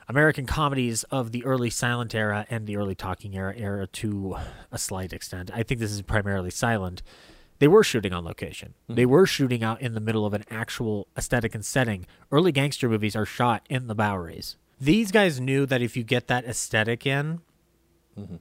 American 0.10 0.48
comedies 0.48 1.04
of 1.06 1.32
the 1.32 1.46
early 1.46 1.70
silent 1.70 2.16
era 2.16 2.48
and 2.50 2.66
the 2.66 2.76
early 2.76 2.96
talking 2.96 3.36
era 3.36 3.54
era 3.56 3.86
to 3.86 4.36
a 4.72 4.78
slight 4.80 5.14
extent. 5.14 5.52
I 5.54 5.62
think 5.62 5.80
this 5.80 5.92
is 5.92 6.02
primarily 6.02 6.50
silent. 6.50 7.04
They 7.60 7.68
were 7.68 7.84
shooting 7.84 8.12
on 8.12 8.26
location. 8.26 8.74
Mm-hmm. 8.86 8.96
They 8.96 9.06
were 9.06 9.28
shooting 9.28 9.64
out 9.64 9.82
in 9.82 9.94
the 9.94 10.00
middle 10.00 10.26
of 10.26 10.34
an 10.34 10.46
actual 10.50 11.08
aesthetic 11.16 11.54
and 11.54 11.64
setting. 11.64 12.08
Early 12.32 12.52
gangster 12.52 12.90
movies 12.90 13.16
are 13.16 13.26
shot 13.26 13.66
in 13.70 13.86
the 13.86 13.94
Boweries. 13.94 14.56
These 14.82 15.12
guys 15.12 15.40
knew 15.40 15.68
that 15.68 15.82
if 15.82 15.96
you 15.96 16.04
get 16.04 16.28
that 16.28 16.46
aesthetic 16.46 17.06
in, 17.06 17.42
mm-hmm. 18.18 18.38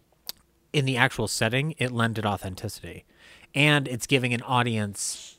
in 0.73 0.85
the 0.87 0.97
actual 0.97 1.29
setting, 1.29 1.75
it 1.77 1.91
lended 1.91 2.25
authenticity, 2.25 3.05
and 3.55 3.87
it's 3.87 4.07
giving 4.07 4.33
an 4.33 4.43
audience 4.43 5.38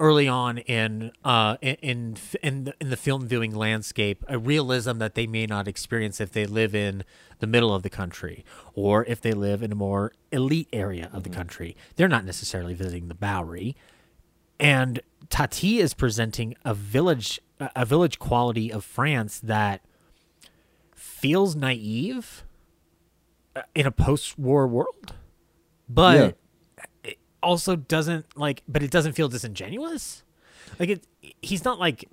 early 0.00 0.26
on 0.26 0.58
in 0.58 1.12
uh 1.24 1.56
in 1.60 1.76
in 1.82 2.16
in 2.42 2.64
the, 2.64 2.74
in 2.80 2.90
the 2.90 2.96
film 2.96 3.28
viewing 3.28 3.54
landscape 3.54 4.24
a 4.28 4.38
realism 4.38 4.98
that 4.98 5.14
they 5.14 5.26
may 5.26 5.46
not 5.46 5.68
experience 5.68 6.20
if 6.20 6.32
they 6.32 6.46
live 6.46 6.74
in 6.74 7.04
the 7.38 7.46
middle 7.46 7.74
of 7.74 7.82
the 7.82 7.90
country 7.90 8.44
or 8.74 9.04
if 9.04 9.20
they 9.20 9.32
live 9.32 9.62
in 9.62 9.70
a 9.70 9.74
more 9.74 10.12
elite 10.32 10.68
area 10.72 11.10
of 11.12 11.22
the 11.22 11.28
country. 11.30 11.76
They're 11.96 12.08
not 12.08 12.24
necessarily 12.24 12.74
visiting 12.74 13.08
the 13.08 13.14
Bowery. 13.14 13.76
And 14.58 15.00
Tati 15.28 15.78
is 15.78 15.94
presenting 15.94 16.54
a 16.64 16.74
village 16.74 17.40
a 17.58 17.84
village 17.84 18.18
quality 18.18 18.72
of 18.72 18.84
France 18.84 19.38
that 19.40 19.82
feels 20.94 21.54
naive 21.54 22.44
uh, 23.54 23.62
in 23.74 23.86
a 23.86 23.90
post-war 23.90 24.66
world. 24.66 25.14
But 25.88 26.16
it 26.16 26.38
also 27.42 27.76
doesn't 27.76 28.26
like 28.36 28.62
but 28.68 28.82
it 28.82 28.90
doesn't 28.90 29.12
feel 29.12 29.28
disingenuous 29.28 30.22
like 30.78 30.88
it 30.88 31.06
he's 31.42 31.64
not 31.64 31.78
like 31.78 32.08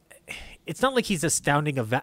it's 0.65 0.81
not 0.81 0.93
like 0.93 1.05
he's 1.05 1.23
astounding 1.23 1.77
of 1.77 1.93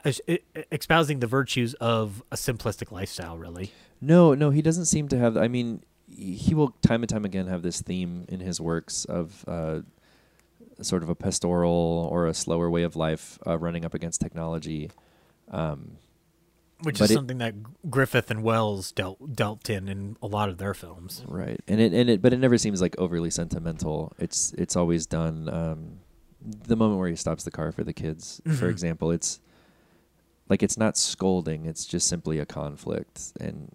espousing 0.73 1.21
the 1.21 1.27
virtues 1.27 1.75
of 1.75 2.23
a 2.33 2.37
simplistic 2.37 2.91
lifestyle 2.91 3.37
really 3.37 3.71
No, 4.01 4.35
no, 4.35 4.51
he 4.51 4.61
doesn't 4.61 4.85
seem 4.85 5.09
to 5.09 5.19
have. 5.19 5.35
I 5.37 5.49
mean, 5.49 5.83
he 6.15 6.55
will 6.55 6.75
time 6.83 7.03
and 7.03 7.09
time 7.09 7.25
again 7.25 7.47
have 7.47 7.63
this 7.63 7.81
theme 7.81 8.27
in 8.29 8.41
his 8.41 8.61
works 8.61 9.07
of 9.07 9.45
uh, 9.49 9.81
sort 10.83 11.03
of 11.03 11.09
a 11.09 11.15
pastoral 11.15 12.07
or 12.13 12.27
a 12.27 12.35
slower 12.35 12.69
way 12.69 12.83
of 12.83 12.97
life, 12.97 13.39
uh, 13.47 13.57
running 13.57 13.85
up 13.85 13.95
against 13.95 14.21
technology. 14.21 14.91
Um, 15.51 15.97
which 16.83 16.99
But 16.99 17.05
is 17.07 17.11
it- 17.13 17.15
something 17.15 17.39
that 17.39 17.55
Griffith 17.91 18.31
and 18.31 18.43
Welles 18.43 18.93
dealt 18.93 19.35
dealt 19.35 19.71
in 19.71 19.89
in 19.89 20.17
a 20.23 20.27
lot 20.27 20.49
of 20.49 20.59
their 20.59 20.75
films 20.75 21.23
right, 21.29 21.61
and 21.69 21.81
it 21.81 21.93
and 21.93 22.11
it, 22.11 22.23
but 22.23 22.33
it 22.33 22.39
never 22.39 22.59
seems 22.59 22.81
like 22.81 22.95
overly 22.99 23.31
sentimental. 23.31 24.13
It's 24.19 24.53
it's 24.59 24.77
always 24.77 25.07
done. 25.07 25.49
Um, 25.49 25.99
the 26.67 26.77
moment 26.77 26.99
where 27.01 27.09
he 27.09 27.17
stops 27.17 27.45
the 27.45 27.51
car 27.51 27.73
for 27.73 27.85
the 27.85 27.93
kids, 27.95 28.43
for 28.59 28.69
example, 28.69 29.11
it's 29.11 29.41
like 30.49 30.63
it's 30.63 30.77
not 30.77 30.97
scolding. 30.99 31.65
It's 31.65 31.87
just 31.87 32.07
simply 32.07 32.39
a 32.39 32.45
conflict, 32.47 33.33
and 33.41 33.73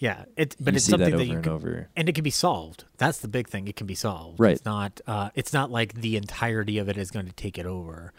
yeah 0.00 0.26
it 0.36 0.54
but 0.60 0.76
it's 0.76 0.84
something 0.84 1.10
that 1.10 1.16
that, 1.16 1.26
you 1.26 1.34
and 1.34 1.42
can, 1.42 1.52
over. 1.52 1.88
and 1.96 2.08
it 2.08 2.14
can 2.14 2.22
be 2.22 2.30
solved 2.30 2.84
that's 2.98 3.18
the 3.18 3.26
big 3.26 3.48
thing 3.48 3.66
it 3.66 3.74
can 3.74 3.84
be 3.88 3.96
solved 3.96 4.38
Right. 4.38 4.52
it's 4.52 4.64
not 4.64 5.00
uh 5.08 5.30
it's 5.34 5.52
not 5.52 5.72
like 5.72 5.94
the 5.94 6.16
entirety 6.16 6.78
of 6.78 6.88
it 6.88 6.96
is 6.96 7.10
going 7.10 7.26
to 7.26 7.32
take 7.32 7.58
it 7.58 7.66
over 7.66 8.12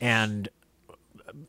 and 0.00 0.48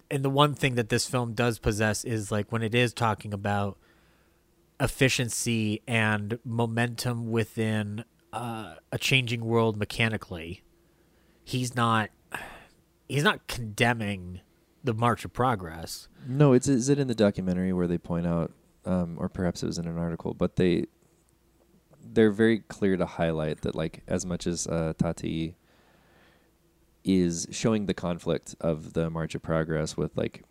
and 0.10 0.24
the 0.24 0.30
one 0.30 0.54
thing 0.54 0.76
that 0.76 0.90
this 0.90 1.08
film 1.08 1.34
does 1.34 1.60
possess 1.60 2.04
is 2.04 2.32
like 2.32 2.52
when 2.52 2.62
it 2.62 2.76
is 2.76 2.94
talking 2.94 3.34
about 3.34 3.78
efficiency 4.80 5.82
and 5.88 6.40
momentum 6.44 7.32
within 7.32 8.04
uh, 8.34 8.76
a 8.92 8.98
changing 8.98 9.46
world 9.46 9.78
mechanically 9.78 10.64
he's 11.44 11.76
not 11.76 12.10
he's 13.08 13.24
not 13.24 13.48
condemning 13.48 14.42
the 14.84 14.94
march 14.94 15.26
of 15.26 15.34
progress. 15.34 16.08
No, 16.28 16.54
it's 16.54 16.68
is 16.68 16.90
it 16.90 16.98
in 16.98 17.08
the 17.08 17.16
documentary 17.16 17.74
where 17.74 17.88
they 17.88 17.98
point 17.98 18.26
out, 18.26 18.52
um, 18.86 19.18
or 19.20 19.30
perhaps 19.30 19.62
it 19.64 19.68
was 19.68 19.78
in 19.78 19.88
an 19.88 19.98
article, 19.98 20.34
but 20.34 20.56
they 20.56 20.86
they're 22.04 22.32
very 22.32 22.60
clear 22.60 22.98
to 22.98 23.06
highlight 23.06 23.62
that 23.62 23.76
like 23.76 24.02
as 24.08 24.26
much 24.26 24.48
as 24.48 24.66
uh, 24.68 24.94
Tati 24.98 25.56
is 27.04 27.48
showing 27.52 27.86
the 27.86 27.94
conflict 27.94 28.56
of 28.60 28.94
the 28.94 29.10
March 29.10 29.36
of 29.36 29.42
Progress 29.42 29.98
with 29.98 30.16
like 30.16 30.44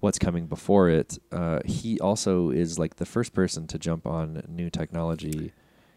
what's 0.00 0.18
coming 0.18 0.46
before 0.46 0.88
it, 0.88 1.18
uh, 1.32 1.60
he 1.64 1.98
also 2.00 2.50
is 2.50 2.78
like 2.78 2.96
the 2.96 3.06
first 3.06 3.34
person 3.34 3.66
to 3.66 3.78
jump 3.78 4.06
on 4.06 4.42
new 4.48 4.70
technology. 4.70 5.52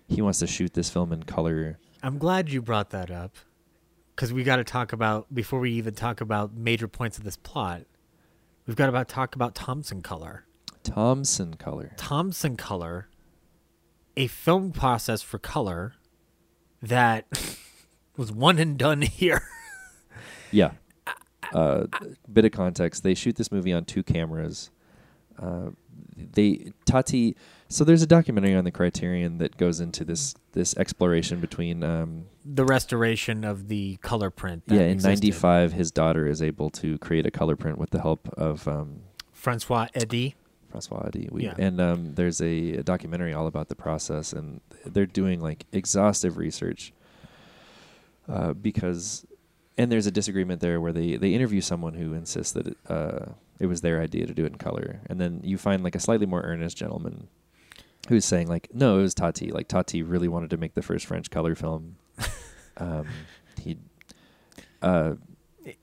He 0.08 0.22
wants 0.22 0.40
to 0.40 0.48
shoot 0.48 0.74
this 0.74 0.90
film 0.90 1.14
in 1.14 1.24
color. 1.24 1.78
I'm 2.04 2.18
glad 2.18 2.50
you 2.50 2.62
brought 2.62 2.90
that 2.90 3.12
up 3.12 3.36
because 4.16 4.34
we 4.34 4.44
got 4.44 4.58
to 4.58 4.64
talk 4.64 4.92
about 4.92 5.34
before 5.34 5.60
we 5.60 5.72
even 5.74 5.94
talk 5.94 6.20
about 6.20 6.54
major 6.54 6.88
points 6.88 7.18
of 7.18 7.24
this 7.24 7.38
plot. 7.38 7.84
We've 8.66 8.76
got 8.76 8.92
to 8.92 9.06
talk 9.06 9.36
about 9.36 9.56
Thomson 9.56 10.02
Color. 10.02 10.46
Thomson 10.84 11.56
color. 11.56 11.92
Thomson 11.96 12.58
Color, 12.58 13.08
a 14.18 14.28
film 14.28 14.72
process 14.72 15.22
for 15.22 15.38
color 15.38 15.94
that 16.82 17.28
was 18.22 18.32
one 18.32 18.60
and 18.60 18.78
done 18.78 19.02
here. 19.02 19.44
Yeah. 20.52 20.72
Uh, 21.54 21.86
bit 22.32 22.46
of 22.46 22.52
context: 22.54 23.04
They 23.04 23.14
shoot 23.14 23.36
this 23.36 23.52
movie 23.52 23.74
on 23.74 23.84
two 23.84 24.04
cameras. 24.04 24.72
Uh, 25.38 25.72
they 26.16 26.72
Tati. 26.86 27.36
So 27.68 27.84
there's 27.84 28.02
a 28.02 28.08
documentary 28.08 28.56
on 28.56 28.64
the 28.64 28.72
Criterion 28.72 29.38
that 29.40 29.58
goes 29.58 29.82
into 29.82 30.06
this 30.06 30.34
this 30.54 30.78
exploration 30.78 31.42
between. 31.42 31.84
Um, 31.84 32.28
the 32.46 32.64
restoration 32.64 33.44
of 33.44 33.68
the 33.68 33.98
color 33.98 34.30
print. 34.30 34.64
That 34.68 34.76
yeah, 34.76 34.82
in 34.84 35.00
'95, 35.00 35.74
his 35.74 35.92
daughter 35.92 36.26
is 36.26 36.42
able 36.42 36.70
to 36.70 36.98
create 37.00 37.26
a 37.26 37.32
color 37.32 37.58
print 37.58 37.78
with 37.78 37.90
the 37.90 38.00
help 38.00 38.30
of 38.38 38.66
um, 38.70 39.02
Francois 39.34 39.88
Ede. 39.94 40.36
Francois. 40.70 41.10
We, 41.32 41.44
Yeah. 41.44 41.56
And 41.58 41.82
um, 41.82 42.16
there's 42.16 42.40
a, 42.40 42.76
a 42.76 42.84
documentary 42.84 43.34
all 43.34 43.48
about 43.48 43.68
the 43.68 43.76
process, 43.76 44.32
and 44.32 44.62
they're 44.86 45.06
doing 45.06 45.42
like 45.42 45.66
exhaustive 45.74 46.38
research 46.38 46.94
uh, 48.28 48.54
because, 48.54 49.26
and 49.78 49.92
there's 49.92 50.08
a 50.08 50.12
disagreement 50.12 50.62
there 50.62 50.80
where 50.80 50.94
they, 50.94 51.16
they 51.16 51.34
interview 51.34 51.62
someone 51.62 51.94
who 51.94 52.14
insists 52.14 52.54
that 52.54 52.68
it, 52.68 52.78
uh, 52.90 53.26
it 53.60 53.68
was 53.68 53.82
their 53.82 54.02
idea 54.02 54.26
to 54.26 54.34
do 54.34 54.44
it 54.44 54.54
in 54.54 54.58
color, 54.58 55.02
and 55.08 55.20
then 55.20 55.42
you 55.44 55.58
find 55.58 55.84
like 55.84 55.96
a 55.96 56.00
slightly 56.00 56.26
more 56.26 56.42
earnest 56.42 56.78
gentleman 56.78 57.28
who's 58.10 58.26
saying 58.26 58.48
like, 58.48 58.70
no, 58.74 58.98
it 59.00 59.02
was 59.04 59.14
Tati. 59.14 59.52
Like 59.52 59.68
Tati 59.68 60.02
really 60.02 60.28
wanted 60.28 60.50
to 60.50 60.58
make 60.58 60.74
the 60.74 60.82
first 60.82 61.06
French 61.06 61.30
color 61.30 61.56
film. 61.56 61.98
um, 62.78 63.08
he, 63.62 63.78
uh, 64.82 65.14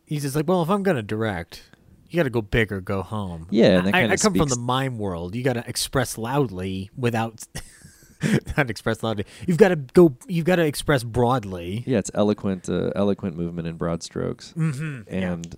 He's 0.07 0.23
just 0.23 0.35
like, 0.35 0.49
well, 0.49 0.63
if 0.63 0.71
I'm 0.71 0.83
gonna 0.83 1.03
direct, 1.03 1.63
you 2.11 2.17
got 2.17 2.25
to 2.25 2.31
go 2.31 2.41
big 2.41 2.73
or 2.73 2.81
go 2.81 3.03
home. 3.03 3.47
Yeah, 3.51 3.83
I, 3.93 4.09
I 4.09 4.17
come 4.17 4.35
from 4.35 4.49
the 4.49 4.57
mime 4.57 4.99
world. 4.99 5.35
You 5.35 5.43
got 5.43 5.55
to 5.55 5.69
express 5.69 6.17
loudly 6.17 6.91
without 6.97 7.47
not 8.57 8.71
express 8.71 9.03
loudly. 9.03 9.25
You've 9.47 9.59
got 9.59 9.69
to 9.69 9.77
go. 9.77 10.17
You've 10.27 10.45
got 10.45 10.57
to 10.57 10.65
express 10.65 11.05
broadly. 11.05 11.85
Yeah, 11.87 11.99
it's 11.99 12.11
eloquent, 12.15 12.69
uh, 12.69 12.91
eloquent 12.95 13.37
movement 13.37 13.69
in 13.69 13.77
broad 13.77 14.03
strokes. 14.03 14.55
Mm-hmm. 14.57 15.03
And 15.13 15.57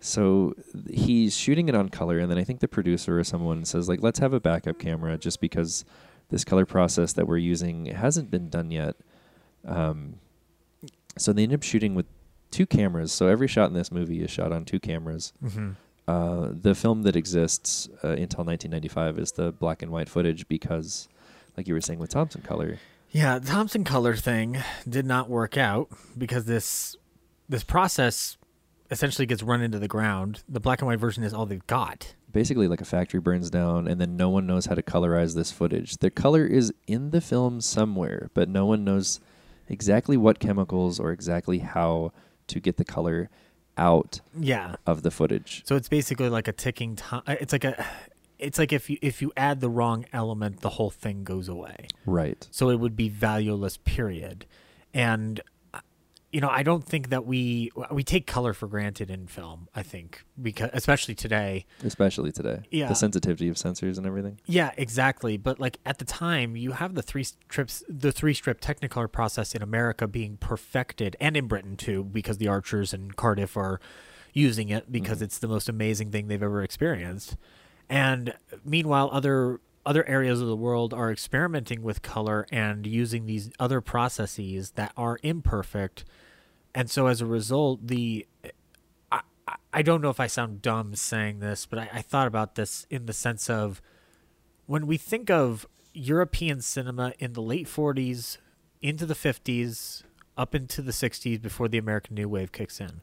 so 0.00 0.54
he's 0.90 1.36
shooting 1.36 1.68
it 1.68 1.74
on 1.74 1.88
color, 1.88 2.18
and 2.18 2.30
then 2.30 2.38
I 2.38 2.44
think 2.44 2.60
the 2.60 2.68
producer 2.68 3.18
or 3.18 3.24
someone 3.24 3.64
says 3.64 3.88
like, 3.88 4.02
"Let's 4.02 4.18
have 4.18 4.32
a 4.32 4.40
backup 4.40 4.78
camera, 4.78 5.18
just 5.18 5.40
because 5.40 5.84
this 6.30 6.44
color 6.44 6.66
process 6.66 7.12
that 7.14 7.26
we're 7.26 7.38
using 7.38 7.86
hasn't 7.86 8.30
been 8.30 8.48
done 8.48 8.70
yet." 8.70 8.96
Um, 9.64 10.14
so 11.16 11.32
they 11.32 11.42
end 11.42 11.52
up 11.52 11.62
shooting 11.62 11.94
with 11.94 12.06
two 12.50 12.66
cameras. 12.66 13.12
So 13.12 13.28
every 13.28 13.48
shot 13.48 13.68
in 13.68 13.74
this 13.74 13.92
movie 13.92 14.22
is 14.22 14.30
shot 14.30 14.52
on 14.52 14.64
two 14.64 14.80
cameras. 14.80 15.32
Mm-hmm. 15.42 15.72
Uh, 16.06 16.52
the 16.52 16.74
film 16.74 17.02
that 17.02 17.16
exists 17.16 17.88
uh, 18.02 18.08
until 18.08 18.44
1995 18.44 19.18
is 19.18 19.32
the 19.32 19.52
black 19.52 19.82
and 19.82 19.92
white 19.92 20.08
footage 20.08 20.48
because, 20.48 21.06
like 21.58 21.68
you 21.68 21.74
were 21.74 21.80
saying 21.80 21.98
with 21.98 22.10
Thomson 22.10 22.40
color, 22.42 22.78
Yeah, 23.10 23.38
the 23.40 23.48
Thomson 23.48 23.82
color 23.84 24.14
thing 24.16 24.58
did 24.88 25.04
not 25.04 25.28
work 25.28 25.56
out 25.58 25.88
because 26.16 26.44
this 26.46 26.96
this 27.48 27.64
process 27.64 28.36
essentially 28.90 29.26
gets 29.26 29.42
run 29.42 29.60
into 29.60 29.78
the 29.78 29.88
ground. 29.88 30.42
The 30.48 30.60
black 30.60 30.80
and 30.80 30.86
white 30.86 30.98
version 31.00 31.22
is 31.24 31.34
all 31.34 31.44
they've 31.46 31.66
got. 31.66 32.14
basically 32.32 32.68
like 32.68 32.80
a 32.80 32.84
factory 32.84 33.20
burns 33.20 33.50
down 33.50 33.88
and 33.88 34.00
then 34.00 34.16
no 34.16 34.28
one 34.30 34.46
knows 34.46 34.66
how 34.66 34.74
to 34.74 34.82
colorize 34.82 35.34
this 35.34 35.50
footage. 35.50 35.96
The 35.96 36.10
color 36.10 36.46
is 36.46 36.72
in 36.86 37.10
the 37.10 37.20
film 37.20 37.60
somewhere, 37.60 38.30
but 38.34 38.48
no 38.48 38.64
one 38.66 38.84
knows 38.84 39.18
exactly 39.68 40.16
what 40.16 40.38
chemicals 40.38 41.00
or 41.00 41.10
exactly 41.10 41.58
how 41.58 42.12
to 42.46 42.60
get 42.60 42.76
the 42.76 42.84
color 42.84 43.28
out 43.76 44.20
Yeah. 44.38 44.76
of 44.86 45.02
the 45.02 45.10
footage. 45.10 45.62
So 45.66 45.74
it's 45.76 45.88
basically 45.88 46.28
like 46.28 46.48
a 46.48 46.52
ticking 46.52 46.96
time. 46.96 47.22
Uh, 47.26 47.36
it's 47.40 47.52
like 47.52 47.64
a. 47.64 47.84
It's 48.38 48.58
like 48.58 48.72
if 48.72 48.88
you 48.88 48.98
if 49.02 49.20
you 49.20 49.32
add 49.36 49.60
the 49.60 49.68
wrong 49.70 50.04
element, 50.12 50.60
the 50.60 50.70
whole 50.70 50.90
thing 50.90 51.24
goes 51.24 51.48
away. 51.48 51.88
Right. 52.06 52.46
So 52.50 52.70
it 52.70 52.76
would 52.78 52.96
be 52.96 53.08
valueless. 53.08 53.78
Period. 53.78 54.46
And 54.94 55.40
uh, 55.74 55.80
you 56.30 56.40
know, 56.40 56.48
I 56.48 56.62
don't 56.62 56.84
think 56.84 57.08
that 57.08 57.26
we 57.26 57.70
we 57.90 58.04
take 58.04 58.26
color 58.26 58.52
for 58.52 58.68
granted 58.68 59.10
in 59.10 59.26
film. 59.26 59.68
I 59.74 59.82
think 59.82 60.24
because 60.40 60.70
especially 60.72 61.14
today. 61.14 61.66
Especially 61.82 62.30
today. 62.30 62.62
Yeah. 62.70 62.88
The 62.88 62.94
sensitivity 62.94 63.48
of 63.48 63.56
sensors 63.56 63.98
and 63.98 64.06
everything. 64.06 64.40
Yeah, 64.46 64.70
exactly. 64.76 65.36
But 65.36 65.58
like 65.58 65.78
at 65.84 65.98
the 65.98 66.04
time, 66.04 66.54
you 66.54 66.72
have 66.72 66.94
the 66.94 67.02
three 67.02 67.24
strips, 67.24 67.82
the 67.88 68.12
three 68.12 68.34
strip 68.34 68.60
Technicolor 68.60 69.10
process 69.10 69.54
in 69.54 69.62
America 69.62 70.06
being 70.06 70.36
perfected, 70.36 71.16
and 71.18 71.36
in 71.36 71.48
Britain 71.48 71.76
too, 71.76 72.04
because 72.04 72.38
the 72.38 72.46
Archers 72.46 72.94
and 72.94 73.16
Cardiff 73.16 73.56
are 73.56 73.80
using 74.32 74.68
it 74.68 74.92
because 74.92 75.20
it's 75.22 75.38
the 75.38 75.48
most 75.48 75.68
amazing 75.68 76.10
thing 76.10 76.28
they've 76.28 76.42
ever 76.42 76.62
experienced. 76.62 77.36
And 77.88 78.34
meanwhile, 78.64 79.08
other 79.12 79.60
other 79.86 80.06
areas 80.06 80.40
of 80.42 80.46
the 80.48 80.56
world 80.56 80.92
are 80.92 81.10
experimenting 81.10 81.82
with 81.82 82.02
color 82.02 82.46
and 82.52 82.86
using 82.86 83.24
these 83.24 83.50
other 83.58 83.80
processes 83.80 84.72
that 84.72 84.92
are 84.98 85.18
imperfect. 85.22 86.04
And 86.74 86.90
so 86.90 87.06
as 87.06 87.22
a 87.22 87.26
result, 87.26 87.86
the 87.86 88.26
I, 89.10 89.20
I- 89.72 89.82
don't 89.82 90.02
know 90.02 90.10
if 90.10 90.20
I 90.20 90.26
sound 90.26 90.60
dumb 90.60 90.94
saying 90.94 91.40
this, 91.40 91.64
but 91.64 91.78
I, 91.78 91.90
I 91.94 92.02
thought 92.02 92.26
about 92.26 92.54
this 92.54 92.86
in 92.90 93.06
the 93.06 93.14
sense 93.14 93.48
of 93.48 93.80
when 94.66 94.86
we 94.86 94.98
think 94.98 95.30
of 95.30 95.66
European 95.94 96.60
cinema 96.60 97.14
in 97.18 97.32
the 97.32 97.40
late 97.42 97.66
40s, 97.66 98.36
into 98.82 99.06
the 99.06 99.14
50s, 99.14 100.02
up 100.36 100.54
into 100.54 100.82
the 100.82 100.92
60s 100.92 101.40
before 101.40 101.68
the 101.68 101.78
American 101.78 102.14
New 102.14 102.28
Wave 102.28 102.52
kicks 102.52 102.78
in, 102.80 103.00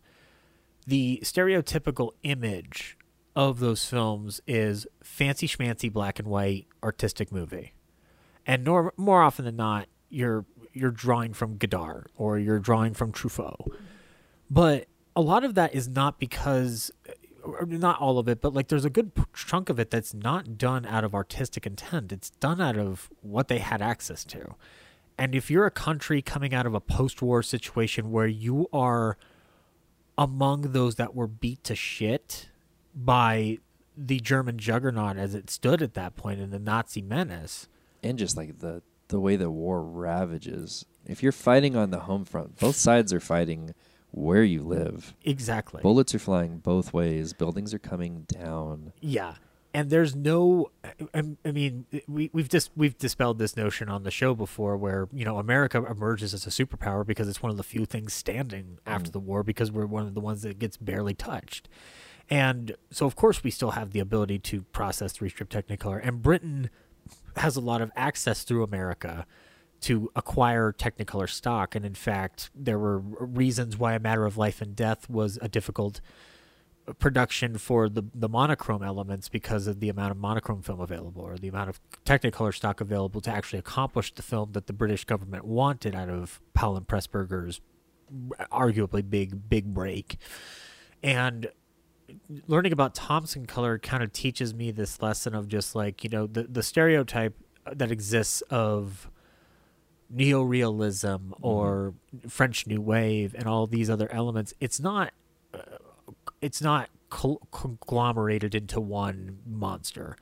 the 0.85 1.19
stereotypical 1.23 2.11
image 2.21 2.95
of 3.35 3.59
those 3.59 3.85
films 3.85 4.41
is 4.47 4.87
fancy 5.03 5.47
schmancy 5.47 5.91
black 5.91 6.19
and 6.19 6.27
white 6.27 6.67
artistic 6.83 7.31
movie. 7.31 7.73
And 8.45 8.63
nor, 8.63 8.93
more 8.95 9.21
often 9.21 9.45
than 9.45 9.55
not, 9.55 9.87
you're 10.09 10.45
you're 10.73 10.91
drawing 10.91 11.33
from 11.33 11.57
Godard 11.57 12.09
or 12.17 12.37
you're 12.37 12.59
drawing 12.59 12.93
from 12.93 13.11
Truffaut. 13.11 13.71
But 14.49 14.87
a 15.15 15.21
lot 15.21 15.43
of 15.43 15.55
that 15.55 15.73
is 15.73 15.87
not 15.87 16.19
because 16.19 16.91
not 17.65 17.99
all 17.99 18.19
of 18.19 18.27
it, 18.27 18.41
but 18.41 18.53
like 18.53 18.67
there's 18.67 18.85
a 18.85 18.89
good 18.89 19.11
chunk 19.33 19.69
of 19.69 19.79
it 19.79 19.89
that's 19.89 20.13
not 20.13 20.57
done 20.57 20.85
out 20.85 21.03
of 21.03 21.15
artistic 21.15 21.65
intent. 21.65 22.11
It's 22.11 22.29
done 22.29 22.59
out 22.59 22.77
of 22.77 23.09
what 23.21 23.47
they 23.47 23.59
had 23.59 23.81
access 23.81 24.23
to. 24.25 24.55
And 25.17 25.33
if 25.33 25.49
you're 25.49 25.65
a 25.65 25.71
country 25.71 26.21
coming 26.21 26.53
out 26.53 26.65
of 26.65 26.73
a 26.73 26.81
post-war 26.81 27.41
situation 27.41 28.11
where 28.11 28.27
you 28.27 28.67
are 28.73 29.17
among 30.17 30.73
those 30.73 30.95
that 30.95 31.15
were 31.15 31.27
beat 31.27 31.63
to 31.65 31.75
shit 31.75 32.49
by 32.95 33.59
the 33.97 34.19
German 34.19 34.57
juggernaut 34.57 35.17
as 35.17 35.35
it 35.35 35.49
stood 35.49 35.81
at 35.81 35.93
that 35.93 36.15
point 36.15 36.39
in 36.39 36.51
the 36.51 36.59
Nazi 36.59 37.01
menace, 37.01 37.67
And 38.03 38.17
just 38.17 38.37
like 38.37 38.59
the 38.59 38.81
the 39.09 39.19
way 39.19 39.35
the 39.35 39.51
war 39.51 39.83
ravages. 39.83 40.85
If 41.05 41.21
you're 41.21 41.31
fighting 41.31 41.75
on 41.75 41.91
the 41.91 42.01
home 42.01 42.25
front, 42.25 42.57
both 42.57 42.75
sides 42.75 43.13
are 43.13 43.19
fighting 43.19 43.75
where 44.11 44.43
you 44.43 44.63
live. 44.63 45.13
exactly. 45.23 45.81
Bullets 45.81 46.15
are 46.15 46.19
flying 46.19 46.57
both 46.57 46.93
ways. 46.93 47.33
Buildings 47.33 47.73
are 47.73 47.79
coming 47.79 48.25
down. 48.27 48.93
Yeah, 49.01 49.35
and 49.75 49.89
there's 49.89 50.15
no. 50.15 50.71
I, 51.13 51.35
I 51.43 51.51
mean, 51.51 51.85
we 52.07 52.29
we've 52.31 52.49
just 52.49 52.71
we've 52.75 52.97
dispelled 52.97 53.39
this 53.39 53.57
notion 53.57 53.89
on 53.89 54.03
the 54.03 54.11
show 54.11 54.33
before, 54.33 54.77
where 54.77 55.09
you 55.11 55.25
know 55.25 55.37
America 55.37 55.85
emerges 55.85 56.33
as 56.33 56.47
a 56.47 56.49
superpower 56.49 57.05
because 57.05 57.27
it's 57.27 57.43
one 57.43 57.51
of 57.51 57.57
the 57.57 57.63
few 57.63 57.85
things 57.85 58.13
standing 58.13 58.79
after 58.87 59.09
mm. 59.09 59.13
the 59.13 59.19
war 59.19 59.43
because 59.43 59.71
we're 59.71 59.85
one 59.85 60.07
of 60.07 60.13
the 60.13 60.21
ones 60.21 60.43
that 60.43 60.59
gets 60.59 60.77
barely 60.77 61.13
touched, 61.13 61.67
and 62.29 62.75
so 62.91 63.05
of 63.05 63.15
course 63.15 63.43
we 63.43 63.51
still 63.51 63.71
have 63.71 63.91
the 63.91 63.99
ability 63.99 64.39
to 64.39 64.61
process 64.63 65.11
three 65.11 65.29
strip 65.29 65.49
Technicolor, 65.49 65.99
and 66.05 66.21
Britain 66.21 66.69
has 67.37 67.55
a 67.55 67.61
lot 67.61 67.81
of 67.81 67.91
access 67.95 68.43
through 68.43 68.63
America 68.63 69.25
to 69.81 70.09
acquire 70.15 70.73
Technicolor 70.73 71.29
stock, 71.29 71.75
and 71.75 71.85
in 71.85 71.93
fact, 71.93 72.49
there 72.55 72.79
were 72.79 72.97
reasons 72.97 73.77
why 73.77 73.93
A 73.93 73.99
Matter 73.99 74.25
of 74.25 74.37
Life 74.37 74.61
and 74.61 74.75
Death 74.75 75.09
was 75.09 75.37
a 75.41 75.47
difficult 75.47 76.01
production 76.99 77.57
for 77.57 77.89
the 77.89 78.03
the 78.13 78.29
monochrome 78.29 78.83
elements 78.83 79.27
because 79.27 79.65
of 79.67 79.79
the 79.79 79.89
amount 79.89 80.11
of 80.11 80.17
monochrome 80.17 80.61
film 80.61 80.79
available 80.79 81.23
or 81.23 81.37
the 81.37 81.47
amount 81.47 81.69
of 81.69 81.79
Technicolor 82.05 82.53
stock 82.53 82.79
available 82.79 83.21
to 83.21 83.31
actually 83.31 83.59
accomplish 83.59 84.13
the 84.13 84.21
film 84.21 84.51
that 84.53 84.67
the 84.67 84.73
British 84.73 85.03
government 85.03 85.45
wanted 85.45 85.95
out 85.95 86.09
of 86.09 86.39
Powell 86.53 86.77
and 86.77 86.87
Pressburger's 86.87 87.59
arguably 88.51 89.07
big 89.07 89.49
big 89.49 89.73
break. 89.73 90.17
And 91.03 91.47
learning 92.47 92.73
about 92.73 92.95
Thomson 92.95 93.45
color 93.45 93.79
kind 93.79 94.03
of 94.03 94.11
teaches 94.11 94.53
me 94.53 94.71
this 94.71 95.01
lesson 95.01 95.35
of 95.35 95.47
just 95.47 95.75
like, 95.75 96.03
you 96.03 96.09
know, 96.09 96.27
the 96.27 96.43
the 96.43 96.63
stereotype 96.63 97.35
that 97.71 97.91
exists 97.91 98.41
of 98.49 99.09
neorealism 100.13 101.19
mm-hmm. 101.19 101.45
or 101.45 101.93
French 102.27 102.67
New 102.67 102.81
Wave 102.81 103.35
and 103.37 103.47
all 103.47 103.67
these 103.67 103.89
other 103.89 104.11
elements. 104.11 104.53
It's 104.59 104.79
not 104.79 105.13
uh, 105.53 105.59
it's 106.41 106.61
not 106.61 106.89
col- 107.09 107.41
conglomerated 107.51 108.53
into 108.53 108.79
one 108.79 109.39
monster. 109.45 110.17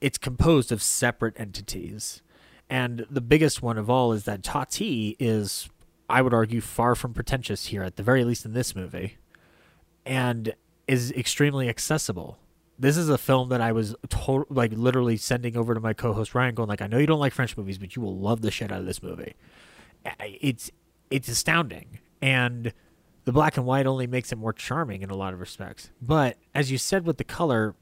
It's 0.00 0.18
composed 0.18 0.70
of 0.70 0.82
separate 0.82 1.38
entities. 1.38 2.22
And 2.68 3.06
the 3.08 3.20
biggest 3.20 3.62
one 3.62 3.78
of 3.78 3.88
all 3.88 4.12
is 4.12 4.24
that 4.24 4.42
Tati 4.42 5.16
is, 5.20 5.68
I 6.10 6.20
would 6.20 6.34
argue, 6.34 6.60
far 6.60 6.94
from 6.94 7.14
pretentious 7.14 7.66
here, 7.66 7.82
at 7.82 7.96
the 7.96 8.02
very 8.02 8.24
least 8.24 8.44
in 8.44 8.54
this 8.54 8.74
movie, 8.74 9.18
and 10.04 10.54
is 10.86 11.12
extremely 11.12 11.68
accessible. 11.68 12.38
This 12.78 12.96
is 12.96 13.08
a 13.08 13.18
film 13.18 13.48
that 13.48 13.60
I 13.60 13.72
was 13.72 13.94
to- 14.10 14.46
like 14.50 14.72
literally 14.72 15.16
sending 15.16 15.56
over 15.56 15.74
to 15.74 15.80
my 15.80 15.94
co-host 15.94 16.34
Ryan, 16.34 16.54
going 16.54 16.68
like, 16.68 16.82
"I 16.82 16.86
know 16.86 16.98
you 16.98 17.06
don't 17.06 17.20
like 17.20 17.32
French 17.32 17.56
movies, 17.56 17.78
but 17.78 17.96
you 17.96 18.02
will 18.02 18.18
love 18.18 18.42
the 18.42 18.50
shit 18.50 18.70
out 18.70 18.80
of 18.80 18.86
this 18.86 19.02
movie." 19.02 19.34
It's 20.20 20.70
it's 21.10 21.28
astounding, 21.28 22.00
and 22.20 22.72
the 23.24 23.32
black 23.32 23.56
and 23.56 23.66
white 23.66 23.86
only 23.86 24.06
makes 24.06 24.30
it 24.30 24.36
more 24.36 24.52
charming 24.52 25.02
in 25.02 25.10
a 25.10 25.16
lot 25.16 25.32
of 25.32 25.40
respects. 25.40 25.90
But 26.00 26.36
as 26.54 26.70
you 26.70 26.78
said 26.78 27.06
with 27.06 27.16
the 27.16 27.24
color, 27.24 27.74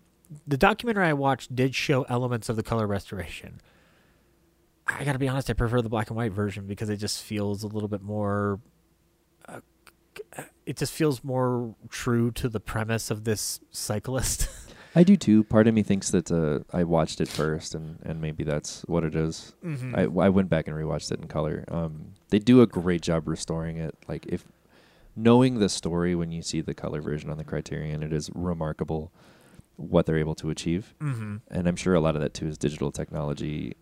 the 0.46 0.56
documentary 0.56 1.06
I 1.06 1.12
watched 1.12 1.54
did 1.54 1.74
show 1.74 2.04
elements 2.04 2.48
of 2.48 2.56
the 2.56 2.62
color 2.62 2.86
restoration. 2.86 3.60
I 4.86 5.04
got 5.04 5.12
to 5.12 5.18
be 5.18 5.28
honest, 5.28 5.50
I 5.50 5.54
prefer 5.54 5.82
the 5.82 5.88
black 5.88 6.08
and 6.08 6.16
white 6.16 6.32
version 6.32 6.66
because 6.66 6.88
it 6.88 6.96
just 6.96 7.22
feels 7.22 7.62
a 7.62 7.66
little 7.66 7.88
bit 7.88 8.02
more. 8.02 8.60
Uh, 9.48 9.60
it 10.66 10.76
just 10.76 10.92
feels 10.92 11.22
more 11.22 11.74
true 11.90 12.30
to 12.32 12.48
the 12.48 12.60
premise 12.60 13.10
of 13.10 13.24
this 13.24 13.60
cyclist. 13.70 14.48
I 14.96 15.02
do 15.02 15.16
too. 15.16 15.42
Part 15.42 15.66
of 15.66 15.74
me 15.74 15.82
thinks 15.82 16.10
that 16.10 16.30
uh, 16.30 16.60
I 16.76 16.84
watched 16.84 17.20
it 17.20 17.28
first, 17.28 17.74
and, 17.74 17.98
and 18.04 18.20
maybe 18.20 18.44
that's 18.44 18.82
what 18.82 19.02
it 19.02 19.16
is. 19.16 19.52
Mm-hmm. 19.64 19.94
I, 19.96 20.26
I 20.26 20.28
went 20.28 20.48
back 20.48 20.68
and 20.68 20.76
rewatched 20.76 21.10
it 21.10 21.20
in 21.20 21.26
color. 21.26 21.64
Um, 21.68 22.12
they 22.28 22.38
do 22.38 22.62
a 22.62 22.66
great 22.66 23.02
job 23.02 23.26
restoring 23.26 23.76
it. 23.76 23.96
Like 24.06 24.26
if 24.26 24.44
knowing 25.16 25.58
the 25.58 25.68
story 25.68 26.14
when 26.14 26.30
you 26.30 26.42
see 26.42 26.60
the 26.60 26.74
color 26.74 27.00
version 27.00 27.28
on 27.28 27.38
the 27.38 27.44
Criterion, 27.44 28.02
it 28.02 28.12
is 28.12 28.30
remarkable 28.34 29.12
what 29.76 30.06
they're 30.06 30.18
able 30.18 30.36
to 30.36 30.50
achieve. 30.50 30.94
mm-hmm. 31.00 31.36
And 31.50 31.66
I'm 31.66 31.76
sure 31.76 31.94
a 31.94 32.00
lot 32.00 32.14
of 32.14 32.22
that 32.22 32.34
too 32.34 32.46
is 32.46 32.56
digital 32.56 32.92
technology 32.92 33.76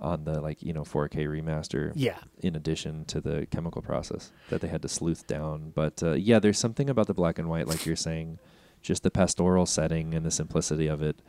on 0.00 0.24
the 0.24 0.40
like 0.40 0.62
you 0.62 0.72
know 0.72 0.82
4K 0.82 1.26
remaster. 1.28 1.92
Yeah. 1.94 2.18
In 2.42 2.56
addition 2.56 3.04
to 3.06 3.20
the 3.20 3.46
chemical 3.50 3.82
process 3.82 4.32
that 4.48 4.60
they 4.60 4.68
had 4.68 4.82
to 4.82 4.88
sleuth 4.88 5.26
down, 5.26 5.72
but 5.74 6.02
uh, 6.02 6.12
yeah, 6.12 6.38
there's 6.38 6.58
something 6.58 6.88
about 6.90 7.06
the 7.06 7.14
black 7.14 7.38
and 7.38 7.48
white, 7.48 7.68
like 7.68 7.84
you're 7.86 7.96
saying, 7.96 8.38
just 8.82 9.02
the 9.02 9.10
pastoral 9.10 9.66
setting 9.66 10.14
and 10.14 10.24
the 10.24 10.30
simplicity 10.30 10.86
of 10.86 11.02
it. 11.02 11.20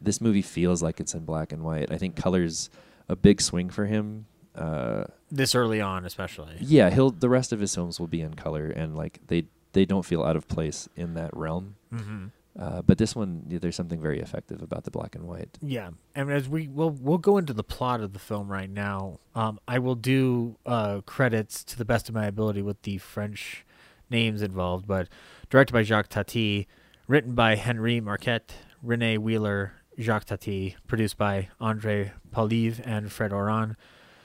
This 0.00 0.20
movie 0.20 0.42
feels 0.42 0.82
like 0.82 1.00
it's 1.00 1.14
in 1.14 1.24
black 1.24 1.52
and 1.52 1.62
white. 1.62 1.90
I 1.90 1.96
think 1.98 2.16
color's 2.16 2.68
a 3.08 3.16
big 3.16 3.40
swing 3.40 3.70
for 3.70 3.86
him. 3.86 4.26
Uh, 4.54 5.04
This 5.30 5.54
early 5.54 5.80
on, 5.80 6.04
especially. 6.04 6.56
yeah, 6.60 6.90
he'll 6.90 7.10
the 7.10 7.28
rest 7.28 7.52
of 7.52 7.60
his 7.60 7.74
films 7.74 8.00
will 8.00 8.06
be 8.08 8.20
in 8.22 8.34
color, 8.34 8.66
and 8.68 8.96
like 8.96 9.20
they 9.28 9.46
they 9.72 9.84
don't 9.84 10.04
feel 10.04 10.22
out 10.22 10.36
of 10.36 10.48
place 10.48 10.88
in 10.96 11.14
that 11.14 11.30
realm. 11.36 11.76
Mm-hmm. 11.92 12.26
Uh, 12.58 12.80
but 12.80 12.96
this 12.96 13.14
one, 13.14 13.42
there's 13.46 13.76
something 13.76 14.00
very 14.00 14.18
effective 14.20 14.62
about 14.62 14.84
the 14.84 14.90
black 14.90 15.14
and 15.14 15.24
white. 15.24 15.58
Yeah, 15.60 15.90
and 16.14 16.30
as 16.30 16.48
we 16.48 16.68
will 16.68 16.90
we'll 16.90 17.18
go 17.18 17.36
into 17.36 17.52
the 17.52 17.64
plot 17.64 18.00
of 18.00 18.12
the 18.12 18.18
film 18.18 18.48
right 18.48 18.70
now. 18.70 19.20
Um, 19.34 19.60
I 19.68 19.78
will 19.78 19.94
do 19.94 20.56
uh, 20.64 21.02
credits 21.04 21.62
to 21.64 21.76
the 21.76 21.84
best 21.84 22.08
of 22.08 22.14
my 22.14 22.26
ability 22.26 22.62
with 22.62 22.80
the 22.82 22.98
French 22.98 23.64
names 24.08 24.40
involved, 24.40 24.86
but 24.86 25.08
directed 25.50 25.72
by 25.72 25.82
Jacques 25.82 26.08
Tati, 26.08 26.66
written 27.06 27.34
by 27.34 27.56
Henri 27.56 28.00
Marquette, 28.00 28.54
Rene 28.82 29.18
Wheeler, 29.18 29.72
Jacques 29.98 30.26
Tati, 30.26 30.76
produced 30.86 31.18
by 31.18 31.48
Andre 31.60 32.12
Paulvé 32.32 32.80
and 32.84 33.12
Fred 33.12 33.32
Orain, 33.32 33.76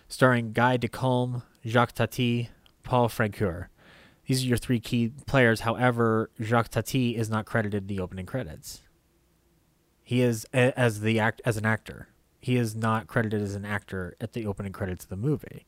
starring 0.07 0.53
Guy 0.53 0.77
Decomble, 0.77 1.43
Jacques 1.65 1.93
Tati, 1.93 2.49
Paul 2.83 3.09
Francoeur. 3.09 3.67
These 4.31 4.45
are 4.45 4.47
your 4.47 4.57
three 4.57 4.79
key 4.79 5.11
players. 5.25 5.59
However, 5.59 6.29
Jacques 6.41 6.69
Tati 6.69 7.17
is 7.17 7.29
not 7.29 7.45
credited 7.45 7.83
in 7.83 7.87
the 7.87 7.99
opening 8.01 8.25
credits. 8.25 8.81
He 10.03 10.21
is 10.21 10.45
a- 10.53 10.71
as 10.79 11.01
the 11.01 11.19
act 11.19 11.41
as 11.43 11.57
an 11.57 11.65
actor. 11.65 12.07
He 12.39 12.55
is 12.55 12.73
not 12.73 13.07
credited 13.07 13.41
as 13.41 13.55
an 13.55 13.65
actor 13.65 14.15
at 14.21 14.31
the 14.31 14.45
opening 14.45 14.71
credits 14.71 15.03
of 15.03 15.09
the 15.09 15.17
movie. 15.17 15.65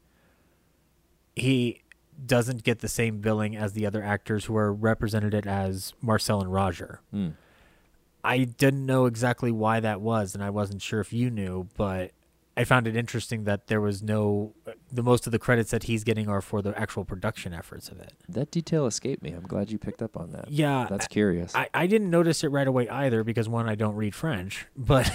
He 1.36 1.82
doesn't 2.26 2.64
get 2.64 2.80
the 2.80 2.88
same 2.88 3.20
billing 3.20 3.54
as 3.58 3.74
the 3.74 3.86
other 3.86 4.02
actors 4.02 4.46
who 4.46 4.56
are 4.56 4.72
represented 4.74 5.34
it 5.34 5.46
as 5.46 5.94
Marcel 6.02 6.40
and 6.40 6.54
Roger. 6.54 7.02
Hmm. 7.12 7.32
I 8.24 8.46
didn't 8.46 8.86
know 8.86 9.08
exactly 9.08 9.52
why 9.52 9.82
that 9.82 10.00
was, 10.00 10.36
and 10.36 10.42
I 10.42 10.52
wasn't 10.52 10.82
sure 10.82 11.02
if 11.02 11.12
you 11.12 11.30
knew, 11.30 11.68
but 11.76 12.12
I 12.56 12.66
found 12.66 12.88
it 12.88 12.96
interesting 12.96 13.46
that 13.46 13.68
there 13.68 13.82
was 13.82 14.04
no 14.04 14.54
the 14.92 15.02
most 15.02 15.26
of 15.26 15.32
the 15.32 15.40
credits 15.40 15.72
that 15.72 15.84
he's 15.84 16.04
getting 16.04 16.30
are 16.30 16.42
for 16.42 16.62
the 16.62 16.78
actual 16.80 17.04
production 17.04 17.54
efforts 17.54 17.90
of 17.90 18.00
it. 18.00 18.14
That 18.30 18.52
detail 18.52 18.86
escaped 18.86 19.24
me. 19.24 19.32
I'm 19.32 19.44
glad 19.48 19.72
you 19.72 19.80
picked 19.80 20.04
up 20.04 20.16
on 20.16 20.32
that. 20.34 20.52
Yeah, 20.52 20.86
That's 20.90 21.08
curious. 21.08 21.56
I, 21.56 21.68
I 21.74 21.88
didn't 21.88 22.12
notice 22.12 22.44
it 22.44 22.50
right 22.50 22.68
away 22.68 22.88
either 22.90 23.24
because 23.24 23.50
one, 23.50 23.68
I 23.68 23.76
don't 23.76 23.96
read 23.96 24.14
French, 24.14 24.68
but 24.78 25.12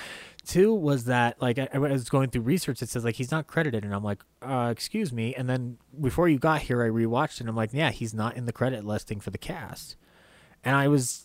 two 0.46 0.74
was 0.74 1.06
that 1.06 1.40
like 1.40 1.58
I, 1.58 1.68
I 1.72 1.78
was 1.78 2.10
going 2.10 2.28
through 2.28 2.42
research. 2.42 2.82
It 2.82 2.90
says 2.90 3.04
like 3.04 3.14
he's 3.14 3.30
not 3.30 3.46
credited, 3.46 3.84
and 3.84 3.94
I'm 3.94 4.04
like, 4.04 4.22
uh, 4.42 4.68
excuse 4.70 5.12
me. 5.12 5.34
And 5.34 5.48
then 5.48 5.78
before 5.98 6.28
you 6.28 6.38
got 6.38 6.62
here, 6.62 6.82
I 6.82 6.88
rewatched 6.88 7.34
it. 7.34 7.40
and 7.40 7.48
I'm 7.48 7.56
like, 7.56 7.70
yeah, 7.72 7.90
he's 7.90 8.12
not 8.12 8.36
in 8.36 8.44
the 8.44 8.52
credit 8.52 8.84
listing 8.84 9.18
for 9.18 9.30
the 9.30 9.38
cast, 9.38 9.96
and 10.62 10.76
I 10.76 10.88
was 10.88 11.24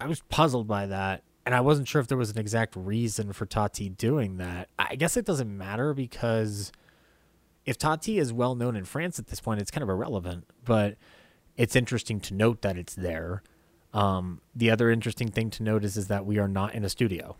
I 0.00 0.06
was 0.06 0.20
puzzled 0.28 0.68
by 0.68 0.86
that. 0.86 1.24
And 1.46 1.54
I 1.54 1.60
wasn't 1.60 1.88
sure 1.88 2.00
if 2.00 2.06
there 2.06 2.16
was 2.18 2.30
an 2.30 2.38
exact 2.38 2.74
reason 2.74 3.32
for 3.32 3.44
Tati 3.44 3.90
doing 3.90 4.38
that. 4.38 4.68
I 4.78 4.96
guess 4.96 5.16
it 5.16 5.26
doesn't 5.26 5.56
matter 5.56 5.92
because 5.92 6.72
if 7.66 7.76
Tati 7.76 8.18
is 8.18 8.32
well 8.32 8.54
known 8.54 8.76
in 8.76 8.84
France 8.84 9.18
at 9.18 9.26
this 9.26 9.40
point, 9.40 9.60
it's 9.60 9.70
kind 9.70 9.82
of 9.82 9.88
irrelevant. 9.90 10.46
But 10.64 10.96
it's 11.56 11.76
interesting 11.76 12.18
to 12.20 12.34
note 12.34 12.62
that 12.62 12.78
it's 12.78 12.94
there. 12.94 13.42
Um, 13.92 14.40
the 14.56 14.70
other 14.70 14.90
interesting 14.90 15.30
thing 15.30 15.50
to 15.50 15.62
notice 15.62 15.96
is 15.96 16.08
that 16.08 16.24
we 16.26 16.38
are 16.38 16.48
not 16.48 16.74
in 16.74 16.84
a 16.84 16.88
studio. 16.88 17.36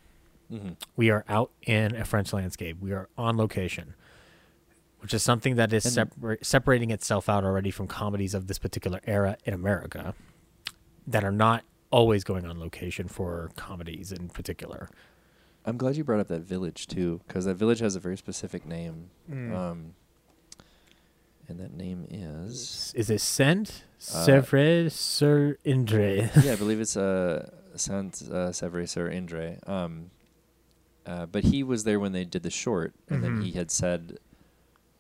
We 0.95 1.11
are 1.11 1.25
out 1.29 1.51
in 1.63 1.97
a 1.97 2.05
French 2.05 2.33
landscape. 2.33 2.77
We 2.81 2.93
are 2.93 3.09
on 3.19 3.37
location, 3.37 3.95
which 5.01 5.13
is 5.13 5.23
something 5.23 5.57
that 5.57 5.73
is 5.73 5.91
separ- 5.91 6.39
separating 6.43 6.91
itself 6.91 7.29
out 7.29 7.43
already 7.45 7.71
from 7.73 7.89
comedies 7.89 8.35
of 8.35 8.47
this 8.47 8.59
particular 8.59 9.01
era 9.07 9.37
in 9.45 9.55
America 9.55 10.15
that 11.09 11.25
are 11.25 11.33
not 11.33 11.65
always 11.95 12.25
going 12.25 12.45
on 12.45 12.59
location 12.59 13.07
for 13.09 13.51
comedies 13.57 14.11
in 14.11 14.29
particular. 14.29 14.89
I'm 15.65 15.77
glad 15.77 15.97
you 15.97 16.03
brought 16.05 16.21
up 16.21 16.29
that 16.29 16.43
village 16.43 16.87
too, 16.89 17.21
because 17.27 17.45
that 17.45 17.55
village 17.55 17.79
has 17.79 17.95
a 17.97 18.01
very 18.01 18.17
specific 18.17 18.67
name. 18.67 19.11
Mm. 19.31 19.55
Um, 19.55 19.95
and 21.49 21.61
that 21.61 21.73
name 21.73 22.07
is 22.11 22.93
Is 22.97 23.11
it 23.11 23.21
Saint 23.21 23.85
Uh, 24.13 24.89
sur 24.91 25.57
Indre? 25.65 26.31
yeah, 26.43 26.53
I 26.53 26.57
believe 26.57 26.81
it's 26.81 26.97
uh, 26.97 27.49
Saint 27.77 28.21
uh, 28.23 28.51
Sevre 28.53 28.87
sur 28.87 29.09
Indre. 29.09 29.59
Um, 29.67 30.11
uh, 31.07 31.27
but 31.27 31.45
he 31.45 31.63
was 31.63 31.85
there 31.85 32.01
when 32.01 32.13
they 32.13 32.25
did 32.25 32.43
the 32.43 32.51
short, 32.51 32.93
and 33.09 33.23
then 33.23 33.39
Mhm. 33.39 33.45
he 33.45 33.53
had 33.53 33.71
said 33.71 34.19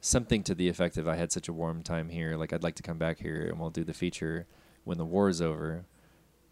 something 0.01 0.43
to 0.45 0.55
the 0.55 0.69
effect 0.69 0.97
of, 0.99 1.09
"I 1.09 1.17
had 1.17 1.33
such 1.33 1.49
a 1.49 1.53
warm 1.53 1.83
time 1.83 2.09
here. 2.11 2.37
Like 2.37 2.53
I'd 2.53 2.63
like 2.63 2.75
to 2.77 2.83
come 2.83 2.99
back 2.99 3.19
here, 3.19 3.47
and 3.49 3.59
we'll 3.59 3.71
do 3.71 3.85
the 3.85 3.95
feature 3.95 4.47
when 4.85 4.99
the 4.99 5.05
war 5.07 5.29
is 5.29 5.41
over." 5.41 5.87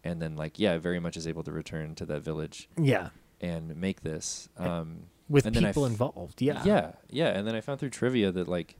And 0.03 0.21
then, 0.21 0.35
like, 0.35 0.59
yeah, 0.59 0.77
very 0.77 0.99
much 0.99 1.15
is 1.15 1.27
able 1.27 1.43
to 1.43 1.51
return 1.51 1.95
to 1.95 2.05
that 2.07 2.21
village 2.21 2.67
yeah, 2.77 3.09
and 3.39 3.75
make 3.77 4.01
this. 4.01 4.49
Um, 4.57 5.03
with 5.29 5.51
people 5.53 5.85
f- 5.85 5.91
involved. 5.91 6.41
Yeah, 6.41 6.61
Yeah, 6.65 6.91
yeah. 7.09 7.27
And 7.29 7.47
then 7.47 7.55
I 7.55 7.61
found 7.61 7.79
through 7.79 7.91
trivia 7.91 8.31
that 8.31 8.47
like 8.47 8.75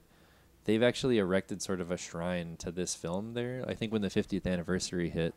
they've 0.64 0.82
actually 0.82 1.18
erected 1.18 1.62
sort 1.62 1.80
of 1.80 1.90
a 1.90 1.96
shrine 1.96 2.56
to 2.58 2.70
this 2.70 2.94
film 2.94 3.34
there. 3.34 3.64
I 3.66 3.74
think 3.74 3.92
when 3.92 4.02
the 4.02 4.08
50th 4.08 4.46
anniversary 4.46 5.10
hit, 5.10 5.34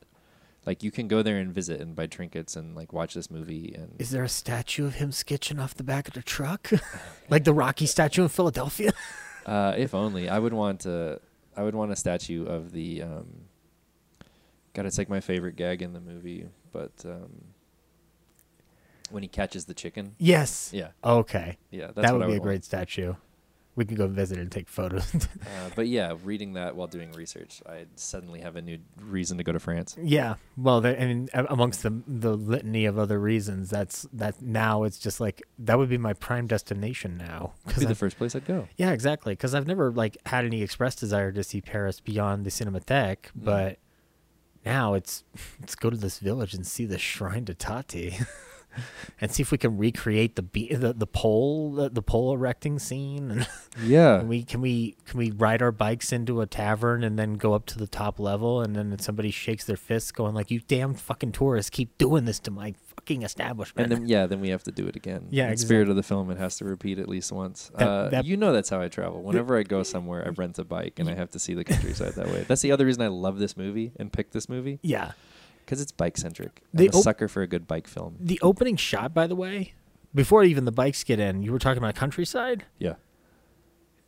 like 0.66 0.84
you 0.84 0.92
can 0.92 1.08
go 1.08 1.22
there 1.22 1.38
and 1.38 1.54
visit 1.54 1.80
and 1.80 1.96
buy 1.96 2.08
trinkets 2.08 2.56
and 2.56 2.76
like 2.76 2.92
watch 2.92 3.14
this 3.14 3.32
movie 3.32 3.74
and 3.76 3.94
Is 4.00 4.12
there 4.12 4.24
a 4.24 4.30
statue 4.30 4.86
of 4.86 4.96
him 4.96 5.12
sketching 5.12 5.60
off 5.60 5.76
the 5.76 5.84
back 5.84 6.08
of 6.08 6.14
the 6.14 6.22
truck, 6.22 6.72
like 7.30 7.44
the 7.46 7.54
Rocky 7.54 7.86
statue 7.86 8.24
in 8.24 8.30
Philadelphia? 8.30 8.92
uh, 9.46 9.74
if 9.78 9.94
only 9.94 10.30
I 10.30 10.40
would 10.40 10.54
want 10.54 10.86
a 10.86 11.20
I 11.56 11.64
would 11.64 11.76
want 11.76 11.92
a 11.92 11.96
statue 11.96 12.46
of 12.46 12.72
the 12.72 13.02
um 13.02 13.28
God, 14.78 14.86
it's 14.86 14.98
like 15.00 15.10
my 15.10 15.20
favorite 15.20 15.56
gag 15.56 15.82
in 15.82 15.92
the 15.94 16.00
movie, 16.00 16.46
but 16.72 16.94
um 17.04 17.32
when 19.10 19.24
he 19.24 19.30
catches 19.30 19.66
the 19.66 19.74
chicken. 19.74 20.16
yes. 20.18 20.72
Yeah. 20.74 20.90
Okay. 21.04 21.58
Yeah, 21.72 21.88
that's 21.88 22.02
that 22.08 22.14
would 22.14 22.26
be 22.28 22.34
a 22.34 22.36
want. 22.36 22.44
great 22.44 22.64
statue. 22.64 23.14
We 23.76 23.86
could 23.86 23.98
go 23.98 24.08
visit 24.08 24.38
and 24.40 24.52
take 24.52 24.68
photos. 24.68 25.14
Uh, 25.48 25.70
but 25.76 25.88
yeah, 25.88 26.14
reading 26.24 26.54
that 26.54 26.76
while 26.76 26.88
doing 26.88 27.12
research, 27.14 27.62
I 27.66 27.86
suddenly 27.96 28.42
have 28.42 28.56
a 28.58 28.62
new 28.62 28.80
reason 29.00 29.38
to 29.38 29.44
go 29.44 29.52
to 29.54 29.60
France. 29.60 29.96
yeah. 30.02 30.36
Well, 30.58 30.82
there, 30.82 31.00
I 31.00 31.06
mean, 31.06 31.30
amongst 31.34 31.84
the 31.84 32.02
the 32.06 32.36
litany 32.36 32.86
of 32.86 32.98
other 33.00 33.18
reasons, 33.20 33.70
that's 33.70 34.06
that. 34.14 34.42
Now 34.42 34.84
it's 34.84 35.00
just 35.00 35.20
like 35.22 35.42
that 35.60 35.78
would 35.78 35.90
be 35.90 35.98
my 35.98 36.14
prime 36.14 36.48
destination 36.48 37.18
now. 37.18 37.54
Be 37.66 37.74
'Cause 37.74 37.86
the 37.86 37.96
first 37.96 38.18
place 38.18 38.36
I'd 38.36 38.46
go. 38.46 38.68
Yeah, 38.78 38.92
exactly. 38.92 39.34
Because 39.34 39.56
I've 39.56 39.68
never 39.68 39.90
like 39.92 40.18
had 40.26 40.44
any 40.44 40.62
express 40.64 40.96
desire 40.96 41.32
to 41.32 41.44
see 41.44 41.62
Paris 41.62 42.00
beyond 42.02 42.46
the 42.46 42.50
Cinematheque, 42.52 43.28
Mm. 43.32 43.44
but 43.46 43.80
now 44.68 44.96
it's 44.96 45.24
let's 45.62 45.76
go 45.76 45.90
to 45.90 45.98
this 45.98 46.20
village 46.20 46.54
and 46.54 46.68
see 46.68 46.86
the 46.86 46.98
shrine 46.98 47.46
to 47.46 47.54
Tati, 47.54 48.18
and 49.22 49.32
see 49.32 49.42
if 49.42 49.52
we 49.52 49.58
can 49.58 49.78
recreate 49.78 50.36
the 50.36 50.42
be- 50.42 50.74
the 50.74 50.94
the 50.94 51.08
pole 51.08 51.72
the, 51.74 51.90
the 51.90 52.02
pole 52.02 52.34
erecting 52.34 52.80
scene. 52.80 53.46
And 53.78 53.88
Yeah. 53.90 54.20
can 54.20 54.28
we 54.28 54.44
can 54.44 54.62
we 54.62 54.96
can 55.06 55.20
we 55.20 55.32
ride 55.32 55.62
our 55.62 55.72
bikes 55.72 56.12
into 56.12 56.42
a 56.42 56.48
tavern 56.48 57.04
and 57.04 57.18
then 57.20 57.34
go 57.36 57.54
up 57.54 57.66
to 57.68 57.78
the 57.78 57.86
top 57.88 58.20
level 58.20 58.62
and 58.62 58.76
then 58.76 58.98
somebody 59.00 59.30
shakes 59.32 59.66
their 59.66 59.78
fists, 59.78 60.12
going 60.12 60.34
like, 60.34 60.50
"You 60.50 60.62
damn 60.68 60.94
fucking 60.96 61.32
tourists, 61.34 61.70
keep 61.70 61.96
doing 62.00 62.26
this 62.26 62.40
to 62.40 62.52
my 62.52 62.74
fucking 62.96 63.22
establishment." 63.22 63.92
and 63.92 64.02
then 64.02 64.08
yeah, 64.10 64.26
then 64.26 64.42
we 64.42 64.50
have 64.50 64.64
to 64.64 64.72
do 64.72 64.88
it 64.88 64.96
again. 64.96 65.28
Yeah, 65.30 65.52
In 65.52 65.58
spirit 65.58 65.90
of 65.90 65.96
the 65.96 66.02
film, 66.04 66.32
it 66.32 66.38
has 66.40 66.58
to 66.58 66.66
repeat 66.66 66.98
at 66.98 67.08
least 67.08 67.32
once. 67.32 67.70
That- 67.78 67.88
uh, 67.88 68.10
that- 68.10 68.26
you 68.26 68.36
know 68.38 68.52
that's 68.52 68.70
how 68.70 68.82
I 68.82 68.88
travel. 68.88 69.22
Whenever 69.22 69.56
I 69.58 69.64
go 69.64 69.84
somewhere, 69.84 70.26
I 70.26 70.30
rent 70.30 70.58
a 70.58 70.64
bike 70.64 70.98
and 70.98 71.08
I 71.10 71.14
have 71.14 71.30
to 71.32 71.40
see 71.40 71.54
the 71.54 71.64
countryside 71.64 72.14
that 72.14 72.28
way. 72.28 72.46
That's 72.48 72.62
the 72.62 72.72
other 72.72 72.86
reason 72.86 73.04
I 73.04 73.08
love 73.10 73.38
this 73.38 73.56
movie 73.56 73.92
and 73.98 74.12
pick 74.12 74.32
this 74.32 74.50
movie 74.50 74.80
yeah. 74.82 75.12
Because 75.68 75.82
it's 75.82 75.92
bike 75.92 76.18
centric. 76.18 76.62
I'm 76.74 76.78
The 76.78 76.86
a 76.88 76.90
op- 76.92 77.04
sucker 77.04 77.28
for 77.28 77.42
a 77.42 77.48
good 77.48 77.68
bike 77.68 77.88
film. 77.88 78.16
The 78.22 78.40
opening 78.42 78.78
shot, 78.78 79.14
by 79.14 79.28
the 79.28 79.36
way, 79.36 79.74
before 80.16 80.46
even 80.46 80.64
the 80.64 80.72
bikes 80.72 81.04
get 81.04 81.20
in, 81.20 81.44
you 81.44 81.52
were 81.52 81.60
talking 81.60 81.80
about 81.84 81.94
countryside. 81.94 82.64
Yeah. 82.80 82.94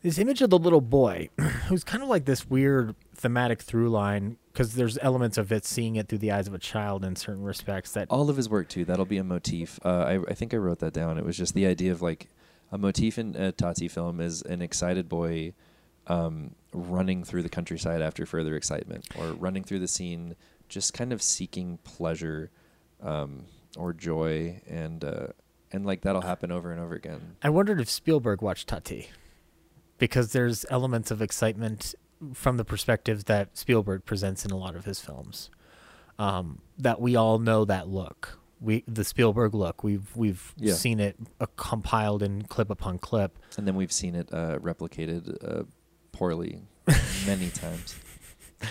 This 0.01 0.17
image 0.17 0.41
of 0.41 0.49
the 0.49 0.57
little 0.57 0.79
boy, 0.79 1.27
who's 1.67 1.83
kind 1.83 2.01
of 2.01 2.07
like 2.07 2.23
this 2.23 2.49
weird 2.49 2.95
thematic 3.13 3.61
through 3.61 3.89
line, 3.89 4.37
because 4.53 4.75
there's 4.75 4.97
elements 5.01 5.37
of 5.37 5.51
it 5.51 5.65
seeing 5.65 5.97
it 5.97 6.07
through 6.07 6.19
the 6.19 6.31
eyes 6.31 6.47
of 6.47 6.53
a 6.53 6.59
child 6.59 7.03
in 7.03 7.17
certain 7.17 7.43
respects. 7.43 7.91
That 7.91 8.07
All 8.09 8.29
of 8.29 8.37
his 8.37 8.47
work 8.47 8.69
too. 8.69 8.85
That'll 8.85 9.03
be 9.03 9.17
a 9.17 9.23
motif. 9.25 9.77
Uh, 9.83 9.89
I, 9.89 10.31
I 10.31 10.33
think 10.35 10.53
I 10.53 10.57
wrote 10.57 10.79
that 10.79 10.93
down. 10.93 11.17
It 11.17 11.25
was 11.25 11.35
just 11.35 11.53
the 11.53 11.65
idea 11.65 11.91
of 11.91 12.01
like 12.01 12.29
a 12.71 12.77
motif 12.77 13.17
in 13.19 13.35
a 13.35 13.51
Tati 13.51 13.89
film 13.89 14.21
is 14.21 14.41
an 14.43 14.61
excited 14.61 15.09
boy 15.09 15.53
um, 16.07 16.55
running 16.73 17.25
through 17.25 17.43
the 17.43 17.49
countryside 17.49 18.01
after 18.01 18.25
further 18.25 18.55
excitement, 18.55 19.05
or 19.19 19.33
running 19.33 19.65
through 19.65 19.79
the 19.79 19.87
scene, 19.89 20.35
just 20.69 20.93
kind 20.93 21.11
of 21.11 21.21
seeking 21.21 21.79
pleasure 21.83 22.51
um, 23.01 23.45
or 23.77 23.93
joy, 23.93 24.61
and 24.67 25.03
uh, 25.03 25.27
and 25.71 25.85
like 25.85 26.01
that'll 26.01 26.21
happen 26.21 26.51
over 26.51 26.71
and 26.71 26.79
over 26.79 26.95
again. 26.95 27.35
I 27.43 27.49
wondered 27.49 27.81
if 27.81 27.89
Spielberg 27.89 28.41
watched 28.41 28.67
Tati, 28.69 29.09
because 29.97 30.31
there's 30.31 30.65
elements 30.69 31.11
of 31.11 31.21
excitement 31.21 31.95
from 32.33 32.57
the 32.57 32.65
perspective 32.65 33.25
that 33.25 33.57
Spielberg 33.57 34.05
presents 34.05 34.43
in 34.45 34.51
a 34.51 34.57
lot 34.57 34.75
of 34.75 34.85
his 34.85 34.99
films. 34.99 35.49
Um, 36.17 36.61
that 36.77 36.99
we 36.99 37.15
all 37.15 37.39
know 37.39 37.63
that 37.65 37.87
look. 37.87 38.39
We 38.59 38.83
the 38.87 39.05
Spielberg 39.05 39.53
look. 39.53 39.83
We've 39.85 40.13
we've 40.17 40.53
Yeah. 40.57 40.73
seen 40.73 40.99
it 40.99 41.15
uh, 41.39 41.45
compiled 41.55 42.21
in 42.21 42.41
clip 42.41 42.69
upon 42.69 42.97
clip. 42.99 43.39
And 43.57 43.65
then 43.65 43.75
we've 43.75 43.91
seen 43.91 44.15
it 44.15 44.27
uh, 44.33 44.59
replicated 44.59 45.37
uh, 45.41 45.63
poorly 46.11 46.61
many 47.25 47.49
times. 47.51 47.95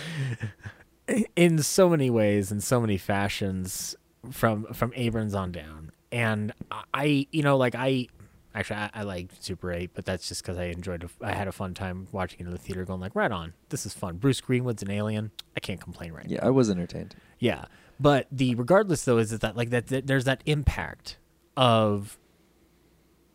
in 1.36 1.62
so 1.62 1.88
many 1.88 2.10
ways 2.10 2.50
in 2.52 2.60
so 2.60 2.80
many 2.80 2.96
fashions 2.98 3.96
from 4.30 4.64
from 4.74 4.92
Abrams 4.96 5.34
on 5.34 5.52
down. 5.52 5.92
And 6.10 6.52
I, 6.94 7.26
you 7.32 7.42
know, 7.42 7.56
like 7.56 7.74
I 7.74 8.08
actually 8.54 8.76
I, 8.76 8.90
I 8.94 9.02
like 9.02 9.30
Super 9.40 9.72
8, 9.72 9.90
but 9.94 10.04
that's 10.06 10.26
just 10.28 10.42
because 10.42 10.56
I 10.58 10.64
enjoyed. 10.64 11.04
A, 11.04 11.24
I 11.26 11.32
had 11.32 11.48
a 11.48 11.52
fun 11.52 11.74
time 11.74 12.08
watching 12.12 12.40
it 12.40 12.44
in 12.46 12.50
the 12.50 12.58
theater, 12.58 12.84
going 12.84 13.00
like, 13.00 13.14
right 13.14 13.30
on, 13.30 13.52
this 13.68 13.84
is 13.84 13.92
fun. 13.94 14.16
Bruce 14.16 14.40
Greenwood's 14.40 14.82
an 14.82 14.90
alien. 14.90 15.30
I 15.56 15.60
can't 15.60 15.80
complain 15.80 16.12
right 16.12 16.26
Yeah, 16.26 16.44
I 16.46 16.50
was 16.50 16.70
entertained. 16.70 17.14
yeah, 17.38 17.66
but 18.00 18.26
the 18.32 18.54
regardless 18.54 19.04
though 19.04 19.18
is 19.18 19.30
that 19.38 19.56
like 19.56 19.70
that, 19.70 19.88
that 19.88 20.06
there's 20.06 20.24
that 20.24 20.42
impact 20.46 21.18
of 21.56 22.18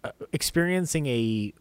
uh, 0.03 0.11
experiencing 0.31 1.05
a 1.07 1.53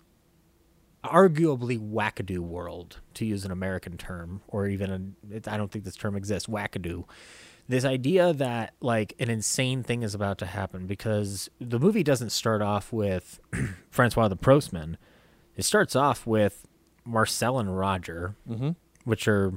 arguably 1.04 1.78
wackadoo 1.78 2.38
world 2.38 3.00
to 3.14 3.24
use 3.26 3.44
an 3.44 3.50
American 3.50 3.96
term 3.96 4.40
or 4.48 4.66
even 4.68 5.16
a, 5.30 5.34
it, 5.36 5.48
I 5.48 5.56
don't 5.56 5.70
think 5.70 5.84
this 5.84 5.96
term 5.96 6.16
exists 6.16 6.48
wackadoo. 6.48 7.04
This 7.68 7.84
idea 7.84 8.32
that 8.34 8.74
like 8.80 9.14
an 9.18 9.30
insane 9.30 9.82
thing 9.82 10.02
is 10.02 10.14
about 10.14 10.38
to 10.38 10.46
happen 10.46 10.86
because 10.86 11.48
the 11.60 11.78
movie 11.78 12.02
doesn't 12.02 12.30
start 12.30 12.60
off 12.62 12.92
with 12.92 13.40
Francois 13.90 14.28
the 14.28 14.36
Postman. 14.36 14.96
It 15.56 15.64
starts 15.64 15.94
off 15.96 16.26
with 16.26 16.66
Marcel 17.04 17.58
and 17.58 17.76
Roger, 17.76 18.34
Mm-hmm. 18.48 18.70
which 19.04 19.26
are 19.28 19.54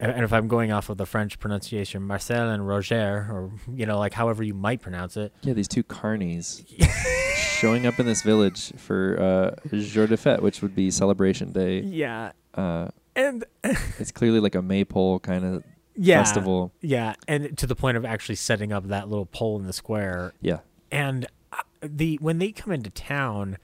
and 0.00 0.10
and 0.10 0.24
if 0.24 0.32
I'm 0.32 0.48
going 0.48 0.72
off 0.72 0.88
of 0.90 0.98
the 0.98 1.06
French 1.06 1.38
pronunciation, 1.38 2.02
Marcel 2.02 2.50
and 2.50 2.66
Roger, 2.66 3.26
or 3.30 3.50
you 3.72 3.86
know, 3.86 3.98
like 3.98 4.12
however 4.12 4.42
you 4.42 4.54
might 4.54 4.80
pronounce 4.82 5.16
it, 5.16 5.32
Yeah, 5.42 5.52
these 5.54 5.68
two 5.68 5.84
carnies 5.84 6.64
showing 7.64 7.86
up 7.86 7.98
in 7.98 8.04
this 8.04 8.22
village 8.22 8.72
for 8.76 9.18
uh, 9.18 9.76
Jour 9.78 10.06
de 10.06 10.16
Fête, 10.16 10.40
which 10.40 10.60
would 10.60 10.74
be 10.74 10.90
Celebration 10.90 11.50
Day. 11.50 11.80
Yeah. 11.80 12.32
Uh, 12.52 12.88
And 13.16 13.44
it's 13.64 14.12
clearly 14.12 14.40
like 14.40 14.54
a 14.54 14.60
maypole 14.60 15.20
kind 15.20 15.44
of 15.44 15.64
yeah. 15.96 16.22
festival. 16.22 16.72
Yeah, 16.80 17.14
and 17.26 17.56
to 17.58 17.66
the 17.66 17.74
point 17.74 17.96
of 17.96 18.04
actually 18.04 18.34
setting 18.34 18.72
up 18.72 18.88
that 18.88 19.08
little 19.08 19.26
pole 19.26 19.58
in 19.58 19.66
the 19.66 19.72
square. 19.72 20.34
Yeah. 20.40 20.58
And 20.90 21.26
uh, 21.52 21.62
the 21.80 22.18
when 22.20 22.38
they 22.38 22.52
come 22.52 22.72
into 22.72 22.90
town, 22.90 23.56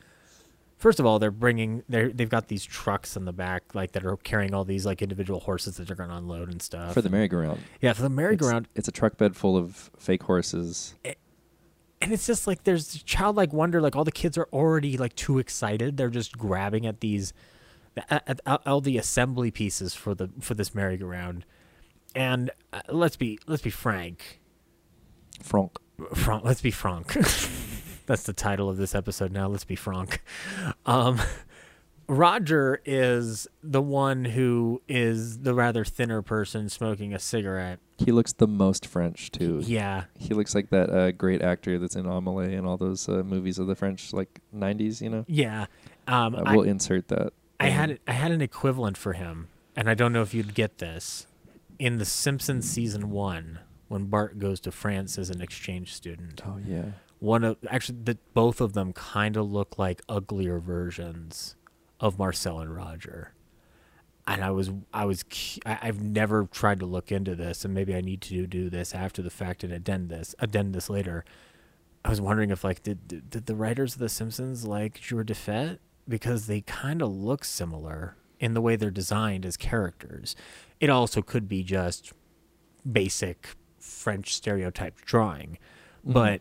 first 0.78 0.98
of 0.98 1.06
all, 1.06 1.18
they're 1.18 1.30
bringing 1.30 1.82
they 1.88 2.08
they've 2.08 2.28
got 2.28 2.48
these 2.48 2.64
trucks 2.64 3.16
in 3.16 3.24
the 3.24 3.32
back 3.32 3.74
like 3.74 3.92
that 3.92 4.04
are 4.04 4.16
carrying 4.16 4.54
all 4.54 4.64
these 4.64 4.86
like 4.86 5.02
individual 5.02 5.40
horses 5.40 5.76
that 5.76 5.86
they're 5.88 5.96
going 5.96 6.10
to 6.10 6.16
unload 6.16 6.48
and 6.48 6.62
stuff. 6.62 6.94
For 6.94 7.02
the 7.02 7.10
merry-go-round. 7.10 7.60
yeah, 7.80 7.92
for 7.92 8.02
the 8.02 8.08
merry-go-round. 8.08 8.68
It's, 8.74 8.88
a 8.88 8.92
truck 8.92 9.16
bed 9.16 9.36
full 9.36 9.56
of 9.56 9.90
fake 9.98 10.22
horses. 10.22 10.94
And 12.00 12.12
it's 12.12 12.26
just 12.26 12.46
like 12.46 12.64
there's 12.64 13.02
childlike 13.02 13.52
wonder 13.52 13.80
like 13.80 13.94
all 13.94 14.04
the 14.04 14.12
kids 14.12 14.38
are 14.38 14.48
already 14.52 14.96
like 14.96 15.14
too 15.16 15.38
excited. 15.38 15.96
They're 15.96 16.08
just 16.08 16.38
grabbing 16.38 16.86
at 16.86 17.00
these 17.00 17.32
at, 18.08 18.40
at, 18.46 18.66
all 18.66 18.80
the 18.80 18.96
assembly 18.96 19.50
pieces 19.50 19.94
for 19.94 20.14
the 20.14 20.30
for 20.40 20.54
this 20.54 20.74
merry-go-round. 20.74 21.44
And 22.14 22.50
uh, 22.72 22.80
let's 22.88 23.16
be 23.16 23.38
let's 23.46 23.62
be 23.62 23.70
frank. 23.70 24.40
Franck. 25.42 25.72
frank 26.14 26.44
let's 26.44 26.62
be 26.62 26.70
frank. 26.70 27.12
That's 28.06 28.24
the 28.24 28.32
title 28.32 28.68
of 28.68 28.76
this 28.76 28.94
episode 28.94 29.30
now. 29.30 29.48
Let's 29.48 29.64
be 29.64 29.76
frank. 29.76 30.22
Um 30.86 31.20
roger 32.10 32.80
is 32.84 33.46
the 33.62 33.80
one 33.80 34.24
who 34.24 34.82
is 34.88 35.38
the 35.40 35.54
rather 35.54 35.84
thinner 35.84 36.20
person 36.22 36.68
smoking 36.68 37.14
a 37.14 37.18
cigarette 37.18 37.78
He 37.98 38.10
looks 38.10 38.32
the 38.32 38.48
most 38.48 38.84
French 38.86 39.30
too. 39.30 39.60
yeah 39.64 40.04
He 40.18 40.34
looks 40.34 40.54
like 40.54 40.70
that 40.70 40.90
uh, 40.90 41.12
great 41.12 41.40
actor 41.40 41.78
that's 41.78 41.94
in 41.96 42.06
Amelie 42.06 42.54
and 42.56 42.66
all 42.66 42.76
those 42.76 43.08
uh, 43.08 43.22
movies 43.24 43.58
of 43.60 43.66
the 43.68 43.76
French 43.76 44.12
like 44.12 44.40
'90s. 44.54 45.00
You 45.00 45.10
know. 45.10 45.24
yeah 45.28 45.66
um 46.08 46.34
Uh, 46.34 46.42
we'll 46.48 46.62
insert 46.62 47.08
that. 47.08 47.32
I 47.60 47.68
had 47.68 47.98
I 48.08 48.12
had 48.12 48.32
an 48.32 48.40
equivalent 48.42 48.96
for 48.96 49.12
him, 49.12 49.48
and 49.76 49.88
I 49.88 49.94
don't 49.94 50.12
know 50.12 50.22
if 50.22 50.34
you'd 50.34 50.54
get 50.54 50.78
this. 50.78 51.26
In 51.78 51.98
The 51.98 52.04
Simpsons 52.04 52.68
season 52.68 53.10
one, 53.10 53.60
when 53.88 54.06
Bart 54.06 54.38
goes 54.38 54.60
to 54.60 54.72
France 54.72 55.16
as 55.18 55.30
an 55.30 55.40
exchange 55.40 55.94
student, 55.94 56.42
Oh 56.44 56.58
yeah. 56.66 56.92
one 57.20 57.44
of 57.44 57.56
actually 57.70 57.98
the, 58.02 58.18
both 58.34 58.60
of 58.60 58.72
them 58.72 58.92
kind 58.92 59.36
of 59.36 59.50
look 59.50 59.78
like 59.78 60.02
uglier 60.08 60.58
versions 60.58 61.54
of 62.00 62.18
Marcel 62.18 62.58
and 62.60 62.74
Roger. 62.74 63.34
And 64.26 64.44
I 64.44 64.50
was 64.50 64.70
I 64.92 65.04
was 65.04 65.24
I've 65.66 66.02
never 66.02 66.46
tried 66.46 66.80
to 66.80 66.86
look 66.86 67.10
into 67.12 67.34
this, 67.34 67.64
and 67.64 67.74
maybe 67.74 67.94
I 67.94 68.00
need 68.00 68.20
to 68.22 68.46
do 68.46 68.70
this 68.70 68.94
after 68.94 69.22
the 69.22 69.30
fact 69.30 69.64
and 69.64 69.72
addend 69.72 70.08
this 70.08 70.34
addend 70.38 70.74
this 70.74 70.88
later. 70.88 71.24
I 72.04 72.10
was 72.10 72.20
wondering 72.20 72.50
if 72.50 72.64
like 72.64 72.82
did 72.82 73.30
did, 73.30 73.46
the 73.46 73.54
writers 73.54 73.94
of 73.94 74.00
The 74.00 74.08
Simpsons 74.08 74.66
like 74.66 75.00
Jour 75.00 75.24
de 75.24 75.78
because 76.08 76.46
they 76.46 76.60
kind 76.62 77.02
of 77.02 77.10
look 77.14 77.44
similar 77.44 78.16
in 78.38 78.54
the 78.54 78.60
way 78.60 78.76
they're 78.76 78.90
designed 78.90 79.44
as 79.44 79.56
characters. 79.56 80.34
It 80.80 80.90
also 80.90 81.22
could 81.22 81.48
be 81.48 81.62
just 81.62 82.12
basic 82.90 83.54
French 83.78 84.34
stereotype 84.34 85.00
drawing, 85.02 85.58
mm-hmm. 86.02 86.12
but 86.12 86.40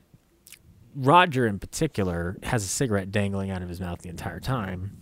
Roger 0.95 1.45
in 1.45 1.59
particular 1.59 2.37
has 2.43 2.63
a 2.63 2.67
cigarette 2.67 3.11
dangling 3.11 3.51
out 3.51 3.61
of 3.61 3.69
his 3.69 3.79
mouth 3.79 4.01
the 4.01 4.09
entire 4.09 4.39
time. 4.39 4.98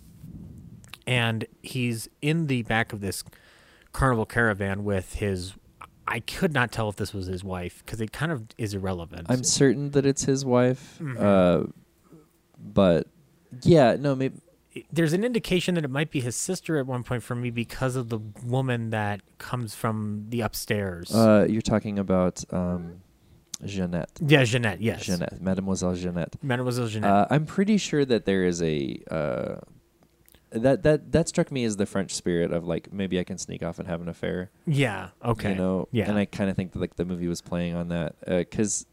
And 1.07 1.45
he's 1.63 2.09
in 2.21 2.47
the 2.47 2.63
back 2.63 2.91
of 2.93 2.99
this 3.01 3.23
carnival 3.93 4.25
caravan 4.25 4.83
with 4.83 5.15
his 5.15 5.53
I 6.09 6.19
could 6.21 6.53
not 6.53 6.71
tell 6.71 6.87
if 6.89 6.95
this 6.95 7.13
was 7.13 7.25
his 7.27 7.43
wife 7.43 7.83
because 7.85 7.99
it 7.99 8.13
kind 8.13 8.31
of 8.31 8.45
is 8.57 8.73
irrelevant. 8.73 9.27
I'm 9.29 9.43
certain 9.43 9.91
that 9.91 10.05
it's 10.05 10.23
his 10.23 10.45
wife. 10.45 10.99
Mhm. 11.01 11.19
Uh, 11.19 11.67
but 12.57 13.07
yeah, 13.63 13.95
no, 13.99 14.15
maybe 14.15 14.35
There's 14.91 15.11
an 15.13 15.23
indication 15.23 15.75
that 15.75 15.83
it 15.83 15.89
might 15.89 16.11
be 16.11 16.21
his 16.21 16.35
sister 16.35 16.77
at 16.77 16.85
one 16.85 17.03
point 17.03 17.23
for 17.23 17.33
me 17.35 17.49
because 17.49 17.95
of 17.95 18.09
the 18.09 18.19
woman 18.45 18.91
that 18.91 19.21
comes 19.39 19.73
from 19.73 20.25
the 20.29 20.41
upstairs. 20.41 21.13
uh, 21.15 21.45
you're 21.49 21.61
talking 21.61 21.97
about 21.97 22.43
um, 22.53 23.01
Jeannette. 23.65 24.11
yeah, 24.21 24.43
Jeanette. 24.43 24.79
Yes, 24.79 25.05
Jeannette, 25.05 25.41
Mademoiselle 25.41 25.95
Jeanette. 25.95 26.35
Mademoiselle 26.43 26.87
Jeanette. 26.87 27.09
Uh, 27.11 27.27
I'm 27.31 27.45
pretty 27.47 27.77
sure 27.77 28.05
that 28.05 28.25
there 28.25 28.43
is 28.43 28.61
a 28.61 29.01
uh, 29.09 29.55
that 30.51 30.83
that 30.83 31.11
that 31.11 31.27
struck 31.27 31.51
me 31.51 31.63
as 31.63 31.77
the 31.77 31.85
French 31.85 32.13
spirit 32.13 32.51
of 32.51 32.65
like 32.65 32.91
maybe 32.93 33.19
I 33.19 33.23
can 33.23 33.37
sneak 33.37 33.63
off 33.63 33.79
and 33.79 33.87
have 33.87 34.01
an 34.01 34.07
affair. 34.09 34.49
yeah. 34.65 35.09
Okay. 35.23 35.49
You 35.51 35.55
know, 35.55 35.87
Yeah. 35.91 36.09
And 36.09 36.17
I 36.17 36.25
kind 36.25 36.49
of 36.49 36.55
think 36.55 36.71
that 36.73 36.79
like 36.79 36.95
the 36.95 37.05
movie 37.05 37.27
was 37.27 37.41
playing 37.41 37.75
on 37.75 37.89
that 37.89 38.15
because 38.25 38.85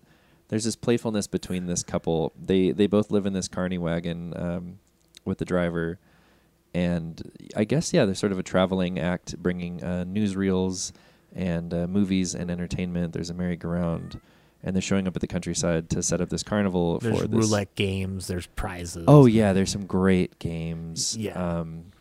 there's 0.48 0.64
this 0.64 0.76
playfulness 0.76 1.26
between 1.26 1.66
this 1.66 1.82
couple. 1.82 2.32
They 2.40 2.72
they 2.72 2.86
both 2.86 3.10
live 3.10 3.26
in 3.26 3.32
this 3.32 3.48
carny 3.48 3.78
wagon 3.78 4.34
um, 4.36 4.78
with 5.24 5.38
the 5.38 5.44
driver, 5.44 5.98
and 6.74 7.22
I 7.56 7.64
guess 7.64 7.92
yeah, 7.92 8.04
they're 8.04 8.14
sort 8.14 8.32
of 8.32 8.38
a 8.38 8.42
traveling 8.42 8.98
act, 8.98 9.36
bringing 9.42 9.82
uh, 9.82 10.04
newsreels 10.06 10.92
and 11.34 11.72
uh, 11.72 11.86
movies 11.86 12.34
and 12.34 12.50
entertainment. 12.50 13.12
There's 13.12 13.30
a 13.30 13.34
merry-go-round, 13.34 14.20
and 14.64 14.74
they're 14.74 14.82
showing 14.82 15.06
up 15.06 15.14
at 15.14 15.20
the 15.20 15.26
countryside 15.28 15.90
to 15.90 16.02
set 16.02 16.20
up 16.20 16.30
this 16.30 16.42
carnival 16.42 16.98
There's 16.98 17.20
for 17.20 17.28
this. 17.28 17.38
roulette 17.38 17.74
games. 17.76 18.26
There's 18.26 18.46
prizes. 18.46 19.04
Oh 19.06 19.26
yeah, 19.26 19.52
there's 19.52 19.70
some 19.70 19.86
great 19.86 20.38
games. 20.38 21.16
Yeah. 21.16 21.58
Um, 21.58 21.92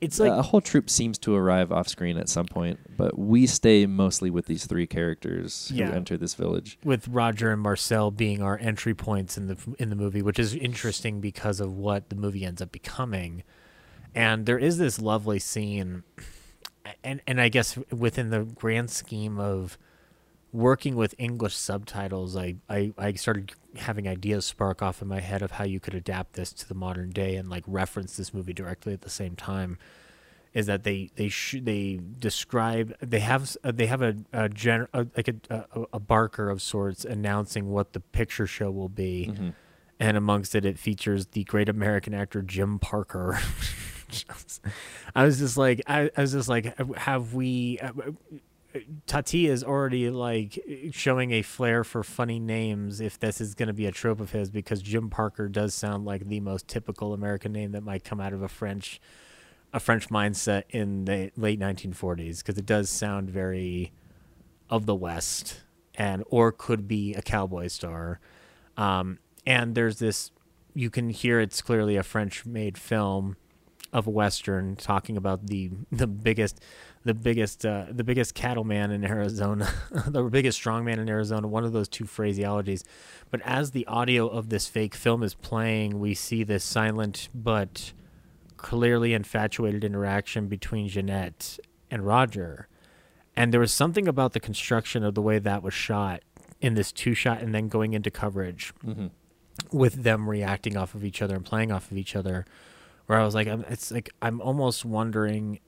it's 0.00 0.20
like 0.20 0.30
a 0.30 0.42
whole 0.42 0.60
troop 0.60 0.90
seems 0.90 1.16
to 1.20 1.34
arrive 1.34 1.72
off 1.72 1.88
screen 1.88 2.18
at 2.18 2.28
some 2.28 2.44
point, 2.44 2.78
but 2.94 3.18
we 3.18 3.46
stay 3.46 3.86
mostly 3.86 4.28
with 4.28 4.44
these 4.44 4.66
three 4.66 4.86
characters 4.86 5.72
who 5.74 5.82
enter 5.82 6.18
this 6.18 6.34
village. 6.34 6.78
with 6.84 7.08
Roger 7.08 7.50
and 7.50 7.62
Marcel 7.62 8.10
being 8.10 8.42
our 8.42 8.58
entry 8.58 8.92
points 8.92 9.38
in 9.38 9.46
the 9.46 9.56
in 9.78 9.88
the 9.88 9.96
movie, 9.96 10.20
which 10.20 10.38
is 10.38 10.54
interesting 10.54 11.22
because 11.22 11.58
of 11.58 11.72
what 11.72 12.10
the 12.10 12.16
movie 12.16 12.44
ends 12.44 12.60
up 12.60 12.70
becoming. 12.70 13.44
And 14.14 14.44
there 14.44 14.58
is 14.58 14.76
this 14.76 15.00
lovely 15.00 15.38
scene, 15.38 16.02
and 17.02 17.22
and 17.26 17.40
I 17.40 17.48
guess 17.48 17.78
within 17.90 18.28
the 18.28 18.40
grand 18.40 18.90
scheme 18.90 19.38
of 19.38 19.78
working 20.54 20.94
with 20.94 21.14
English 21.18 21.56
subtitles, 21.56 22.36
I, 22.36 22.54
I, 22.70 22.92
I 22.96 23.12
started 23.14 23.52
having 23.76 24.06
ideas 24.08 24.46
spark 24.46 24.80
off 24.82 25.02
in 25.02 25.08
my 25.08 25.20
head 25.20 25.42
of 25.42 25.50
how 25.50 25.64
you 25.64 25.80
could 25.80 25.94
adapt 25.94 26.34
this 26.34 26.52
to 26.54 26.68
the 26.68 26.74
modern 26.74 27.10
day 27.10 27.34
and 27.36 27.50
like 27.50 27.64
reference 27.66 28.16
this 28.16 28.32
movie 28.32 28.52
directly 28.54 28.92
at 28.92 29.00
the 29.02 29.10
same 29.10 29.34
time. 29.36 29.76
Is 30.54 30.66
that 30.66 30.84
they 30.84 31.10
they 31.16 31.28
sh- 31.28 31.56
they 31.60 31.98
describe 32.20 32.94
they 33.00 33.18
have 33.18 33.56
uh, 33.64 33.72
they 33.72 33.86
have 33.86 34.00
a, 34.02 34.14
a 34.32 34.48
gen- 34.48 34.86
a, 34.94 35.04
like 35.16 35.26
a, 35.26 35.34
a 35.50 35.84
a 35.94 35.98
barker 35.98 36.48
of 36.48 36.62
sorts 36.62 37.04
announcing 37.04 37.70
what 37.72 37.92
the 37.92 37.98
picture 37.98 38.46
show 38.46 38.70
will 38.70 38.88
be, 38.88 39.30
Mm-hmm. 39.32 39.48
and 39.98 40.16
amongst 40.16 40.54
it 40.54 40.64
it 40.64 40.78
features 40.78 41.26
the 41.26 41.42
great 41.42 41.68
American 41.68 42.14
actor 42.14 42.40
Jim 42.40 42.78
Parker. 42.78 43.40
I 45.16 45.24
was 45.24 45.40
just 45.40 45.56
like 45.56 45.82
I, 45.88 46.08
I 46.16 46.20
was 46.20 46.30
just 46.32 46.48
like 46.48 46.78
have 46.98 47.34
we 47.34 47.80
uh, 47.80 47.90
Tati 49.06 49.46
is 49.46 49.62
already 49.62 50.10
like 50.10 50.58
showing 50.90 51.32
a 51.32 51.42
flair 51.42 51.84
for 51.84 52.02
funny 52.02 52.40
names 52.40 53.00
if 53.00 53.18
this 53.18 53.40
is 53.40 53.54
going 53.54 53.68
to 53.68 53.72
be 53.72 53.86
a 53.86 53.92
trope 53.92 54.20
of 54.20 54.32
his 54.32 54.50
because 54.50 54.82
Jim 54.82 55.10
Parker 55.10 55.48
does 55.48 55.74
sound 55.74 56.04
like 56.04 56.26
the 56.26 56.40
most 56.40 56.66
typical 56.66 57.12
American 57.12 57.52
name 57.52 57.72
that 57.72 57.82
might 57.82 58.02
come 58.04 58.20
out 58.20 58.32
of 58.32 58.42
a 58.42 58.48
French 58.48 59.00
a 59.72 59.80
French 59.80 60.08
mindset 60.08 60.64
in 60.70 61.04
the 61.04 61.30
late 61.36 61.58
1940s 61.58 62.38
because 62.38 62.58
it 62.58 62.66
does 62.66 62.88
sound 62.88 63.28
very 63.28 63.92
of 64.70 64.86
the 64.86 64.94
West 64.94 65.62
and 65.94 66.24
or 66.28 66.52
could 66.52 66.88
be 66.88 67.14
a 67.14 67.22
cowboy 67.22 67.68
star. 67.68 68.20
Um, 68.76 69.18
and 69.46 69.74
there's 69.74 69.98
this 69.98 70.32
you 70.74 70.90
can 70.90 71.10
hear 71.10 71.38
it's 71.38 71.62
clearly 71.62 71.96
a 71.96 72.02
French 72.02 72.44
made 72.44 72.76
film 72.76 73.36
of 73.92 74.08
western 74.08 74.74
talking 74.74 75.16
about 75.16 75.46
the 75.46 75.70
the 75.92 76.08
biggest 76.08 76.60
the 77.04 77.14
biggest 77.14 77.64
uh, 77.66 77.86
the 77.90 78.04
biggest 78.04 78.34
cattleman 78.34 78.90
in 78.90 79.04
Arizona, 79.04 79.68
the 80.06 80.22
biggest 80.24 80.62
strongman 80.62 80.98
in 80.98 81.08
Arizona. 81.08 81.46
One 81.46 81.64
of 81.64 81.72
those 81.72 81.88
two 81.88 82.04
phraseologies. 82.04 82.82
But 83.30 83.40
as 83.42 83.70
the 83.72 83.86
audio 83.86 84.26
of 84.26 84.48
this 84.48 84.66
fake 84.68 84.94
film 84.94 85.22
is 85.22 85.34
playing, 85.34 86.00
we 86.00 86.14
see 86.14 86.44
this 86.44 86.64
silent 86.64 87.28
but 87.34 87.92
clearly 88.56 89.12
infatuated 89.12 89.84
interaction 89.84 90.48
between 90.48 90.88
Jeanette 90.88 91.58
and 91.90 92.06
Roger. 92.06 92.68
And 93.36 93.52
there 93.52 93.60
was 93.60 93.72
something 93.74 94.06
about 94.08 94.32
the 94.32 94.40
construction 94.40 95.02
of 95.04 95.14
the 95.14 95.20
way 95.22 95.38
that 95.38 95.62
was 95.62 95.74
shot 95.74 96.22
in 96.60 96.74
this 96.74 96.92
two 96.92 97.14
shot 97.14 97.42
and 97.42 97.54
then 97.54 97.68
going 97.68 97.92
into 97.92 98.10
coverage 98.10 98.72
Mm-hmm. 98.86 99.08
with 99.76 100.02
them 100.04 100.30
reacting 100.30 100.76
off 100.76 100.94
of 100.94 101.04
each 101.04 101.20
other 101.20 101.34
and 101.36 101.44
playing 101.44 101.70
off 101.72 101.90
of 101.90 101.98
each 101.98 102.16
other 102.16 102.46
where 103.06 103.18
I 103.20 103.24
was 103.24 103.34
like 103.34 103.46
I'm, 103.48 103.64
it's 103.68 103.90
like 103.92 104.10
I'm 104.22 104.40
almost 104.40 104.84
wondering 104.84 105.58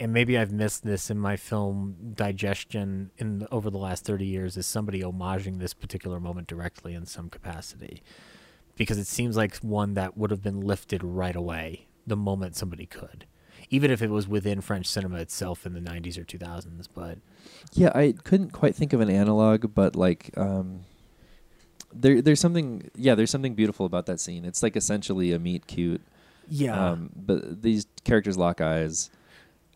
and 0.00 0.12
maybe 0.12 0.36
I've 0.36 0.52
missed 0.52 0.84
this 0.84 1.10
in 1.10 1.18
my 1.18 1.36
film 1.36 2.12
digestion 2.14 3.10
in 3.18 3.40
the, 3.40 3.52
over 3.52 3.70
the 3.70 3.78
last 3.78 4.04
30 4.04 4.24
years 4.26 4.56
is 4.56 4.66
somebody 4.66 5.02
homaging 5.02 5.58
this 5.58 5.74
particular 5.74 6.20
moment 6.20 6.48
directly 6.48 6.94
in 6.94 7.06
some 7.06 7.28
capacity 7.28 8.02
because 8.76 8.98
it 8.98 9.06
seems 9.06 9.36
like 9.36 9.56
one 9.58 9.94
that 9.94 10.16
would 10.16 10.30
have 10.30 10.42
been 10.42 10.60
lifted 10.60 11.02
right 11.04 11.36
away 11.36 11.86
the 12.06 12.16
moment 12.16 12.56
somebody 12.56 12.86
could 12.86 13.26
even 13.70 13.90
if 13.90 14.02
it 14.02 14.10
was 14.10 14.28
within 14.28 14.60
French 14.60 14.86
cinema 14.86 15.16
itself 15.18 15.64
in 15.64 15.72
the 15.72 15.80
90s 15.80 16.18
or 16.18 16.24
2000s 16.24 16.88
but 16.92 17.18
Yeah, 17.72 17.90
I 17.94 18.14
couldn't 18.24 18.50
quite 18.50 18.74
think 18.74 18.92
of 18.92 19.00
an 19.00 19.10
analog, 19.10 19.74
but 19.74 19.96
like 19.96 20.30
um, 20.36 20.80
there 21.92 22.20
there's 22.20 22.40
something 22.40 22.90
yeah 22.94 23.14
there's 23.14 23.30
something 23.30 23.54
beautiful 23.54 23.86
about 23.86 24.06
that 24.06 24.20
scene. 24.20 24.44
It's 24.44 24.62
like 24.62 24.76
essentially 24.76 25.32
a 25.32 25.38
meet 25.38 25.66
cute. 25.66 26.02
Yeah. 26.48 26.90
Um, 26.90 27.10
but 27.16 27.62
these 27.62 27.86
characters 28.04 28.36
lock 28.36 28.60
eyes 28.60 29.10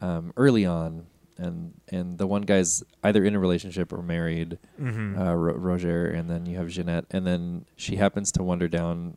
um, 0.01 0.33
early 0.37 0.65
on, 0.65 1.07
and 1.37 1.75
and 1.89 2.19
the 2.19 2.27
one 2.27 2.43
guy's 2.43 2.83
either 3.03 3.25
in 3.25 3.35
a 3.35 3.39
relationship 3.39 3.93
or 3.93 4.03
married, 4.03 4.59
mm-hmm. 4.81 5.19
uh, 5.19 5.35
Ro- 5.35 5.55
Roger, 5.55 6.07
and 6.07 6.31
then 6.31 6.47
you 6.47 6.57
have 6.57 6.69
Jeanette, 6.69 7.07
and 7.11 7.27
then 7.27 7.65
she 7.77 7.97
happens 7.97 8.33
to 8.33 8.43
wander 8.43 8.69
down 8.69 9.16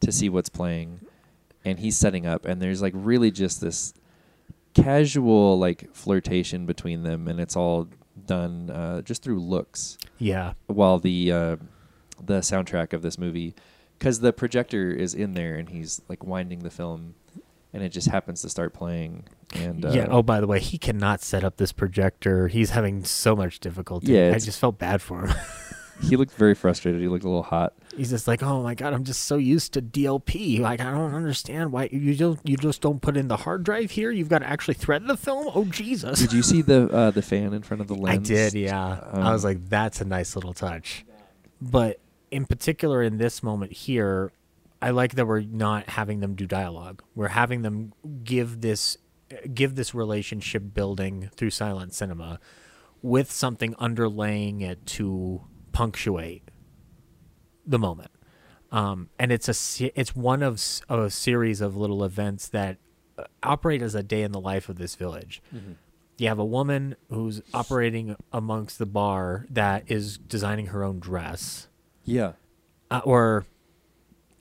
to 0.00 0.12
see 0.12 0.28
what's 0.28 0.48
playing, 0.48 1.00
and 1.64 1.78
he's 1.78 1.96
setting 1.96 2.26
up, 2.26 2.44
and 2.44 2.60
there's 2.60 2.82
like 2.82 2.94
really 2.96 3.30
just 3.30 3.60
this 3.60 3.94
casual 4.74 5.58
like 5.58 5.94
flirtation 5.94 6.66
between 6.66 7.02
them, 7.02 7.28
and 7.28 7.40
it's 7.40 7.56
all 7.56 7.88
done 8.26 8.70
uh, 8.70 9.02
just 9.02 9.22
through 9.22 9.40
looks 9.40 9.98
yeah. 10.18 10.52
while 10.66 10.98
the 10.98 11.32
uh, 11.32 11.56
the 12.22 12.40
soundtrack 12.40 12.92
of 12.92 13.02
this 13.02 13.18
movie 13.18 13.54
because 13.98 14.20
the 14.20 14.32
projector 14.32 14.90
is 14.90 15.14
in 15.14 15.34
there 15.34 15.54
and 15.54 15.70
he's 15.70 16.00
like 16.08 16.24
winding 16.24 16.60
the 16.60 16.70
film 16.70 17.14
and 17.74 17.82
it 17.82 17.90
just 17.90 18.08
happens 18.08 18.40
to 18.42 18.48
start 18.48 18.72
playing 18.72 19.24
and 19.54 19.84
uh, 19.84 19.90
yeah. 19.90 20.06
Oh, 20.08 20.22
by 20.22 20.40
the 20.40 20.46
way, 20.46 20.60
he 20.60 20.78
cannot 20.78 21.20
set 21.20 21.44
up 21.44 21.58
this 21.58 21.72
projector. 21.72 22.48
He's 22.48 22.70
having 22.70 23.04
so 23.04 23.36
much 23.36 23.60
difficulty. 23.60 24.12
Yeah, 24.12 24.32
I 24.34 24.38
just 24.38 24.58
felt 24.58 24.78
bad 24.78 25.02
for 25.02 25.26
him. 25.26 25.36
he 26.02 26.16
looked 26.16 26.32
very 26.32 26.54
frustrated 26.54 27.00
he 27.00 27.06
looked 27.06 27.22
a 27.24 27.28
little 27.28 27.44
hot 27.44 27.72
He's 27.96 28.10
just 28.10 28.26
like, 28.26 28.42
oh 28.42 28.60
my 28.62 28.74
god, 28.74 28.92
I'm 28.92 29.04
just 29.04 29.22
so 29.22 29.36
used 29.36 29.74
to 29.74 29.82
DLP. 29.82 30.58
Like, 30.58 30.80
I 30.80 30.90
don't 30.90 31.14
understand 31.14 31.70
why 31.70 31.88
you 31.92 32.16
don't 32.16 32.40
you 32.42 32.56
just 32.56 32.80
don't 32.80 33.00
put 33.00 33.16
in 33.16 33.28
the 33.28 33.36
hard 33.36 33.62
drive 33.62 33.92
here. 33.92 34.10
You've 34.10 34.28
got 34.28 34.40
to 34.40 34.46
actually 34.48 34.74
thread 34.74 35.06
the 35.06 35.16
film. 35.16 35.48
Oh 35.54 35.64
Jesus. 35.66 36.18
did 36.18 36.32
you 36.32 36.42
see 36.42 36.60
the 36.62 36.88
uh, 36.92 37.10
the 37.12 37.22
fan 37.22 37.52
in 37.54 37.62
front 37.62 37.80
of 37.80 37.86
the 37.86 37.94
lens? 37.94 38.28
I 38.30 38.34
did, 38.34 38.54
yeah. 38.54 38.98
I 39.12 39.32
was 39.32 39.44
Um, 39.44 39.50
like, 39.50 39.68
that's 39.68 40.00
a 40.00 40.04
nice 40.04 40.34
little 40.34 40.52
touch. 40.54 41.04
But 41.60 42.00
in 42.32 42.46
particular, 42.46 43.00
in 43.02 43.18
this 43.18 43.42
moment 43.44 43.72
here, 43.72 44.32
I 44.84 44.90
like 44.90 45.14
that 45.14 45.26
we're 45.26 45.40
not 45.40 45.88
having 45.88 46.20
them 46.20 46.34
do 46.34 46.46
dialogue. 46.46 47.02
We're 47.14 47.28
having 47.28 47.62
them 47.62 47.94
give 48.22 48.60
this 48.60 48.98
give 49.54 49.76
this 49.76 49.94
relationship 49.94 50.74
building 50.74 51.30
through 51.34 51.50
silent 51.50 51.94
cinema 51.94 52.38
with 53.00 53.32
something 53.32 53.74
underlaying 53.76 54.60
it 54.60 54.84
to 54.84 55.42
punctuate 55.72 56.50
the 57.66 57.78
moment. 57.78 58.10
Um, 58.70 59.08
and 59.18 59.32
it's 59.32 59.48
a 59.48 59.90
it's 59.98 60.14
one 60.14 60.42
of 60.42 60.60
a 60.90 61.08
series 61.08 61.62
of 61.62 61.76
little 61.78 62.04
events 62.04 62.48
that 62.48 62.76
uh, 63.16 63.24
operate 63.42 63.80
as 63.80 63.94
a 63.94 64.02
day 64.02 64.20
in 64.22 64.32
the 64.32 64.40
life 64.40 64.68
of 64.68 64.76
this 64.76 64.96
village 64.96 65.40
you 66.18 66.28
have 66.28 66.38
a 66.38 66.44
woman 66.44 66.96
who's 67.08 67.40
operating 67.52 68.16
amongst 68.32 68.78
the 68.78 68.86
bar 68.86 69.46
that 69.50 69.84
is 69.88 70.18
designing 70.18 70.66
her 70.66 70.82
own 70.84 70.98
dress 70.98 71.68
yeah 72.04 72.32
uh, 72.90 73.00
or 73.04 73.46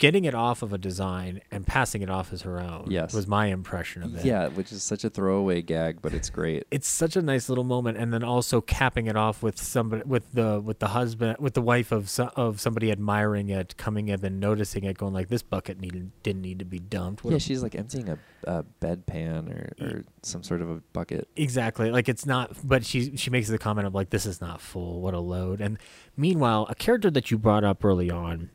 getting 0.04 0.26
it 0.26 0.36
off 0.36 0.62
of 0.62 0.74
a 0.74 0.78
design 0.78 1.40
and 1.50 1.66
passing 1.66 2.02
it 2.02 2.10
off 2.10 2.34
as 2.34 2.42
her 2.42 2.60
own 2.60 2.86
Yes. 2.90 3.14
was 3.14 3.26
my 3.26 3.46
impression 3.48 4.04
of 4.04 4.16
it 4.18 4.26
yeah 4.26 4.50
which 4.50 4.74
is 4.74 4.84
such 4.84 5.06
a 5.06 5.10
throwaway 5.10 5.62
gag 5.62 6.02
but 6.02 6.14
it's 6.14 6.30
great 6.30 6.66
it's 6.72 6.90
such 6.90 7.16
a 7.16 7.22
nice 7.22 7.48
little 7.48 7.64
moment 7.64 7.98
and 7.98 8.12
then 8.12 8.22
also 8.22 8.60
capping 8.60 9.08
it 9.08 9.16
off 9.16 9.42
with 9.42 9.58
somebody 9.58 10.04
with 10.06 10.26
the 10.34 10.60
with 10.60 10.80
the 10.80 10.90
husband 10.90 11.38
with 11.40 11.54
the 11.54 11.62
wife 11.62 11.94
of 11.94 12.10
so, 12.10 12.30
of 12.36 12.60
somebody 12.60 12.92
admiring 12.92 13.48
it 13.50 13.78
coming 13.78 14.10
in 14.10 14.24
and 14.26 14.40
noticing 14.42 14.84
it 14.84 14.98
going 14.98 15.14
like 15.14 15.30
this 15.30 15.42
bucket 15.42 15.80
needed 15.80 16.12
didn't 16.22 16.42
need 16.42 16.60
to 16.60 16.66
be 16.66 16.80
dumped 16.80 17.24
What 17.24 17.32
yeah 17.32 17.38
a- 17.38 17.40
she's 17.40 17.64
like 17.64 17.74
emptying 17.76 18.10
a, 18.10 18.18
a 18.46 18.66
bedpan 18.82 19.50
or, 19.50 19.74
or 19.86 20.04
some 20.22 20.44
sort 20.44 20.62
of 20.62 20.70
a 20.70 20.82
bucket 20.92 21.30
Exactly. 21.38 21.92
Like 21.92 22.10
it's 22.10 22.26
not 22.26 22.52
but 22.68 22.86
she 22.86 23.16
she 23.16 23.30
makes 23.30 23.48
the 23.48 23.58
comment 23.58 23.88
of 23.88 23.96
like 23.96 24.10
this 24.10 24.26
is 24.26 24.42
not 24.42 24.60
full. 24.60 25.00
What 25.02 25.14
a 25.14 25.20
load. 25.20 25.62
And 25.62 25.78
meanwhile, 26.18 26.66
a 26.70 26.76
character 26.76 27.10
that 27.12 27.32
you 27.32 27.38
brought 27.38 27.64
up 27.64 27.86
early 27.86 28.10
on 28.12 28.50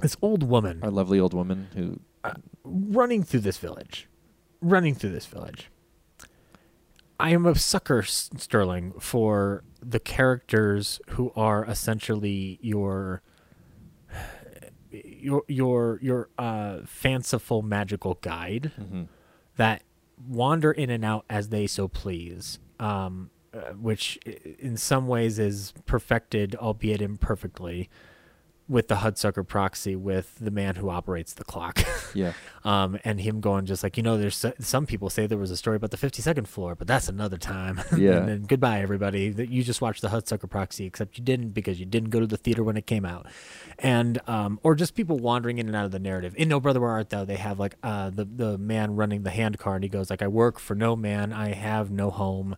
this 0.00 0.16
old 0.22 0.42
woman 0.42 0.80
our 0.82 0.90
lovely 0.90 1.20
old 1.20 1.34
woman 1.34 1.68
who 1.74 2.00
running 2.64 3.22
through 3.22 3.40
this 3.40 3.58
village. 3.58 4.08
Running 4.60 4.94
through 4.94 5.10
this 5.10 5.26
village. 5.26 5.70
I 7.18 7.30
am 7.30 7.44
a 7.44 7.54
sucker, 7.54 8.02
Sterling, 8.02 8.94
for 8.98 9.64
the 9.82 10.00
characters 10.00 11.00
who 11.10 11.32
are 11.36 11.64
essentially 11.64 12.58
your 12.62 13.22
your 14.90 15.42
your 15.48 15.98
your 16.02 16.28
uh, 16.38 16.78
fanciful 16.86 17.62
magical 17.62 18.14
guide 18.22 18.72
mhm. 18.78 19.08
that 19.56 19.82
wander 20.28 20.72
in 20.72 20.90
and 20.90 21.04
out 21.04 21.24
as 21.30 21.48
they 21.48 21.66
so 21.66 21.88
please, 21.88 22.58
um, 22.78 23.30
uh, 23.54 23.72
which 23.72 24.16
in 24.58 24.76
some 24.76 25.06
ways 25.06 25.38
is 25.38 25.72
perfected, 25.86 26.54
albeit 26.56 27.02
imperfectly, 27.02 27.88
with 28.70 28.88
the 28.88 28.96
Hudsucker 28.96 29.46
proxy 29.46 29.96
with 29.96 30.34
the 30.40 30.50
man 30.50 30.76
who 30.76 30.88
operates 30.88 31.34
the 31.34 31.44
clock. 31.44 31.80
yeah 32.14 32.32
um, 32.64 32.98
and 33.04 33.20
him 33.20 33.40
going 33.40 33.66
just 33.66 33.82
like, 33.82 33.96
you 33.96 34.02
know, 34.02 34.18
there's 34.18 34.44
some 34.60 34.86
people 34.86 35.08
say 35.08 35.26
there 35.26 35.38
was 35.38 35.50
a 35.50 35.56
story 35.56 35.76
about 35.76 35.90
the 35.90 35.96
52nd 35.96 36.46
floor, 36.46 36.74
but 36.74 36.86
that's 36.86 37.08
another 37.08 37.36
time. 37.36 37.80
Yeah. 38.00 38.18
and 38.18 38.28
then 38.28 38.42
goodbye, 38.44 38.80
everybody. 38.80 39.30
That 39.30 39.50
you 39.50 39.62
just 39.62 39.82
watched 39.82 40.00
the 40.00 40.08
Hudsucker 40.08 40.48
proxy, 40.48 40.86
except 40.86 41.18
you 41.18 41.24
didn't 41.24 41.50
because 41.50 41.78
you 41.78 41.84
didn't 41.84 42.10
go 42.10 42.20
to 42.20 42.26
the 42.26 42.36
theater 42.36 42.62
when 42.62 42.76
it 42.76 42.86
came 42.86 43.04
out. 43.04 43.26
And, 43.78 44.20
um, 44.26 44.58
or 44.62 44.74
just 44.74 44.94
people 44.94 45.18
wandering 45.18 45.58
in 45.58 45.66
and 45.66 45.76
out 45.76 45.84
of 45.84 45.90
the 45.90 45.98
narrative. 45.98 46.34
In 46.38 46.48
No 46.48 46.60
Brother 46.60 46.80
Where 46.80 46.90
Art 46.90 47.10
Thou, 47.10 47.24
they 47.24 47.36
have 47.36 47.58
like, 47.58 47.74
uh, 47.82 48.10
the, 48.10 48.24
the 48.24 48.58
man 48.58 48.96
running 48.96 49.22
the 49.22 49.30
hand 49.30 49.58
car 49.58 49.74
and 49.74 49.84
he 49.84 49.90
goes 49.90 50.08
like, 50.08 50.22
I 50.22 50.28
work 50.28 50.58
for 50.58 50.74
no 50.74 50.96
man. 50.96 51.32
I 51.32 51.52
have 51.52 51.90
no 51.90 52.10
home. 52.10 52.56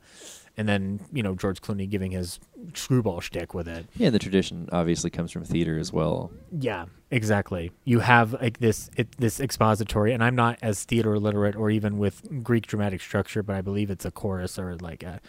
And 0.56 0.68
then, 0.68 1.00
you 1.12 1.22
know, 1.22 1.34
George 1.34 1.62
Clooney 1.62 1.88
giving 1.88 2.10
his 2.12 2.38
screwball 2.74 3.20
shtick 3.20 3.54
with 3.54 3.66
it. 3.66 3.86
yeah 3.96 4.10
the 4.10 4.18
tradition 4.18 4.68
obviously 4.70 5.08
comes 5.10 5.30
from 5.32 5.44
theater 5.44 5.78
as 5.78 5.92
well 5.92 6.30
Yeah, 6.52 6.84
exactly. 7.10 7.72
You 7.84 8.00
have 8.00 8.34
like 8.34 8.58
this 8.58 8.90
it, 8.96 9.08
this 9.18 9.40
expository, 9.40 10.12
and 10.12 10.22
I'm 10.22 10.36
not 10.36 10.58
as 10.62 10.84
theater 10.84 11.18
literate 11.18 11.56
or 11.56 11.70
even 11.70 11.96
with 11.98 12.42
Greek 12.44 12.66
dramatic 12.66 13.00
structure, 13.00 13.42
but 13.42 13.56
I 13.56 13.62
believe 13.62 13.90
it's 13.90 14.04
a 14.04 14.10
chorus 14.10 14.58
or 14.58 14.76
like 14.76 15.02
a 15.02 15.20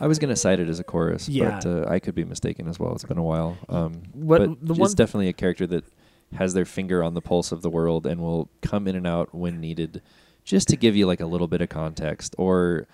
I 0.00 0.06
was 0.06 0.20
gonna 0.20 0.36
cite 0.36 0.60
it 0.60 0.68
as 0.68 0.78
a 0.78 0.84
chorus, 0.84 1.28
Yeah. 1.28 1.58
but 1.62 1.66
uh, 1.66 1.84
I 1.88 1.98
could 1.98 2.14
be 2.14 2.24
mistaken 2.24 2.68
as 2.68 2.78
well. 2.78 2.92
It's 2.94 3.04
been 3.04 3.18
a 3.18 3.22
while. 3.24 3.58
Um, 3.68 4.02
What- 4.12 4.64
but 4.64 4.78
it's 4.78 4.94
definitely 4.94 5.28
a 5.28 5.32
character 5.32 5.66
that 5.66 5.84
has 6.36 6.54
their 6.54 6.64
finger 6.64 7.02
on 7.02 7.14
the 7.14 7.20
pulse 7.20 7.50
of 7.50 7.62
the 7.62 7.70
world 7.70 8.06
and 8.06 8.20
will 8.20 8.48
come 8.62 8.86
in 8.86 8.94
and 8.94 9.06
out 9.06 9.34
when 9.34 9.58
needed, 9.60 10.00
just 10.44 10.68
to 10.68 10.76
give 10.76 10.94
you 10.94 11.06
like 11.06 11.20
a 11.20 11.26
little 11.26 11.48
bit 11.48 11.60
of 11.60 11.68
context 11.70 12.34
or 12.38 12.86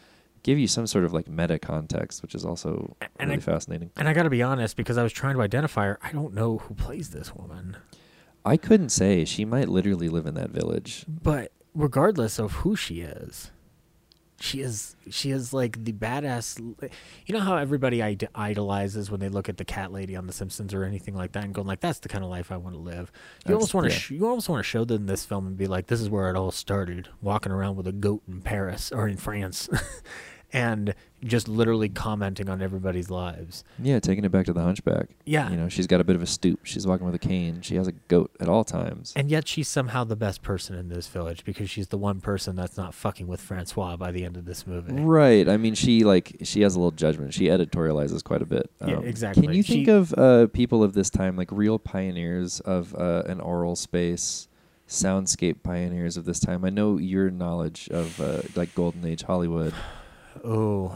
give 0.44 0.58
you 0.60 0.68
some 0.68 0.86
sort 0.86 1.04
of 1.04 1.12
like 1.12 1.26
meta 1.26 1.58
context, 1.58 2.22
which 2.22 2.34
is 2.36 2.44
also 2.44 2.96
And 3.18 3.28
really 3.30 3.38
I- 3.38 3.40
fascinating. 3.40 3.90
And 3.96 4.06
I 4.08 4.12
got 4.12 4.22
to 4.22 4.30
be 4.30 4.42
honest, 4.42 4.76
because 4.76 4.96
I 4.96 5.02
was 5.02 5.12
trying 5.12 5.34
to 5.34 5.42
identify 5.42 5.86
her, 5.86 5.98
I 6.02 6.12
don't 6.12 6.32
know 6.34 6.58
who 6.58 6.74
plays 6.74 7.10
this 7.10 7.34
woman. 7.34 7.76
I 8.44 8.56
couldn't 8.56 8.90
say 8.90 9.24
she 9.24 9.44
might 9.44 9.68
literally 9.68 10.08
live 10.08 10.26
in 10.26 10.34
that 10.34 10.50
village. 10.50 11.04
But 11.08 11.50
regardless 11.74 12.38
of 12.38 12.52
who 12.52 12.76
she 12.76 13.00
is, 13.00 13.50
she 14.40 14.60
is 14.60 14.96
she 15.08 15.30
is 15.30 15.54
like 15.54 15.82
the 15.84 15.92
badass. 15.92 16.58
You 17.24 17.32
know 17.34 17.40
how 17.40 17.56
everybody 17.56 18.02
id- 18.02 18.28
idolizes 18.34 19.10
when 19.10 19.20
they 19.20 19.28
look 19.30 19.48
at 19.48 19.56
the 19.56 19.64
cat 19.64 19.92
lady 19.92 20.16
on 20.16 20.26
The 20.26 20.32
Simpsons 20.34 20.74
or 20.74 20.84
anything 20.84 21.14
like 21.14 21.32
that, 21.32 21.44
and 21.44 21.54
going 21.54 21.68
like, 21.68 21.80
"That's 21.80 22.00
the 22.00 22.08
kind 22.08 22.22
of 22.24 22.28
life 22.28 22.50
I 22.52 22.56
want 22.58 22.74
to 22.74 22.80
live." 22.80 23.10
You 23.46 23.54
That's- 23.54 23.54
almost 23.54 23.74
want 23.74 23.86
to 23.86 23.92
yeah. 23.92 23.98
sh- 23.98 24.10
you 24.10 24.26
almost 24.26 24.48
want 24.50 24.58
to 24.58 24.68
show 24.68 24.84
them 24.84 25.06
this 25.06 25.24
film 25.24 25.46
and 25.46 25.56
be 25.56 25.68
like, 25.68 25.86
"This 25.86 26.00
is 26.00 26.10
where 26.10 26.28
it 26.28 26.36
all 26.36 26.50
started." 26.50 27.08
Walking 27.22 27.52
around 27.52 27.76
with 27.76 27.86
a 27.86 27.92
goat 27.92 28.22
in 28.28 28.42
Paris 28.42 28.90
or 28.92 29.08
in 29.08 29.16
France, 29.16 29.68
and 30.54 30.94
just 31.24 31.48
literally 31.48 31.88
commenting 31.88 32.48
on 32.48 32.62
everybody's 32.62 33.10
lives. 33.10 33.64
Yeah, 33.82 33.98
taking 33.98 34.24
it 34.24 34.30
back 34.30 34.46
to 34.46 34.52
the 34.52 34.62
Hunchback. 34.62 35.08
Yeah. 35.24 35.50
you 35.50 35.56
know, 35.56 35.68
she's 35.68 35.88
got 35.88 36.00
a 36.00 36.04
bit 36.04 36.14
of 36.14 36.22
a 36.22 36.26
stoop. 36.26 36.60
She's 36.64 36.86
walking 36.86 37.06
with 37.06 37.14
a 37.14 37.18
cane. 37.18 37.60
She 37.62 37.74
has 37.74 37.88
a 37.88 37.92
goat 37.92 38.30
at 38.38 38.48
all 38.48 38.62
times. 38.62 39.12
And 39.16 39.30
yet 39.30 39.48
she's 39.48 39.66
somehow 39.66 40.04
the 40.04 40.14
best 40.16 40.42
person 40.42 40.76
in 40.76 40.88
this 40.90 41.08
village 41.08 41.44
because 41.44 41.68
she's 41.68 41.88
the 41.88 41.98
one 41.98 42.20
person 42.20 42.54
that's 42.54 42.76
not 42.76 42.94
fucking 42.94 43.26
with 43.26 43.40
Francois 43.40 43.96
by 43.96 44.12
the 44.12 44.24
end 44.24 44.36
of 44.36 44.44
this 44.44 44.64
movie. 44.64 44.92
Right. 44.92 45.48
I 45.48 45.56
mean, 45.56 45.74
she 45.74 46.04
like 46.04 46.36
she 46.44 46.60
has 46.60 46.76
a 46.76 46.78
little 46.78 46.92
judgment. 46.92 47.34
She 47.34 47.46
editorializes 47.46 48.22
quite 48.22 48.42
a 48.42 48.46
bit. 48.46 48.70
Um, 48.80 48.90
Yeah, 48.90 49.00
exactly. 49.00 49.42
Can 49.46 49.56
you 49.56 49.62
She- 49.64 49.74
think 49.84 49.88
of 49.88 50.14
uh, 50.14 50.46
people 50.48 50.84
of 50.84 50.92
this 50.92 51.10
time, 51.10 51.36
like 51.36 51.50
real 51.50 51.80
pioneers 51.80 52.60
of 52.60 52.94
uh, 52.94 53.24
an 53.26 53.40
oral 53.40 53.74
space, 53.74 54.46
soundscape 54.88 55.62
pioneers 55.64 56.16
of 56.16 56.26
this 56.26 56.38
time? 56.38 56.64
I 56.64 56.70
know 56.70 56.98
your 56.98 57.30
knowledge 57.30 57.88
of 57.90 58.20
uh, 58.20 58.42
like 58.54 58.72
Golden 58.76 59.04
Age 59.04 59.22
Hollywood 59.22 59.74
Oh, 60.42 60.88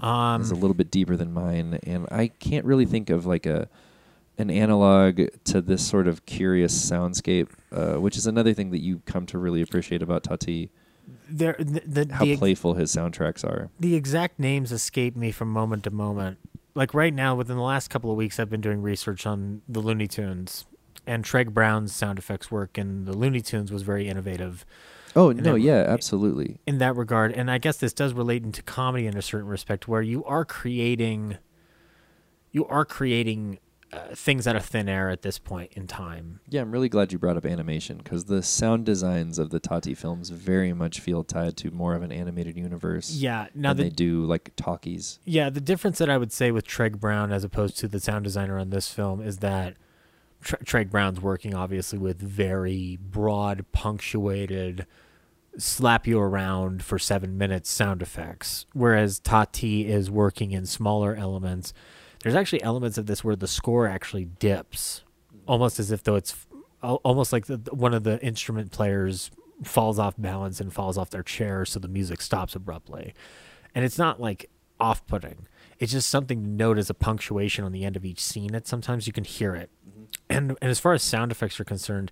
um, 0.00 0.08
um, 0.08 0.42
is 0.42 0.50
a 0.50 0.54
little 0.54 0.74
bit 0.74 0.90
deeper 0.90 1.16
than 1.16 1.32
mine, 1.32 1.78
and 1.84 2.06
I 2.10 2.28
can't 2.28 2.64
really 2.64 2.84
think 2.84 3.10
of 3.10 3.26
like 3.26 3.46
a 3.46 3.68
an 4.38 4.50
analog 4.50 5.20
to 5.44 5.60
this 5.60 5.86
sort 5.86 6.08
of 6.08 6.24
curious 6.26 6.74
soundscape, 6.90 7.48
uh, 7.70 7.94
which 7.94 8.16
is 8.16 8.26
another 8.26 8.54
thing 8.54 8.70
that 8.70 8.80
you 8.80 9.02
come 9.06 9.26
to 9.26 9.38
really 9.38 9.62
appreciate 9.62 10.02
about 10.02 10.22
Tati. 10.22 10.70
there 11.28 11.54
the, 11.58 11.82
the, 11.86 12.14
How 12.14 12.24
the, 12.24 12.36
playful 12.36 12.74
his 12.74 12.94
soundtracks 12.94 13.44
are. 13.44 13.70
the 13.78 13.94
exact 13.94 14.38
names 14.38 14.72
escape 14.72 15.16
me 15.16 15.32
from 15.32 15.48
moment 15.48 15.84
to 15.84 15.90
moment. 15.90 16.38
Like 16.74 16.94
right 16.94 17.12
now, 17.12 17.34
within 17.34 17.56
the 17.56 17.62
last 17.62 17.88
couple 17.88 18.10
of 18.10 18.16
weeks, 18.16 18.40
I've 18.40 18.48
been 18.48 18.62
doing 18.62 18.80
research 18.80 19.26
on 19.26 19.60
the 19.68 19.80
Looney 19.80 20.08
Tunes, 20.08 20.64
and 21.06 21.24
Treg 21.24 21.50
Brown's 21.50 21.94
sound 21.94 22.18
effects 22.18 22.50
work 22.50 22.78
in 22.78 23.04
the 23.04 23.12
Looney 23.12 23.42
Tunes 23.42 23.70
was 23.70 23.82
very 23.82 24.08
innovative 24.08 24.64
Oh 25.14 25.30
And 25.30 25.42
no, 25.42 25.52
then- 25.52 25.62
yeah, 25.62 25.84
absolutely. 25.88 26.58
in 26.66 26.78
that 26.78 26.96
regard. 26.96 27.32
And 27.32 27.50
I 27.50 27.58
guess 27.58 27.76
this 27.76 27.92
does 27.92 28.12
relate 28.14 28.42
into 28.44 28.62
comedy 28.62 29.06
in 29.06 29.16
a 29.16 29.22
certain 29.22 29.48
respect, 29.48 29.86
where 29.88 30.02
you 30.02 30.24
are 30.24 30.44
creating, 30.44 31.38
you 32.50 32.66
are 32.66 32.84
creating 32.84 33.58
uh, 33.92 34.14
things 34.14 34.46
out 34.46 34.56
of 34.56 34.64
thin 34.64 34.88
air 34.88 35.10
at 35.10 35.20
this 35.20 35.38
point 35.38 35.70
in 35.74 35.86
time. 35.86 36.40
Yeah, 36.48 36.62
I'm 36.62 36.70
really 36.72 36.88
glad 36.88 37.12
you 37.12 37.18
brought 37.18 37.36
up 37.36 37.44
animation 37.44 37.98
because 37.98 38.24
the 38.24 38.42
sound 38.42 38.86
designs 38.86 39.38
of 39.38 39.50
the 39.50 39.60
Tati 39.60 39.92
films 39.94 40.30
very 40.30 40.72
much 40.72 40.98
feel 41.00 41.22
tied 41.24 41.58
to 41.58 41.70
more 41.70 41.94
of 41.94 42.02
an 42.02 42.10
animated 42.10 42.56
universe. 42.56 43.10
Yeah. 43.10 43.48
Now 43.54 43.74
than 43.74 43.76
the 43.76 43.82
they 43.84 43.90
do 43.90 44.24
like 44.24 44.52
talkies. 44.56 45.18
Yeah, 45.26 45.50
the 45.50 45.60
difference 45.60 45.98
that 45.98 46.08
I 46.08 46.16
would 46.16 46.32
say 46.32 46.50
with 46.50 46.66
Treg 46.66 46.98
Brown 47.00 47.32
as 47.32 47.44
opposed 47.44 47.76
to 47.80 47.88
the 47.88 48.00
sound 48.00 48.24
designer 48.24 48.58
on 48.58 48.70
this 48.70 48.88
film 48.90 49.20
is 49.20 49.38
that 49.40 49.76
Tre- 50.42 50.58
Treg 50.60 50.90
Brown's 50.90 51.20
working 51.20 51.54
obviously 51.54 51.98
with 51.98 52.18
very 52.18 52.96
broad, 52.96 53.66
punctuated, 53.72 54.86
slap 55.58 56.06
you 56.06 56.18
around 56.18 56.82
for 56.82 56.98
seven 56.98 57.36
minutes 57.36 57.70
sound 57.70 58.02
effects, 58.02 58.66
whereas 58.72 59.18
Tati 59.18 59.86
is 59.86 60.10
working 60.10 60.52
in 60.52 60.66
smaller 60.66 61.14
elements. 61.14 61.72
There's 62.22 62.34
actually 62.34 62.62
elements 62.62 62.98
of 62.98 63.06
this 63.06 63.22
where 63.22 63.36
the 63.36 63.48
score 63.48 63.86
actually 63.86 64.24
dips, 64.24 65.02
almost 65.46 65.78
as 65.78 65.90
if 65.90 66.02
though 66.02 66.16
it's 66.16 66.46
almost 66.82 67.32
like 67.32 67.46
the, 67.46 67.58
one 67.72 67.94
of 67.94 68.04
the 68.04 68.20
instrument 68.24 68.72
players 68.72 69.30
falls 69.62 69.98
off 69.98 70.14
balance 70.18 70.60
and 70.60 70.72
falls 70.72 70.98
off 70.98 71.10
their 71.10 71.22
chair, 71.22 71.64
so 71.64 71.78
the 71.78 71.88
music 71.88 72.20
stops 72.20 72.54
abruptly. 72.56 73.14
And 73.74 73.84
it's 73.84 73.98
not 73.98 74.20
like 74.20 74.50
off-putting. 74.80 75.46
It's 75.78 75.92
just 75.92 76.10
something 76.10 76.42
to 76.42 76.48
note 76.48 76.78
as 76.78 76.90
a 76.90 76.94
punctuation 76.94 77.64
on 77.64 77.72
the 77.72 77.84
end 77.84 77.96
of 77.96 78.04
each 78.04 78.20
scene 78.20 78.52
that 78.52 78.66
sometimes 78.66 79.06
you 79.06 79.12
can 79.12 79.24
hear 79.24 79.54
it. 79.54 79.70
Mm-hmm. 79.88 80.02
And 80.28 80.56
and 80.60 80.70
as 80.70 80.78
far 80.78 80.92
as 80.92 81.02
sound 81.02 81.30
effects 81.30 81.58
are 81.60 81.64
concerned 81.64 82.10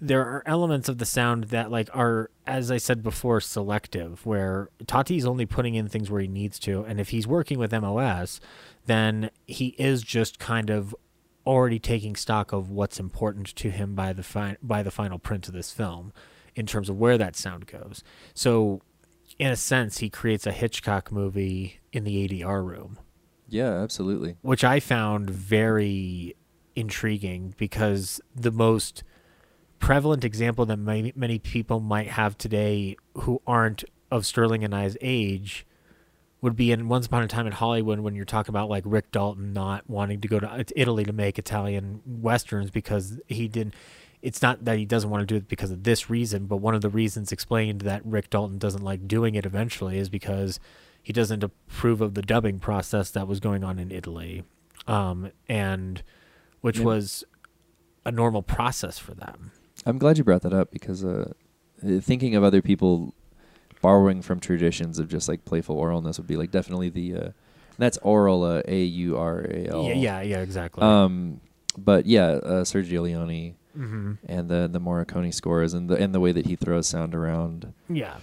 there 0.00 0.22
are 0.22 0.42
elements 0.46 0.88
of 0.88 0.98
the 0.98 1.04
sound 1.06 1.44
that 1.44 1.70
like 1.70 1.88
are 1.92 2.30
as 2.46 2.70
i 2.70 2.76
said 2.76 3.02
before 3.02 3.40
selective 3.40 4.24
where 4.24 4.68
tati's 4.86 5.26
only 5.26 5.44
putting 5.46 5.74
in 5.74 5.88
things 5.88 6.10
where 6.10 6.20
he 6.20 6.28
needs 6.28 6.58
to 6.58 6.82
and 6.84 7.00
if 7.00 7.08
he's 7.08 7.26
working 7.26 7.58
with 7.58 7.72
mos 7.72 8.40
then 8.86 9.30
he 9.46 9.68
is 9.78 10.02
just 10.02 10.38
kind 10.38 10.70
of 10.70 10.94
already 11.46 11.78
taking 11.78 12.14
stock 12.14 12.52
of 12.52 12.70
what's 12.70 13.00
important 13.00 13.46
to 13.56 13.70
him 13.70 13.94
by 13.94 14.12
the 14.12 14.22
fi- 14.22 14.56
by 14.62 14.82
the 14.82 14.90
final 14.90 15.18
print 15.18 15.48
of 15.48 15.54
this 15.54 15.72
film 15.72 16.12
in 16.54 16.64
terms 16.66 16.88
of 16.88 16.96
where 16.98 17.18
that 17.18 17.34
sound 17.34 17.66
goes 17.66 18.04
so 18.34 18.80
in 19.38 19.50
a 19.52 19.56
sense, 19.56 19.98
he 19.98 20.08
creates 20.08 20.46
a 20.46 20.52
Hitchcock 20.52 21.12
movie 21.12 21.80
in 21.92 22.04
the 22.04 22.26
ADR 22.26 22.64
room, 22.64 22.98
Yeah, 23.46 23.74
absolutely. 23.82 24.36
which 24.40 24.64
I 24.64 24.80
found 24.80 25.28
very 25.28 26.34
intriguing 26.74 27.54
because 27.58 28.22
the 28.34 28.50
most 28.50 29.04
prevalent 29.78 30.24
example 30.24 30.66
that 30.66 30.76
many, 30.78 31.12
many 31.14 31.38
people 31.38 31.80
might 31.80 32.08
have 32.08 32.36
today 32.38 32.96
who 33.14 33.40
aren't 33.46 33.84
of 34.10 34.26
Sterling 34.26 34.64
and 34.64 34.74
I's 34.74 34.96
age 35.00 35.66
would 36.40 36.56
be 36.56 36.70
in 36.70 36.88
Once 36.88 37.06
Upon 37.06 37.22
a 37.22 37.28
Time 37.28 37.46
in 37.46 37.52
Hollywood 37.52 38.00
when 38.00 38.14
you're 38.14 38.24
talking 38.24 38.50
about 38.52 38.68
like 38.68 38.84
Rick 38.86 39.10
Dalton 39.10 39.52
not 39.52 39.88
wanting 39.88 40.20
to 40.20 40.28
go 40.28 40.38
to 40.40 40.64
Italy 40.76 41.04
to 41.04 41.12
make 41.12 41.38
Italian 41.38 42.00
westerns 42.06 42.70
because 42.70 43.18
he 43.26 43.48
didn't. 43.48 43.74
It's 44.22 44.42
not 44.42 44.64
that 44.64 44.78
he 44.78 44.84
doesn't 44.84 45.10
want 45.10 45.22
to 45.22 45.26
do 45.26 45.36
it 45.36 45.48
because 45.48 45.70
of 45.70 45.84
this 45.84 46.08
reason, 46.10 46.46
but 46.46 46.56
one 46.56 46.74
of 46.74 46.80
the 46.80 46.88
reasons 46.88 47.30
explained 47.32 47.82
that 47.82 48.04
Rick 48.04 48.30
Dalton 48.30 48.58
doesn't 48.58 48.82
like 48.82 49.06
doing 49.06 49.34
it 49.34 49.46
eventually 49.46 49.98
is 49.98 50.08
because 50.08 50.58
he 51.02 51.12
doesn't 51.12 51.44
approve 51.44 52.00
of 52.00 52.14
the 52.14 52.22
dubbing 52.22 52.58
process 52.58 53.10
that 53.12 53.28
was 53.28 53.38
going 53.40 53.62
on 53.62 53.78
in 53.78 53.90
Italy, 53.92 54.44
um, 54.86 55.30
and 55.48 56.02
which 56.60 56.78
Yeah. 56.78 56.84
was 56.84 57.24
a 58.04 58.10
normal 58.10 58.42
process 58.42 58.98
for 58.98 59.14
them. 59.14 59.52
I'm 59.88 59.98
glad 59.98 60.18
you 60.18 60.24
brought 60.24 60.42
that 60.42 60.52
up 60.52 60.70
because 60.70 61.04
uh, 61.04 61.32
uh, 61.84 62.00
thinking 62.00 62.34
of 62.34 62.44
other 62.44 62.60
people 62.62 63.14
borrowing 63.80 64.22
from 64.22 64.38
traditions 64.40 64.98
of 64.98 65.08
just 65.08 65.28
like 65.28 65.44
playful 65.44 65.76
oralness 65.76 66.18
would 66.18 66.26
be 66.26 66.36
like 66.36 66.50
definitely 66.50 66.88
the 66.90 67.14
uh, 67.14 67.30
that's 67.78 67.96
oral 67.98 68.42
uh, 68.44 68.62
A 68.66 68.82
U 68.84 69.16
R 69.16 69.40
A 69.40 69.66
L. 69.68 69.84
Yeah, 69.84 69.94
yeah, 69.94 70.20
yeah, 70.22 70.40
exactly. 70.40 70.82
Um, 70.84 71.40
but 71.76 72.06
yeah, 72.06 72.26
uh, 72.26 72.64
Sergio 72.64 73.02
Leone 73.02 73.54
hmm 73.74 74.12
and 74.26 74.48
the 74.48 74.68
the 74.70 74.80
Morricone 74.80 75.32
scores 75.32 75.72
and 75.74 75.88
the 75.88 75.96
and 75.96 76.14
the 76.14 76.20
way 76.20 76.32
that 76.32 76.46
he 76.46 76.56
throws 76.56 76.86
sound 76.88 77.14
around 77.14 77.72
Yeah. 77.88 78.16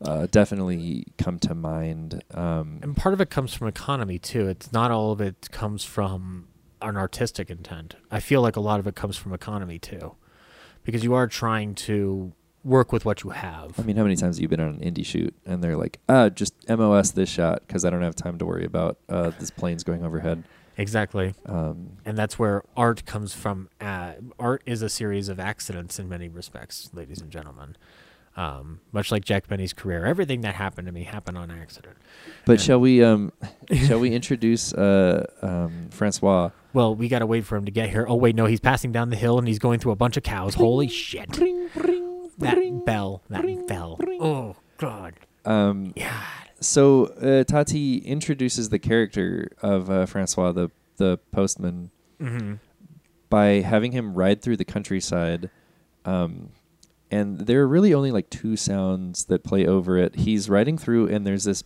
uh, 0.00 0.26
definitely 0.30 1.04
come 1.18 1.38
to 1.40 1.54
mind. 1.54 2.22
Um, 2.32 2.78
And 2.82 2.96
part 2.96 3.12
of 3.12 3.20
it 3.20 3.28
comes 3.30 3.52
from 3.54 3.68
economy 3.68 4.18
too. 4.18 4.48
It's 4.48 4.72
not 4.72 4.90
all 4.90 5.12
of 5.12 5.20
it 5.20 5.50
comes 5.52 5.84
from 5.84 6.48
an 6.80 6.96
artistic 6.96 7.50
intent. 7.50 7.94
I 8.10 8.18
feel 8.20 8.40
like 8.42 8.56
a 8.56 8.60
lot 8.60 8.80
of 8.80 8.86
it 8.86 8.94
comes 8.96 9.16
from 9.16 9.32
economy 9.34 9.78
too, 9.78 10.14
because 10.84 11.02
you 11.04 11.14
are 11.14 11.26
trying 11.26 11.74
to 11.74 12.32
work 12.64 12.92
with 12.92 13.04
what 13.04 13.24
you 13.24 13.30
have. 13.30 13.78
I 13.78 13.82
mean, 13.82 13.96
how 13.96 14.02
many 14.04 14.14
times 14.16 14.36
have 14.36 14.42
you 14.42 14.48
been 14.48 14.60
on 14.60 14.80
an 14.80 14.80
indie 14.80 15.04
shoot 15.04 15.34
and 15.44 15.62
they're 15.64 15.76
like, 15.76 15.98
ah, 16.08 16.28
just 16.28 16.54
MOS 16.68 17.10
this 17.12 17.28
shot 17.28 17.62
because 17.66 17.84
I 17.84 17.90
don't 17.90 18.02
have 18.02 18.14
time 18.14 18.38
to 18.38 18.46
worry 18.46 18.64
about 18.64 18.98
uh, 19.08 19.30
this 19.38 19.50
plane's 19.50 19.82
going 19.82 20.04
overhead. 20.04 20.44
exactly, 20.76 21.34
Um, 21.46 21.98
and 22.04 22.16
that's 22.16 22.38
where 22.38 22.62
art 22.76 23.04
comes 23.04 23.34
from. 23.34 23.68
Uh, 23.80 24.12
art 24.38 24.62
is 24.64 24.80
a 24.82 24.88
series 24.88 25.28
of 25.28 25.40
accidents 25.40 25.98
in 25.98 26.08
many 26.08 26.28
respects, 26.28 26.88
ladies 26.94 27.20
and 27.20 27.30
gentlemen. 27.30 27.76
Um, 28.34 28.80
much 28.92 29.12
like 29.12 29.24
Jack 29.26 29.46
Benny's 29.48 29.74
career, 29.74 30.06
everything 30.06 30.40
that 30.40 30.54
happened 30.54 30.86
to 30.86 30.92
me 30.92 31.02
happened 31.04 31.36
on 31.36 31.50
accident. 31.50 31.96
but 32.46 32.52
And- 32.52 32.60
shall 32.62 32.80
we 32.80 33.04
um, 33.04 33.30
shall 33.86 33.98
we 34.00 34.12
introduce 34.14 34.72
uh, 34.72 35.26
um, 35.42 35.88
Francois? 35.90 36.50
Well, 36.74 36.94
we 36.94 37.08
gotta 37.08 37.26
wait 37.26 37.44
for 37.44 37.56
him 37.56 37.64
to 37.66 37.70
get 37.70 37.90
here. 37.90 38.06
Oh 38.08 38.14
wait, 38.14 38.34
no, 38.34 38.46
he's 38.46 38.60
passing 38.60 38.92
down 38.92 39.10
the 39.10 39.16
hill 39.16 39.38
and 39.38 39.46
he's 39.46 39.58
going 39.58 39.78
through 39.78 39.92
a 39.92 39.96
bunch 39.96 40.16
of 40.16 40.22
cows. 40.22 40.54
Holy 40.54 40.88
shit! 40.88 41.30
That 42.38 42.82
bell, 42.86 43.22
that 43.28 43.66
bell. 43.68 43.98
Oh 44.20 44.56
god. 44.78 45.14
Um, 45.44 45.92
Yeah. 45.96 46.22
so 46.60 47.06
uh, 47.06 47.44
Tati 47.44 47.98
introduces 47.98 48.68
the 48.70 48.78
character 48.78 49.50
of 49.60 49.90
uh, 49.90 50.06
Francois, 50.06 50.52
the 50.52 50.70
the 50.96 51.18
postman, 51.32 51.90
hmm 52.20 52.54
by 53.28 53.62
having 53.62 53.92
him 53.92 54.12
ride 54.14 54.42
through 54.42 54.58
the 54.58 54.64
countryside. 54.64 55.48
Um, 56.04 56.50
and 57.10 57.40
there 57.40 57.62
are 57.62 57.66
really 57.68 57.94
only 57.94 58.10
like 58.10 58.28
two 58.28 58.56
sounds 58.56 59.24
that 59.26 59.42
play 59.42 59.66
over 59.66 59.96
it. 59.96 60.16
He's 60.16 60.50
riding 60.50 60.76
through, 60.76 61.08
and 61.08 61.26
there's 61.26 61.44
this 61.44 61.64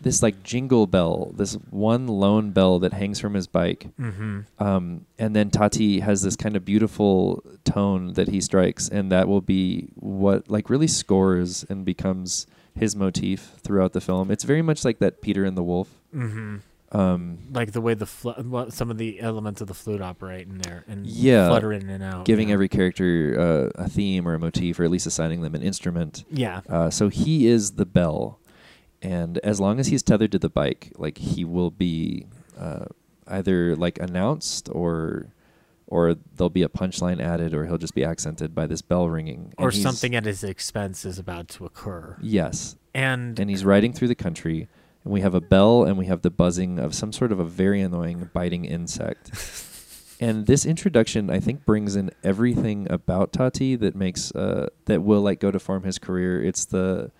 this 0.00 0.22
like 0.22 0.42
jingle 0.42 0.86
bell, 0.86 1.32
this 1.36 1.54
one 1.70 2.06
lone 2.06 2.50
bell 2.52 2.78
that 2.80 2.92
hangs 2.92 3.18
from 3.20 3.34
his 3.34 3.46
bike. 3.46 3.88
hmm 3.96 4.40
Um, 4.58 5.06
and 5.18 5.34
then 5.34 5.50
Tati 5.50 6.00
has 6.00 6.22
this 6.22 6.36
kind 6.36 6.56
of 6.56 6.64
beautiful 6.64 7.42
tone 7.64 8.12
that 8.14 8.28
he 8.28 8.40
strikes, 8.40 8.88
and 8.88 9.10
that 9.12 9.26
will 9.28 9.40
be 9.40 9.88
what 9.96 10.48
like 10.50 10.70
really 10.70 10.86
scores 10.86 11.64
and 11.68 11.84
becomes 11.84 12.46
his 12.74 12.94
motif 12.94 13.54
throughout 13.62 13.92
the 13.92 14.00
film. 14.00 14.30
It's 14.30 14.44
very 14.44 14.62
much 14.62 14.84
like 14.84 14.98
that 15.00 15.20
Peter 15.20 15.44
and 15.44 15.56
the 15.56 15.64
Wolf. 15.64 15.88
hmm 16.12 16.56
Um, 16.90 17.38
Like 17.52 17.72
the 17.72 17.82
way 17.82 17.92
the 17.94 18.06
fl- 18.06 18.70
some 18.70 18.90
of 18.90 18.96
the 18.96 19.20
elements 19.20 19.60
of 19.60 19.66
the 19.68 19.74
flute 19.74 20.00
operate 20.00 20.46
in 20.46 20.56
there 20.58 20.84
and 20.88 21.06
Yeah. 21.06 21.48
flutter 21.48 21.70
in 21.72 21.90
and 21.90 22.02
out. 22.02 22.24
giving 22.24 22.50
every 22.50 22.68
character 22.68 23.36
uh, 23.76 23.82
a 23.84 23.88
theme 23.90 24.26
or 24.26 24.32
a 24.34 24.38
motif, 24.38 24.78
or 24.80 24.84
at 24.84 24.90
least 24.90 25.06
assigning 25.06 25.42
them 25.42 25.54
an 25.54 25.60
instrument. 25.62 26.24
yeah. 26.30 26.60
Uh, 26.68 26.88
so 26.88 27.08
he 27.10 27.46
is 27.46 27.72
the 27.72 27.84
bell, 27.84 28.38
and 29.02 29.38
as 29.38 29.60
long 29.60 29.78
as 29.78 29.88
he's 29.88 30.02
tethered 30.02 30.32
to 30.32 30.38
the 30.38 30.48
bike, 30.48 30.92
like 30.96 31.18
he 31.18 31.44
will 31.44 31.70
be 31.70 32.26
uh, 32.58 32.86
either 33.26 33.76
like 33.76 33.98
announced 33.98 34.68
or 34.72 35.32
or 35.88 36.14
there'll 36.36 36.50
be 36.50 36.62
a 36.62 36.68
punchline 36.68 37.18
added, 37.20 37.54
or 37.54 37.64
he'll 37.66 37.78
just 37.78 37.94
be 37.94 38.04
accented 38.04 38.54
by 38.54 38.66
this 38.66 38.82
bell 38.82 39.08
ringing, 39.08 39.54
Or 39.56 39.72
something 39.72 40.14
at 40.14 40.26
his 40.26 40.44
expense 40.44 41.06
is 41.06 41.18
about 41.18 41.48
to 41.48 41.64
occur. 41.64 42.18
Yes, 42.20 42.76
And, 42.94 43.40
and 43.40 43.48
he's 43.48 43.64
riding 43.64 43.94
through 43.94 44.08
the 44.08 44.14
country, 44.14 44.68
and 45.02 45.12
we 45.12 45.22
have 45.22 45.34
a 45.34 45.40
bell, 45.40 45.84
and 45.84 45.96
we 45.96 46.04
have 46.04 46.20
the 46.20 46.30
buzzing 46.30 46.78
of 46.78 46.94
some 46.94 47.10
sort 47.10 47.32
of 47.32 47.40
a 47.40 47.44
very 47.44 47.80
annoying 47.80 48.28
biting 48.34 48.66
insect. 48.66 49.30
and 50.20 50.46
this 50.46 50.66
introduction, 50.66 51.30
I 51.30 51.40
think, 51.40 51.64
brings 51.64 51.96
in 51.96 52.10
everything 52.22 52.86
about 52.90 53.32
Tati 53.32 53.74
that 53.76 53.96
makes 53.96 54.30
uh, 54.32 54.68
that 54.84 55.02
will 55.02 55.22
like 55.22 55.40
go 55.40 55.50
to 55.50 55.58
form 55.58 55.84
his 55.84 55.98
career. 55.98 56.42
It's 56.42 56.66
the 56.66 57.10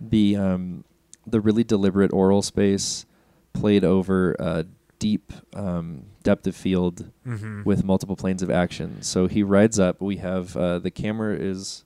the 0.00 0.36
um, 0.36 0.84
the 1.30 1.40
really 1.40 1.64
deliberate 1.64 2.12
oral 2.12 2.42
space 2.42 3.06
played 3.52 3.84
over 3.84 4.32
a 4.38 4.66
deep 4.98 5.32
um, 5.54 6.04
depth 6.22 6.46
of 6.46 6.54
field 6.54 7.10
Mhm. 7.26 7.64
with 7.64 7.82
multiple 7.84 8.16
planes 8.16 8.42
of 8.42 8.50
action. 8.50 9.00
So 9.02 9.26
he 9.26 9.42
rides 9.42 9.78
up. 9.78 10.00
We 10.00 10.16
have 10.18 10.56
uh, 10.56 10.78
the 10.78 10.90
camera 10.90 11.34
is 11.36 11.84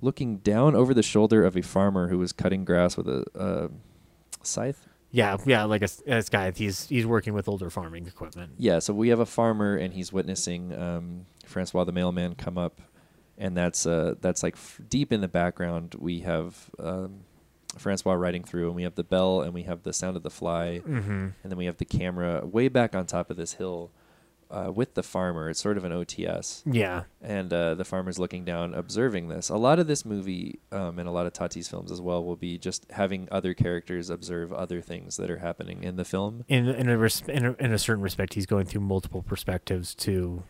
looking 0.00 0.36
down 0.38 0.74
over 0.74 0.92
the 0.92 1.02
shoulder 1.02 1.44
of 1.44 1.56
a 1.56 1.62
farmer 1.62 2.08
who 2.08 2.20
is 2.22 2.32
cutting 2.32 2.64
grass 2.64 2.96
with 2.96 3.08
a 3.08 3.24
uh, 3.38 3.68
scythe. 4.42 4.86
yeah, 5.10 5.36
yeah, 5.46 5.64
like 5.64 5.82
a, 5.82 5.88
this 6.06 6.28
guy, 6.28 6.50
he's 6.50 6.88
he's 6.88 7.06
working 7.06 7.32
with 7.34 7.48
older 7.48 7.70
farming 7.70 8.06
equipment. 8.06 8.52
Yeah, 8.58 8.78
so 8.80 8.92
we 8.94 9.08
have 9.08 9.20
a 9.20 9.26
farmer 9.26 9.76
and 9.76 9.92
he's 9.94 10.12
witnessing 10.12 10.72
um, 10.78 11.26
Francois 11.46 11.84
the 11.84 11.92
mailman 11.92 12.34
come 12.34 12.58
up, 12.58 12.80
and 13.38 13.56
that's 13.56 13.86
uh, 13.86 14.14
that's 14.20 14.42
like 14.42 14.54
f- 14.54 14.80
deep 14.88 15.12
in 15.12 15.20
the 15.20 15.28
background. 15.28 15.94
We 15.98 16.20
have 16.20 16.70
um, 16.78 17.20
Francois 17.78 18.14
riding 18.14 18.44
through, 18.44 18.66
and 18.68 18.76
we 18.76 18.82
have 18.82 18.94
the 18.96 19.04
bell, 19.04 19.40
and 19.42 19.52
we 19.54 19.62
have 19.64 19.82
the 19.82 19.92
sound 19.92 20.16
of 20.16 20.22
the 20.22 20.30
fly, 20.30 20.80
Mm-hmm. 20.86 21.10
and 21.42 21.50
then 21.50 21.56
we 21.56 21.66
have 21.66 21.78
the 21.78 21.84
camera 21.84 22.44
way 22.46 22.68
back 22.68 22.94
on 22.94 23.06
top 23.06 23.30
of 23.30 23.36
this 23.36 23.54
hill, 23.54 23.90
uh, 24.50 24.70
with 24.70 24.92
the 24.92 25.02
farmer. 25.02 25.48
It's 25.48 25.60
sort 25.62 25.78
of 25.78 25.84
an 25.84 25.92
OTS, 25.92 26.62
Yeah. 26.66 27.04
and 27.22 27.50
uh, 27.50 27.74
the 27.74 27.84
farmer's 27.86 28.18
looking 28.18 28.44
down, 28.44 28.74
observing 28.74 29.28
this. 29.28 29.48
A 29.48 29.56
lot 29.56 29.78
of 29.78 29.86
this 29.86 30.04
movie, 30.04 30.58
um, 30.70 30.98
and 30.98 31.08
a 31.08 31.10
lot 31.12 31.24
of 31.24 31.32
Tati's 31.32 31.68
films 31.68 31.90
as 31.90 32.02
well, 32.02 32.22
will 32.22 32.36
be 32.36 32.58
just 32.58 32.84
having 32.90 33.28
other 33.32 33.54
characters 33.54 34.10
observe 34.10 34.52
other 34.52 34.82
things 34.82 35.16
that 35.16 35.30
are 35.30 35.38
happening 35.38 35.82
in 35.82 35.96
the 35.96 36.04
film. 36.04 36.44
In 36.48 36.68
in 36.68 36.88
a, 36.90 36.98
res- 36.98 37.22
in 37.26 37.46
a 37.46 37.52
in 37.58 37.72
a 37.72 37.78
certain 37.78 38.02
respect, 38.02 38.34
he's 38.34 38.44
going 38.46 38.66
through 38.66 38.82
multiple 38.82 39.22
perspectives 39.22 39.94
to 39.94 40.42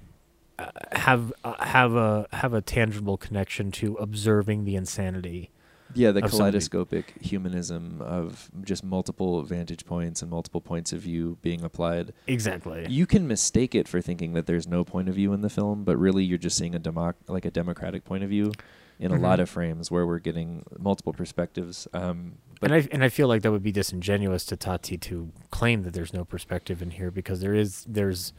uh, 0.59 0.71
have 0.91 1.33
uh, 1.45 1.65
have 1.65 1.95
a 1.95 2.27
have 2.33 2.53
a 2.55 2.61
tangible 2.61 3.17
connection 3.17 3.71
to 3.73 3.95
observing 3.97 4.65
the 4.65 4.75
insanity. 4.75 5.51
Yeah, 5.95 6.11
the 6.13 6.23
kaleidoscopic 6.23 7.15
humanism 7.21 8.01
of 8.01 8.51
just 8.63 8.85
multiple 8.85 9.43
vantage 9.43 9.85
points 9.85 10.23
and 10.23 10.31
multiple 10.31 10.61
points 10.61 10.93
of 10.93 11.01
view 11.01 11.39
being 11.43 11.63
applied. 11.63 12.13
Exactly. 12.27 12.87
You 12.89 13.07
can 13.07 13.27
mistake 13.27 13.75
it 13.75 13.89
for 13.89 14.01
thinking 14.01 14.33
that 14.35 14.47
there's 14.47 14.67
no 14.67 14.85
point 14.85 15.09
of 15.09 15.15
view 15.15 15.33
in 15.33 15.43
the 15.43 15.51
film, 15.51 15.85
but 15.85 15.97
really 15.97 16.25
you're 16.25 16.39
just 16.39 16.57
seeing 16.57 16.75
a 16.75 16.81
democ- 16.81 17.15
like 17.29 17.45
a 17.45 17.51
democratic 17.51 18.05
point 18.05 18.25
of 18.25 18.31
view 18.31 18.53
in 18.99 19.11
a 19.11 19.19
lot 19.19 19.41
of 19.41 19.51
frames 19.51 19.91
where 19.91 20.07
we're 20.07 20.21
getting 20.21 20.65
multiple 20.79 21.13
perspectives. 21.13 21.89
Um, 21.93 22.35
but 22.61 22.71
and 22.71 22.83
I 22.83 22.89
and 22.93 23.05
I 23.05 23.09
feel 23.09 23.27
like 23.27 23.43
that 23.43 23.51
would 23.51 23.63
be 23.63 23.73
disingenuous 23.73 24.45
to 24.47 24.57
Tati 24.57 24.97
to 24.99 25.33
claim 25.51 25.83
that 25.83 25.93
there's 25.93 26.13
no 26.13 26.25
perspective 26.25 26.81
in 26.81 26.93
here 26.93 27.11
because 27.11 27.41
there 27.41 27.55
is 27.55 27.85
there's 27.89 28.33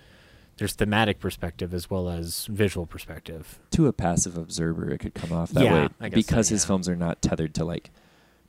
there's 0.57 0.73
thematic 0.73 1.19
perspective 1.19 1.73
as 1.73 1.89
well 1.89 2.09
as 2.09 2.45
visual 2.45 2.85
perspective. 2.85 3.59
to 3.71 3.87
a 3.87 3.93
passive 3.93 4.37
observer, 4.37 4.89
it 4.91 4.99
could 4.99 5.13
come 5.13 5.31
off 5.31 5.49
that 5.51 5.63
Yeah, 5.63 5.73
way 5.73 5.89
I 5.99 6.09
guess 6.09 6.15
because 6.15 6.47
so, 6.49 6.55
his 6.55 6.65
films 6.65 6.87
are 6.87 6.95
not 6.95 7.21
tethered 7.21 7.53
to 7.55 7.65
like 7.65 7.89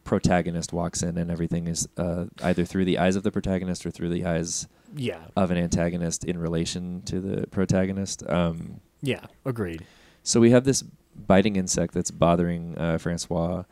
protagonist 0.05 0.73
walks 0.73 1.03
in 1.03 1.17
and 1.17 1.31
everything 1.31 1.67
is 1.67 1.89
uh, 1.97 2.27
either 2.43 2.65
through 2.67 2.85
the 2.85 2.99
eyes 2.99 3.17
of 3.17 3.23
the 3.23 3.31
protagonist 3.33 3.87
or 3.87 3.91
through 3.91 4.11
the 4.11 4.25
eyes 4.27 4.69
Yeah. 4.95 5.21
of 5.37 5.51
an 5.51 5.57
antagonist 5.57 6.25
in 6.25 6.37
relation 6.39 7.01
to 7.07 7.21
the 7.21 7.47
protagonist. 7.47 8.23
Um, 8.29 8.81
Yeah. 9.01 9.25
Agreed. 9.47 9.87
So 10.23 10.41
we 10.41 10.51
have 10.51 10.65
this 10.65 10.83
biting 11.27 11.57
insect 11.57 11.95
that's 11.95 12.11
bothering 12.11 12.77
uh, 12.77 12.99
Francois, 12.99 13.65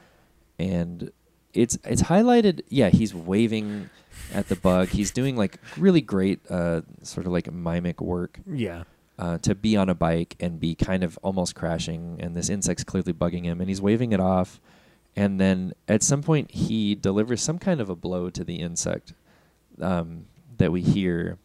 and 0.58 1.10
it's 1.54 1.76
it's 1.84 2.02
highlighted. 2.02 2.62
Yeah, 2.68 2.88
he's 2.90 3.14
waving 3.14 3.88
at 4.32 4.48
the 4.48 4.56
bug. 4.56 4.88
He's 4.88 5.10
doing 5.10 5.36
like 5.36 5.58
really 5.76 6.00
great, 6.00 6.40
uh, 6.50 6.82
sort 7.02 7.26
of 7.26 7.32
like 7.32 7.50
mimic 7.52 8.00
work 8.00 8.40
Yeah. 8.46 8.84
uh, 9.18 9.38
to 9.38 9.54
be 9.54 9.76
on 9.76 9.88
a 9.88 9.94
bike 9.94 10.36
and 10.40 10.58
be 10.60 10.74
kind 10.74 11.02
of 11.04 11.18
almost 11.22 11.54
crashing, 11.54 12.16
and 12.20 12.36
this 12.36 12.48
insect's 12.48 12.84
clearly 12.84 13.12
bugging 13.12 13.44
him, 13.44 13.60
and 13.60 13.68
he's 13.68 13.80
waving 13.80 14.12
it 14.12 14.20
off. 14.20 14.60
And 15.14 15.38
then 15.40 15.74
at 15.88 16.02
some 16.02 16.22
point, 16.22 16.50
he 16.52 16.94
delivers 16.94 17.42
some 17.42 17.58
kind 17.58 17.80
of 17.80 17.90
a 17.90 17.94
blow 17.96 18.30
to 18.30 18.44
the 18.44 18.56
insect 18.56 19.12
um, 19.80 20.24
that 20.58 20.72
we 20.72 20.80
hear, 20.80 21.38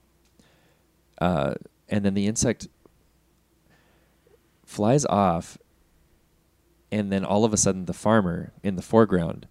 uh, 1.19 1.55
and 1.89 2.05
then 2.05 2.13
the 2.13 2.27
insect 2.27 2.67
flies 4.65 5.05
off, 5.05 5.57
and 6.91 7.11
then 7.11 7.23
all 7.25 7.43
of 7.45 7.53
a 7.53 7.57
sudden, 7.57 7.85
the 7.85 7.93
farmer 7.93 8.51
in 8.63 8.75
the 8.75 8.81
foreground 8.81 9.47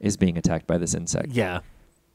is 0.00 0.16
being 0.16 0.36
attacked 0.38 0.66
by 0.66 0.78
this 0.78 0.94
insect 0.94 1.32
Yeah. 1.32 1.60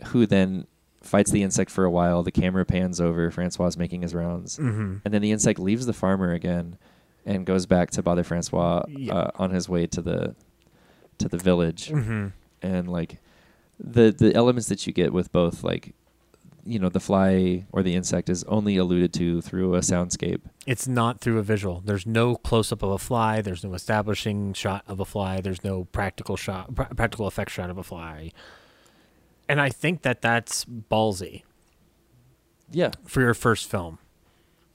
Who 0.08 0.26
then 0.26 0.68
fights 1.02 1.32
the 1.32 1.44
insect 1.44 1.70
for 1.72 1.84
a 1.86 1.92
while. 1.92 2.24
The 2.24 2.32
camera 2.32 2.66
pans 2.66 3.02
over. 3.02 3.30
Francois 3.32 3.68
is 3.68 3.78
making 3.78 4.02
his 4.02 4.14
rounds, 4.16 4.58
Mm-hmm. 4.58 4.98
and 5.06 5.14
then 5.14 5.22
the 5.22 5.32
insect 5.32 5.60
leaves 5.60 5.86
the 5.86 5.94
farmer 5.94 6.32
again 6.34 6.78
and 7.26 7.46
goes 7.46 7.66
back 7.66 7.90
to 7.92 8.02
bother 8.04 8.24
Francois 8.24 8.84
Yeah. 8.88 9.14
uh, 9.14 9.32
on 9.36 9.52
his 9.52 9.68
way 9.70 9.88
to 9.88 10.02
the 10.02 10.36
to 11.20 11.28
the 11.30 11.38
village. 11.38 11.90
Mm-hmm. 11.90 12.28
And 12.62 12.90
like 12.90 13.18
the 13.80 14.12
the 14.18 14.34
elements 14.36 14.68
that 14.70 14.86
you 14.88 14.94
get 14.94 15.12
with 15.14 15.32
both 15.32 15.64
like 15.64 15.94
you 16.66 16.80
know 16.80 16.88
the 16.88 17.00
fly 17.02 17.66
or 17.74 17.84
the 17.84 17.94
insect 17.94 18.30
is 18.30 18.46
only 18.46 18.78
alluded 18.78 19.12
to 19.14 19.42
through 19.42 19.76
a 19.76 19.80
soundscape. 19.80 20.40
It's 20.66 20.88
not 20.88 21.20
through 21.20 21.38
a 21.40 21.44
visual. 21.44 21.82
There's 21.84 22.06
no 22.06 22.36
close 22.38 22.72
up 22.72 22.82
of 22.82 22.92
a 22.92 22.98
fly. 22.98 23.42
There's 23.42 23.66
no 23.66 23.74
establishing 23.74 24.54
shot 24.54 24.84
of 24.88 25.02
a 25.02 25.06
fly. 25.06 25.42
There's 25.42 25.62
no 25.66 25.84
practical 25.86 26.38
shot, 26.38 26.74
pra- 26.74 26.96
practical 26.96 27.28
effect 27.28 27.52
shot 27.52 27.70
of 27.70 27.78
a 27.78 27.84
fly. 27.84 28.32
And 29.50 29.60
I 29.62 29.70
think 29.70 30.02
that 30.04 30.22
that's 30.22 30.66
ballsy 30.66 31.44
Yeah, 32.72 32.92
for 33.06 33.22
your 33.22 33.34
first 33.34 33.70
film 33.70 34.00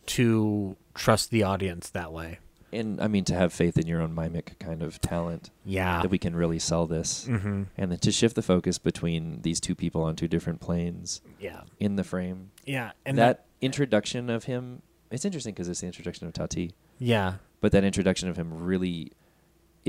to 0.07 0.77
trust 0.95 1.31
the 1.31 1.43
audience 1.43 1.91
that 1.91 2.13
way. 2.13 2.39
and 2.71 3.01
I 3.01 3.09
mean 3.09 3.25
to 3.25 3.35
have 3.35 3.53
faith 3.53 3.79
in 3.79 3.87
your 3.87 4.03
own 4.03 4.15
mimic 4.15 4.59
kind 4.59 4.83
of 4.83 5.01
talent 5.01 5.51
Yeah. 5.65 6.03
that 6.03 6.11
we 6.11 6.19
can 6.19 6.37
really 6.37 6.59
sell 6.59 6.87
this. 6.87 7.25
mm-hmm. 7.27 7.63
And 7.79 7.91
then 7.93 7.99
to 8.01 8.13
shift 8.13 8.35
the 8.37 8.43
focus 8.43 8.77
between 8.79 9.41
these 9.43 9.59
two 9.59 9.75
people 9.75 10.03
on 10.03 10.17
two 10.17 10.29
different 10.29 10.61
planes 10.61 11.23
Yeah. 11.41 11.63
in 11.81 11.97
the 11.97 12.05
frame. 12.05 12.51
Yeah. 12.67 12.93
And 13.07 13.17
that, 13.19 13.47
introduction 13.63 14.29
of 14.29 14.45
him, 14.45 14.83
it's 15.11 15.25
interesting 15.25 15.55
because 15.55 15.69
it's 15.69 15.81
the 15.81 15.87
introduction 15.87 16.27
of 16.27 16.33
Tati, 16.35 16.73
yeah. 16.99 17.35
but 17.63 17.73
that 17.73 17.85
introduction 17.85 18.29
of 18.29 18.37
him 18.37 18.53
really 18.63 19.13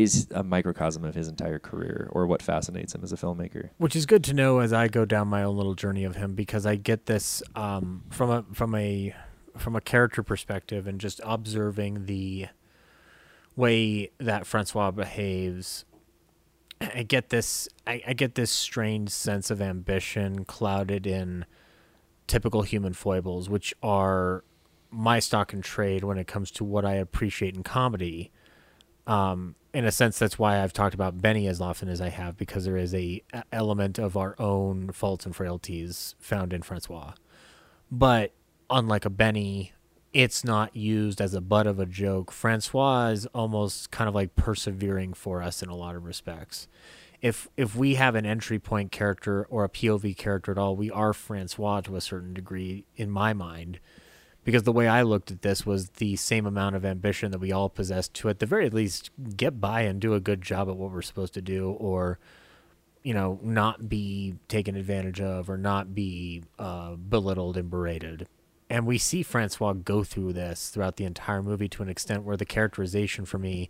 is 0.03 0.27
a 0.31 0.43
microcosm 0.43 1.03
of 1.03 1.15
his 1.15 1.27
entire 1.27 1.59
career 1.59 2.09
or 2.11 2.25
what 2.25 2.41
fascinates 2.41 2.95
him 2.95 3.03
as 3.03 3.11
a 3.11 3.17
filmmaker. 3.17 3.69
which 3.77 3.95
is 3.95 4.05
good 4.05 4.23
to 4.23 4.33
know 4.33 4.59
as 4.59 4.71
I 4.71 4.87
go 4.87 5.05
down 5.05 5.27
my 5.27 5.43
own 5.43 5.57
little 5.57 5.75
journey 5.75 6.03
of 6.03 6.15
him 6.15 6.35
because 6.35 6.65
I 6.65 6.75
get 6.75 7.05
this 7.05 7.43
um, 7.55 8.03
from 8.09 8.29
a 8.29 8.45
from 8.53 8.75
a 8.75 9.13
from 9.57 9.75
a 9.75 9.81
character 9.81 10.23
perspective 10.23 10.87
and 10.87 11.01
just 11.01 11.19
observing 11.23 12.05
the 12.05 12.47
way 13.55 14.11
that 14.19 14.47
Francois 14.47 14.91
behaves. 14.91 15.85
I 16.81 17.03
get 17.03 17.29
this 17.29 17.67
I, 17.85 18.01
I 18.07 18.13
get 18.13 18.35
this 18.35 18.51
strange 18.51 19.09
sense 19.09 19.51
of 19.51 19.61
ambition 19.61 20.45
clouded 20.45 21.05
in 21.05 21.45
typical 22.27 22.61
human 22.61 22.93
foibles, 22.93 23.49
which 23.49 23.73
are 23.83 24.45
my 24.91 25.19
stock 25.19 25.51
and 25.51 25.63
trade 25.63 26.03
when 26.03 26.17
it 26.17 26.27
comes 26.27 26.51
to 26.51 26.63
what 26.63 26.85
I 26.85 26.93
appreciate 26.93 27.55
in 27.55 27.63
comedy 27.63 28.31
um, 29.07 29.55
in 29.73 29.85
a 29.85 29.91
sense, 29.91 30.17
that's 30.17 30.39
why 30.39 30.61
I've 30.61 30.73
talked 30.73 30.95
about 30.95 31.21
Benny 31.21 31.47
as 31.47 31.61
often 31.61 31.89
as 31.89 32.01
I 32.01 32.09
have, 32.09 32.37
because 32.37 32.65
there 32.65 32.77
is 32.77 32.93
a, 32.93 33.23
element 33.51 33.99
of 33.99 34.17
our 34.17 34.35
own 34.39 34.91
faults 34.91 35.25
and 35.25 35.35
frailties 35.35 36.15
found 36.19 36.53
in 36.53 36.61
Francois. 36.61 37.13
But 37.91 38.31
unlike 38.69 39.05
a 39.05 39.09
Benny, 39.09 39.73
it's 40.13 40.43
not 40.43 40.75
used 40.75 41.21
as 41.21 41.33
a 41.33 41.41
butt 41.41 41.67
of 41.67 41.79
a 41.79 41.85
joke. 41.85 42.31
Francois 42.31 43.07
is 43.07 43.25
almost 43.27 43.91
kind 43.91 44.07
of 44.07 44.15
like 44.15 44.35
persevering 44.35 45.13
for 45.13 45.41
us 45.41 45.61
in 45.61 45.69
a 45.69 45.75
lot 45.75 45.95
of 45.95 46.05
respects. 46.05 46.67
If 47.21 47.49
if 47.57 47.75
we 47.75 47.95
have 47.95 48.15
an 48.15 48.25
entry 48.25 48.59
point 48.59 48.91
character 48.91 49.45
or 49.49 49.63
a 49.65 49.69
POV 49.69 50.15
character 50.17 50.51
at 50.51 50.57
all, 50.57 50.75
we 50.75 50.89
are 50.89 51.13
Francois 51.13 51.81
to 51.81 51.95
a 51.95 52.01
certain 52.01 52.33
degree 52.33 52.85
in 52.95 53.09
my 53.09 53.33
mind 53.33 53.79
because 54.49 54.63
the 54.63 54.71
way 54.71 54.87
I 54.87 55.03
looked 55.03 55.29
at 55.29 55.43
this 55.43 55.63
was 55.63 55.89
the 55.91 56.15
same 56.15 56.47
amount 56.47 56.75
of 56.75 56.83
ambition 56.83 57.29
that 57.29 57.37
we 57.37 57.51
all 57.51 57.69
possess 57.69 58.07
to, 58.07 58.29
at 58.29 58.39
the 58.39 58.47
very 58.47 58.67
least, 58.71 59.11
get 59.37 59.61
by 59.61 59.81
and 59.81 59.99
do 59.99 60.15
a 60.15 60.19
good 60.19 60.41
job 60.41 60.67
at 60.67 60.75
what 60.75 60.91
we're 60.91 61.03
supposed 61.03 61.35
to 61.35 61.41
do, 61.41 61.69
or 61.73 62.17
you 63.03 63.13
know, 63.13 63.39
not 63.43 63.87
be 63.87 64.33
taken 64.47 64.75
advantage 64.75 65.21
of, 65.21 65.51
or 65.51 65.57
not 65.57 65.93
be 65.93 66.41
uh, 66.57 66.95
belittled 66.95 67.57
and 67.57 67.69
berated. 67.69 68.27
And 68.71 68.87
we 68.87 68.97
see 68.97 69.21
Francois 69.21 69.73
go 69.73 70.03
through 70.03 70.33
this 70.33 70.69
throughout 70.71 70.95
the 70.95 71.05
entire 71.05 71.43
movie 71.43 71.69
to 71.69 71.83
an 71.83 71.89
extent 71.89 72.23
where 72.23 72.35
the 72.35 72.43
characterization 72.45 73.25
for 73.25 73.37
me, 73.37 73.69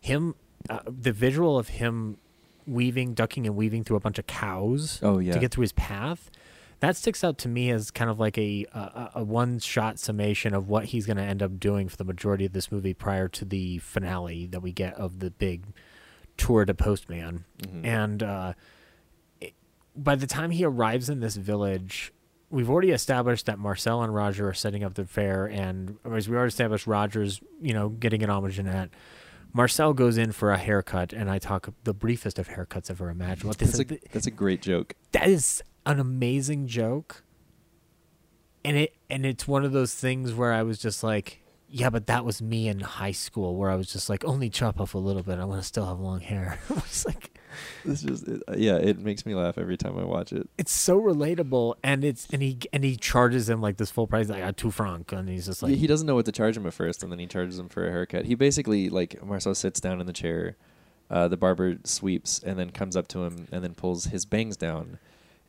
him, 0.00 0.34
uh, 0.70 0.78
the 0.86 1.12
visual 1.12 1.58
of 1.58 1.68
him 1.68 2.16
weaving, 2.66 3.12
ducking, 3.12 3.46
and 3.46 3.56
weaving 3.56 3.84
through 3.84 3.96
a 3.98 4.00
bunch 4.00 4.18
of 4.18 4.26
cows 4.26 5.00
Oh, 5.02 5.18
yeah. 5.18 5.34
to 5.34 5.38
get 5.38 5.50
through 5.50 5.62
his 5.62 5.72
path 5.72 6.30
that 6.80 6.96
sticks 6.96 7.24
out 7.24 7.38
to 7.38 7.48
me 7.48 7.70
as 7.70 7.90
kind 7.90 8.10
of 8.10 8.18
like 8.18 8.36
a 8.38 8.66
a, 8.72 9.10
a 9.16 9.24
one 9.24 9.58
shot 9.58 9.98
summation 9.98 10.54
of 10.54 10.68
what 10.68 10.86
he's 10.86 11.06
going 11.06 11.16
to 11.16 11.22
end 11.22 11.42
up 11.42 11.58
doing 11.58 11.88
for 11.88 11.96
the 11.96 12.04
majority 12.04 12.44
of 12.44 12.52
this 12.52 12.70
movie 12.70 12.94
prior 12.94 13.28
to 13.28 13.44
the 13.44 13.78
finale 13.78 14.46
that 14.46 14.60
we 14.60 14.72
get 14.72 14.94
of 14.94 15.20
the 15.20 15.30
big 15.30 15.66
tour 16.36 16.64
to 16.64 16.74
Postman. 16.74 17.44
And 17.84 18.22
uh, 18.22 18.52
it, 19.40 19.54
by 19.96 20.14
the 20.16 20.26
time 20.26 20.50
he 20.50 20.64
arrives 20.64 21.08
in 21.08 21.20
this 21.20 21.36
village, 21.36 22.12
we've 22.50 22.70
already 22.70 22.90
established 22.90 23.46
that 23.46 23.58
Marcel 23.58 24.02
and 24.02 24.14
Roger 24.14 24.48
are 24.48 24.54
setting 24.54 24.84
up 24.84 24.94
the 24.94 25.04
fair, 25.04 25.46
and 25.46 25.96
as 26.12 26.28
we 26.28 26.36
already 26.36 26.48
established, 26.48 26.86
Roger's 26.86 27.40
you 27.60 27.72
know 27.72 27.88
getting 27.88 28.22
an 28.22 28.30
homage 28.30 28.58
in 28.58 28.66
that. 28.66 28.90
Marcel 29.52 29.92
goes 29.94 30.18
in 30.18 30.32
for 30.32 30.50
a 30.50 30.58
haircut, 30.58 31.12
and 31.12 31.30
I 31.30 31.38
talk 31.38 31.68
the 31.84 31.94
briefest 31.94 32.40
of 32.40 32.48
haircuts 32.48 32.90
ever 32.90 33.08
imagined. 33.08 33.44
What 33.48 33.58
this 33.58 33.76
That's 33.76 33.92
a, 33.92 33.98
that's 34.12 34.26
a 34.26 34.32
great 34.32 34.62
joke. 34.62 34.94
that 35.12 35.28
is 35.28 35.62
an 35.86 36.00
amazing 36.00 36.66
joke 36.66 37.22
and 38.64 38.76
it 38.76 38.94
and 39.10 39.26
it's 39.26 39.46
one 39.46 39.64
of 39.64 39.72
those 39.72 39.94
things 39.94 40.32
where 40.32 40.52
i 40.52 40.62
was 40.62 40.78
just 40.78 41.02
like 41.02 41.40
yeah 41.68 41.90
but 41.90 42.06
that 42.06 42.24
was 42.24 42.40
me 42.40 42.68
in 42.68 42.80
high 42.80 43.12
school 43.12 43.56
where 43.56 43.70
i 43.70 43.74
was 43.74 43.92
just 43.92 44.08
like 44.08 44.24
only 44.24 44.48
chop 44.48 44.80
off 44.80 44.94
a 44.94 44.98
little 44.98 45.22
bit 45.22 45.38
i 45.38 45.44
want 45.44 45.60
to 45.60 45.66
still 45.66 45.86
have 45.86 45.98
long 46.00 46.20
hair 46.20 46.58
it's 46.70 47.04
like 47.04 47.30
This 47.84 48.02
just 48.02 48.26
it, 48.26 48.42
uh, 48.48 48.54
yeah, 48.56 48.76
it 48.78 48.98
makes 48.98 49.24
me 49.24 49.32
laugh 49.36 49.58
every 49.58 49.76
time 49.76 49.96
I 49.96 50.02
watch 50.04 50.32
it. 50.32 50.48
it's 50.58 50.72
so 50.72 51.00
relatable 51.00 51.76
and 51.84 52.02
it's 52.02 52.26
and 52.32 52.42
he 52.42 52.58
and 52.72 52.82
he 52.82 52.96
charges 52.96 53.48
him 53.48 53.60
like 53.60 53.76
this 53.76 53.92
full 53.92 54.08
price 54.08 54.28
like 54.28 54.42
a 54.42 54.52
two 54.52 54.72
franc 54.72 55.12
and 55.12 55.28
he's 55.28 55.46
just 55.46 55.62
like 55.62 55.72
he 55.76 55.86
doesn't 55.86 56.04
know 56.06 56.16
what 56.16 56.24
to 56.26 56.32
charge 56.32 56.56
him 56.56 56.66
at 56.66 56.74
first, 56.74 57.04
and 57.04 57.12
then 57.12 57.20
he 57.20 57.28
charges 57.28 57.56
him 57.56 57.68
for 57.68 57.86
a 57.86 57.90
haircut. 57.92 58.24
He 58.24 58.34
basically 58.34 58.88
like 58.90 59.22
Marcel 59.24 59.54
sits 59.54 59.78
down 59.80 60.00
in 60.00 60.06
the 60.08 60.12
chair, 60.12 60.56
uh, 61.10 61.28
the 61.28 61.36
barber 61.36 61.76
sweeps, 61.84 62.40
and 62.42 62.58
then 62.58 62.70
comes 62.70 62.96
up 62.96 63.06
to 63.08 63.22
him 63.22 63.46
and 63.52 63.62
then 63.62 63.74
pulls 63.74 64.06
his 64.06 64.24
bangs 64.24 64.56
down, 64.56 64.98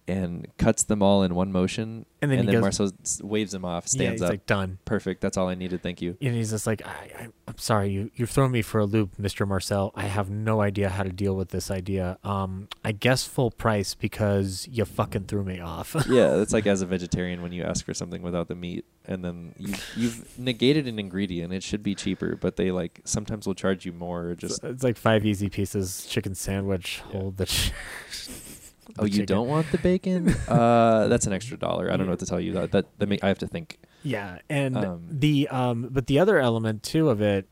and 0.08 0.48
cuts 0.58 0.84
them 0.84 1.02
all 1.02 1.24
in 1.24 1.34
one 1.34 1.52
motion. 1.52 2.06
And 2.22 2.32
then 2.32 2.46
he 2.46 2.52
goes- 2.52 2.62
Marceau 2.62 2.90
s- 3.04 3.22
waves 3.24 3.54
him 3.54 3.66
off, 3.66 3.86
yeah, 3.86 3.90
stands 3.90 4.14
he's 4.14 4.22
up. 4.24 4.30
like 4.30 4.46
done. 4.46 4.78
Perfect. 4.86 5.22
That's 5.22 5.38
all 5.38 5.48
I 5.48 5.56
needed. 5.56 5.82
Thank 5.82 6.02
you. 6.02 6.18
And 6.22 6.36
he's 6.36 6.52
just 6.52 6.68
like, 6.68 6.86
I, 6.86 6.90
I, 7.20 7.28
I'm 7.48 7.58
sorry, 7.58 7.90
you, 7.90 8.12
you've 8.16 8.30
thrown 8.30 8.52
me 8.52 8.62
for 8.62 8.80
a 8.80 8.86
loop, 8.86 9.18
Mr. 9.18 9.48
Marcel. 9.48 9.92
I 9.96 10.04
have 10.04 10.30
no 10.30 10.62
idea 10.62 10.90
how 10.90 11.04
to 11.04 11.10
deal 11.12 11.36
with 11.36 11.50
this 11.50 11.70
idea. 11.72 12.18
Um, 12.24 12.68
I 12.84 12.92
guess 12.92 13.26
full 13.26 13.52
price 13.52 13.96
because 13.96 14.68
you 14.72 14.86
fucking 14.86 15.26
threw 15.26 15.44
me 15.44 15.60
off. 15.60 15.96
yeah, 16.10 16.36
it's 16.38 16.54
like 16.54 16.68
as 16.68 16.82
a 16.82 16.86
vegetarian 16.86 17.42
when 17.42 17.52
you 17.52 17.64
ask 17.64 17.86
for 17.86 17.94
something 17.94 18.22
without 18.22 18.48
the 18.48 18.56
meat, 18.56 18.86
and 19.08 19.24
then 19.24 19.54
you, 19.58 19.74
you've 19.96 20.38
negated 20.40 20.88
an 20.88 20.98
ingredient. 21.00 21.54
It 21.54 21.64
should 21.64 21.84
be 21.84 21.96
cheaper, 21.96 22.36
but 22.36 22.56
they 22.56 22.72
like 22.72 23.02
sometimes 23.06 23.46
will 23.48 23.54
charge 23.56 23.86
you 23.86 23.92
more. 23.94 24.30
Or 24.30 24.36
just 24.36 24.64
it's 24.64 24.84
like 24.84 24.98
five 24.98 25.26
easy 25.26 25.50
pieces 25.50 26.06
chicken 26.08 26.34
sandwich. 26.36 27.00
Hold 27.12 27.38
the. 27.38 27.46
Oh, 28.98 29.06
you 29.06 29.12
chicken. 29.12 29.26
don't 29.28 29.48
want 29.48 29.72
the 29.72 29.78
bacon? 29.78 30.30
uh, 30.48 31.08
that's 31.08 31.28
an 31.28 31.34
extra 31.38 31.58
dollar. 31.58 31.92
I 31.92 31.98
don't 31.98 32.06
know 32.06 32.12
what 32.14 32.20
to 32.20 32.26
tell 32.26 32.40
you. 32.40 32.54
That 32.54 32.72
that, 32.72 32.86
that 33.00 33.10
make, 33.10 33.24
I 33.24 33.28
have 33.28 33.40
to 33.40 33.48
think. 33.48 33.78
Yeah, 34.04 34.40
and 34.50 34.78
Um, 34.78 35.08
the 35.10 35.48
um, 35.50 35.90
but 35.92 36.08
the 36.08 36.20
other 36.20 36.40
element 36.40 36.84
too 36.84 37.10
of 37.10 37.22
it, 37.22 37.48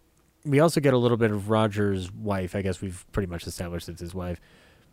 we 0.46 0.60
also 0.60 0.80
get 0.82 0.94
a 0.94 0.98
little 0.98 1.18
bit 1.18 1.32
of 1.32 1.50
Roger's 1.50 2.12
wife. 2.12 2.56
I 2.56 2.62
guess 2.62 2.80
we've 2.82 3.06
pretty 3.12 3.28
much 3.30 3.46
established 3.48 3.90
it's 3.90 4.02
his 4.02 4.14
wife. 4.14 4.40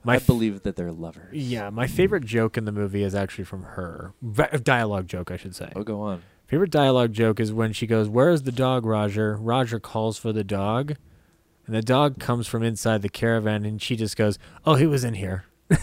My 0.03 0.15
I 0.15 0.17
f- 0.17 0.27
believe 0.27 0.63
that 0.63 0.77
they're 0.77 0.91
lovers. 0.93 1.37
yeah, 1.37 1.69
my 1.69 1.87
favorite 1.87 2.25
joke 2.25 2.57
in 2.57 2.65
the 2.65 2.73
movie 2.73 3.03
is 3.03 3.15
actually 3.15 3.45
from 3.45 3.65
her. 3.65 4.15
Va- 4.23 4.59
dialogue 4.59 5.07
joke, 5.09 5.31
I 5.31 5.37
should 5.37 5.55
say. 5.55 5.71
Oh, 5.77 5.83
go 5.83 6.01
on. 6.01 6.23
Favorite 6.47 6.71
dialogue 6.71 7.13
joke 7.13 7.39
is 7.39 7.53
when 7.53 7.73
she 7.75 7.87
goes, 7.87 8.09
"Where 8.09 8.31
is 8.31 8.43
the 8.45 8.51
dog, 8.53 8.87
Roger?" 8.87 9.37
Roger 9.37 9.79
calls 9.79 10.17
for 10.19 10.33
the 10.33 10.43
dog, 10.43 10.95
and 11.67 11.77
the 11.77 11.83
dog 11.83 12.19
comes 12.19 12.47
from 12.47 12.63
inside 12.63 13.03
the 13.03 13.09
caravan, 13.11 13.65
and 13.67 13.81
she 13.83 13.95
just 13.95 14.17
goes, 14.17 14.39
"Oh, 14.65 14.77
he 14.77 14.87
was 14.87 15.05
in 15.05 15.15
here." 15.15 15.45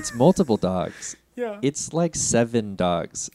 It's 0.00 0.14
multiple 0.14 0.56
dogs. 0.56 1.14
Yeah. 1.36 1.58
It's 1.60 1.92
like 1.92 2.16
seven 2.16 2.74
dogs. 2.74 3.30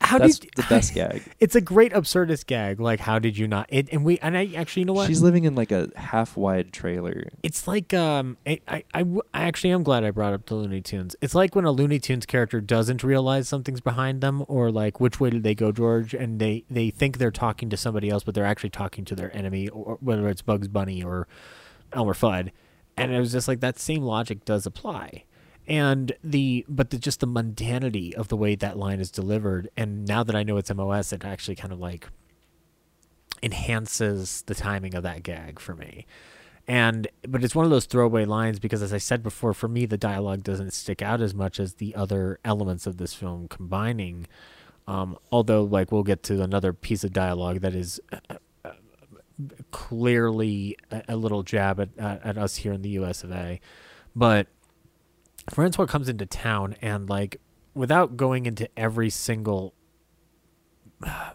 How 0.00 0.18
That's 0.18 0.40
did 0.40 0.50
the 0.56 0.64
best 0.68 0.94
gag. 0.96 1.22
It's 1.38 1.54
a 1.54 1.60
great 1.60 1.92
absurdist 1.92 2.46
gag. 2.46 2.80
Like, 2.80 2.98
how 2.98 3.20
did 3.20 3.38
you 3.38 3.46
not? 3.46 3.66
It, 3.68 3.88
and 3.92 4.04
we 4.04 4.18
and 4.18 4.36
I 4.36 4.50
actually, 4.56 4.80
you 4.80 4.86
know 4.86 4.94
what? 4.94 5.06
She's 5.06 5.22
living 5.22 5.44
in 5.44 5.54
like 5.54 5.70
a 5.70 5.90
half 5.94 6.36
wide 6.36 6.72
trailer. 6.72 7.28
it's 7.44 7.68
like 7.68 7.94
um, 7.94 8.36
I, 8.44 8.60
I, 8.66 8.84
I 8.94 9.04
actually 9.34 9.70
am 9.70 9.84
glad 9.84 10.02
I 10.02 10.10
brought 10.10 10.32
up 10.32 10.46
the 10.46 10.56
Looney 10.56 10.80
Tunes. 10.80 11.14
It's 11.20 11.36
like 11.36 11.54
when 11.54 11.66
a 11.66 11.70
Looney 11.70 12.00
Tunes 12.00 12.26
character 12.26 12.60
doesn't 12.60 13.04
realize 13.04 13.46
something's 13.46 13.80
behind 13.80 14.22
them, 14.22 14.44
or 14.48 14.72
like 14.72 14.98
which 14.98 15.20
way 15.20 15.30
did 15.30 15.44
they 15.44 15.54
go, 15.54 15.70
George? 15.70 16.14
And 16.14 16.40
they 16.40 16.64
they 16.68 16.90
think 16.90 17.18
they're 17.18 17.30
talking 17.30 17.70
to 17.70 17.76
somebody 17.76 18.08
else, 18.10 18.24
but 18.24 18.34
they're 18.34 18.44
actually 18.44 18.70
talking 18.70 19.04
to 19.04 19.14
their 19.14 19.36
enemy, 19.36 19.68
or 19.68 19.98
whether 20.00 20.28
it's 20.28 20.42
Bugs 20.42 20.66
Bunny 20.66 21.04
or 21.04 21.28
Elmer 21.92 22.14
Fudd. 22.14 22.50
And 22.96 23.12
it 23.12 23.20
was 23.20 23.30
just 23.30 23.46
like 23.46 23.60
that 23.60 23.78
same 23.78 24.02
logic 24.02 24.44
does 24.44 24.66
apply. 24.66 25.24
And 25.70 26.12
the 26.24 26.66
but 26.68 26.90
the 26.90 26.98
just 26.98 27.20
the 27.20 27.28
mundanity 27.28 28.12
of 28.12 28.26
the 28.26 28.36
way 28.36 28.56
that 28.56 28.76
line 28.76 28.98
is 28.98 29.08
delivered, 29.08 29.70
and 29.76 30.04
now 30.04 30.24
that 30.24 30.34
I 30.34 30.42
know 30.42 30.56
it's 30.56 30.74
MOS, 30.74 31.12
it 31.12 31.24
actually 31.24 31.54
kind 31.54 31.72
of 31.72 31.78
like 31.78 32.08
enhances 33.40 34.42
the 34.42 34.54
timing 34.56 34.96
of 34.96 35.04
that 35.04 35.22
gag 35.22 35.60
for 35.60 35.76
me. 35.76 36.06
And 36.66 37.06
but 37.22 37.44
it's 37.44 37.54
one 37.54 37.64
of 37.64 37.70
those 37.70 37.86
throwaway 37.86 38.24
lines 38.24 38.58
because 38.58 38.82
as 38.82 38.92
I 38.92 38.98
said 38.98 39.22
before, 39.22 39.54
for 39.54 39.68
me 39.68 39.86
the 39.86 39.96
dialogue 39.96 40.42
doesn't 40.42 40.72
stick 40.72 41.02
out 41.02 41.20
as 41.20 41.34
much 41.34 41.60
as 41.60 41.74
the 41.74 41.94
other 41.94 42.40
elements 42.44 42.84
of 42.84 42.96
this 42.96 43.14
film 43.14 43.46
combining. 43.46 44.26
Um, 44.88 45.16
although 45.30 45.62
like 45.62 45.92
we'll 45.92 46.02
get 46.02 46.24
to 46.24 46.42
another 46.42 46.72
piece 46.72 47.04
of 47.04 47.12
dialogue 47.12 47.60
that 47.60 47.76
is 47.76 48.00
uh, 48.12 48.38
uh, 48.64 48.72
clearly 49.70 50.76
a, 50.90 51.04
a 51.10 51.16
little 51.16 51.44
jab 51.44 51.78
at, 51.78 51.90
at, 51.96 52.26
at 52.26 52.38
us 52.38 52.56
here 52.56 52.72
in 52.72 52.82
the 52.82 52.90
US 52.90 53.22
of 53.22 53.30
A. 53.30 53.60
But 54.16 54.48
Francois 55.50 55.86
comes 55.86 56.08
into 56.08 56.26
town 56.26 56.76
and 56.80 57.08
like 57.08 57.40
without 57.74 58.16
going 58.16 58.46
into 58.46 58.68
every 58.76 59.10
single 59.10 59.74
uh, 61.04 61.30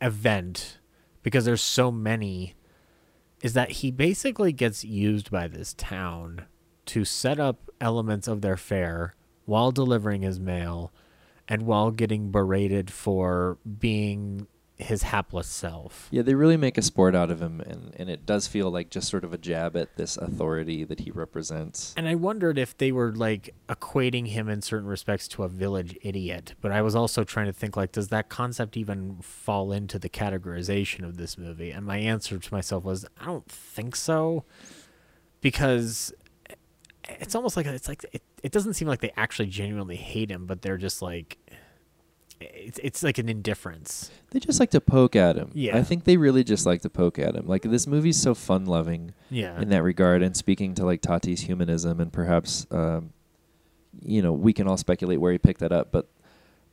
event 0.00 0.78
because 1.22 1.44
there's 1.44 1.62
so 1.62 1.90
many 1.92 2.54
is 3.42 3.52
that 3.54 3.70
he 3.70 3.90
basically 3.90 4.52
gets 4.52 4.84
used 4.84 5.30
by 5.30 5.48
this 5.48 5.74
town 5.74 6.46
to 6.86 7.04
set 7.04 7.38
up 7.38 7.70
elements 7.80 8.26
of 8.26 8.42
their 8.42 8.56
fair 8.56 9.14
while 9.44 9.70
delivering 9.70 10.22
his 10.22 10.40
mail 10.40 10.92
and 11.48 11.62
while 11.62 11.90
getting 11.90 12.30
berated 12.30 12.90
for 12.90 13.58
being 13.78 14.46
his 14.80 15.02
hapless 15.02 15.46
self. 15.46 16.08
Yeah, 16.10 16.22
they 16.22 16.34
really 16.34 16.56
make 16.56 16.78
a 16.78 16.82
sport 16.82 17.14
out 17.14 17.30
of 17.30 17.40
him, 17.40 17.60
and, 17.60 17.94
and 17.96 18.08
it 18.08 18.24
does 18.24 18.46
feel 18.46 18.70
like 18.70 18.90
just 18.90 19.08
sort 19.08 19.24
of 19.24 19.32
a 19.32 19.38
jab 19.38 19.76
at 19.76 19.96
this 19.96 20.16
authority 20.16 20.84
that 20.84 21.00
he 21.00 21.10
represents. 21.10 21.94
And 21.96 22.08
I 22.08 22.14
wondered 22.14 22.58
if 22.58 22.76
they 22.76 22.90
were 22.90 23.12
like 23.12 23.54
equating 23.68 24.28
him 24.28 24.48
in 24.48 24.62
certain 24.62 24.88
respects 24.88 25.28
to 25.28 25.42
a 25.42 25.48
village 25.48 25.98
idiot. 26.02 26.54
But 26.60 26.72
I 26.72 26.82
was 26.82 26.94
also 26.94 27.24
trying 27.24 27.46
to 27.46 27.52
think 27.52 27.76
like, 27.76 27.92
does 27.92 28.08
that 28.08 28.28
concept 28.28 28.76
even 28.76 29.18
fall 29.20 29.72
into 29.72 29.98
the 29.98 30.08
categorization 30.08 31.04
of 31.04 31.16
this 31.16 31.36
movie? 31.36 31.70
And 31.70 31.84
my 31.84 31.98
answer 31.98 32.38
to 32.38 32.54
myself 32.54 32.84
was, 32.84 33.04
I 33.20 33.26
don't 33.26 33.48
think 33.48 33.96
so, 33.96 34.44
because 35.40 36.12
it's 37.04 37.34
almost 37.34 37.56
like 37.56 37.66
it's 37.66 37.88
like 37.88 38.04
it, 38.12 38.22
it 38.42 38.52
doesn't 38.52 38.74
seem 38.74 38.88
like 38.88 39.00
they 39.00 39.12
actually 39.16 39.48
genuinely 39.48 39.96
hate 39.96 40.30
him, 40.30 40.46
but 40.46 40.62
they're 40.62 40.78
just 40.78 41.02
like. 41.02 41.38
It's, 42.40 42.80
it's 42.82 43.02
like 43.02 43.18
an 43.18 43.28
indifference. 43.28 44.10
They 44.30 44.38
just 44.40 44.60
like 44.60 44.70
to 44.70 44.80
poke 44.80 45.14
at 45.14 45.36
him. 45.36 45.50
Yeah. 45.52 45.76
I 45.76 45.82
think 45.82 46.04
they 46.04 46.16
really 46.16 46.42
just 46.44 46.64
like 46.66 46.80
to 46.82 46.90
poke 46.90 47.18
at 47.18 47.34
him. 47.34 47.46
Like 47.46 47.62
this 47.62 47.86
movie's 47.86 48.20
so 48.20 48.34
fun 48.34 48.64
loving 48.64 49.12
Yeah. 49.28 49.60
in 49.60 49.68
that 49.70 49.82
regard, 49.82 50.22
and 50.22 50.36
speaking 50.36 50.74
to 50.76 50.84
like 50.84 51.02
Tati's 51.02 51.42
humanism, 51.42 52.00
and 52.00 52.12
perhaps, 52.12 52.66
um, 52.70 53.12
you 54.02 54.22
know, 54.22 54.32
we 54.32 54.52
can 54.52 54.66
all 54.68 54.76
speculate 54.76 55.20
where 55.20 55.32
he 55.32 55.38
picked 55.38 55.60
that 55.60 55.72
up, 55.72 55.92
but. 55.92 56.08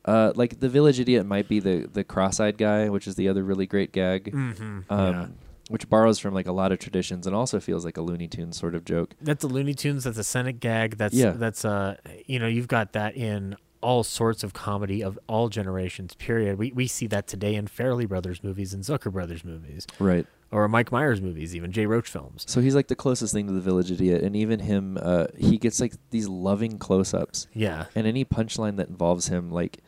Uh, 0.05 0.31
like 0.37 0.61
the 0.61 0.69
village 0.69 1.01
idiot 1.01 1.25
might 1.25 1.49
be 1.49 1.59
the 1.59 1.85
the 1.91 2.01
cross-eyed 2.01 2.57
guy, 2.57 2.87
which 2.87 3.07
is 3.09 3.15
the 3.15 3.27
other 3.27 3.43
really 3.43 3.65
great 3.65 3.91
gag, 3.91 4.31
mm-hmm. 4.31 4.79
um, 4.89 5.13
yeah. 5.13 5.27
which 5.67 5.89
borrows 5.89 6.17
from 6.17 6.33
like 6.33 6.47
a 6.47 6.51
lot 6.53 6.71
of 6.71 6.79
traditions 6.79 7.27
and 7.27 7.35
also 7.35 7.59
feels 7.59 7.83
like 7.83 7.97
a 7.97 8.01
Looney 8.01 8.29
Tunes 8.29 8.55
sort 8.57 8.73
of 8.73 8.85
joke. 8.85 9.15
That's 9.19 9.43
a 9.43 9.47
Looney 9.47 9.73
Tunes. 9.73 10.05
That's 10.05 10.17
a 10.17 10.23
Sennett 10.23 10.61
gag. 10.61 10.95
That's 10.95 11.13
Yeah. 11.13 11.31
that's 11.31 11.65
uh 11.65 11.97
you 12.25 12.39
know 12.39 12.47
you've 12.47 12.69
got 12.69 12.93
that 12.93 13.17
in 13.17 13.57
all 13.81 14.03
sorts 14.03 14.43
of 14.43 14.53
comedy 14.53 15.03
of 15.03 15.17
all 15.27 15.49
generations. 15.49 16.13
Period. 16.15 16.57
We 16.57 16.71
we 16.71 16.87
see 16.87 17.07
that 17.07 17.27
today 17.27 17.55
in 17.55 17.67
Farrelly 17.67 18.07
Brothers 18.07 18.43
movies 18.43 18.73
and 18.73 18.83
Zucker 18.83 19.11
Brothers 19.11 19.43
movies 19.45 19.85
Right. 19.99 20.25
or 20.51 20.67
Mike 20.67 20.91
Myers 20.91 21.21
movies, 21.21 21.55
even 21.55 21.71
Jay 21.71 21.85
Roach 21.85 22.09
films. 22.09 22.45
So 22.47 22.61
he's 22.61 22.75
like 22.75 22.87
the 22.87 22.95
closest 22.95 23.33
thing 23.33 23.47
to 23.47 23.53
the 23.53 23.61
village 23.61 23.91
idiot, 23.91 24.23
and 24.23 24.35
even 24.35 24.59
him, 24.59 24.97
uh, 25.01 25.27
he 25.37 25.57
gets 25.57 25.79
like 25.79 25.93
these 26.09 26.27
loving 26.27 26.77
close-ups, 26.79 27.47
Yeah. 27.53 27.85
and 27.95 28.07
any 28.07 28.25
punchline 28.25 28.77
that 28.77 28.87
involves 28.89 29.27
him, 29.27 29.51
like, 29.51 29.79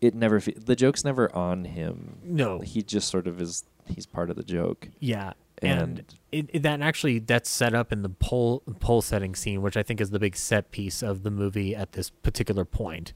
it 0.00 0.14
never 0.14 0.40
fe- 0.40 0.54
the 0.54 0.76
joke's 0.76 1.04
never 1.04 1.34
on 1.34 1.64
him. 1.66 2.18
No. 2.24 2.60
He 2.60 2.82
just 2.82 3.08
sort 3.08 3.26
of 3.26 3.40
is. 3.40 3.64
He's 3.86 4.06
part 4.06 4.30
of 4.30 4.36
the 4.36 4.44
joke. 4.44 4.88
Yeah. 5.00 5.32
And, 5.62 5.80
And- 5.80 6.14
it, 6.32 6.50
it, 6.52 6.62
that 6.62 6.80
actually 6.80 7.18
that's 7.18 7.50
set 7.50 7.74
up 7.74 7.90
in 7.92 8.02
the 8.02 8.08
pole 8.08 8.62
pole 8.78 9.02
setting 9.02 9.34
scene, 9.34 9.62
which 9.62 9.76
I 9.76 9.82
think 9.82 10.00
is 10.00 10.10
the 10.10 10.20
big 10.20 10.36
set 10.36 10.70
piece 10.70 11.02
of 11.02 11.22
the 11.24 11.30
movie 11.30 11.74
at 11.74 11.92
this 11.92 12.10
particular 12.10 12.64
point. 12.64 13.12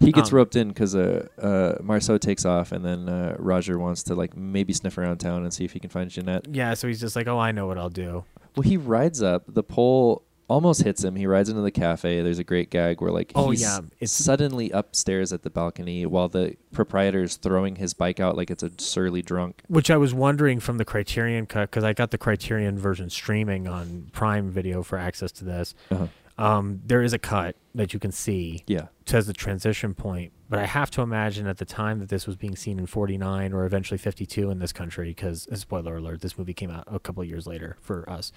He 0.00 0.10
gets 0.10 0.30
Um, 0.32 0.36
roped 0.36 0.56
in 0.56 0.68
because 0.68 0.96
uh, 0.96 1.28
uh, 1.40 1.80
Marceau 1.82 2.18
takes 2.18 2.44
off, 2.44 2.72
and 2.72 2.84
then 2.84 3.08
uh, 3.08 3.36
Roger 3.38 3.78
wants 3.78 4.02
to 4.04 4.14
like 4.16 4.36
maybe 4.36 4.72
sniff 4.72 4.98
around 4.98 5.18
town 5.18 5.44
and 5.44 5.54
see 5.54 5.64
if 5.64 5.72
he 5.72 5.78
can 5.78 5.90
find 5.90 6.10
Jeanette. 6.10 6.48
Yeah. 6.50 6.74
So 6.74 6.88
he's 6.88 6.98
just 7.00 7.14
like, 7.14 7.28
oh, 7.28 7.38
I 7.38 7.52
know 7.52 7.66
what 7.68 7.78
I'll 7.78 7.88
do. 7.88 8.24
Well, 8.56 8.64
he 8.64 8.76
rides 8.76 9.22
up. 9.22 9.44
The 9.46 9.62
pole 9.62 10.22
almost 10.48 10.82
hits 10.82 11.02
him. 11.02 11.16
He 11.16 11.26
rides 11.26 11.48
into 11.48 11.62
the 11.62 11.70
cafe. 11.70 12.22
There's 12.22 12.38
a 12.38 12.44
great 12.44 12.70
gag 12.70 13.00
where 13.00 13.10
like 13.10 13.32
Oh, 13.34 13.50
he's 13.50 13.62
yeah, 13.62 13.78
it's- 13.98 14.12
suddenly 14.12 14.70
upstairs 14.70 15.32
at 15.32 15.42
the 15.42 15.50
balcony 15.50 16.06
while 16.06 16.28
the 16.28 16.56
proprietor's 16.72 17.36
throwing 17.36 17.76
his 17.76 17.94
bike 17.94 18.20
out 18.20 18.36
like 18.36 18.50
it's 18.50 18.62
a 18.62 18.70
surly 18.78 19.22
drunk. 19.22 19.62
Which 19.68 19.90
I 19.90 19.96
was 19.96 20.14
wondering 20.14 20.60
from 20.60 20.78
the 20.78 20.84
Criterion 20.84 21.46
cut 21.46 21.70
because 21.70 21.84
I 21.84 21.92
got 21.92 22.10
the 22.10 22.18
Criterion 22.18 22.78
version 22.78 23.10
streaming 23.10 23.66
on 23.66 24.08
Prime 24.12 24.50
Video 24.50 24.82
for 24.82 24.98
access 24.98 25.32
to 25.32 25.44
this. 25.44 25.74
Uh-huh. 25.90 26.06
Um, 26.38 26.82
there 26.84 27.00
is 27.02 27.14
a 27.14 27.18
cut 27.18 27.56
that 27.74 27.94
you 27.94 27.98
can 27.98 28.12
see 28.12 28.62
Yeah. 28.66 28.88
says 29.06 29.26
the 29.26 29.32
transition 29.32 29.94
point, 29.94 30.32
but 30.50 30.58
I 30.58 30.66
have 30.66 30.90
to 30.92 31.00
imagine 31.00 31.46
at 31.46 31.56
the 31.56 31.64
time 31.64 31.98
that 32.00 32.10
this 32.10 32.26
was 32.26 32.36
being 32.36 32.54
seen 32.56 32.78
in 32.78 32.84
49 32.84 33.54
or 33.54 33.64
eventually 33.64 33.96
52 33.96 34.50
in 34.50 34.58
this 34.58 34.70
country, 34.70 35.08
because 35.08 35.48
spoiler 35.58 35.96
alert, 35.96 36.20
this 36.20 36.36
movie 36.36 36.52
came 36.52 36.70
out 36.70 36.84
a 36.88 36.98
couple 36.98 37.22
of 37.22 37.28
years 37.30 37.46
later 37.46 37.78
for 37.80 38.08
us. 38.10 38.32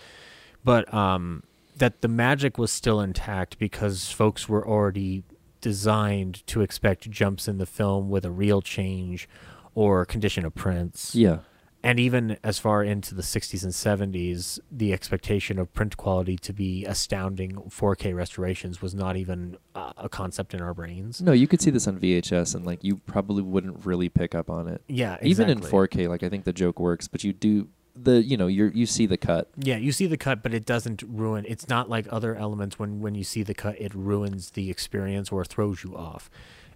But 0.64 0.94
um, 0.94 1.44
that 1.80 2.02
the 2.02 2.08
magic 2.08 2.58
was 2.58 2.72
still 2.72 3.02
intact 3.02 3.58
because 3.60 4.12
folks 4.12 4.48
were 4.48 4.66
already 4.68 5.24
designed 5.62 6.46
to 6.48 6.62
expect 6.62 7.10
jumps 7.10 7.48
in 7.48 7.58
the 7.58 7.66
film 7.66 8.10
with 8.10 8.24
a 8.26 8.32
real 8.32 8.62
change 8.62 9.28
or 9.76 10.06
condition 10.06 10.46
of 10.46 10.56
prints 10.56 11.14
Yeah. 11.16 11.40
and 11.84 12.00
even 12.00 12.38
as 12.44 12.58
far 12.60 12.82
into 12.84 13.14
the 13.14 13.22
60s 13.22 13.64
and 13.64 13.74
70s 13.74 14.60
the 14.72 14.94
expectation 14.94 15.60
of 15.60 15.74
print 15.74 15.98
quality 15.98 16.38
to 16.38 16.54
be 16.54 16.86
astounding 16.86 17.54
4k 17.70 18.16
restorations 18.16 18.82
was 18.82 18.96
not 18.96 19.18
even 19.18 19.58
uh, 19.76 19.92
a 19.98 20.08
concept 20.10 20.54
in 20.54 20.62
our 20.62 20.74
brains 20.74 21.22
No, 21.22 21.34
you 21.34 21.48
could 21.48 21.62
see 21.62 21.72
this 21.72 21.88
on 21.88 22.00
VHS 22.00 22.56
and 22.56 22.66
like 22.66 22.84
you 22.84 22.96
probably 23.06 23.44
wouldn't 23.44 23.86
really 23.86 24.08
pick 24.10 24.34
up 24.34 24.50
on 24.50 24.68
it. 24.70 24.82
yeah 24.88 25.18
Even 25.22 25.50
in 25.50 25.60
4K, 25.60 26.08
like 26.08 26.24
I 26.24 26.30
think 26.30 26.46
the 26.46 26.54
joke 26.54 26.80
works, 26.80 27.08
but 27.10 27.24
you 27.26 27.34
do 27.34 27.68
the 28.02 28.22
you 28.24 28.38
know 28.38 28.48
you 28.48 28.72
you 28.74 28.86
see 28.86 29.06
the 29.06 29.18
cut. 29.18 29.50
Yeah, 29.58 29.78
you 29.78 29.92
see 29.92 30.08
the 30.08 30.18
cut, 30.18 30.42
but 30.44 30.54
it 30.54 30.66
doesn't 30.66 31.04
ruin. 31.08 31.46
It's 31.48 31.68
not 31.68 31.90
like 31.90 32.08
other 32.12 32.36
elements 32.36 32.80
when 32.80 33.00
when 33.02 33.16
you 33.16 33.24
see 33.24 33.44
the 33.44 33.54
cut, 33.54 33.80
it 33.80 33.94
ruins 33.94 34.52
the 34.52 34.70
experience 34.70 35.32
or 35.32 35.44
throws 35.46 35.84
you 35.84 35.96
off. 35.96 36.30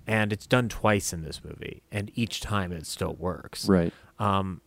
And 0.05 0.33
it's 0.33 0.45
done 0.45 0.67
twice 0.67 1.13
in 1.13 1.23
this 1.23 1.41
movie, 1.43 1.81
and 1.91 2.11
each 2.15 2.41
time 2.41 2.71
it 2.73 2.85
still 2.85 3.15
works. 3.15 3.69
Right. 3.69 3.93
Um, 4.19 4.59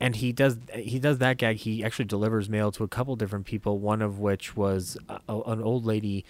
and 0.00 0.16
he 0.16 0.32
does 0.32 0.56
he 0.74 0.98
does 0.98 1.18
that 1.18 1.36
gag. 1.36 1.56
He 1.58 1.84
actually 1.84 2.06
delivers 2.06 2.48
mail 2.48 2.72
to 2.72 2.84
a 2.84 2.88
couple 2.88 3.14
different 3.16 3.44
people. 3.44 3.78
One 3.80 4.00
of 4.00 4.18
which 4.18 4.56
was 4.56 4.96
a, 5.08 5.20
an 5.28 5.60
old 5.62 5.84
lady 5.84 6.24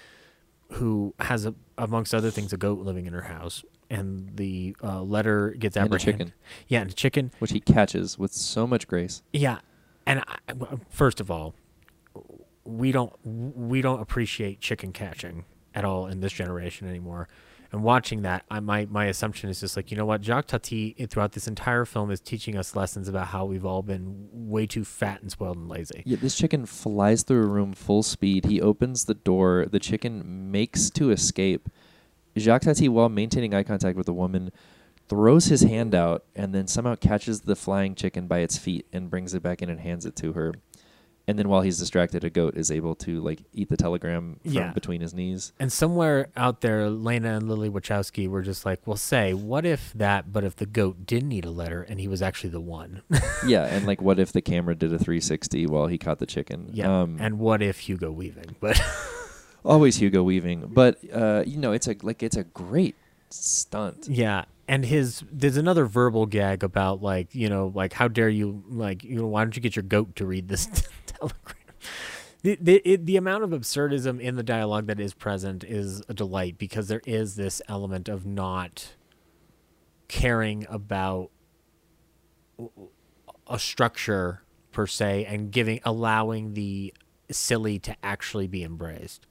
who 0.72 1.14
has, 1.20 1.46
a, 1.46 1.54
amongst 1.78 2.14
other 2.14 2.30
things, 2.30 2.52
a 2.52 2.56
goat 2.56 2.80
living 2.80 3.06
in 3.06 3.12
her 3.14 3.22
house. 3.22 3.64
And 3.90 4.36
the 4.36 4.76
uh, 4.82 5.00
letter 5.02 5.50
gets 5.58 5.76
And 5.78 5.84
a 5.84 5.94
apprehended. 5.94 6.26
chicken. 6.28 6.34
Yeah, 6.66 6.80
and 6.82 6.90
a 6.90 6.92
chicken. 6.94 7.30
Which 7.38 7.52
he 7.52 7.60
catches 7.60 8.18
with 8.18 8.32
so 8.34 8.66
much 8.66 8.86
grace. 8.86 9.22
Yeah, 9.32 9.60
and 10.08 10.24
I, 10.26 10.54
first 10.88 11.20
of 11.20 11.30
all, 11.30 11.54
we 12.64 12.90
don't 12.90 13.12
we 13.24 13.82
don't 13.82 14.00
appreciate 14.00 14.60
chicken 14.60 14.92
catching 14.92 15.44
at 15.74 15.84
all 15.84 16.06
in 16.06 16.20
this 16.20 16.32
generation 16.32 16.88
anymore. 16.88 17.28
And 17.70 17.82
watching 17.82 18.22
that, 18.22 18.44
I, 18.50 18.60
my 18.60 18.86
my 18.86 19.04
assumption 19.04 19.50
is 19.50 19.60
just 19.60 19.76
like 19.76 19.90
you 19.90 19.96
know 19.98 20.06
what, 20.06 20.22
Jacques 20.22 20.46
Tati 20.46 20.96
eh, 20.98 21.06
throughout 21.06 21.32
this 21.32 21.46
entire 21.46 21.84
film 21.84 22.10
is 22.10 22.20
teaching 22.20 22.56
us 22.56 22.74
lessons 22.74 23.06
about 23.06 23.26
how 23.28 23.44
we've 23.44 23.66
all 23.66 23.82
been 23.82 24.28
way 24.32 24.66
too 24.66 24.82
fat 24.82 25.20
and 25.20 25.30
spoiled 25.30 25.58
and 25.58 25.68
lazy. 25.68 26.02
Yeah, 26.06 26.16
this 26.18 26.34
chicken 26.34 26.64
flies 26.64 27.22
through 27.22 27.42
a 27.42 27.46
room 27.46 27.74
full 27.74 28.02
speed. 28.02 28.46
He 28.46 28.62
opens 28.62 29.04
the 29.04 29.14
door. 29.14 29.66
The 29.70 29.78
chicken 29.78 30.50
makes 30.50 30.88
to 30.90 31.10
escape. 31.10 31.68
Jacques 32.38 32.62
Tati, 32.62 32.88
while 32.88 33.10
maintaining 33.10 33.52
eye 33.52 33.62
contact 33.62 33.98
with 33.98 34.06
the 34.06 34.14
woman, 34.14 34.50
throws 35.08 35.46
his 35.46 35.62
hand 35.62 35.94
out 35.94 36.24
and 36.36 36.54
then 36.54 36.66
somehow 36.66 36.94
catches 36.94 37.42
the 37.42 37.56
flying 37.56 37.94
chicken 37.94 38.26
by 38.26 38.38
its 38.40 38.58
feet 38.58 38.86
and 38.92 39.10
brings 39.10 39.34
it 39.34 39.42
back 39.42 39.62
in 39.62 39.70
and 39.70 39.80
hands 39.80 40.04
it 40.06 40.14
to 40.16 40.32
her. 40.34 40.54
And 41.26 41.38
then 41.38 41.50
while 41.50 41.60
he's 41.60 41.78
distracted, 41.78 42.24
a 42.24 42.30
goat 42.30 42.56
is 42.56 42.70
able 42.70 42.94
to 42.96 43.20
like 43.20 43.42
eat 43.52 43.68
the 43.68 43.76
telegram 43.76 44.40
from 44.42 44.50
Yeah. 44.52 44.72
between 44.72 45.02
his 45.02 45.12
knees. 45.12 45.52
And 45.60 45.70
somewhere 45.70 46.28
out 46.34 46.62
there, 46.62 46.88
Lana 46.88 47.36
and 47.36 47.46
Lily 47.50 47.68
Wachowski 47.68 48.26
were 48.28 48.40
just 48.40 48.64
like, 48.64 48.86
"Well, 48.86 48.96
say, 48.96 49.34
what 49.34 49.66
if 49.66 49.92
that? 49.92 50.32
But 50.32 50.44
if 50.44 50.56
the 50.56 50.64
goat 50.64 51.04
didn't 51.04 51.28
need 51.28 51.44
a 51.44 51.50
letter 51.50 51.82
and 51.82 52.00
he 52.00 52.08
was 52.08 52.22
actually 52.22 52.48
the 52.50 52.60
one? 52.62 53.02
yeah, 53.46 53.64
and 53.66 53.86
like 53.86 54.00
what 54.00 54.18
if 54.18 54.32
the 54.32 54.40
camera 54.40 54.74
did 54.74 54.90
a 54.90 54.98
360 54.98 55.66
while 55.66 55.86
he 55.86 55.98
caught 55.98 56.18
the 56.18 56.24
chicken? 56.24 56.70
yeah. 56.72 57.02
Um, 57.02 57.18
and 57.20 57.38
what 57.38 57.60
if 57.60 57.80
Hugo 57.80 58.10
Weaving? 58.10 58.56
But 58.58 58.80
always 59.66 59.96
Hugo 59.96 60.22
Weaving, 60.22 60.70
but 60.72 60.98
uh, 61.12 61.42
you 61.46 61.58
know, 61.58 61.72
it's 61.72 61.88
a 61.88 61.96
like 62.02 62.22
it's 62.22 62.38
a 62.38 62.44
great 62.44 62.94
stunt. 63.28 64.08
Yeah, 64.08 64.46
and 64.68 64.84
his 64.84 65.24
there's 65.32 65.56
another 65.56 65.86
verbal 65.86 66.26
gag 66.26 66.62
about 66.62 67.02
like 67.02 67.34
you 67.34 67.48
know 67.48 67.72
like 67.74 67.94
how 67.94 68.06
dare 68.06 68.28
you 68.28 68.62
like 68.68 69.02
you 69.02 69.16
know 69.16 69.26
why 69.26 69.42
don't 69.42 69.56
you 69.56 69.62
get 69.62 69.74
your 69.74 69.82
goat 69.82 70.14
to 70.16 70.26
read 70.26 70.48
this 70.48 70.66
telegram? 71.06 71.56
The 72.42 72.58
the, 72.60 72.96
the 72.96 73.16
amount 73.16 73.44
of 73.44 73.50
absurdism 73.50 74.20
in 74.20 74.36
the 74.36 74.42
dialogue 74.42 74.86
that 74.86 75.00
is 75.00 75.14
present 75.14 75.64
is 75.64 76.02
a 76.08 76.14
delight 76.14 76.58
because 76.58 76.88
there 76.88 77.02
is 77.06 77.34
this 77.34 77.60
element 77.66 78.08
of 78.08 78.26
not 78.26 78.94
caring 80.06 80.66
about 80.68 81.30
a 83.48 83.58
structure 83.58 84.42
per 84.70 84.86
se 84.86 85.24
and 85.24 85.50
giving 85.50 85.80
allowing 85.84 86.54
the 86.54 86.92
silly 87.30 87.78
to 87.78 87.96
actually 88.02 88.46
be 88.46 88.62
embraced 88.62 89.26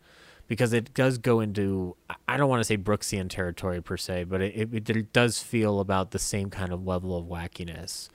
because 0.48 0.74
it 0.74 0.94
does 0.94 1.18
go 1.18 1.40
into 1.40 1.96
I- 2.28 2.38
don't 2.38 2.50
want 2.50 2.62
to 2.62 2.64
say 2.64 2.78
Brooksian 2.78 3.30
territory 3.30 3.82
per 3.82 3.98
se, 3.98 4.26
but 4.26 4.42
it, 4.42 4.74
it, 4.74 4.90
it 4.90 5.14
does 5.14 5.42
feel 5.42 5.80
about 5.80 6.12
the 6.12 6.20
same 6.20 6.50
kind 6.50 6.72
of 6.72 6.86
level 6.86 7.18
of 7.18 7.26
wackiness. 7.26 8.10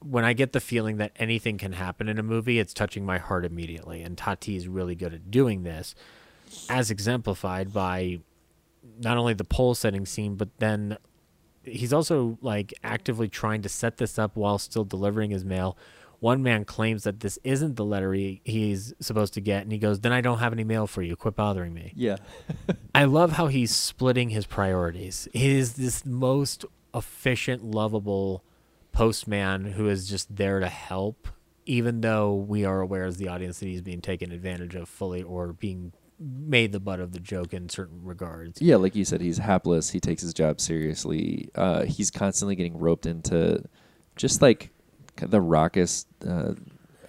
When 0.00 0.24
I 0.24 0.32
get 0.32 0.52
the 0.52 0.60
feeling 0.60 0.98
that 0.98 1.12
anything 1.16 1.58
can 1.58 1.72
happen 1.72 2.08
in 2.08 2.18
a 2.18 2.22
movie, 2.22 2.58
it's 2.58 2.72
touching 2.72 3.04
my 3.04 3.18
heart 3.18 3.44
immediately, 3.44 4.02
and 4.02 4.16
Tati 4.16 4.56
is 4.56 4.68
really 4.68 4.94
good 4.94 5.12
at 5.12 5.30
doing 5.30 5.64
this, 5.64 5.94
as 6.68 6.90
exemplified 6.90 7.72
by 7.72 8.20
not 9.00 9.16
only 9.18 9.34
the 9.34 9.44
pole 9.44 9.74
setting 9.74 10.06
scene, 10.06 10.36
but 10.36 10.48
then 10.58 10.96
he's 11.64 11.92
also 11.92 12.38
like 12.40 12.72
actively 12.82 13.28
trying 13.28 13.62
to 13.62 13.68
set 13.68 13.96
this 13.96 14.18
up 14.18 14.36
while 14.36 14.58
still 14.58 14.84
delivering 14.84 15.30
his 15.30 15.44
mail. 15.44 15.76
One 16.20 16.42
man 16.42 16.64
claims 16.64 17.04
that 17.04 17.20
this 17.20 17.38
isn't 17.44 17.76
the 17.76 17.84
letter 17.84 18.12
he, 18.12 18.40
he's 18.44 18.92
supposed 19.00 19.34
to 19.34 19.40
get, 19.40 19.62
and 19.62 19.70
he 19.70 19.78
goes, 19.78 20.00
"Then 20.00 20.12
I 20.12 20.20
don't 20.20 20.38
have 20.38 20.52
any 20.52 20.64
mail 20.64 20.86
for 20.86 21.02
you. 21.02 21.14
Quit 21.14 21.36
bothering 21.36 21.72
me." 21.72 21.92
Yeah, 21.94 22.16
I 22.94 23.04
love 23.04 23.32
how 23.32 23.46
he's 23.46 23.74
splitting 23.74 24.30
his 24.30 24.44
priorities. 24.46 25.28
He 25.32 25.56
is 25.56 25.74
this 25.74 26.04
most 26.04 26.64
efficient, 26.94 27.62
lovable 27.62 28.42
postman 28.92 29.64
who 29.72 29.88
is 29.88 30.08
just 30.08 30.34
there 30.34 30.58
to 30.58 30.68
help, 30.68 31.28
even 31.66 32.00
though 32.00 32.34
we 32.34 32.64
are 32.64 32.80
aware 32.80 33.04
as 33.04 33.18
the 33.18 33.28
audience 33.28 33.60
that 33.60 33.66
he's 33.66 33.82
being 33.82 34.00
taken 34.00 34.32
advantage 34.32 34.74
of 34.74 34.88
fully 34.88 35.22
or 35.22 35.52
being 35.52 35.92
made 36.18 36.72
the 36.72 36.80
butt 36.80 36.98
of 36.98 37.12
the 37.12 37.20
joke 37.20 37.54
in 37.54 37.68
certain 37.68 38.02
regards. 38.02 38.60
yeah. 38.60 38.74
Like 38.74 38.96
you 38.96 39.04
said, 39.04 39.20
he's 39.20 39.38
hapless. 39.38 39.90
He 39.90 40.00
takes 40.00 40.20
his 40.22 40.34
job 40.34 40.60
seriously. 40.60 41.48
Uh, 41.54 41.84
he's 41.84 42.10
constantly 42.10 42.56
getting 42.56 42.76
roped 42.76 43.06
into 43.06 43.62
just 44.16 44.42
like 44.42 44.72
the 45.20 45.40
raucous 45.40 46.06
uh, 46.26 46.54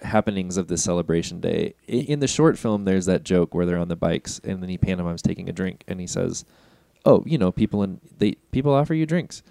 happenings 0.02 0.56
of 0.56 0.68
this 0.68 0.82
celebration 0.82 1.40
day. 1.40 1.74
In 1.86 2.20
the 2.20 2.28
short 2.28 2.58
film, 2.58 2.84
there's 2.84 3.06
that 3.06 3.24
joke 3.24 3.54
where 3.54 3.66
they're 3.66 3.78
on 3.78 3.88
the 3.88 3.96
bikes 3.96 4.40
and 4.44 4.62
then 4.62 4.68
he 4.68 4.78
pantomimes 4.78 5.22
taking 5.22 5.48
a 5.48 5.52
drink 5.52 5.84
and 5.86 6.00
he 6.00 6.06
says, 6.06 6.44
"Oh, 7.04 7.22
you 7.26 7.38
know, 7.38 7.52
people 7.52 7.82
in 7.82 8.00
they 8.18 8.32
people 8.52 8.74
offer 8.74 8.94
you 8.94 9.06
drinks," 9.06 9.42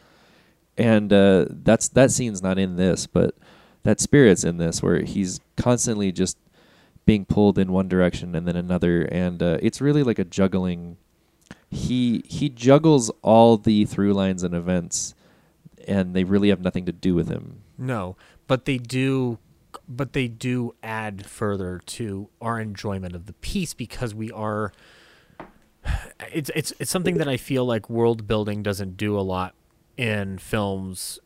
and 0.77 1.11
uh, 1.11 1.45
that's 1.49 1.89
that 1.89 2.11
scene's 2.11 2.41
not 2.41 2.57
in 2.57 2.75
this, 2.75 3.07
but 3.07 3.35
that 3.83 3.99
spirit's 3.99 4.43
in 4.43 4.57
this 4.57 4.83
where 4.83 5.01
he's 5.01 5.39
constantly 5.55 6.11
just 6.11 6.37
being 7.05 7.25
pulled 7.25 7.57
in 7.57 7.71
one 7.71 7.87
direction 7.87 8.35
and 8.35 8.47
then 8.47 8.55
another, 8.55 9.01
and 9.03 9.41
uh, 9.41 9.57
it's 9.61 9.81
really 9.81 10.03
like 10.03 10.19
a 10.19 10.23
juggling. 10.23 10.97
He 11.69 12.23
he 12.25 12.49
juggles 12.49 13.09
all 13.21 13.57
the 13.57 13.85
through 13.85 14.13
lines 14.13 14.43
and 14.43 14.53
events, 14.53 15.15
and 15.87 16.15
they 16.15 16.23
really 16.23 16.49
have 16.49 16.61
nothing 16.61 16.85
to 16.85 16.91
do 16.91 17.15
with 17.15 17.27
him. 17.27 17.61
No, 17.77 18.15
but 18.49 18.65
they 18.65 18.79
do 18.79 19.37
but 19.87 20.13
they 20.13 20.27
do 20.27 20.73
add 20.81 21.25
further 21.27 21.79
to 21.85 22.29
our 22.41 22.59
enjoyment 22.59 23.15
of 23.15 23.27
the 23.27 23.33
piece 23.33 23.73
because 23.75 24.13
we 24.13 24.31
are 24.31 24.73
it's 26.33 26.49
it's 26.55 26.73
it's 26.79 26.91
something 26.91 27.17
that 27.19 27.27
I 27.29 27.37
feel 27.37 27.63
like 27.63 27.89
world 27.89 28.27
building 28.27 28.63
doesn't 28.63 28.97
do 28.97 29.17
a 29.17 29.21
lot 29.21 29.53
in 29.95 30.39
films 30.39 31.19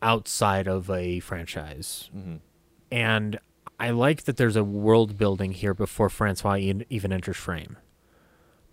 outside 0.00 0.68
of 0.68 0.88
a 0.88 1.18
franchise. 1.20 2.08
Mm-hmm. 2.16 2.36
And 2.92 3.38
I 3.80 3.90
like 3.90 4.24
that 4.24 4.36
there's 4.36 4.56
a 4.56 4.64
world 4.64 5.18
building 5.18 5.52
here 5.52 5.74
before 5.74 6.08
Francois 6.08 6.56
even 6.88 7.12
enters 7.12 7.36
frame. 7.36 7.76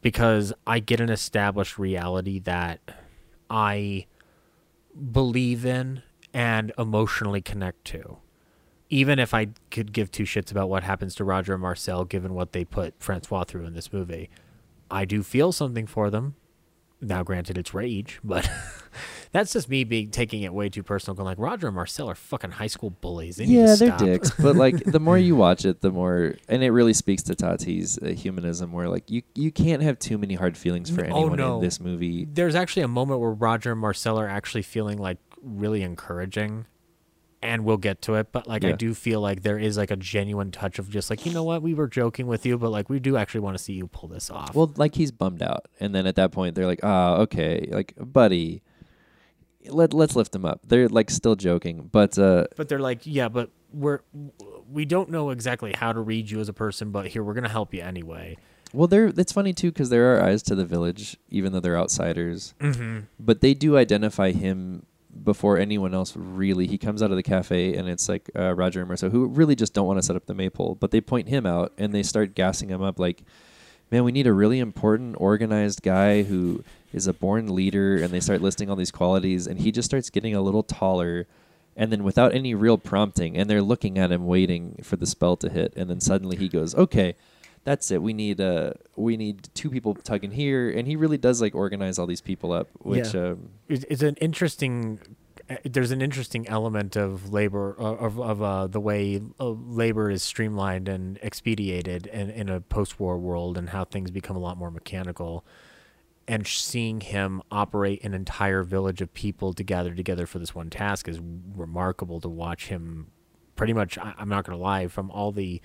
Because 0.02 0.54
I 0.68 0.80
get 0.80 1.00
an 1.00 1.10
established 1.10 1.80
reality 1.80 2.38
that 2.40 2.80
I 3.50 4.06
believe 5.12 5.66
in 5.66 6.04
and 6.36 6.74
emotionally 6.78 7.42
connect 7.42 7.86
to. 7.86 8.18
Even 8.90 9.20
if 9.20 9.34
I 9.34 9.48
could 9.72 9.94
give 9.94 10.12
two 10.12 10.24
shits 10.24 10.52
about 10.52 10.70
what 10.70 10.84
happens 10.84 11.16
to 11.16 11.24
Roger 11.24 11.54
and 11.54 11.62
Marcel, 11.62 12.04
given 12.04 12.34
what 12.34 12.52
they 12.52 12.66
put 12.66 12.94
Francois 13.00 13.46
through 13.46 13.66
in 13.66 13.74
this 13.74 13.92
movie, 13.94 14.30
I 14.92 15.06
do 15.06 15.24
feel 15.24 15.54
something 15.54 15.88
for 15.88 16.10
them. 16.10 16.36
Now, 17.02 17.24
granted, 17.24 17.58
it's 17.58 17.74
rage, 17.74 18.20
but 18.24 18.50
that's 19.32 19.54
just 19.54 19.70
me 19.70 19.86
being 19.86 20.12
taking 20.12 20.42
it 20.42 20.54
way 20.54 20.68
too 20.68 20.84
personal. 20.84 21.16
Going 21.16 21.26
like 21.26 21.40
Roger 21.40 21.68
and 21.68 21.76
Marcel 21.76 22.10
are 22.10 22.16
fucking 22.16 22.52
high 22.52 22.68
school 22.68 22.90
bullies. 22.90 23.38
They 23.38 23.46
yeah, 23.46 23.76
they're 23.76 23.88
stop. 23.88 24.00
dicks. 24.00 24.32
But 24.32 24.58
like, 24.58 24.84
the 24.84 25.00
more 25.00 25.18
you 25.18 25.36
watch 25.38 25.64
it, 25.64 25.80
the 25.80 25.92
more, 25.92 26.36
and 26.50 26.64
it 26.64 26.72
really 26.72 26.94
speaks 26.94 27.24
to 27.24 27.36
Tati's 27.36 27.98
uh, 27.98 28.08
humanism, 28.08 28.74
where 28.74 28.90
like 28.90 29.10
you 29.10 29.24
you 29.36 29.52
can't 29.52 29.82
have 29.82 30.00
too 30.00 30.18
many 30.18 30.36
hard 30.36 30.58
feelings 30.58 30.90
for 30.90 31.02
oh, 31.02 31.18
anyone 31.18 31.38
no. 31.38 31.56
in 31.56 31.62
this 31.62 31.80
movie. 31.80 32.26
There's 32.26 32.56
actually 32.56 32.84
a 32.84 32.90
moment 32.90 33.22
where 33.22 33.32
Roger 33.32 33.72
and 33.72 33.80
Marcel 33.80 34.20
are 34.20 34.28
actually 34.28 34.64
feeling 34.64 34.98
like 34.98 35.18
really 35.46 35.82
encouraging, 35.84 36.66
and 37.42 37.64
we'll 37.64 37.78
get 37.78 38.02
to 38.04 38.16
it. 38.16 38.32
But 38.32 38.48
like, 38.48 38.66
I 38.66 38.72
do 38.72 38.94
feel 38.94 39.22
like 39.22 39.44
there 39.44 39.60
is 39.60 39.78
like 39.78 39.92
a 39.92 39.96
genuine 39.96 40.52
touch 40.52 40.80
of 40.80 40.90
just 40.90 41.10
like, 41.10 41.26
you 41.26 41.32
know 41.32 41.44
what, 41.44 41.62
we 41.62 41.74
were 41.74 41.88
joking 41.88 42.28
with 42.28 42.46
you, 42.46 42.58
but 42.58 42.72
like, 42.72 42.90
we 42.90 43.00
do 43.00 43.16
actually 43.18 43.42
want 43.42 43.58
to 43.58 43.64
see 43.64 43.74
you 43.74 43.88
pull 43.88 44.10
this 44.10 44.30
off. 44.30 44.56
Well, 44.56 44.74
like 44.76 44.96
he's 44.96 45.12
bummed 45.12 45.44
out, 45.44 45.68
and 45.80 45.94
then 45.94 46.08
at 46.08 46.16
that 46.16 46.32
point 46.32 46.56
they're 46.56 46.66
like, 46.66 46.80
"Ah, 46.84 47.18
okay, 47.18 47.68
like 47.72 47.94
buddy, 47.98 48.64
let 49.68 49.94
let's 49.94 50.16
lift 50.16 50.34
him 50.36 50.46
up." 50.46 50.62
They're 50.66 50.90
like 50.90 51.10
still 51.12 51.36
joking, 51.36 51.90
but 51.92 52.18
uh, 52.18 52.46
but 52.56 52.68
they're 52.68 52.80
like, 52.80 53.02
yeah, 53.04 53.30
but 53.30 53.52
we're 53.72 54.00
we 54.72 54.86
don't 54.86 55.10
know 55.10 55.30
exactly 55.30 55.74
how 55.78 55.94
to 55.94 56.00
read 56.00 56.30
you 56.32 56.40
as 56.40 56.50
a 56.50 56.54
person, 56.54 56.92
but 56.92 57.08
here 57.08 57.24
we're 57.24 57.34
gonna 57.36 57.50
help 57.50 57.74
you 57.74 57.82
anyway. 57.82 58.38
well, 58.74 58.88
they're 58.88 59.08
it's 59.08 59.32
funny 59.32 59.54
too 59.54 59.72
because 59.72 59.90
there 59.90 60.16
are 60.16 60.24
eyes 60.24 60.42
to 60.44 60.56
the 60.56 60.66
village, 60.66 61.18
even 61.30 61.52
though 61.54 61.60
they're 61.60 61.78
outsiders. 61.78 62.56
Mm-hmm. 62.60 63.02
But 63.20 63.42
they 63.42 63.54
do 63.54 63.78
identify 63.78 64.32
him 64.32 64.86
before 65.24 65.58
anyone 65.58 65.94
else. 65.94 66.16
Really, 66.16 66.68
he 66.68 66.78
comes 66.78 67.02
out 67.02 67.12
of 67.12 67.18
the 67.18 67.24
cafe, 67.24 67.76
and 67.76 67.88
it's 67.88 68.10
like 68.10 68.30
uh, 68.36 68.54
Roger 68.54 68.80
and 68.80 68.88
Marceau, 68.88 69.10
who 69.10 69.28
really 69.28 69.56
just 69.56 69.74
don't 69.74 69.88
want 69.88 70.00
to 70.00 70.04
set 70.04 70.16
up 70.16 70.26
the 70.26 70.34
maypole, 70.34 70.76
but 70.76 70.92
they 70.92 71.02
point 71.02 71.30
him 71.30 71.46
out 71.46 71.72
and 71.78 71.94
they 71.94 72.04
start 72.04 72.36
gassing 72.36 72.70
him 72.70 72.82
up 72.82 73.00
like. 73.00 73.24
Man, 73.92 74.04
we 74.04 74.12
need 74.12 74.26
a 74.26 74.34
really 74.34 74.58
important, 74.58 75.16
organized 75.20 75.84
guy 75.84 76.24
who 76.24 76.64
is 76.92 77.06
a 77.06 77.14
born 77.14 77.54
leader, 77.54 77.98
and 77.98 78.12
they 78.12 78.20
start 78.20 78.42
listing 78.42 78.68
all 78.68 78.76
these 78.76 78.90
qualities, 78.90 79.46
and 79.46 79.60
he 79.60 79.72
just 79.72 79.88
starts 79.88 80.10
getting 80.10 80.34
a 80.34 80.42
little 80.42 80.64
taller, 80.64 81.28
and 81.78 81.92
then 81.92 82.04
without 82.04 82.34
any 82.34 82.56
real 82.56 82.80
prompting, 82.80 83.38
and 83.38 83.48
they're 83.48 83.62
looking 83.62 84.00
at 84.00 84.12
him 84.12 84.26
waiting 84.26 84.80
for 84.82 84.96
the 84.96 85.06
spell 85.06 85.38
to 85.38 85.50
hit, 85.50 85.72
and 85.76 85.88
then 85.88 86.02
suddenly 86.02 86.36
he 86.36 86.50
goes, 86.50 86.74
"Okay, 86.74 87.14
that's 87.66 87.92
it. 87.92 88.02
We 88.02 88.14
need 88.14 88.40
uh 88.40 88.72
we 88.96 89.18
need 89.18 89.50
two 89.54 89.70
people 89.70 89.94
tugging 89.96 90.32
here," 90.32 90.70
and 90.70 90.88
he 90.88 90.96
really 90.96 91.18
does 91.18 91.42
like 91.42 91.54
organize 91.54 92.00
all 92.00 92.08
these 92.08 92.22
people 92.22 92.54
up, 92.54 92.70
which 92.80 93.14
Yeah. 93.14 93.32
um, 93.32 93.50
It- 93.68 93.86
it's 93.90 94.02
an 94.04 94.16
interesting 94.22 95.00
uh, 95.50 95.58
there's 95.64 95.92
an 95.92 96.02
interesting 96.02 96.48
element 96.48 96.96
of 96.96 97.32
labor 97.34 97.76
uh, 97.78 97.84
of 98.08 98.20
of 98.20 98.42
uh, 98.42 98.68
the 98.68 98.80
way 98.80 99.22
uh, 99.40 99.50
labor 99.50 100.10
is 100.10 100.24
streamlined 100.24 100.88
and 100.90 101.20
expedited 101.22 102.08
in, 102.08 102.30
in 102.32 102.50
a 102.50 102.62
post-war 102.62 103.18
world 103.20 103.58
and 103.58 103.70
how 103.70 103.84
things 103.84 104.10
become 104.10 104.36
a 104.36 104.40
lot 104.40 104.58
more 104.58 104.72
mechanical 104.72 105.46
and 106.28 106.48
seeing 106.48 107.02
him 107.02 107.44
operate 107.52 108.04
an 108.04 108.16
entire 108.16 108.64
village 108.64 109.00
of 109.02 109.14
people 109.14 109.54
to 109.54 109.64
gather 109.64 109.94
together 109.94 110.26
for 110.26 110.40
this 110.40 110.56
one 110.56 110.72
task 110.72 111.08
is 111.08 111.20
remarkable 111.56 112.20
to 112.20 112.28
watch 112.30 112.68
him 112.70 113.12
pretty 113.56 113.74
much 113.74 113.98
I, 114.00 114.16
i'm 114.18 114.30
not 114.30 114.44
going 114.46 114.58
to 114.58 114.64
lie 114.64 114.88
from 114.88 115.12
all 115.12 115.32
the 115.32 115.62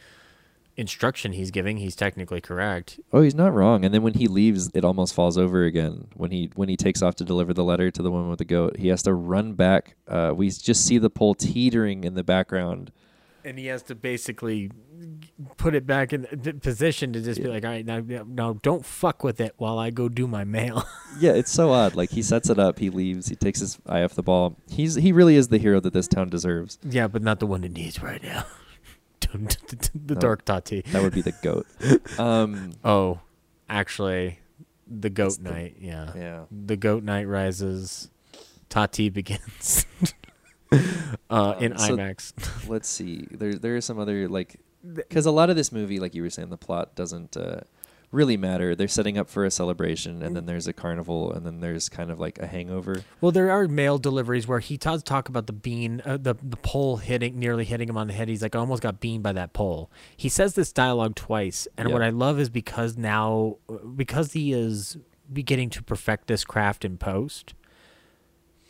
instruction 0.77 1.33
he's 1.33 1.51
giving 1.51 1.77
he's 1.77 1.95
technically 1.97 2.41
correct 2.41 2.99
Oh, 3.13 3.21
he's 3.23 3.35
not 3.35 3.53
wrong. 3.53 3.85
And 3.85 3.93
then 3.93 4.03
when 4.03 4.15
he 4.15 4.27
leaves, 4.29 4.71
it 4.73 4.85
almost 4.85 5.13
falls 5.15 5.37
over 5.37 5.65
again. 5.65 6.07
When 6.15 6.31
he 6.31 6.51
when 6.55 6.69
he 6.69 6.77
takes 6.77 7.03
off 7.03 7.15
to 7.17 7.25
deliver 7.25 7.53
the 7.53 7.65
letter 7.65 7.91
to 7.91 8.03
the 8.03 8.11
woman 8.11 8.31
with 8.31 8.39
the 8.39 8.45
goat, 8.45 8.77
he 8.79 8.89
has 8.89 9.03
to 9.03 9.13
run 9.13 9.55
back. 9.55 9.97
Uh, 10.09 10.33
we 10.35 10.49
just 10.51 10.87
see 10.87 10.99
the 10.99 11.11
pole 11.11 11.35
teetering 11.35 12.05
in 12.05 12.15
the 12.15 12.25
background. 12.25 12.93
and 13.45 13.59
he 13.59 13.67
has 13.67 13.83
to 13.85 13.95
basically 13.95 14.71
put 15.57 15.75
it 15.75 15.87
back 15.87 16.13
in 16.13 16.27
the 16.31 16.53
position 16.53 17.13
to 17.15 17.21
just 17.23 17.43
be 17.43 17.49
like, 17.49 17.65
all 17.65 17.71
right, 17.71 17.87
now, 17.87 18.03
now 18.27 18.53
don't 18.63 18.85
fuck 18.85 19.25
with 19.25 19.41
it 19.41 19.55
while 19.57 19.79
I 19.79 19.89
go 19.91 20.09
do 20.09 20.27
my 20.27 20.45
mail. 20.45 20.85
Yeah, 21.19 21.33
it's 21.33 21.51
so 21.51 21.73
odd. 21.73 21.97
Like 21.97 22.11
he 22.11 22.23
sets 22.23 22.49
it 22.49 22.59
up, 22.61 22.79
he 22.79 22.89
leaves, 22.89 23.27
he 23.29 23.35
takes 23.35 23.59
his 23.59 23.79
eye 23.85 24.05
off 24.05 24.15
the 24.15 24.23
ball. 24.23 24.57
He's 24.71 24.95
he 24.95 25.11
really 25.11 25.35
is 25.35 25.49
the 25.49 25.59
hero 25.59 25.81
that 25.81 25.93
this 25.93 26.07
town 26.07 26.29
deserves. 26.29 26.79
yeah, 26.89 27.09
but 27.09 27.21
not 27.21 27.41
the 27.41 27.47
one 27.49 27.65
it 27.65 27.73
needs 27.73 28.01
right 28.01 28.23
now. 28.23 28.47
the 29.21 30.17
Dark 30.19 30.45
Tati. 30.45 30.83
That 30.93 31.03
would 31.03 31.15
be 31.15 31.23
the 31.23 31.33
goat. 31.43 31.67
Um, 32.19 32.73
Oh, 32.85 33.21
actually, 33.69 34.39
the 34.89 35.11
Goat 35.11 35.39
Knight. 35.41 35.77
Yeah. 35.81 36.11
yeah. 36.17 36.45
The 36.51 36.77
Goat 36.77 37.03
Knight 37.05 37.29
rises. 37.29 38.11
Tati 38.69 39.09
begins. 39.09 39.87
uh, 41.31 41.55
in 41.61 41.73
Um, 41.73 41.79
so- 41.79 41.97
IMAX. 41.97 42.69
Let's 42.69 42.89
see. 42.89 43.27
There 43.31 43.55
there 43.55 43.77
are 43.77 43.81
some 43.81 43.99
other 43.99 44.29
like 44.29 44.61
because 44.95 45.27
a 45.27 45.31
lot 45.31 45.51
of 45.51 45.57
this 45.57 45.73
movie, 45.73 45.99
like 46.01 46.15
you 46.15 46.23
were 46.23 46.31
saying, 46.31 46.49
the 46.51 46.57
plot 46.57 46.95
doesn't 46.95 47.37
uh, 47.37 47.61
really 48.12 48.37
matter. 48.37 48.74
They're 48.74 48.89
setting 48.89 49.16
up 49.16 49.28
for 49.31 49.45
a 49.45 49.51
celebration, 49.51 50.23
and 50.23 50.35
then 50.35 50.47
there's 50.47 50.66
a 50.66 50.73
carnival, 50.73 51.32
and 51.32 51.47
then 51.47 51.61
there's 51.61 51.89
kind 51.89 52.11
of 52.11 52.19
like 52.19 52.39
a 52.39 52.47
hangover. 52.47 53.03
Well, 53.20 53.32
there 53.32 53.51
are 53.51 53.69
mail 53.69 53.99
deliveries 53.99 54.49
where 54.49 54.59
he 54.59 54.77
does 54.77 55.03
talk 55.03 55.28
about 55.28 55.47
the 55.47 55.53
bean, 55.53 56.03
uh, 56.05 56.16
the 56.16 56.35
the 56.43 56.57
pole 56.57 56.97
hitting, 56.97 57.39
nearly 57.39 57.65
hitting 57.65 57.89
him 57.89 57.97
on 57.97 58.09
the 58.09 58.12
head. 58.12 58.28
He's 58.28 58.43
like, 58.43 58.55
I 58.57 58.59
almost 58.59 58.82
got 58.82 59.01
beaned 59.01 59.23
by 59.23 59.32
that 59.32 59.53
pole. 59.53 59.91
He 60.16 60.28
says 60.28 60.55
this 60.55 60.73
dialogue 60.73 61.15
twice, 61.15 61.69
and 61.78 61.89
Yeah. 61.89 61.93
what 61.93 62.03
I 62.03 62.11
love 62.11 62.41
is 62.41 62.51
because 62.51 62.97
now, 62.97 63.59
because 63.97 64.32
he 64.32 64.53
is 64.53 64.97
beginning 65.32 65.70
to 65.70 65.82
perfect 65.82 66.27
this 66.27 66.45
craft 66.45 66.85
in 66.85 66.99
post, 66.99 67.55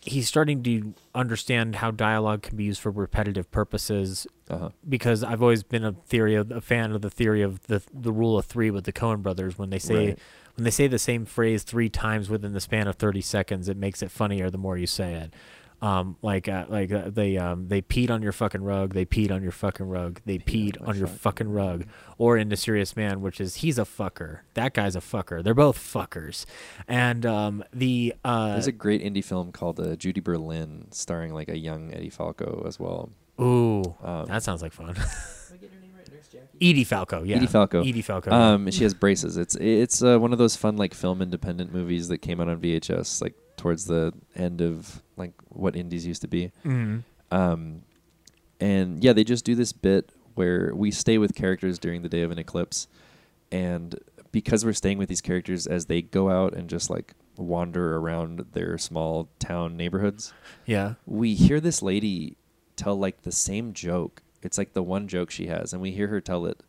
he's 0.02 0.26
starting 0.28 0.62
to 0.62 0.94
understand 1.14 1.76
how 1.76 1.90
dialogue 1.90 2.42
can 2.42 2.56
be 2.56 2.64
used 2.64 2.80
for 2.80 2.90
repetitive 2.90 3.50
purposes. 3.50 4.26
Uh-huh. 4.48 4.70
Because 4.88 5.22
I've 5.22 5.42
always 5.42 5.62
been 5.62 5.84
a 5.84 5.92
theory 5.92 6.34
of 6.34 6.50
a 6.50 6.60
fan 6.60 6.92
of 6.92 7.02
the 7.02 7.10
theory 7.10 7.42
of 7.42 7.66
the 7.66 7.82
the 7.92 8.12
rule 8.12 8.38
of 8.38 8.46
three 8.46 8.70
with 8.70 8.84
the 8.84 8.92
Coen 8.92 9.22
brothers 9.22 9.58
when 9.58 9.70
they 9.70 9.78
say 9.78 10.08
Right. 10.08 10.18
when 10.56 10.64
they 10.64 10.70
say 10.70 10.86
the 10.88 10.98
same 10.98 11.24
phrase 11.26 11.62
three 11.62 11.88
times 11.88 12.28
within 12.30 12.52
the 12.52 12.60
span 12.60 12.88
of 12.88 12.96
30 12.96 13.20
seconds 13.20 13.68
it 13.68 13.76
makes 13.76 14.02
it 14.02 14.10
funnier 14.10 14.50
the 14.50 14.58
more 14.58 14.76
you 14.76 14.86
say 14.88 15.14
it 15.14 15.32
um, 15.82 16.16
like 16.22 16.48
uh, 16.48 16.66
like 16.68 16.92
uh, 16.92 17.08
they 17.08 17.36
um, 17.36 17.68
they 17.68 17.80
peed 17.80 18.10
on 18.10 18.22
your 18.22 18.32
fucking 18.32 18.62
rug 18.62 18.92
they 18.92 19.04
peed 19.06 19.30
on 19.30 19.42
your 19.42 19.52
fucking 19.52 19.86
rug 19.88 20.20
they 20.26 20.38
peed 20.38 20.80
on 20.80 20.88
on 20.88 20.98
your 20.98 21.06
fucking 21.06 21.18
fucking 21.18 21.52
rug. 21.52 21.84
or 22.18 22.36
into 22.36 22.56
serious 22.56 22.96
man 22.96 23.20
which 23.20 23.40
is 23.40 23.56
he's 23.56 23.78
a 23.78 23.84
fucker. 23.84 24.40
That 24.54 24.74
guy's 24.74 24.96
a 24.96 25.00
fucker. 25.00 25.42
They're 25.42 25.54
both 25.54 25.78
fuckers. 25.78 26.44
And 26.86 27.24
um, 27.24 27.64
the 27.72 28.14
uh, 28.24 28.52
There's 28.52 28.66
a 28.66 28.72
great 28.72 29.02
indie 29.02 29.24
film 29.24 29.52
called 29.52 29.80
uh, 29.80 29.96
Judy 29.96 30.20
Berlin, 30.20 30.88
starring 30.90 31.32
like 31.32 31.48
a 31.48 31.58
young 31.58 31.94
Edie 31.94 32.10
Falco 32.10 32.64
as 32.66 32.78
well. 32.78 33.10
ooh 33.40 33.94
Um, 34.02 34.26
that 34.26 34.42
sounds 34.42 34.62
like 34.62 34.72
fun. 34.72 34.96
Edie 36.62 36.84
Falco 36.84 37.22
yeah. 37.22 37.36
Edie 37.36 37.46
Falco. 37.46 37.80
Edie 37.80 38.02
Falco. 38.02 38.30
Um, 38.30 38.70
she 38.70 38.84
has 38.84 38.92
braces. 38.92 39.38
It's 39.38 39.54
it's 39.56 40.02
uh, 40.02 40.18
one 40.18 40.32
of 40.32 40.38
those 40.38 40.56
fun 40.56 40.76
like 40.76 40.92
film 40.92 41.22
independent 41.22 41.72
movies 41.72 42.08
that 42.08 42.18
came 42.18 42.40
out 42.40 42.48
on 42.48 42.60
VHS 42.60 43.22
like 43.22 43.34
towards 43.60 43.84
the 43.84 44.10
end 44.34 44.62
of 44.62 45.02
like 45.18 45.32
what 45.50 45.76
indies 45.76 46.06
used 46.06 46.22
to 46.22 46.28
be. 46.28 46.50
Mhm. 46.64 47.04
Um, 47.30 47.82
and 48.58 49.04
yeah, 49.04 49.12
they 49.12 49.22
just 49.22 49.44
do 49.44 49.54
this 49.54 49.74
bit 49.74 50.10
where 50.34 50.74
we 50.74 50.90
stay 50.90 51.18
with 51.18 51.34
characters 51.34 51.78
during 51.78 52.00
the 52.00 52.08
day 52.08 52.22
of 52.22 52.30
an 52.30 52.38
eclipse, 52.38 52.88
and 53.52 53.98
because 54.32 54.64
we're 54.64 54.72
staying 54.72 54.96
with 54.96 55.10
these 55.10 55.20
characters 55.20 55.66
as 55.66 55.86
they 55.86 56.00
go 56.00 56.30
out 56.30 56.54
and 56.54 56.70
just 56.70 56.88
like 56.88 57.12
wander 57.36 57.96
around 57.98 58.46
their 58.52 58.78
small 58.78 59.28
town 59.38 59.76
neighborhoods, 59.76 60.32
yeah 60.64 60.94
we 61.04 61.34
hear 61.34 61.60
this 61.60 61.82
lady 61.82 62.36
tell 62.76 62.96
like 62.98 63.22
the 63.22 63.32
same 63.32 63.74
joke. 63.74 64.22
It's 64.42 64.56
like 64.56 64.72
the 64.72 64.82
one 64.82 65.06
joke 65.06 65.30
she 65.30 65.48
has, 65.48 65.74
and 65.74 65.82
we 65.82 65.90
hear 65.90 66.06
her 66.08 66.20
tell 66.22 66.46
it 66.46 66.60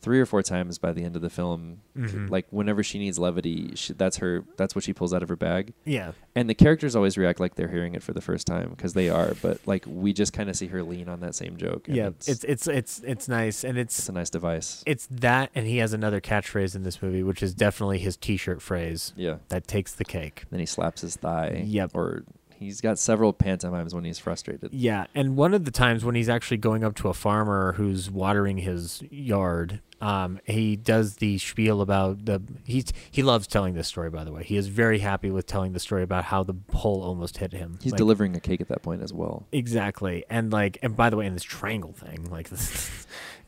three 0.00 0.18
or 0.20 0.26
four 0.26 0.42
times 0.42 0.78
by 0.78 0.92
the 0.92 1.04
end 1.04 1.16
of 1.16 1.22
the 1.22 1.30
film. 1.30 1.80
Mhm. 1.96 2.30
Like 2.30 2.46
whenever 2.50 2.82
she 2.82 2.98
needs 2.98 3.18
levity, 3.18 3.72
she, 3.74 3.92
that's 3.92 4.16
her. 4.18 4.44
That's 4.56 4.74
what 4.74 4.82
she 4.84 4.92
pulls 4.92 5.12
out 5.12 5.22
of 5.22 5.28
her 5.28 5.36
bag. 5.36 5.74
yeah 5.84 6.12
And 6.34 6.48
the 6.48 6.54
characters 6.54 6.96
always 6.96 7.18
react 7.18 7.40
like 7.40 7.54
they're 7.56 7.68
hearing 7.68 7.94
it 7.94 8.02
for 8.02 8.12
the 8.12 8.20
first 8.20 8.46
time 8.46 8.70
because 8.70 8.94
they 8.94 9.08
are. 9.10 9.34
But 9.42 9.60
like 9.66 9.84
we 9.86 10.12
just 10.12 10.32
kind 10.32 10.48
of 10.48 10.56
see 10.56 10.68
her 10.68 10.82
lean 10.82 11.08
on 11.08 11.20
that 11.20 11.34
same 11.34 11.56
joke. 11.56 11.88
and 11.88 11.96
yeah 11.96 12.06
it's, 12.08 12.28
it's 12.28 12.44
it's 12.44 12.66
it's 12.68 13.00
it's 13.04 13.28
nice 13.28 13.64
and 13.64 13.76
it's 13.78 14.08
a 14.08 14.12
nice 14.12 14.30
device. 14.30 14.82
it's 14.86 15.06
that 15.10 15.50
and 15.54 15.66
he 15.66 15.78
has 15.78 15.92
another 15.92 16.20
catchphrase 16.20 16.74
in 16.74 16.82
this 16.82 17.02
movie 17.02 17.22
which 17.22 17.42
is 17.42 17.54
definitely 17.54 17.98
his 17.98 18.16
t-shirt 18.16 18.62
phrase 18.62 19.12
yeah. 19.16 19.36
that 19.48 19.66
takes 19.66 19.94
the 19.94 20.04
cake 20.04 20.44
Then 20.50 20.60
he 20.60 20.66
slaps 20.66 21.02
his 21.02 21.16
thigh. 21.16 21.62
Yep. 21.66 21.90
Or 21.94 22.24
he's 22.60 22.80
got 22.80 22.98
several 22.98 23.32
pantomimes 23.32 23.94
when 23.94 24.04
he's 24.04 24.18
frustrated. 24.18 24.72
yeah 24.72 25.06
and 25.14 25.36
one 25.36 25.54
of 25.54 25.64
the 25.64 25.70
times 25.72 26.04
when 26.04 26.14
he's 26.14 26.28
actually 26.28 26.56
going 26.58 26.84
up 26.84 26.94
to 26.94 27.08
a 27.08 27.14
farmer 27.14 27.72
who's 27.72 28.10
watering 28.10 28.58
his 28.58 29.02
yard 29.10 29.80
um, 30.02 30.40
he 30.44 30.76
does 30.76 31.16
the 31.16 31.36
spiel 31.38 31.80
about 31.82 32.24
the 32.24 32.40
he's 32.64 32.86
he 33.10 33.22
loves 33.22 33.46
telling 33.46 33.74
this 33.74 33.88
story 33.88 34.08
by 34.08 34.24
the 34.24 34.32
way 34.32 34.42
he 34.44 34.56
is 34.56 34.68
very 34.68 35.00
happy 35.00 35.30
with 35.30 35.46
telling 35.46 35.72
the 35.72 35.80
story 35.80 36.02
about 36.02 36.24
how 36.24 36.42
the 36.42 36.54
pole 36.54 37.02
almost 37.02 37.36
hit 37.38 37.52
him 37.52 37.78
He's 37.82 37.92
Like, 37.92 37.98
delivering 37.98 38.34
a 38.36 38.40
cake 38.40 38.60
at 38.62 38.68
that 38.68 38.82
point 38.82 39.02
as 39.02 39.12
well. 39.12 39.46
exactly 39.52 40.24
and 40.30 40.52
like 40.52 40.78
and 40.82 40.96
by 40.96 41.10
the 41.10 41.16
way 41.16 41.26
in 41.26 41.34
this 41.34 41.42
triangle 41.42 41.92
thing 41.92 42.30
like 42.30 42.48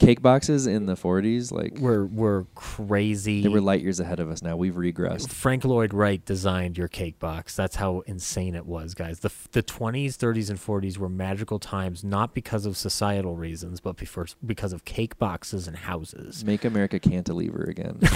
Cake 0.00 0.22
boxes 0.22 0.66
in 0.66 0.86
the 0.86 0.94
40s, 0.94 1.52
like 1.52 1.76
we're 1.78 2.06
we're 2.06 2.44
crazy 2.54 3.42
they 3.42 3.48
were 3.50 3.60
light 3.60 3.82
years 3.82 4.00
ahead 4.00 4.18
of 4.18 4.30
us. 4.30 4.40
Now 4.40 4.56
we've 4.56 4.74
regressed. 4.74 5.28
Frank 5.28 5.62
Lloyd 5.62 5.92
Wright 5.92 6.24
designed 6.24 6.78
your 6.78 6.88
cake 6.88 7.18
box. 7.18 7.54
That's 7.54 7.76
how 7.76 8.00
insane 8.06 8.54
it 8.54 8.64
was, 8.64 8.94
guys. 8.94 9.20
The 9.20 9.30
the 9.52 9.62
20s, 9.62 10.16
30s, 10.16 10.48
and 10.48 10.58
40s 10.58 10.96
were 10.96 11.10
magical 11.10 11.58
times, 11.58 12.02
not 12.02 12.32
because 12.32 12.64
of 12.64 12.78
societal 12.78 13.36
reasons, 13.36 13.80
but 13.80 13.98
before, 13.98 14.26
because 14.44 14.72
of 14.72 14.86
cake 14.86 15.18
boxes 15.18 15.68
and 15.68 15.76
houses. 15.76 16.46
Make 16.46 16.64
America 16.64 16.98
cantilever 16.98 17.64
again. 17.64 18.00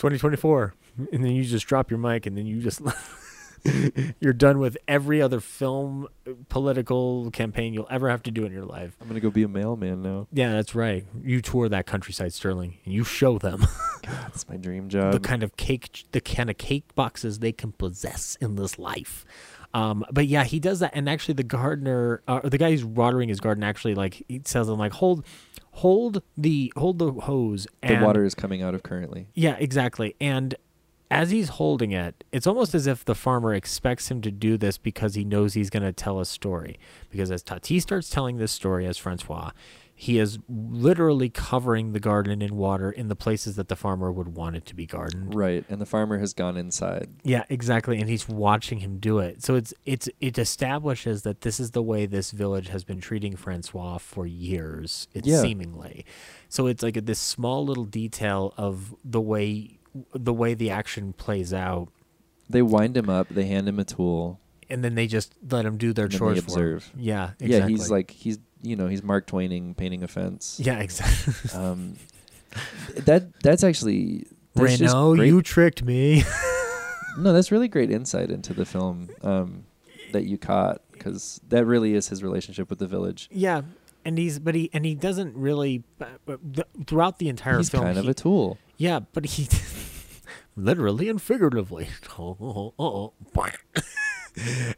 2024, 0.00 0.74
and 1.12 1.22
then 1.24 1.32
you 1.32 1.44
just 1.44 1.66
drop 1.66 1.90
your 1.90 1.98
mic, 1.98 2.26
and 2.26 2.36
then 2.36 2.46
you 2.46 2.60
just 2.60 2.80
you're 4.20 4.32
done 4.32 4.58
with 4.58 4.76
every 4.88 5.20
other 5.22 5.40
film, 5.40 6.08
political 6.48 7.30
campaign 7.30 7.74
you'll 7.74 7.86
ever 7.90 8.08
have 8.10 8.22
to 8.24 8.30
do 8.30 8.44
in 8.44 8.52
your 8.52 8.64
life. 8.64 8.96
I'm 9.00 9.08
gonna 9.08 9.20
go 9.20 9.30
be 9.30 9.42
a 9.42 9.48
mailman 9.48 10.02
now. 10.02 10.26
Yeah, 10.32 10.52
that's 10.52 10.74
right. 10.74 11.04
You 11.22 11.40
tour 11.40 11.68
that 11.68 11.86
countryside, 11.86 12.32
Sterling, 12.32 12.78
and 12.84 12.94
you 12.94 13.04
show 13.04 13.38
them. 13.38 13.60
God, 14.02 14.16
That's 14.24 14.48
my 14.48 14.56
dream 14.56 14.88
job. 14.88 15.12
the 15.12 15.20
kind 15.20 15.42
of 15.42 15.56
cake 15.56 16.04
the 16.12 16.20
kind 16.20 16.48
of 16.48 16.56
cake 16.56 16.94
boxes 16.94 17.40
they 17.40 17.52
can 17.52 17.72
possess 17.72 18.36
in 18.40 18.54
this 18.56 18.78
life 18.78 19.24
um, 19.74 20.04
but 20.10 20.26
yeah 20.26 20.44
he 20.44 20.58
does 20.58 20.80
that 20.80 20.90
and 20.94 21.08
actually 21.08 21.34
the 21.34 21.42
gardener 21.42 22.22
uh, 22.26 22.40
the 22.40 22.56
guy 22.58 22.70
who's 22.70 22.84
watering 22.84 23.28
his 23.28 23.40
garden 23.40 23.62
actually 23.62 23.94
like 23.94 24.24
he 24.26 24.38
tells 24.38 24.68
him 24.70 24.78
like 24.78 24.92
hold 24.92 25.24
hold 25.72 26.22
the 26.36 26.72
hold 26.76 26.98
the 26.98 27.12
hose 27.12 27.66
the 27.82 28.00
water 28.00 28.24
is 28.24 28.34
coming 28.34 28.62
out 28.62 28.74
of 28.74 28.82
currently. 28.82 29.28
yeah 29.34 29.56
exactly 29.58 30.16
and 30.20 30.54
as 31.10 31.30
he's 31.30 31.48
holding 31.50 31.90
it 31.90 32.22
it's 32.32 32.46
almost 32.46 32.74
as 32.74 32.86
if 32.86 33.04
the 33.04 33.14
farmer 33.14 33.52
expects 33.54 34.10
him 34.10 34.20
to 34.20 34.30
do 34.30 34.56
this 34.56 34.78
because 34.78 35.14
he 35.14 35.24
knows 35.24 35.54
he's 35.54 35.70
going 35.70 35.82
to 35.82 35.92
tell 35.92 36.20
a 36.20 36.24
story 36.26 36.78
because 37.10 37.30
as 37.30 37.42
tati 37.42 37.80
starts 37.80 38.08
telling 38.10 38.36
this 38.38 38.52
story 38.52 38.86
as 38.86 38.96
francois 38.96 39.50
he 39.94 40.18
is 40.18 40.38
literally 40.48 41.28
covering 41.28 41.92
the 41.92 42.00
garden 42.00 42.40
in 42.40 42.56
water 42.56 42.90
in 42.90 43.08
the 43.08 43.14
places 43.16 43.56
that 43.56 43.68
the 43.68 43.76
farmer 43.76 44.10
would 44.10 44.28
want 44.34 44.56
it 44.56 44.64
to 44.64 44.74
be 44.74 44.86
gardened 44.86 45.34
Right, 45.34 45.62
and 45.68 45.78
the 45.78 45.84
farmer 45.84 46.16
has 46.18 46.32
gone 46.32 46.56
inside. 46.56 47.10
yeah, 47.22 47.44
exactly, 47.50 48.00
and 48.00 48.08
he's 48.08 48.26
watching 48.26 48.78
him 48.78 48.98
do 48.98 49.18
it. 49.18 49.42
So 49.42 49.56
it's 49.56 49.74
it's 49.84 50.08
it 50.18 50.38
establishes 50.38 51.20
that 51.24 51.42
this 51.42 51.60
is 51.60 51.72
the 51.72 51.82
way 51.82 52.06
this 52.06 52.30
village 52.30 52.68
has 52.68 52.82
been 52.82 52.98
treating 53.00 53.36
Francois 53.36 53.98
for 53.98 54.26
years. 54.26 55.06
It 55.12 55.26
Yeah. 55.26 55.42
seemingly. 55.42 56.06
So 56.48 56.66
it's 56.66 56.82
like 56.82 57.04
this 57.04 57.18
small 57.18 57.66
little 57.66 57.84
detail 57.84 58.54
of 58.56 58.94
the 59.04 59.20
way 59.20 59.79
the 60.14 60.32
way 60.32 60.54
the 60.54 60.70
action 60.70 61.12
plays 61.12 61.52
out 61.52 61.88
They 62.48 62.62
wind 62.62 62.96
him 62.96 63.08
up. 63.10 63.28
They 63.28 63.46
hand 63.46 63.68
him 63.68 63.78
a 63.78 63.84
tool. 63.84 64.40
and 64.68 64.84
then 64.84 64.94
they 64.94 65.06
just 65.06 65.34
let 65.50 65.64
him 65.64 65.76
do 65.78 65.92
their 65.92 66.04
And 66.06 66.14
chores 66.14 66.34
they 66.36 66.40
for 66.40 66.46
him. 66.60 66.76
observe. 66.76 66.92
Yeah, 66.96 67.30
exactly. 67.40 67.48
Yeah, 67.56 67.66
he's 67.68 67.90
like 67.90 68.10
he's 68.10 68.38
you 68.62 68.76
know 68.76 68.88
he's 68.88 69.02
Mark 69.02 69.26
Twaining 69.26 69.76
painting 69.76 70.02
a 70.02 70.08
fence. 70.08 70.60
yeah, 70.62 70.78
exactly. 70.80 71.34
Um, 71.58 71.96
that 72.96 73.40
that's 73.42 73.62
actually 73.64 74.26
that's 74.54 74.78
just 74.78 74.94
Renault, 74.94 75.16
great- 75.16 75.26
you 75.28 75.42
tricked 75.42 75.82
me. 75.84 76.22
no, 77.18 77.32
that's 77.32 77.50
really 77.52 77.68
great 77.68 77.90
insight 77.90 78.30
into 78.30 78.52
the 78.54 78.64
film 78.64 79.08
um, 79.22 79.64
that 80.12 80.24
you 80.24 80.36
caught 80.38 80.82
because 80.92 81.40
that 81.48 81.64
really 81.64 81.94
is 81.94 82.08
his 82.08 82.22
relationship 82.22 82.68
with 82.70 82.78
the 82.80 82.86
village. 82.88 83.28
yeah, 83.32 83.62
and 84.04 84.18
he's 84.18 84.38
but 84.38 84.54
he 84.54 84.68
and 84.72 84.84
he 84.84 84.94
doesn't 84.94 85.36
really 85.36 85.84
throughout 86.86 87.18
the 87.18 87.28
entire 87.28 87.58
He's 87.58 87.70
film. 87.70 87.84
kind 87.84 87.98
of 87.98 88.04
he- 88.04 88.10
a 88.10 88.14
tool. 88.14 88.58
Yeah, 88.80 89.00
but 89.12 89.26
he 89.26 89.46
literally 90.56 91.10
and 91.10 91.20
figuratively. 91.20 91.88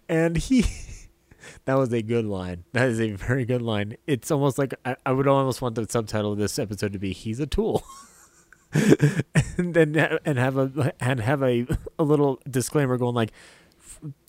and 0.09 0.37
he 0.37 0.65
that 1.67 1.75
was 1.75 1.93
a 1.93 2.03
good 2.03 2.25
line. 2.25 2.65
That 2.73 2.89
is 2.89 3.01
a 3.01 3.13
very 3.13 3.45
good 3.45 3.63
line. 3.63 3.97
It's 4.09 4.33
almost 4.33 4.59
like 4.59 4.75
I, 4.85 4.97
I 5.07 5.13
would 5.13 5.29
almost 5.29 5.63
want 5.63 5.77
the 5.77 5.87
subtitle 5.89 6.33
of 6.33 6.39
this 6.39 6.59
episode 6.59 6.93
to 6.95 6.99
be 6.99 7.13
"He's 7.13 7.39
a 7.39 7.47
tool." 7.47 7.85
and 8.73 9.73
then 9.73 10.19
and 10.25 10.37
have 10.37 10.59
a 10.59 10.93
and 10.99 11.21
have 11.21 11.45
a 11.45 11.65
a 11.97 12.03
little 12.03 12.41
disclaimer 12.51 12.99
going 12.99 13.15
like 13.15 13.31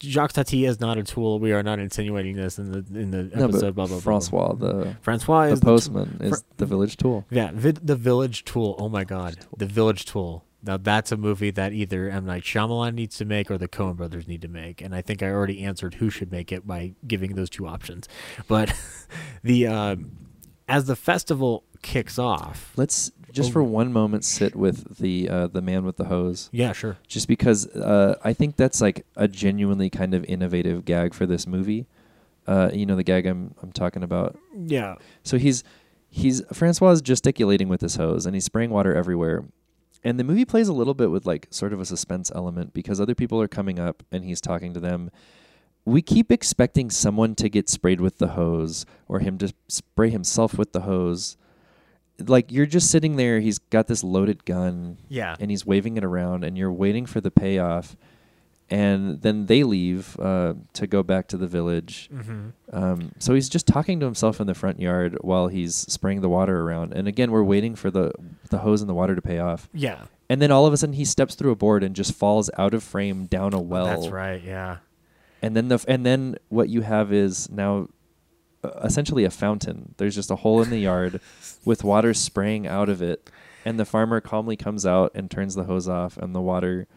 Jacques 0.02 0.34
Tati 0.34 0.66
is 0.66 0.80
not 0.80 0.98
a 0.98 1.04
tool. 1.04 1.40
We 1.40 1.52
are 1.54 1.64
not 1.64 1.80
insinuating 1.80 2.36
this 2.36 2.58
in 2.60 2.72
the 2.72 3.00
in 3.00 3.12
the 3.12 3.24
No, 3.36 3.45
episode. 3.45 3.76
blah, 3.76 3.88
blah, 3.88 4.00
blah, 4.00 4.20
blah. 4.20 4.20
Francois, 4.20 4.54
the 4.54 4.95
Francois 5.02 5.56
the 5.56 5.62
postman, 5.62 6.18
Fr- 6.20 6.24
is 6.26 6.44
the 6.58 6.66
village 6.66 6.98
tool. 6.98 7.26
yeah, 7.30 7.52
vid- 7.54 7.86
the 7.86 7.95
Village 7.95 8.44
Tool. 8.45 8.76
Oh 8.78 8.90
my 8.90 9.04
God, 9.04 9.38
the 9.58 9.66
Village 9.66 10.06
Tool. 10.06 10.44
Now 10.66 10.78
that's 10.78 11.12
a 11.12 11.18
movie 11.18 11.52
that 11.52 11.74
either 11.74 12.10
M 12.10 12.26
Night 12.26 12.44
Shyamalan 12.44 12.94
needs 12.94 13.18
to 13.18 13.26
make 13.26 13.52
or 13.52 13.58
the 13.58 13.68
Coen 13.68 13.95
Brothers 13.98 14.28
need 14.28 14.41
to 14.44 14.48
make, 14.48 14.82
and 14.82 14.94
I 14.95 15.02
think 15.02 15.22
I 15.24 15.28
already 15.30 15.62
answered 15.64 15.95
who 15.95 16.10
should 16.10 16.32
make 16.32 16.52
it 16.52 16.66
by 16.68 16.94
giving 17.06 17.36
those 17.36 17.50
two 17.50 17.68
options. 17.68 18.08
But 18.48 18.74
the 19.44 19.68
um 19.68 20.12
as 20.70 20.86
the 20.86 20.95
festival 20.95 21.66
kicks 21.82 22.18
off, 22.18 22.72
Let's 22.78 23.12
just 23.34 23.49
Oh. 23.49 23.53
for 23.53 23.64
one 23.64 23.91
moment 23.91 24.23
sit 24.23 24.55
with 24.55 24.97
the 24.99 25.27
uh, 25.27 25.47
the 25.47 25.61
man 25.61 25.84
with 25.85 25.97
the 25.97 26.05
hose. 26.05 26.49
yeah, 26.53 26.72
sure, 26.72 26.97
just 27.07 27.27
because 27.27 27.68
uh, 27.76 28.15
I 28.23 28.31
think 28.34 28.55
that's 28.55 28.80
like 28.80 29.05
a 29.15 29.27
genuinely 29.27 29.89
kind 29.89 30.14
of 30.14 30.23
innovative 30.26 30.85
gag 30.85 31.14
for 31.14 31.26
this 31.26 31.45
movie. 31.47 31.88
Uh, 32.47 32.69
you 32.73 32.85
know 32.85 32.95
the 32.95 33.03
gag 33.03 33.26
I'm 33.26 33.55
I'm 33.61 33.72
talking 33.72 34.03
about. 34.03 34.38
yeah, 34.55 34.95
So 35.23 35.38
he's 35.38 35.64
he's 36.10 36.41
Francois 36.53 36.91
is 36.91 37.01
gesticulating 37.01 37.68
with 37.69 37.81
his 37.81 37.95
hose 37.95 38.26
and 38.26 38.35
he's 38.35 38.45
spraying 38.45 38.69
water 38.69 38.93
everywhere. 38.93 39.45
And 40.05 40.19
the 40.19 40.23
movie 40.26 40.43
plays 40.45 40.68
a 40.68 40.73
little 40.73 40.93
bit 40.93 41.10
with 41.11 41.26
like 41.26 41.47
sort 41.49 41.72
of 41.73 41.80
a 41.80 41.85
suspense 41.85 42.30
element 42.35 42.73
because 42.73 42.99
other 42.99 43.15
people 43.15 43.41
are 43.41 43.47
coming 43.47 43.80
up 43.80 44.03
and 44.11 44.26
he's 44.26 44.41
talking 44.41 44.73
to 44.73 44.80
them. 44.81 45.10
We 45.85 46.01
keep 46.01 46.31
expecting 46.31 46.89
someone 46.89 47.35
to 47.35 47.47
get 47.49 47.69
sprayed 47.69 48.01
with 48.01 48.18
the 48.18 48.30
hose 48.30 48.85
or 49.07 49.19
him 49.19 49.38
to 49.39 49.53
spray 49.69 50.10
himself 50.10 50.57
with 50.57 50.73
the 50.73 50.81
hose. 50.81 51.38
Like 52.19 52.52
you're 52.52 52.65
just 52.68 52.91
sitting 52.91 53.15
there, 53.15 53.40
he's 53.40 53.57
got 53.60 53.88
this 53.88 54.03
loaded 54.03 54.45
gun 54.45 54.98
yeah, 55.10 55.35
and 55.40 55.49
he's 55.49 55.65
waving 55.65 55.98
it 55.98 56.03
around 56.03 56.44
and 56.44 56.57
you're 56.57 56.72
waiting 56.72 57.06
for 57.06 57.19
the 57.22 57.31
payoff 57.31 57.95
and 58.69 59.22
then 59.22 59.45
they 59.48 59.64
leave 59.64 60.18
uh, 60.19 60.53
to 60.73 60.88
go 60.88 61.03
back 61.03 61.27
to 61.27 61.38
the 61.38 61.48
village. 61.48 62.10
Hmm 62.11 62.49
um, 62.72 63.11
so 63.19 63.35
he's 63.35 63.49
just 63.49 63.68
talking 63.68 63.99
to 63.99 64.06
himself 64.06 64.40
in 64.41 64.48
the 64.48 64.56
front 64.56 64.80
yard 64.80 65.18
while 65.22 65.48
he's 65.48 65.76
spraying 65.76 66.22
the 66.22 66.30
water 66.30 66.61
around. 66.61 66.94
And 66.94 67.07
again 67.07 67.31
we're 67.31 67.44
waiting 67.44 67.76
for 67.76 67.91
the 67.91 68.11
the 68.49 68.60
hose 68.60 68.81
and 68.81 68.90
the 68.90 68.94
water 68.95 69.15
to 69.15 69.22
pay 69.22 69.40
off. 69.40 69.69
Yeah. 69.73 70.06
and 70.30 70.41
then 70.41 70.49
all 70.49 70.65
of 70.65 70.73
a 70.73 70.77
sudden 70.77 70.94
he 70.94 71.06
steps 71.06 71.35
through 71.35 71.52
a 71.52 71.56
board 71.56 71.84
and 71.84 71.95
just 71.95 72.14
falls 72.14 72.49
out 72.57 72.73
of 72.73 72.84
frame 72.84 73.26
down 73.26 73.53
a 73.53 73.60
well. 73.60 73.85
That's 73.85 74.07
right. 74.07 74.41
Yeah, 74.41 74.77
and 75.41 75.56
then 75.56 75.68
the 75.68 75.76
f- 75.76 75.85
and 75.88 76.06
then 76.06 76.38
what 76.49 76.69
you 76.69 76.81
have 76.81 77.11
is 77.14 77.49
now 77.52 77.90
essentially 78.84 79.23
a 79.23 79.30
fountain. 79.30 79.95
There's 79.98 80.15
just 80.15 80.31
a 80.31 80.35
hole 80.38 80.61
in 80.61 80.69
the 80.69 80.80
yard 80.80 81.22
with 81.65 81.84
water 81.84 82.14
spraying 82.14 82.68
out 82.68 82.90
of 82.90 83.02
it, 83.02 83.30
and 83.65 83.80
the 83.80 83.85
farmer 83.85 84.22
calmly 84.22 84.56
comes 84.56 84.85
out 84.85 85.11
and 85.15 85.30
turns 85.30 85.56
the 85.56 85.64
hose 85.64 85.88
off, 85.88 86.18
and 86.18 86.34
the 86.34 86.41
water 86.41 86.88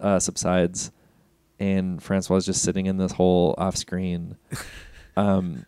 uh, 0.00 0.18
subsides, 0.18 0.90
and 1.58 2.02
Francois 2.02 2.36
is 2.36 2.46
just 2.46 2.62
sitting 2.62 2.86
in 2.86 2.96
this 2.96 3.12
hole 3.12 3.54
off 3.58 3.76
screen. 3.76 4.36
Um, 5.16 5.64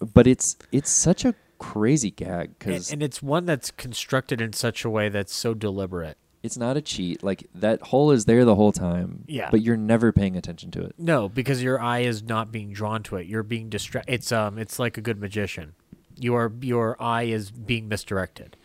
but 0.00 0.26
it's 0.26 0.56
it's 0.72 0.90
such 0.90 1.24
a 1.24 1.36
crazy 1.58 2.10
gag 2.10 2.48
and, 2.48 2.58
because 2.58 2.92
and 2.92 3.02
it's 3.02 3.22
one 3.22 3.46
that's 3.46 3.70
constructed 3.70 4.40
in 4.40 4.52
such 4.52 4.84
a 4.84 4.90
way 4.90 5.08
that's 5.08 5.32
so 5.32 5.54
deliberate. 5.54 6.18
It's 6.42 6.56
not 6.56 6.76
a 6.76 6.80
cheat. 6.80 7.22
Like 7.22 7.48
that 7.54 7.80
hole 7.82 8.10
is 8.10 8.24
there 8.24 8.44
the 8.44 8.54
whole 8.54 8.72
time. 8.72 9.24
Yeah. 9.26 9.48
But 9.50 9.62
you're 9.62 9.76
never 9.76 10.12
paying 10.12 10.36
attention 10.36 10.70
to 10.72 10.82
it. 10.82 10.94
No, 10.98 11.28
because 11.28 11.62
your 11.62 11.80
eye 11.80 12.00
is 12.00 12.22
not 12.22 12.50
being 12.50 12.72
drawn 12.72 13.02
to 13.04 13.16
it. 13.16 13.26
You're 13.26 13.42
being 13.42 13.68
distracted. 13.68 14.12
It's 14.12 14.32
um, 14.32 14.58
it's 14.58 14.78
like 14.78 14.98
a 14.98 15.00
good 15.00 15.20
magician. 15.20 15.74
Your 16.18 16.52
your 16.60 17.00
eye 17.02 17.24
is 17.24 17.50
being 17.50 17.88
misdirected. 17.88 18.56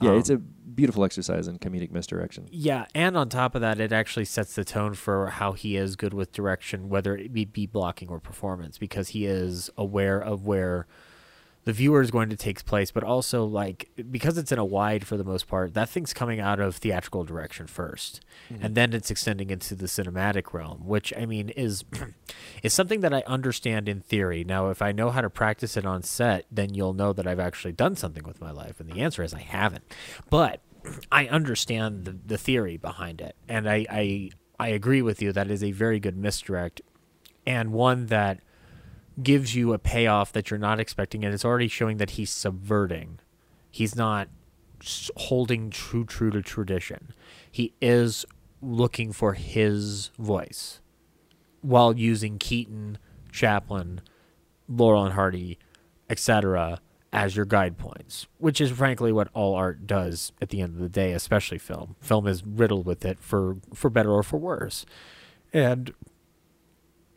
Yeah, 0.00 0.12
Um, 0.12 0.18
it's 0.18 0.30
a 0.30 0.36
beautiful 0.38 1.04
exercise 1.04 1.48
in 1.48 1.58
comedic 1.58 1.90
misdirection. 1.90 2.46
Yeah, 2.52 2.86
and 2.94 3.16
on 3.16 3.28
top 3.28 3.56
of 3.56 3.60
that, 3.62 3.80
it 3.80 3.90
actually 3.92 4.26
sets 4.26 4.54
the 4.54 4.64
tone 4.64 4.94
for 4.94 5.26
how 5.26 5.52
he 5.52 5.76
is 5.76 5.96
good 5.96 6.14
with 6.14 6.30
direction, 6.30 6.88
whether 6.88 7.16
it 7.16 7.32
be, 7.32 7.44
be 7.44 7.66
blocking 7.66 8.08
or 8.08 8.20
performance, 8.20 8.78
because 8.78 9.08
he 9.08 9.26
is 9.26 9.70
aware 9.76 10.20
of 10.20 10.44
where 10.44 10.86
the 11.64 11.72
viewer 11.72 12.00
is 12.00 12.10
going 12.10 12.30
to 12.30 12.36
take 12.36 12.64
place, 12.64 12.90
but 12.90 13.04
also 13.04 13.44
like 13.44 13.90
because 14.10 14.38
it's 14.38 14.52
in 14.52 14.58
a 14.58 14.64
wide 14.64 15.06
for 15.06 15.16
the 15.16 15.24
most 15.24 15.46
part, 15.48 15.74
that 15.74 15.88
thing's 15.88 16.14
coming 16.14 16.40
out 16.40 16.60
of 16.60 16.76
theatrical 16.76 17.24
direction 17.24 17.66
1st 17.66 18.20
mm-hmm. 18.52 18.64
and 18.64 18.74
then 18.74 18.92
it's 18.92 19.10
extending 19.10 19.50
into 19.50 19.74
the 19.74 19.86
cinematic 19.86 20.52
realm, 20.52 20.86
which 20.86 21.12
I 21.16 21.26
mean 21.26 21.50
is 21.50 21.84
is 22.62 22.72
something 22.72 23.00
that 23.00 23.12
I 23.12 23.22
understand 23.26 23.88
in 23.88 24.00
theory. 24.00 24.44
Now, 24.44 24.70
if 24.70 24.80
I 24.80 24.92
know 24.92 25.10
how 25.10 25.20
to 25.20 25.30
practice 25.30 25.76
it 25.76 25.84
on 25.84 26.02
set, 26.02 26.46
then 26.50 26.74
you'll 26.74 26.94
know 26.94 27.12
that 27.12 27.26
I've 27.26 27.40
actually 27.40 27.72
done 27.72 27.96
something 27.96 28.24
with 28.24 28.40
my 28.40 28.50
life, 28.50 28.80
and 28.80 28.90
the 28.90 29.00
answer 29.00 29.22
is 29.22 29.34
I 29.34 29.40
haven't. 29.40 29.84
But 30.30 30.60
I 31.12 31.26
understand 31.26 32.04
the, 32.04 32.16
the 32.24 32.38
theory 32.38 32.76
behind 32.76 33.20
it, 33.20 33.36
and 33.48 33.68
I, 33.68 33.86
I 33.90 34.30
I 34.58 34.68
agree 34.68 35.02
with 35.02 35.22
you 35.22 35.32
that 35.32 35.50
is 35.50 35.62
a 35.62 35.72
very 35.72 36.00
good 36.00 36.16
misdirect, 36.16 36.80
and 37.46 37.72
one 37.72 38.06
that 38.06 38.40
gives 39.22 39.54
you 39.54 39.72
a 39.72 39.78
payoff 39.78 40.32
that 40.32 40.50
you're 40.50 40.58
not 40.58 40.80
expecting, 40.80 41.24
and 41.24 41.34
it's 41.34 41.44
already 41.44 41.68
showing 41.68 41.96
that 41.98 42.10
he's 42.10 42.30
subverting. 42.30 43.18
He's 43.70 43.96
not 43.96 44.28
holding 45.16 45.70
true 45.70 46.04
true 46.04 46.30
to 46.30 46.42
tradition. 46.42 47.12
He 47.50 47.74
is 47.80 48.24
looking 48.60 49.12
for 49.12 49.34
his 49.34 50.10
voice 50.18 50.80
while 51.60 51.96
using 51.96 52.38
Keaton, 52.38 52.98
Chaplin, 53.32 54.00
Laurel 54.68 55.04
and 55.04 55.14
Hardy, 55.14 55.58
etc. 56.08 56.80
as 57.12 57.36
your 57.36 57.44
guide 57.44 57.78
points, 57.78 58.26
which 58.38 58.60
is 58.60 58.70
frankly 58.70 59.12
what 59.12 59.28
all 59.32 59.54
art 59.54 59.86
does 59.86 60.32
at 60.40 60.50
the 60.50 60.60
end 60.60 60.74
of 60.74 60.80
the 60.80 60.88
day, 60.88 61.12
especially 61.12 61.58
film. 61.58 61.96
Film 62.00 62.26
is 62.26 62.44
riddled 62.44 62.86
with 62.86 63.04
it 63.04 63.18
for 63.20 63.56
for 63.74 63.90
better 63.90 64.12
or 64.12 64.22
for 64.22 64.38
worse. 64.38 64.86
And 65.52 65.92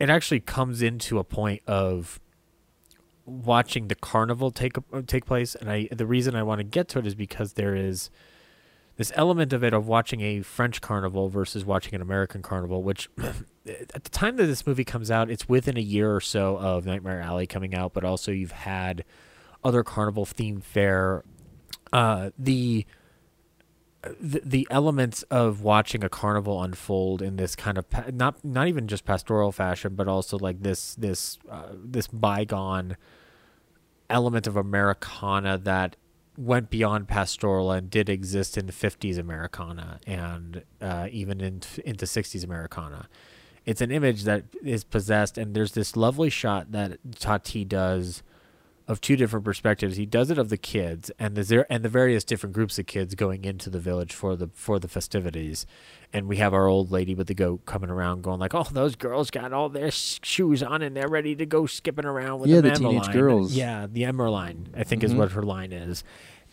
it 0.02 0.10
actually 0.10 0.40
comes 0.40 0.82
into 0.82 1.19
a 1.19 1.23
point 1.23 1.61
of 1.68 2.19
watching 3.23 3.88
the 3.88 3.94
carnival 3.94 4.49
take 4.49 4.73
take 5.06 5.26
place. 5.26 5.53
And 5.53 5.69
I 5.72 5.88
the 5.91 6.07
reason 6.07 6.36
I 6.36 6.41
want 6.41 6.57
to 6.60 6.64
get 6.64 6.88
to 6.90 6.99
it 6.99 7.06
is 7.06 7.14
because 7.14 7.53
there 7.53 7.76
is 7.76 8.10
this 8.98 9.11
element 9.15 9.53
of 9.53 9.64
it 9.64 9.73
of 9.73 9.88
watching 9.88 10.22
a 10.22 10.41
French 10.41 10.82
carnival 10.82 11.30
versus 11.30 11.64
watching 11.64 11.94
an 11.94 12.02
American 12.02 12.41
carnival, 12.41 12.82
which 12.82 13.10
at 13.19 14.03
the 14.03 14.10
time 14.10 14.38
that 14.38 14.48
this 14.48 14.65
movie 14.65 14.84
comes 14.84 15.11
out, 15.11 15.30
it's 15.30 15.48
within 15.48 15.78
a 15.78 15.82
year 15.82 16.14
or 16.15 16.19
so 16.19 16.57
of 16.57 16.84
Nightmare 16.86 17.22
Alley 17.22 17.45
coming 17.45 17.76
out, 17.76 17.94
but 17.94 18.03
also 18.03 18.32
you've 18.32 18.52
had 18.52 19.06
other 19.64 19.84
carnival 19.84 20.26
themed 20.26 20.64
fair 20.64 21.23
Uh, 21.94 22.32
the, 22.40 22.86
the 24.19 24.41
the 24.44 24.68
elements 24.72 25.23
of 25.23 25.61
watching 25.61 26.03
a 26.03 26.10
carnival 26.10 26.61
unfold 26.64 27.22
in 27.22 27.36
this 27.36 27.56
kind 27.56 27.78
of 27.78 27.90
pa- 27.90 28.06
not 28.11 28.44
not 28.44 28.68
even 28.68 28.88
just 28.88 29.06
pastoral 29.06 29.52
fashion, 29.52 29.95
but 29.95 30.07
also 30.07 30.38
like 30.38 30.64
this 30.64 30.95
this 30.95 31.38
uh, 31.49 31.69
this 31.73 32.07
bygone 32.07 32.98
element 34.10 34.48
of 34.48 34.56
Americana 34.56 35.57
that 35.57 35.95
went 36.38 36.69
beyond 36.69 37.07
pastoral 37.07 37.72
and 37.72 37.90
did 37.90 38.10
exist 38.10 38.57
in 38.57 38.65
50s 38.68 39.18
Americana 39.18 39.99
and 40.07 40.64
uh, 40.82 41.07
even 41.11 41.41
in, 41.41 41.61
into 41.86 42.06
60s 42.06 42.44
Americana. 42.44 43.07
It's 43.65 43.82
an 43.82 43.91
image 43.91 44.23
that 44.23 44.45
is 44.64 44.84
possessed, 44.84 45.38
and 45.38 45.53
there's 45.53 45.73
this 45.73 45.95
lovely 45.95 46.32
shot 46.32 46.72
that 46.72 46.98
Tati 47.19 47.64
does 47.64 48.23
of 48.92 49.02
two 49.02 49.16
different 49.16 49.46
perspectives. 49.46 49.96
He 49.96 50.06
does 50.06 50.30
it 50.30 50.38
of 50.38 50.50
the 50.50 50.58
kids 50.58 51.10
and 51.18 51.36
the 51.36 51.66
and 51.70 51.84
the 51.84 51.90
various 51.90 52.24
different 52.24 52.54
groups 52.54 52.78
of 52.78 52.86
kids 52.86 53.16
going 53.16 53.46
into 53.46 53.70
the 53.70 53.80
village 53.80 54.14
for 54.14 54.36
the 54.36 54.50
for 54.54 54.78
the 54.80 54.88
festivities, 54.88 55.66
and 56.14 56.28
we 56.28 56.38
have 56.38 56.54
our 56.54 56.68
old 56.68 56.92
lady 56.92 57.16
with 57.16 57.28
the 57.28 57.34
goat 57.34 57.66
coming 57.66 57.90
around, 57.90 58.22
going 58.22 58.40
like, 58.40 58.54
"Oh, 58.54 58.68
those 58.72 58.96
girls 58.96 59.32
got 59.32 59.54
all 59.54 59.70
their 59.70 59.90
shoes 59.92 60.62
on 60.62 60.82
and 60.82 60.96
they're 60.96 61.08
ready 61.08 61.36
to 61.36 61.46
go 61.46 61.66
skipping 61.66 62.06
around 62.06 62.42
with 62.42 62.50
Yeah, 62.50 62.62
the, 62.62 62.72
teenage 62.72 63.04
Memmeline." 63.08 63.14
girls. 63.14 63.54
Yeah, 63.54 63.88
the 63.90 64.04
Emerline, 64.04 64.66
I 64.76 64.84
think 64.84 65.04
is 65.04 65.14
Mhm. 65.14 65.18
what 65.18 65.32
her 65.32 65.44
line 65.44 65.72
is. 65.72 66.04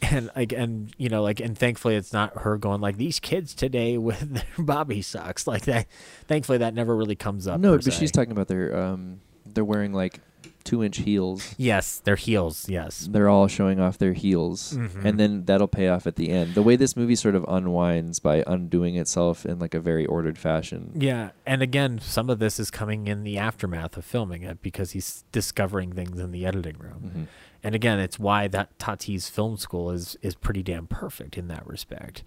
And 0.01 0.31
like, 0.37 0.53
and 0.53 0.95
you 0.97 1.09
know, 1.09 1.25
like, 1.25 1.41
and 1.41 1.59
thankfully, 1.59 1.97
it's 1.97 2.13
not 2.13 2.43
her 2.43 2.57
going 2.57 2.81
like 2.81 2.99
these 2.99 3.19
kids 3.19 3.53
today 3.53 3.99
with 3.99 4.21
their 4.35 4.65
bobby 4.65 5.03
socks 5.03 5.47
like 5.49 5.65
that. 5.65 5.89
Thankfully, 6.29 6.59
that 6.59 6.73
never 6.73 6.95
really 6.97 7.17
comes 7.17 7.49
up. 7.49 7.59
no, 7.61 7.73
but 7.75 7.83
se. 7.83 7.91
she's 7.91 8.13
talking 8.13 8.31
about 8.31 8.47
their 8.47 8.77
um, 8.79 9.21
they're 9.45 9.65
wearing 9.65 9.93
like 9.93 10.21
two 10.69 10.83
inch 10.85 10.99
heels. 10.99 11.55
Yes, 11.57 11.99
their 12.01 12.17
heels. 12.17 12.69
Yes. 12.69 13.09
They're 13.11 13.29
all 13.29 13.49
showing 13.49 13.81
off 13.81 13.97
their 13.99 14.13
heels, 14.13 14.75
Mhm. 14.77 15.05
and 15.05 15.19
then 15.21 15.45
that'll 15.47 15.69
pay 15.69 15.89
off 15.89 16.07
at 16.07 16.17
the 16.17 16.29
end. 16.31 16.55
The 16.55 16.63
way 16.63 16.77
this 16.77 16.97
movie 16.97 17.15
sort 17.17 17.35
of 17.35 17.45
unwinds 17.49 18.19
by 18.19 18.45
undoing 18.47 18.97
itself 18.97 19.45
in 19.47 19.59
like 19.59 19.75
a 19.75 19.81
very 19.81 20.05
ordered 20.07 20.39
fashion. 20.39 20.93
Yeah, 20.95 21.31
and 21.47 21.63
again, 21.63 21.99
some 22.01 22.29
of 22.31 22.39
this 22.39 22.61
is 22.61 22.71
coming 22.71 23.07
in 23.07 23.23
the 23.25 23.39
aftermath 23.39 23.97
of 23.97 24.05
filming 24.05 24.43
it 24.43 24.61
because 24.63 24.91
he's 24.93 25.25
discovering 25.33 25.93
things 25.93 26.19
in 26.21 26.31
the 26.31 26.45
editing 26.47 26.77
room. 26.79 27.11
Mhm. 27.15 27.27
And 27.63 27.75
again, 27.75 27.99
it's 27.99 28.19
why 28.19 28.47
that 28.49 28.79
Tati's 28.79 29.29
film 29.29 29.57
school 29.57 29.91
is 29.91 30.17
is 30.23 30.35
pretty 30.35 30.63
damn 30.63 30.87
perfect 30.87 31.37
in 31.39 31.49
that 31.49 31.67
respect. 31.67 32.23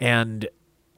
And 0.00 0.48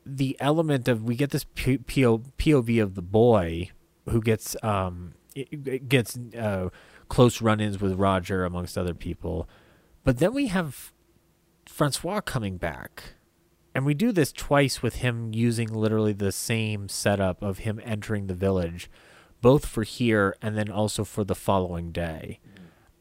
the 0.07 0.37
element 0.41 0.87
of 0.89 1.03
we 1.03 1.17
get 1.17 1.31
this 1.31 1.45
P- 1.55 1.79
PO, 1.79 2.19
POV 2.39 2.79
of 2.83 2.95
the 2.95 3.03
boy 3.03 3.71
who 4.09 4.21
gets 4.21 4.55
um 4.63 5.15
it- 5.35 5.67
it 5.67 5.89
gets 5.89 6.19
uh, 6.39 6.69
close 7.09 7.41
run-ins 7.43 7.81
with 7.81 7.95
Roger 7.95 8.45
amongst 8.45 8.79
other 8.79 8.95
people, 8.95 9.49
but 10.05 10.19
then 10.19 10.33
we 10.35 10.47
have 10.49 10.93
Francois 11.67 12.21
coming 12.21 12.57
back. 12.57 13.15
And 13.75 13.85
we 13.85 13.95
do 13.95 14.13
this 14.13 14.31
twice 14.33 14.83
with 14.83 14.97
him 14.97 15.35
using 15.35 15.69
literally 15.69 16.13
the 16.13 16.31
same 16.31 16.89
setup 16.89 17.43
of 17.43 17.59
him 17.59 17.81
entering 17.85 18.29
the 18.29 18.35
village, 18.35 18.89
both 19.41 19.67
for 19.67 19.83
here 19.83 20.37
and 20.41 20.57
then 20.57 20.71
also 20.71 21.03
for 21.05 21.25
the 21.25 21.35
following 21.35 21.91
day. 21.91 22.39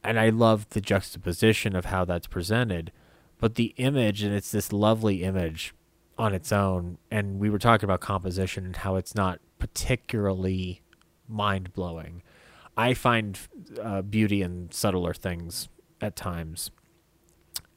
And 0.03 0.19
I 0.19 0.30
love 0.30 0.68
the 0.69 0.81
juxtaposition 0.81 1.76
of 1.76 1.85
how 1.85 2.05
that's 2.05 2.27
presented. 2.27 2.91
But 3.39 3.55
the 3.55 3.73
image, 3.77 4.23
and 4.23 4.34
it's 4.34 4.51
this 4.51 4.73
lovely 4.73 5.23
image 5.23 5.76
on 6.18 6.34
its 6.34 6.51
own. 6.51 6.97
And 7.11 7.39
we 7.39 7.49
were 7.49 7.60
talking 7.60 7.85
about 7.85 8.01
composition 8.01 8.65
and 8.65 8.76
how 8.77 8.95
it's 8.95 9.15
not 9.15 9.39
particularly 9.60 10.81
mind 11.27 11.73
blowing. 11.73 12.21
I 12.75 12.93
find 12.93 13.37
uh, 13.81 14.01
beauty 14.01 14.41
in 14.41 14.69
subtler 14.71 15.13
things 15.13 15.69
at 16.01 16.15
times. 16.15 16.71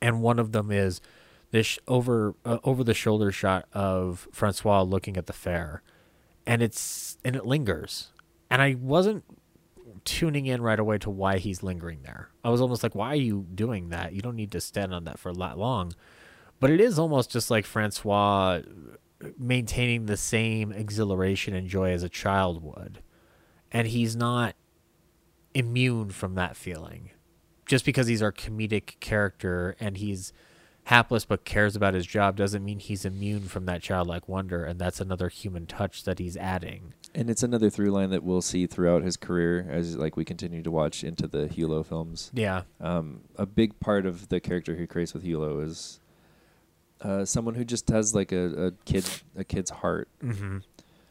And 0.01 0.23
one 0.23 0.39
of 0.39 0.53
them 0.53 0.71
is 0.71 1.01
this 1.51 1.79
over 1.89 2.35
uh, 2.45 2.59
over 2.65 2.85
the 2.85 2.95
shoulder 2.95 3.33
shot 3.33 3.67
of 3.73 4.29
Francois 4.33 4.83
looking 4.83 5.17
at 5.17 5.27
the 5.27 5.33
fair, 5.33 5.83
and 6.47 6.63
it's 6.63 7.17
and 7.25 7.35
it 7.37 7.47
lingers, 7.47 8.13
and 8.51 8.61
I 8.61 8.77
wasn't 8.79 9.25
tuning 10.05 10.47
in 10.47 10.61
right 10.61 10.79
away 10.79 10.99
to 10.99 11.11
why 11.11 11.39
he's 11.39 11.63
lingering 11.63 12.01
there. 12.03 12.29
I 12.45 12.51
was 12.51 12.61
almost 12.61 12.83
like, 12.83 12.95
why 12.95 13.09
are 13.09 13.17
you 13.17 13.47
doing 13.55 13.89
that? 13.89 14.13
You 14.13 14.21
don't 14.21 14.37
need 14.37 14.53
to 14.53 14.61
stand 14.61 14.93
on 14.93 15.05
that 15.05 15.19
for 15.19 15.33
that 15.33 15.59
long, 15.59 15.95
but 16.61 16.71
it 16.71 16.81
is 16.81 16.99
almost 16.99 17.31
just 17.31 17.51
like 17.51 17.65
Francois 17.65 18.61
maintaining 19.39 20.07
the 20.07 20.17
same 20.17 20.73
exhilaration 20.73 21.55
and 21.55 21.69
joy 21.69 21.91
as 21.91 22.03
a 22.03 22.09
child 22.09 22.63
would, 22.63 23.03
and 23.73 23.89
he's 23.89 24.15
not 24.17 24.55
immune 25.55 26.11
from 26.11 26.35
that 26.35 26.57
feeling 26.57 27.11
just 27.67 27.85
because 27.85 28.07
he's 28.07 28.23
our 28.23 28.33
comedic 28.33 28.99
character 29.01 29.75
and 29.81 29.97
he's 29.97 30.33
hapless 30.85 31.25
but 31.25 31.45
cares 31.45 31.75
about 31.75 31.95
his 31.95 32.07
job 32.07 32.37
doesn't 32.37 32.65
mean 32.65 32.79
he's 32.79 33.05
immune 33.05 33.43
from 33.49 33.65
that 33.67 33.83
childlike 33.83 34.29
wonder 34.29 34.65
and 34.65 34.79
that's 34.79 35.01
another 35.01 35.29
human 35.29 35.67
touch 35.67 36.05
that 36.05 36.19
he's 36.19 36.37
adding 36.37 36.93
And 37.15 37.29
it's 37.31 37.43
another 37.43 37.71
through 37.71 37.91
line 37.91 38.11
that 38.11 38.23
we'll 38.23 38.43
see 38.43 38.67
throughout 38.67 39.03
his 39.03 39.17
career 39.17 39.67
as 39.71 39.97
like 39.97 40.17
we 40.17 40.25
continue 40.25 40.63
to 40.63 40.71
watch 40.71 41.03
into 41.03 41.27
the 41.27 41.49
Hulot 41.49 41.87
films. 41.87 42.31
yeah 42.35 42.63
Um, 42.81 43.23
a 43.37 43.47
big 43.47 43.81
part 43.81 44.05
of 44.07 44.29
the 44.29 44.39
character 44.39 44.77
he 44.77 44.87
creates 44.87 45.13
with 45.15 45.25
Hulot 45.25 45.65
is 45.65 45.99
uh, 47.01 47.25
someone 47.25 47.55
who 47.57 47.65
just 47.65 47.89
has 47.89 48.15
like 48.15 48.31
a, 48.33 48.67
a 48.67 48.71
kid 48.85 49.05
a 49.37 49.43
kid's 49.45 49.71
heart. 49.71 50.09
mm-hmm. 50.23 50.59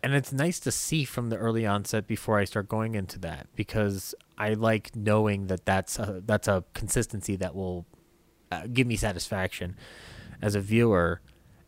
And 0.06 0.14
it's 0.14 0.32
nice 0.32 0.60
to 0.60 0.72
see 0.72 1.04
from 1.04 1.30
the 1.30 1.36
early 1.38 1.66
onset 1.66 2.06
before 2.08 2.38
i 2.40 2.46
start 2.46 2.70
going 2.70 2.94
into 2.96 3.18
that 3.20 3.48
because 3.56 4.14
i 4.38 4.54
like 4.54 4.96
knowing 4.96 5.48
that 5.48 5.66
that's 5.66 5.98
a, 6.00 6.22
that's 6.26 6.48
a 6.48 6.64
consistency 6.74 7.36
that 7.36 7.56
will 7.56 7.86
uh, 8.52 8.68
give 8.72 8.86
me 8.88 8.96
satisfaction 8.96 9.76
as 10.42 10.54
a 10.56 10.62
viewer 10.62 11.20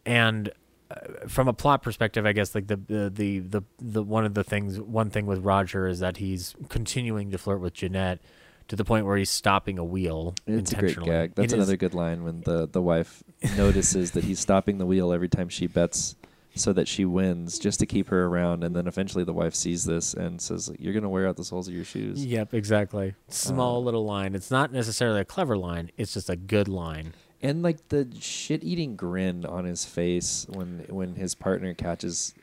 and 0.06 0.52
uh, 0.90 1.28
from 1.28 1.50
a 1.50 1.54
plot 1.54 1.84
perspective, 1.84 2.26
I 2.26 2.32
guess 2.32 2.56
like 2.56 2.68
the, 2.68 2.78
the 2.78 3.10
the 3.10 3.40
the 3.40 3.62
the 3.78 4.04
one 4.04 4.24
of 4.24 4.36
the 4.36 4.44
things 4.46 4.80
one 4.80 5.10
thing 5.10 5.26
with 5.26 5.40
Roger 5.40 5.86
is 5.86 6.00
that 6.00 6.16
he's 6.16 6.56
continuing 6.70 7.30
to 7.32 7.38
flirt 7.38 7.60
with 7.60 7.74
Jeanette 7.74 8.22
to 8.70 8.78
the 8.78 8.86
point 8.86 9.06
where 9.06 9.18
he's 9.18 9.30
stopping 9.30 9.78
a 9.78 9.84
wheel. 9.84 10.34
It's 10.46 10.72
a 10.72 10.78
great 10.78 10.98
gag. 11.04 11.36
That's 11.36 11.48
It 11.48 11.48
is- 11.48 11.54
another 11.54 11.76
good 11.76 11.94
line 11.94 12.24
when 12.24 12.40
the 12.42 12.70
the 12.70 12.82
wife 12.82 13.22
notices 13.58 14.12
that 14.12 14.24
he's 14.24 14.40
stopping 14.40 14.78
the 14.78 14.86
wheel 14.86 15.12
every 15.12 15.28
time 15.28 15.50
she 15.50 15.68
bets 15.68 16.16
so 16.58 16.74
that 16.74 16.88
she 16.88 17.06
wins 17.06 17.58
just 17.60 17.80
to 17.80 17.86
keep 17.86 18.08
her 18.10 18.26
around 18.26 18.64
and 18.64 18.76
then 18.76 18.88
eventually 18.88 19.24
the 19.24 19.34
wife 19.34 19.56
sees 19.56 19.86
this 19.86 20.14
and 20.14 20.42
says 20.42 20.70
you're 20.80 20.94
going 20.94 21.04
to 21.04 21.10
wear 21.10 21.28
out 21.28 21.38
the 21.38 21.44
soles 21.46 21.68
of 21.68 21.74
your 21.74 21.86
shoes. 21.86 22.26
Yep, 22.26 22.54
exactly. 22.54 23.14
Small 23.30 23.78
Uh, 23.78 23.86
little 23.86 24.06
line. 24.06 24.36
It's 24.36 24.52
not 24.52 24.72
necessarily 24.74 25.22
a 25.22 25.26
clever 25.26 25.58
line. 25.58 25.92
It's 25.98 26.14
just 26.14 26.30
a 26.30 26.36
good 26.36 26.68
line. 26.68 27.14
And 27.42 27.62
like 27.62 27.90
the 27.90 28.08
shit-eating 28.20 28.96
grin 28.96 29.46
on 29.46 29.66
his 29.66 29.86
face 29.86 30.48
when 30.50 30.86
when 30.90 31.16
his 31.16 31.36
partner 31.36 31.74
catches 31.76 32.34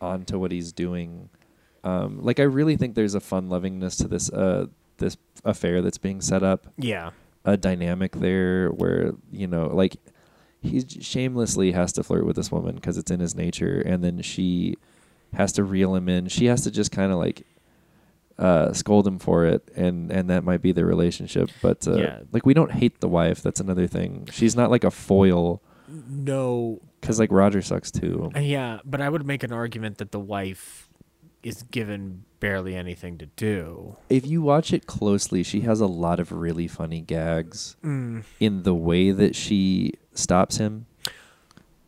onto 0.00 0.38
what 0.38 0.52
he's 0.52 0.72
doing. 0.72 1.28
Um, 1.82 2.22
like 2.22 2.38
I 2.38 2.44
really 2.44 2.76
think 2.76 2.94
there's 2.94 3.14
a 3.14 3.20
fun 3.20 3.48
lovingness 3.48 3.96
to 3.98 4.08
this 4.08 4.30
uh, 4.30 4.66
this 4.98 5.16
affair 5.44 5.82
that's 5.82 5.98
being 5.98 6.20
set 6.20 6.42
up. 6.42 6.66
Yeah. 6.78 7.10
A 7.44 7.56
dynamic 7.56 8.12
there 8.12 8.68
where 8.68 9.12
you 9.32 9.46
know 9.46 9.66
like 9.74 9.96
he 10.62 10.80
shamelessly 10.86 11.72
has 11.72 11.92
to 11.94 12.02
flirt 12.02 12.26
with 12.26 12.36
this 12.36 12.52
woman 12.52 12.74
because 12.76 12.98
it's 12.98 13.10
in 13.10 13.20
his 13.20 13.34
nature, 13.34 13.80
and 13.80 14.04
then 14.04 14.20
she 14.22 14.76
has 15.34 15.52
to 15.52 15.64
reel 15.64 15.94
him 15.94 16.08
in. 16.08 16.28
She 16.28 16.46
has 16.46 16.62
to 16.64 16.70
just 16.70 16.90
kind 16.92 17.12
of 17.12 17.18
like 17.18 17.46
uh, 18.38 18.72
scold 18.72 19.06
him 19.06 19.18
for 19.18 19.44
it, 19.46 19.70
and 19.76 20.10
and 20.10 20.28
that 20.30 20.44
might 20.44 20.62
be 20.62 20.72
the 20.72 20.84
relationship. 20.84 21.50
But 21.62 21.86
uh, 21.86 21.96
Yeah. 21.96 22.20
like 22.32 22.46
we 22.46 22.54
don't 22.54 22.72
hate 22.72 23.00
the 23.00 23.08
wife. 23.08 23.42
That's 23.42 23.60
another 23.60 23.86
thing. 23.86 24.28
She's 24.32 24.56
not 24.56 24.70
like 24.70 24.84
a 24.84 24.90
foil 24.90 25.62
No. 25.88 26.80
because 27.00 27.18
like 27.18 27.30
Roger 27.32 27.62
sucks 27.62 27.90
too. 27.90 28.30
Uh, 28.34 28.40
Yeah, 28.40 28.80
but 28.84 29.00
I 29.00 29.08
would 29.08 29.26
make 29.26 29.42
an 29.42 29.52
argument 29.52 29.98
that 29.98 30.12
the 30.12 30.20
wife 30.20 30.88
is 31.42 31.62
given 31.64 32.24
barely 32.38 32.74
anything 32.74 33.16
to 33.18 33.26
do. 33.26 33.96
If 34.10 34.26
you 34.26 34.42
watch 34.42 34.72
it 34.74 34.86
closely, 34.86 35.42
she 35.42 35.60
has 35.62 35.80
a 35.80 35.86
lot 35.86 36.20
of 36.20 36.32
really 36.32 36.66
funny 36.68 37.00
gags 37.00 37.76
Mm. 37.82 38.24
in 38.40 38.62
the 38.62 38.74
way 38.74 39.10
that 39.10 39.34
she 39.34 39.94
stops 40.20 40.56
him. 40.58 40.86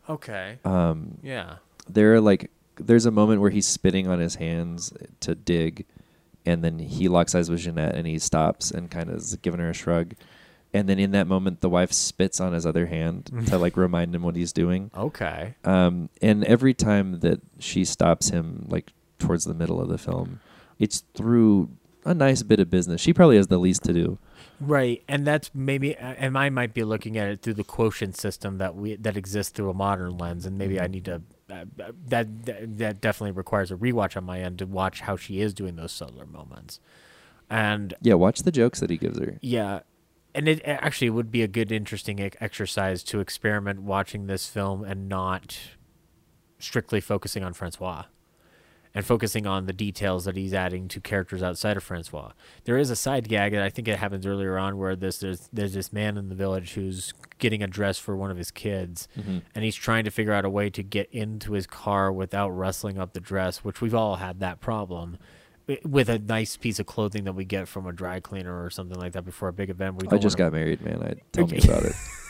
Okay. 0.09 0.59
Um, 0.65 1.17
Yeah. 1.23 1.55
there 1.89 2.13
are 2.15 2.21
like 2.21 2.49
there's 2.77 3.05
a 3.05 3.11
moment 3.11 3.39
where 3.39 3.51
he's 3.51 3.67
spitting 3.67 4.07
on 4.07 4.19
his 4.19 4.35
hands 4.35 4.91
to 5.19 5.35
dig 5.35 5.85
and 6.45 6.63
then 6.63 6.79
he 6.79 7.07
locks 7.07 7.35
eyes 7.35 7.49
with 7.49 7.59
Jeanette 7.61 7.95
and 7.95 8.07
he 8.07 8.17
stops 8.19 8.71
and 8.71 8.89
kind 8.89 9.09
of 9.09 9.17
is 9.17 9.35
giving 9.41 9.59
her 9.59 9.69
a 9.69 9.73
shrug 9.73 10.13
and 10.73 10.89
then 10.89 10.97
in 10.97 11.11
that 11.11 11.27
moment 11.27 11.61
the 11.61 11.69
wife 11.69 11.93
spits 11.93 12.39
on 12.41 12.51
his 12.53 12.65
other 12.65 12.87
hand 12.87 13.29
to 13.47 13.57
like 13.59 13.77
remind 13.77 14.13
him 14.15 14.23
what 14.23 14.35
he's 14.35 14.51
doing 14.51 14.89
Okay. 14.97 15.53
um, 15.63 16.09
and 16.21 16.43
every 16.45 16.73
time 16.73 17.19
that 17.19 17.41
she 17.59 17.85
stops 17.85 18.29
him 18.29 18.65
like 18.67 18.91
towards 19.19 19.45
the 19.45 19.53
middle 19.53 19.79
of 19.79 19.87
the 19.87 19.99
film 19.99 20.39
it's 20.79 21.03
through 21.13 21.69
a 22.05 22.13
nice 22.15 22.41
bit 22.43 22.59
of 22.59 22.69
business 22.71 22.99
she 23.01 23.13
probably 23.13 23.37
has 23.37 23.47
the 23.47 23.59
least 23.59 23.83
to 23.83 23.93
do 23.93 24.17
Right, 24.65 25.03
and 25.07 25.27
that's 25.27 25.51
maybe, 25.53 25.97
uh, 25.97 26.15
and 26.17 26.37
I 26.37 26.49
might 26.49 26.73
be 26.73 26.83
looking 26.83 27.17
at 27.17 27.27
it 27.27 27.41
through 27.41 27.55
the 27.55 27.63
quotient 27.63 28.15
system 28.15 28.59
that 28.59 28.75
we 28.75 28.95
that 28.95 29.17
exists 29.17 29.51
through 29.51 29.69
a 29.69 29.73
modern 29.73 30.17
lens, 30.17 30.45
and 30.45 30.57
maybe 30.57 30.79
I 30.79 30.83
mm-hmm. 30.83 30.91
need 30.91 31.05
to. 31.05 31.21
Uh, 31.49 31.53
uh, 31.53 31.91
that, 32.07 32.45
that 32.45 32.77
that 32.77 33.01
definitely 33.01 33.31
requires 33.31 33.71
a 33.71 33.75
rewatch 33.75 34.15
on 34.15 34.23
my 34.23 34.39
end 34.39 34.59
to 34.59 34.65
watch 34.65 35.01
how 35.01 35.17
she 35.17 35.41
is 35.41 35.53
doing 35.53 35.75
those 35.75 35.91
subtler 35.91 36.25
moments, 36.25 36.79
and 37.49 37.93
yeah 38.01 38.13
watch 38.13 38.39
the 38.43 38.51
jokes 38.51 38.79
that 38.79 38.89
he 38.89 38.97
gives 38.97 39.19
her. 39.19 39.37
Yeah, 39.41 39.81
and 40.33 40.47
it 40.47 40.61
actually 40.63 41.09
would 41.09 41.29
be 41.29 41.41
a 41.41 41.47
good, 41.47 41.71
interesting 41.71 42.19
exercise 42.39 43.03
to 43.03 43.19
experiment 43.19 43.81
watching 43.81 44.27
this 44.27 44.47
film 44.47 44.83
and 44.83 45.09
not 45.09 45.57
strictly 46.57 47.01
focusing 47.01 47.43
on 47.43 47.53
Francois 47.53 48.05
and 48.95 49.05
focusing 49.05 49.47
on 49.47 49.65
the 49.65 49.73
details 49.73 50.25
that 50.25 50.35
he's 50.35 50.53
adding 50.53 50.87
to 50.87 50.99
characters 50.99 51.41
outside 51.41 51.77
of 51.77 51.83
Francois. 51.83 52.31
There 52.65 52.77
is 52.77 52.89
a 52.89 52.95
side 52.95 53.27
gag 53.27 53.53
that 53.53 53.63
I 53.63 53.69
think 53.69 53.87
it 53.87 53.97
happens 53.97 54.25
earlier 54.25 54.57
on 54.57 54.77
where 54.77 54.95
this 54.95 55.17
there's 55.19 55.49
there's 55.51 55.73
this 55.73 55.91
man 55.91 56.17
in 56.17 56.29
the 56.29 56.35
village 56.35 56.73
who's 56.73 57.13
getting 57.39 57.63
a 57.63 57.67
dress 57.67 57.97
for 57.97 58.15
one 58.15 58.31
of 58.31 58.37
his 58.37 58.51
kids 58.51 59.07
mm-hmm. 59.17 59.39
and 59.55 59.63
he's 59.63 59.75
trying 59.75 60.03
to 60.03 60.11
figure 60.11 60.33
out 60.33 60.45
a 60.45 60.49
way 60.49 60.69
to 60.69 60.83
get 60.83 61.09
into 61.11 61.53
his 61.53 61.65
car 61.65 62.11
without 62.11 62.49
rustling 62.49 62.99
up 62.99 63.13
the 63.13 63.19
dress, 63.19 63.63
which 63.63 63.81
we've 63.81 63.95
all 63.95 64.17
had 64.17 64.39
that 64.39 64.59
problem. 64.61 65.17
Eh, 65.67 65.77
with 65.85 66.09
a 66.09 66.19
nice 66.19 66.57
piece 66.57 66.79
of 66.79 66.85
clothing 66.85 67.23
that 67.23 67.33
we 67.33 67.45
get 67.45 67.67
from 67.67 67.87
a 67.87 67.93
dry 67.93 68.19
cleaner 68.19 68.63
or 68.63 68.69
something 68.69 68.99
like 68.99 69.13
that 69.13 69.23
before 69.23 69.47
a 69.47 69.53
big 69.53 69.69
event. 69.69 70.01
We 70.01 70.07
I 70.09 70.17
just 70.19 70.37
wanna- 70.37 70.51
got 70.51 70.57
married, 70.57 70.81
man. 70.81 71.01
I 71.01 71.15
tell 71.31 71.47
me 71.47 71.59
about 71.63 71.83
it. 71.83 71.95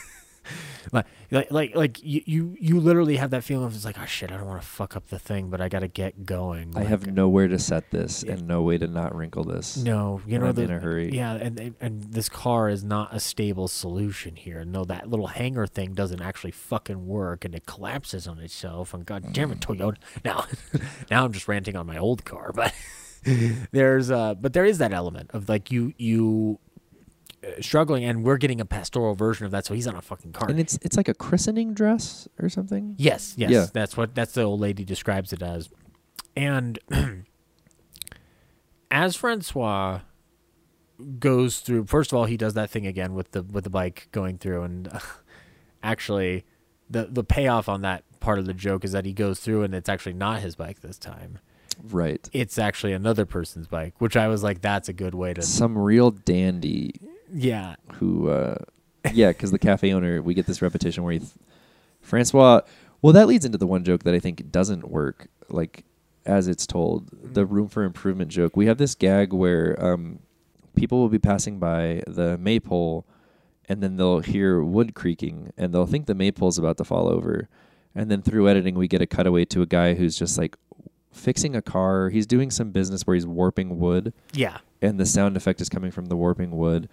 like 0.92 1.06
like 1.32 1.52
like, 1.52 1.76
like 1.76 2.04
you, 2.04 2.22
you 2.26 2.58
you 2.60 2.80
literally 2.80 3.18
have 3.18 3.30
that 3.32 3.44
feeling 3.44 3.66
of 3.66 3.76
it's 3.76 3.86
like 3.86 3.98
oh 4.00 4.06
shit 4.06 4.32
I 4.32 4.38
don't 4.38 4.48
want 4.48 4.62
to 4.62 4.68
fuck 4.68 4.96
up 4.96 5.08
the 5.08 5.20
thing 5.20 5.50
but 5.50 5.62
I 5.62 5.70
got 5.70 5.80
to 5.80 5.88
get 5.88 6.26
going. 6.26 6.74
I 6.76 6.80
Like, 6.80 6.88
have 6.90 7.08
nowhere 7.08 7.48
to 7.48 7.58
set 7.60 7.92
this 7.92 8.24
Yeah. 8.26 8.34
and 8.34 8.48
no 8.48 8.62
way 8.62 8.78
to 8.78 8.88
not 8.88 9.16
wrinkle 9.16 9.44
this. 9.44 9.78
no 9.78 10.22
you 10.28 10.38
know 10.40 10.48
I'm 10.48 10.56
the, 10.56 10.64
in 10.64 10.72
a 10.72 10.80
hurry. 10.80 11.12
Yeah, 11.14 11.34
and 11.34 11.76
and- 11.80 12.04
this 12.14 12.30
car 12.30 12.70
is 12.70 12.84
not 12.84 13.14
a 13.16 13.20
stable 13.20 13.68
solution 13.68 14.36
here. 14.36 14.64
No, 14.66 14.84
that 14.86 15.10
little 15.10 15.28
hanger 15.28 15.66
thing 15.66 15.94
doesn't 15.94 16.22
actually 16.22 16.52
fucking 16.52 17.08
work, 17.08 17.44
and 17.46 17.56
it 17.56 17.66
collapses 17.66 18.28
on 18.28 18.40
itself. 18.40 18.94
And 18.94 19.06
god 19.06 19.32
damn 19.34 19.52
it, 19.52 19.60
Mm. 19.62 19.78
Toyota! 19.78 19.96
Now, 20.26 20.46
now 21.10 21.26
I'm 21.26 21.32
just 21.32 21.48
ranting 21.48 21.76
on 21.76 21.88
my 21.88 21.98
old 21.98 22.24
car, 22.26 22.52
but 22.54 22.74
there's 23.72 24.12
uh, 24.12 24.36
but 24.36 24.54
there 24.54 24.66
is 24.66 24.78
that 24.80 24.94
element 24.94 25.32
of 25.34 25.50
like 25.50 25.72
you 25.72 25.94
you 25.98 26.60
Uh, 27.44 27.62
struggling, 27.62 28.04
and 28.06 28.24
we're 28.24 28.38
getting 28.38 28.62
a 28.62 28.66
pastoral 28.66 29.16
version 29.16 29.46
of 29.46 29.52
that. 29.52 29.66
So 29.66 29.74
he's 29.74 29.88
on 29.88 29.96
a 29.96 30.02
fucking 30.02 30.32
cart. 30.32 30.50
And 30.52 30.60
it's 30.60 30.78
it's 30.82 30.96
like 30.98 31.08
a 31.10 31.14
christening 31.14 31.74
dress 31.74 32.28
or 32.40 32.48
something. 32.50 32.96
Yes, 32.98 33.34
yes, 33.38 33.52
Yeah. 33.52 33.66
that's 33.74 33.98
what 33.98 34.16
that's 34.16 34.32
the 34.34 34.44
old 34.44 34.60
lady 34.60 34.84
describes 34.86 35.34
it 35.34 35.42
as. 35.42 35.70
And 36.36 36.80
as 38.92 39.16
Francois 39.16 40.00
goes 41.20 41.60
through, 41.60 41.86
first 41.86 42.12
of 42.12 42.18
all, 42.18 42.26
he 42.26 42.38
does 42.38 42.54
that 42.54 42.70
thing 42.70 42.86
again 42.88 43.14
with 43.14 43.32
the 43.32 43.44
with 43.44 43.64
the 43.64 43.70
bike 43.70 44.08
going 44.12 44.38
through, 44.38 44.64
and 44.64 44.90
actually, 45.84 46.46
the 46.90 47.08
the 47.12 47.24
payoff 47.24 47.68
on 47.68 47.82
that 47.82 48.04
part 48.20 48.40
of 48.40 48.46
the 48.46 48.54
joke 48.54 48.86
is 48.86 48.92
that 48.94 49.06
he 49.06 49.12
goes 49.14 49.40
through 49.40 49.64
and 49.64 49.76
it's 49.76 49.90
actually 49.90 50.14
not 50.14 50.40
his 50.40 50.56
bike 50.56 50.80
this 50.82 50.98
time. 50.98 51.40
Right. 51.84 52.30
It's 52.32 52.58
actually 52.58 52.94
another 52.94 53.26
person's 53.26 53.68
bike, 53.68 53.96
which 54.00 54.16
I 54.16 54.28
was 54.30 54.44
like, 54.44 54.62
that's 54.62 54.88
a 54.88 54.94
good 54.94 55.14
way 55.14 55.34
to. 55.34 55.42
Some 55.42 55.78
real 55.78 56.12
dandy 56.12 56.94
Yeah, 57.34 57.76
who 57.94 58.30
uh 58.30 58.56
yeah 59.12 59.30
because 59.30 59.52
the 59.52 59.60
cafe 59.60 59.92
owner 59.92 60.22
we 60.22 60.34
get 60.34 60.46
this 60.46 60.62
repetition 60.62 61.04
where 61.04 61.14
he 61.14 61.20
th- 61.20 61.32
francois 62.00 62.62
well 63.02 63.12
that 63.12 63.28
leads 63.28 63.44
into 63.44 63.58
the 63.58 63.68
one 63.68 63.84
joke 63.84 64.04
that 64.04 64.14
i 64.14 64.20
think 64.20 64.50
doesn't 64.50 64.90
work 64.90 65.28
like 65.50 65.84
as 66.26 66.48
it's 66.48 66.66
told 66.66 67.10
the 67.34 67.46
room 67.46 67.68
for 67.68 67.84
improvement 67.84 68.32
joke. 68.32 68.56
We 68.56 68.68
have 68.68 68.78
this 68.78 68.96
gag 68.96 69.34
where 69.34 69.76
um 69.84 70.20
people 70.76 71.00
will 71.00 71.10
be 71.10 71.20
passing 71.20 71.60
by 71.60 72.02
the 72.08 72.38
maypole 72.38 73.06
and 73.70 73.82
then 73.82 73.96
they'll 73.98 74.20
hear 74.20 74.64
wood 74.64 74.94
creaking 74.94 75.52
and 75.58 75.74
they'll 75.74 75.86
think 75.86 76.06
the 76.06 76.16
maypole's 76.16 76.58
about 76.58 76.78
to 76.78 76.84
fall 76.84 77.08
over. 77.08 77.48
And 77.96 78.10
then 78.10 78.22
through 78.22 78.50
editing 78.50 78.76
we 78.76 78.88
get 78.88 79.02
a 79.02 79.06
cutaway 79.06 79.46
to 79.46 79.62
a 79.62 79.66
guy 79.66 79.94
who's 79.94 80.18
just 80.18 80.38
like 80.38 80.56
fixing 81.12 81.56
a 81.56 81.62
car. 81.62 82.10
He's 82.10 82.26
doing 82.26 82.50
some 82.50 82.72
business 82.72 83.06
where 83.06 83.14
he's 83.16 83.28
warping 83.28 83.80
wood. 83.80 84.14
Yeah, 84.34 84.58
and 84.82 85.00
the 85.00 85.06
sound 85.06 85.38
effect 85.38 85.62
is 85.62 85.70
coming 85.70 85.92
from 85.92 86.06
the 86.06 86.18
warping 86.18 86.52
wood. 86.52 86.90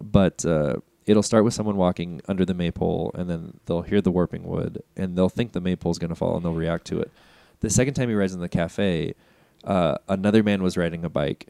But 0.00 0.44
uh, 0.44 0.76
it'll 1.08 1.22
start 1.22 1.44
with 1.44 1.54
someone 1.54 1.76
walking 1.76 2.20
under 2.28 2.44
the 2.44 2.54
maypole, 2.54 3.10
and 3.14 3.28
then 3.28 3.58
they'll 3.66 3.82
hear 3.82 4.00
the 4.00 4.10
warping 4.10 4.44
wood, 4.44 4.82
and 4.96 5.16
they'll 5.16 5.30
think 5.30 5.52
the 5.52 5.60
maypole's 5.60 5.98
going 5.98 6.10
to 6.10 6.14
fall, 6.14 6.36
and 6.36 6.44
they'll 6.44 6.52
react 6.52 6.86
to 6.88 7.00
it. 7.00 7.10
The 7.60 7.70
second 7.70 7.94
time 7.94 8.08
he 8.08 8.14
rides 8.14 8.34
in 8.34 8.40
the 8.40 8.48
cafe, 8.48 9.14
uh, 9.64 9.96
another 10.08 10.42
man 10.42 10.62
was 10.62 10.76
riding 10.76 11.04
a 11.04 11.08
bike. 11.08 11.48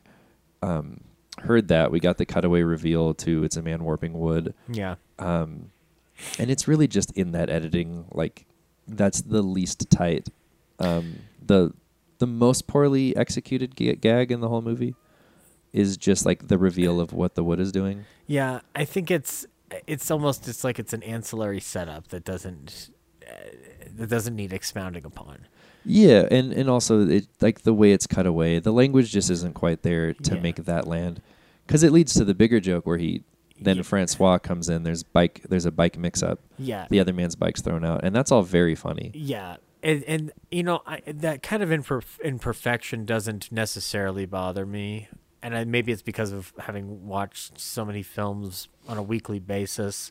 Um, 0.63 1.01
heard 1.41 1.69
that 1.69 1.91
we 1.91 2.01
got 2.01 2.19
the 2.19 2.27
cutaway 2.27 2.63
reveal 2.63 3.15
to 3.15 3.45
it's 3.45 3.57
a 3.57 3.63
man 3.63 3.85
warping 3.85 4.19
wood, 4.19 4.55
yeah. 4.69 4.97
um, 5.19 5.71
and 6.39 6.51
it's 6.51 6.67
really 6.67 6.89
just 6.89 7.13
in 7.13 7.33
that 7.33 7.51
editing. 7.51 8.07
Like 8.13 8.47
that's 8.87 9.21
the 9.21 9.43
least 9.43 9.91
tight, 9.91 10.29
um, 10.79 11.21
the 11.45 11.73
the 12.19 12.27
most 12.27 12.67
poorly 12.67 13.17
executed 13.17 13.77
ga- 13.77 13.95
gag 13.95 14.33
in 14.33 14.41
the 14.41 14.49
whole 14.49 14.63
movie 14.63 14.95
is 15.73 15.97
just 15.97 16.25
like 16.27 16.49
the 16.49 16.59
reveal 16.59 17.01
of 17.01 17.13
what 17.13 17.35
the 17.35 17.45
wood 17.45 17.61
is 17.61 17.73
doing. 17.73 18.05
Yeah, 18.27 18.61
I 18.75 18.85
think 18.85 19.11
it's 19.11 19.47
it's 19.87 20.11
almost 20.11 20.49
it's 20.49 20.65
like 20.65 20.79
it's 20.79 20.93
an 20.93 21.03
ancillary 21.03 21.61
setup 21.61 22.09
that 22.09 22.25
doesn't 22.25 22.91
uh, 23.27 23.33
that 23.97 24.09
doesn't 24.09 24.35
need 24.37 24.53
expounding 24.53 25.05
upon. 25.05 25.47
Yeah, 25.85 26.27
and 26.31 26.53
and 26.53 26.69
also 26.69 27.07
it 27.07 27.29
like 27.41 27.63
the 27.63 27.75
way 27.75 27.93
it's 27.93 28.07
cut 28.07 28.27
away, 28.27 28.59
the 28.59 28.73
language 28.73 29.11
just 29.11 29.31
isn't 29.31 29.55
quite 29.55 29.83
there 29.83 30.13
to 30.15 30.35
Yeah. 30.35 30.41
make 30.41 30.57
that 30.65 30.87
land, 30.87 31.21
because 31.67 31.83
it 31.83 31.93
leads 31.93 32.15
to 32.15 32.25
the 32.25 32.35
bigger 32.35 32.61
joke 32.61 32.87
where 32.87 32.99
he 32.99 33.23
then 33.61 33.77
Yeah. 33.79 33.83
Francois 33.83 34.39
comes 34.39 34.69
in. 34.69 34.83
There's 34.85 35.03
bike. 35.03 35.43
There's 35.49 35.65
a 35.67 35.71
bike 35.73 35.99
mix 35.99 36.23
up. 36.23 36.41
Yeah, 36.59 36.87
The 36.91 37.01
other 37.01 37.13
man's 37.13 37.35
bike's 37.37 37.61
thrown 37.61 37.85
out, 37.85 38.05
and 38.05 38.15
that's 38.15 38.31
all 38.33 38.43
very 38.43 38.75
funny. 38.75 39.11
yeah, 39.15 39.57
and 39.83 40.03
and 40.05 40.33
you 40.51 40.63
know 40.63 40.81
I, 40.87 41.01
that 41.07 41.43
kind 41.43 41.63
of 41.63 41.69
imperf- 41.71 42.21
imperfection 42.23 43.05
doesn't 43.05 43.51
necessarily 43.53 44.27
bother 44.27 44.65
me, 44.67 45.09
and 45.43 45.55
I, 45.57 45.65
maybe 45.65 45.93
it's 45.93 46.03
because 46.03 46.33
of 46.33 46.53
having 46.59 47.07
watched 47.07 47.59
so 47.61 47.85
many 47.85 48.03
films 48.03 48.69
on 48.89 48.97
a 48.99 49.03
weekly 49.03 49.39
basis 49.39 50.11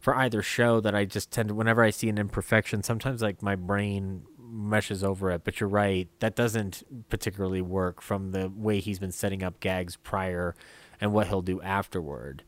for 0.00 0.14
either 0.16 0.42
show 0.42 0.80
that 0.80 0.94
I 0.94 1.04
just 1.04 1.30
tend 1.30 1.48
to 1.48 1.54
whenever 1.54 1.82
I 1.82 1.90
see 1.90 2.08
an 2.08 2.18
imperfection, 2.18 2.82
sometimes 2.82 3.20
like 3.22 3.42
my 3.42 3.56
brain 3.56 4.22
meshes 4.40 5.02
over 5.04 5.30
it. 5.30 5.42
But 5.44 5.60
you're 5.60 5.68
right, 5.68 6.08
that 6.20 6.34
doesn't 6.36 7.08
particularly 7.08 7.60
work 7.62 8.00
from 8.00 8.30
the 8.30 8.48
way 8.48 8.80
he's 8.80 8.98
been 8.98 9.12
setting 9.12 9.42
up 9.42 9.60
gags 9.60 9.96
prior 9.96 10.54
and 11.00 11.12
what 11.12 11.26
he'll 11.28 11.42
do 11.42 11.60
afterward. 11.62 12.42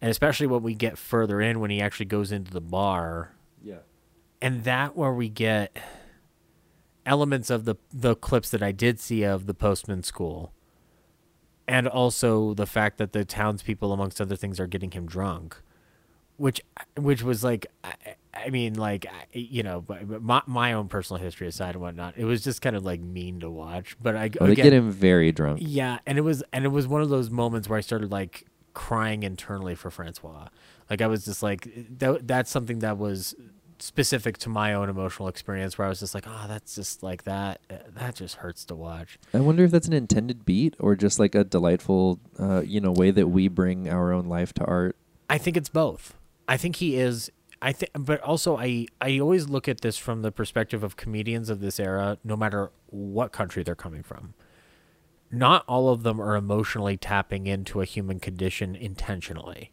And 0.00 0.10
especially 0.10 0.46
when 0.46 0.62
we 0.62 0.74
get 0.74 0.98
further 0.98 1.40
in 1.40 1.60
when 1.60 1.70
he 1.70 1.80
actually 1.80 2.06
goes 2.06 2.30
into 2.32 2.50
the 2.52 2.60
bar 2.60 3.32
Yeah. 3.62 3.78
and 4.40 4.64
that 4.64 4.96
where 4.96 5.12
we 5.12 5.28
get 5.28 5.76
elements 7.04 7.50
of 7.50 7.64
the 7.64 7.76
the 7.92 8.14
clips 8.14 8.50
that 8.50 8.62
I 8.62 8.72
did 8.72 9.00
see 9.00 9.22
of 9.24 9.46
the 9.46 9.54
postman 9.54 10.02
school, 10.02 10.52
and 11.68 11.86
also 11.88 12.54
the 12.54 12.66
fact 12.66 12.98
that 12.98 13.12
the 13.12 13.24
townspeople, 13.24 13.92
amongst 13.92 14.20
other 14.20 14.36
things, 14.36 14.58
are 14.60 14.66
getting 14.66 14.90
him 14.90 15.06
drunk, 15.06 15.56
which 16.36 16.60
which 16.96 17.22
was 17.22 17.44
like, 17.44 17.66
I, 17.84 17.94
I 18.34 18.50
mean, 18.50 18.74
like 18.74 19.06
I- 19.06 19.26
you 19.32 19.62
know, 19.62 19.84
my 20.20 20.42
my 20.46 20.72
own 20.72 20.88
personal 20.88 21.22
history 21.22 21.46
aside 21.46 21.74
and 21.74 21.80
whatnot, 21.82 22.14
it 22.16 22.24
was 22.24 22.42
just 22.42 22.62
kind 22.62 22.74
of 22.76 22.84
like 22.84 23.00
mean 23.00 23.40
to 23.40 23.50
watch. 23.50 23.96
But 24.02 24.16
I 24.16 24.30
Oh, 24.40 24.46
they 24.46 24.52
again, 24.52 24.64
get 24.64 24.72
him 24.72 24.90
very 24.90 25.30
drunk. 25.32 25.60
yeah, 25.62 25.98
and 26.06 26.18
it 26.18 26.22
was 26.22 26.42
and 26.52 26.64
it 26.64 26.68
was 26.68 26.86
one 26.88 27.02
of 27.02 27.08
those 27.08 27.30
moments 27.30 27.68
where 27.68 27.78
I 27.78 27.82
started 27.82 28.10
like 28.10 28.46
crying 28.74 29.22
internally 29.22 29.74
for 29.74 29.90
Francois. 29.90 30.48
Like 30.90 31.00
I 31.02 31.06
was 31.06 31.24
just 31.24 31.42
like 31.42 31.68
that, 31.98 32.26
that's 32.26 32.50
something 32.50 32.80
that 32.80 32.98
was 32.98 33.34
specific 33.82 34.38
to 34.38 34.48
my 34.48 34.72
own 34.72 34.88
emotional 34.88 35.28
experience 35.28 35.76
where 35.76 35.86
I 35.86 35.88
was 35.88 36.00
just 36.00 36.14
like, 36.14 36.24
"Oh, 36.26 36.44
that's 36.46 36.74
just 36.74 37.02
like 37.02 37.24
that 37.24 37.60
uh, 37.68 37.76
that 37.94 38.14
just 38.14 38.36
hurts 38.36 38.64
to 38.66 38.74
watch." 38.74 39.18
I 39.34 39.40
wonder 39.40 39.64
if 39.64 39.70
that's 39.70 39.88
an 39.88 39.92
intended 39.92 40.44
beat 40.44 40.76
or 40.78 40.94
just 40.94 41.18
like 41.18 41.34
a 41.34 41.42
delightful, 41.44 42.20
uh, 42.38 42.62
you 42.64 42.80
know, 42.80 42.92
way 42.92 43.10
that 43.10 43.28
we 43.28 43.48
bring 43.48 43.88
our 43.88 44.12
own 44.12 44.26
life 44.26 44.52
to 44.54 44.64
art. 44.64 44.96
I 45.28 45.38
think 45.38 45.56
it's 45.56 45.68
both. 45.68 46.14
I 46.46 46.56
think 46.56 46.76
he 46.76 46.96
is 46.96 47.30
I 47.62 47.72
think 47.72 47.92
but 47.96 48.20
also 48.20 48.56
I 48.56 48.86
I 49.00 49.18
always 49.20 49.48
look 49.48 49.68
at 49.68 49.80
this 49.80 49.96
from 49.96 50.22
the 50.22 50.32
perspective 50.32 50.82
of 50.82 50.96
comedians 50.96 51.48
of 51.48 51.60
this 51.60 51.78
era 51.78 52.18
no 52.24 52.36
matter 52.36 52.72
what 52.86 53.32
country 53.32 53.62
they're 53.62 53.74
coming 53.76 54.02
from. 54.02 54.34
Not 55.30 55.64
all 55.66 55.88
of 55.88 56.02
them 56.02 56.20
are 56.20 56.36
emotionally 56.36 56.96
tapping 56.96 57.46
into 57.46 57.80
a 57.80 57.86
human 57.86 58.20
condition 58.20 58.74
intentionally. 58.74 59.72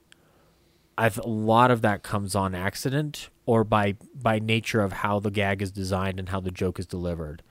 I've 1.00 1.18
a 1.18 1.28
lot 1.28 1.72
of 1.72 1.82
that 1.82 2.04
comes 2.04 2.36
on 2.36 2.54
accident 2.54 3.30
or 3.46 3.64
by 3.64 3.96
by 4.14 4.38
nature 4.38 4.82
of 4.82 4.92
how 4.92 5.20
the 5.20 5.32
gag 5.32 5.62
is 5.62 5.72
designed 5.72 6.20
and 6.20 6.28
how 6.28 6.42
the 6.42 6.52
joke 6.52 6.78
is 6.78 6.86
delivered. 6.86 7.42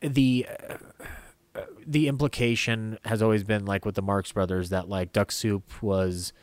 The 0.00 0.46
uh, 1.54 1.62
the 1.86 2.06
implication 2.06 2.98
has 3.06 3.22
always 3.22 3.44
been 3.44 3.64
like 3.64 3.86
with 3.86 3.94
the 3.94 4.02
Marx 4.02 4.30
Brothers 4.30 4.68
that 4.68 4.90
like 4.90 5.14
Duck 5.14 5.32
Soup 5.32 5.82
was 5.82 6.34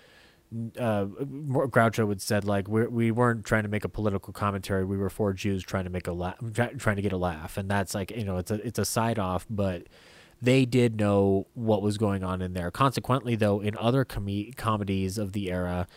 uh, 0.79 1.05
Groucho 1.05 2.07
would 2.07 2.19
said 2.19 2.45
like 2.45 2.67
we 2.67 2.87
we 2.87 3.11
weren't 3.11 3.45
trying 3.45 3.63
to 3.63 3.69
make 3.69 3.85
a 3.85 3.89
political 3.89 4.33
commentary. 4.33 4.85
We 4.85 4.97
were 4.97 5.11
four 5.11 5.33
Jews 5.33 5.63
trying 5.63 5.83
to 5.83 5.91
make 5.91 6.07
a 6.07 6.13
laugh, 6.13 6.37
trying 6.77 6.95
to 6.95 7.01
get 7.03 7.13
a 7.13 7.17
laugh, 7.17 7.57
and 7.57 7.69
that's 7.69 7.93
like 7.93 8.09
you 8.09 8.25
know 8.25 8.37
it's 8.37 8.49
a 8.49 8.55
it's 8.65 8.79
a 8.79 8.85
side 8.85 9.19
off, 9.19 9.45
but 9.51 9.83
they 10.41 10.65
did 10.65 10.99
know 10.99 11.45
what 11.53 11.83
was 11.83 11.99
going 11.99 12.23
on 12.23 12.41
in 12.41 12.53
there. 12.53 12.71
Consequently, 12.71 13.35
though, 13.35 13.59
in 13.59 13.77
other 13.77 14.03
com- 14.03 14.51
comedies 14.57 15.19
of 15.19 15.33
the 15.33 15.51
era, 15.51 15.87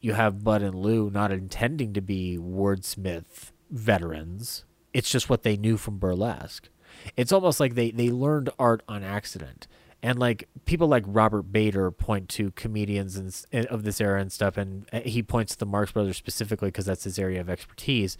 you 0.00 0.12
have 0.14 0.44
Bud 0.44 0.62
and 0.62 0.74
Lou 0.74 1.10
not 1.10 1.32
intending 1.32 1.92
to 1.94 2.00
be 2.00 2.38
wordsmith 2.38 3.52
veterans. 3.70 4.64
It's 4.92 5.10
just 5.10 5.28
what 5.28 5.42
they 5.42 5.56
knew 5.56 5.76
from 5.76 5.98
burlesque. 5.98 6.68
It's 7.16 7.32
almost 7.32 7.60
like 7.60 7.74
they 7.74 7.90
they 7.90 8.10
learned 8.10 8.50
art 8.58 8.82
on 8.88 9.02
accident. 9.02 9.66
And 10.00 10.18
like 10.18 10.48
people 10.64 10.86
like 10.86 11.02
Robert 11.06 11.50
Bader 11.52 11.90
point 11.90 12.28
to 12.30 12.52
comedians 12.52 13.16
and, 13.16 13.28
s- 13.28 13.46
of 13.68 13.82
this 13.82 14.00
era 14.00 14.20
and 14.20 14.30
stuff, 14.32 14.56
and 14.56 14.88
uh, 14.92 15.00
he 15.00 15.24
points 15.24 15.54
to 15.54 15.58
the 15.58 15.66
Marx 15.66 15.90
Brothers 15.90 16.16
specifically 16.16 16.68
because 16.68 16.86
that's 16.86 17.02
his 17.02 17.18
area 17.18 17.40
of 17.40 17.50
expertise. 17.50 18.16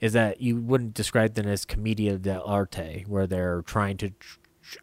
Is 0.00 0.14
that 0.14 0.40
you 0.40 0.56
wouldn't 0.56 0.94
describe 0.94 1.34
them 1.34 1.46
as 1.46 1.66
commedia 1.66 2.18
dell'arte, 2.18 3.06
where 3.06 3.26
they're 3.26 3.60
trying 3.62 3.98
to 3.98 4.10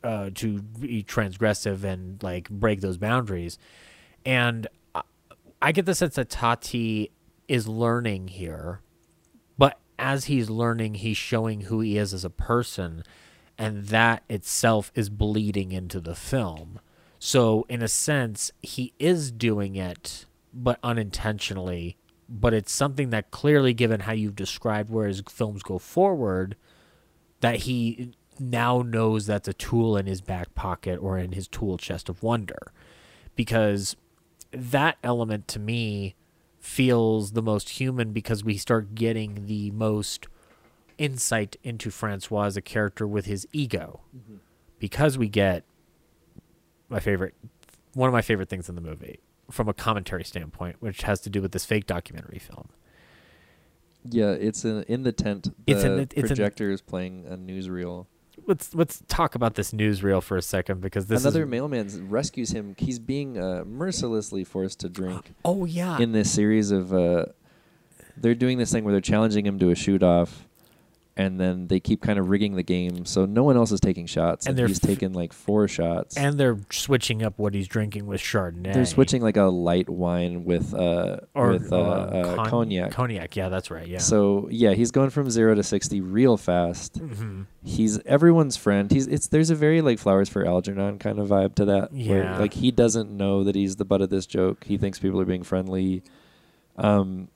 uh, 0.04 0.30
to 0.36 0.62
be 0.62 1.04
transgressive 1.04 1.84
and 1.84 2.22
like 2.22 2.50
break 2.50 2.82
those 2.82 2.98
boundaries. 2.98 3.58
And 4.24 4.68
I, 5.66 5.72
get 5.72 5.86
the 5.86 5.96
sense 5.96 6.16
that 6.16 6.30
Tati 6.30 7.12
is 7.48 7.68
learning 7.68 8.28
here, 8.28 8.82
but 9.58 9.80
as 9.98 10.26
he's 10.26 10.50
learning, 10.50 10.96
he's 10.96 11.18
showing 11.18 11.62
who 11.62 11.80
he 11.80 11.98
is 11.98 12.14
as 12.14 12.24
a 12.24 12.30
person 12.30 13.04
and 13.58 13.86
that 13.86 14.24
itself 14.30 14.92
is 14.96 15.10
bleeding 15.10 15.72
into 15.72 16.00
the 16.00 16.16
film. 16.16 16.80
So 17.20 17.66
in 17.70 17.82
a 17.82 17.88
sense, 17.88 18.52
he 18.62 18.94
is 19.00 19.32
doing 19.32 19.76
it, 19.76 20.26
but 20.54 20.78
unintentionally. 20.84 21.98
But 22.28 22.54
it's 22.54 22.72
something 22.72 23.10
that 23.12 23.32
clearly, 23.32 23.74
given 23.74 24.02
how 24.02 24.14
you've 24.14 24.36
described 24.36 24.90
where 24.90 25.08
his 25.08 25.24
films 25.30 25.64
go 25.64 25.80
forward, 25.80 26.56
that 27.40 27.62
he 27.62 28.14
now 28.40 28.82
knows 28.82 29.26
that's 29.26 29.48
a 29.48 29.54
tool 29.54 29.96
in 29.98 30.06
his 30.06 30.22
back 30.22 30.54
pocket 30.54 31.00
or 31.02 31.18
in 31.18 31.32
his 31.32 31.48
tool 31.48 31.78
chest 31.78 32.10
of 32.10 32.22
wonder. 32.22 32.72
Because 33.36 33.96
that 34.58 34.98
element 35.04 35.48
to 35.50 35.60
me 35.60 36.16
feels 36.60 37.32
the 37.34 37.42
most 37.42 37.70
human 37.70 38.12
because 38.12 38.44
we 38.44 38.58
start 38.58 38.96
getting 38.96 39.46
the 39.46 39.72
most 39.72 40.28
insight 40.98 41.56
into 41.64 41.92
Francois 41.92 42.44
as 42.46 42.58
a 42.58 42.62
character 42.62 43.06
with 43.08 43.26
his 43.26 43.48
ego. 43.52 44.02
Mm-hmm. 44.16 44.36
Because 44.80 45.18
we 45.18 45.30
get 45.30 45.64
my 46.90 47.00
favorite 47.00 47.34
one 47.94 48.08
of 48.10 48.14
my 48.14 48.22
favorite 48.22 48.50
things 48.50 48.68
in 48.68 48.76
the 48.76 48.82
movie 48.82 49.20
from 49.50 49.70
a 49.70 49.74
commentary 49.74 50.24
standpoint, 50.24 50.78
which 50.80 51.04
has 51.04 51.22
to 51.22 51.30
do 51.30 51.42
with 51.42 51.52
this 51.54 51.66
fake 51.66 51.86
documentary 51.86 52.40
film. 52.40 52.68
Yeah, 54.10 54.32
it's 54.32 54.66
in 54.66 54.84
in 54.84 55.04
the 55.04 55.12
tent. 55.12 55.44
The 55.66 55.72
It's 55.74 55.84
in 55.84 55.98
the- 55.98 56.08
projector 56.08 56.72
is 56.72 56.82
playing 56.82 57.26
a 57.28 57.38
newsreel. 57.38 58.06
Let's 58.48 58.76
let's 58.76 59.04
talk 59.08 59.36
about 59.36 59.56
this 59.56 59.72
newsreel 59.72 60.22
for 60.22 60.38
a 60.38 60.42
second 60.42 60.82
because 60.82 61.08
this 61.08 61.24
Another 61.24 61.44
is 61.44 61.50
mailman 61.50 62.10
rescues 62.10 62.52
him. 62.52 62.76
He's 62.78 63.00
being 63.00 63.38
uh, 63.38 63.64
mercilessly 63.66 64.44
forced 64.44 64.80
to 64.82 64.90
drink 64.90 65.34
oh 65.44 65.66
yeah 65.66 65.98
in 66.00 66.12
this 66.12 66.32
series 66.32 66.72
of. 66.72 66.94
Uh, 66.94 67.26
they're 68.18 68.36
doing 68.36 68.58
this 68.58 68.72
thing 68.72 68.84
where 68.84 68.94
they're 68.94 69.02
challenging 69.02 69.46
him 69.46 69.60
to 69.60 69.72
a 69.72 69.76
shoot 69.76 70.02
off, 70.02 70.45
and 71.18 71.40
then 71.40 71.68
they 71.68 71.80
keep 71.80 72.02
kind 72.02 72.20
of 72.20 72.30
rigging 72.30 72.56
the 72.56 72.64
game 72.64 73.06
so 73.06 73.24
no 73.26 73.42
one 73.42 73.56
else 73.56 73.72
is 73.72 73.80
taking 73.80 74.06
shots, 74.06 74.46
And 74.48 74.60
and, 74.60 74.68
he's 74.68 74.84
f- 74.84 74.90
taken 74.90 75.14
like 75.14 75.32
four 75.32 75.68
shots. 75.70 76.18
and 76.18 76.38
they're 76.38 76.58
switching 76.72 77.24
up 77.24 77.40
what 77.40 77.54
he's 77.54 77.70
drinking 77.70 78.06
with 78.06 78.20
Chardonnay. 78.20 78.74
they're 78.74 78.86
switching 78.86 79.22
like 79.22 79.38
a 79.38 79.44
light 79.44 79.88
wine 79.90 80.44
with 80.44 80.74
uh 80.74 81.18
or 81.34 81.52
with 81.52 81.72
uh, 81.72 81.78
uh, 81.80 82.36
con- 82.36 82.50
cognac. 82.50 82.92
Cognac, 82.92 83.36
yeah, 83.38 83.48
that's 83.48 83.72
right. 83.72 83.88
Yeah. 83.88 84.00
So 84.00 84.50
yeah, 84.52 84.74
he's 84.74 84.92
going 84.92 85.10
from 85.10 85.30
zero 85.30 85.56
to 85.56 85.64
sixty 85.64 86.02
real 86.02 86.36
fast. 86.38 86.98
hmm 86.98 87.44
He's 87.64 87.98
everyone's 88.06 88.58
friend. 88.58 88.92
He's 88.92 89.08
it's 89.08 89.28
there's 89.28 89.50
a 89.50 89.56
very 89.56 89.82
like 89.82 89.98
flowers 90.00 90.30
for 90.30 90.46
Algernon 90.46 91.00
kind 91.00 91.18
of 91.18 91.30
vibe 91.30 91.56
to 91.56 91.66
that. 91.66 91.92
where, 91.94 92.24
Yeah. 92.24 92.38
like 92.38 92.54
he 92.54 92.70
doesn't 92.72 93.10
know 93.10 93.44
that 93.46 93.56
he's 93.56 93.78
the 93.78 93.86
butt 93.86 94.02
of 94.02 94.10
this 94.12 94.26
joke. 94.28 94.66
He 94.66 94.78
thinks 94.78 95.00
people 95.00 95.20
are 95.22 95.26
being 95.26 95.44
friendly. 95.44 96.04
Um, 96.78 97.30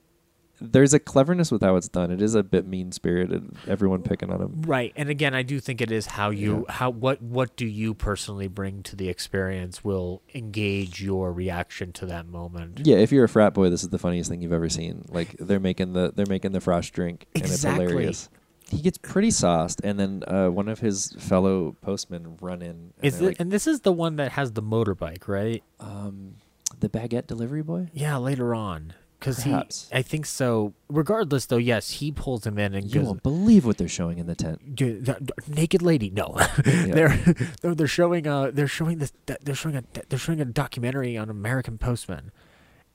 there's 0.61 0.93
a 0.93 0.99
cleverness 0.99 1.51
with 1.51 1.61
how 1.61 1.75
it's 1.75 1.87
done. 1.87 2.11
It 2.11 2.21
is 2.21 2.35
a 2.35 2.43
bit 2.43 2.67
mean 2.67 2.91
spirited. 2.91 3.55
Everyone 3.67 4.01
picking 4.01 4.31
on 4.31 4.41
him. 4.41 4.61
Right, 4.65 4.93
and 4.95 5.09
again, 5.09 5.33
I 5.33 5.41
do 5.43 5.59
think 5.59 5.81
it 5.81 5.91
is 5.91 6.05
how 6.05 6.29
you 6.29 6.65
Yeah. 6.67 6.73
how 6.75 6.89
what 6.89 7.21
what 7.21 7.55
do 7.55 7.65
you 7.65 7.93
personally 7.93 8.47
bring 8.47 8.83
to 8.83 8.95
the 8.95 9.09
experience 9.09 9.83
will 9.83 10.21
engage 10.35 11.01
your 11.01 11.31
reaction 11.33 11.91
to 11.93 12.05
that 12.07 12.27
moment. 12.27 12.81
Yeah, 12.85 12.97
if 12.97 13.11
you're 13.11 13.25
a 13.25 13.29
frat 13.29 13.53
boy, 13.53 13.69
this 13.69 13.83
is 13.83 13.89
the 13.89 13.99
funniest 13.99 14.29
thing 14.29 14.41
you've 14.41 14.53
ever 14.53 14.69
seen. 14.69 15.05
Like 15.09 15.35
they're 15.39 15.59
making 15.59 15.93
the 15.93 16.11
they're 16.15 16.25
making 16.27 16.51
the 16.51 16.61
frost 16.61 16.93
drink, 16.93 17.25
Exactly. 17.35 17.41
and 17.43 17.53
it's 17.53 17.91
hilarious. 17.91 18.29
He 18.69 18.81
gets 18.81 18.99
pretty 18.99 19.31
sauced, 19.31 19.81
and 19.83 19.99
then 19.99 20.23
uh, 20.27 20.49
one 20.49 20.67
of 20.67 20.79
his 20.79 21.13
fellow 21.17 21.75
postmen 21.81 22.37
run 22.39 22.61
in. 22.61 22.93
And 23.01 23.13
it? 23.21 23.39
and 23.39 23.51
this 23.51 23.65
is 23.65 23.81
the 23.81 23.91
one 23.91 24.17
that 24.17 24.33
has 24.33 24.51
the 24.51 24.61
motorbike, 24.61 25.27
right? 25.27 25.63
um, 25.79 26.35
the 26.79 26.87
baguette 26.87 27.25
delivery 27.25 27.63
boy? 27.63 27.89
Yeah, 27.93 28.17
later 28.17 28.53
on, 28.53 28.93
because 29.19 29.43
he. 29.43 29.53
I 29.91 30.01
think 30.01 30.25
so. 30.25 30.73
Regardless, 30.89 31.45
though, 31.45 31.57
yes, 31.57 31.91
he 31.91 32.11
pulls 32.11 32.45
him 32.47 32.57
in 32.57 32.73
and 32.73 32.87
You 32.87 33.01
goes. 33.01 33.07
won't 33.07 33.23
believe 33.23 33.65
what 33.65 33.77
they're 33.77 33.87
showing 33.87 34.17
in 34.17 34.25
the 34.27 34.35
tent. 34.35 34.75
"Dude, 34.75 35.05
the- 35.05 35.17
the 35.45 35.53
naked 35.53 35.81
lady 35.81 36.09
no 36.09 36.37
they're 36.63 37.09
they're 37.61 37.75
they're 37.75 37.87
showing 37.87 38.27
uh 38.27 38.51
they're 38.53 38.67
showing 38.67 38.97
this 38.99 39.11
they're 39.25 39.55
showing 39.55 39.75
a 39.75 39.83
they're 40.09 40.17
showing 40.19 40.39
a 40.41 40.45
documentary 40.45 41.17
on 41.17 41.29
american 41.29 41.77
postmen 41.77 42.31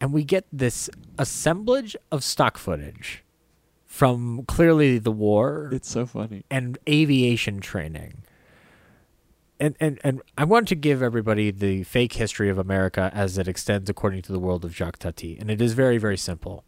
and 0.00 0.12
we 0.12 0.24
get 0.24 0.44
this 0.52 0.90
assemblage 1.18 1.96
of 2.10 2.24
stock 2.24 2.58
footage 2.58 3.22
from 3.84 4.44
clearly 4.46 4.98
the 4.98 5.12
war 5.12 5.70
It's 5.72 5.88
so 5.90 6.04
funny. 6.06 6.44
and 6.50 6.78
aviation 6.88 7.60
training 7.60 8.22
and, 9.60 9.76
and 9.80 10.00
and 10.04 10.22
I 10.36 10.44
want 10.44 10.68
to 10.68 10.74
give 10.74 11.02
everybody 11.02 11.50
the 11.50 11.84
fake 11.84 12.14
history 12.14 12.48
of 12.48 12.58
America 12.58 13.10
as 13.14 13.38
it 13.38 13.48
extends 13.48 13.88
according 13.88 14.22
to 14.22 14.32
the 14.32 14.38
world 14.38 14.64
of 14.64 14.74
Jacques 14.74 14.98
Tati, 14.98 15.36
and 15.38 15.50
it 15.50 15.60
is 15.60 15.74
very 15.74 15.98
very 15.98 16.16
simple. 16.16 16.64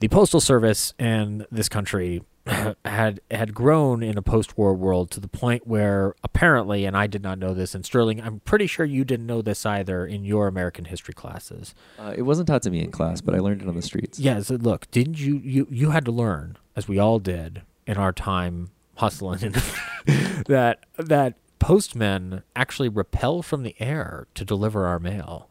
The 0.00 0.08
postal 0.08 0.40
service 0.40 0.94
in 0.98 1.44
this 1.50 1.68
country 1.68 2.22
had 2.84 3.20
had 3.30 3.52
grown 3.52 4.02
in 4.02 4.16
a 4.16 4.22
post-war 4.22 4.74
world 4.74 5.10
to 5.10 5.20
the 5.20 5.28
point 5.28 5.66
where 5.66 6.14
apparently, 6.22 6.84
and 6.84 6.96
I 6.96 7.06
did 7.06 7.22
not 7.22 7.38
know 7.38 7.52
this, 7.52 7.74
and 7.74 7.84
Sterling, 7.84 8.20
I'm 8.20 8.40
pretty 8.40 8.66
sure 8.66 8.86
you 8.86 9.04
didn't 9.04 9.26
know 9.26 9.42
this 9.42 9.66
either 9.66 10.06
in 10.06 10.24
your 10.24 10.46
American 10.46 10.86
history 10.86 11.14
classes. 11.14 11.74
Uh, 11.98 12.14
it 12.16 12.22
wasn't 12.22 12.48
taught 12.48 12.62
to 12.62 12.70
me 12.70 12.80
in 12.80 12.90
class, 12.90 13.20
but 13.20 13.34
I 13.34 13.38
learned 13.38 13.62
it 13.62 13.68
on 13.68 13.74
the 13.74 13.82
streets. 13.82 14.18
Yeah, 14.18 14.40
so 14.40 14.54
look, 14.54 14.90
didn't 14.90 15.18
you 15.18 15.38
you 15.38 15.66
you 15.70 15.90
had 15.90 16.04
to 16.04 16.12
learn, 16.12 16.56
as 16.76 16.88
we 16.88 16.98
all 16.98 17.18
did 17.18 17.62
in 17.86 17.96
our 17.96 18.12
time 18.12 18.70
hustling, 18.96 19.40
that 20.46 20.84
that 20.96 21.34
postmen 21.58 22.42
actually 22.54 22.88
rappel 22.88 23.42
from 23.42 23.62
the 23.62 23.74
air 23.78 24.26
to 24.34 24.44
deliver 24.44 24.86
our 24.86 24.98
mail. 24.98 25.48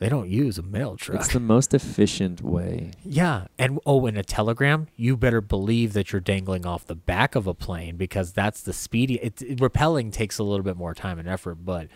They 0.00 0.08
don't 0.08 0.30
use 0.30 0.56
a 0.56 0.62
mail 0.62 0.96
truck. 0.96 1.20
It's 1.20 1.32
the 1.32 1.40
most 1.40 1.74
efficient 1.74 2.40
way. 2.40 2.92
yeah, 3.04 3.48
and 3.58 3.78
oh, 3.84 4.06
in 4.06 4.16
a 4.16 4.22
telegram, 4.22 4.86
you 4.96 5.14
better 5.14 5.42
believe 5.42 5.92
that 5.92 6.10
you're 6.10 6.20
dangling 6.20 6.64
off 6.64 6.86
the 6.86 6.94
back 6.94 7.34
of 7.34 7.46
a 7.46 7.52
plane 7.52 7.96
because 7.96 8.32
that's 8.32 8.62
the 8.62 8.72
speedy. 8.72 9.16
It, 9.16 9.42
it, 9.42 9.58
rappelling 9.58 10.10
takes 10.10 10.38
a 10.38 10.42
little 10.42 10.64
bit 10.64 10.78
more 10.78 10.94
time 10.94 11.18
and 11.18 11.28
effort, 11.28 11.56
but 11.56 11.88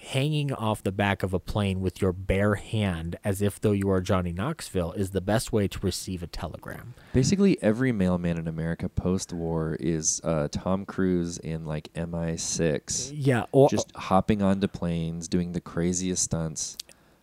hanging 0.00 0.52
off 0.52 0.82
the 0.82 0.92
back 0.92 1.22
of 1.22 1.34
a 1.34 1.38
plane 1.38 1.80
with 1.80 2.00
your 2.00 2.12
bare 2.12 2.54
hand, 2.54 3.16
as 3.22 3.42
if 3.42 3.60
though 3.60 3.72
you 3.72 3.90
are 3.90 4.00
Johnny 4.00 4.32
Knoxville, 4.32 4.92
is 4.92 5.10
the 5.10 5.20
best 5.20 5.52
way 5.52 5.68
to 5.68 5.78
receive 5.80 6.22
a 6.22 6.26
telegram. 6.26 6.94
Basically, 7.12 7.62
every 7.62 7.92
mailman 7.92 8.38
in 8.38 8.48
America 8.48 8.88
post-war 8.88 9.76
is 9.78 10.20
uh, 10.24 10.48
Tom 10.50 10.84
Cruise 10.86 11.38
in 11.38 11.64
like 11.66 11.92
MI6, 11.94 13.12
Yeah, 13.14 13.44
or 13.52 13.68
just 13.68 13.94
hopping 13.94 14.42
onto 14.42 14.68
planes, 14.68 15.28
doing 15.28 15.52
the 15.52 15.60
craziest 15.60 16.24
stunts, 16.24 16.76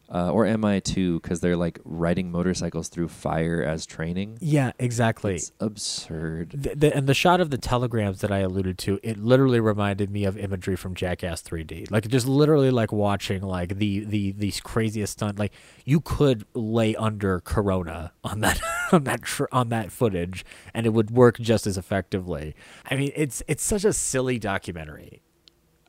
uh, 0.10 0.32
or 0.32 0.46
MI2 0.46 1.22
because 1.22 1.42
they're 1.42 1.58
like 1.58 1.80
riding 1.84 2.32
motorcycles 2.32 2.88
through 2.88 3.10
fire 3.10 3.62
as 3.62 3.86
training. 3.86 4.38
yeah, 4.42 4.72
exactly. 4.80 5.36
It's 5.36 5.52
absurd. 5.60 6.52
The, 6.52 6.76
the, 6.76 6.96
and 6.96 7.08
the 7.08 7.14
shot 7.14 7.42
of 7.42 7.50
the 7.50 7.58
telegrams 7.58 8.22
that 8.22 8.32
I 8.32 8.40
alluded 8.40 8.78
to, 8.80 9.00
it 9.04 9.18
literally 9.18 9.60
reminded 9.60 10.10
me 10.10 10.24
of 10.26 10.38
imagery 10.38 10.76
from 10.76 10.96
Jackass 10.96 11.42
3D. 11.42 11.92
Like 11.92 12.08
just 12.08 12.28
literally 12.28 12.72
like 12.72 12.92
watching 12.92 13.42
like 13.42 13.78
the 13.78 14.06
the 14.06 14.32
these 14.32 14.60
craziest 14.62 15.14
stunt. 15.14 15.40
Like 15.40 15.54
you 15.86 16.00
could 16.00 16.46
lay 16.54 16.96
under 16.96 17.40
Corona 17.42 18.14
on 18.24 18.40
that 18.42 18.62
on 18.92 19.04
that 19.04 19.24
tr- 19.24 19.46
on 19.52 19.70
that 19.70 19.92
footage, 19.92 20.46
and 20.74 20.86
it 20.86 20.90
would 20.90 21.12
work 21.12 21.38
just 21.40 21.68
as 21.68 21.78
effectively. 21.78 22.56
I 22.90 22.96
mean, 22.96 23.12
it's 23.16 23.44
it's 23.48 23.64
such 23.64 23.84
a 23.84 23.94
silly 23.94 24.40
documentary 24.40 25.22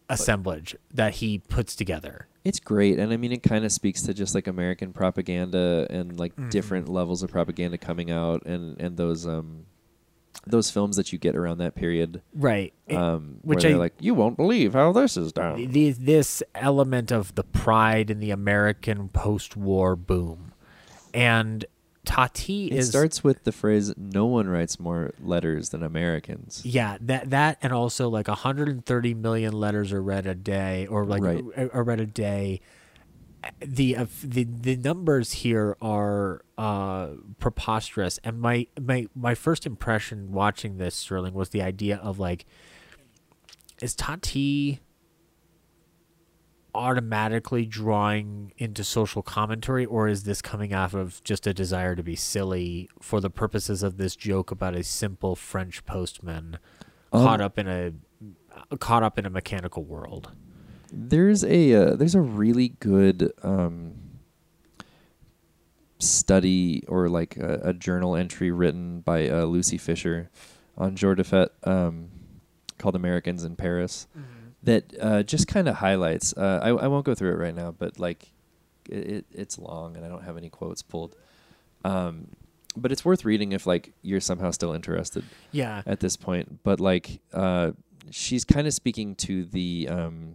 assemblage 0.08 0.74
that 0.92 1.14
he 1.14 1.38
puts 1.38 1.74
together. 1.76 2.26
It's 2.44 2.60
great, 2.60 2.98
and 2.98 3.12
I 3.12 3.16
mean, 3.18 3.32
it 3.32 3.42
kind 3.42 3.64
of 3.64 3.72
speaks 3.72 4.02
to 4.02 4.14
just 4.14 4.34
like 4.34 4.46
American 4.46 4.92
propaganda 4.92 5.86
and 5.90 6.18
like 6.18 6.34
Mm-hmm. 6.36 6.48
different 6.50 6.88
levels 6.88 7.22
of 7.22 7.30
propaganda 7.30 7.76
coming 7.78 8.10
out, 8.10 8.44
and 8.46 8.80
and 8.80 8.96
those 8.96 9.26
um 9.26 9.66
those 10.46 10.70
films 10.70 10.96
that 10.96 11.12
you 11.12 11.18
get 11.18 11.34
around 11.36 11.58
that 11.58 11.74
period, 11.74 12.22
Right. 12.32 12.72
um, 12.90 13.38
which 13.42 13.64
I- 13.66 13.74
like, 13.74 13.94
you 14.00 14.14
won't 14.14 14.36
believe 14.36 14.72
how 14.72 14.92
this 14.92 15.16
is 15.16 15.32
done. 15.32 15.70
the, 15.72 15.90
this 15.90 16.42
element 16.54 17.10
of 17.10 17.34
the 17.34 17.42
pride 17.42 18.08
in 18.08 18.20
the 18.20 18.30
American 18.30 19.08
post-war 19.08 19.96
boom, 19.96 20.52
and 21.12 21.64
Tati 22.08 22.68
It 22.68 22.78
is 22.78 22.88
starts 22.88 23.22
with 23.22 23.44
the 23.44 23.52
phrase, 23.52 23.92
"No 23.98 24.24
one 24.24 24.48
writes 24.48 24.80
more 24.80 25.12
letters 25.20 25.68
than 25.68 25.82
Americans." 25.82 26.62
yeah 26.64 26.96
that 27.02 27.28
that 27.28 27.58
and 27.60 27.70
also 27.72 28.08
like 28.08 28.28
130 28.28 29.14
million 29.14 29.52
letters 29.52 29.92
are 29.92 30.02
read 30.02 30.26
a 30.26 30.34
day 30.34 30.86
or 30.86 31.04
like 31.04 31.22
Right. 31.22 31.44
are, 31.56 31.70
are 31.74 31.82
read 31.84 32.00
a 32.00 32.06
day. 32.06 32.60
The 33.60 33.96
uh, 33.96 34.06
the 34.24 34.44
the 34.44 34.76
numbers 34.76 35.32
here 35.32 35.76
are 35.82 36.42
uh, 36.56 37.08
preposterous, 37.38 38.18
and 38.24 38.40
my 38.40 38.66
my 38.80 39.06
my 39.14 39.34
first 39.34 39.66
impression 39.66 40.32
watching 40.32 40.78
this 40.78 40.94
Sterling 40.96 41.34
was 41.34 41.50
the 41.50 41.62
idea 41.62 41.98
of 41.98 42.18
like, 42.18 42.46
is 43.80 43.94
Tati 43.94 44.80
automatically 46.74 47.64
drawing 47.64 48.52
into 48.58 48.84
social 48.84 49.22
commentary 49.22 49.84
or 49.86 50.06
is 50.08 50.24
this 50.24 50.42
coming 50.42 50.72
out 50.72 50.94
of 50.94 51.22
just 51.24 51.46
a 51.46 51.54
desire 51.54 51.96
to 51.96 52.02
be 52.02 52.14
silly 52.14 52.88
for 53.00 53.20
the 53.20 53.30
purposes 53.30 53.82
of 53.82 53.96
this 53.96 54.14
joke 54.14 54.50
about 54.50 54.74
a 54.74 54.82
simple 54.84 55.34
french 55.34 55.84
postman 55.86 56.58
Um, 57.12 57.24
caught 57.24 57.40
up 57.40 57.58
in 57.58 57.66
a 57.68 57.92
caught 58.78 59.02
up 59.02 59.18
in 59.18 59.24
a 59.26 59.30
mechanical 59.30 59.82
world 59.84 60.32
There's 60.92 61.42
a 61.44 61.72
uh, 61.74 61.96
there's 61.96 62.14
a 62.14 62.20
really 62.20 62.68
good 62.80 63.32
um, 63.42 63.94
study 65.98 66.84
or 66.86 67.08
like 67.08 67.36
a, 67.36 67.60
a 67.64 67.72
journal 67.72 68.14
entry 68.14 68.50
written 68.50 69.00
by 69.00 69.28
uh, 69.28 69.44
Lucy 69.44 69.78
Fischer 69.78 70.30
on 70.76 70.96
Jour 70.96 71.14
de. 71.14 71.50
Um, 71.64 72.10
called 72.78 72.94
Americans 72.94 73.42
in 73.42 73.56
Paris 73.56 74.06
that 74.62 74.92
uh, 75.00 75.22
just 75.22 75.46
kind 75.48 75.68
of 75.68 75.76
highlights. 75.76 76.34
Uh, 76.36 76.60
I, 76.62 76.68
I 76.70 76.86
won't 76.88 77.04
go 77.04 77.14
through 77.14 77.32
it 77.32 77.38
right 77.38 77.54
now, 77.54 77.70
but 77.72 77.98
like 77.98 78.30
it, 78.90 78.96
it, 79.10 79.26
it's 79.32 79.58
long 79.58 79.96
and 79.96 80.04
I 80.04 80.08
don't 80.08 80.24
have 80.24 80.36
any 80.36 80.48
quotes 80.50 80.82
pulled. 80.82 81.16
Um, 81.84 82.28
but 82.76 82.92
it's 82.92 83.04
worth 83.04 83.24
reading 83.24 83.52
if 83.52 83.66
like 83.66 83.92
you're 84.02 84.20
somehow 84.20 84.50
still 84.50 84.72
interested 84.72 85.24
Yeah. 85.52 85.82
at 85.86 86.00
this 86.00 86.16
point. 86.16 86.62
But 86.62 86.80
like 86.80 87.20
uh, 87.32 87.72
she's 88.10 88.44
kind 88.44 88.66
of 88.66 88.74
speaking 88.74 89.14
to 89.16 89.44
the 89.44 89.88
um, 89.90 90.34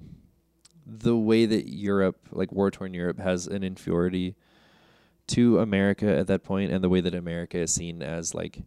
the 0.85 1.15
way 1.15 1.45
that 1.45 1.67
Europe, 1.69 2.17
like 2.31 2.51
war 2.51 2.69
torn 2.71 2.93
Europe, 2.93 3.19
has 3.19 3.47
an 3.47 3.63
inferiority 3.63 4.35
to 5.27 5.59
America 5.59 6.13
at 6.17 6.27
that 6.27 6.43
point, 6.43 6.71
and 6.71 6.83
the 6.83 6.89
way 6.89 6.99
that 6.99 7.15
America 7.15 7.57
is 7.57 7.73
seen 7.73 8.01
as 8.03 8.33
like 8.35 8.59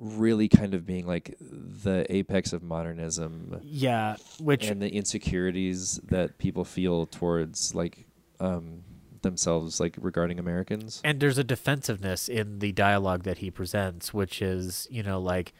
really 0.00 0.48
kind 0.48 0.72
of 0.72 0.86
being 0.86 1.06
like 1.06 1.36
the 1.40 2.06
apex 2.08 2.52
of 2.54 2.62
modernism 2.62 3.60
Yeah. 3.62 4.16
Which 4.40 4.66
and 4.66 4.80
the 4.80 4.88
insecurities 4.88 6.00
that 6.08 6.38
people 6.38 6.64
feel 6.64 7.06
towards 7.06 7.74
like 7.74 8.06
um, 8.40 8.82
themselves, 9.22 9.78
like 9.78 9.94
regarding 10.00 10.38
Americans. 10.38 11.00
and 11.04 11.20
there's 11.20 11.36
a 11.38 11.44
defensiveness 11.44 12.28
in 12.28 12.58
the 12.60 12.72
dialogue 12.72 13.24
that 13.24 13.38
he 13.38 13.50
presents, 13.50 14.14
which 14.14 14.40
is, 14.40 14.88
you 14.90 15.02
know, 15.02 15.20
like 15.20 15.52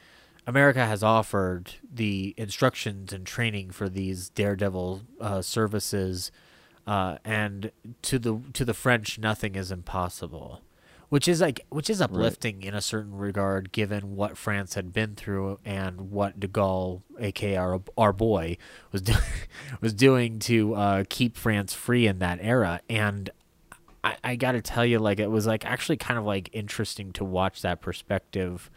America 0.46 0.86
has 0.86 1.02
offered 1.02 1.74
the 1.92 2.34
instructions 2.38 3.12
and 3.12 3.26
training 3.26 3.70
for 3.70 3.88
these 3.90 4.30
daredevil 4.30 5.02
uh, 5.20 5.42
services, 5.42 6.32
uh, 6.86 7.18
and 7.24 7.70
to 8.00 8.18
the 8.18 8.40
to 8.54 8.64
the 8.64 8.72
French, 8.74 9.18
nothing 9.18 9.54
is 9.54 9.70
impossible, 9.70 10.62
which 11.10 11.28
is 11.28 11.40
like 11.40 11.60
which 11.68 11.90
is 11.90 12.00
uplifting 12.00 12.62
in 12.62 12.74
a 12.74 12.80
certain 12.80 13.14
regard, 13.14 13.72
given 13.72 14.16
what 14.16 14.38
France 14.38 14.74
had 14.74 14.92
been 14.92 15.14
through 15.14 15.58
and 15.64 16.10
what 16.10 16.40
De 16.40 16.48
Gaulle, 16.48 17.02
aka 17.18 17.56
our 17.56 17.82
our 17.98 18.12
boy, 18.12 18.56
was 18.92 19.02
do- 19.02 19.12
was 19.82 19.92
doing 19.92 20.38
to 20.38 20.74
uh, 20.74 21.04
keep 21.08 21.36
France 21.36 21.74
free 21.74 22.06
in 22.06 22.20
that 22.20 22.38
era, 22.40 22.80
and 22.88 23.28
I, 24.02 24.16
I 24.24 24.36
got 24.36 24.52
to 24.52 24.62
tell 24.62 24.86
you, 24.86 24.98
like 24.98 25.20
it 25.20 25.30
was 25.30 25.46
like 25.46 25.66
actually 25.66 25.96
kind 25.98 26.18
of 26.18 26.24
like 26.24 26.48
interesting 26.52 27.12
to 27.12 27.24
watch 27.24 27.60
that 27.62 27.80
perspective 27.80 28.70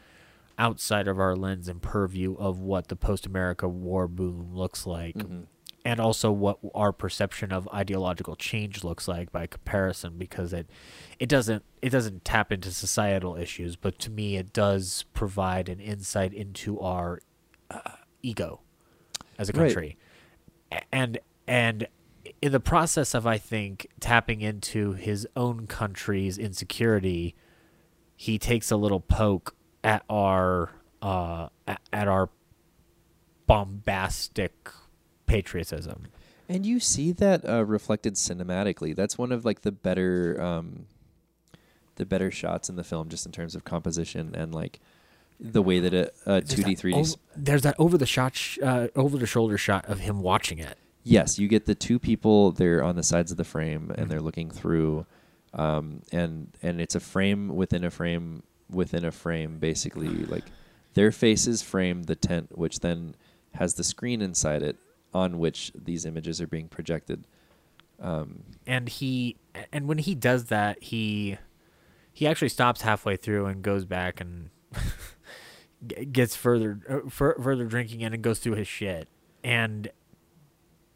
outside 0.57 1.07
of 1.07 1.19
our 1.19 1.35
lens 1.35 1.67
and 1.67 1.81
purview 1.81 2.35
of 2.35 2.59
what 2.59 2.87
the 2.87 2.95
post-America 2.95 3.67
war 3.67 4.07
boom 4.07 4.51
looks 4.53 4.85
like, 4.85 5.15
and 5.85 5.99
also 5.99 6.31
what 6.31 6.59
our 6.73 6.93
perception 6.93 7.51
of 7.51 7.67
ideological 7.73 8.35
change 8.35 8.83
looks 8.83 9.07
like 9.07 9.31
by 9.31 9.47
comparison, 9.47 10.17
because 10.17 10.53
it 10.53 10.69
it 11.19 11.27
doesn't 11.27 11.63
it 11.81 11.89
doesn't 11.89 12.23
tap 12.23 12.51
into 12.51 12.71
societal 12.71 13.35
issues, 13.35 13.75
but 13.75 13.99
to 13.99 14.09
me 14.09 14.37
it 14.37 14.53
does 14.53 15.05
provide 15.13 15.67
an 15.69 15.79
insight 15.79 16.33
into 16.33 16.79
our 16.79 17.19
uh, 17.69 17.79
ego 18.21 18.61
as 19.37 19.49
a 19.49 19.51
Right. 19.53 19.65
country 19.67 19.97
and 20.91 21.19
and 21.47 21.87
in 22.41 22.51
the 22.51 22.59
process 22.59 23.13
of 23.13 23.27
I 23.27 23.37
think 23.37 23.87
tapping 23.99 24.41
into 24.41 24.93
his 24.93 25.27
own 25.35 25.67
country's 25.67 26.37
insecurity, 26.37 27.35
he 28.15 28.39
takes 28.39 28.71
a 28.71 28.77
little 28.77 29.01
poke 29.01 29.55
at 29.83 30.03
our 30.09 30.71
uh 31.01 31.49
at 31.91 32.07
our 32.07 32.29
bombastic 33.45 34.69
patriotism. 35.26 36.08
And 36.50 36.66
you 36.66 36.80
see 36.80 37.11
that 37.14 37.48
uh, 37.48 37.64
reflected 37.66 38.16
cinematically. 38.16 38.95
That's 38.95 39.18
one 39.18 39.32
of 39.32 39.45
like 39.45 39.61
the 39.61 39.72
better, 39.72 40.40
um, 40.42 40.85
the 41.95 42.06
better 42.06 42.32
shots 42.32 42.69
in 42.69 42.76
the 42.76 42.84
film, 42.84 43.10
just 43.10 43.26
in 43.26 43.32
terms 43.32 43.56
of 43.56 43.64
composition 43.64 44.34
and 44.35 44.53
like 44.53 44.80
the 45.40 45.61
way 45.61 45.80
that 45.80 45.93
a 45.93 46.11
There's 46.26 46.50
two 46.50 46.64
D 46.64 46.74
that 46.74 46.80
three 46.80 46.93
D. 46.93 47.00
ov- 47.00 47.16
there's 47.35 47.61
that 47.64 47.76
over 47.80 47.98
the 47.98 48.06
shot, 48.06 48.35
sh- 48.35 48.60
uh, 48.61 48.88
over 48.95 49.18
the 49.18 49.26
shoulder 49.26 49.58
shot 49.58 49.85
of 49.88 50.00
him 50.00 50.22
watching 50.22 50.60
it. 50.60 50.77
Yes, 51.06 51.38
you 51.38 51.48
get 51.48 51.66
the 51.66 51.76
two 51.76 52.00
people. 52.00 52.52
They're 52.52 52.84
on 52.84 52.95
the 52.95 53.03
sides 53.03 53.32
of 53.32 53.38
the 53.38 53.43
frame 53.43 53.88
Mm-hmm. 53.90 54.02
and 54.02 54.11
they're 54.11 54.22
looking 54.22 54.50
through, 54.52 55.06
um, 55.53 56.02
and 56.11 56.50
and 56.61 56.80
it's 56.80 56.95
a 56.95 57.00
frame 57.00 57.50
within 57.56 57.84
a 57.84 57.90
frame 57.92 58.43
within 58.69 59.03
a 59.06 59.11
frame. 59.11 59.58
Basically, 59.60 60.08
like 60.08 60.45
their 60.93 61.11
faces 61.11 61.61
frame 61.61 62.03
the 62.03 62.16
tent, 62.16 62.58
which 62.58 62.80
then 62.80 63.16
has 63.56 63.74
the 63.76 63.84
screen 63.84 64.22
inside 64.22 64.61
it 64.64 64.77
on 65.14 65.38
which 65.40 65.72
these 65.75 66.06
images 66.06 66.42
are 66.42 66.48
being 66.48 66.67
projected. 66.67 67.27
Um, 68.01 68.43
and 68.66 68.90
he 68.90 69.38
and 69.72 69.88
when 69.88 70.00
he 70.00 70.16
does 70.16 70.45
that 70.45 70.82
he 70.83 71.38
he 72.11 72.27
actually 72.27 72.50
stops 72.50 72.82
halfway 72.82 73.16
through 73.16 73.45
and 73.45 73.61
goes 73.61 73.85
back 73.85 74.19
and 74.19 74.50
gets 76.11 76.35
further 76.35 76.80
uh, 76.90 77.09
fur- 77.09 77.38
further 77.42 77.66
drinking 77.66 78.01
in 78.01 78.14
and 78.14 78.22
goes 78.24 78.40
through 78.40 78.56
his 78.56 78.67
shit 78.67 79.08
and 79.43 79.90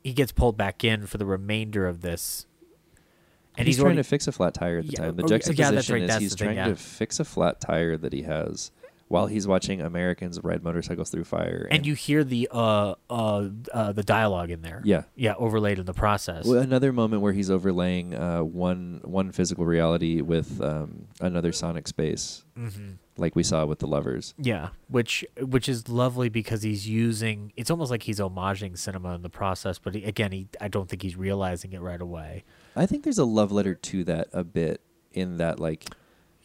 he 0.03 0.13
gets 0.13 0.31
pulled 0.31 0.57
back 0.57 0.83
in 0.83 1.05
for 1.05 1.17
the 1.17 1.25
remainder 1.25 1.85
of 1.87 2.01
this 2.01 2.45
and 3.57 3.67
he's, 3.67 3.77
trying 3.77 3.85
already- 3.85 3.97
to 3.97 4.03
fix 4.03 4.27
a 4.27 4.31
flat 4.31 4.53
tire 4.53 4.77
at 4.79 4.85
the 4.85 4.91
Yeah, 4.93 4.99
time. 4.99 5.15
The 5.15 5.23
oh, 5.23 5.25
yeah, 5.25 5.37
juxtaposition 5.37 5.93
right, 5.93 6.03
is 6.03 6.07
that's 6.09 6.21
he's 6.21 6.31
the 6.31 6.37
thing, 6.37 6.45
trying 6.47 6.57
yeah. 6.57 6.67
to 6.67 6.75
fix 6.75 7.19
a 7.19 7.25
flat 7.25 7.59
tire 7.59 7.97
that 7.97 8.13
he 8.13 8.21
has 8.21 8.71
while 9.07 9.27
he's 9.27 9.47
watching 9.47 9.81
Americans 9.81 10.39
ride 10.43 10.63
motorcycles 10.63 11.09
through 11.09 11.23
fire. 11.23 11.67
and 11.71 11.85
you 11.85 11.93
hear 11.93 12.23
the 12.23 12.47
uh 12.51 12.95
uh, 13.09 13.47
uh 13.73 13.91
the 13.93 14.03
dialogue 14.03 14.51
in 14.51 14.61
there 14.61 14.81
Yeah. 14.83 15.03
yeah 15.15 15.33
overlaid 15.37 15.79
in 15.79 15.85
the 15.85 15.93
process 15.93 16.45
Well, 16.45 16.61
another 16.61 16.91
moment 16.91 17.21
where 17.21 17.33
he's 17.33 17.49
overlaying 17.49 18.13
uh, 18.15 18.43
one 18.43 19.01
one 19.03 19.31
physical 19.31 19.65
reality 19.65 20.21
with 20.21 20.61
um, 20.61 21.07
another 21.21 21.51
sonic 21.51 21.87
space, 21.87 22.43
mm-hmm. 22.57 22.93
like 23.17 23.35
we 23.35 23.43
saw 23.43 23.65
with 23.65 23.79
the 23.79 23.87
lovers. 23.87 24.33
Yeah, 24.37 24.69
which 24.89 25.25
which 25.41 25.69
is 25.69 25.87
lovely 25.89 26.29
because 26.29 26.63
he's 26.63 26.87
using. 26.87 27.53
It's 27.55 27.71
almost 27.71 27.91
like 27.91 28.03
he's 28.03 28.19
homaging 28.19 28.77
cinema 28.77 29.15
in 29.15 29.21
the 29.21 29.29
process, 29.29 29.79
but 29.79 29.95
he, 29.95 30.03
again, 30.03 30.31
he 30.31 30.47
I 30.59 30.67
don't 30.67 30.89
think 30.89 31.01
he's 31.01 31.15
realizing 31.15 31.73
it 31.73 31.81
right 31.81 32.01
away. 32.01 32.43
I 32.75 32.85
think 32.85 33.03
there's 33.03 33.17
a 33.17 33.25
love 33.25 33.51
letter 33.51 33.73
to 33.73 34.03
that 34.05 34.27
a 34.33 34.43
bit 34.43 34.81
in 35.13 35.37
that 35.37 35.59
like 35.59 35.85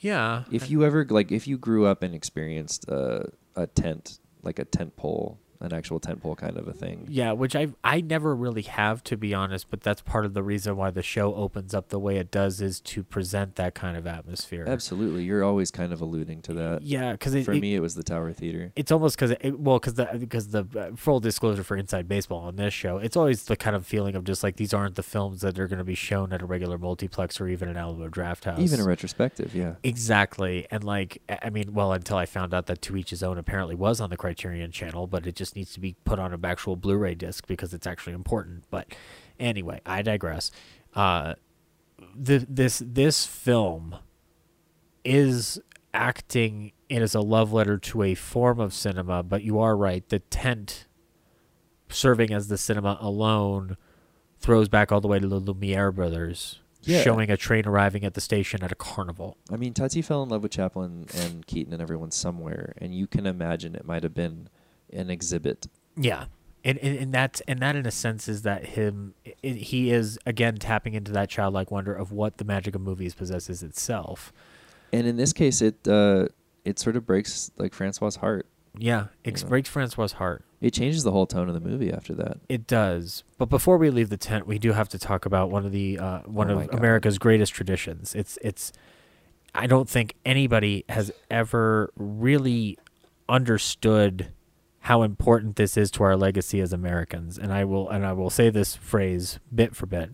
Yeah, 0.03 0.45
if 0.51 0.69
you 0.69 0.85
ever 0.85 1.07
like 1.09 1.31
if 1.31 1.47
you 1.47 1.57
grew 1.57 1.87
up 1.87 2.03
and 2.03 2.15
experienced 2.15 2.89
uh, 2.89 3.23
a 3.55 3.69
tent 3.69 4.19
like 4.43 4.59
a 4.59 4.65
tent 4.65 4.97
pole 4.97 5.39
an 5.63 5.73
actual 5.73 6.01
tent 6.01 6.21
pole 6.23 6.35
kind 6.37 6.57
of 6.57 6.67
a 6.69 6.73
thing. 6.73 7.07
Yeah, 7.09 7.33
which 7.33 7.55
I 7.57 7.69
I 7.85 8.01
never 8.01 8.35
really 8.35 8.63
have 8.63 9.03
to 9.05 9.17
be 9.17 9.33
honest, 9.35 9.71
but 9.71 9.81
that's 9.81 10.03
part 10.03 10.25
of 10.25 10.35
the 10.35 10.43
reason 10.43 10.77
why 10.77 10.91
the 10.91 11.03
show 11.03 11.35
opens 11.35 11.75
up 11.75 11.89
the 11.89 11.99
way 11.99 12.17
it 12.19 12.31
does 12.31 12.61
is 12.61 12.81
to 12.81 13.03
present 13.03 13.57
that 13.57 13.75
kind 13.75 13.97
of 13.97 14.07
atmosphere. 14.07 14.65
absolutely. 14.69 15.25
You're 15.25 15.45
always 15.45 15.71
kind 15.71 15.93
of 15.93 16.01
alluding 16.01 16.43
to 16.43 16.53
that. 16.55 16.83
Yeah, 16.83 17.13
because 17.13 17.33
for 17.45 17.53
it- 17.53 17.61
me 17.61 17.75
it 17.75 17.81
was 17.81 17.95
the 17.95 18.03
tower 18.03 18.33
theater. 18.33 18.73
It's 18.77 18.91
almost 18.93 19.17
because 19.17 19.31
it, 19.41 19.59
well 19.59 19.79
because 19.79 19.95
the 19.95 20.09
because 20.19 20.49
the 20.49 20.67
uh, 20.77 20.97
full 20.97 21.21
disclosure 21.21 21.63
for 21.65 21.77
inside 21.77 22.09
baseball 22.09 22.41
on 22.41 22.57
this 22.57 22.75
show 22.75 22.99
it's 22.99 23.17
always 23.17 23.45
the 23.45 23.57
kind 23.57 23.77
of 23.77 23.87
feeling 23.87 24.15
of 24.15 24.25
just 24.25 24.43
like 24.43 24.57
these 24.57 24.75
aren't 24.75 24.95
the 24.97 25.03
films 25.03 25.41
that 25.43 25.59
are 25.59 25.69
going 25.69 25.79
to 25.79 25.85
be 25.85 25.95
shown 25.95 26.33
at 26.33 26.43
a 26.43 26.47
regular 26.47 26.79
multiplex 26.79 27.41
or 27.41 27.49
even 27.49 27.69
an 27.69 27.77
Alamo 27.77 28.09
Drafthouse. 28.09 28.59
Even 28.59 28.81
a 28.81 28.85
retrospective 28.85 29.55
yeah. 29.55 29.75
Exactly. 29.83 30.67
And 30.71 30.83
like 30.85 31.23
I 31.29 31.39
I 31.45 31.51
mean, 31.51 31.75
well, 31.75 31.93
until 31.93 32.17
I 32.17 32.25
found 32.27 32.55
out 32.55 32.67
that 32.67 32.81
To 32.83 32.97
Each 32.97 33.11
His 33.11 33.23
Own 33.23 33.37
apparently 33.37 33.75
was 33.75 34.01
on 34.01 34.11
the 34.11 34.17
Criterion 34.17 34.71
channel, 34.71 35.07
but 35.07 35.27
it 35.27 35.35
just 35.37 35.52
needs 35.57 35.73
to 35.75 35.81
be 35.81 35.97
put 36.05 36.19
on 36.19 36.33
an 36.33 36.45
actual 36.45 36.77
Blu-ray 36.77 37.15
disc 37.15 37.47
because 37.47 37.73
it's 37.75 37.87
actually 37.87 38.13
important. 38.15 38.65
But 38.71 38.95
anyway, 39.39 39.81
I 39.87 40.03
digress. 40.03 40.51
Uh 40.95 41.35
the 42.15 42.47
this 42.49 42.83
this 42.85 43.27
film 43.27 43.97
is 45.05 45.61
acting 45.95 46.73
it 46.89 47.01
is 47.03 47.15
a 47.15 47.21
love 47.21 47.53
letter 47.53 47.79
to 47.79 48.03
a 48.03 48.15
form 48.15 48.61
of 48.61 48.75
cinema, 48.75 49.23
but 49.23 49.43
you 49.43 49.59
are 49.59 49.77
right, 49.77 50.07
the 50.09 50.19
tent 50.19 50.87
serving 51.89 52.33
as 52.33 52.49
the 52.49 52.59
cinema 52.59 52.99
alone 53.01 53.77
throws 54.41 54.69
back 54.69 54.93
all 54.93 55.01
the 55.01 55.09
way 55.09 55.19
to 55.19 55.27
the 55.27 55.39
Lumiere 55.39 55.91
brothers. 55.93 56.59
Yeah. 56.83 57.03
Showing 57.03 57.31
a 57.31 57.37
train 57.37 57.67
arriving 57.67 58.05
at 58.05 58.15
the 58.15 58.21
station 58.21 58.65
at 58.65 58.73
a 58.73 58.75
carnival. 58.75 59.37
i 59.53 59.57
mean 59.57 59.73
tati 59.73 60.03
fell 60.03 60.23
in 60.25 60.29
love 60.31 60.43
with 60.43 60.51
chaplin 60.51 61.07
and 61.15 61.47
keaton 61.47 61.73
and 61.73 61.81
everyone 61.81 62.11
somewhere 62.11 62.75
and 62.79 62.93
you 62.93 63.07
can 63.07 63.25
imagine 63.25 63.77
it 63.77 63.85
might 63.87 64.03
have 64.03 64.15
been 64.15 64.49
an 64.93 65.11
exhibit 65.11 65.67
Yeah, 65.97 66.27
and 66.65 66.79
and, 66.79 66.99
and 66.99 67.13
that 67.15 67.41
and 67.49 67.61
that 67.61 67.77
in 67.77 67.87
a 67.87 67.91
sense 67.91 68.29
is 68.29 68.43
that 68.43 68.65
him 68.67 69.15
i 69.45 69.49
he 69.49 69.91
is 69.91 70.19
again 70.27 70.57
tapping 70.57 70.95
into 70.95 71.13
that 71.13 71.29
childlike 71.29 71.71
wonder 71.71 71.95
of 71.95 72.13
what 72.13 72.39
the 72.39 72.45
magic 72.45 72.75
of 72.75 72.81
movies 72.81 73.15
possesses 73.15 73.63
itself. 73.63 74.33
and 74.93 75.07
in 75.07 75.17
this 75.17 75.33
case 75.33 75.61
it 75.63 75.87
uh 75.89 76.27
it 76.65 76.79
sort 76.79 76.97
of 76.97 77.05
breaks 77.07 77.51
like 77.57 77.75
francois's 77.75 78.17
heart 78.17 78.47
Yeah, 78.79 79.07
it 79.25 79.41
Yeah. 79.43 79.49
breaks 79.49 79.69
Francois' 79.69 80.15
heart. 80.15 80.45
it 80.61 80.73
changes 80.73 81.03
the 81.03 81.11
whole 81.11 81.27
tone 81.27 81.49
of 81.49 81.55
the 81.55 81.61
movie 81.61 81.93
after 81.93 82.15
that 82.15 82.39
It 82.49 82.67
does. 82.67 83.25
But 83.37 83.49
before 83.51 83.77
we 83.79 83.91
leave 83.91 84.09
the 84.11 84.17
tent, 84.17 84.47
we 84.47 84.59
do 84.59 84.73
have 84.73 84.89
to 84.91 84.99
talk 84.99 85.27
about 85.27 85.51
one 85.51 85.67
of 85.67 85.73
the 85.73 85.99
uh, 85.99 86.21
one 86.21 86.51
Oh 86.51 86.59
of. 86.61 86.71
America's 86.73 87.19
greatest 87.19 87.53
traditions. 87.53 88.15
It's 88.15 88.39
it's. 88.43 88.73
I 89.55 89.67
don't 89.67 89.91
think 89.91 90.15
anybody 90.25 90.85
has 90.89 91.11
ever 91.31 91.91
really 91.97 92.79
understood 93.37 94.29
how 94.83 95.03
important 95.03 95.55
this 95.55 95.77
is 95.77 95.93
to 95.93 96.03
our 96.03 96.17
legacy 96.17 96.61
as 96.61 96.73
Americans, 96.73 97.39
and 97.39 97.53
I 97.53 97.65
will 97.65 97.89
and 97.89 98.05
I 98.05 98.13
will 98.13 98.31
say 98.31 98.51
this 98.51 98.75
phrase 98.75 99.39
bit 99.55 99.77
for 99.77 99.87
bit. 99.87 100.11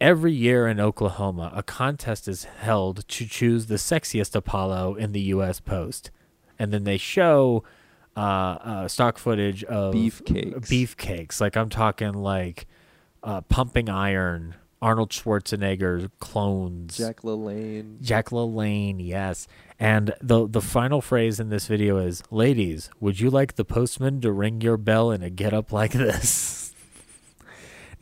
Every 0.00 0.32
year 0.32 0.66
in 0.66 0.80
Oklahoma, 0.80 1.50
a 1.54 1.62
contest 1.62 2.28
is 2.28 2.44
held 2.44 3.08
to 3.08 3.26
choose 3.26 3.66
the 3.66 3.76
sexiest 3.76 4.34
Apollo 4.34 4.96
in 4.96 5.12
the 5.12 5.20
U.S. 5.20 5.60
Post, 5.60 6.10
and 6.58 6.72
then 6.72 6.84
they 6.84 6.98
show 6.98 7.64
uh, 8.16 8.20
uh, 8.20 8.88
stock 8.88 9.16
footage 9.16 9.64
of 9.64 9.94
Beefcakes. 9.94 10.68
Beefcakes. 10.68 11.40
Like 11.40 11.56
I'm 11.56 11.70
talking 11.70 12.12
like 12.12 12.66
uh, 13.22 13.40
Pumping 13.42 13.88
Iron, 13.88 14.56
Arnold 14.82 15.10
Schwarzenegger 15.10 16.10
clones. 16.18 16.98
Jack 16.98 17.22
LaLanne. 17.22 18.00
Jack 18.02 18.28
LaLanne, 18.28 18.96
yes. 18.98 19.48
And 19.80 20.12
the 20.20 20.46
the 20.46 20.60
final 20.60 21.00
phrase 21.00 21.40
in 21.40 21.48
this 21.48 21.66
video 21.66 21.96
is, 21.96 22.22
"Ladies, 22.30 22.90
would 23.00 23.18
you 23.18 23.30
like 23.30 23.54
the 23.54 23.64
postman 23.64 24.20
to 24.20 24.30
ring 24.30 24.60
your 24.60 24.76
bell 24.76 25.10
in 25.10 25.22
a 25.22 25.30
getup 25.30 25.72
like 25.72 25.92
this?" 25.92 26.58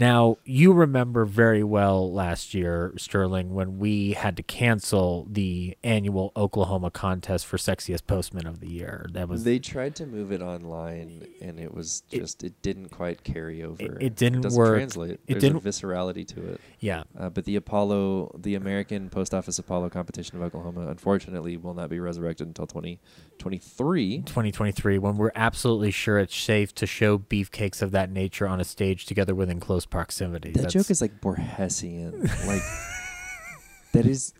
Now, 0.00 0.38
you 0.44 0.72
remember 0.72 1.24
very 1.24 1.64
well 1.64 2.12
last 2.12 2.54
year, 2.54 2.92
Sterling, 2.96 3.52
when 3.52 3.78
we 3.78 4.12
had 4.12 4.36
to 4.36 4.44
cancel 4.44 5.26
the 5.28 5.76
annual 5.82 6.30
Oklahoma 6.36 6.92
contest 6.92 7.46
for 7.46 7.56
sexiest 7.56 8.06
postman 8.06 8.46
of 8.46 8.60
the 8.60 8.70
year. 8.70 9.06
That 9.12 9.28
was 9.28 9.42
They 9.42 9.58
tried 9.58 9.96
to 9.96 10.06
move 10.06 10.30
it 10.30 10.40
online, 10.40 11.26
and 11.42 11.58
it 11.58 11.74
was 11.74 12.02
just 12.12 12.44
it, 12.44 12.62
didn't 12.62 12.90
quite 12.90 13.24
carry 13.24 13.64
over. 13.64 13.98
it 13.98 14.14
didn't 14.14 14.42
doesn't 14.42 14.56
work. 14.56 14.76
translate. 14.76 15.18
It 15.26 15.40
didn't- 15.40 15.56
a 15.56 15.60
viscerality 15.68 16.26
to 16.28 16.48
it. 16.52 16.60
yeah. 16.78 17.02
Uh, 17.18 17.28
but 17.30 17.44
the 17.44 17.56
Apollo, 17.56 18.36
the 18.38 18.54
American 18.54 19.10
Post 19.10 19.34
Office 19.34 19.58
Apollo 19.58 19.90
competition 19.90 20.36
of 20.36 20.42
Oklahoma, 20.42 20.86
unfortunately, 20.88 21.56
will 21.56 21.74
not 21.74 21.90
be 21.90 21.98
resurrected 21.98 22.46
until 22.46 22.68
2023. 22.68 24.18
2023 24.18 24.98
when 24.98 25.16
we're 25.16 25.32
absolutely 25.34 25.90
sure 25.90 26.18
it's 26.18 26.36
safe 26.36 26.72
to 26.76 26.86
show 26.86 27.18
beefcakes 27.18 27.82
of 27.82 27.90
that 27.90 28.10
nature 28.12 28.46
on 28.46 28.60
a 28.60 28.64
stage 28.64 29.04
together 29.06 29.34
within 29.34 29.58
close 29.58 29.86
proximity. 29.90 30.50
That 30.52 30.62
That's- 30.62 30.72
joke 30.72 30.90
is 30.90 31.00
like 31.00 31.20
Borgesian. 31.20 32.22
like 32.46 32.62
that 33.92 34.06
is 34.06 34.32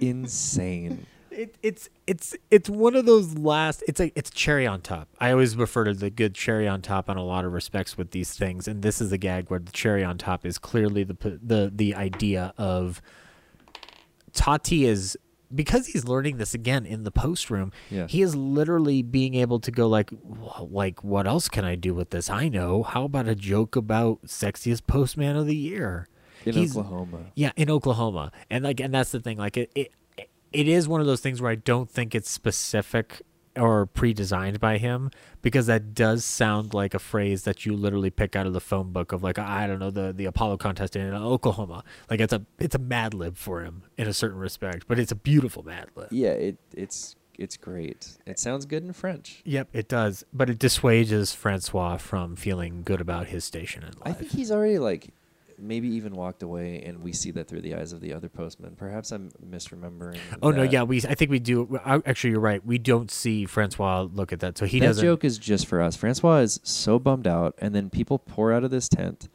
insane. 0.00 1.06
It, 1.30 1.54
it's 1.62 1.88
it's 2.08 2.34
it's 2.50 2.68
one 2.68 2.96
of 2.96 3.06
those 3.06 3.36
last. 3.38 3.84
It's 3.86 4.00
a 4.00 4.10
it's 4.18 4.30
cherry 4.30 4.66
on 4.66 4.80
top. 4.80 5.08
I 5.20 5.30
always 5.30 5.56
refer 5.56 5.84
to 5.84 5.94
the 5.94 6.10
good 6.10 6.34
cherry 6.34 6.66
on 6.66 6.82
top 6.82 7.08
on 7.08 7.16
a 7.16 7.22
lot 7.24 7.44
of 7.44 7.52
respects 7.52 7.96
with 7.96 8.10
these 8.10 8.34
things, 8.34 8.66
and 8.66 8.82
this 8.82 9.00
is 9.00 9.12
a 9.12 9.18
gag 9.18 9.48
where 9.48 9.60
the 9.60 9.70
cherry 9.70 10.02
on 10.02 10.18
top 10.18 10.44
is 10.44 10.58
clearly 10.58 11.04
the 11.04 11.38
the 11.40 11.70
the 11.72 11.94
idea 11.94 12.52
of 12.58 13.00
Tati 14.32 14.84
is 14.86 15.16
because 15.54 15.86
he's 15.88 16.04
learning 16.04 16.36
this 16.38 16.54
again 16.54 16.84
in 16.86 17.04
the 17.04 17.10
post 17.10 17.50
room. 17.50 17.72
Yeah. 17.90 18.06
He 18.06 18.22
is 18.22 18.34
literally 18.36 19.02
being 19.02 19.34
able 19.34 19.60
to 19.60 19.70
go 19.70 19.88
like, 19.88 20.10
like 20.60 21.02
what 21.02 21.26
else 21.26 21.48
can 21.48 21.64
I 21.64 21.74
do 21.74 21.94
with 21.94 22.10
this? 22.10 22.28
I 22.30 22.48
know. 22.48 22.82
How 22.82 23.04
about 23.04 23.28
a 23.28 23.34
joke 23.34 23.76
about 23.76 24.22
sexiest 24.26 24.86
postman 24.86 25.36
of 25.36 25.46
the 25.46 25.56
year 25.56 26.08
In 26.44 26.54
He's- 26.54 26.76
Oklahoma. 26.76 27.26
yeah, 27.34 27.52
in 27.56 27.70
Oklahoma, 27.70 28.30
and 28.50 28.64
like, 28.64 28.80
and 28.80 28.92
that's 28.94 29.10
the 29.12 29.20
thing. 29.20 29.38
Like, 29.38 29.56
it, 29.56 29.70
it, 29.74 29.92
it 30.52 30.68
is 30.68 30.86
one 30.88 31.00
of 31.00 31.06
those 31.06 31.20
things 31.20 31.40
where 31.42 31.50
I 31.50 31.56
don't 31.56 31.90
think 31.90 32.14
it's 32.14 32.30
specific 32.30 33.22
or 33.58 33.86
pre-designed 33.86 34.60
by 34.60 34.78
him 34.78 35.10
because 35.42 35.66
that 35.66 35.94
does 35.94 36.24
sound 36.24 36.74
like 36.74 36.94
a 36.94 36.98
phrase 36.98 37.44
that 37.44 37.66
you 37.66 37.74
literally 37.74 38.10
pick 38.10 38.36
out 38.36 38.46
of 38.46 38.52
the 38.52 38.60
phone 38.60 38.92
book 38.92 39.12
of 39.12 39.22
like 39.22 39.38
I 39.38 39.66
don't 39.66 39.78
know 39.78 39.90
the 39.90 40.12
the 40.12 40.26
Apollo 40.26 40.58
contest 40.58 40.96
in 40.96 41.14
Oklahoma. 41.14 41.84
Like 42.10 42.20
it's 42.20 42.32
a 42.32 42.44
it's 42.58 42.74
a 42.74 42.78
Mad 42.78 43.14
Lib 43.14 43.36
for 43.36 43.62
him 43.62 43.82
in 43.96 44.06
a 44.06 44.12
certain 44.12 44.38
respect, 44.38 44.86
but 44.88 44.98
it's 44.98 45.12
a 45.12 45.16
beautiful 45.16 45.62
Mad 45.62 45.88
Lib. 45.94 46.08
Yeah, 46.10 46.30
it 46.30 46.56
it's 46.74 47.16
it's 47.38 47.56
great. 47.56 48.18
It 48.26 48.38
sounds 48.38 48.66
good 48.66 48.82
in 48.82 48.92
French. 48.92 49.42
Yep, 49.44 49.68
it 49.72 49.88
does, 49.88 50.24
but 50.32 50.50
it 50.50 50.58
dissuades 50.58 51.32
Francois 51.32 51.96
from 51.96 52.34
feeling 52.34 52.82
good 52.82 53.00
about 53.00 53.28
his 53.28 53.44
station 53.44 53.84
in 53.84 53.90
life. 53.90 54.00
I 54.04 54.12
think 54.12 54.32
he's 54.32 54.50
already 54.50 54.78
like 54.78 55.10
maybe 55.58 55.88
even 55.88 56.14
walked 56.14 56.42
away, 56.42 56.82
and 56.84 57.02
we 57.02 57.12
see 57.12 57.30
that 57.32 57.48
through 57.48 57.62
the 57.62 57.74
eyes 57.74 57.92
of 57.92 58.00
the 58.00 58.12
other 58.12 58.28
postman. 58.28 58.76
Perhaps 58.76 59.12
I'm 59.12 59.30
misremembering. 59.44 60.18
Oh 60.42 60.50
no, 60.50 60.62
yeah, 60.62 60.82
we. 60.82 60.98
I 60.98 61.14
think 61.14 61.30
we 61.30 61.38
do. 61.38 61.80
Actually, 61.84 62.30
you're 62.30 62.40
right. 62.40 62.64
We 62.64 62.78
don't 62.78 63.10
see 63.10 63.46
Francois 63.46 64.08
look 64.12 64.32
at 64.32 64.40
that, 64.40 64.58
so 64.58 64.66
he 64.66 64.80
that 64.80 64.86
doesn't. 64.86 65.04
joke 65.04 65.24
is 65.24 65.38
just 65.38 65.66
for 65.66 65.80
us. 65.80 65.96
Francois 65.96 66.38
is 66.38 66.60
so 66.62 66.98
bummed 66.98 67.26
out, 67.26 67.54
and 67.58 67.74
then 67.74 67.90
people 67.90 68.18
pour 68.18 68.52
out 68.52 68.64
of 68.64 68.70
this 68.70 68.88
tent, 68.88 69.28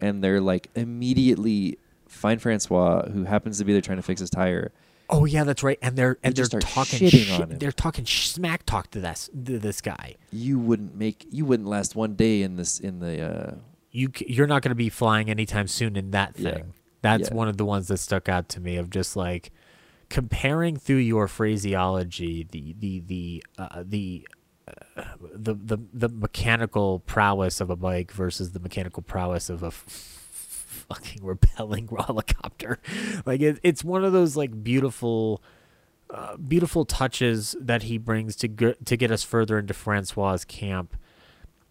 and 0.00 0.22
they're 0.22 0.40
like 0.40 0.68
immediately 0.74 1.78
find 2.08 2.40
Francois, 2.40 3.08
who 3.10 3.24
happens 3.24 3.58
to 3.58 3.64
be 3.64 3.72
there 3.72 3.82
trying 3.82 3.98
to 3.98 4.02
fix 4.02 4.20
his 4.20 4.30
tire. 4.30 4.72
Oh 5.10 5.24
yeah, 5.24 5.44
that's 5.44 5.62
right. 5.62 5.78
And 5.80 5.96
they're 5.96 6.18
and 6.22 6.34
They 6.34 6.42
they're 6.42 6.60
talking 6.60 7.08
shit-. 7.08 7.60
They're 7.60 7.72
talking 7.72 8.04
smack 8.04 8.66
talk 8.66 8.90
to 8.90 9.00
this 9.00 9.30
to 9.46 9.58
this 9.58 9.80
guy. 9.80 10.16
You 10.30 10.58
wouldn't 10.58 10.94
make, 10.94 11.26
you 11.30 11.46
wouldn't 11.46 11.68
last 11.68 11.96
one 11.96 12.14
day 12.14 12.42
in 12.42 12.56
this 12.56 12.78
in 12.78 13.00
the. 13.00 13.22
Uh, 13.22 13.54
You 13.90 14.10
you're 14.26 14.46
not 14.46 14.62
going 14.62 14.70
to 14.70 14.74
be 14.76 14.88
flying 14.90 15.30
anytime 15.30 15.66
soon 15.68 15.96
in 15.96 16.10
that 16.12 16.34
thing. 16.34 16.44
Yeah. 16.46 16.62
That's 17.02 17.28
Yeah. 17.30 17.34
one 17.36 17.48
of 17.48 17.56
the 17.56 17.64
ones 17.64 17.88
that 17.88 17.98
stuck 17.98 18.28
out 18.28 18.48
to 18.50 18.60
me 18.60 18.76
of 18.76 18.90
just 18.90 19.16
like 19.16 19.50
comparing 20.10 20.76
through 20.76 20.96
your 20.96 21.28
phraseology 21.28 22.46
the 22.50 22.74
the 22.78 23.00
the 23.00 23.44
uh, 23.58 23.82
the. 23.86 24.26
Uh, 24.96 25.04
the, 25.34 25.54
the 25.54 25.78
the 25.94 26.08
mechanical 26.10 26.98
prowess 27.00 27.58
of 27.62 27.70
a 27.70 27.76
bike 27.76 28.12
versus 28.12 28.52
the 28.52 28.60
mechanical 28.60 29.02
prowess 29.02 29.48
of 29.48 29.62
a 29.62 29.68
f- 29.68 29.84
fucking 29.86 31.24
repelling 31.24 31.88
helicopter 32.06 32.78
like 33.24 33.40
it, 33.40 33.58
it's 33.62 33.82
one 33.82 34.04
of 34.04 34.12
those 34.12 34.36
like 34.36 34.62
beautiful 34.62 35.42
uh, 36.10 36.36
beautiful 36.36 36.84
touches 36.84 37.56
that 37.58 37.84
he 37.84 37.96
brings 37.96 38.36
to 38.36 38.46
get, 38.48 38.84
to 38.84 38.94
get 38.98 39.10
us 39.10 39.22
further 39.24 39.58
into 39.58 39.72
Francois's 39.72 40.44
camp. 40.44 40.94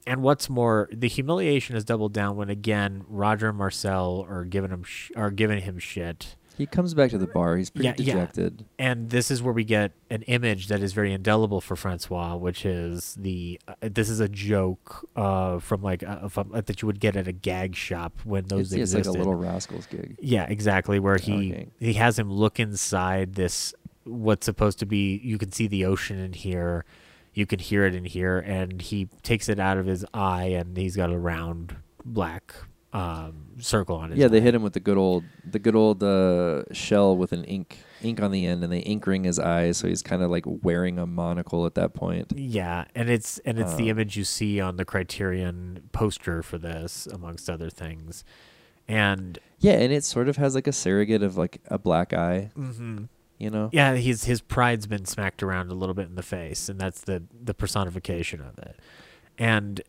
And 0.07 0.23
what's 0.23 0.49
more, 0.49 0.89
the 0.91 1.07
humiliation 1.07 1.75
is 1.75 1.83
doubled 1.85 2.13
down 2.13 2.35
when 2.37 2.49
again 2.49 3.03
Roger 3.07 3.49
and 3.49 3.57
Marcel 3.57 4.25
are 4.27 4.45
giving 4.45 4.71
him 4.71 4.83
sh- 4.83 5.11
are 5.15 5.29
giving 5.31 5.61
him 5.61 5.77
shit. 5.77 6.35
he 6.57 6.65
comes 6.65 6.95
back 6.95 7.11
to 7.11 7.19
the 7.19 7.27
bar. 7.27 7.55
He's 7.57 7.69
pretty 7.69 7.85
Yeah, 7.89 7.93
yeah. 7.99 8.13
dejected. 8.13 8.65
And 8.79 9.11
this 9.11 9.29
is 9.29 9.43
where 9.43 9.53
we 9.53 9.63
get 9.63 9.91
an 10.09 10.23
image 10.23 10.69
that 10.69 10.81
is 10.81 10.91
very 10.93 11.13
indelible 11.13 11.61
for 11.61 11.75
Francois, 11.75 12.35
which 12.35 12.65
is 12.65 13.15
the 13.19 13.59
uh, 13.67 13.73
this 13.81 14.09
is 14.09 14.19
a 14.19 14.27
joke 14.27 15.07
uh, 15.15 15.59
from 15.59 15.83
like 15.83 16.01
uh, 16.01 16.29
from, 16.29 16.51
uh, 16.55 16.61
that 16.61 16.81
you 16.81 16.87
would 16.87 16.99
get 16.99 17.15
at 17.15 17.27
a 17.27 17.31
gag 17.31 17.75
shop 17.75 18.13
when 18.23 18.45
those 18.45 18.73
It's, 18.73 18.93
it's 18.93 19.07
like 19.07 19.15
a 19.15 19.17
little 19.19 19.35
rascals 19.35 19.85
gig. 19.85 20.15
Yeah, 20.19 20.45
exactly. 20.49 20.97
Where 20.99 21.17
he 21.17 21.49
gang. 21.51 21.71
he 21.79 21.93
has 21.93 22.17
him 22.17 22.31
look 22.31 22.59
inside 22.59 23.35
this 23.35 23.73
what's 24.05 24.45
supposed 24.45 24.79
to 24.79 24.85
be. 24.87 25.19
You 25.23 25.37
can 25.37 25.51
see 25.51 25.67
the 25.67 25.85
ocean 25.85 26.17
in 26.17 26.33
here, 26.33 26.85
you 27.38 27.45
can 27.45 27.59
hear 27.59 27.85
it 27.85 27.93
in 27.93 28.03
here, 28.06 28.40
and 28.40 28.82
he 28.82 29.07
takes 29.22 29.48
it 29.48 29.59
out 29.59 29.77
of 29.77 29.85
his 29.85 30.03
eye, 30.14 30.45
and 30.45 30.75
he's 30.75 30.95
got 30.95 31.11
a 31.11 31.17
round 31.17 31.75
black 32.03 32.56
um, 32.93 33.49
circle 33.59 33.95
on 33.98 34.09
his. 34.09 34.17
Yeah, 34.19 34.27
they 34.27 34.40
eye. 34.40 34.41
hit 34.41 34.56
him 34.56 34.64
with 34.64 34.74
the 34.74 34.80
good 34.80 34.98
old 34.98 35.24
the 35.45 35.59
good 35.59 35.75
old 35.75 36.01
uh, 36.03 36.64
shell 36.74 37.16
with 37.16 37.32
an 37.33 37.43
ink 37.43 37.77
ink 38.01 38.22
on 38.22 38.32
the 38.32 38.45
end, 38.48 38.64
and 38.64 38.74
they 38.74 38.80
ink 38.80 39.06
ring 39.06 39.24
his 39.24 39.38
eyes, 39.38 39.77
so 39.77 39.88
he's 39.88 40.01
kind 40.01 40.24
of 40.24 40.32
like 40.32 40.45
wearing 40.48 40.98
a 40.98 41.06
monocle 41.06 41.67
at 41.67 41.75
that 41.75 41.93
point. 41.93 42.33
Yeah, 42.35 42.85
and 42.95 43.07
it's 43.09 43.38
and 43.40 43.59
it's 43.59 43.75
the 43.75 43.83
Um, 43.91 43.99
image 43.99 44.17
you 44.17 44.24
see 44.24 44.59
on 44.59 44.77
the 44.77 44.85
Criterion 44.85 45.90
poster 45.91 46.41
for 46.41 46.57
this, 46.57 47.06
amongst 47.07 47.49
other 47.51 47.69
things, 47.69 48.24
and 48.88 49.38
Yeah, 49.59 49.74
and 49.74 49.93
it 49.93 50.03
sort 50.03 50.27
of 50.27 50.38
has 50.38 50.56
like 50.56 50.66
a 50.66 50.72
surrogate 50.74 51.22
of 51.22 51.38
like 51.38 51.61
a 51.67 51.77
black 51.77 52.14
eye, 52.14 52.49
you 53.38 53.49
know. 53.49 53.69
yeah, 53.72 53.95
his 53.95 54.24
his 54.25 54.41
pride's 54.41 54.88
been 54.88 55.06
smacked 55.06 55.41
around 55.43 55.72
a 55.72 55.74
little 55.75 55.95
bit 55.95 56.07
in 56.07 56.16
the 56.16 56.24
face, 56.24 56.69
and 56.69 56.80
that's 56.80 57.01
the 57.01 57.24
the 57.43 57.53
personification 57.53 58.41
of 58.41 58.57
it. 58.59 58.80
And 59.38 59.82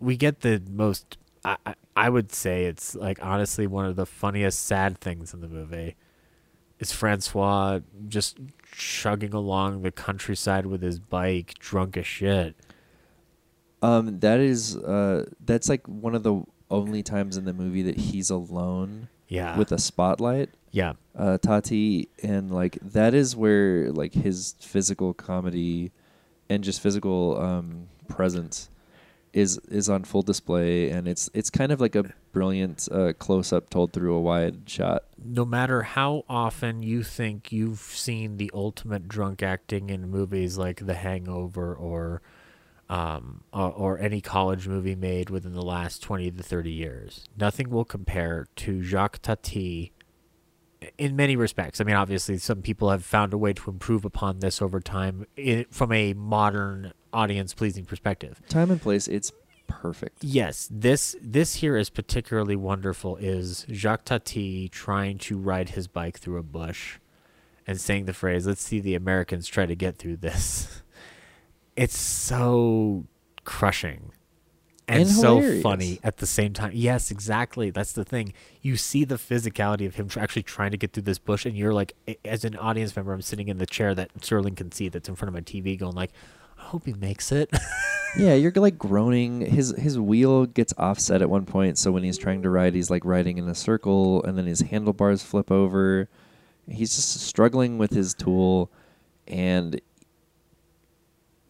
we 0.00 0.16
get 0.16 0.40
the 0.40 0.62
most. 0.70 1.18
I 1.44 1.56
I- 1.66 1.74
I 1.98 2.10
would 2.10 2.30
say 2.30 2.66
it's 2.66 2.94
like 2.94 3.18
honestly 3.24 3.66
one 3.66 3.86
of 3.86 3.96
the 3.96 4.04
funniest 4.04 4.58
sad 4.64 4.98
things 5.00 5.32
in 5.32 5.40
the 5.40 5.48
movie. 5.48 5.96
Is 6.78 6.92
Francois 6.92 7.80
just 8.06 8.36
chugging 8.70 9.32
along 9.32 9.80
the 9.80 9.90
countryside 9.90 10.66
with 10.66 10.82
his 10.82 10.98
bike, 10.98 11.54
drunk 11.58 11.96
as 11.96 12.06
shit? 12.06 12.54
Um, 13.82 14.20
that 14.20 14.40
is 14.40 14.76
uh, 14.76 15.24
that's 15.44 15.68
like 15.70 15.86
one 15.86 16.14
of 16.14 16.22
the 16.22 16.42
only 16.70 17.02
times 17.02 17.36
in 17.36 17.44
the 17.46 17.52
movie 17.54 17.82
that 17.82 17.96
he's 17.96 18.28
alone 18.30 19.08
Yeah, 19.28 19.56
with 19.56 19.70
a 19.72 19.78
spotlight. 19.78 20.50
Yeah, 20.76 20.92
uh, 21.18 21.38
Tati, 21.38 22.10
and 22.22 22.50
like 22.50 22.78
that 22.82 23.14
is 23.14 23.34
where 23.34 23.90
like 23.92 24.12
his 24.12 24.56
physical 24.60 25.14
comedy 25.14 25.90
and 26.50 26.62
just 26.62 26.82
physical 26.82 27.40
um, 27.40 27.88
presence 28.08 28.68
is 29.32 29.56
is 29.70 29.88
on 29.88 30.04
full 30.04 30.20
display, 30.20 30.90
and 30.90 31.08
it's 31.08 31.30
it's 31.32 31.48
kind 31.48 31.72
of 31.72 31.80
like 31.80 31.94
a 31.94 32.04
brilliant 32.30 32.90
uh, 32.92 33.14
close 33.18 33.54
up 33.54 33.70
told 33.70 33.94
through 33.94 34.16
a 34.16 34.20
wide 34.20 34.68
shot. 34.68 35.04
no 35.24 35.46
matter 35.46 35.80
how 35.80 36.24
often 36.28 36.82
you 36.82 37.02
think 37.02 37.50
you've 37.50 37.80
seen 37.80 38.36
the 38.36 38.50
ultimate 38.52 39.08
drunk 39.08 39.42
acting 39.42 39.88
in 39.88 40.10
movies 40.10 40.58
like 40.58 40.84
The 40.84 40.92
Hangover 40.92 41.74
or 41.74 42.20
um, 42.90 43.44
or, 43.50 43.72
or 43.72 43.98
any 43.98 44.20
college 44.20 44.68
movie 44.68 44.94
made 44.94 45.30
within 45.30 45.54
the 45.54 45.64
last 45.64 46.02
20 46.02 46.32
to 46.32 46.42
30 46.42 46.70
years, 46.70 47.24
nothing 47.34 47.70
will 47.70 47.86
compare 47.86 48.46
to 48.56 48.82
Jacques 48.82 49.22
Tati 49.22 49.94
in 50.98 51.16
many 51.16 51.36
respects. 51.36 51.80
I 51.80 51.84
mean, 51.84 51.96
obviously, 51.96 52.38
some 52.38 52.62
people 52.62 52.90
have 52.90 53.04
found 53.04 53.32
a 53.32 53.38
way 53.38 53.52
to 53.52 53.70
improve 53.70 54.04
upon 54.04 54.40
this 54.40 54.60
over 54.60 54.80
time 54.80 55.26
i 55.38 55.66
from 55.70 55.92
a 55.92 56.12
modern 56.14 56.92
audience 57.12 57.54
pleasing 57.54 57.84
perspective. 57.84 58.40
Time 58.48 58.70
and 58.70 58.80
place, 58.80 59.08
it's 59.08 59.32
perfect. 59.66 60.22
Yes, 60.22 60.68
this 60.70 61.16
this 61.20 61.56
here 61.56 61.76
is 61.76 61.90
particularly 61.90 62.56
wonderful. 62.56 63.16
Is 63.16 63.66
Jacques 63.70 64.04
Tati 64.04 64.68
trying 64.68 65.18
to 65.18 65.36
ride 65.36 65.70
his 65.70 65.88
bike 65.88 66.18
through 66.18 66.38
a 66.38 66.42
bush, 66.42 66.98
and 67.66 67.80
saying 67.80 68.06
the 68.06 68.12
phrase, 68.12 68.46
"Let's 68.46 68.62
see 68.62 68.80
the 68.80 68.94
Americans 68.94 69.46
try 69.46 69.66
to 69.66 69.74
get 69.74 69.96
through 69.96 70.16
this." 70.18 70.82
it's 71.76 71.96
so 71.98 73.06
crushing 73.44 74.12
and, 74.88 75.00
And 75.02 75.10
so 75.10 75.60
funny 75.62 75.98
at 76.04 76.18
the 76.18 76.26
same 76.26 76.52
time. 76.52 76.70
Yes, 76.74 77.10
exactly. 77.10 77.70
That's 77.70 77.92
the 77.92 78.04
thing. 78.04 78.32
You 78.62 78.76
see 78.76 79.04
the 79.04 79.16
physicality 79.16 79.86
of 79.86 79.96
him 79.96 80.08
tr- 80.08 80.20
actually 80.20 80.44
trying 80.44 80.70
to 80.70 80.76
get 80.76 80.92
through 80.92 81.02
this 81.04 81.18
bush, 81.18 81.44
and 81.44 81.56
you're 81.56 81.74
like, 81.74 81.94
as 82.24 82.44
an 82.44 82.56
audience 82.56 82.94
member, 82.94 83.12
I'm 83.12 83.22
sitting 83.22 83.48
in 83.48 83.58
the 83.58 83.66
chair 83.66 83.94
that 83.94 84.10
Sterling 84.22 84.54
can 84.54 84.70
see 84.70 84.88
that's 84.88 85.08
in 85.08 85.16
front 85.16 85.28
of 85.28 85.34
my 85.34 85.40
TV, 85.40 85.78
going 85.78 85.94
like, 85.94 86.12
I 86.58 86.62
hope 86.62 86.86
he 86.86 86.92
makes 86.92 87.32
it. 87.32 87.50
Yeah, 88.16 88.32
you're 88.32 88.52
like 88.52 88.78
groaning. 88.78 89.42
His 89.42 89.74
his 89.76 89.98
wheel 89.98 90.46
gets 90.46 90.72
offset 90.78 91.20
at 91.20 91.28
one 91.28 91.44
point, 91.44 91.76
so 91.76 91.92
when 91.92 92.02
he's 92.02 92.16
trying 92.16 92.42
to 92.42 92.50
ride, 92.50 92.74
he's 92.74 92.88
like 92.88 93.04
riding 93.04 93.36
in 93.36 93.46
a 93.46 93.54
circle, 93.54 94.22
and 94.24 94.38
then 94.38 94.46
his 94.46 94.60
handlebars 94.60 95.22
flip 95.22 95.50
over. 95.50 96.08
He's 96.66 96.96
just 96.96 97.20
struggling 97.20 97.76
with 97.76 97.90
his 97.90 98.14
tool, 98.14 98.70
and 99.28 99.80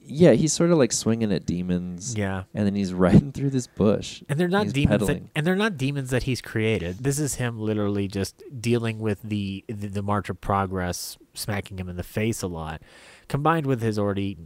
yeah, 0.06 0.32
he's 0.32 0.52
sort 0.52 0.70
of 0.70 0.78
like 0.78 0.92
swinging 0.92 1.32
at 1.32 1.46
demons. 1.46 2.14
yeah. 2.16 2.44
and 2.54 2.66
then 2.66 2.74
he's 2.74 2.92
riding 2.94 3.32
through 3.32 3.50
this 3.50 3.66
bush, 3.66 4.22
And 4.28 4.38
they're 4.38 4.48
not 4.48 4.64
He's 4.64 4.72
demons, 4.72 5.06
that, 5.06 5.22
and 5.34 5.46
they're 5.46 5.56
not 5.56 5.76
demons 5.76 6.10
that 6.10 6.24
he's 6.24 6.40
created. 6.40 6.98
This 6.98 7.18
is 7.18 7.36
him 7.36 7.58
literally 7.58 8.08
just 8.08 8.42
dealing 8.60 8.98
with 8.98 9.22
the, 9.22 9.64
the 9.68 9.88
the 9.88 10.02
march 10.02 10.28
of 10.30 10.40
progress, 10.40 11.18
smacking 11.34 11.78
him 11.78 11.88
in 11.88 11.96
the 11.96 12.02
face 12.02 12.42
a 12.42 12.46
lot, 12.46 12.82
combined 13.28 13.66
with 13.66 13.82
his 13.82 13.98
already 13.98 14.36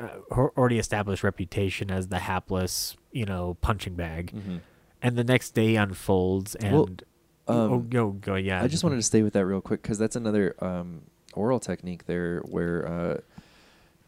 uh, 0.00 0.08
already 0.32 0.78
established 0.78 1.22
reputation 1.24 1.90
as 1.90 2.08
the 2.08 2.20
hapless, 2.20 2.96
you 3.12 3.24
know, 3.24 3.56
punching 3.60 3.94
bag. 3.94 4.32
And 5.00 5.16
the 5.16 5.24
next 5.24 5.50
day 5.50 5.76
unfolds, 5.76 6.54
and 6.56 6.72
Well, 6.72 6.88
oh, 7.46 7.74
um, 7.74 7.88
go 7.88 8.10
go 8.10 8.34
yeah. 8.34 8.62
I 8.62 8.68
just 8.68 8.82
wanted 8.82 8.96
to 8.96 9.02
stay 9.02 9.22
with 9.22 9.32
that 9.34 9.46
real 9.46 9.60
quick 9.60 9.82
because 9.82 9.98
that's 9.98 10.16
another 10.16 10.54
um, 10.58 11.02
oral 11.34 11.60
technique 11.60 12.06
there 12.06 12.40
where 12.40 12.88
uh, 12.88 13.16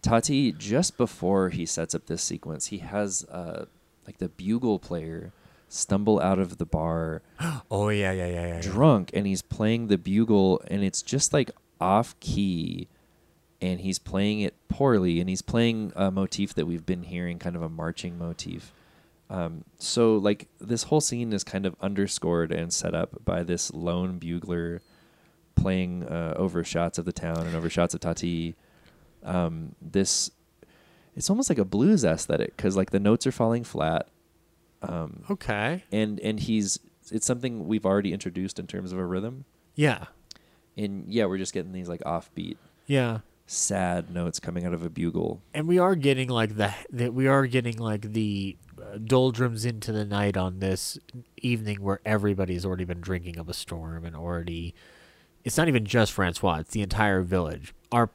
Tati, 0.03 0.53
just 0.53 0.97
before 0.97 1.51
he 1.51 1.67
sets 1.67 1.95
up 1.95 2.07
this 2.07 2.23
sequence, 2.23 2.67
he 2.67 2.79
has 2.79 3.25
uh, 3.25 3.67
like 4.07 4.19
the 4.19 4.29
bugle 4.29 4.79
player 4.79 5.33
stumble 5.69 6.20
out 6.20 6.39
of 6.39 6.59
the 6.59 6.67
bar 6.67 7.23
Oh 7.70 7.89
yeah 7.91 8.11
yeah 8.11 8.27
yeah 8.27 8.47
yeah. 8.47 8.55
yeah. 8.57 8.61
drunk 8.61 9.11
and 9.15 9.27
he's 9.27 9.41
playing 9.41 9.87
the 9.87 9.97
bugle 9.97 10.61
and 10.67 10.83
it's 10.83 11.01
just 11.01 11.33
like 11.33 11.53
off 11.81 12.19
key 12.19 12.89
and 13.62 13.81
he's 13.81 13.99
playing 13.99 14.41
it 14.41 14.55
poorly 14.69 15.20
and 15.20 15.29
he's 15.29 15.43
playing 15.43 15.93
a 15.95 16.11
motif 16.11 16.55
that 16.55 16.67
we've 16.67 16.85
been 16.85 17.05
hearing 17.05 17.39
kind 17.39 17.55
of 17.55 17.62
a 17.62 17.69
marching 17.69 18.19
motif 18.19 18.73
um, 19.31 19.65
so 19.79 20.17
like 20.17 20.49
this 20.61 20.85
whole 20.85 21.01
scene 21.01 21.33
is 21.33 21.45
kind 21.45 21.65
of 21.65 21.77
underscored 21.81 22.51
and 22.51 22.73
set 22.73 22.93
up 22.93 23.25
by 23.25 23.45
this 23.45 23.73
lone 23.73 24.19
bugler 24.19 24.83
playing 25.55 26.03
uh, 26.03 26.35
over 26.37 26.65
shots 26.65 26.99
of 26.99 27.05
the 27.05 27.12
town 27.12 27.47
and 27.47 27.55
over 27.55 27.70
shots 27.70 27.95
of 27.95 28.01
tati 28.01 28.57
um, 29.23 29.74
this 29.82 30.31
it's 31.16 31.28
almost 31.28 31.49
like 31.50 31.58
a 31.58 31.65
blues 31.65 32.05
aesthetic 32.05 32.57
because 32.57 32.76
like 32.76 32.90
the 32.90 33.00
notes 33.00 33.26
are 33.26 33.32
falling 33.32 33.65
flat 33.65 34.08
um, 34.82 35.24
Okay. 35.31 35.84
and 35.92 36.18
and 36.20 36.40
he's 36.40 36.78
it's 37.12 37.26
something 37.26 37.66
we've 37.66 37.84
already 37.84 38.12
introduced 38.12 38.58
in 38.58 38.66
terms 38.66 38.92
of 38.92 38.99
a 38.99 39.05
rhythm 39.05 39.44
Yeah. 39.74 40.07
and 40.76 41.05
yeah 41.08 41.26
we're 41.26 41.39
just 41.39 41.52
getting 41.52 41.73
these 41.73 41.89
like 41.89 42.00
offbeat 42.02 42.57
Yeah. 42.86 43.18
sad 43.47 44.10
notes 44.15 44.40
coming 44.40 44.65
out 44.65 44.73
of 44.73 44.84
a 44.84 44.89
bugle 44.90 45.42
and 45.52 45.66
we 45.68 45.78
are 45.78 45.94
getting 45.97 46.28
like 46.28 46.57
the 46.57 46.73
that 46.90 47.12
we 47.12 47.26
are 47.26 47.47
getting 47.47 47.76
like 47.76 48.12
the 48.12 48.57
uh, 48.81 48.97
doldrums 49.05 49.65
into 49.66 49.92
the 49.92 50.05
night 50.07 50.36
on 50.39 50.60
this 50.60 50.99
evening 51.39 51.82
where 51.82 52.00
everybody's 52.07 52.65
already 52.65 52.84
been 52.84 53.00
drinking 53.00 53.39
up 53.39 53.49
a 53.49 53.52
storm 53.55 54.05
and 54.07 54.16
already 54.16 54.74
it's 55.44 55.58
not 55.58 55.68
even 55.68 55.84
just 55.84 56.12
Francois 56.12 56.58
it's 56.60 56.70
the 56.70 56.81
entire 56.82 57.20
village 57.23 57.74
our 57.92 58.08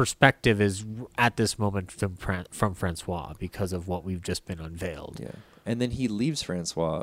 perspective 0.00 0.62
is 0.62 0.86
at 1.18 1.36
this 1.36 1.58
moment 1.58 1.92
from 1.92 2.16
from 2.50 2.72
Francois 2.72 3.34
because 3.38 3.70
of 3.74 3.86
what 3.86 4.02
we've 4.02 4.22
just 4.22 4.46
been 4.46 4.58
unveiled. 4.58 5.18
Yeah. 5.20 5.32
And 5.66 5.78
then 5.78 5.90
he 5.90 6.08
leaves 6.08 6.40
francois. 6.40 7.02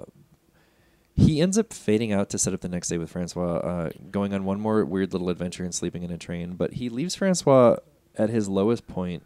He 1.16 1.40
ends 1.40 1.59
up 1.59 1.74
fading 1.74 2.11
out 2.11 2.32
to 2.32 2.40
set 2.40 2.56
up 2.56 2.61
the 2.61 2.69
next 2.69 2.88
day 2.88 2.98
with 2.98 3.11
francois 3.11 3.58
uh, 3.58 3.90
going 4.09 4.34
on 4.34 4.45
one 4.45 4.59
more 4.59 4.84
weird 4.84 5.14
little 5.14 5.30
adventure 5.30 5.64
and 5.64 5.76
sleeping 5.76 6.01
in 6.01 6.09
a 6.09 6.17
train. 6.17 6.56
But 6.56 6.74
he 6.74 6.90
leaves 6.90 7.14
francois 7.14 7.76
at 8.16 8.32
his 8.32 8.50
lowest 8.50 8.88
point 8.88 9.22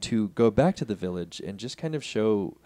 to 0.00 0.28
go 0.28 0.50
back 0.50 0.74
to 0.76 0.86
the 0.86 0.94
village 0.94 1.42
and 1.44 1.58
just 1.58 1.76
kind 1.76 1.94
of 1.94 2.02
show 2.02 2.56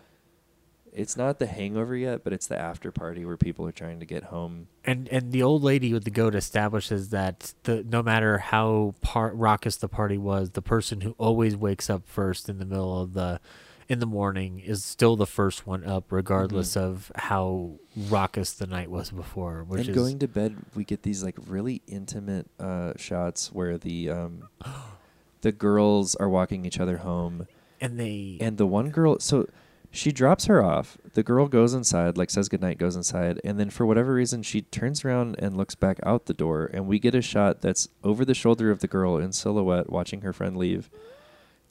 it's 0.94 1.16
not 1.16 1.38
the 1.38 1.46
hangover 1.46 1.96
yet 1.96 2.22
but 2.24 2.32
it's 2.32 2.46
the 2.46 2.58
after 2.58 2.90
party 2.92 3.24
where 3.24 3.36
people 3.36 3.66
are 3.66 3.72
trying 3.72 4.00
to 4.00 4.06
get 4.06 4.24
home 4.24 4.68
and 4.84 5.08
and 5.08 5.32
the 5.32 5.42
old 5.42 5.62
lady 5.62 5.92
with 5.92 6.04
the 6.04 6.10
goat 6.10 6.34
establishes 6.34 7.10
that 7.10 7.54
the 7.64 7.82
no 7.84 8.02
matter 8.02 8.38
how 8.38 8.94
par- 9.00 9.32
raucous 9.34 9.76
the 9.76 9.88
party 9.88 10.18
was, 10.18 10.50
the 10.50 10.62
person 10.62 11.00
who 11.00 11.14
always 11.18 11.56
wakes 11.56 11.88
up 11.88 12.06
first 12.06 12.48
in 12.48 12.58
the 12.58 12.66
middle 12.66 13.00
of 13.00 13.14
the 13.14 13.40
in 13.88 13.98
the 13.98 14.06
morning 14.06 14.60
is 14.60 14.84
still 14.84 15.16
the 15.16 15.26
first 15.26 15.66
one 15.66 15.84
up, 15.84 16.10
regardless 16.10 16.76
of 16.76 17.12
how 17.16 17.72
raucous 17.96 18.52
the 18.52 18.66
night 18.66 18.90
was 18.90 19.10
before. 19.10 19.64
Which 19.64 19.86
and 19.86 19.94
going 19.94 20.18
to 20.20 20.28
bed, 20.28 20.56
we 20.74 20.84
get 20.84 21.02
these 21.02 21.22
like 21.22 21.36
really 21.46 21.82
intimate 21.86 22.48
uh, 22.58 22.92
shots 22.96 23.52
where 23.52 23.78
the 23.78 24.10
um, 24.10 24.48
the 25.40 25.52
girls 25.52 26.14
are 26.14 26.28
walking 26.28 26.64
each 26.64 26.80
other 26.80 26.98
home, 26.98 27.46
and 27.80 27.98
they 27.98 28.38
and 28.40 28.58
the 28.58 28.66
one 28.66 28.90
girl, 28.90 29.18
so 29.18 29.48
she 29.94 30.12
drops 30.12 30.46
her 30.46 30.62
off. 30.62 30.98
The 31.14 31.22
girl 31.22 31.46
goes 31.48 31.72
inside, 31.74 32.18
like 32.18 32.30
says 32.30 32.48
goodnight, 32.48 32.78
goes 32.78 32.96
inside, 32.96 33.40
and 33.44 33.58
then 33.58 33.70
for 33.70 33.86
whatever 33.86 34.12
reason, 34.14 34.42
she 34.42 34.62
turns 34.62 35.04
around 35.04 35.36
and 35.38 35.56
looks 35.56 35.74
back 35.74 35.98
out 36.04 36.26
the 36.26 36.34
door, 36.34 36.68
and 36.72 36.86
we 36.86 36.98
get 36.98 37.14
a 37.14 37.22
shot 37.22 37.60
that's 37.60 37.88
over 38.02 38.24
the 38.24 38.34
shoulder 38.34 38.70
of 38.70 38.80
the 38.80 38.88
girl 38.88 39.16
in 39.16 39.32
silhouette, 39.32 39.90
watching 39.90 40.22
her 40.22 40.32
friend 40.32 40.56
leave. 40.56 40.90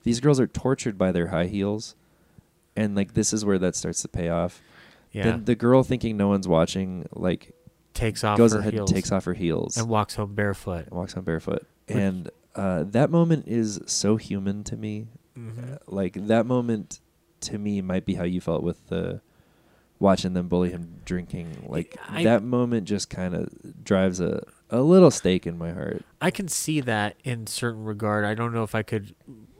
These 0.03 0.19
girls 0.19 0.39
are 0.39 0.47
tortured 0.47 0.97
by 0.97 1.11
their 1.11 1.27
high 1.27 1.47
heels, 1.47 1.95
and 2.75 2.95
like 2.95 3.13
this 3.13 3.33
is 3.33 3.43
where 3.45 3.59
that 3.59 3.75
starts 3.75 4.01
to 4.01 4.07
pay 4.07 4.29
off. 4.29 4.61
yeah 5.11 5.23
Then 5.23 5.45
the 5.45 5.55
girl, 5.55 5.83
thinking 5.83 6.17
no 6.17 6.27
one's 6.29 6.47
watching, 6.47 7.07
like 7.13 7.53
takes 7.93 8.23
off 8.23 8.37
goes 8.37 8.53
her 8.53 8.59
ahead 8.59 8.73
and 8.73 8.87
takes 8.87 9.11
off 9.11 9.25
her 9.25 9.33
heels 9.35 9.77
and 9.77 9.87
walks 9.87 10.15
home 10.15 10.33
barefoot. 10.33 10.87
and 10.87 10.93
walks 10.93 11.13
home 11.13 11.23
barefoot. 11.25 11.65
And 11.87 12.29
uh, 12.55 12.83
that 12.87 13.09
moment 13.11 13.47
is 13.47 13.79
so 13.85 14.15
human 14.15 14.63
to 14.63 14.75
me. 14.75 15.07
Mhm. 15.37 15.73
Uh, 15.73 15.77
like 15.87 16.13
that 16.27 16.45
moment 16.45 16.99
to 17.43 17.57
me 17.57 17.81
might 17.81 18.05
be 18.05 18.15
how 18.15 18.23
you 18.23 18.41
felt 18.41 18.63
with 18.63 18.87
the 18.87 19.21
watching 19.99 20.33
them 20.33 20.47
bully 20.47 20.69
him 20.71 20.99
drinking. 21.05 21.65
Like 21.67 21.97
I- 22.09 22.23
that 22.23 22.43
moment 22.43 22.85
just 22.85 23.09
kind 23.09 23.33
of 23.35 23.49
drives 23.83 24.19
a 24.19 24.43
a 24.69 24.81
little 24.81 25.11
stake 25.11 25.45
in 25.45 25.57
my 25.57 25.71
heart. 25.71 26.03
I 26.21 26.31
can 26.31 26.47
see 26.47 26.81
that 26.81 27.15
in 27.23 27.45
certain 27.47 27.83
regard. 27.83 28.25
I 28.25 28.33
don't 28.33 28.53
know 28.53 28.63
if 28.63 28.73
I 28.75 28.81
could. 28.83 29.13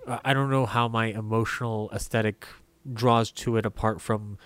uh, 0.08 0.18
I 0.26 0.34
don't 0.34 0.50
know 0.50 0.66
how 0.66 0.88
my 0.88 1.08
emotional 1.08 1.90
aesthetic 1.94 2.48
draws 2.92 3.32
to 3.32 3.56
it 3.58 3.66
apart 3.66 4.02
from 4.02 4.38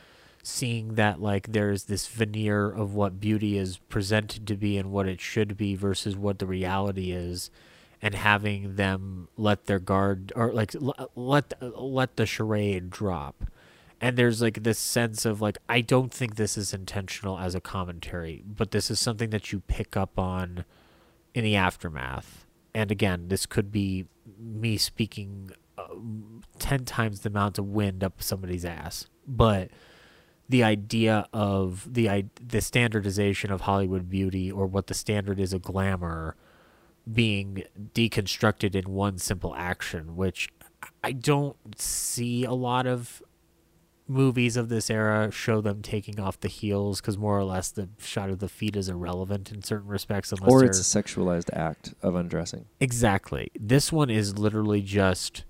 seeing 0.44 0.96
that 0.96 1.22
like 1.22 1.52
there's 1.52 1.86
this 1.86 2.08
veneer 2.08 2.70
of 2.70 2.94
what 2.94 3.20
beauty 3.20 3.58
is 3.58 3.78
presented 3.90 4.46
to 4.48 4.56
be 4.56 4.78
and 4.78 4.92
what 4.92 5.08
it 5.08 5.20
should 5.20 5.58
be 5.58 5.76
versus 5.76 6.16
what 6.16 6.40
the 6.40 6.46
reality 6.46 7.12
is 7.12 7.50
and 8.02 8.14
having 8.16 8.76
them 8.76 9.28
let 9.38 9.66
their 9.66 9.80
guard 9.80 10.32
or 10.36 10.54
like 10.54 10.74
let 11.16 11.54
let 11.62 12.16
the 12.16 12.26
charade 12.26 12.90
drop 12.90 13.46
and 14.00 14.18
there's 14.18 14.42
like 14.42 14.64
this 14.64 14.78
sense 14.78 15.26
of 15.26 15.42
like 15.42 15.58
I 15.68 15.82
don't 15.82 16.14
think 16.14 16.36
this 16.36 16.58
is 16.58 16.74
intentional 16.74 17.40
as 17.40 17.56
a 17.56 17.62
commentary 17.62 18.44
but 18.46 18.72
this 18.72 18.92
is 18.92 19.00
something 19.00 19.32
that 19.32 19.52
you 19.52 19.62
pick 19.62 19.98
up 19.98 20.20
on 20.20 20.66
in 21.38 21.44
the 21.44 21.56
aftermath. 21.56 22.48
And 22.74 22.92
again, 22.92 23.28
this 23.28 23.46
could 23.46 23.72
be 23.72 24.06
me 24.40 24.76
speaking 24.76 25.52
uh, 25.78 25.84
10 26.58 26.84
times 26.84 27.20
the 27.20 27.30
amount 27.30 27.60
of 27.60 27.68
wind 27.68 28.04
up 28.04 28.24
somebody's 28.24 28.66
ass. 28.66 29.08
But 29.28 29.70
the 30.50 30.64
idea 30.64 31.28
of 31.32 31.94
the 31.94 32.26
the 32.42 32.62
standardization 32.62 33.52
of 33.52 33.62
Hollywood 33.62 34.10
beauty 34.10 34.52
or 34.52 34.66
what 34.66 34.88
the 34.88 34.96
standard 34.96 35.40
is 35.40 35.54
of 35.54 35.62
glamour 35.62 36.36
being 37.12 37.64
deconstructed 37.94 38.76
in 38.76 38.92
one 38.92 39.18
simple 39.18 39.56
action, 39.56 40.16
which 40.16 40.50
I 41.04 41.12
don't 41.12 41.58
see 41.80 42.44
a 42.44 42.54
lot 42.54 42.86
of 42.86 43.22
movies 44.08 44.56
of 44.56 44.70
this 44.70 44.90
era 44.90 45.32
show 45.32 45.60
them 45.62 45.82
taking 45.82 46.20
off 46.20 46.40
the 46.40 46.48
heels 46.48 47.02
because 47.02 47.18
more 47.18 47.38
or 47.38 47.44
less 47.44 47.72
the 47.72 47.90
shot 47.98 48.30
of 48.30 48.40
the 48.40 48.48
feet 48.48 48.76
is 48.76 48.88
irrelevant 48.88 49.52
in 49.52 49.62
certain 49.62 49.88
respects 49.88 50.32
unless 50.32 50.50
or 50.50 50.64
it's 50.64 50.80
a 50.80 51.04
sexualized 51.04 51.50
act 51.52 51.94
of 52.02 52.16
undressing. 52.16 52.66
exactly 52.80 53.52
this 53.60 53.92
one 53.92 54.10
is 54.10 54.38
literally 54.38 54.82
just 54.82 55.44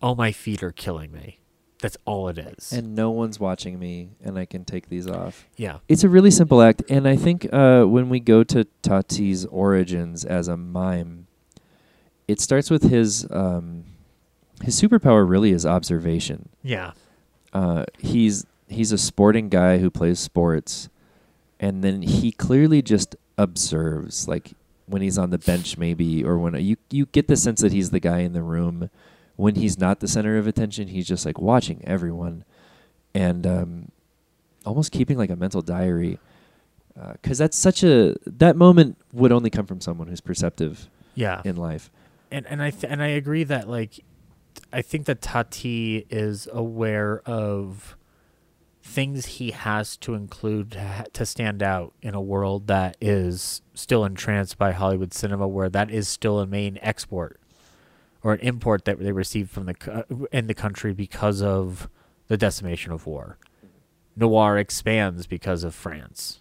oh 0.00 0.14
my 0.14 0.32
feet 0.32 0.62
are 0.62 0.72
killing 0.72 1.12
me 1.12 1.38
that's 1.80 1.96
all 2.06 2.28
it 2.28 2.38
is 2.38 2.72
And 2.72 2.94
no 2.94 3.10
one's 3.10 3.38
watching 3.38 3.78
me, 3.78 4.10
and 4.24 4.38
I 4.38 4.44
can 4.46 4.64
take 4.64 4.88
these 4.88 5.06
off. 5.06 5.46
yeah 5.56 5.78
It's 5.88 6.04
a 6.04 6.08
really 6.08 6.30
simple 6.30 6.62
act, 6.62 6.82
and 6.88 7.06
I 7.06 7.16
think 7.16 7.52
uh, 7.52 7.84
when 7.84 8.08
we 8.08 8.20
go 8.20 8.42
to 8.44 8.66
Tati's 8.82 9.44
origins 9.46 10.24
as 10.24 10.48
a 10.48 10.56
mime, 10.56 11.26
it 12.28 12.40
starts 12.40 12.70
with 12.70 12.84
his 12.90 13.26
um, 13.30 13.84
his 14.62 14.80
superpower. 14.80 15.28
Really, 15.28 15.50
is 15.52 15.66
observation. 15.66 16.48
yeah 16.62 16.92
Uh, 17.52 17.84
he's 17.98 18.46
he's 18.68 18.90
a 18.92 18.98
sporting 18.98 19.48
guy 19.48 19.78
who 19.78 19.90
plays 19.90 20.18
sports, 20.18 20.88
and 21.60 21.84
then 21.84 22.02
he 22.02 22.32
clearly 22.32 22.82
just 22.82 23.16
observes, 23.38 24.26
like 24.26 24.52
when 24.86 25.02
he's 25.02 25.18
on 25.18 25.30
the 25.30 25.38
bench, 25.38 25.76
maybe, 25.78 26.24
or 26.24 26.38
when 26.38 26.54
you 26.64 26.76
you 26.90 27.06
get 27.06 27.28
the 27.28 27.36
sense 27.36 27.60
that 27.60 27.72
he's 27.72 27.90
the 27.90 28.00
guy 28.00 28.20
in 28.20 28.32
the 28.32 28.42
room 28.42 28.88
when 29.36 29.54
he's 29.54 29.78
not 29.78 30.00
the 30.00 30.08
center 30.08 30.36
of 30.38 30.46
attention, 30.46 30.88
he's 30.88 31.06
just 31.06 31.24
like 31.26 31.38
watching 31.40 31.82
everyone, 31.86 32.44
and 33.14 33.46
um, 33.46 33.92
almost 34.64 34.92
keeping 34.92 35.16
like 35.18 35.30
a 35.30 35.36
mental 35.36 35.62
diary. 35.62 36.18
Because 37.12 37.36
that's 37.36 37.56
such 37.58 37.82
a 37.84 38.16
that 38.26 38.56
moment 38.56 38.96
would 39.12 39.30
only 39.30 39.50
come 39.50 39.66
from 39.66 39.80
someone 39.82 40.08
who's 40.08 40.22
perceptive 40.22 40.88
Yeah. 41.14 41.42
in 41.44 41.56
life. 41.56 41.90
and 42.30 42.46
and 42.46 42.62
I 42.62 42.70
th- 42.70 42.90
and 42.90 43.02
I 43.02 43.08
agree 43.08 43.44
that 43.44 43.68
like 43.68 44.02
I 44.72 44.80
think 44.80 45.04
that 45.04 45.20
Tati 45.20 46.06
is 46.08 46.48
aware 46.50 47.20
of 47.26 47.96
things 48.82 49.26
he 49.26 49.50
has 49.50 49.96
to 49.98 50.14
include 50.14 50.78
to 51.12 51.26
stand 51.26 51.62
out 51.62 51.92
in 52.00 52.14
a 52.14 52.20
world 52.20 52.66
that 52.68 52.96
is 53.00 53.60
still 53.74 54.04
entranced 54.04 54.56
by 54.56 54.72
Hollywood 54.72 55.12
cinema, 55.12 55.46
where 55.46 55.68
that 55.68 55.90
is 55.90 56.08
still 56.08 56.38
a 56.40 56.46
main 56.46 56.78
export 56.80 57.38
or 58.26 58.32
an 58.32 58.40
import 58.40 58.84
that 58.86 58.98
they 58.98 59.12
receive 59.12 59.48
from 59.48 59.66
the 59.66 59.74
co- 59.74 60.04
uh, 60.10 60.24
in 60.32 60.48
the 60.48 60.54
country 60.54 60.92
because 60.92 61.40
of 61.40 61.88
the 62.26 62.36
decimation 62.36 62.90
of 62.90 63.06
war. 63.06 63.38
Noir 64.16 64.58
expands 64.58 65.28
because 65.28 65.62
of 65.62 65.76
France, 65.76 66.40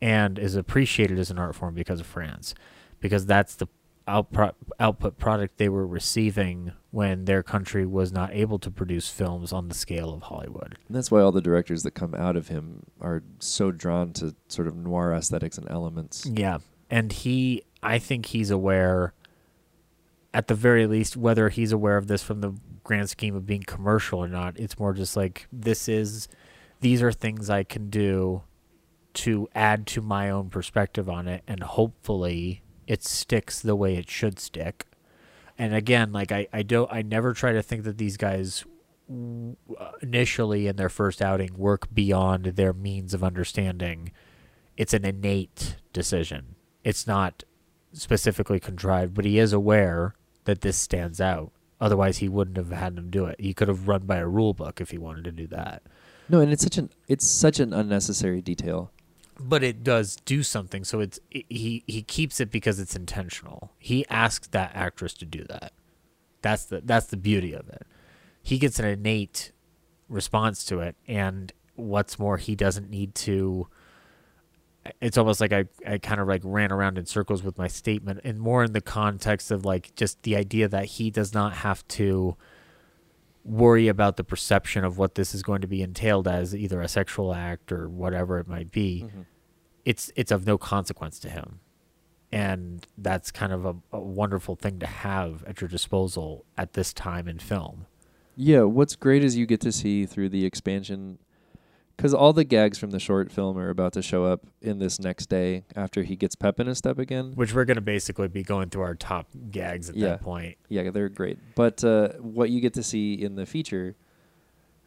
and 0.00 0.38
is 0.38 0.56
appreciated 0.56 1.18
as 1.18 1.30
an 1.30 1.38
art 1.38 1.54
form 1.54 1.74
because 1.74 2.00
of 2.00 2.06
France, 2.06 2.54
because 2.98 3.26
that's 3.26 3.56
the 3.56 3.66
output 4.06 4.54
output 4.80 5.18
product 5.18 5.58
they 5.58 5.68
were 5.68 5.86
receiving 5.86 6.72
when 6.92 7.26
their 7.26 7.42
country 7.42 7.84
was 7.84 8.10
not 8.10 8.32
able 8.32 8.58
to 8.60 8.70
produce 8.70 9.10
films 9.10 9.52
on 9.52 9.68
the 9.68 9.74
scale 9.74 10.14
of 10.14 10.22
Hollywood. 10.22 10.78
And 10.86 10.96
that's 10.96 11.10
why 11.10 11.20
all 11.20 11.30
the 11.32 11.42
directors 11.42 11.82
that 11.82 11.90
come 11.90 12.14
out 12.14 12.36
of 12.36 12.48
him 12.48 12.84
are 13.02 13.22
so 13.38 13.70
drawn 13.70 14.14
to 14.14 14.34
sort 14.48 14.66
of 14.66 14.74
noir 14.74 15.12
aesthetics 15.12 15.58
and 15.58 15.70
elements. 15.70 16.24
Yeah, 16.24 16.60
and 16.88 17.12
he, 17.12 17.64
I 17.82 17.98
think 17.98 18.24
he's 18.26 18.50
aware, 18.50 19.12
at 20.34 20.48
the 20.48 20.54
very 20.54 20.86
least, 20.86 21.16
whether 21.16 21.48
he's 21.48 21.72
aware 21.72 21.96
of 21.96 22.06
this 22.06 22.22
from 22.22 22.40
the 22.40 22.54
grand 22.84 23.10
scheme 23.10 23.34
of 23.34 23.46
being 23.46 23.62
commercial 23.62 24.18
or 24.18 24.28
not. 24.28 24.58
It's 24.58 24.78
more 24.78 24.92
just 24.92 25.16
like 25.16 25.46
this 25.52 25.88
is, 25.88 26.28
these 26.80 27.02
are 27.02 27.12
things 27.12 27.50
I 27.50 27.64
can 27.64 27.90
do 27.90 28.42
to 29.14 29.48
add 29.54 29.86
to 29.88 30.00
my 30.00 30.30
own 30.30 30.50
perspective 30.50 31.08
on 31.08 31.26
it, 31.26 31.42
and 31.48 31.62
hopefully 31.62 32.62
it 32.86 33.02
sticks 33.02 33.60
the 33.60 33.74
way 33.74 33.96
it 33.96 34.08
should 34.08 34.38
stick. 34.38 34.86
And 35.58 35.74
again, 35.74 36.12
like 36.12 36.30
I, 36.30 36.46
I 36.52 36.62
don't, 36.62 36.92
I 36.92 37.02
never 37.02 37.32
try 37.32 37.52
to 37.52 37.62
think 37.62 37.84
that 37.84 37.98
these 37.98 38.16
guys 38.16 38.64
initially 40.02 40.66
in 40.66 40.76
their 40.76 40.88
first 40.90 41.22
outing 41.22 41.54
work 41.56 41.92
beyond 41.92 42.44
their 42.44 42.74
means 42.74 43.14
of 43.14 43.24
understanding 43.24 44.12
it's 44.76 44.94
an 44.94 45.04
innate 45.04 45.76
decision. 45.92 46.54
It's 46.84 47.06
not 47.06 47.42
specifically 47.92 48.60
contrived, 48.60 49.14
but 49.14 49.24
he 49.24 49.38
is 49.38 49.52
aware 49.52 50.14
that 50.48 50.62
this 50.62 50.78
stands 50.78 51.20
out. 51.20 51.52
Otherwise, 51.78 52.18
he 52.18 52.28
wouldn't 52.28 52.56
have 52.56 52.70
had 52.70 52.96
him 52.96 53.10
do 53.10 53.26
it. 53.26 53.38
He 53.38 53.52
could 53.52 53.68
have 53.68 53.86
run 53.86 54.06
by 54.06 54.16
a 54.16 54.26
rule 54.26 54.54
book 54.54 54.80
if 54.80 54.90
he 54.90 54.96
wanted 54.96 55.24
to 55.24 55.30
do 55.30 55.46
that. 55.48 55.82
No, 56.26 56.40
and 56.40 56.50
it's 56.50 56.62
such 56.62 56.78
an 56.78 56.88
it's 57.06 57.26
such 57.26 57.60
an 57.60 57.74
unnecessary 57.74 58.40
detail. 58.40 58.90
But 59.38 59.62
it 59.62 59.84
does 59.84 60.16
do 60.16 60.42
something, 60.42 60.84
so 60.84 61.00
it's 61.00 61.20
it, 61.30 61.44
he 61.50 61.84
he 61.86 62.00
keeps 62.02 62.40
it 62.40 62.50
because 62.50 62.80
it's 62.80 62.96
intentional. 62.96 63.72
He 63.78 64.06
asks 64.08 64.48
that 64.48 64.72
actress 64.74 65.12
to 65.14 65.26
do 65.26 65.44
that. 65.44 65.72
That's 66.40 66.64
the 66.64 66.80
that's 66.82 67.06
the 67.06 67.18
beauty 67.18 67.52
of 67.52 67.68
it. 67.68 67.86
He 68.42 68.58
gets 68.58 68.78
an 68.78 68.86
innate 68.86 69.52
response 70.08 70.64
to 70.64 70.80
it, 70.80 70.96
and 71.06 71.52
what's 71.74 72.18
more, 72.18 72.38
he 72.38 72.56
doesn't 72.56 72.88
need 72.88 73.14
to. 73.16 73.68
It's 75.00 75.18
almost 75.18 75.40
like 75.40 75.52
I, 75.52 75.64
I 75.86 75.98
kind 75.98 76.20
of 76.20 76.28
like 76.28 76.42
ran 76.44 76.72
around 76.72 76.98
in 76.98 77.06
circles 77.06 77.42
with 77.42 77.58
my 77.58 77.68
statement, 77.68 78.20
and 78.24 78.38
more 78.38 78.64
in 78.64 78.72
the 78.72 78.80
context 78.80 79.50
of 79.50 79.64
like 79.64 79.94
just 79.94 80.22
the 80.22 80.36
idea 80.36 80.68
that 80.68 80.84
he 80.86 81.10
does 81.10 81.34
not 81.34 81.54
have 81.54 81.86
to 81.88 82.36
worry 83.44 83.88
about 83.88 84.16
the 84.16 84.24
perception 84.24 84.84
of 84.84 84.98
what 84.98 85.14
this 85.14 85.34
is 85.34 85.42
going 85.42 85.60
to 85.62 85.66
be 85.66 85.82
entailed 85.82 86.28
as 86.28 86.54
either 86.54 86.80
a 86.80 86.88
sexual 86.88 87.34
act 87.34 87.72
or 87.72 87.88
whatever 87.88 88.38
it 88.38 88.46
might 88.46 88.70
be. 88.70 89.04
Mm-hmm. 89.06 89.22
It's 89.84 90.12
it's 90.16 90.30
of 90.30 90.46
no 90.46 90.58
consequence 90.58 91.18
to 91.20 91.30
him, 91.30 91.60
and 92.30 92.86
that's 92.98 93.30
kind 93.30 93.52
of 93.52 93.64
a, 93.64 93.74
a 93.92 94.00
wonderful 94.00 94.54
thing 94.54 94.78
to 94.80 94.86
have 94.86 95.44
at 95.44 95.60
your 95.60 95.68
disposal 95.68 96.44
at 96.56 96.74
this 96.74 96.92
time 96.92 97.26
in 97.26 97.38
film. 97.38 97.86
Yeah, 98.36 98.62
what's 98.62 98.96
great 98.96 99.24
is 99.24 99.36
you 99.36 99.46
get 99.46 99.60
to 99.62 99.72
see 99.72 100.06
through 100.06 100.28
the 100.28 100.44
expansion 100.44 101.18
because 101.98 102.14
all 102.14 102.32
the 102.32 102.44
gags 102.44 102.78
from 102.78 102.92
the 102.92 103.00
short 103.00 103.32
film 103.32 103.58
are 103.58 103.70
about 103.70 103.92
to 103.94 104.02
show 104.02 104.24
up 104.24 104.46
in 104.62 104.78
this 104.78 105.00
next 105.00 105.26
day 105.26 105.64
after 105.74 106.04
he 106.04 106.14
gets 106.14 106.36
pep 106.36 106.60
in 106.60 106.68
his 106.68 106.78
step 106.78 106.96
again. 106.96 107.32
Which 107.34 107.52
we're 107.52 107.64
going 107.64 107.74
to 107.74 107.80
basically 107.80 108.28
be 108.28 108.44
going 108.44 108.70
through 108.70 108.82
our 108.82 108.94
top 108.94 109.26
gags 109.50 109.90
at 109.90 109.96
Yeah. 109.96 110.10
that 110.10 110.22
point. 110.22 110.56
Yeah, 110.68 110.90
they're 110.92 111.08
great. 111.08 111.38
But 111.56 111.82
uh, 111.82 112.10
what 112.20 112.50
you 112.50 112.60
get 112.60 112.74
to 112.74 112.84
see 112.84 113.14
in 113.14 113.34
the 113.34 113.44
feature, 113.46 113.96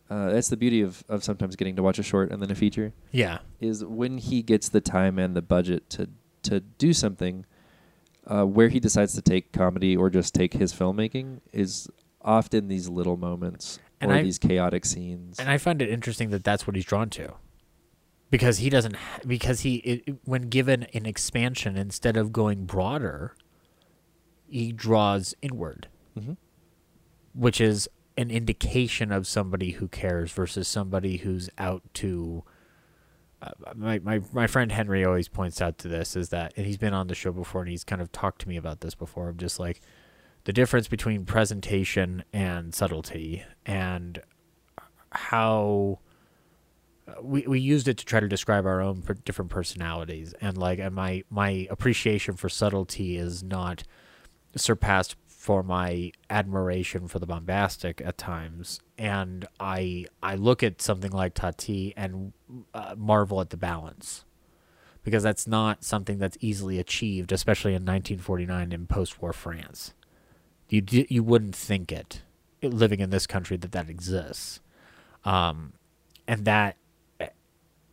uh, 0.09 0.31
that's 0.31 0.47
the 0.47 0.55
beauty 0.55 0.79
of, 0.81 1.03
of 1.09 1.21
sometimes 1.25 1.57
getting 1.57 1.75
to 1.75 1.83
watch 1.83 1.99
a 1.99 2.03
short 2.03 2.31
and 2.31 2.41
then 2.41 2.49
a 2.49 2.55
feature, 2.55 2.93
Yeah, 3.11 3.39
is 3.59 3.83
when 3.83 4.17
he 4.17 4.41
gets 4.41 4.69
the 4.69 4.81
time 4.81 5.19
and 5.19 5.35
the 5.35 5.41
budget 5.41 5.89
to 5.91 6.09
to 6.43 6.59
do 6.61 6.91
something, 6.93 7.45
uh, 8.25 8.45
where 8.45 8.69
he 8.69 8.79
decides 8.79 9.13
to 9.15 9.21
take 9.21 9.51
comedy 9.51 9.95
or 9.97 10.09
just 10.09 10.33
take 10.33 10.53
his 10.53 10.73
filmmaking 10.73 11.41
is 11.51 11.87
often 12.21 12.67
these 12.69 12.87
little 12.89 13.15
moments 13.17 13.79
And 14.01 14.11
or 14.11 14.15
I- 14.15 14.23
these 14.23 14.37
chaotic 14.39 14.85
scenes. 14.85 15.39
and 15.39 15.49
I 15.49 15.57
find 15.57 15.81
it 15.81 15.89
interesting 15.89 16.29
that 16.31 16.43
that's 16.43 16.65
what 16.67 16.75
he's 16.75 16.85
drawn 16.85 17.09
to, 17.11 17.35
because 18.29 18.57
he 18.57 18.69
doesn't 18.69 18.95
because 19.25 19.61
he 19.61 19.75
it, 19.77 20.15
when 20.25 20.49
given 20.49 20.83
an 20.93 21.05
expansion 21.05 21.77
instead 21.77 22.17
of 22.17 22.33
going 22.33 22.65
broader, 22.65 23.35
he 24.47 24.71
draws 24.71 25.33
inward. 25.41 25.87
Mhm. 26.19 26.35
which 27.33 27.61
is 27.61 27.87
an 28.17 28.29
indication 28.29 29.09
of 29.13 29.25
somebody 29.25 29.71
who 29.71 29.87
cares 29.87 30.29
versus 30.33 30.67
somebody 30.67 31.15
who's 31.17 31.49
out 31.57 31.81
to. 31.93 32.43
Uh, 33.41 33.51
my, 33.73 33.99
my 33.99 34.19
my 34.33 34.45
friend 34.47 34.71
Henry 34.73 35.05
always 35.05 35.29
points 35.29 35.61
out 35.61 35.77
to 35.77 35.87
this 35.87 36.17
is 36.17 36.27
that, 36.29 36.51
and 36.57 36.65
he's 36.65 36.77
been 36.77 36.93
on 36.93 37.07
the 37.07 37.15
show 37.15 37.31
before, 37.31 37.61
and 37.61 37.69
he's 37.69 37.85
kind 37.85 38.01
of 38.01 38.11
talked 38.11 38.41
to 38.41 38.49
me 38.49 38.57
about 38.57 38.81
this 38.81 38.93
before. 38.95 39.29
Of 39.29 39.37
just 39.37 39.59
like 39.61 39.79
the 40.43 40.53
difference 40.53 40.87
between 40.87 41.25
presentation 41.25 42.23
and 42.33 42.73
subtlety, 42.73 43.43
and 43.65 44.21
how 45.11 45.99
uh, 47.07 47.21
we 47.21 47.41
we 47.47 47.59
used 47.59 47.87
it 47.87 47.97
to 47.97 48.05
try 48.05 48.19
to 48.19 48.27
describe 48.27 48.65
our 48.65 48.81
own 48.81 49.01
per- 49.01 49.13
different 49.13 49.51
personalities, 49.51 50.33
and 50.41 50.57
like, 50.57 50.79
and 50.79 50.95
my 50.95 51.23
my 51.29 51.67
appreciation 51.69 52.35
for 52.35 52.49
subtlety 52.49 53.17
is 53.17 53.43
not 53.43 53.83
surpassed 54.55 55.15
for 55.27 55.63
my 55.63 56.11
admiration 56.29 57.07
for 57.07 57.17
the 57.17 57.25
bombastic 57.25 58.01
at 58.01 58.17
times. 58.17 58.79
And 58.97 59.47
i 59.59 60.05
i 60.21 60.35
look 60.35 60.61
at 60.61 60.81
something 60.81 61.11
like 61.11 61.33
tati 61.33 61.93
and 61.97 62.33
uh, 62.73 62.95
marvel 62.97 63.41
at 63.41 63.49
the 63.49 63.57
balance 63.57 64.23
because 65.03 65.23
that's 65.23 65.47
not 65.47 65.83
something 65.83 66.19
that's 66.19 66.37
easily 66.41 66.77
achieved 66.77 67.31
especially 67.31 67.71
in 67.71 67.81
1949 67.83 68.71
in 68.71 68.85
post-war 68.85 69.33
france 69.33 69.93
you 70.71 71.05
you 71.09 71.23
wouldn't 71.23 71.55
think 71.55 71.91
it 71.91 72.21
living 72.63 72.99
in 72.99 73.09
this 73.09 73.27
country 73.27 73.57
that 73.57 73.71
that 73.71 73.89
exists 73.89 74.59
um 75.25 75.73
and 76.27 76.45
that 76.45 76.77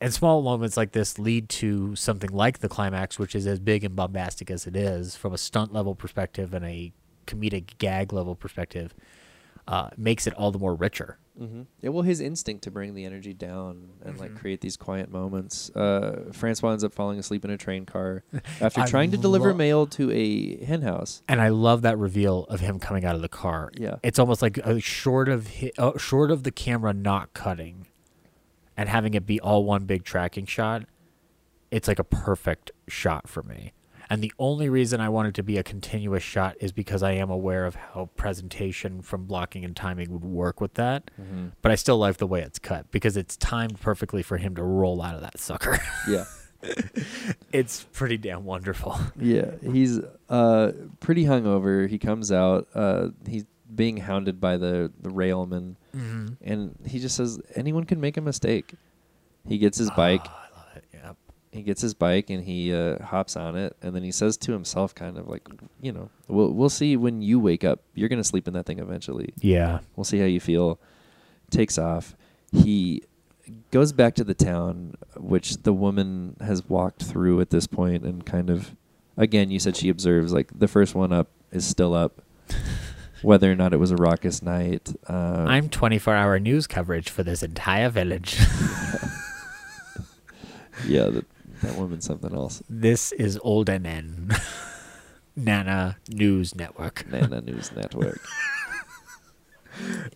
and 0.01 0.15
small 0.15 0.43
moments 0.43 0.77
like 0.77 0.93
this 0.93 1.19
lead 1.19 1.49
to 1.49 1.97
something 1.97 2.31
like 2.31 2.59
the 2.59 2.69
climax, 2.69 3.19
which 3.19 3.35
is 3.35 3.47
as 3.47 3.59
big 3.59 3.85
and 3.85 3.97
bombastic 3.97 4.51
as 4.51 4.67
it 4.67 4.77
is 4.77 5.17
from 5.17 5.33
a 5.33 5.39
stunt 5.39 5.73
level 5.73 5.95
perspective 5.95 6.55
and 6.55 6.65
a 6.65 6.93
comedic 7.27 7.79
gag 7.79 8.13
level 8.13 8.35
perspective, 8.35 8.95
uh, 9.67 9.91
makes 9.97 10.27
it 10.27 10.35
all 10.35 10.51
the 10.51 10.59
more 10.59 10.75
richer. 10.75 11.19
Mm-hmm. 11.41 11.63
Yeah, 11.81 11.91
well, 11.91 12.03
his 12.03 12.21
instinct 12.21 12.65
to 12.65 12.71
bring 12.71 12.95
the 12.95 13.05
energy 13.05 13.33
down 13.33 13.91
and 14.05 14.19
like 14.19 14.35
create 14.37 14.61
these 14.61 14.77
quiet 14.77 15.11
moments. 15.11 15.71
Uh, 15.71 16.31
Francois 16.33 16.71
ends 16.73 16.83
up 16.83 16.93
falling 16.93 17.19
asleep 17.19 17.45
in 17.45 17.51
a 17.53 17.57
train 17.57 17.87
car 17.87 18.25
after 18.61 18.85
trying 18.87 19.11
to 19.13 19.17
deliver 19.17 19.51
lo- 19.51 19.55
mail 19.57 19.87
to 19.87 20.11
a 20.11 20.65
hen 20.65 20.83
house. 20.83 21.23
And 21.29 21.41
I 21.41 21.49
love 21.51 21.83
that 21.83 21.97
reveal 21.97 22.45
of 22.45 22.61
him 22.61 22.79
coming 22.81 23.05
out 23.05 23.15
of 23.15 23.23
the 23.23 23.29
car. 23.29 23.71
Yeah. 23.75 23.97
it's 24.03 24.19
almost 24.19 24.43
like 24.43 24.59
uh, 24.67 24.79
short 24.79 25.29
of 25.29 25.49
hi- 25.61 25.73
uh, 25.79 25.97
short 25.97 26.31
of 26.33 26.43
the 26.43 26.51
camera 26.51 26.93
not 26.93 27.35
cutting, 27.35 27.87
and 28.77 28.89
having 28.89 29.15
it 29.15 29.25
be 29.27 29.41
all 29.41 29.65
one 29.65 29.85
big 29.85 30.05
tracking 30.05 30.47
shot. 30.47 30.85
It's 31.71 31.87
like 31.87 31.99
a 31.99 32.05
perfect 32.05 32.71
shot 32.89 33.29
for 33.29 33.43
me. 33.43 33.73
And 34.11 34.23
the 34.23 34.33
only 34.39 34.69
reason 34.69 35.01
I 35.01 35.09
want 35.11 35.29
it 35.29 35.35
to 35.35 35.43
be 35.43 35.59
a 35.59 35.63
continuous 35.63 36.23
shot 36.23 36.57
is 36.61 36.73
because 36.73 37.03
I 37.03 37.13
am 37.13 37.31
aware 37.31 37.67
of 37.67 37.75
how 37.75 38.09
presentation 38.17 39.03
from 39.03 39.25
blocking 39.27 39.65
and 39.65 39.77
timing 39.77 40.11
would 40.13 40.25
work 40.25 40.61
with 40.61 40.75
that. 40.75 41.11
But 41.63 41.73
I 41.73 41.75
still 41.75 41.99
like 41.99 42.17
the 42.17 42.27
way 42.27 42.41
it's 42.43 42.59
cut 42.59 42.91
because 42.91 43.17
it's 43.17 43.37
timed 43.37 43.81
perfectly 43.81 44.23
for 44.23 44.37
him 44.39 44.55
to 44.57 44.63
roll 44.63 45.03
out 45.03 45.15
of 45.15 45.21
that 45.21 45.39
sucker. 45.39 45.79
Yeah. 46.09 46.25
it's 47.53 47.85
pretty 47.93 48.17
damn 48.17 48.45
wonderful. 48.45 48.99
Yeah, 49.19 49.53
he's 49.63 50.01
uh 50.29 50.73
pretty 51.01 51.25
hungover. 51.25 51.89
He 51.89 51.99
comes 51.99 52.33
out. 52.33 52.67
Uh, 52.75 53.09
he's 53.29 53.45
being 53.73 53.99
hounded 53.99 54.41
by 54.41 54.57
the 54.57 54.91
the 55.01 55.11
railman, 55.11 55.77
and 56.43 56.75
he 56.87 56.99
just 56.99 57.15
says 57.17 57.39
anyone 57.55 57.85
can 57.85 58.01
make 58.01 58.17
a 58.17 58.21
mistake. 58.21 58.75
He 59.47 59.59
gets 59.59 59.79
his 59.79 59.91
bike. 59.91 60.27
I 60.27 60.31
love 60.31 60.33
it. 60.33 60.33
Yep. 60.33 60.48
He 61.59 61.65
gets 61.65 61.81
his 61.81 61.93
bike 61.93 62.31
and 62.31 62.45
he 62.45 62.73
uh, 62.73 63.03
hops 63.03 63.37
on 63.37 63.57
it, 63.57 63.77
and 63.83 63.93
then 63.97 64.05
he 64.05 64.13
says 64.13 64.37
to 64.39 64.53
himself, 64.53 64.95
kind 64.95 65.19
of 65.19 65.27
like, 65.27 65.43
you 65.81 65.91
know, 65.91 66.09
we'll 66.29 66.53
we'll 66.53 66.69
see 66.69 66.97
when 66.97 67.21
you 67.21 67.41
wake 67.41 67.65
up. 67.65 67.81
You're 67.95 68.09
gonna 68.09 68.23
sleep 68.23 68.47
in 68.47 68.55
that 68.55 68.65
thing 68.65 68.79
eventually. 68.79 69.35
Yeah. 69.41 69.81
We'll 69.97 70.05
see 70.05 70.21
how 70.21 70.27
you 70.27 70.39
feel. 70.39 70.79
Takes 71.51 71.77
off. 71.77 72.15
He 72.53 73.03
goes 73.73 73.93
back 73.93 74.15
to 74.15 74.25
the 74.25 74.35
town, 74.35 74.95
which 75.17 75.65
the 75.65 75.73
woman 75.73 76.37
has 76.41 76.69
walked 76.69 77.03
through 77.03 77.41
at 77.41 77.51
this 77.51 77.67
point, 77.67 78.05
and 78.05 78.25
kind 78.25 78.51
of, 78.51 78.77
again, 79.17 79.51
you 79.51 79.59
said 79.59 79.75
she 79.75 79.89
observes 79.89 80.33
like 80.33 80.57
the 80.57 80.69
first 80.69 80.95
one 80.95 81.13
up 81.13 81.27
is 81.51 81.67
still 81.67 81.93
up, 81.93 82.23
whether 83.23 83.51
or 83.51 83.57
not 83.57 83.73
it 83.73 83.79
was 83.79 83.91
a 83.91 83.97
raucous 83.97 84.43
night. 84.43 84.95
Uh, 85.09 85.45
I'm 85.49 85.69
24 85.69 86.15
hour 86.15 86.39
news 86.39 86.69
coverage 86.69 87.11
for 87.11 87.25
this 87.25 87.43
entire 87.43 87.89
village. 87.89 88.39
yeah, 90.87 91.07
that, 91.09 91.25
that 91.63 91.77
woman's 91.77 92.05
something 92.05 92.35
else. 92.35 92.63
this 92.69 93.13
is 93.13 93.39
Old 93.43 93.69
NN. 93.69 94.39
Nana 95.37 95.97
News 96.09 96.55
Network. 96.57 97.07
Nana 97.11 97.41
News 97.41 97.73
Network. 97.73 98.21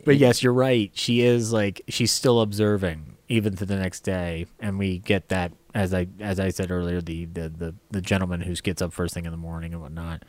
But 0.04 0.16
yes, 0.16 0.42
you're 0.42 0.52
right. 0.52 0.90
She 0.94 1.20
is 1.20 1.52
like 1.52 1.82
she's 1.88 2.10
still 2.10 2.40
observing 2.40 3.16
even 3.28 3.54
to 3.56 3.64
the 3.64 3.76
next 3.76 4.00
day, 4.00 4.46
and 4.58 4.78
we 4.78 4.98
get 4.98 5.28
that 5.28 5.52
as 5.74 5.94
I 5.94 6.08
as 6.20 6.40
I 6.40 6.50
said 6.50 6.70
earlier, 6.70 7.00
the 7.00 7.26
the 7.26 7.48
the, 7.48 7.74
the 7.90 8.00
gentleman 8.00 8.40
who 8.40 8.54
gets 8.56 8.82
up 8.82 8.92
first 8.92 9.14
thing 9.14 9.24
in 9.24 9.30
the 9.30 9.36
morning 9.38 9.72
and 9.72 9.80
whatnot. 9.80 10.24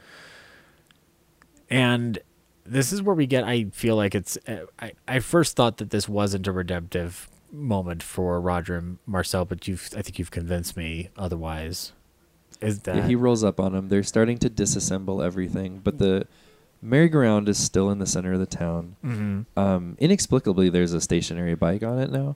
And 1.70 2.20
this 2.66 2.94
is 2.94 3.02
where 3.02 3.16
we 3.16 3.26
get. 3.26 3.44
I 3.44 3.66
feel 3.74 3.96
like 3.96 4.14
it's. 4.14 4.38
Uh, 4.48 4.66
I 4.80 4.94
I 5.08 5.20
first 5.20 5.56
thought 5.56 5.78
that 5.78 5.90
this 5.90 6.08
wasn't 6.08 6.48
a 6.48 6.52
redemptive 6.52 7.28
moment 7.54 8.02
for 8.04 8.42
Roger 8.42 8.76
and 8.76 8.98
Marcel, 9.06 9.46
but 9.46 9.68
you've 9.68 9.90
I 9.96 10.02
think 10.02 10.20
you've 10.20 10.32
convinced 10.32 10.76
me 10.76 11.10
otherwise. 11.18 11.94
Is 12.62 12.80
that 12.82 12.96
Yeah, 12.96 13.08
he 13.08 13.16
rolls 13.16 13.44
up 13.44 13.60
on 13.60 13.74
them. 13.74 13.90
They're 13.90 14.04
starting 14.04 14.38
to 14.40 14.50
disassemble 14.50 15.24
everything, 15.24 15.80
but 15.84 15.98
the 16.00 16.26
merry-go-round 16.82 17.48
is 17.48 17.58
still 17.58 17.90
in 17.90 18.00
the 18.00 18.06
center 18.06 18.34
of 18.34 18.40
the 18.40 18.46
town. 18.46 18.96
Mhm. 19.06 19.46
Um, 19.56 19.96
inexplicably, 20.00 20.70
there's 20.70 20.94
a 20.94 21.00
stationary 21.02 21.56
bike 21.56 21.84
on 21.84 22.00
it 22.00 22.12
now, 22.12 22.36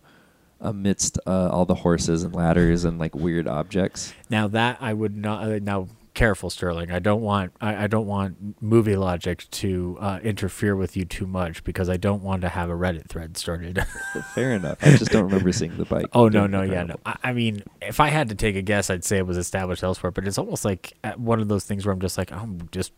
amidst 0.62 1.20
uh, 1.28 1.50
all 1.50 1.66
the 1.66 1.76
horses 1.76 2.24
and 2.24 2.34
ladders 2.36 2.84
and 2.86 2.98
like 3.00 3.16
weird 3.16 3.48
objects. 3.48 4.14
Now 4.30 4.48
that 4.50 4.78
I 4.82 4.94
would 4.94 5.16
not 5.18 5.44
uh, 5.44 5.60
now 5.60 5.88
careful 6.18 6.50
Sterling. 6.50 6.90
I 6.90 6.98
don't 6.98 7.22
want 7.22 7.54
I, 7.62 7.84
I 7.84 7.88
don't 7.88 8.08
want 8.08 8.60
movie 8.60 8.96
logic 8.96 9.48
to 9.52 9.98
uh, 10.02 10.20
interfere 10.24 10.76
with 10.76 10.98
you 10.98 11.06
too 11.06 11.28
much 11.28 11.64
because 11.64 11.90
I 11.90 11.98
don't 11.98 12.24
want 12.24 12.42
to 12.42 12.50
have 12.50 12.72
a 12.72 12.74
Reddit 12.74 13.08
thread 13.08 13.38
started. 13.38 13.86
Fair 14.34 14.54
enough. 14.54 14.80
I 14.82 14.98
just 14.98 15.12
don't 15.12 15.26
remember 15.26 15.52
seeing 15.52 15.78
the 15.78 15.86
bike. 15.86 16.08
oh 16.14 16.28
no 16.28 16.48
no 16.48 16.64
yeah 16.64 16.84
no. 16.84 16.96
I, 17.06 17.18
I 17.26 17.34
mean 17.34 17.62
if 17.84 18.00
I 18.00 18.08
had 18.08 18.30
to 18.30 18.36
take 18.36 18.56
a 18.56 18.64
guess, 18.64 18.90
I'd 18.90 19.04
say 19.06 19.18
it 19.18 19.28
was 19.28 19.38
established 19.38 19.84
elsewhere. 19.84 20.12
But 20.12 20.28
it's 20.28 20.40
almost 20.40 20.66
like 20.66 20.94
uh, 21.04 21.12
one 21.12 21.40
of 21.40 21.50
those 21.50 21.66
things 21.66 21.86
where 21.86 21.94
I'm 21.94 22.02
just 22.02 22.18
like 22.18 22.32
I'm 22.32 22.68
just 22.72 22.94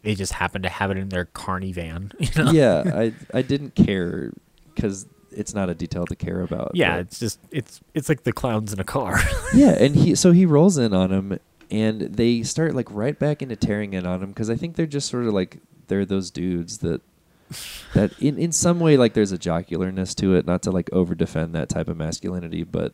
they 0.00 0.14
just 0.14 0.32
happen 0.32 0.62
to 0.62 0.70
have 0.70 0.90
it 0.90 0.96
in 0.96 1.10
their 1.10 1.26
carny 1.26 1.72
van. 1.72 2.12
You 2.18 2.44
know? 2.44 2.50
yeah, 2.50 2.82
I 2.94 3.12
I 3.34 3.42
didn't 3.42 3.74
care 3.74 4.32
because 4.74 5.06
it's 5.32 5.52
not 5.52 5.68
a 5.68 5.74
detail 5.74 6.06
to 6.06 6.16
care 6.16 6.40
about. 6.40 6.70
Yeah, 6.72 6.96
it's 6.96 7.20
just 7.20 7.40
it's 7.50 7.82
it's 7.92 8.08
like 8.08 8.22
the 8.22 8.32
clowns 8.32 8.72
in 8.72 8.80
a 8.80 8.84
car. 8.84 9.20
yeah, 9.54 9.76
and 9.78 9.94
he 9.94 10.14
so 10.14 10.32
he 10.32 10.46
rolls 10.46 10.78
in 10.78 10.94
on 10.94 11.12
him, 11.12 11.38
and 11.70 12.00
they 12.00 12.42
start 12.42 12.74
like 12.74 12.90
right 12.90 13.18
back 13.18 13.42
into 13.42 13.56
tearing 13.56 13.94
in 13.94 14.06
on 14.06 14.22
him 14.22 14.28
because 14.30 14.48
I 14.50 14.56
think 14.56 14.76
they're 14.76 14.86
just 14.86 15.08
sort 15.08 15.24
of 15.26 15.34
like 15.34 15.58
they're 15.88 16.04
those 16.06 16.30
dudes 16.30 16.78
that 16.78 17.00
that 17.94 18.12
in 18.20 18.38
in 18.38 18.52
some 18.52 18.78
way 18.80 18.96
like 18.96 19.14
there's 19.14 19.32
a 19.32 19.38
jocularness 19.38 20.14
to 20.16 20.34
it, 20.34 20.46
not 20.46 20.62
to 20.62 20.70
like 20.70 20.90
over 20.92 21.14
defend 21.14 21.54
that 21.54 21.68
type 21.68 21.88
of 21.88 21.96
masculinity, 21.96 22.62
but 22.64 22.92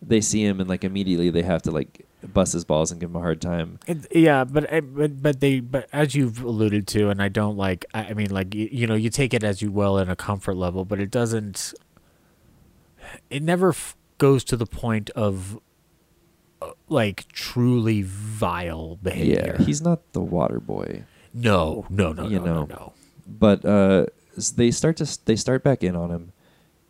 they 0.00 0.20
see 0.20 0.44
him 0.44 0.60
and 0.60 0.68
like 0.68 0.84
immediately 0.84 1.28
they 1.30 1.42
have 1.42 1.60
to 1.62 1.70
like 1.70 2.06
bust 2.32 2.52
his 2.52 2.64
balls 2.64 2.90
and 2.90 3.00
give 3.00 3.10
him 3.10 3.16
a 3.16 3.20
hard 3.20 3.40
time. 3.40 3.78
It, 3.86 4.06
yeah, 4.14 4.44
but 4.44 4.72
I- 4.72 4.80
but 4.80 5.22
but 5.22 5.40
they 5.40 5.60
but 5.60 5.88
as 5.92 6.14
you've 6.14 6.42
alluded 6.42 6.86
to, 6.88 7.10
and 7.10 7.20
I 7.22 7.28
don't 7.28 7.56
like. 7.56 7.84
I, 7.92 8.04
I 8.06 8.14
mean, 8.14 8.30
like 8.30 8.54
you, 8.54 8.68
you 8.72 8.86
know, 8.86 8.94
you 8.94 9.10
take 9.10 9.34
it 9.34 9.42
as 9.44 9.60
you 9.60 9.70
will 9.70 9.98
in 9.98 10.08
a 10.08 10.16
comfort 10.16 10.54
level, 10.56 10.84
but 10.84 11.00
it 11.00 11.10
doesn't. 11.10 11.74
It 13.30 13.42
never 13.42 13.70
f- 13.70 13.96
goes 14.18 14.44
to 14.44 14.56
the 14.56 14.66
point 14.66 15.10
of 15.10 15.58
like 16.88 17.28
truly 17.32 18.02
vile 18.02 18.96
behavior. 18.96 19.56
Yeah, 19.58 19.64
he's 19.64 19.80
not 19.80 20.12
the 20.12 20.20
water 20.20 20.60
boy. 20.60 21.04
no, 21.32 21.86
no, 21.90 22.12
no, 22.12 22.26
you 22.26 22.38
no, 22.38 22.44
know. 22.44 22.54
no, 22.54 22.66
no. 22.66 22.92
but 23.26 23.64
uh, 23.64 24.06
they 24.56 24.70
start 24.70 24.96
to 24.98 25.18
they 25.24 25.36
start 25.36 25.62
back 25.62 25.82
in 25.84 25.94
on 25.96 26.10
him, 26.10 26.32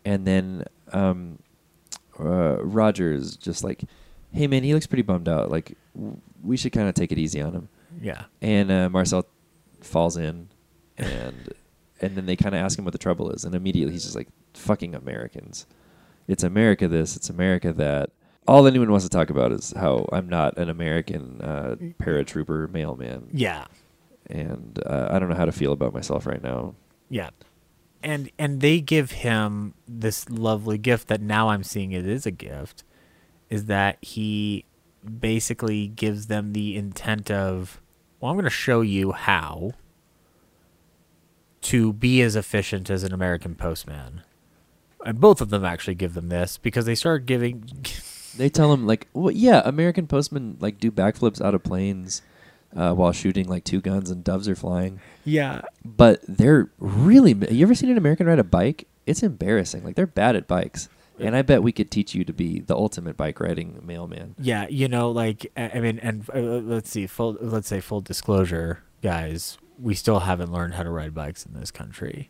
and 0.05 0.25
then 0.25 0.65
um, 0.91 1.39
uh, 2.19 2.63
Rogers 2.63 3.35
just 3.35 3.63
like, 3.63 3.83
hey 4.31 4.47
man, 4.47 4.63
he 4.63 4.73
looks 4.73 4.87
pretty 4.87 5.03
bummed 5.03 5.27
out. 5.27 5.51
Like 5.51 5.77
w- 5.95 6.17
we 6.43 6.57
should 6.57 6.71
kind 6.71 6.87
of 6.87 6.95
take 6.95 7.11
it 7.11 7.17
easy 7.17 7.41
on 7.41 7.53
him. 7.53 7.69
Yeah, 8.01 8.25
And 8.41 8.71
uh, 8.71 8.89
Marcel 8.89 9.25
falls 9.81 10.15
in, 10.15 10.49
and 10.97 11.53
and 12.01 12.15
then 12.15 12.25
they 12.25 12.35
kind 12.35 12.55
of 12.55 12.61
ask 12.61 12.77
him 12.77 12.85
what 12.85 12.91
the 12.91 12.97
trouble 12.99 13.31
is, 13.31 13.43
and 13.43 13.53
immediately 13.55 13.93
he's 13.93 14.03
just 14.03 14.15
like, 14.15 14.29
fucking 14.53 14.95
Americans. 14.95 15.65
It's 16.27 16.43
America 16.43 16.87
this, 16.87 17.15
it's 17.15 17.29
America 17.29 17.73
that. 17.73 18.11
All 18.49 18.65
anyone 18.65 18.89
wants 18.89 19.05
to 19.05 19.09
talk 19.09 19.29
about 19.29 19.51
is 19.51 19.73
how 19.77 20.09
I'm 20.11 20.27
not 20.27 20.57
an 20.57 20.69
American 20.69 21.39
uh, 21.39 21.75
paratrooper 22.01 22.67
mailman, 22.71 23.29
yeah, 23.31 23.65
and 24.25 24.81
uh, 24.85 25.09
I 25.11 25.19
don't 25.19 25.29
know 25.29 25.35
how 25.35 25.45
to 25.45 25.51
feel 25.51 25.71
about 25.71 25.93
myself 25.93 26.25
right 26.25 26.41
now. 26.41 26.73
yeah. 27.09 27.29
And 28.01 28.31
and 28.39 28.61
they 28.61 28.79
give 28.79 29.11
him 29.11 29.73
this 29.87 30.29
lovely 30.29 30.77
gift 30.77 31.09
that 31.09 31.21
now 31.21 31.49
I'm 31.49 31.63
seeing 31.63 31.91
it 31.91 32.07
is 32.07 32.25
a 32.25 32.31
gift, 32.31 32.83
is 33.49 33.65
that 33.65 33.97
he 34.01 34.65
basically 35.19 35.87
gives 35.87 36.27
them 36.27 36.53
the 36.53 36.75
intent 36.75 37.29
of, 37.29 37.81
well, 38.19 38.31
I'm 38.31 38.35
going 38.35 38.45
to 38.45 38.49
show 38.49 38.81
you 38.81 39.11
how 39.11 39.73
to 41.61 41.93
be 41.93 42.21
as 42.21 42.35
efficient 42.35 42.89
as 42.89 43.03
an 43.03 43.13
American 43.13 43.53
postman. 43.53 44.23
And 45.05 45.19
both 45.19 45.39
of 45.39 45.49
them 45.49 45.65
actually 45.65 45.95
give 45.95 46.13
them 46.13 46.29
this 46.29 46.57
because 46.57 46.85
they 46.85 46.95
start 46.95 47.25
giving. 47.27 47.63
They 48.37 48.49
tell 48.49 48.71
him 48.73 48.85
like, 48.87 49.07
well, 49.13 49.31
yeah, 49.31 49.61
American 49.65 50.07
postmen 50.07 50.57
like 50.59 50.79
do 50.79 50.91
backflips 50.91 51.41
out 51.43 51.55
of 51.55 51.63
planes 51.63 52.21
uh, 52.75 52.93
while 52.93 53.11
shooting 53.11 53.47
like 53.47 53.63
two 53.63 53.81
guns 53.81 54.09
and 54.09 54.23
doves 54.23 54.47
are 54.47 54.55
flying. 54.55 54.99
Yeah. 55.25 55.61
But 55.83 56.21
they're 56.27 56.69
really. 56.79 57.33
You 57.51 57.65
ever 57.65 57.75
seen 57.75 57.89
an 57.89 57.97
American 57.97 58.27
ride 58.27 58.39
a 58.39 58.43
bike? 58.43 58.87
It's 59.05 59.23
embarrassing. 59.23 59.83
Like 59.83 59.95
they're 59.95 60.05
bad 60.07 60.35
at 60.35 60.47
bikes, 60.47 60.87
and 61.17 61.35
I 61.35 61.41
bet 61.41 61.63
we 61.63 61.71
could 61.71 61.89
teach 61.89 62.13
you 62.13 62.23
to 62.25 62.33
be 62.33 62.59
the 62.59 62.75
ultimate 62.75 63.17
bike 63.17 63.39
riding 63.39 63.81
mailman. 63.83 64.35
Yeah, 64.37 64.67
you 64.67 64.87
know, 64.87 65.09
like 65.09 65.51
I 65.57 65.79
mean, 65.79 65.97
and 65.99 66.29
uh, 66.29 66.39
let's 66.39 66.91
see, 66.91 67.07
full 67.07 67.35
let's 67.41 67.67
say 67.67 67.79
full 67.79 68.01
disclosure, 68.01 68.83
guys, 69.01 69.57
we 69.79 69.95
still 69.95 70.19
haven't 70.19 70.51
learned 70.51 70.75
how 70.75 70.83
to 70.83 70.91
ride 70.91 71.15
bikes 71.15 71.43
in 71.43 71.59
this 71.59 71.71
country, 71.71 72.29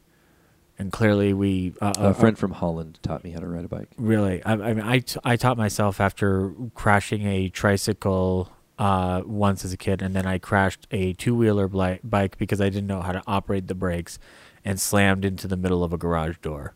and 0.80 0.91
clearly 0.91 1.33
we 1.33 1.74
uh, 1.82 1.93
A 1.98 2.14
friend 2.14 2.38
from 2.38 2.51
Holland 2.51 2.98
taught 3.03 3.24
me 3.24 3.32
how 3.32 3.40
to 3.41 3.48
ride 3.48 3.66
a 3.66 3.67
bike. 3.67 3.90
really, 3.98 4.43
I, 4.43 4.53
I 4.53 4.74
mean, 4.74 4.83
I 4.85 4.99
t- 4.99 5.19
I 5.24 5.35
taught 5.35 5.58
myself 5.58 5.99
after 6.01 6.53
crashing 6.74 7.27
a 7.27 7.49
tricycle 7.49 8.49
uh, 8.80 9.22
once 9.25 9.64
as 9.66 9.74
a 9.74 9.77
kid, 9.77 10.01
and 10.01 10.16
then 10.16 10.25
I 10.25 10.38
crashed 10.40 10.88
a 10.90 11.14
two 11.14 11.35
wheeler 11.35 11.67
bli- 11.67 11.99
bike 12.03 12.38
because 12.38 12.61
I 12.61 12.69
didn't 12.69 12.88
know 12.88 13.01
how 13.01 13.11
to 13.11 13.22
operate 13.27 13.67
the 13.67 13.75
brakes, 13.75 14.17
and 14.66 14.80
slammed 14.80 15.25
into 15.25 15.48
the 15.48 15.58
middle 15.58 15.83
of 15.83 15.91
a 15.93 15.98
garage 15.98 16.38
door, 16.41 16.74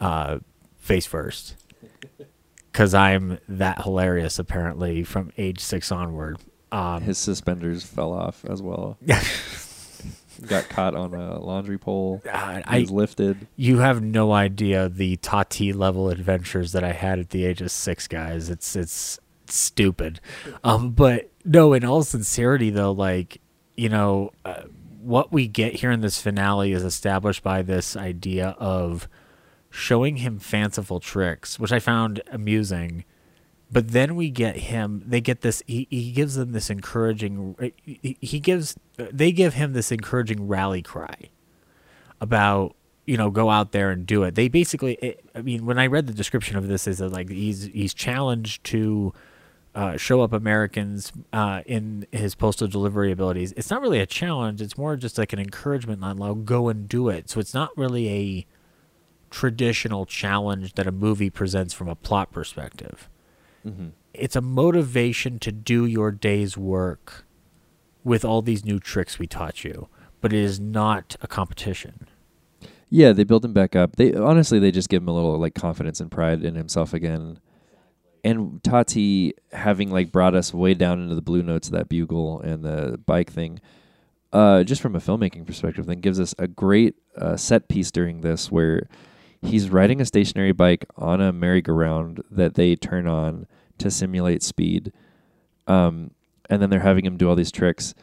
uh, 0.00 0.38
face 0.76 1.06
first. 1.06 1.54
Because 2.70 2.94
I'm 2.94 3.38
that 3.48 3.82
hilarious, 3.82 4.38
apparently, 4.38 5.02
from 5.02 5.32
age 5.36 5.58
six 5.58 5.90
onward. 5.90 6.38
Um, 6.70 7.02
His 7.02 7.18
suspenders 7.18 7.82
fell 7.82 8.12
off 8.12 8.44
as 8.44 8.62
well. 8.62 8.98
Got 10.46 10.68
caught 10.68 10.94
on 10.94 11.14
a 11.14 11.38
laundry 11.40 11.78
pole. 11.78 12.20
God, 12.24 12.64
He 12.68 12.76
I, 12.76 12.80
was 12.80 12.90
lifted. 12.90 13.46
you 13.56 13.78
have 13.78 14.02
no 14.02 14.32
idea 14.32 14.88
the 14.88 15.16
Tati 15.16 15.72
level 15.72 16.08
adventures 16.10 16.72
that 16.72 16.84
I 16.84 16.92
had 16.92 17.18
at 17.18 17.30
the 17.30 17.44
age 17.44 17.60
of 17.60 17.70
six, 17.70 18.06
guys. 18.06 18.48
It's 18.50 18.76
it's 18.76 19.18
stupid. 19.46 20.20
Um, 20.62 20.90
but 20.90 21.30
no, 21.44 21.72
in 21.72 21.84
all 21.84 22.02
sincerity, 22.04 22.70
though, 22.70 22.92
like 22.92 23.40
you 23.76 23.88
know, 23.88 24.32
uh, 24.44 24.62
what 25.00 25.32
we 25.32 25.48
get 25.48 25.74
here 25.76 25.90
in 25.90 26.00
this 26.00 26.20
finale 26.20 26.72
is 26.72 26.84
established 26.84 27.42
by 27.42 27.62
this 27.62 27.96
idea 27.96 28.56
of 28.58 29.08
showing 29.70 30.16
him 30.18 30.38
fanciful 30.38 31.00
tricks, 31.00 31.58
which 31.58 31.72
I 31.72 31.78
found 31.78 32.22
amusing. 32.30 33.04
But 33.70 33.88
then 33.88 34.16
we 34.16 34.30
get 34.30 34.56
him. 34.56 35.02
They 35.06 35.20
get 35.20 35.42
this. 35.42 35.62
He, 35.66 35.86
he 35.90 36.12
gives 36.12 36.36
them 36.36 36.52
this 36.52 36.70
encouraging. 36.70 37.54
He, 37.84 38.40
gives. 38.40 38.76
They 38.96 39.30
give 39.30 39.54
him 39.54 39.74
this 39.74 39.92
encouraging 39.92 40.48
rally 40.48 40.80
cry 40.80 41.30
about 42.20 42.74
you 43.04 43.16
know 43.16 43.30
go 43.30 43.50
out 43.50 43.72
there 43.72 43.90
and 43.90 44.06
do 44.06 44.22
it. 44.22 44.34
They 44.34 44.48
basically. 44.48 44.94
It, 44.94 45.20
I 45.34 45.42
mean, 45.42 45.66
when 45.66 45.78
I 45.78 45.86
read 45.86 46.06
the 46.06 46.14
description 46.14 46.56
of 46.56 46.66
this, 46.66 46.86
is 46.86 46.98
that 46.98 47.10
like 47.10 47.28
he's 47.28 47.64
he's 47.64 47.92
challenged 47.92 48.64
to 48.64 49.12
uh, 49.74 49.96
show 49.96 50.22
up 50.22 50.32
Americans 50.32 51.12
uh, 51.32 51.62
in 51.66 52.06
his 52.10 52.34
postal 52.34 52.68
delivery 52.68 53.12
abilities. 53.12 53.52
It's 53.56 53.70
not 53.70 53.82
really 53.82 54.00
a 54.00 54.06
challenge. 54.06 54.62
It's 54.62 54.78
more 54.78 54.96
just 54.96 55.18
like 55.18 55.32
an 55.32 55.38
encouragement 55.38 56.02
on 56.02 56.16
like 56.16 56.44
go 56.44 56.68
and 56.68 56.88
do 56.88 57.08
it. 57.08 57.28
So 57.28 57.38
it's 57.38 57.54
not 57.54 57.70
really 57.76 58.08
a 58.08 58.46
traditional 59.30 60.06
challenge 60.06 60.72
that 60.74 60.86
a 60.86 60.92
movie 60.92 61.30
presents 61.30 61.74
from 61.74 61.88
a 61.88 61.94
plot 61.94 62.32
perspective. 62.32 63.08
Mm-hmm. 63.66 63.88
It's 64.14 64.36
a 64.36 64.40
motivation 64.40 65.38
to 65.40 65.52
do 65.52 65.84
your 65.86 66.10
day's 66.10 66.56
work 66.56 67.26
with 68.04 68.24
all 68.24 68.42
these 68.42 68.64
new 68.64 68.78
tricks 68.78 69.18
we 69.18 69.26
taught 69.26 69.64
you, 69.64 69.88
but 70.20 70.32
it 70.32 70.38
is 70.38 70.58
not 70.58 71.16
a 71.20 71.26
competition. 71.26 72.08
Yeah, 72.90 73.12
they 73.12 73.24
build 73.24 73.44
him 73.44 73.52
back 73.52 73.76
up. 73.76 73.96
They 73.96 74.14
honestly 74.14 74.58
they 74.58 74.70
just 74.70 74.88
give 74.88 75.02
him 75.02 75.08
a 75.08 75.14
little 75.14 75.38
like 75.38 75.54
confidence 75.54 76.00
and 76.00 76.10
pride 76.10 76.42
in 76.42 76.54
himself 76.54 76.94
again. 76.94 77.38
And 78.24 78.62
Tati 78.64 79.34
having 79.52 79.90
like 79.90 80.10
brought 80.10 80.34
us 80.34 80.52
way 80.54 80.74
down 80.74 81.02
into 81.02 81.14
the 81.14 81.22
blue 81.22 81.42
notes 81.42 81.68
of 81.68 81.74
that 81.74 81.88
bugle 81.88 82.40
and 82.40 82.64
the 82.64 82.98
bike 83.06 83.30
thing, 83.30 83.60
uh, 84.32 84.64
just 84.64 84.80
from 84.80 84.96
a 84.96 85.00
filmmaking 85.00 85.46
perspective, 85.46 85.86
then 85.86 86.00
gives 86.00 86.18
us 86.18 86.34
a 86.38 86.48
great 86.48 86.94
uh, 87.16 87.36
set 87.36 87.68
piece 87.68 87.90
during 87.90 88.22
this 88.22 88.50
where 88.50 88.88
he's 89.42 89.70
riding 89.70 90.00
a 90.00 90.04
stationary 90.04 90.52
bike 90.52 90.84
on 90.96 91.20
a 91.20 91.32
merry-go-round 91.32 92.22
that 92.30 92.54
they 92.54 92.74
turn 92.76 93.06
on 93.06 93.46
to 93.78 93.90
simulate 93.90 94.42
speed. 94.42 94.92
Um, 95.66 96.10
and 96.50 96.60
then 96.62 96.70
they're 96.70 96.80
having 96.80 97.04
him 97.04 97.16
do 97.16 97.28
all 97.28 97.34
these 97.36 97.52
tricks. 97.52 97.94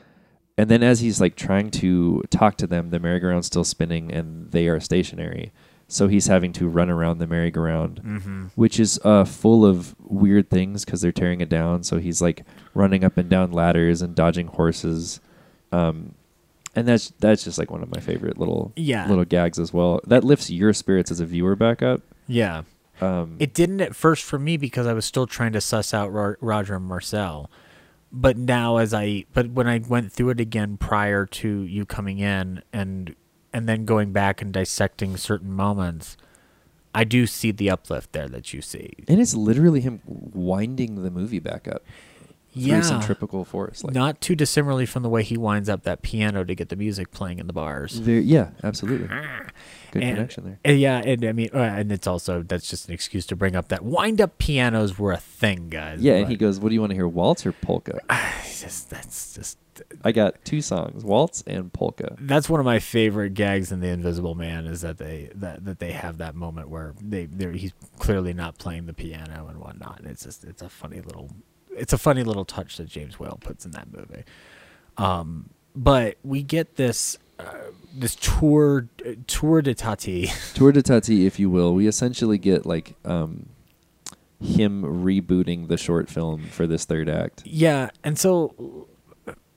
And 0.57 0.69
then 0.69 0.83
as 0.83 0.99
he's 1.01 1.19
like 1.19 1.35
trying 1.35 1.69
to 1.71 2.23
talk 2.29 2.55
to 2.57 2.67
them, 2.67 2.89
the 2.89 2.99
merry-go-round's 2.99 3.47
still 3.47 3.63
spinning 3.65 4.11
and 4.11 4.51
they 4.51 4.67
are 4.67 4.79
stationary. 4.79 5.51
So 5.87 6.07
he's 6.07 6.27
having 6.27 6.51
to 6.53 6.67
run 6.67 6.89
around 6.89 7.17
the 7.19 7.27
merry-go-round, 7.27 8.01
Mm-hmm. 8.03 8.45
which 8.55 8.79
is 8.79 8.99
uh, 9.03 9.23
full 9.25 9.65
of 9.65 9.95
weird 9.99 10.49
things 10.49 10.83
because 10.85 11.01
they're 11.01 11.11
tearing 11.11 11.41
it 11.41 11.49
down. 11.49 11.83
So 11.83 11.99
he's 11.99 12.21
like 12.21 12.43
running 12.73 13.03
up 13.03 13.17
and 13.17 13.29
down 13.29 13.51
ladders 13.51 14.01
and 14.01 14.15
dodging 14.15 14.47
horses. 14.47 15.19
Um, 15.71 16.15
and 16.75 16.87
that's 16.87 17.11
that's 17.19 17.43
just 17.43 17.57
like 17.57 17.71
one 17.71 17.81
of 17.83 17.89
my 17.91 17.99
favorite 17.99 18.37
little 18.37 18.73
Yeah. 18.75 19.07
little 19.07 19.25
gags 19.25 19.57
as 19.59 19.71
well. 19.73 20.01
That 20.05 20.23
lifts 20.23 20.49
your 20.49 20.73
spirits 20.73 21.11
as 21.11 21.19
a 21.19 21.25
viewer 21.25 21.55
back 21.55 21.81
up. 21.81 22.01
Yeah. 22.27 22.63
Um, 23.01 23.35
It 23.39 23.53
didn't 23.53 23.81
at 23.81 23.95
first 23.95 24.23
for 24.23 24.39
me 24.39 24.57
because 24.57 24.87
I 24.87 24.93
was 24.93 25.05
still 25.05 25.27
trying 25.27 25.53
to 25.53 25.61
suss 25.61 25.93
out 25.93 26.11
Ro- 26.13 26.35
Roger 26.41 26.75
and 26.75 26.85
Marcel. 26.85 27.49
But 28.11 28.37
now 28.37 28.77
as 28.77 28.93
I 28.93 29.25
but 29.33 29.51
when 29.51 29.67
I 29.67 29.79
went 29.79 30.11
through 30.13 30.29
it 30.29 30.39
again 30.39 30.77
prior 30.77 31.25
to 31.25 31.61
you 31.63 31.85
coming 31.85 32.19
in 32.19 32.61
and 32.71 33.15
and 33.53 33.67
then 33.69 33.85
going 33.85 34.11
back 34.11 34.41
and 34.41 34.53
dissecting 34.53 35.17
certain 35.17 35.51
moments, 35.51 36.15
I 36.93 37.03
do 37.03 37.25
see 37.27 37.51
the 37.51 37.69
uplift 37.69 38.13
there 38.13 38.29
that 38.29 38.53
you 38.53 38.61
see. 38.61 38.91
and 39.07 39.19
it's 39.19 39.33
literally 39.33 39.81
him 39.81 39.99
winding 40.05 41.03
the 41.03 41.11
movie 41.11 41.39
back 41.39 41.67
up 41.67 41.83
Yeah. 42.55 42.81
centripetal 42.81 43.43
force. 43.45 43.83
Like 43.83 43.93
Not 43.93 44.21
too 44.21 44.35
dissimilarly 44.35 44.85
from 44.85 45.03
the 45.03 45.09
way 45.09 45.23
he 45.23 45.37
winds 45.37 45.67
up 45.69 45.83
that 45.83 46.01
piano 46.01 46.43
to 46.43 46.55
get 46.55 46.69
the 46.69 46.75
music 46.75 47.11
playing 47.11 47.39
in 47.39 47.47
the 47.47 47.53
bars. 47.53 48.01
There, 48.01 48.19
yeah, 48.19 48.49
absolutely. 48.63 49.07
Good 49.91 50.03
And- 50.03 50.15
connection 50.15 50.43
there. 50.45 50.59
and 50.65 50.79
yeah, 50.79 50.97
and 51.05 51.23
I 51.25 51.31
mean, 51.31 51.49
uh, 51.53 51.57
and 51.59 51.91
it's 51.91 52.07
also 52.07 52.41
that's 52.43 52.69
just 52.69 52.87
an 52.87 52.93
excuse 52.93 53.25
to 53.27 53.35
bring 53.35 53.55
up 53.55 53.67
that 53.69 53.83
wind 53.83 54.19
up 54.21 54.37
pianos 54.37 54.97
were 54.99 55.11
a 55.11 55.17
thing, 55.17 55.69
guys. 55.69 56.01
Yeah, 56.01 56.13
and 56.15 56.27
he 56.27 56.35
goes, 56.35 56.59
"What 56.59 56.69
do 56.69 56.75
you 56.75 56.81
want 56.81 56.91
to 56.91 56.95
hear, 56.95 57.07
waltz 57.07 57.45
or 57.45 57.51
polka?" 57.51 57.99
Just 58.59 58.89
that's 58.89 59.35
just 59.35 59.57
I 60.03 60.11
got 60.13 60.43
two 60.45 60.61
songs, 60.61 61.03
waltz 61.03 61.43
and 61.45 61.71
polka. 61.71 62.15
that's 62.19 62.49
one 62.49 62.59
of 62.61 62.65
my 62.65 62.79
favorite 62.79 63.33
gags 63.33 63.71
in 63.73 63.81
the 63.81 63.87
Invisible 63.89 64.33
Man 64.33 64.65
is 64.65 64.81
that 64.81 64.97
they 64.97 65.29
that, 65.35 65.65
that 65.65 65.79
they 65.79 65.91
have 65.91 66.17
that 66.19 66.33
moment 66.35 66.69
where 66.69 66.93
they 67.01 67.25
they 67.25 67.57
he's 67.57 67.73
clearly 67.99 68.33
not 68.33 68.57
playing 68.57 68.85
the 68.85 68.93
piano 68.93 69.47
and 69.49 69.59
whatnot. 69.59 69.99
And 69.99 70.07
it's 70.09 70.23
just 70.23 70.43
it's 70.45 70.61
a 70.61 70.69
funny 70.69 71.01
little 71.01 71.29
it's 71.75 71.93
a 71.93 71.97
funny 71.97 72.23
little 72.23 72.45
touch 72.45 72.77
that 72.77 72.87
James 72.87 73.19
Whale 73.19 73.37
puts 73.41 73.65
in 73.65 73.71
that 73.71 73.91
movie. 73.91 74.23
Um, 74.97 75.49
but 75.75 76.17
we 76.23 76.43
get 76.43 76.75
this 76.75 77.17
uh, 77.39 77.53
this 77.93 78.15
tour 78.15 78.87
tour 79.27 79.61
de 79.61 79.73
Tati. 79.73 80.31
Tour 80.53 80.71
de 80.71 80.81
Tati, 80.81 81.25
if 81.25 81.39
you 81.39 81.49
will. 81.49 81.73
We 81.73 81.87
essentially 81.87 82.37
get 82.37 82.65
like 82.65 82.95
um, 83.03 83.49
him 84.41 84.83
rebooting 84.83 85.67
the 85.67 85.77
short 85.77 86.09
film 86.09 86.43
for 86.47 86.65
this 86.65 86.85
third 86.85 87.09
act. 87.09 87.43
Yeah, 87.45 87.89
and 88.03 88.17
so 88.17 88.87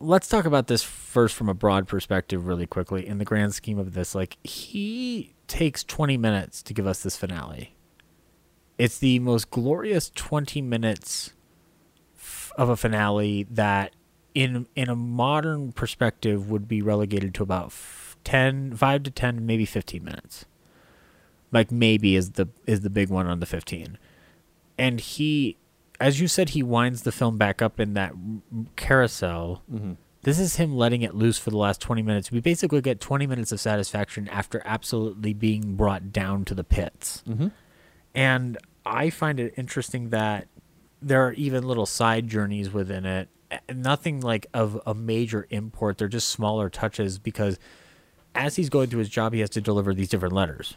let's 0.01 0.29
talk 0.29 0.45
about 0.45 0.67
this 0.67 0.83
first 0.83 1.35
from 1.35 1.49
a 1.49 1.55
broad 1.55 1.89
perspective 1.89 2.47
really 2.47 2.67
quickly 2.67 3.07
in 3.07 3.19
the 3.19 3.25
grand 3.25 3.55
scheme 3.55 3.79
of 3.79 3.95
this 3.95 4.15
like 4.15 4.37
he 4.45 5.35
takes 5.49 5.83
20 5.83 6.17
minutes 6.17 6.63
to 6.63 6.73
give 6.73 6.87
us 6.87 7.03
this 7.03 7.17
finale 7.17 7.75
it's 8.77 8.99
the 8.99 9.19
most 9.19 9.51
glorious 9.51 10.11
20 10.15 10.63
minutes 10.63 11.33
of 12.59 12.69
a 12.69 12.77
finale 12.77 13.47
that 13.51 13.95
in 14.35 14.67
in 14.77 14.91
a 14.91 14.97
modern 14.97 15.73
perspective 15.73 16.51
would 16.51 16.69
be 16.69 16.83
relegated 16.83 17.33
to 17.35 17.43
about 17.43 17.67
f- 17.67 18.17
10 18.25 18.75
5 18.77 19.03
to 19.05 19.11
10 19.11 19.47
maybe 19.47 19.65
15 19.65 20.05
minutes. 20.05 20.45
Like 21.51 21.73
maybe 21.73 22.15
is 22.15 22.33
the 22.33 22.49
is 22.67 22.81
the 22.83 22.91
big 22.91 23.09
one 23.09 23.27
on 23.27 23.41
the 23.41 23.47
15 23.47 23.97
and 24.77 25.01
he 25.01 25.57
as 26.01 26.21
you 26.21 26.29
said 26.29 26.51
he 26.51 26.63
winds 26.63 27.03
the 27.03 27.13
film 27.13 27.39
back 27.39 27.63
up 27.63 27.81
in 27.81 27.95
that 27.95 28.13
carousel. 28.77 29.63
Mm-hmm. 29.73 29.93
this 30.23 30.39
is 30.39 30.57
him 30.57 30.77
letting 30.77 31.03
it 31.03 31.15
loose 31.15 31.39
for 31.39 31.51
the 31.51 31.57
last 31.57 31.81
20 31.81 32.03
minutes. 32.03 32.31
We 32.31 32.41
basically 32.41 32.81
get 32.83 33.01
20 33.01 33.27
minutes 33.27 33.51
of 33.51 33.61
satisfaction 33.61 34.29
after 34.29 34.63
absolutely 34.65 35.33
being 35.33 35.75
brought 35.75 36.13
down 36.13 36.45
to 36.47 36.55
the 36.55 36.65
pits. 36.65 37.23
Mm-hmm. 37.27 37.49
and 38.15 38.59
I 38.85 39.11
find 39.11 39.39
it 39.41 39.55
interesting 39.57 40.11
that 40.11 40.49
there 41.01 41.27
are 41.27 41.33
even 41.35 41.67
little 41.67 41.87
side 41.87 42.29
journeys 42.29 42.73
within 42.73 43.05
it. 43.07 43.29
Nothing 43.75 44.21
like 44.21 44.47
of 44.53 44.81
a 44.87 44.95
major 44.95 45.47
import. 45.51 45.99
They're 45.99 46.09
just 46.09 46.29
smaller 46.29 46.69
touches 46.69 47.19
because 47.19 47.59
as 48.35 48.57
he's 48.57 48.69
going 48.69 48.89
through 48.91 48.99
his 49.01 49.09
job, 49.09 49.33
he 49.33 49.41
has 49.41 49.51
to 49.51 49.61
deliver 49.61 49.95
these 49.95 50.09
different 50.09 50.35
letters. 50.35 50.77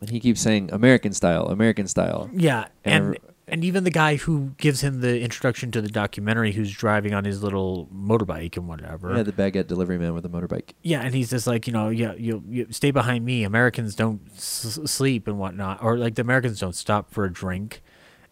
And 0.00 0.10
he 0.10 0.20
keeps 0.20 0.40
saying 0.42 0.70
American 0.72 1.12
style, 1.12 1.46
American 1.48 1.86
style. 1.86 2.28
Yeah, 2.34 2.66
And 2.84 3.06
and 3.06 3.18
and 3.48 3.64
even 3.64 3.84
the 3.84 3.90
guy 3.90 4.16
who 4.16 4.52
gives 4.58 4.80
him 4.82 5.00
the 5.00 5.20
introduction 5.20 5.70
to 5.70 5.80
the 5.80 5.88
documentary, 5.88 6.52
who's 6.52 6.70
driving 6.72 7.14
on 7.14 7.24
his 7.24 7.42
little 7.42 7.88
motorbike 7.94 8.56
and 8.56 8.68
whatever. 8.68 9.16
Yeah, 9.16 9.22
the 9.22 9.32
baguette 9.32 9.68
delivery 9.68 9.98
man 9.98 10.12
with 10.14 10.26
a 10.26 10.28
motorbike. 10.28 10.70
Yeah, 10.82 11.00
and 11.00 11.14
he's 11.14 11.30
just 11.30 11.46
like, 11.46 11.66
you 11.66 11.72
know, 11.72 11.88
yeah, 11.88 12.12
you, 12.14 12.42
you 12.48 12.66
stay 12.70 12.90
behind 12.90 13.24
me. 13.24 13.44
Americans 13.44 13.94
don't 13.94 14.20
s- 14.34 14.78
sleep 14.84 15.28
and 15.28 15.38
whatnot, 15.38 15.80
or 15.82 15.96
like 15.96 16.16
the 16.16 16.22
Americans 16.22 16.58
don't 16.60 16.74
stop 16.74 17.10
for 17.12 17.24
a 17.24 17.32
drink. 17.32 17.82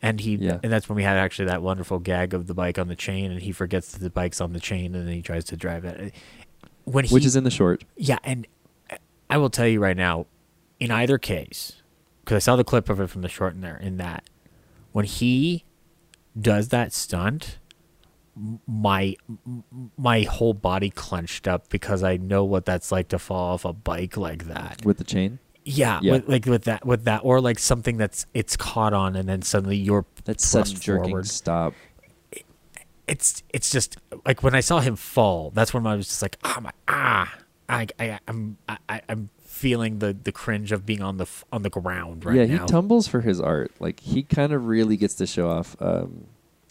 And 0.04 0.20
he, 0.20 0.34
Yeah. 0.36 0.58
and 0.62 0.70
that's 0.70 0.86
when 0.88 0.96
we 0.96 1.02
had 1.02 1.16
actually 1.16 1.46
that 1.46 1.62
wonderful 1.62 1.98
gag 1.98 2.34
of 2.34 2.46
the 2.46 2.52
bike 2.52 2.78
on 2.78 2.88
the 2.88 2.94
chain, 2.96 3.30
and 3.30 3.40
he 3.40 3.52
forgets 3.52 3.92
that 3.92 4.00
the 4.00 4.10
bike's 4.10 4.38
on 4.40 4.52
the 4.52 4.60
chain, 4.60 4.94
and 4.94 5.08
then 5.08 5.14
he 5.14 5.22
tries 5.22 5.44
to 5.44 5.56
drive 5.56 5.84
it. 5.86 6.12
When 6.84 7.06
he, 7.06 7.14
Which 7.14 7.24
is 7.24 7.36
in 7.36 7.44
the 7.44 7.50
short. 7.50 7.84
yeah, 7.96 8.18
and 8.22 8.46
I 9.30 9.38
will 9.38 9.48
tell 9.48 9.66
you 9.66 9.80
right 9.80 9.96
now, 9.96 10.26
in 10.78 10.90
either 10.90 11.16
case, 11.16 11.80
because 12.22 12.36
I 12.36 12.38
saw 12.40 12.56
the 12.56 12.64
clip 12.64 12.90
of 12.90 13.00
it 13.00 13.06
from 13.08 13.22
the 13.22 13.28
short 13.30 13.54
in 13.54 13.62
there, 13.62 13.78
in 13.78 13.96
that 13.96 14.24
when 14.92 15.06
he 15.06 15.64
does 16.38 16.68
that 16.68 16.92
stunt, 16.92 17.58
my 18.66 19.16
my 19.96 20.22
whole 20.22 20.52
body 20.54 20.90
clenched 20.90 21.48
up 21.48 21.68
because 21.70 22.02
I 22.02 22.16
know 22.18 22.44
what 22.44 22.66
that's 22.66 22.92
like 22.92 23.08
to 23.08 23.18
fall 23.18 23.54
off 23.54 23.64
a 23.64 23.72
bike 23.72 24.16
like 24.18 24.44
that. 24.48 24.84
With 24.84 24.98
the 24.98 25.04
chain. 25.04 25.38
Yeah, 25.64 26.00
Yeah. 26.02 26.12
With, 26.12 26.28
like 26.28 26.46
with 26.46 26.64
that, 26.64 26.84
with 26.84 27.04
that, 27.04 27.20
or 27.24 27.40
like 27.40 27.58
something 27.58 27.96
that's 27.96 28.26
it's 28.34 28.56
caught 28.56 28.92
on, 28.92 29.16
and 29.16 29.28
then 29.28 29.42
suddenly 29.42 29.76
you're 29.76 30.04
That 30.24 30.40
sudden 30.40 30.66
thrust 30.72 30.82
jerking 30.82 31.10
forward. 31.10 31.26
stop. 31.26 31.74
It's 33.06 33.42
it's 33.52 33.70
just 33.70 33.98
like 34.24 34.42
when 34.42 34.54
I 34.54 34.60
saw 34.60 34.80
him 34.80 34.96
fall. 34.96 35.50
That's 35.50 35.74
when 35.74 35.86
I 35.86 35.94
was 35.94 36.08
just 36.08 36.22
like, 36.22 36.38
ah, 36.42 36.58
my 36.62 36.70
ah, 36.88 37.34
I, 37.68 37.86
I 37.98 38.18
I'm 38.26 38.56
I, 38.68 39.02
I'm 39.08 39.28
feeling 39.40 39.98
the 39.98 40.14
the 40.14 40.32
cringe 40.32 40.72
of 40.72 40.86
being 40.86 41.02
on 41.02 41.18
the 41.18 41.26
on 41.52 41.62
the 41.62 41.70
ground 41.70 42.24
right 42.24 42.34
now. 42.34 42.40
yeah, 42.42 42.56
now. 42.56 42.62
he 42.62 42.66
tumbles 42.66 43.06
for 43.06 43.20
his 43.20 43.40
art. 43.40 43.72
Like 43.78 44.00
he 44.00 44.22
kind 44.22 44.52
of 44.52 44.66
really 44.66 44.96
gets 44.96 45.14
to 45.16 45.26
show 45.26 45.50
off 45.50 45.76
um, 45.80 46.26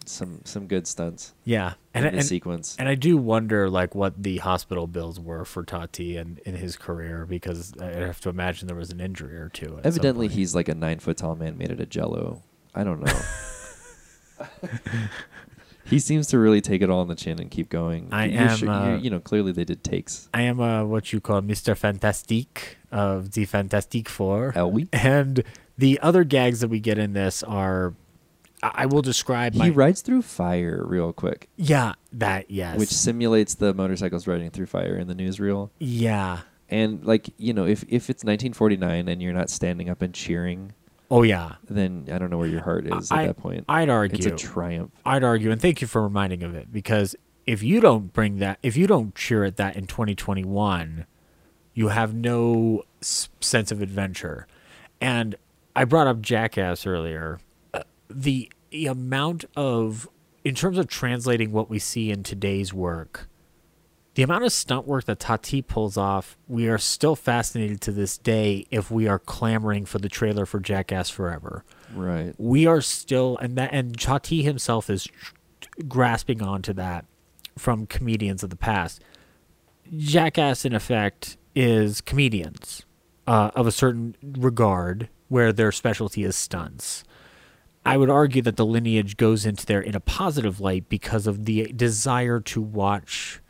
some 0.08 0.40
some 0.44 0.66
good 0.66 0.86
stunts 0.86 1.34
yeah, 1.44 1.74
and 1.92 2.04
in 2.04 2.12
the 2.12 2.18
and, 2.18 2.26
sequence. 2.26 2.76
and 2.78 2.88
I 2.88 2.94
do 2.94 3.16
wonder 3.16 3.70
like 3.70 3.94
what 3.94 4.22
the 4.22 4.38
hospital 4.38 4.86
bills 4.86 5.18
were 5.18 5.44
for 5.44 5.64
Tati 5.64 6.16
and 6.16 6.38
in 6.40 6.54
his 6.54 6.76
career 6.76 7.26
because 7.26 7.74
I 7.80 7.86
have 7.86 8.20
to 8.22 8.28
imagine 8.28 8.66
there 8.66 8.76
was 8.76 8.90
an 8.90 9.00
injury 9.00 9.36
or 9.36 9.48
two. 9.48 9.80
Evidently, 9.84 10.28
he's 10.28 10.54
like 10.54 10.68
a 10.68 10.74
nine 10.74 10.98
foot 10.98 11.16
tall 11.16 11.36
man 11.36 11.58
made 11.58 11.70
out 11.70 11.80
of 11.80 11.88
jello. 11.88 12.42
I 12.74 12.84
don't 12.84 13.04
know. 13.04 13.20
he 15.84 15.98
seems 15.98 16.26
to 16.28 16.38
really 16.38 16.60
take 16.60 16.82
it 16.82 16.90
all 16.90 17.00
on 17.00 17.08
the 17.08 17.14
chin 17.14 17.38
and 17.40 17.50
keep 17.50 17.68
going. 17.68 18.08
I 18.10 18.26
You're 18.26 18.42
am, 18.42 18.56
sure- 18.56 18.68
uh, 18.70 18.96
you, 18.96 19.10
know, 19.10 19.20
clearly 19.20 19.52
they 19.52 19.64
did 19.64 19.84
takes. 19.84 20.28
I 20.34 20.42
am 20.42 20.60
uh, 20.60 20.84
what 20.84 21.12
you 21.12 21.20
call 21.20 21.40
Mr. 21.42 21.76
Fantastique 21.76 22.78
of 22.90 23.32
the 23.32 23.44
Fantastique 23.44 24.08
Four. 24.08 24.52
Elwie? 24.54 24.88
And 24.92 25.44
the 25.76 26.00
other 26.00 26.24
gags 26.24 26.60
that 26.60 26.68
we 26.68 26.80
get 26.80 26.98
in 26.98 27.12
this 27.12 27.42
are, 27.42 27.94
I 28.64 28.82
I 28.82 28.86
will 28.86 29.02
describe. 29.02 29.54
my, 29.54 29.66
He 29.66 29.70
rides 29.70 30.00
through 30.02 30.22
fire 30.22 30.82
real 30.86 31.12
quick, 31.12 31.48
Yeah, 31.56 31.94
that 32.12 32.50
yes. 32.50 32.78
which 32.78 32.88
simulates 32.90 33.54
the 33.54 33.74
motorcycles 33.74 34.26
riding 34.26 34.50
through 34.50 34.66
fire 34.66 34.96
in 34.96 35.06
the 35.08 35.14
newsreel. 35.14 35.70
yeah. 35.78 36.40
And 36.70 37.04
like 37.04 37.28
you 37.36 37.52
know, 37.52 37.66
if 37.66 37.82
if 37.88 38.08
it's 38.10 38.24
1949 38.24 39.08
and 39.08 39.22
you're 39.22 39.34
not 39.34 39.50
standing 39.50 39.88
up 39.90 40.00
and 40.02 40.14
cheering, 40.14 40.72
Oh 41.10 41.22
yeah. 41.22 41.56
then 41.68 42.08
I 42.10 42.18
don't 42.18 42.30
know 42.30 42.38
where 42.38 42.48
your 42.48 42.62
heart 42.62 42.86
is 42.86 43.12
at 43.12 43.26
that 43.26 43.36
point. 43.36 43.64
I'd 43.68 43.90
argue. 43.90 44.16
it's 44.16 44.26
a 44.26 44.30
triumph. 44.30 44.90
I'd 45.04 45.22
argue, 45.22 45.50
and 45.50 45.60
thank 45.60 45.82
you 45.82 45.86
for 45.86 46.02
reminding 46.02 46.42
of 46.42 46.54
it 46.54 46.72
because 46.72 47.14
if 47.46 47.62
you 47.62 47.80
don't 47.80 48.12
bring 48.14 48.38
that, 48.38 48.58
if 48.62 48.76
you 48.78 48.86
don't 48.86 49.14
cheer 49.14 49.44
at 49.44 49.56
that 49.58 49.76
in 49.76 49.86
2021, 49.86 51.04
you 51.74 51.88
have 51.88 52.14
no 52.14 52.82
sense 53.02 53.70
of 53.70 53.82
adventure. 53.82 54.46
And 55.00 55.34
I 55.76 55.84
brought 55.84 56.06
up 56.06 56.22
Jackass 56.22 56.86
earlier. 56.86 57.40
Uh, 57.74 57.82
the, 58.08 58.50
the 58.74 58.88
amount 58.88 59.44
of, 59.54 60.08
in 60.42 60.56
terms 60.56 60.78
of 60.78 60.88
translating 60.88 61.52
what 61.52 61.70
we 61.70 61.78
see 61.78 62.10
in 62.10 62.24
today's 62.24 62.74
work 62.74 63.28
the 64.14 64.22
amount 64.22 64.44
of 64.44 64.52
stunt 64.52 64.86
work 64.86 65.04
that 65.06 65.18
Tati 65.18 65.60
pulls 65.60 65.96
off, 65.96 66.36
we 66.46 66.68
are 66.68 66.78
still 66.78 67.16
fascinated 67.16 67.80
to 67.80 67.90
this 67.90 68.16
day 68.16 68.64
if 68.70 68.88
we 68.88 69.08
are 69.08 69.18
clamoring 69.18 69.86
for 69.86 69.98
the 69.98 70.08
trailer 70.08 70.46
for 70.46 70.60
Jackass 70.60 71.10
Forever. 71.10 71.64
Right. 71.92 72.32
We 72.38 72.64
are 72.64 72.80
still 72.80 73.36
and 73.38 73.56
that 73.56 73.70
and 73.72 73.98
Tati 73.98 74.44
himself 74.44 74.88
is 74.88 75.04
tr- 75.04 75.34
grasping 75.88 76.42
onto 76.42 76.72
that 76.74 77.06
from 77.58 77.86
comedians 77.86 78.44
of 78.44 78.50
the 78.50 78.56
past. 78.56 79.02
Jackass, 79.96 80.64
in 80.64 80.74
effect, 80.74 81.36
is 81.56 82.00
comedians 82.00 82.84
uh, 83.26 83.50
of 83.56 83.66
a 83.66 83.72
certain 83.72 84.16
regard 84.22 85.08
where 85.28 85.52
their 85.52 85.72
specialty 85.72 86.22
is 86.22 86.36
stunts. 86.36 87.02
I 87.84 87.96
would 87.96 88.10
argue 88.10 88.40
that 88.42 88.56
the 88.56 88.64
lineage 88.64 89.16
goes 89.16 89.44
into 89.44 89.66
there 89.66 89.80
in 89.80 89.94
a 89.94 90.00
positive 90.00 90.60
light 90.60 90.88
because 90.88 91.26
of 91.26 91.44
the 91.44 91.64
desire 91.64 92.40
to 92.40 92.60
watch 92.62 93.40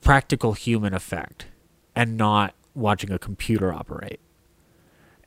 practical 0.00 0.52
human 0.52 0.94
effect 0.94 1.46
and 1.94 2.16
not 2.16 2.54
watching 2.74 3.10
a 3.10 3.18
computer 3.18 3.72
operate. 3.72 4.20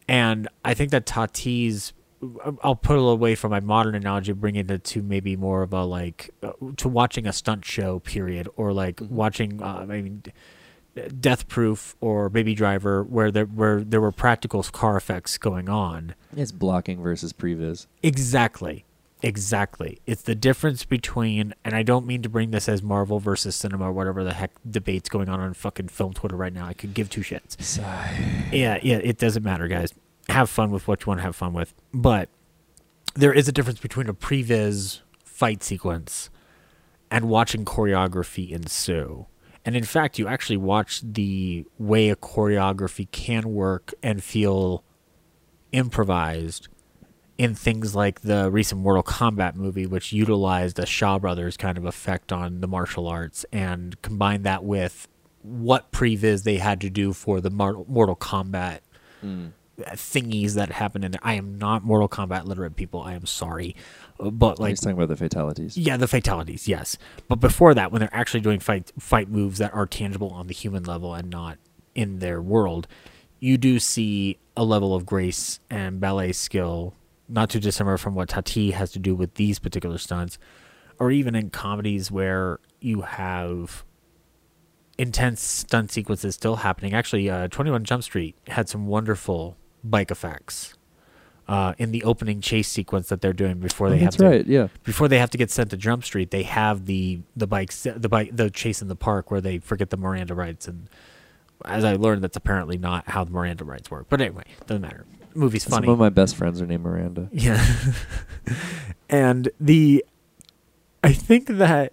And 0.07 0.47
I 0.63 0.73
think 0.73 0.91
that 0.91 1.05
Tati's, 1.05 1.93
I'll 2.63 2.75
put 2.75 2.95
it 2.95 3.01
away 3.01 3.35
from 3.35 3.51
my 3.51 3.59
modern 3.59 3.95
analogy, 3.95 4.31
bring 4.31 4.55
it 4.55 4.83
to 4.83 5.01
maybe 5.01 5.35
more 5.35 5.61
of 5.61 5.73
a 5.73 5.83
like, 5.83 6.29
uh, 6.41 6.53
to 6.77 6.87
watching 6.87 7.27
a 7.27 7.33
stunt 7.33 7.65
show 7.65 7.99
period 7.99 8.47
or 8.55 8.71
like 8.71 9.01
watching, 9.01 9.61
uh, 9.61 9.79
I 9.81 9.85
mean, 9.85 10.23
Death 11.19 11.47
Proof 11.47 11.95
or 12.01 12.29
Baby 12.29 12.53
Driver, 12.53 13.03
where 13.03 13.31
there 13.31 13.45
where 13.45 13.83
there 13.83 14.01
were 14.01 14.11
practical 14.11 14.61
car 14.63 14.95
effects 14.95 15.37
going 15.37 15.69
on. 15.69 16.15
It's 16.35 16.51
blocking 16.51 17.01
versus 17.01 17.33
previs. 17.33 17.87
Exactly. 18.01 18.85
Exactly. 19.23 19.99
It's 20.05 20.21
the 20.21 20.35
difference 20.35 20.83
between, 20.83 21.53
and 21.63 21.73
I 21.73 21.81
don't 21.81 22.05
mean 22.05 22.21
to 22.23 22.29
bring 22.29 22.51
this 22.51 22.67
as 22.67 22.83
Marvel 22.83 23.19
versus 23.19 23.55
cinema 23.55 23.85
or 23.85 23.93
whatever 23.93 24.21
the 24.21 24.33
heck 24.33 24.51
debates 24.69 25.07
going 25.07 25.29
on 25.29 25.39
on 25.39 25.53
fucking 25.53 25.87
film 25.87 26.13
Twitter 26.13 26.35
right 26.35 26.51
now. 26.51 26.67
I 26.67 26.73
could 26.73 26.93
give 26.93 27.09
two 27.09 27.21
shits. 27.21 27.79
Yeah, 28.51 28.79
yeah, 28.83 28.97
it 28.97 29.17
doesn't 29.17 29.43
matter, 29.43 29.69
guys. 29.69 29.93
Have 30.27 30.49
fun 30.49 30.71
with 30.71 30.89
what 30.89 31.01
you 31.01 31.07
want 31.07 31.19
to 31.19 31.23
have 31.23 31.37
fun 31.37 31.53
with. 31.53 31.73
But 31.93 32.27
there 33.15 33.31
is 33.31 33.47
a 33.47 33.53
difference 33.53 33.79
between 33.79 34.09
a 34.09 34.13
previs 34.13 34.99
fight 35.23 35.63
sequence 35.63 36.29
and 37.09 37.29
watching 37.29 37.63
choreography 37.63 38.51
ensue. 38.51 39.27
And 39.65 39.75
in 39.75 39.83
fact, 39.83 40.19
you 40.19 40.27
actually 40.27 40.57
watch 40.57 41.01
the 41.01 41.65
way 41.77 42.09
a 42.09 42.15
choreography 42.15 43.09
can 43.11 43.53
work 43.53 43.93
and 44.03 44.23
feel 44.23 44.83
improvised 45.71 46.67
in 47.37 47.55
things 47.55 47.95
like 47.95 48.21
the 48.21 48.51
recent 48.51 48.81
Mortal 48.81 49.03
Kombat 49.03 49.55
movie, 49.55 49.85
which 49.85 50.13
utilized 50.13 50.79
a 50.79 50.85
Shaw 50.85 51.17
Brothers 51.17 51.57
kind 51.57 51.77
of 51.77 51.85
effect 51.85 52.31
on 52.31 52.61
the 52.61 52.67
martial 52.67 53.07
arts 53.07 53.45
and 53.51 53.99
combined 54.01 54.43
that 54.43 54.63
with 54.63 55.07
what 55.41 55.91
previs 55.91 56.43
they 56.43 56.57
had 56.57 56.79
to 56.81 56.89
do 56.89 57.11
for 57.11 57.41
the 57.41 57.49
Mortal 57.49 58.15
Kombat 58.15 58.79
hmm. 59.21 59.47
thingies 59.77 60.53
that 60.53 60.71
happened 60.71 61.05
in 61.05 61.11
there. 61.11 61.21
I 61.23 61.33
am 61.33 61.57
not 61.57 61.83
Mortal 61.83 62.07
Kombat 62.07 62.45
literate, 62.45 62.75
people. 62.75 63.01
I 63.01 63.13
am 63.13 63.25
sorry, 63.25 63.75
but 64.19 64.59
like 64.59 64.69
He's 64.71 64.79
talking 64.81 64.97
about 64.97 65.09
the 65.09 65.15
fatalities. 65.17 65.77
yeah, 65.77 65.97
the 65.97 66.07
fatalities, 66.07 66.67
yes. 66.67 66.97
But 67.27 67.39
before 67.39 67.73
that, 67.73 67.91
when 67.91 67.99
they're 67.99 68.09
actually 68.13 68.41
doing 68.41 68.59
fight 68.59 68.91
fight 68.99 69.29
moves 69.29 69.57
that 69.59 69.73
are 69.73 69.85
tangible 69.85 70.29
on 70.29 70.47
the 70.47 70.53
human 70.53 70.83
level 70.83 71.13
and 71.13 71.29
not 71.29 71.57
in 71.95 72.19
their 72.19 72.41
world, 72.41 72.87
you 73.39 73.57
do 73.57 73.79
see 73.79 74.37
a 74.55 74.63
level 74.63 74.95
of 74.95 75.05
grace 75.05 75.59
and 75.69 75.99
ballet 75.99 76.31
skill, 76.31 76.93
not 77.27 77.49
too 77.49 77.59
dissimilar 77.59 77.97
from 77.97 78.15
what 78.15 78.29
Tati 78.29 78.71
has 78.71 78.91
to 78.91 78.99
do 78.99 79.15
with 79.15 79.33
these 79.35 79.59
particular 79.59 79.97
stunts, 79.97 80.37
or 80.99 81.11
even 81.11 81.35
in 81.35 81.49
comedies 81.49 82.11
where 82.11 82.59
you 82.79 83.01
have 83.01 83.83
intense 84.97 85.41
stunt 85.41 85.91
sequences 85.91 86.35
still 86.35 86.57
happening. 86.57 86.93
Actually, 86.93 87.29
uh, 87.29 87.47
Twenty 87.47 87.71
One 87.71 87.83
Jump 87.83 88.03
Street 88.03 88.35
had 88.47 88.69
some 88.69 88.85
wonderful 88.87 89.57
bike 89.83 90.11
effects. 90.11 90.75
Uh, 91.45 91.73
in 91.77 91.91
the 91.91 92.03
opening 92.05 92.39
chase 92.39 92.69
sequence 92.69 93.09
that 93.09 93.19
they're 93.19 93.33
doing 93.33 93.59
before 93.59 93.89
they 93.89 93.97
Oh, 93.97 94.05
have 94.05 94.15
to 94.15 94.25
right. 94.25 94.47
Yeah. 94.47 94.67
before 94.85 95.09
they 95.09 95.19
have 95.19 95.29
to 95.31 95.37
get 95.37 95.51
sent 95.51 95.71
to 95.71 95.77
Jump 95.77 96.05
Street, 96.05 96.31
they 96.31 96.43
have 96.43 96.85
the 96.85 97.19
the 97.35 97.45
bikes, 97.47 97.83
the 97.83 98.07
bike, 98.07 98.29
the 98.33 98.49
chase 98.49 98.81
in 98.81 98.87
the 98.87 98.95
park 98.95 99.29
where 99.29 99.41
they 99.41 99.57
forget 99.59 99.89
the 99.89 99.97
Miranda 99.97 100.33
rights, 100.35 100.69
and 100.69 100.87
as 101.65 101.83
I 101.83 101.95
learned, 101.95 102.21
that's 102.21 102.37
apparently 102.37 102.77
not 102.77 103.09
how 103.09 103.25
the 103.25 103.31
Miranda 103.31 103.65
rights 103.65 103.91
work. 103.91 104.05
But 104.07 104.21
anyway, 104.21 104.43
doesn't 104.67 104.81
matter. 104.81 105.05
Movie's 105.35 105.65
funny. 105.65 105.85
Some 105.87 105.91
of 105.93 105.99
my 105.99 106.09
best 106.09 106.35
friends 106.37 106.61
are 106.61 106.65
named 106.65 106.83
Miranda. 106.83 107.27
Yeah. 107.33 107.61
and 109.09 109.49
the 109.59 110.05
I 111.03 111.11
think 111.11 111.47
that 111.47 111.91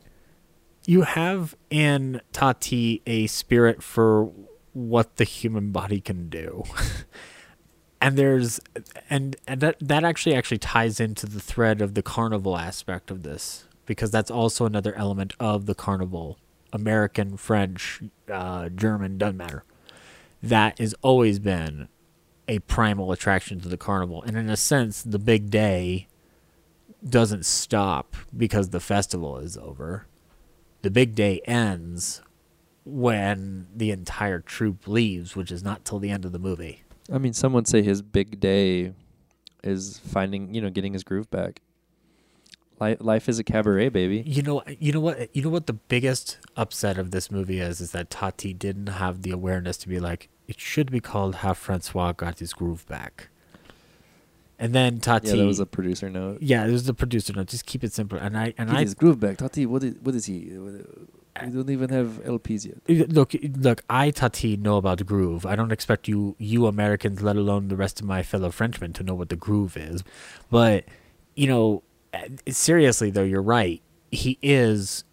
you 0.86 1.02
have 1.02 1.56
in 1.70 2.20
Tati 2.32 3.02
a 3.06 3.26
spirit 3.26 3.82
for 3.82 4.30
what 4.72 5.16
the 5.16 5.24
human 5.24 5.72
body 5.72 6.00
can 6.00 6.28
do. 6.28 6.62
and 8.00 8.16
there's 8.16 8.60
and, 9.08 9.36
and 9.46 9.60
that 9.60 9.76
that 9.80 10.04
actually 10.04 10.34
actually 10.34 10.58
ties 10.58 11.00
into 11.00 11.26
the 11.26 11.40
thread 11.40 11.80
of 11.80 11.94
the 11.94 12.02
carnival 12.02 12.56
aspect 12.56 13.10
of 13.10 13.22
this 13.22 13.66
because 13.86 14.10
that's 14.10 14.30
also 14.30 14.66
another 14.66 14.94
element 14.94 15.34
of 15.40 15.66
the 15.66 15.74
carnival. 15.74 16.38
American, 16.72 17.36
French, 17.36 18.00
uh, 18.32 18.68
German, 18.68 19.18
doesn't 19.18 19.36
matter. 19.36 19.64
That 20.40 20.78
has 20.78 20.94
always 21.02 21.40
been 21.40 21.88
a 22.46 22.60
primal 22.60 23.10
attraction 23.10 23.60
to 23.60 23.68
the 23.68 23.76
carnival. 23.76 24.22
And 24.22 24.36
in 24.36 24.48
a 24.48 24.56
sense, 24.56 25.02
the 25.02 25.18
big 25.18 25.50
day 25.50 26.06
doesn't 27.06 27.44
stop 27.44 28.16
because 28.36 28.70
the 28.70 28.78
festival 28.78 29.38
is 29.38 29.56
over. 29.56 30.06
The 30.82 30.90
big 30.90 31.16
day 31.16 31.40
ends 31.44 32.22
when 32.84 33.66
the 33.74 33.90
entire 33.90 34.38
troupe 34.38 34.86
leaves, 34.86 35.34
which 35.34 35.50
is 35.50 35.64
not 35.64 35.84
till 35.84 35.98
the 35.98 36.10
end 36.10 36.24
of 36.24 36.32
the 36.32 36.38
movie. 36.38 36.84
I 37.12 37.18
mean, 37.18 37.32
some 37.32 37.52
would 37.54 37.66
say 37.66 37.82
his 37.82 38.02
big 38.02 38.40
day 38.40 38.92
is 39.64 39.98
finding, 39.98 40.54
you 40.54 40.60
know, 40.60 40.70
getting 40.70 40.92
his 40.92 41.04
groove 41.04 41.30
back. 41.30 41.60
Life, 42.78 42.98
life 43.00 43.28
is 43.28 43.38
a 43.38 43.44
cabaret, 43.44 43.90
baby. 43.90 44.22
You 44.26 44.42
know, 44.42 44.62
you 44.78 44.92
know 44.92 45.00
what, 45.00 45.34
you 45.36 45.42
know 45.42 45.50
what 45.50 45.66
the 45.66 45.74
biggest 45.74 46.38
upset 46.56 46.96
of 46.96 47.10
this 47.10 47.30
movie 47.30 47.60
is, 47.60 47.80
is 47.80 47.90
that 47.92 48.08
Tati 48.08 48.54
didn't 48.54 48.86
have 48.86 49.20
the 49.22 49.32
awareness 49.32 49.76
to 49.78 49.88
be 49.88 50.00
like, 50.00 50.30
it 50.48 50.58
should 50.58 50.90
be 50.90 50.98
called 51.00 51.36
How 51.36 51.52
Francois 51.52 52.12
Got 52.12 52.38
His 52.38 52.54
Groove 52.54 52.86
Back. 52.86 53.28
And 54.58 54.74
then 54.74 54.98
Tati, 55.00 55.28
Yeah, 55.28 55.36
that 55.36 55.46
was 55.46 55.60
a 55.60 55.66
producer 55.66 56.08
note. 56.10 56.38
yeah, 56.40 56.66
it 56.66 56.70
was 56.70 56.84
the 56.84 56.94
producer 56.94 57.32
note. 57.34 57.48
Just 57.48 57.66
keep 57.66 57.84
it 57.84 57.92
simple. 57.92 58.18
And 58.18 58.36
I, 58.36 58.54
and 58.56 58.68
Get 58.70 58.78
I, 58.78 58.80
his 58.82 58.94
groove 58.94 59.20
back. 59.20 59.36
Tati, 59.38 59.66
what 59.66 59.82
is, 59.84 59.94
what 60.02 60.14
is 60.14 60.24
he? 60.26 60.50
We 61.42 61.50
don't 61.50 61.70
even 61.70 61.90
have 61.90 62.22
LPs 62.24 62.66
yet. 62.66 63.10
look 63.10 63.34
look 63.56 63.82
i 63.88 64.10
tati 64.10 64.56
know 64.56 64.76
about 64.76 65.04
groove. 65.06 65.46
I 65.46 65.56
don't 65.56 65.72
expect 65.72 66.08
you 66.08 66.36
you 66.38 66.66
americans 66.66 67.22
let 67.22 67.36
alone 67.36 67.68
the 67.68 67.76
rest 67.76 68.00
of 68.00 68.06
my 68.06 68.22
fellow 68.22 68.50
frenchmen 68.50 68.92
to 68.94 69.02
know 69.02 69.14
what 69.14 69.28
the 69.28 69.36
groove 69.36 69.76
is. 69.76 70.02
But 70.50 70.84
you 71.34 71.46
know 71.46 71.82
uh, 72.12 72.20
seriously 72.48 73.10
though 73.10 73.22
you're 73.22 73.42
right. 73.42 73.80
He 74.10 74.38
is 74.42 75.04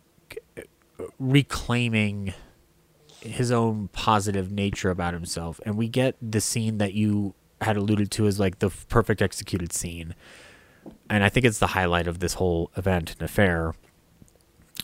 reclaiming 1.20 2.34
his 3.22 3.52
own 3.52 3.90
positive 3.90 4.52
nature 4.52 4.90
about 4.90 5.14
himself. 5.14 5.60
And 5.66 5.78
we 5.78 5.88
get 5.88 6.16
the 6.22 6.42
scene 6.42 6.78
that 6.78 6.94
you 6.94 7.36
had 7.62 7.78
alluded 7.78 8.12
to 8.12 8.28
as 8.28 8.40
like 8.40 8.60
the 8.60 8.70
perfect 8.70 9.22
executed 9.22 9.74
scene. 9.74 10.16
And 11.10 11.24
i 11.24 11.30
think 11.30 11.46
it's 11.46 11.60
the 11.60 11.68
highlight 11.68 12.08
of 12.08 12.20
this 12.20 12.36
whole 12.36 12.72
event 12.76 13.12
and 13.12 13.22
affair 13.22 13.74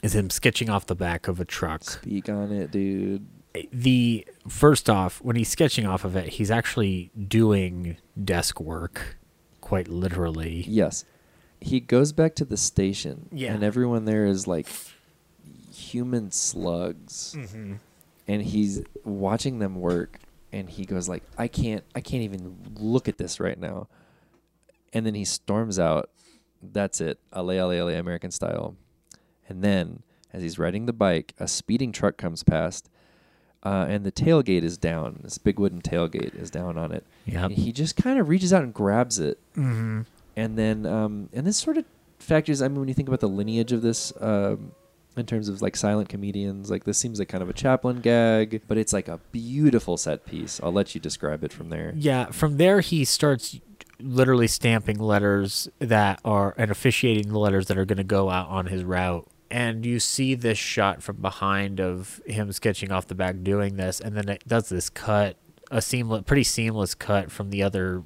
is 0.03 0.13
him 0.13 0.29
sketching 0.29 0.69
off 0.69 0.85
the 0.85 0.95
back 0.95 1.27
of 1.27 1.39
a 1.39 1.45
truck 1.45 1.83
Speak 1.83 2.29
on 2.29 2.51
it, 2.51 2.69
dude. 2.69 3.25
the 3.71 4.27
first 4.47 4.89
off, 4.89 5.19
when 5.21 5.35
he's 5.35 5.49
sketching 5.49 5.87
off 5.87 6.03
of 6.05 6.15
it, 6.15 6.29
he's 6.29 6.51
actually 6.51 7.09
doing 7.27 7.97
desk 8.21 8.59
work, 8.59 9.17
quite 9.61 9.87
literally. 9.87 10.65
Yes. 10.67 11.05
He 11.59 11.79
goes 11.79 12.11
back 12.11 12.35
to 12.35 12.45
the 12.45 12.57
station. 12.57 13.29
Yeah. 13.31 13.53
And 13.53 13.63
everyone 13.63 14.05
there 14.05 14.25
is 14.25 14.45
like 14.45 14.67
human 15.73 16.31
slugs. 16.31 17.35
Mm-hmm. 17.37 17.75
And 18.27 18.41
he's 18.41 18.81
watching 19.03 19.59
them 19.59 19.75
work 19.75 20.19
and 20.51 20.69
he 20.69 20.85
goes 20.85 21.09
like, 21.09 21.23
I 21.37 21.47
can't 21.47 21.83
I 21.95 22.01
can't 22.01 22.23
even 22.23 22.57
look 22.75 23.07
at 23.07 23.17
this 23.17 23.39
right 23.39 23.59
now. 23.59 23.87
And 24.93 25.05
then 25.05 25.15
he 25.15 25.25
storms 25.25 25.79
out. 25.79 26.09
That's 26.61 27.01
it. 27.01 27.19
Ale 27.35 27.51
ale 27.51 27.71
ale 27.71 27.89
American 27.89 28.31
style. 28.31 28.75
And 29.49 29.63
then 29.63 30.03
as 30.31 30.41
he's 30.41 30.57
riding 30.59 30.85
the 30.85 30.93
bike, 30.93 31.33
a 31.39 31.47
speeding 31.47 31.91
truck 31.91 32.17
comes 32.17 32.43
past. 32.43 32.89
Uh, 33.65 33.85
and 33.87 34.05
the 34.05 34.11
tailgate 34.11 34.63
is 34.63 34.77
down. 34.77 35.19
This 35.23 35.37
big 35.37 35.57
wooden 35.59 35.81
tailgate 35.81 36.35
is 36.35 36.49
down 36.51 36.77
on 36.77 36.91
it. 36.91 37.05
Yep. 37.25 37.43
And 37.43 37.53
he 37.53 37.71
just 37.71 37.95
kind 37.95 38.19
of 38.19 38.27
reaches 38.27 38.51
out 38.53 38.63
and 38.63 38.73
grabs 38.73 39.19
it 39.19 39.39
Mm-hmm. 39.55 40.01
and 40.35 40.57
then 40.57 40.85
um, 40.85 41.29
and 41.31 41.47
this 41.47 41.57
sort 41.57 41.77
of 41.77 41.85
factors. 42.19 42.61
I 42.61 42.67
mean, 42.67 42.79
when 42.79 42.87
you 42.89 42.93
think 42.93 43.07
about 43.07 43.21
the 43.21 43.29
lineage 43.29 43.71
of 43.71 43.81
this, 43.81 44.11
um, 44.19 44.71
in 45.15 45.25
terms 45.27 45.47
of 45.47 45.61
like 45.61 45.75
silent 45.77 46.09
comedians, 46.09 46.69
like 46.71 46.83
this 46.85 46.97
seems 46.97 47.19
like 47.19 47.29
kind 47.29 47.41
of 47.43 47.49
a 47.49 47.53
Chaplin 47.53 48.01
gag, 48.01 48.63
but 48.67 48.77
it's 48.77 48.91
like 48.91 49.07
a 49.07 49.19
beautiful 49.31 49.95
set 49.95 50.25
piece. 50.25 50.59
I'll 50.63 50.71
let 50.73 50.93
you 50.95 50.99
describe 50.99 51.43
it 51.43 51.53
from 51.53 51.69
there. 51.69 51.93
Yeah, 51.95 52.31
from 52.31 52.57
there 52.57 52.81
he 52.81 53.05
starts 53.05 53.59
literally 53.99 54.47
stamping 54.47 54.97
letters 54.97 55.69
that 55.79 56.19
are 56.25 56.53
and 56.57 56.69
officiating 56.71 57.31
the 57.31 57.39
letters 57.39 57.67
that 57.67 57.77
are 57.77 57.85
going 57.85 57.97
to 57.99 58.03
go 58.03 58.29
out 58.29 58.49
on 58.49 58.65
his 58.65 58.83
route. 58.83 59.25
And 59.53 59.85
you 59.85 59.99
see 59.99 60.33
this 60.33 60.57
shot 60.57 61.03
from 61.03 61.17
behind 61.17 61.79
of 61.79 62.19
him 62.25 62.51
sketching 62.51 62.91
off 62.91 63.05
the 63.05 63.13
back 63.13 63.43
doing 63.43 63.75
this, 63.75 63.99
and 63.99 64.17
then 64.17 64.27
it 64.27 64.43
does 64.47 64.69
this 64.69 64.89
cut, 64.89 65.37
a 65.69 65.79
seamless, 65.79 66.23
pretty 66.25 66.43
seamless 66.43 66.95
cut 66.95 67.31
from 67.31 67.51
the 67.51 67.61
other 67.61 68.01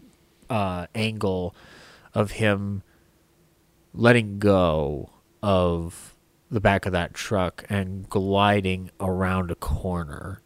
uh, 0.50 0.88
angle 0.94 1.56
of 2.14 2.32
him 2.32 2.84
letting 3.94 4.40
go 4.40 5.10
of 5.42 6.18
the 6.52 6.60
back 6.60 6.86
of 6.86 6.92
that 6.92 7.14
truck 7.14 7.64
and 7.70 8.10
gliding 8.10 8.92
around 9.00 9.50
a 9.50 9.56
corner 9.56 10.42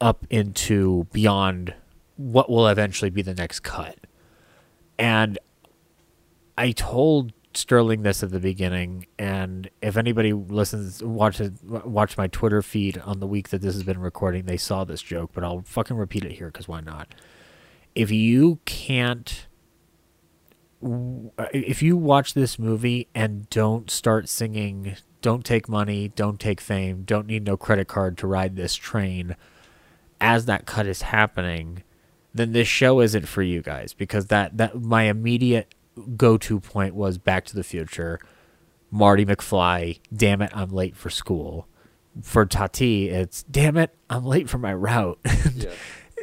up 0.00 0.26
into 0.30 1.06
beyond 1.12 1.74
what 2.16 2.50
will 2.50 2.66
eventually 2.66 3.10
be 3.10 3.22
the 3.22 3.34
next 3.34 3.60
cut. 3.60 3.96
And 4.98 5.38
I 6.58 6.72
told 6.72 7.32
Sterling 7.54 8.02
this 8.02 8.22
at 8.22 8.30
the 8.30 8.40
beginning, 8.40 9.06
and 9.18 9.68
if 9.80 9.96
anybody 9.96 10.32
listens, 10.32 11.02
watches, 11.02 11.50
watch 11.62 12.16
my 12.16 12.26
Twitter 12.26 12.62
feed 12.62 12.98
on 12.98 13.20
the 13.20 13.26
week 13.26 13.50
that 13.50 13.60
this 13.60 13.74
has 13.74 13.82
been 13.82 14.00
recording, 14.00 14.44
they 14.44 14.56
saw 14.56 14.84
this 14.84 15.02
joke, 15.02 15.30
but 15.34 15.44
I'll 15.44 15.62
fucking 15.62 15.96
repeat 15.96 16.24
it 16.24 16.32
here 16.32 16.48
because 16.48 16.68
why 16.68 16.80
not? 16.80 17.14
If 17.94 18.10
you 18.10 18.60
can't, 18.64 19.46
if 21.52 21.82
you 21.82 21.96
watch 21.96 22.34
this 22.34 22.58
movie 22.58 23.08
and 23.14 23.48
don't 23.50 23.90
start 23.90 24.28
singing, 24.28 24.96
don't 25.20 25.44
take 25.44 25.68
money, 25.68 26.08
don't 26.08 26.40
take 26.40 26.60
fame, 26.60 27.02
don't 27.02 27.26
need 27.26 27.44
no 27.44 27.56
credit 27.56 27.88
card 27.88 28.18
to 28.18 28.26
ride 28.26 28.56
this 28.56 28.74
train, 28.74 29.36
as 30.20 30.46
that 30.46 30.66
cut 30.66 30.86
is 30.86 31.02
happening, 31.02 31.82
then 32.34 32.52
this 32.52 32.68
show 32.68 33.00
isn't 33.00 33.28
for 33.28 33.42
you 33.42 33.60
guys 33.62 33.92
because 33.92 34.26
that 34.26 34.56
that 34.56 34.80
my 34.80 35.04
immediate 35.04 35.74
go-to 36.16 36.60
point 36.60 36.94
was 36.94 37.18
Back 37.18 37.44
to 37.46 37.56
the 37.56 37.64
Future, 37.64 38.18
Marty 38.90 39.24
McFly. 39.24 40.00
Damn 40.14 40.42
it, 40.42 40.50
I'm 40.54 40.70
late 40.70 40.96
for 40.96 41.10
school. 41.10 41.66
For 42.22 42.44
Tati, 42.44 43.08
it's 43.08 43.42
damn 43.44 43.76
it, 43.76 43.94
I'm 44.10 44.24
late 44.24 44.48
for 44.48 44.58
my 44.58 44.74
route. 44.74 45.18
yeah. 45.54 45.70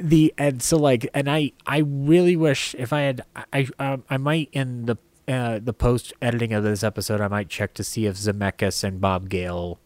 The 0.01 0.33
and 0.37 0.61
so 0.61 0.77
like 0.77 1.09
and 1.13 1.29
I 1.29 1.51
I 1.65 1.79
really 1.79 2.35
wish 2.35 2.73
if 2.77 2.93
I 2.93 3.01
had 3.01 3.21
I 3.51 3.67
um, 3.79 4.03
I 4.09 4.17
might 4.17 4.49
in 4.53 4.85
the 4.85 4.97
uh, 5.27 5.59
the 5.59 5.73
post 5.73 6.13
editing 6.21 6.53
of 6.53 6.63
this 6.63 6.83
episode 6.83 7.19
I 7.21 7.27
might 7.27 7.49
check 7.49 7.73
to 7.75 7.83
see 7.83 8.05
if 8.05 8.15
Zemeckis 8.15 8.83
and 8.83 9.01
Bob 9.01 9.29
Gale 9.29 9.79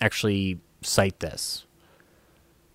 actually 0.00 0.60
cite 0.82 1.20
this 1.20 1.65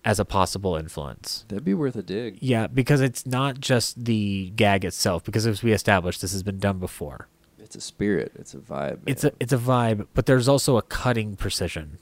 as 0.04 0.18
a 0.18 0.24
possible 0.24 0.76
influence. 0.76 1.44
That'd 1.48 1.64
be 1.64 1.74
worth 1.74 1.96
a 1.96 2.02
dig. 2.02 2.38
Yeah, 2.40 2.66
because 2.66 3.00
it's 3.00 3.24
not 3.26 3.60
just 3.60 4.04
the 4.04 4.50
gag 4.56 4.84
itself. 4.84 5.24
Because 5.24 5.46
as 5.46 5.62
we 5.62 5.72
established, 5.72 6.20
this 6.20 6.32
has 6.32 6.42
been 6.42 6.58
done 6.58 6.78
before. 6.78 7.28
It's 7.58 7.76
a 7.76 7.80
spirit. 7.80 8.32
It's 8.34 8.54
a 8.54 8.58
vibe. 8.58 8.90
Man. 8.90 9.02
It's 9.06 9.24
a 9.24 9.32
it's 9.40 9.52
a 9.52 9.58
vibe, 9.58 10.06
but 10.14 10.26
there's 10.26 10.48
also 10.48 10.76
a 10.76 10.82
cutting 10.82 11.36
precision 11.36 11.98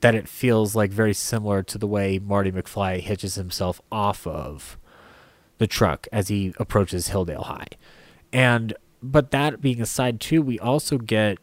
that 0.00 0.14
it 0.14 0.28
feels 0.28 0.74
like 0.74 0.90
very 0.90 1.14
similar 1.14 1.62
to 1.62 1.78
the 1.78 1.86
way 1.86 2.18
Marty 2.18 2.52
McFly 2.52 3.00
hitches 3.00 3.36
himself 3.36 3.80
off 3.90 4.26
of 4.26 4.76
the 5.56 5.66
truck 5.66 6.06
as 6.12 6.28
he 6.28 6.52
approaches 6.58 7.08
Hilldale 7.08 7.44
High, 7.44 7.68
and 8.32 8.74
but 9.02 9.30
that 9.30 9.60
being 9.62 9.80
aside 9.80 10.20
too, 10.20 10.42
we 10.42 10.58
also 10.58 10.98
get 10.98 11.38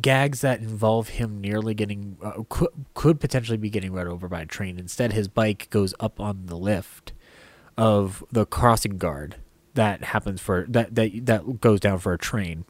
gags 0.00 0.40
that 0.40 0.60
involve 0.60 1.10
him 1.10 1.40
nearly 1.40 1.74
getting 1.74 2.16
uh, 2.22 2.42
could, 2.48 2.70
could 2.94 3.20
potentially 3.20 3.58
be 3.58 3.70
getting 3.70 3.92
run 3.92 4.08
over 4.08 4.28
by 4.28 4.42
a 4.42 4.46
train. 4.46 4.78
Instead, 4.78 5.12
his 5.12 5.28
bike 5.28 5.68
goes 5.70 5.94
up 6.00 6.20
on 6.20 6.46
the 6.46 6.56
lift 6.56 7.12
of 7.76 8.24
the 8.30 8.46
crossing 8.46 8.98
guard 8.98 9.36
that 9.74 10.04
happens 10.04 10.40
for 10.40 10.66
that 10.68 10.94
that 10.94 11.26
that 11.26 11.60
goes 11.60 11.80
down 11.80 11.98
for 11.98 12.12
a 12.12 12.18
train. 12.18 12.64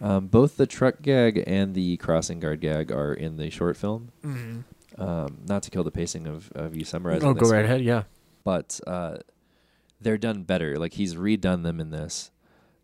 Um, 0.00 0.26
both 0.26 0.56
the 0.56 0.66
truck 0.66 1.02
gag 1.02 1.42
and 1.46 1.74
the 1.74 1.96
crossing 1.96 2.38
guard 2.38 2.60
gag 2.60 2.92
are 2.92 3.12
in 3.12 3.36
the 3.36 3.50
short 3.50 3.76
film. 3.76 4.12
Mm-hmm. 4.24 5.02
Um, 5.02 5.38
not 5.46 5.62
to 5.64 5.70
kill 5.70 5.84
the 5.84 5.90
pacing 5.90 6.26
of, 6.26 6.52
of 6.52 6.76
you 6.76 6.84
summarizing. 6.84 7.28
Oh, 7.28 7.34
go 7.34 7.48
right 7.48 7.64
ahead. 7.64 7.82
Yeah, 7.82 8.04
but 8.44 8.80
uh, 8.86 9.18
they're 10.00 10.18
done 10.18 10.42
better. 10.42 10.76
Like 10.76 10.94
he's 10.94 11.14
redone 11.14 11.62
them 11.62 11.80
in 11.80 11.90
this. 11.90 12.30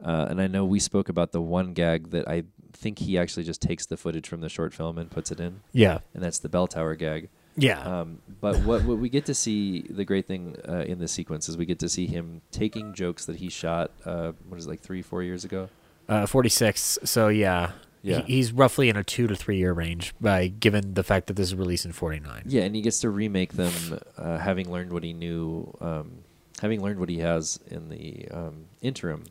Uh, 0.05 0.26
and 0.28 0.41
I 0.41 0.49
know 0.49 0.65
we 0.65 0.81
spoke 0.81 1.09
about 1.09 1.33
the 1.33 1.41
one 1.41 1.73
gag 1.73 2.10
that 2.10 2.28
I 2.28 2.44
think 2.76 2.98
he 2.98 3.16
actually 3.18 3.44
just 3.44 3.62
takes 3.62 3.86
the 3.86 3.96
footage 3.96 4.28
from 4.28 4.40
the 4.40 4.48
short 4.48 4.74
film 4.74 4.98
and 4.98 5.10
puts 5.10 5.30
it 5.30 5.40
in. 5.40 5.60
Yeah, 5.72 5.98
and 6.12 6.22
that's 6.22 6.38
the 6.38 6.48
bell 6.48 6.66
tower 6.66 6.94
gag. 6.94 7.28
Yeah. 7.56 7.80
Um, 7.80 8.18
but 8.40 8.56
what, 8.60 8.84
what 8.84 8.98
we 8.98 9.08
get 9.08 9.26
to 9.26 9.34
see, 9.34 9.82
the 9.82 10.04
great 10.04 10.26
thing 10.26 10.56
uh, 10.68 10.84
in 10.86 10.98
this 10.98 11.12
sequence 11.12 11.48
is 11.48 11.56
we 11.56 11.66
get 11.66 11.78
to 11.80 11.88
see 11.88 12.06
him 12.06 12.42
taking 12.50 12.94
jokes 12.94 13.26
that 13.26 13.36
he 13.36 13.48
shot, 13.48 13.90
uh, 14.04 14.32
what 14.48 14.58
is 14.58 14.66
it, 14.66 14.70
like 14.70 14.80
three, 14.80 15.02
four 15.02 15.22
years 15.22 15.44
ago? 15.44 15.68
Uh, 16.08 16.26
46. 16.26 16.98
So, 17.04 17.28
yeah. 17.28 17.72
Yeah. 18.02 18.22
He, 18.22 18.34
he's 18.34 18.52
roughly 18.52 18.88
in 18.88 18.96
a 18.96 19.04
two 19.04 19.26
to 19.26 19.34
three 19.34 19.56
year 19.56 19.72
range, 19.72 20.14
by 20.20 20.48
given 20.48 20.92
the 20.94 21.02
fact 21.02 21.26
that 21.28 21.34
this 21.34 21.48
is 21.48 21.54
released 21.54 21.86
in 21.86 21.92
49. 21.92 22.42
Yeah, 22.44 22.62
and 22.62 22.74
he 22.74 22.82
gets 22.82 23.00
to 23.00 23.08
remake 23.08 23.54
them, 23.54 23.72
uh, 24.18 24.38
having 24.38 24.70
learned 24.70 24.92
what 24.92 25.04
he 25.04 25.14
knew, 25.14 25.74
um, 25.80 26.18
having 26.60 26.82
learned 26.82 27.00
what 27.00 27.08
he 27.08 27.20
has 27.20 27.58
in 27.70 27.88
the 27.88 28.28
um, 28.30 28.66
interim. 28.82 29.24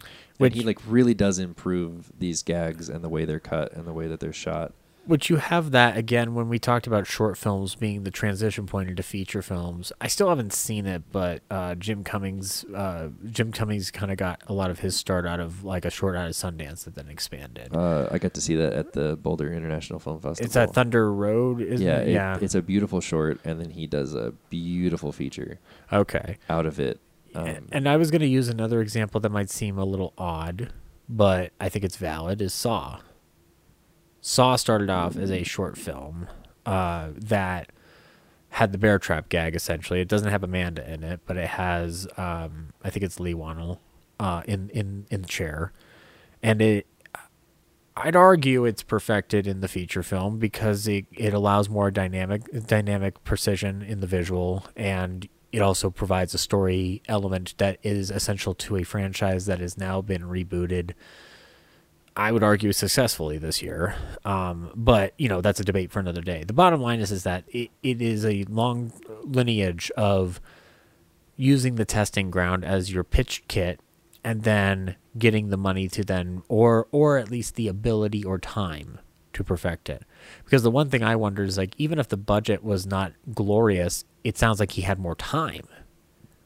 Which 0.43 0.53
and 0.53 0.61
he 0.61 0.67
like 0.67 0.79
really 0.87 1.13
does 1.13 1.39
improve 1.39 2.11
these 2.19 2.43
gags 2.43 2.89
and 2.89 3.03
the 3.03 3.09
way 3.09 3.25
they're 3.25 3.39
cut 3.39 3.73
and 3.73 3.85
the 3.85 3.93
way 3.93 4.07
that 4.07 4.19
they're 4.19 4.33
shot. 4.33 4.73
Which 5.05 5.29
you 5.29 5.35
have 5.35 5.71
that 5.71 5.97
again 5.97 6.33
when 6.33 6.47
we 6.47 6.59
talked 6.59 6.87
about 6.87 7.07
short 7.07 7.37
films 7.37 7.75
being 7.75 8.03
the 8.03 8.11
transition 8.11 8.67
point 8.67 8.89
into 8.89 9.03
feature 9.03 9.41
films. 9.41 9.91
I 9.99 10.07
still 10.07 10.29
haven't 10.29 10.53
seen 10.53 10.85
it, 10.85 11.03
but 11.11 11.41
uh, 11.51 11.75
Jim 11.75 12.05
Cummings, 12.05 12.63
uh, 12.73 13.09
Jim 13.29 13.51
Cummings 13.51 13.91
kind 13.91 14.11
of 14.11 14.17
got 14.17 14.41
a 14.47 14.53
lot 14.53 14.71
of 14.71 14.79
his 14.79 14.95
start 14.95 15.25
out 15.25 15.41
of 15.41 15.65
like 15.65 15.83
a 15.83 15.89
short 15.89 16.15
out 16.15 16.27
of 16.27 16.33
Sundance 16.33 16.85
that 16.85 16.95
then 16.95 17.09
expanded. 17.09 17.75
Uh, 17.75 18.07
I 18.11 18.17
got 18.17 18.33
to 18.35 18.41
see 18.41 18.55
that 18.55 18.71
at 18.71 18.93
the 18.93 19.17
Boulder 19.17 19.51
International 19.51 19.99
Film 19.99 20.21
Festival. 20.21 20.45
It's 20.45 20.55
at 20.55 20.73
Thunder 20.73 21.11
Road, 21.13 21.59
isn't 21.59 21.85
yeah, 21.85 21.97
it? 21.97 22.07
it, 22.07 22.13
Yeah, 22.13 22.37
It's 22.39 22.55
a 22.55 22.61
beautiful 22.61 23.01
short, 23.01 23.41
and 23.43 23.59
then 23.59 23.71
he 23.71 23.87
does 23.87 24.13
a 24.13 24.31
beautiful 24.49 25.11
feature 25.11 25.59
okay. 25.91 26.37
out 26.49 26.65
of 26.65 26.79
it. 26.79 27.01
Um, 27.35 27.67
and 27.71 27.89
I 27.89 27.97
was 27.97 28.11
going 28.11 28.21
to 28.21 28.27
use 28.27 28.47
another 28.49 28.81
example 28.81 29.19
that 29.21 29.31
might 29.31 29.49
seem 29.49 29.77
a 29.77 29.85
little 29.85 30.13
odd, 30.17 30.71
but 31.09 31.51
I 31.59 31.69
think 31.69 31.83
it's 31.83 31.97
valid. 31.97 32.41
Is 32.41 32.53
Saw. 32.53 32.99
Saw 34.21 34.55
started 34.55 34.89
off 34.89 35.17
as 35.17 35.31
a 35.31 35.43
short 35.43 35.77
film 35.77 36.27
uh, 36.65 37.09
that 37.15 37.71
had 38.49 38.71
the 38.71 38.77
bear 38.77 38.99
trap 38.99 39.29
gag. 39.29 39.55
Essentially, 39.55 39.99
it 39.99 40.07
doesn't 40.07 40.29
have 40.29 40.43
Amanda 40.43 40.89
in 40.89 41.03
it, 41.03 41.21
but 41.25 41.37
it 41.37 41.49
has 41.49 42.07
um, 42.17 42.69
I 42.83 42.89
think 42.89 43.03
it's 43.03 43.19
Leigh 43.19 43.33
Whannell 43.33 43.79
uh, 44.19 44.43
in 44.45 44.69
in 44.69 45.05
in 45.09 45.21
the 45.21 45.27
chair, 45.27 45.73
and 46.41 46.61
it. 46.61 46.87
I'd 47.95 48.15
argue 48.15 48.65
it's 48.65 48.81
perfected 48.81 49.45
in 49.45 49.61
the 49.61 49.67
feature 49.67 50.01
film 50.01 50.39
because 50.39 50.87
it, 50.87 51.05
it 51.11 51.31
allows 51.31 51.69
more 51.69 51.91
dynamic 51.91 52.41
dynamic 52.65 53.23
precision 53.23 53.83
in 53.83 53.99
the 53.99 54.07
visual 54.07 54.65
and 54.75 55.29
it 55.53 55.61
also 55.61 55.91
provides 55.91 56.33
a 56.33 56.39
story 56.39 57.03
element 57.07 57.53
that 57.59 57.77
is 57.83 58.09
essential 58.09 58.55
to 58.55 58.75
a 58.75 58.83
franchise 58.83 59.45
that 59.45 59.59
has 59.59 59.77
now 59.77 60.01
been 60.01 60.23
rebooted. 60.23 60.93
I 62.17 62.31
would 62.31 62.43
argue 62.43 62.73
successfully 62.73 63.37
this 63.37 63.61
year, 63.61 63.95
um, 64.25 64.71
but 64.75 65.13
you 65.17 65.29
know 65.29 65.41
that's 65.41 65.59
a 65.59 65.63
debate 65.63 65.91
for 65.91 65.99
another 65.99 66.21
day. 66.21 66.43
The 66.43 66.53
bottom 66.53 66.81
line 66.81 66.99
is 66.99 67.11
is 67.11 67.23
that 67.23 67.43
it, 67.47 67.69
it 67.83 68.01
is 68.01 68.25
a 68.25 68.43
long 68.45 68.91
lineage 69.23 69.91
of 69.95 70.41
using 71.37 71.75
the 71.75 71.85
testing 71.85 72.31
ground 72.31 72.65
as 72.65 72.91
your 72.91 73.03
pitch 73.03 73.43
kit, 73.47 73.79
and 74.23 74.43
then 74.43 74.95
getting 75.17 75.49
the 75.49 75.57
money 75.57 75.87
to 75.89 76.03
then, 76.03 76.41
or 76.47 76.87
or 76.91 77.19
at 77.19 77.29
least 77.29 77.55
the 77.55 77.67
ability 77.67 78.23
or 78.23 78.39
time 78.39 78.99
to 79.33 79.43
perfect 79.43 79.87
it. 79.87 80.03
Because 80.45 80.63
the 80.63 80.71
one 80.71 80.89
thing 80.89 81.03
I 81.03 81.15
wonder 81.15 81.43
is 81.43 81.57
like 81.57 81.73
even 81.77 81.99
if 81.99 82.07
the 82.07 82.17
budget 82.17 82.63
was 82.63 82.85
not 82.85 83.13
glorious, 83.33 84.05
it 84.23 84.37
sounds 84.37 84.59
like 84.59 84.71
he 84.73 84.81
had 84.83 84.99
more 84.99 85.15
time, 85.15 85.67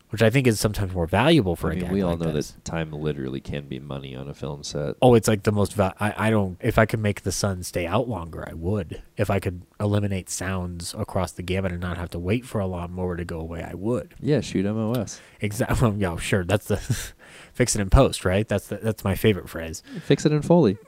which 0.10 0.22
I 0.22 0.30
think 0.30 0.48
is 0.48 0.60
sometimes 0.60 0.94
more 0.94 1.06
valuable 1.08 1.56
for 1.56 1.70
I 1.70 1.72
a 1.72 1.76
mean, 1.76 1.84
gag 1.86 1.92
we 1.94 2.02
all 2.02 2.12
like 2.12 2.20
know 2.20 2.32
this. 2.32 2.52
that 2.52 2.64
time 2.66 2.92
literally 2.92 3.42
can 3.42 3.68
be 3.68 3.78
money 3.80 4.16
on 4.16 4.28
a 4.30 4.34
film 4.34 4.64
set. 4.64 4.96
Oh, 5.02 5.16
it's 5.16 5.28
like 5.28 5.44
the 5.44 5.52
most. 5.52 5.74
Va- 5.74 5.94
I 6.00 6.28
I 6.28 6.30
don't. 6.30 6.58
If 6.62 6.78
I 6.78 6.86
could 6.86 7.00
make 7.02 7.22
the 7.24 7.32
sun 7.32 7.64
stay 7.64 7.86
out 7.86 8.08
longer, 8.08 8.48
I 8.50 8.54
would. 8.54 9.02
If 9.18 9.30
I 9.30 9.40
could 9.40 9.64
eliminate 9.80 10.30
sounds 10.30 10.96
across 10.98 11.32
the 11.34 11.44
gamut 11.44 11.72
and 11.74 11.82
not 11.82 11.98
have 11.98 12.10
to 12.12 12.20
wait 12.20 12.46
for 12.46 12.60
a 12.60 12.66
lawnmower 12.68 13.18
to 13.18 13.26
go 13.26 13.40
away, 13.40 13.64
I 13.64 13.74
would. 13.74 14.16
Yeah, 14.22 14.40
shoot 14.42 14.66
MOS. 14.66 15.20
Exactly. 15.42 15.78
Well, 15.90 15.98
yeah, 15.98 16.16
sure. 16.18 16.44
That's 16.46 16.68
the 16.68 16.78
fix 17.54 17.76
it 17.76 17.82
in 17.82 17.90
post, 17.90 18.24
right? 18.26 18.48
That's 18.48 18.68
the, 18.68 18.78
that's 18.78 19.04
my 19.04 19.16
favorite 19.16 19.50
phrase. 19.50 19.84
Fix 20.06 20.26
it 20.26 20.32
in 20.32 20.42
Foley. 20.42 20.78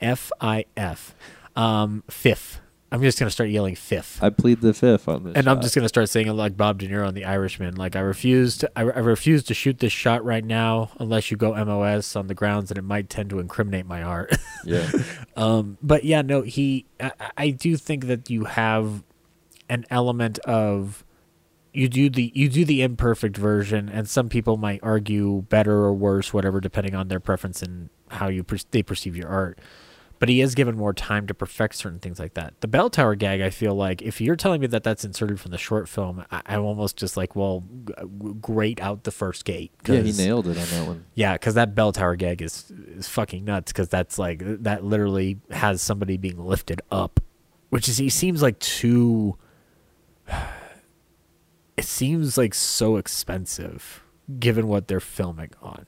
F 0.00 0.30
I 0.40 0.64
F. 0.76 1.14
Um, 1.56 2.04
fifth. 2.08 2.60
I'm 2.90 3.02
just 3.02 3.18
gonna 3.18 3.30
start 3.30 3.50
yelling 3.50 3.74
fifth. 3.74 4.22
I 4.22 4.30
plead 4.30 4.62
the 4.62 4.72
fifth 4.72 5.08
on 5.08 5.24
this. 5.24 5.34
and 5.36 5.46
I'm 5.46 5.60
just 5.60 5.74
gonna 5.74 5.88
start 5.88 6.08
saying 6.08 6.26
it 6.26 6.32
like 6.32 6.56
Bob 6.56 6.78
De 6.78 6.88
Niro 6.88 7.06
on 7.06 7.12
The 7.12 7.26
Irishman. 7.26 7.76
Like 7.76 7.96
I 7.96 8.00
refuse 8.00 8.56
to, 8.58 8.70
I, 8.74 8.82
I 8.82 9.00
refuse 9.00 9.44
to 9.44 9.54
shoot 9.54 9.78
this 9.78 9.92
shot 9.92 10.24
right 10.24 10.44
now 10.44 10.90
unless 10.98 11.30
you 11.30 11.36
go 11.36 11.52
MOS 11.52 12.16
on 12.16 12.28
the 12.28 12.34
grounds 12.34 12.70
that 12.70 12.78
it 12.78 12.84
might 12.84 13.10
tend 13.10 13.28
to 13.30 13.40
incriminate 13.40 13.84
my 13.84 14.02
art. 14.02 14.34
yeah. 14.64 14.90
um, 15.36 15.76
but 15.82 16.04
yeah, 16.04 16.22
no, 16.22 16.42
he. 16.42 16.86
I, 16.98 17.12
I 17.36 17.50
do 17.50 17.76
think 17.76 18.06
that 18.06 18.30
you 18.30 18.44
have 18.44 19.02
an 19.68 19.84
element 19.90 20.38
of 20.40 21.04
you 21.74 21.88
do 21.88 22.08
the 22.08 22.32
you 22.34 22.48
do 22.48 22.64
the 22.64 22.80
imperfect 22.82 23.36
version, 23.36 23.90
and 23.90 24.08
some 24.08 24.30
people 24.30 24.56
might 24.56 24.80
argue 24.82 25.42
better 25.50 25.74
or 25.74 25.92
worse, 25.92 26.32
whatever, 26.32 26.58
depending 26.60 26.94
on 26.94 27.08
their 27.08 27.20
preference 27.20 27.60
and 27.62 27.90
how 28.08 28.28
you 28.28 28.42
per- 28.42 28.56
they 28.70 28.82
perceive 28.82 29.14
your 29.14 29.28
art. 29.28 29.58
But 30.18 30.28
he 30.28 30.40
is 30.40 30.54
given 30.54 30.76
more 30.76 30.92
time 30.92 31.26
to 31.26 31.34
perfect 31.34 31.76
certain 31.76 31.98
things 31.98 32.18
like 32.18 32.34
that. 32.34 32.54
The 32.60 32.68
bell 32.68 32.90
tower 32.90 33.14
gag, 33.14 33.40
I 33.40 33.50
feel 33.50 33.74
like, 33.74 34.02
if 34.02 34.20
you're 34.20 34.36
telling 34.36 34.60
me 34.60 34.66
that 34.68 34.82
that's 34.82 35.04
inserted 35.04 35.38
from 35.40 35.50
the 35.50 35.58
short 35.58 35.88
film, 35.88 36.24
I, 36.30 36.42
I'm 36.46 36.64
almost 36.64 36.96
just 36.96 37.16
like, 37.16 37.36
well, 37.36 37.64
g- 37.86 37.94
great 38.40 38.80
out 38.80 39.04
the 39.04 39.10
first 39.10 39.44
gate. 39.44 39.72
Yeah, 39.86 40.00
he 40.00 40.12
nailed 40.12 40.46
it 40.48 40.58
on 40.58 40.66
that 40.66 40.86
one. 40.86 41.04
Yeah, 41.14 41.34
because 41.34 41.54
that 41.54 41.74
bell 41.74 41.92
tower 41.92 42.16
gag 42.16 42.42
is 42.42 42.72
is 42.96 43.08
fucking 43.08 43.44
nuts. 43.44 43.72
Because 43.72 43.88
that's 43.88 44.18
like 44.18 44.42
that 44.44 44.84
literally 44.84 45.38
has 45.50 45.82
somebody 45.82 46.16
being 46.16 46.38
lifted 46.38 46.80
up, 46.90 47.20
which 47.70 47.88
is 47.88 47.98
he 47.98 48.08
seems 48.08 48.42
like 48.42 48.58
too. 48.58 49.36
It 51.76 51.84
seems 51.84 52.36
like 52.36 52.54
so 52.54 52.96
expensive, 52.96 54.02
given 54.40 54.66
what 54.66 54.88
they're 54.88 54.98
filming 54.98 55.50
on. 55.62 55.86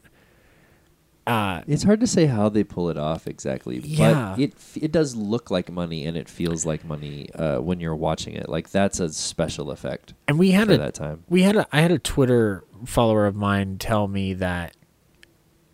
Uh, 1.30 1.62
It's 1.66 1.82
hard 1.84 2.00
to 2.00 2.06
say 2.06 2.26
how 2.26 2.48
they 2.48 2.64
pull 2.64 2.90
it 2.90 2.96
off 2.96 3.26
exactly, 3.26 3.78
Yeah. 3.78 4.34
but 4.36 4.40
it 4.42 4.52
it 4.76 4.92
does 4.92 5.14
look 5.14 5.50
like 5.50 5.70
money 5.70 6.04
and 6.06 6.16
it 6.16 6.28
feels 6.28 6.66
like 6.66 6.84
money 6.84 7.30
uh, 7.34 7.58
when 7.60 7.78
you're 7.80 7.94
watching 7.96 8.34
it. 8.34 8.48
Like 8.48 8.70
that's 8.70 8.98
a 9.00 9.08
special 9.10 9.70
effect 9.70 10.14
and 10.26 10.38
we 10.38 10.50
had 10.52 10.70
a 10.70 10.78
that 10.78 10.94
time. 10.94 11.24
we 11.28 11.42
had 11.42 11.56
a 11.56 11.66
I 11.72 11.80
had 11.82 11.92
a 11.92 11.98
Twitter 11.98 12.64
follower 12.84 13.26
of 13.26 13.36
mine 13.36 13.78
tell 13.78 14.08
me 14.08 14.34
that 14.34 14.76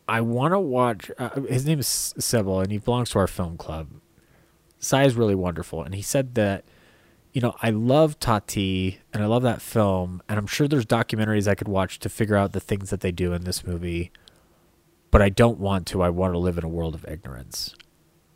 I 0.08 0.20
want 0.20 0.52
to 0.52 0.60
watch. 0.60 1.10
Uh, 1.18 1.40
his 1.48 1.66
name 1.66 1.80
is 1.80 2.14
Sybil, 2.18 2.60
and 2.60 2.70
he 2.70 2.78
belongs 2.78 3.10
to 3.10 3.18
our 3.18 3.26
film 3.26 3.56
club. 3.56 3.88
Sai 4.78 5.04
is 5.04 5.14
really 5.16 5.34
wonderful, 5.34 5.82
and 5.82 5.94
he 5.94 6.02
said 6.02 6.34
that 6.36 6.64
you 7.32 7.40
know 7.40 7.54
I 7.62 7.70
love 7.70 8.20
Tati 8.20 9.00
and 9.12 9.22
I 9.22 9.26
love 9.26 9.42
that 9.42 9.60
film, 9.62 10.22
and 10.28 10.38
I'm 10.38 10.46
sure 10.46 10.68
there's 10.68 10.86
documentaries 10.86 11.48
I 11.48 11.54
could 11.56 11.66
watch 11.68 11.98
to 12.00 12.08
figure 12.08 12.36
out 12.36 12.52
the 12.52 12.60
things 12.60 12.90
that 12.90 13.00
they 13.00 13.10
do 13.10 13.32
in 13.32 13.42
this 13.44 13.64
movie, 13.66 14.12
but 15.16 15.22
I 15.22 15.30
don't 15.30 15.58
want 15.58 15.86
to. 15.86 16.02
I 16.02 16.10
want 16.10 16.34
to 16.34 16.38
live 16.38 16.58
in 16.58 16.64
a 16.64 16.68
world 16.68 16.94
of 16.94 17.02
ignorance, 17.08 17.74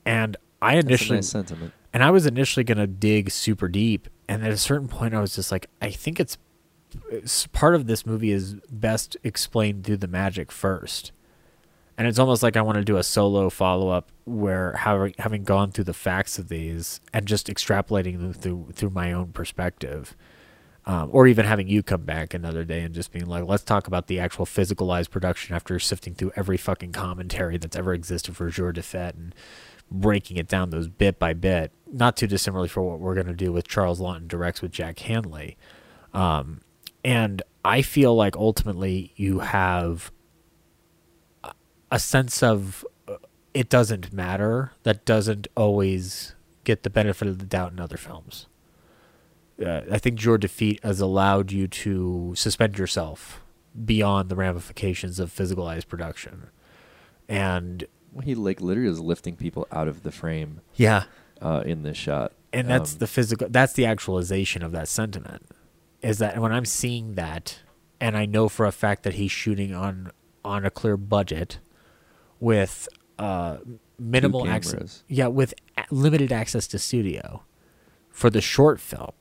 and 0.07 0.35
I 0.63 0.77
initially 0.77 1.19
nice 1.19 1.29
sentiment. 1.29 1.75
and 1.93 2.03
I 2.03 2.11
was 2.11 2.25
initially 2.25 2.65
going 2.65 2.79
to 2.79 2.87
dig 2.87 3.31
super 3.31 3.69
deep. 3.69 4.09
And 4.29 4.43
at 4.43 4.51
a 4.51 4.57
certain 4.57 4.89
point, 4.89 5.13
I 5.13 5.21
was 5.21 5.35
just 5.35 5.53
like, 5.53 5.67
I 5.83 5.91
think 5.91 6.19
it's, 6.19 6.39
it's 7.11 7.47
part 7.49 7.75
of 7.75 7.87
this 7.87 8.07
movie 8.07 8.31
is 8.31 8.55
best 8.71 9.15
explained 9.23 9.85
through 9.85 9.99
the 9.99 10.09
magic 10.09 10.51
first. 10.51 11.13
And 11.99 12.09
it's 12.09 12.19
almost 12.19 12.43
like 12.43 12.57
I 12.57 12.63
want 12.63 12.79
to 12.79 12.85
do 12.85 12.97
a 12.97 13.03
solo 13.03 13.51
follow 13.51 13.91
up 13.91 14.11
where 14.25 14.73
having, 14.73 15.13
having 15.19 15.45
gone 15.45 15.73
through 15.73 15.85
the 15.85 15.93
facts 15.93 16.39
of 16.39 16.49
these 16.49 17.03
and 17.13 17.27
just 17.27 17.49
extrapolating 17.49 18.21
them 18.21 18.33
through 18.33 18.69
through 18.73 18.89
my 18.89 19.13
own 19.13 19.33
perspective. 19.33 20.17
Um, 20.87 21.11
or 21.13 21.27
even 21.27 21.45
having 21.45 21.69
you 21.69 21.83
come 21.83 22.05
back 22.05 22.33
another 22.33 22.65
day 22.65 22.81
and 22.81 22.95
just 22.95 23.13
being 23.13 23.27
like, 23.27 23.45
let's 23.45 23.63
talk 23.63 23.87
about 23.87 24.07
the 24.07 24.19
actual 24.19 24.47
physicalized 24.47 25.11
production 25.11 25.55
after 25.55 25.79
sifting 25.79 26.15
through 26.15 26.33
every 26.37 26.57
fucking 26.57 26.93
commentary 26.93 27.59
that's 27.59 27.77
ever 27.77 27.93
existed 27.93 28.35
for 28.35 28.49
Jour 28.49 28.73
de 28.73 28.81
Fête 28.81 29.15
and 29.15 29.35
breaking 29.91 30.39
it 30.39 30.49
down 30.49 30.71
those 30.71 30.89
bit 30.89 31.19
by 31.19 31.35
bit. 31.35 31.71
Not 31.93 32.17
too 32.17 32.27
dissimilarly 32.27 32.69
for 32.69 32.83
what 32.83 32.99
we're 32.99 33.15
going 33.15 33.27
to 33.27 33.35
do 33.35 33.53
with 33.53 33.69
Charles 33.69 34.01
Laughton 34.01 34.27
directs 34.27 34.63
with 34.63 34.73
Jack 34.73 35.01
Hanley. 35.01 35.59
Um, 36.15 36.63
and 37.05 37.43
I 37.65 37.83
feel 37.83 38.15
like 38.17 38.35
ultimately 38.37 39.13
you 39.17 39.41
have 39.41 40.11
a- 41.45 41.53
a 41.91 41.99
sense 41.99 42.43
of 42.43 42.87
uh, 43.07 43.17
it 43.53 43.69
doesn't 43.69 44.13
matter 44.13 44.73
that 44.85 45.05
doesn't 45.05 45.47
always 45.57 46.35
get 46.65 46.85
the 46.85 46.91
benefit 46.91 47.29
of 47.29 47.39
the 47.39 47.47
doubt 47.47 47.73
in 47.73 47.81
other 47.81 47.97
films. 47.99 48.47
Uh, 49.65 49.83
I 49.91 49.99
think 49.99 50.17
Jour 50.19 50.39
de 50.39 50.49
Fête 50.49 50.83
has 50.83 51.01
allowed 51.01 51.53
you 51.53 51.69
to 51.69 52.33
suspend 52.37 52.79
yourself 52.79 53.43
beyond 53.85 54.29
the 54.29 54.37
ramifications 54.37 55.21
of 55.21 55.31
physicalized 55.31 55.87
production. 55.89 56.49
And 57.29 57.85
Well, 58.13 58.23
he 58.23 58.35
like 58.35 58.61
literally 58.61 58.91
is 58.91 59.01
lifting 59.01 59.37
people 59.37 59.67
out 59.71 59.87
of 59.89 60.03
the 60.03 60.11
frame 60.11 60.61
yeah, 60.75 61.05
uh, 61.41 61.63
in 61.65 61.83
this 61.83 61.97
shot, 61.97 62.33
and 62.53 62.69
that's 62.69 62.95
Um, 62.95 62.99
the 62.99 63.07
physical 63.07 63.49
that's 63.51 63.75
the 63.75 63.85
actualization 63.87 64.63
of 64.63 64.73
that 64.73 64.89
sentiment 64.89 65.47
is 66.03 66.19
that 66.19 66.39
when 66.39 66.51
i'm 66.51 66.65
seeing 66.65 67.15
that 67.15 67.59
and 68.01 68.17
i 68.17 68.25
know 68.27 68.49
for 68.49 68.65
a 68.67 68.73
fact 68.73 69.03
that 69.05 69.15
he's 69.15 69.31
shooting 69.31 69.75
on 69.75 70.11
on 70.45 70.65
a 70.65 70.71
clear 70.71 70.97
budget 70.97 71.59
with 72.41 72.89
uh 73.19 73.59
minimal 73.99 74.49
access 74.49 75.05
yeah 75.09 75.27
with 75.27 75.53
a- 75.77 75.85
limited 75.91 76.33
access 76.33 76.67
to 76.67 76.79
studio 76.79 77.43
for 78.09 78.31
the 78.31 78.41
short 78.41 78.81
film 78.81 79.13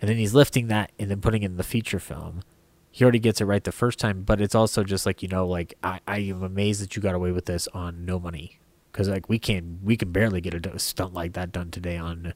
and 0.00 0.08
then 0.08 0.16
he's 0.16 0.34
lifting 0.34 0.68
that 0.68 0.92
and 0.98 1.10
then 1.10 1.20
putting 1.20 1.42
it 1.42 1.46
in 1.46 1.56
the 1.56 1.62
feature 1.62 1.98
film. 1.98 2.42
He 2.90 3.02
already 3.04 3.18
gets 3.18 3.40
it 3.40 3.44
right 3.44 3.62
the 3.62 3.72
first 3.72 3.98
time 3.98 4.22
but 4.22 4.40
it's 4.40 4.54
also 4.54 4.84
just 4.84 5.04
like 5.06 5.22
you 5.22 5.28
know 5.28 5.46
like 5.46 5.74
i, 5.82 5.98
I 6.06 6.18
am 6.18 6.42
amazed 6.42 6.80
that 6.82 6.94
you 6.94 7.02
got 7.02 7.14
away 7.14 7.32
with 7.32 7.46
this 7.46 7.68
on 7.68 8.04
no 8.04 8.18
money. 8.18 8.58
Because 8.92 9.08
like 9.08 9.28
we 9.28 9.38
can 9.38 9.80
we 9.82 9.96
can 9.96 10.12
barely 10.12 10.40
get 10.40 10.54
a 10.54 10.78
stunt 10.78 11.14
like 11.14 11.32
that 11.32 11.50
done 11.50 11.70
today 11.70 11.96
on 11.96 12.34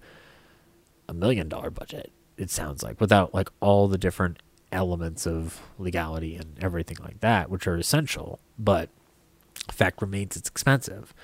a 1.08 1.14
million 1.14 1.48
dollar 1.48 1.70
budget 1.70 2.12
it 2.36 2.50
sounds 2.50 2.82
like 2.82 3.00
without 3.00 3.32
like 3.32 3.48
all 3.60 3.88
the 3.88 3.96
different 3.98 4.40
elements 4.70 5.26
of 5.26 5.60
legality 5.78 6.36
and 6.36 6.56
everything 6.60 6.98
like 7.00 7.20
that 7.20 7.48
which 7.48 7.66
are 7.66 7.76
essential 7.76 8.38
but 8.58 8.90
fact 9.72 10.00
remains 10.00 10.36
it's 10.36 10.48
expensive. 10.48 11.14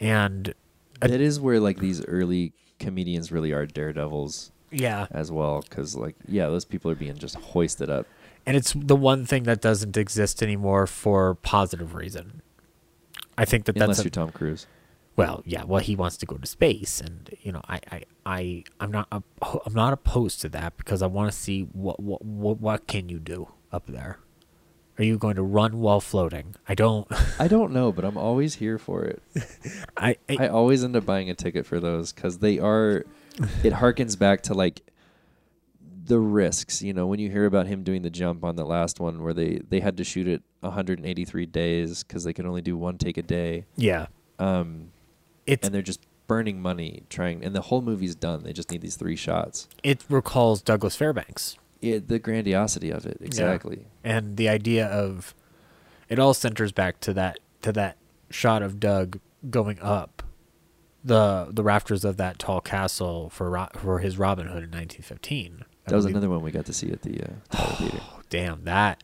And 0.00 0.54
that 1.00 1.20
is 1.20 1.40
where 1.40 1.60
like 1.60 1.78
these 1.78 2.04
early 2.06 2.52
comedians 2.78 3.30
really 3.30 3.52
are 3.52 3.66
daredevils 3.66 4.50
yeah 4.74 5.06
as 5.10 5.30
well, 5.32 5.62
because 5.68 5.96
like 5.96 6.16
yeah, 6.28 6.48
those 6.48 6.64
people 6.64 6.90
are 6.90 6.94
being 6.96 7.16
just 7.16 7.36
hoisted 7.36 7.88
up. 7.90 8.06
and 8.46 8.56
it's 8.56 8.72
the 8.76 8.96
one 8.96 9.24
thing 9.24 9.44
that 9.44 9.60
doesn't 9.60 9.96
exist 9.96 10.42
anymore 10.42 10.86
for 10.86 11.34
positive 11.36 11.94
reason 11.94 12.42
i 13.38 13.44
think 13.44 13.64
that 13.64 13.74
Unless 13.76 13.88
that's 13.88 14.00
a- 14.00 14.02
you're 14.04 14.10
Tom 14.10 14.30
Cruise. 14.30 14.66
well 15.16 15.42
yeah 15.46 15.64
well 15.64 15.80
he 15.80 15.96
wants 15.96 16.16
to 16.18 16.26
go 16.26 16.36
to 16.36 16.46
space 16.46 17.00
and 17.00 17.30
you 17.40 17.52
know 17.52 17.62
i 17.68 17.80
i, 17.90 18.02
I 18.26 18.64
i'm 18.80 18.90
not 18.90 19.06
i'm 19.10 19.72
not 19.74 19.92
opposed 19.92 20.40
to 20.42 20.48
that 20.50 20.76
because 20.76 21.00
i 21.02 21.06
want 21.06 21.32
to 21.32 21.36
see 21.36 21.62
what, 21.72 21.98
what 22.00 22.22
what 22.24 22.60
what 22.60 22.86
can 22.86 23.08
you 23.08 23.18
do 23.18 23.48
up 23.72 23.86
there 23.86 24.18
are 24.98 25.04
you 25.04 25.16
going 25.18 25.34
to 25.36 25.42
run 25.42 25.78
while 25.80 26.00
floating 26.00 26.54
i 26.68 26.74
don't 26.74 27.08
I 27.40 27.48
don't 27.48 27.72
know, 27.72 27.90
but 27.90 28.04
I'm 28.04 28.16
always 28.16 28.54
here 28.56 28.78
for 28.78 29.02
it. 29.04 29.20
i, 29.96 30.16
I, 30.28 30.36
I 30.44 30.48
always 30.48 30.84
end 30.84 30.94
up 30.94 31.04
buying 31.06 31.28
a 31.30 31.34
ticket 31.34 31.66
for 31.66 31.80
those 31.80 32.12
because 32.12 32.38
they 32.38 32.58
are. 32.60 33.04
It 33.62 33.72
harkens 33.74 34.18
back 34.18 34.42
to 34.42 34.54
like 34.54 34.82
the 36.04 36.18
risks. 36.18 36.82
You 36.82 36.92
know, 36.92 37.06
when 37.06 37.18
you 37.18 37.30
hear 37.30 37.46
about 37.46 37.66
him 37.66 37.82
doing 37.82 38.02
the 38.02 38.10
jump 38.10 38.44
on 38.44 38.56
the 38.56 38.64
last 38.64 39.00
one, 39.00 39.22
where 39.22 39.34
they 39.34 39.60
they 39.68 39.80
had 39.80 39.96
to 39.96 40.04
shoot 40.04 40.28
it 40.28 40.42
183 40.60 41.46
days 41.46 42.02
because 42.04 42.24
they 42.24 42.32
could 42.32 42.46
only 42.46 42.62
do 42.62 42.76
one 42.76 42.98
take 42.98 43.16
a 43.16 43.22
day, 43.22 43.66
yeah 43.76 44.06
um, 44.38 44.90
it's 45.46 45.66
and 45.66 45.74
they're 45.74 45.82
just 45.82 46.00
burning 46.26 46.60
money 46.60 47.02
trying. 47.10 47.44
And 47.44 47.54
the 47.54 47.62
whole 47.62 47.82
movie's 47.82 48.14
done. 48.14 48.42
They 48.44 48.52
just 48.52 48.70
need 48.70 48.80
these 48.80 48.96
three 48.96 49.16
shots. 49.16 49.68
it 49.82 50.04
recalls 50.08 50.62
douglas 50.62 50.96
fairbanks 50.96 51.56
It, 51.82 52.08
the 52.08 52.18
grandiosity 52.18 52.90
of 52.90 53.06
it, 53.06 53.18
exactly. 53.20 53.86
and 54.02 54.36
the 54.36 54.48
idea 54.48 54.86
of 54.86 55.34
it 56.08 56.18
all 56.18 56.34
centers 56.34 56.72
back 56.72 57.00
to 57.00 57.12
that 57.14 57.38
to 57.62 57.72
that 57.72 57.96
shot 58.30 58.62
of 58.62 58.80
Doug 58.80 59.20
going 59.50 59.78
up 59.80 60.22
the 61.04 61.48
the 61.50 61.62
rafters 61.62 62.04
of 62.04 62.16
that 62.16 62.38
tall 62.38 62.60
castle 62.60 63.28
for 63.30 63.50
Ro- 63.50 63.68
for 63.76 63.98
his 63.98 64.18
Robin 64.18 64.46
Hood 64.46 64.64
in 64.64 64.70
1915. 64.70 65.64
I 65.86 65.90
That 65.90 65.96
was 65.96 66.06
another 66.06 66.30
one 66.30 66.40
we 66.40 66.50
got 66.50 66.64
to 66.66 66.72
see 66.72 66.90
at 66.90 67.02
the 67.02 67.20
uh, 67.20 67.26
Tower 67.50 67.76
Theater. 67.76 68.00
Oh, 68.00 68.20
damn 68.30 68.64
that. 68.64 69.02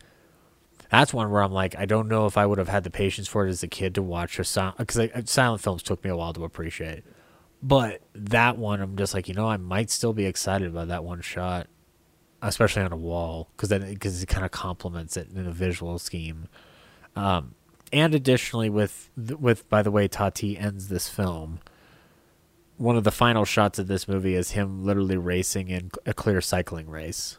That's 0.90 1.14
one 1.14 1.30
where 1.30 1.42
I'm 1.42 1.52
like, 1.52 1.76
I 1.78 1.84
don't 1.84 2.08
know 2.08 2.26
if 2.26 2.36
I 2.36 2.46
would 2.46 2.58
have 2.58 2.68
had 2.68 2.82
the 2.82 2.90
patience 2.90 3.28
for 3.28 3.46
it 3.46 3.50
as 3.50 3.62
a 3.62 3.68
kid 3.68 3.94
to 3.94 4.02
watch 4.02 4.38
a 4.38 4.44
silent 4.44 4.78
because 4.78 5.30
silent 5.30 5.62
films 5.62 5.82
took 5.82 6.02
me 6.02 6.10
a 6.10 6.16
while 6.16 6.32
to 6.32 6.42
appreciate. 6.44 7.04
But 7.62 8.00
that 8.14 8.56
one, 8.56 8.80
I'm 8.80 8.96
just 8.96 9.12
like, 9.14 9.28
you 9.28 9.34
know, 9.34 9.46
I 9.46 9.58
might 9.58 9.90
still 9.90 10.12
be 10.12 10.24
excited 10.24 10.68
about 10.68 10.88
that 10.88 11.04
one 11.04 11.20
shot, 11.20 11.68
especially 12.40 12.82
on 12.82 12.92
a 12.92 12.96
wall, 12.96 13.50
because 13.54 13.68
then 13.68 13.88
because 13.92 14.22
it 14.22 14.26
kind 14.26 14.44
of 14.44 14.50
complements 14.50 15.16
it 15.16 15.28
in 15.32 15.46
a 15.46 15.52
visual 15.52 15.98
scheme. 15.98 16.48
Um, 17.14 17.54
and 17.92 18.14
additionally, 18.14 18.70
with 18.70 19.10
with 19.16 19.68
by 19.68 19.82
the 19.82 19.90
way, 19.90 20.08
Tati 20.08 20.56
ends 20.56 20.88
this 20.88 21.08
film. 21.08 21.60
One 22.80 22.96
of 22.96 23.04
the 23.04 23.10
final 23.10 23.44
shots 23.44 23.78
of 23.78 23.88
this 23.88 24.08
movie 24.08 24.34
is 24.34 24.52
him 24.52 24.84
literally 24.84 25.18
racing 25.18 25.68
in 25.68 25.90
a 26.06 26.14
clear 26.14 26.40
cycling 26.40 26.88
race. 26.88 27.36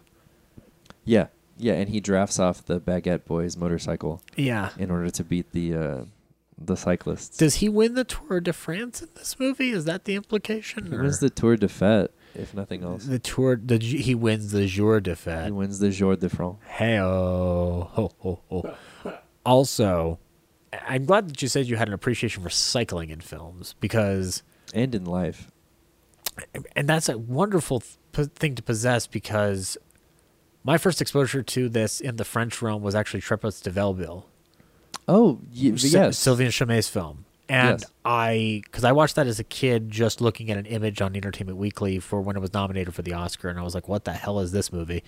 Yeah, 1.04 1.28
yeah, 1.58 1.74
and 1.74 1.90
he 1.90 2.00
drafts 2.00 2.38
off 2.38 2.64
the 2.64 2.80
Baguette 2.80 3.26
Boys 3.26 3.58
motorcycle 3.58 4.22
Yeah. 4.36 4.70
in 4.78 4.92
order 4.92 5.10
to 5.10 5.24
beat 5.24 5.52
the 5.52 5.74
uh, 5.76 6.04
the 6.64 6.78
cyclists. 6.78 7.38
Does 7.38 7.56
he 7.56 7.70
win 7.70 7.96
the 7.96 8.04
Tour 8.04 8.40
de 8.40 8.54
France 8.54 9.02
in 9.02 9.10
this 9.16 9.40
movie? 9.40 9.72
Is 9.72 9.86
that 9.86 10.06
the 10.06 10.14
implication? 10.14 10.86
he 10.86 10.96
or- 10.96 11.02
wins 11.02 11.20
the 11.20 11.32
Tour 11.32 11.58
de 11.58 11.68
Fête, 11.68 12.10
if 12.36 12.54
nothing 12.54 12.84
else. 12.84 13.06
the 13.06 13.18
Tour. 13.18 13.56
The 13.56 13.80
he 13.80 14.14
wins 14.14 14.52
the 14.52 14.68
Jour 14.68 15.00
de 15.00 15.16
Fête. 15.16 15.46
He 15.46 15.52
wins 15.52 15.80
the 15.80 15.90
Jour 15.90 16.18
de 16.18 16.30
France. 16.30 16.60
Hey 16.68 17.00
oh 17.00 17.90
ho 17.94 18.12
ho 18.20 18.40
ho. 18.48 18.76
Also, 19.44 20.20
I'm 20.88 21.06
glad 21.06 21.30
that 21.30 21.42
you 21.42 21.48
said 21.48 21.66
you 21.66 21.78
had 21.78 21.88
an 21.88 21.96
appreciation 21.96 22.44
for 22.44 22.50
cycling 22.52 23.10
in 23.10 23.22
films 23.22 23.74
because, 23.80 24.44
And 24.74 24.94
in 24.96 25.06
life. 25.06 25.52
and 26.76 26.88
that's 26.88 27.10
a 27.10 27.18
wonderful 27.18 27.84
th- 28.14 28.30
thing 28.30 28.56
to 28.56 28.64
possess 28.64 29.06
because 29.08 29.78
my 30.64 30.78
first 30.78 31.02
exposure 31.02 31.44
to 31.44 31.68
this 31.70 32.00
in 32.00 32.16
the 32.16 32.24
French 32.26 32.62
realm 32.62 32.82
was 32.82 32.96
actually 32.96 33.22
Triplettes 33.22 33.62
de 33.62 33.70
Belleville. 33.72 34.26
Oh, 35.08 35.40
y- 35.54 35.74
yes. 35.76 36.18
Sylvain 36.18 36.48
Chomet's 36.50 36.88
film. 36.88 37.26
And 37.50 37.82
Yes. 37.82 37.92
I, 38.06 38.62
because 38.64 38.86
I 38.86 38.94
watched 38.94 39.16
that 39.16 39.28
as 39.28 39.40
a 39.40 39.44
kid, 39.44 39.90
just 39.92 40.22
looking 40.22 40.50
at 40.52 40.58
an 40.58 40.66
image 40.68 41.02
on 41.02 41.16
Entertainment 41.18 41.58
Weekly 41.58 42.00
for 42.00 42.22
when 42.22 42.38
it 42.38 42.40
was 42.40 42.54
nominated 42.54 42.94
for 42.96 43.02
the 43.02 43.12
Oscar, 43.14 43.50
and 43.50 43.60
I 43.60 43.62
was 43.64 43.76
like, 43.76 43.90
"What 43.90 44.06
the 44.06 44.14
hell 44.14 44.40
is 44.40 44.54
this 44.54 44.72
movie?" 44.72 45.04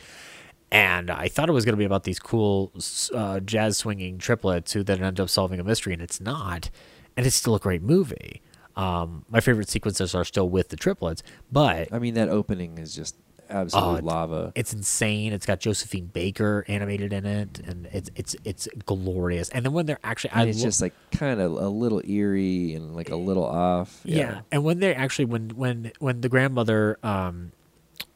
And 0.70 1.10
I 1.10 1.30
thought 1.30 1.48
it 1.48 1.54
was 1.54 1.64
going 1.64 1.74
to 1.74 1.78
be 1.78 1.86
about 1.86 2.04
these 2.04 2.20
cool 2.20 2.74
uh, 3.14 3.40
jazz 3.40 3.78
swinging 3.78 4.18
triplets 4.18 4.74
who 4.74 4.84
then 4.84 5.02
end 5.02 5.22
up 5.22 5.30
solving 5.30 5.60
a 5.60 5.64
mystery, 5.64 5.94
and 5.94 6.02
it's 6.02 6.20
not. 6.20 6.70
And 7.16 7.26
it's 7.26 7.36
still 7.36 7.56
a 7.56 7.60
great 7.60 7.82
movie. 7.84 8.42
Um, 8.76 9.26
my 9.30 9.40
favorite 9.40 9.70
sequences 9.70 10.16
are 10.16 10.24
still 10.26 10.50
with 10.50 10.70
the 10.70 10.76
triplets, 10.76 11.22
but 11.52 11.90
I 11.92 12.00
mean, 12.00 12.16
that 12.16 12.30
opening 12.30 12.78
is 12.78 12.96
just 12.96 13.16
absolute 13.50 14.00
it- 14.00 14.04
lava. 14.04 14.52
it's 14.56 14.74
insane. 14.74 15.32
It's 15.34 15.46
got 15.46 15.60
Josephine 15.60 16.08
Baker 16.08 16.66
animated 16.68 17.14
in 17.14 17.26
it, 17.26 17.60
and 17.68 17.88
it's 17.92 18.10
it's 18.16 18.36
it's 18.44 18.68
glorious. 18.86 19.50
And 19.50 19.64
then 19.66 19.74
when 19.74 19.86
they're 19.86 20.00
actually, 20.04 20.32
I 20.32 20.46
it's 20.46 20.60
lo- 20.60 20.64
just 20.66 20.82
like 20.82 20.94
kind 21.12 21.40
of 21.40 21.52
a 21.52 21.70
little 21.70 22.02
eerie 22.04 22.74
and 22.74 22.96
like 22.96 23.10
a 23.12 23.16
little 23.16 23.46
off. 23.46 24.02
yeah. 24.04 24.42
And 24.52 24.64
when 24.64 24.80
they 24.80 24.96
actually 24.96 25.26
when 25.26 25.50
when 25.52 25.92
when 26.00 26.22
the 26.22 26.30
grandmother 26.30 26.98
um 27.04 27.52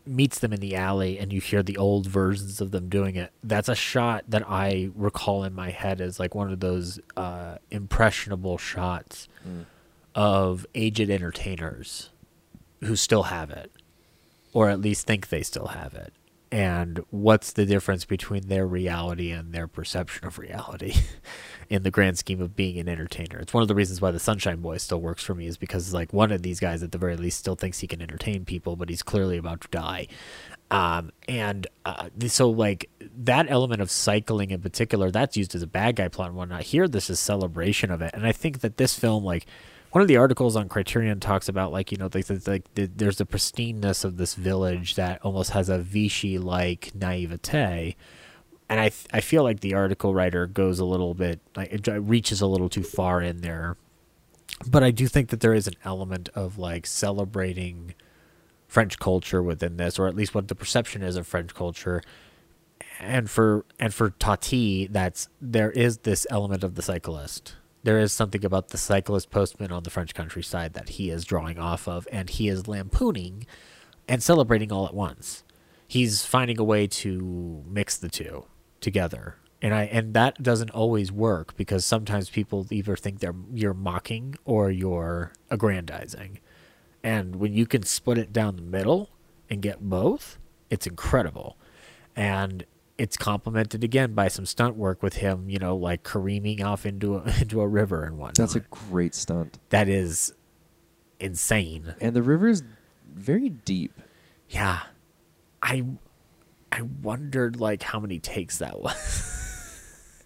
meets 0.07 0.39
them 0.39 0.53
in 0.53 0.61
the 0.61 0.73
alley 0.73 1.19
and 1.19 1.33
you 1.33 1.41
hear 1.41 1.61
the 1.61 1.75
old 1.77 2.07
versions 2.07 2.61
of 2.61 2.71
them 2.71 2.87
doing 2.87 3.15
it, 3.17 3.29
that's 3.43 3.67
a 3.67 3.75
shot 3.75 4.23
that 4.29 4.41
I 4.49 4.89
recall 4.95 5.43
in 5.43 5.53
my 5.53 5.69
head 5.69 5.99
as 6.01 6.17
like 6.19 6.33
one 6.33 6.51
of 6.51 6.61
those 6.61 6.99
uh 7.17 7.57
impressionable 7.69 8.57
shots 8.57 9.27
of 10.17 10.65
aged 10.73 11.11
entertainers 11.11 12.09
who 12.81 12.95
still 12.95 13.23
have 13.23 13.51
it 13.51 13.71
or 14.51 14.69
at 14.69 14.81
least 14.81 15.05
think 15.05 15.29
they 15.29 15.43
still 15.43 15.67
have 15.67 15.93
it. 15.93 16.11
And 16.51 17.03
what's 17.11 17.51
the 17.51 17.65
difference 17.65 18.05
between 18.05 18.47
their 18.47 18.65
reality 18.65 19.29
and 19.29 19.53
their 19.53 19.67
perception 19.67 20.25
of 20.25 20.39
reality 20.39 20.95
in 21.69 21.83
the 21.83 21.91
grand 21.91 22.17
scheme 22.17 22.41
of 22.41 22.55
being 22.55 22.79
an 22.79 22.89
entertainer? 22.89 23.37
It's 23.37 23.53
one 23.53 23.61
of 23.61 23.67
the 23.67 23.75
reasons 23.75 24.01
why 24.01 24.09
the 24.09 24.19
Sunshine 24.19 24.61
Boy 24.61 24.77
still 24.77 24.99
works 24.99 25.23
for 25.23 25.35
me 25.35 25.45
is 25.45 25.57
because 25.57 25.93
like 25.93 26.13
one 26.13 26.31
of 26.31 26.41
these 26.41 26.59
guys 26.59 26.81
at 26.81 26.91
the 26.91 26.97
very 26.97 27.17
least 27.17 27.37
still 27.37 27.55
thinks 27.55 27.79
he 27.79 27.87
can 27.87 28.01
entertain 28.01 28.43
people, 28.43 28.75
but 28.75 28.89
he's 28.89 29.03
clearly 29.03 29.37
about 29.37 29.61
to 29.61 29.67
die. 29.67 30.07
Um, 30.71 31.11
and 31.27 31.67
uh, 31.85 32.09
so 32.27 32.49
like 32.49 32.89
that 33.01 33.45
element 33.49 33.81
of 33.81 33.91
cycling 33.91 34.49
in 34.49 34.61
particular, 34.61 35.11
that's 35.11 35.37
used 35.37 35.53
as 35.53 35.61
a 35.61 35.67
bad 35.67 35.97
guy 35.97 36.07
plot 36.07 36.29
and 36.29 36.37
whatnot. 36.37 36.63
Here, 36.63 36.87
this 36.87 37.09
is 37.11 37.19
celebration 37.19 37.91
of 37.91 38.01
it, 38.01 38.11
and 38.15 38.25
I 38.25 38.31
think 38.31 38.61
that 38.61 38.77
this 38.77 38.97
film 38.97 39.23
like 39.23 39.45
one 39.91 40.01
of 40.01 40.07
the 40.07 40.17
articles 40.17 40.55
on 40.55 40.69
Criterion 40.69 41.19
talks 41.19 41.47
about 41.47 41.71
like 41.71 41.91
you 41.91 41.97
know 41.97 42.09
like, 42.13 42.25
the, 42.25 42.41
like 42.45 42.73
the, 42.75 42.85
there's 42.85 43.17
the 43.17 43.25
pristineness 43.25 44.03
of 44.03 44.17
this 44.17 44.35
village 44.35 44.95
that 44.95 45.21
almost 45.23 45.51
has 45.51 45.69
a 45.69 45.77
Vichy 45.77 46.37
like 46.37 46.93
naivete, 46.93 47.95
and 48.69 48.79
I 48.79 48.91
I 49.11 49.21
feel 49.21 49.43
like 49.43 49.61
the 49.61 49.73
article 49.73 50.13
writer 50.13 50.45
goes 50.47 50.79
a 50.79 50.85
little 50.85 51.13
bit 51.13 51.39
like 51.55 51.71
it 51.71 51.87
reaches 51.87 52.41
a 52.41 52.47
little 52.47 52.69
too 52.69 52.83
far 52.83 53.21
in 53.21 53.41
there, 53.41 53.77
but 54.67 54.83
I 54.83 54.91
do 54.91 55.07
think 55.07 55.29
that 55.29 55.39
there 55.39 55.53
is 55.53 55.67
an 55.67 55.75
element 55.83 56.29
of 56.35 56.57
like 56.57 56.85
celebrating 56.85 57.93
French 58.67 58.99
culture 58.99 59.41
within 59.41 59.77
this, 59.77 59.97
or 59.97 60.07
at 60.07 60.15
least 60.15 60.35
what 60.35 60.47
the 60.49 60.55
perception 60.55 61.01
is 61.01 61.15
of 61.15 61.25
French 61.25 61.53
culture. 61.53 62.01
And 62.99 63.29
for 63.29 63.65
and 63.79 63.93
for 63.93 64.09
Tati, 64.11 64.87
that's 64.87 65.29
there 65.39 65.71
is 65.71 65.99
this 65.99 66.27
element 66.29 66.63
of 66.63 66.75
the 66.75 66.81
cyclist. 66.81 67.55
There 67.83 67.99
is 67.99 68.11
something 68.11 68.43
about 68.43 68.69
the 68.69 68.77
cyclist 68.77 69.29
postman 69.29 69.71
on 69.71 69.83
the 69.83 69.89
French 69.89 70.13
countryside 70.13 70.73
that 70.73 70.89
he 70.89 71.09
is 71.09 71.25
drawing 71.25 71.57
off 71.57 71.87
of, 71.87 72.07
and 72.11 72.29
he 72.29 72.49
is 72.49 72.67
lampooning 72.67 73.45
and 74.07 74.21
celebrating 74.21 74.71
all 74.71 74.85
at 74.85 74.93
once. 74.93 75.43
He's 75.87 76.25
finding 76.25 76.59
a 76.59 76.63
way 76.63 76.87
to 76.87 77.63
mix 77.67 77.97
the 77.97 78.09
two 78.09 78.45
together. 78.81 79.35
And 79.61 79.73
I 79.73 79.83
and 79.85 80.13
that 80.13 80.43
doesn't 80.43 80.69
always 80.71 81.11
work 81.11 81.55
because 81.55 81.83
sometimes 81.85 82.29
people 82.29 82.67
either 82.69 82.95
think 82.95 83.19
they're 83.19 83.35
you're 83.53 83.73
mocking 83.73 84.35
or 84.45 84.69
you're 84.69 85.31
aggrandizing. 85.49 86.39
And 87.03 87.37
when 87.37 87.53
you 87.53 87.65
can 87.65 87.83
split 87.83 88.17
it 88.17 88.33
down 88.33 88.55
the 88.55 88.61
middle 88.61 89.09
and 89.49 89.61
get 89.61 89.79
both, 89.79 90.37
it's 90.69 90.85
incredible. 90.85 91.57
And 92.15 92.65
it's 92.97 93.15
complemented 93.17 93.83
again 93.83 94.13
by 94.13 94.27
some 94.27 94.45
stunt 94.45 94.75
work 94.75 95.03
with 95.03 95.17
him, 95.17 95.49
you 95.49 95.59
know, 95.59 95.75
like 95.75 96.03
careening 96.03 96.63
off 96.63 96.85
into 96.85 97.17
a, 97.17 97.23
into 97.41 97.61
a 97.61 97.67
river 97.67 98.03
and 98.03 98.17
whatnot. 98.17 98.35
That's 98.35 98.55
a 98.55 98.61
great 98.61 99.13
stunt. 99.15 99.59
that 99.69 99.87
is 99.87 100.33
insane. 101.19 101.95
And 102.01 102.15
the 102.15 102.23
river 102.23 102.47
is 102.47 102.63
very 103.13 103.49
deep. 103.49 103.93
Yeah. 104.49 104.79
I 105.61 105.83
I 106.71 106.81
wondered 106.81 107.59
like 107.59 107.81
how 107.83 107.99
many 107.99 108.19
takes 108.19 108.57
that 108.59 108.79
was. 108.81 110.23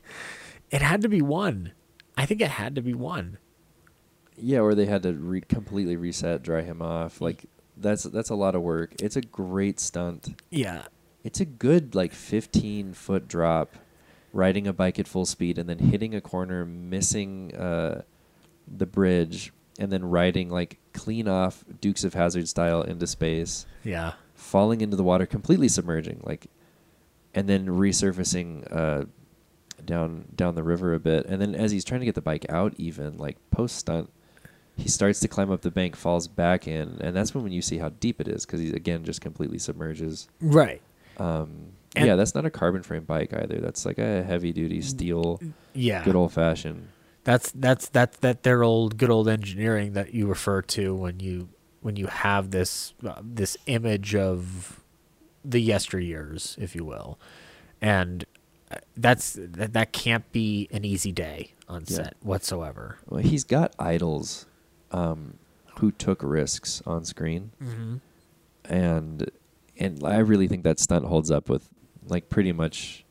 it 0.70 0.82
had 0.82 1.02
to 1.02 1.10
be 1.10 1.22
one. 1.22 1.74
I 2.18 2.26
think 2.26 2.42
it 2.42 2.50
had 2.50 2.76
to 2.76 2.82
be 2.82 2.94
one. 2.94 3.38
Yeah, 4.38 4.60
or 4.60 4.76
they 4.76 4.86
had 4.86 5.04
to 5.04 5.14
re- 5.14 5.42
completely 5.42 5.96
reset, 5.96 6.42
dry 6.44 6.62
him 6.62 6.82
off. 6.82 7.22
Like 7.22 7.46
that's 7.78 8.04
that's 8.04 8.30
a 8.30 8.36
lot 8.36 8.56
of 8.56 8.62
work. 8.62 9.02
It's 9.02 9.16
a 9.16 9.22
great 9.22 9.80
stunt. 9.80 10.36
Yeah. 10.50 10.84
It's 11.24 11.40
a 11.40 11.46
good 11.46 11.94
like 11.96 12.14
15 12.14 12.94
foot 12.94 13.28
drop, 13.28 13.76
riding 14.34 14.68
a 14.68 14.74
bike 14.74 14.98
at 15.00 15.08
full 15.08 15.26
speed 15.26 15.58
and 15.58 15.70
then 15.70 15.80
hitting 15.80 16.16
a 16.16 16.22
corner, 16.22 16.66
missing 16.66 17.56
uh, 17.56 18.02
the 18.68 18.86
bridge, 18.86 19.52
and 19.80 19.92
then 19.92 20.04
riding 20.06 20.50
like 20.50 20.80
clean 20.94 21.28
off 21.28 21.64
Dukes 21.80 22.04
of 22.04 22.14
Hazzard 22.14 22.48
style 22.48 22.82
into 22.82 23.06
space, 23.08 23.66
Yeah. 23.84 24.14
falling 24.34 24.82
into 24.82 24.98
the 24.98 25.04
water, 25.04 25.26
completely 25.26 25.68
submerging, 25.68 26.22
like, 26.24 26.48
and 27.34 27.48
then 27.48 27.68
resurfacing 27.68 28.68
uh, 28.76 29.06
down 29.86 30.26
down 30.36 30.56
the 30.56 30.64
river 30.64 30.94
a 30.94 31.00
bit, 31.00 31.26
and 31.28 31.42
then 31.42 31.56
as 31.56 31.72
he's 31.72 31.84
trying 31.86 32.02
to 32.02 32.06
get 32.06 32.16
the 32.16 32.22
bike 32.22 32.46
out, 32.50 32.74
even 32.78 33.18
like 33.18 33.38
post 33.52 33.76
stunt. 33.78 34.10
He 34.78 34.88
starts 34.90 35.20
to 35.20 35.28
climb 35.28 35.52
up 35.52 35.62
the 35.62 35.70
bank, 35.70 35.96
falls 35.98 36.28
back 36.30 36.66
in, 36.68 36.98
and 37.02 37.14
that's 37.16 37.36
when 37.36 37.52
you 37.52 37.62
see 37.62 37.78
how 37.78 37.90
deep 37.90 38.22
it 38.22 38.28
is 38.28 38.46
because 38.46 38.60
he 38.62 38.70
again 38.72 39.04
just 39.04 39.20
completely 39.22 39.60
submerges. 39.60 40.28
Right. 40.40 40.82
Um, 41.22 41.68
And- 41.96 42.06
yeah, 42.08 42.16
that's 42.16 42.34
not 42.34 42.46
a 42.46 42.50
carbon 42.50 42.84
frame 42.84 43.04
bike 43.04 43.34
either. 43.34 43.60
That's 43.60 43.86
like 43.86 43.98
a 43.98 44.24
heavy 44.24 44.54
duty 44.54 44.82
steel, 44.82 45.42
Yeah. 45.74 46.04
good 46.06 46.16
old 46.16 46.32
fashioned. 46.34 46.88
That's 47.24 47.52
that's 47.52 47.90
that's 47.90 48.18
that 48.20 48.44
their 48.44 48.64
old 48.64 48.98
good 48.98 49.10
old 49.10 49.28
engineering 49.28 49.94
that 49.94 50.14
you 50.14 50.26
refer 50.28 50.62
to 50.78 50.96
when 50.96 51.20
you 51.20 51.50
when 51.82 51.96
you 51.98 52.08
have 52.08 52.52
this 52.52 52.94
uh, 53.06 53.22
this 53.22 53.58
image 53.68 54.16
of 54.16 54.82
the 55.46 55.60
yesteryears, 55.68 56.58
if 56.58 56.76
you 56.76 56.86
will, 56.86 57.20
and 57.82 58.26
uh, 58.72 58.78
that's 58.96 59.34
that, 59.34 59.74
that 59.74 59.92
can't 59.92 60.32
be 60.32 60.68
an 60.72 60.84
easy 60.86 61.12
day 61.12 61.52
on 61.68 61.84
Yeah. 61.88 61.96
set 61.98 62.16
whatsoever. 62.22 62.98
Well, 63.08 63.22
he's 63.22 63.44
got 63.44 63.76
idols 63.78 64.46
um, 64.92 65.36
who 65.80 65.92
took 65.92 66.24
risks 66.24 66.82
on 66.88 67.04
screen, 67.06 67.52
Mm-hmm. 67.62 67.96
and 68.66 69.30
and 69.82 70.04
I 70.04 70.20
really 70.20 70.48
think 70.48 70.64
that 70.64 70.80
stunt 70.80 71.06
holds 71.06 71.32
up 71.32 71.50
with 71.50 71.68
like 72.08 72.30
pretty 72.30 72.52
much. 72.52 73.06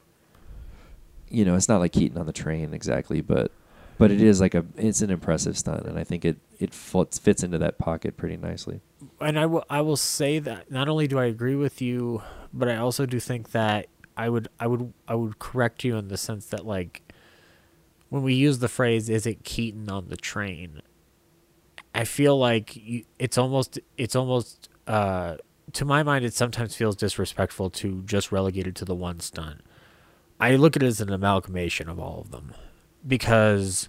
You 1.28 1.44
know, 1.44 1.54
it's 1.54 1.68
not 1.68 1.78
like 1.78 1.92
Keaton 1.92 2.18
on 2.18 2.26
the 2.26 2.32
train 2.32 2.74
exactly, 2.74 3.20
but 3.20 3.52
but 3.98 4.10
it 4.10 4.20
is 4.20 4.40
like 4.40 4.54
a 4.54 4.64
it's 4.76 5.02
an 5.02 5.10
impressive 5.10 5.58
stunt, 5.58 5.84
and 5.84 5.98
I 5.98 6.04
think 6.04 6.24
it 6.24 6.38
it 6.58 6.74
fits 6.74 7.42
into 7.42 7.58
that 7.58 7.78
pocket 7.78 8.16
pretty 8.16 8.36
nicely. 8.36 8.80
and 9.20 9.38
I 9.38 9.46
will 9.46 9.64
I 9.68 9.82
will 9.82 9.96
say 9.96 10.38
that 10.38 10.70
not 10.70 10.88
only 10.88 11.06
do 11.06 11.18
I 11.18 11.26
agree 11.26 11.54
with 11.54 11.82
you, 11.82 12.22
but 12.52 12.68
I 12.68 12.76
also 12.76 13.06
do 13.06 13.20
think 13.20 13.52
that 13.52 13.86
I 14.16 14.28
would 14.28 14.48
I 14.58 14.66
would 14.66 14.92
I 15.06 15.14
would 15.14 15.38
correct 15.38 15.84
you 15.84 15.96
in 15.96 16.08
the 16.08 16.16
sense 16.16 16.46
that 16.46 16.66
like 16.66 17.12
when 18.08 18.22
we 18.22 18.34
use 18.34 18.58
the 18.58 18.68
phrase 18.68 19.08
"is 19.08 19.26
it 19.26 19.44
Keaton 19.44 19.88
on 19.90 20.08
the 20.08 20.16
train," 20.16 20.82
I 21.94 22.04
feel 22.04 22.38
like 22.38 22.74
you, 22.76 23.04
it's 23.18 23.38
almost 23.38 23.78
it's 23.96 24.16
almost 24.16 24.68
uh, 24.86 25.36
to 25.72 25.84
my 25.84 26.02
mind 26.02 26.24
it 26.24 26.34
sometimes 26.34 26.74
feels 26.74 26.96
disrespectful 26.96 27.70
to 27.70 28.02
just 28.02 28.32
relegate 28.32 28.66
it 28.66 28.74
to 28.76 28.84
the 28.84 28.94
one 28.94 29.20
stunt. 29.20 29.60
I 30.38 30.56
look 30.56 30.76
at 30.76 30.82
it 30.82 30.86
as 30.86 31.00
an 31.00 31.12
amalgamation 31.12 31.88
of 31.88 31.98
all 31.98 32.20
of 32.20 32.30
them 32.30 32.54
because 33.06 33.88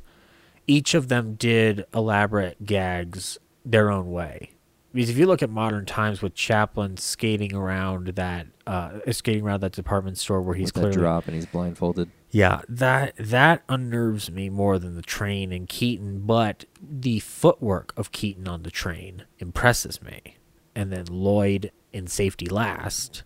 each 0.68 0.94
of 0.94 1.08
them 1.08 1.36
did 1.36 1.86
elaborate 1.94 2.66
gags 2.66 3.38
their 3.66 3.90
own 3.92 4.12
way. 4.12 4.52
Because 4.94 5.10
if 5.10 5.18
you 5.18 5.26
look 5.26 5.42
at 5.42 5.50
modern 5.50 5.86
times 5.86 6.22
with 6.22 6.36
Chaplin 6.36 6.98
skating 6.98 7.56
around 7.56 8.08
that 8.08 8.48
uh, 8.68 9.00
skating 9.12 9.44
around 9.44 9.62
that 9.62 9.72
department 9.72 10.18
store 10.18 10.42
where 10.42 10.56
he's 10.56 10.68
With 10.68 10.84
clearly 10.84 10.98
drop, 10.98 11.28
and 11.28 11.36
he's 11.36 11.46
blindfolded. 11.46 12.12
yeah, 12.30 12.62
that 12.68 13.16
that 13.16 13.64
unnerves 13.70 14.30
me 14.30 14.50
more 14.50 14.78
than 14.80 14.96
the 14.96 15.02
train 15.02 15.54
and 15.54 15.70
Keaton, 15.70 16.26
but 16.26 16.66
the 16.82 17.20
footwork 17.20 17.94
of 17.96 18.12
Keaton 18.12 18.50
on 18.50 18.64
the 18.64 18.72
train 18.72 19.24
impresses 19.40 20.02
me. 20.02 20.36
And 20.76 20.92
then 20.92 21.06
Lloyd 21.10 21.72
in 21.94 22.08
Safety 22.08 22.48
Last 22.48 23.24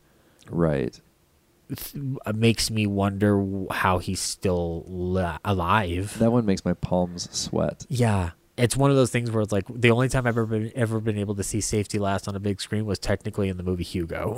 Right. 0.49 0.99
th- 1.75 2.03
uh, 2.25 2.33
makes 2.33 2.69
me 2.71 2.87
wonder 2.87 3.43
how 3.71 3.99
he's 3.99 4.19
still 4.19 4.83
li- 4.87 5.37
alive. 5.45 6.17
That 6.19 6.31
one 6.31 6.45
makes 6.45 6.65
my 6.65 6.73
palms 6.73 7.29
sweat. 7.35 7.85
Yeah, 7.89 8.31
it's 8.57 8.75
one 8.77 8.89
of 8.89 8.95
those 8.95 9.11
things 9.11 9.29
where 9.31 9.41
it's 9.43 9.51
like 9.51 9.65
the 9.69 9.91
only 9.91 10.09
time 10.09 10.25
I've 10.27 10.37
ever 10.37 10.45
been 10.45 10.71
ever 10.75 10.99
been 10.99 11.17
able 11.17 11.35
to 11.35 11.43
see 11.43 11.61
Safety 11.61 11.99
Last 11.99 12.27
on 12.27 12.35
a 12.35 12.39
big 12.39 12.61
screen 12.61 12.85
was 12.85 12.97
technically 12.99 13.49
in 13.49 13.57
the 13.57 13.63
movie 13.63 13.83
Hugo, 13.83 14.37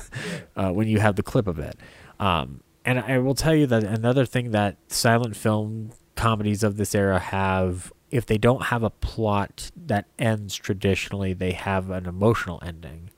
uh, 0.56 0.70
when 0.72 0.88
you 0.88 0.98
have 1.00 1.16
the 1.16 1.22
clip 1.22 1.46
of 1.46 1.58
it. 1.58 1.76
Um, 2.20 2.62
and 2.84 2.98
I 2.98 3.18
will 3.18 3.34
tell 3.34 3.54
you 3.54 3.66
that 3.68 3.84
another 3.84 4.26
thing 4.26 4.50
that 4.50 4.76
silent 4.88 5.36
film 5.36 5.92
comedies 6.16 6.62
of 6.62 6.76
this 6.76 6.94
era 6.94 7.18
have 7.18 7.92
if 8.12 8.26
they 8.26 8.38
don't 8.38 8.64
have 8.64 8.82
a 8.82 8.90
plot 8.90 9.70
that 9.74 10.06
ends 10.18 10.54
traditionally, 10.54 11.32
they 11.32 11.52
have 11.52 11.90
an 11.90 12.06
emotional 12.06 12.60
ending. 12.64 13.10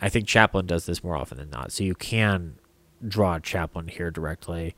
I 0.00 0.08
think 0.08 0.26
Chaplin 0.26 0.66
does 0.66 0.84
this 0.84 1.04
more 1.04 1.16
often 1.16 1.38
than 1.38 1.48
not. 1.48 1.70
So 1.70 1.84
you 1.84 1.94
can 1.94 2.58
draw 3.06 3.38
Chaplin 3.38 3.86
here 3.86 4.10
directly. 4.10 4.74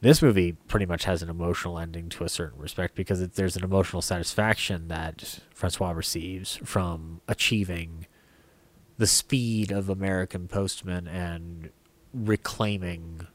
This 0.00 0.20
movie 0.20 0.52
pretty 0.66 0.86
much 0.86 1.04
has 1.04 1.22
an 1.22 1.30
emotional 1.30 1.78
ending 1.78 2.08
to 2.10 2.24
a 2.24 2.28
certain 2.28 2.58
respect 2.58 2.96
because 2.96 3.20
it, 3.20 3.34
there's 3.34 3.56
an 3.56 3.62
emotional 3.62 4.02
satisfaction 4.02 4.88
that 4.88 5.38
Francois 5.54 5.92
receives 5.92 6.56
from 6.64 7.20
achieving 7.28 8.06
the 8.98 9.06
speed 9.06 9.70
of 9.70 9.88
American 9.88 10.48
postmen 10.48 11.06
and 11.06 11.70
reclaiming 12.12 13.28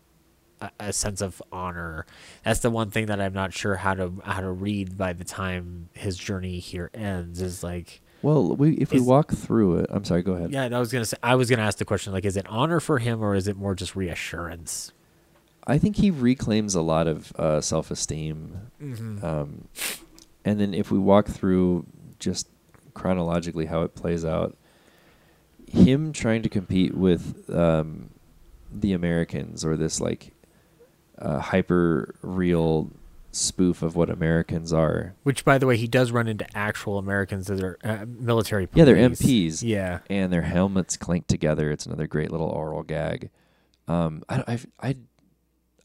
a, 0.79 0.93
sense 0.93 1.21
of 1.21 1.41
honor. 1.51 2.05
That's 2.43 2.59
the 2.59 2.69
one 2.69 2.89
thing 2.91 3.05
that 3.07 3.19
I'm 3.21 3.33
not 3.33 3.53
sure 3.53 3.75
how 3.75 3.93
to 3.95 4.13
how 4.23 4.41
to 4.41 4.51
read 4.51 4.97
by 4.97 5.13
the 5.13 5.23
time 5.23 5.89
his 5.93 6.17
journey 6.17 6.59
here 6.59 6.89
ends. 6.93 7.41
Is 7.41 7.63
like 7.63 8.01
Well, 8.21 8.55
we 8.55 8.73
if 8.75 8.91
we 8.91 8.99
walk 8.99 9.31
through 9.33 9.77
it, 9.79 9.87
I'm 9.89 10.03
sorry. 10.05 10.23
Go 10.23 10.33
ahead. 10.33 10.51
yeah, 10.51 10.65
I 10.65 10.79
was 10.79 10.91
gonna 10.91 11.05
say 11.05 11.17
I 11.23 11.35
was 11.35 11.49
gonna 11.49 11.63
ask 11.63 11.77
the 11.77 11.85
question 11.85 12.13
like, 12.13 12.25
is 12.25 12.37
it 12.37 12.45
honor 12.47 12.79
for 12.79 12.99
him 12.99 13.21
or 13.23 13.35
is 13.35 13.47
it 13.47 13.55
more 13.57 13.75
just 13.75 13.95
reassurance? 13.95 14.91
I 15.67 15.79
think 15.79 15.95
he 15.95 16.11
reclaims 16.11 16.75
a 16.75 16.81
lot 16.81 17.07
of 17.07 17.31
uh, 17.37 17.59
self-esteem, 17.59 18.69
Mm-hmm. 18.79 19.25
um, 19.25 19.67
and 20.45 20.59
then 20.59 20.75
if 20.75 20.91
we 20.91 20.99
walk 20.99 21.25
through 21.27 21.87
just 22.19 22.47
chronologically 22.93 23.65
how 23.65 23.81
it 23.81 23.95
plays 23.95 24.23
out, 24.23 24.55
him 25.67 26.13
trying 26.13 26.43
to 26.43 26.49
compete 26.49 26.93
with 26.95 27.49
um, 27.49 28.11
the 28.71 28.93
Americans 28.93 29.65
or 29.65 29.75
this 29.75 29.99
like 29.99 30.33
uh, 31.19 31.39
hyper 31.39 32.15
real 32.21 32.91
spoof 33.31 33.81
of 33.81 33.95
what 33.95 34.09
Americans 34.09 34.71
are. 34.71 35.15
Which, 35.23 35.43
by 35.43 35.57
the 35.57 35.67
way, 35.67 35.77
he 35.77 35.87
does 35.87 36.11
run 36.11 36.27
into 36.27 36.45
actual 36.57 36.97
Americans 36.97 37.47
that 37.47 37.61
are 37.61 37.77
uh, 37.83 38.05
military. 38.07 38.67
Police. 38.67 38.79
Yeah, 38.79 38.85
they're 38.85 39.09
MPs. 39.09 39.63
Yeah, 39.63 39.99
and 40.09 40.31
their 40.31 40.43
helmets 40.43 40.97
clink 40.97 41.27
together. 41.27 41.71
It's 41.71 41.85
another 41.85 42.07
great 42.07 42.31
little 42.31 42.47
oral 42.47 42.83
gag. 42.83 43.29
Um, 43.87 44.23
I, 44.29 44.43
I, 44.47 44.59
I, 44.81 44.95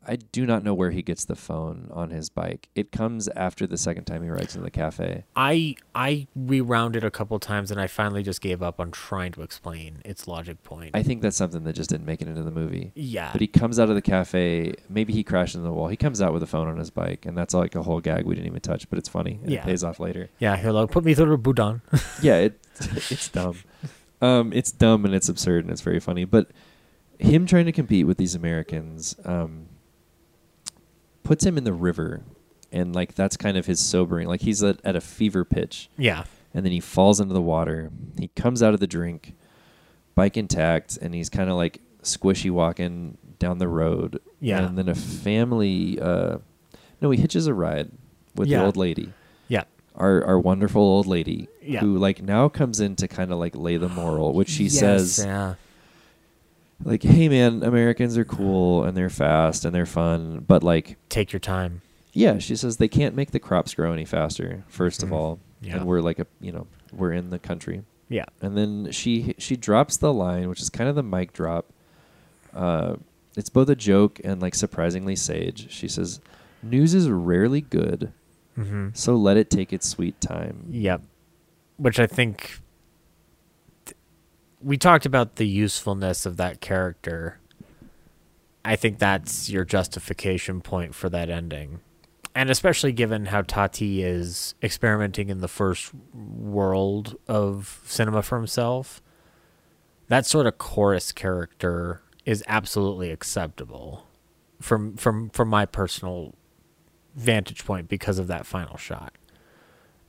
I 0.06 0.16
do 0.16 0.46
not 0.46 0.64
know 0.64 0.72
where 0.72 0.90
he 0.92 1.02
gets 1.02 1.26
the 1.26 1.36
phone 1.36 1.88
on 1.92 2.08
his 2.08 2.30
bike. 2.30 2.70
It 2.74 2.90
comes 2.90 3.28
after 3.28 3.66
the 3.66 3.76
second 3.76 4.04
time 4.04 4.22
he 4.22 4.30
rides 4.30 4.54
into 4.56 4.64
the 4.64 4.70
cafe. 4.70 5.24
I 5.36 5.76
I 5.94 6.26
rewound 6.34 6.96
it 6.96 7.04
a 7.04 7.10
couple 7.10 7.38
times 7.38 7.70
and 7.70 7.78
I 7.78 7.86
finally 7.86 8.22
just 8.22 8.40
gave 8.40 8.62
up 8.62 8.80
on 8.80 8.92
trying 8.92 9.32
to 9.32 9.42
explain 9.42 9.98
its 10.04 10.26
logic 10.26 10.62
point. 10.62 10.92
I 10.94 11.02
think 11.02 11.20
that's 11.20 11.36
something 11.36 11.64
that 11.64 11.74
just 11.74 11.90
didn't 11.90 12.06
make 12.06 12.22
it 12.22 12.28
into 12.28 12.42
the 12.42 12.50
movie. 12.50 12.92
yeah, 12.94 13.30
But 13.32 13.42
he 13.42 13.46
comes 13.46 13.78
out 13.78 13.90
of 13.90 13.94
the 13.94 14.02
cafe. 14.02 14.74
Maybe 14.88 15.12
he 15.12 15.22
crashed 15.22 15.54
into 15.54 15.66
the 15.66 15.72
wall. 15.72 15.88
He 15.88 15.96
comes 15.98 16.22
out 16.22 16.32
with 16.32 16.42
a 16.42 16.46
phone 16.46 16.66
on 16.66 16.78
his 16.78 16.90
bike, 16.90 17.26
and 17.26 17.36
that's 17.36 17.52
like 17.52 17.74
a 17.74 17.82
whole 17.82 18.00
gag 18.00 18.24
we 18.24 18.34
didn't 18.34 18.46
even 18.46 18.60
touch. 18.60 18.88
But 18.88 18.98
it's 18.98 19.08
funny. 19.08 19.38
And 19.42 19.50
Yeah. 19.50 19.60
It 19.60 19.64
pays 19.64 19.84
off 19.84 20.00
later. 20.00 20.30
yeah. 20.38 20.56
he'll 20.56 20.70
Hello, 20.70 20.86
put 20.86 21.04
me 21.04 21.14
through 21.14 21.34
a 21.34 21.38
Boudon. 21.38 21.80
yeah, 22.22 22.36
it 22.36 22.58
it's 23.10 23.28
dumb. 23.28 23.56
Um, 24.22 24.52
it's 24.52 24.70
dumb 24.70 25.04
and 25.04 25.14
it's 25.14 25.28
absurd 25.28 25.64
and 25.64 25.72
it's 25.72 25.80
very 25.82 25.98
funny. 26.00 26.24
But 26.24 26.50
him 27.18 27.44
trying 27.44 27.66
to 27.66 27.72
compete 27.72 28.06
with 28.06 28.18
these 28.18 28.34
Americans 28.34 29.16
um, 29.24 29.66
puts 31.23 31.44
him 31.44 31.57
in 31.58 31.65
the 31.65 31.73
river, 31.73 32.23
and 32.73 32.94
like 32.94 33.15
that's 33.15 33.36
kind 33.36 33.57
of 33.57 33.66
his 33.66 33.81
sobering. 33.81 34.28
Like 34.28 34.40
he's 34.42 34.62
at, 34.62 34.81
at 34.84 34.97
a 34.97 35.00
fever 35.00 35.44
pitch, 35.44 35.89
yeah, 35.97 36.24
and 36.55 36.65
then 36.65 36.73
he 36.73 36.81
falls 36.81 37.20
into 37.20 37.34
the 37.34 37.42
water. 37.42 37.90
He 38.18 38.28
comes 38.28 38.62
out 38.62 38.74
of 38.74 38.81
the 38.81 38.86
drink, 38.86 39.34
bike 40.15 40.36
intact, 40.36 40.97
and 40.97 41.15
he's 41.15 41.28
kind 41.28 41.50
of 41.50 41.57
like 41.57 41.81
squishy 42.02 42.50
walking 42.50 43.18
down 43.39 43.58
the 43.58 43.68
road. 43.68 44.20
Yeah. 44.40 44.66
and 44.66 44.76
then 44.78 44.89
a 44.89 44.94
family. 44.94 45.99
Uh, 46.00 46.39
no, 47.00 47.10
he 47.10 47.20
hitches 47.20 47.47
a 47.47 47.55
ride 47.55 47.90
with 48.34 48.49
Yeah. 48.49 48.58
the 48.60 48.65
old 48.66 48.76
lady 48.76 49.12
yeah, 49.49 49.65
our 49.97 50.23
our 50.24 50.39
wonderful 50.39 50.81
old 50.82 51.07
lady 51.07 51.49
Yeah. 51.62 51.81
who 51.81 51.97
like 51.99 52.23
now 52.23 52.49
comes 52.49 52.78
in 52.81 52.94
to 52.97 53.08
kind 53.08 53.32
of 53.32 53.39
like 53.39 53.57
lay 53.57 53.76
the 53.78 53.89
moral 53.89 54.32
which 54.34 54.49
she 54.49 54.65
Yes, 54.65 54.78
says 54.78 55.24
yeah, 55.24 55.55
like 56.84 57.02
hey 57.02 57.28
man 57.28 57.62
americans 57.62 58.17
are 58.17 58.25
cool 58.25 58.84
and 58.84 58.97
they're 58.97 59.10
fast 59.10 59.65
and 59.65 59.75
they're 59.75 59.86
fun 59.86 60.44
but 60.47 60.62
like 60.62 60.97
take 61.09 61.33
your 61.33 61.41
time. 61.41 61.83
yeah 62.12 62.39
she 62.39 62.57
says 62.57 62.76
they 62.78 62.89
can't 62.89 63.15
make 63.15 63.31
the 63.33 63.39
crops 63.39 63.75
grow 63.75 63.92
any 63.92 64.05
faster 64.05 64.65
1st 64.73 65.00
Mhm. 65.00 65.02
of 65.05 65.12
all 65.12 65.39
Yeah. 65.60 65.76
and 65.76 65.86
we're 65.86 66.00
like 66.00 66.18
a 66.18 66.26
you 66.41 66.52
know 66.52 66.67
we're 66.92 67.12
in 67.12 67.31
the 67.31 67.39
country 67.39 67.83
Yeah, 68.09 68.25
and 68.42 68.57
then 68.57 68.91
she 68.92 69.34
she 69.39 69.57
drops 69.57 69.97
the 69.99 70.12
line 70.12 70.49
which 70.49 70.60
is 70.60 70.70
kind 70.70 70.89
of 70.89 70.97
the 70.97 71.02
mic 71.02 71.33
drop 71.33 71.67
uh 72.55 72.97
it's 73.36 73.49
both 73.50 73.68
a 73.68 73.76
joke 73.76 74.20
and 74.25 74.41
like 74.42 74.55
surprisingly 74.55 75.15
sage 75.17 75.70
she 75.70 75.86
says 75.86 76.20
news 76.62 76.94
is 76.94 77.09
rarely 77.09 77.60
good 77.60 78.12
mm-hmm. 78.59 78.89
so 78.94 79.15
let 79.17 79.36
it 79.36 79.49
take 79.50 79.73
its 79.73 79.86
sweet 79.89 80.20
time 80.20 80.65
Yep. 80.70 81.02
Which 81.76 81.99
I 81.99 82.07
think 82.07 82.39
th- 82.39 82.60
we 84.62 84.76
talked 84.76 85.06
about 85.06 85.36
the 85.36 85.47
usefulness 85.47 86.26
of 86.26 86.36
that 86.36 86.60
character. 86.60 87.39
I 88.64 88.76
think 88.76 88.98
that's 88.98 89.48
your 89.48 89.64
justification 89.64 90.60
point 90.60 90.94
for 90.94 91.08
that 91.08 91.30
ending. 91.30 91.80
And 92.34 92.50
especially 92.50 92.92
given 92.92 93.26
how 93.26 93.42
Tati 93.42 94.02
is 94.02 94.55
experimenting 94.62 95.30
in 95.30 95.40
the 95.40 95.48
first 95.48 95.92
world 96.14 97.16
of 97.26 97.80
cinema 97.86 98.22
for 98.22 98.36
himself, 98.36 99.02
that 100.08 100.26
sort 100.26 100.47
of 100.47 100.58
chorus 100.58 101.10
character 101.10 102.02
is 102.24 102.44
absolutely 102.47 103.10
acceptable 103.10 104.06
from 104.60 104.94
from 104.97 105.30
from 105.30 105.48
my 105.48 105.64
personal 105.64 106.34
vantage 107.14 107.64
point 107.64 107.89
because 107.89 108.18
of 108.18 108.26
that 108.26 108.47
final 108.47 108.76
shot 108.76 109.14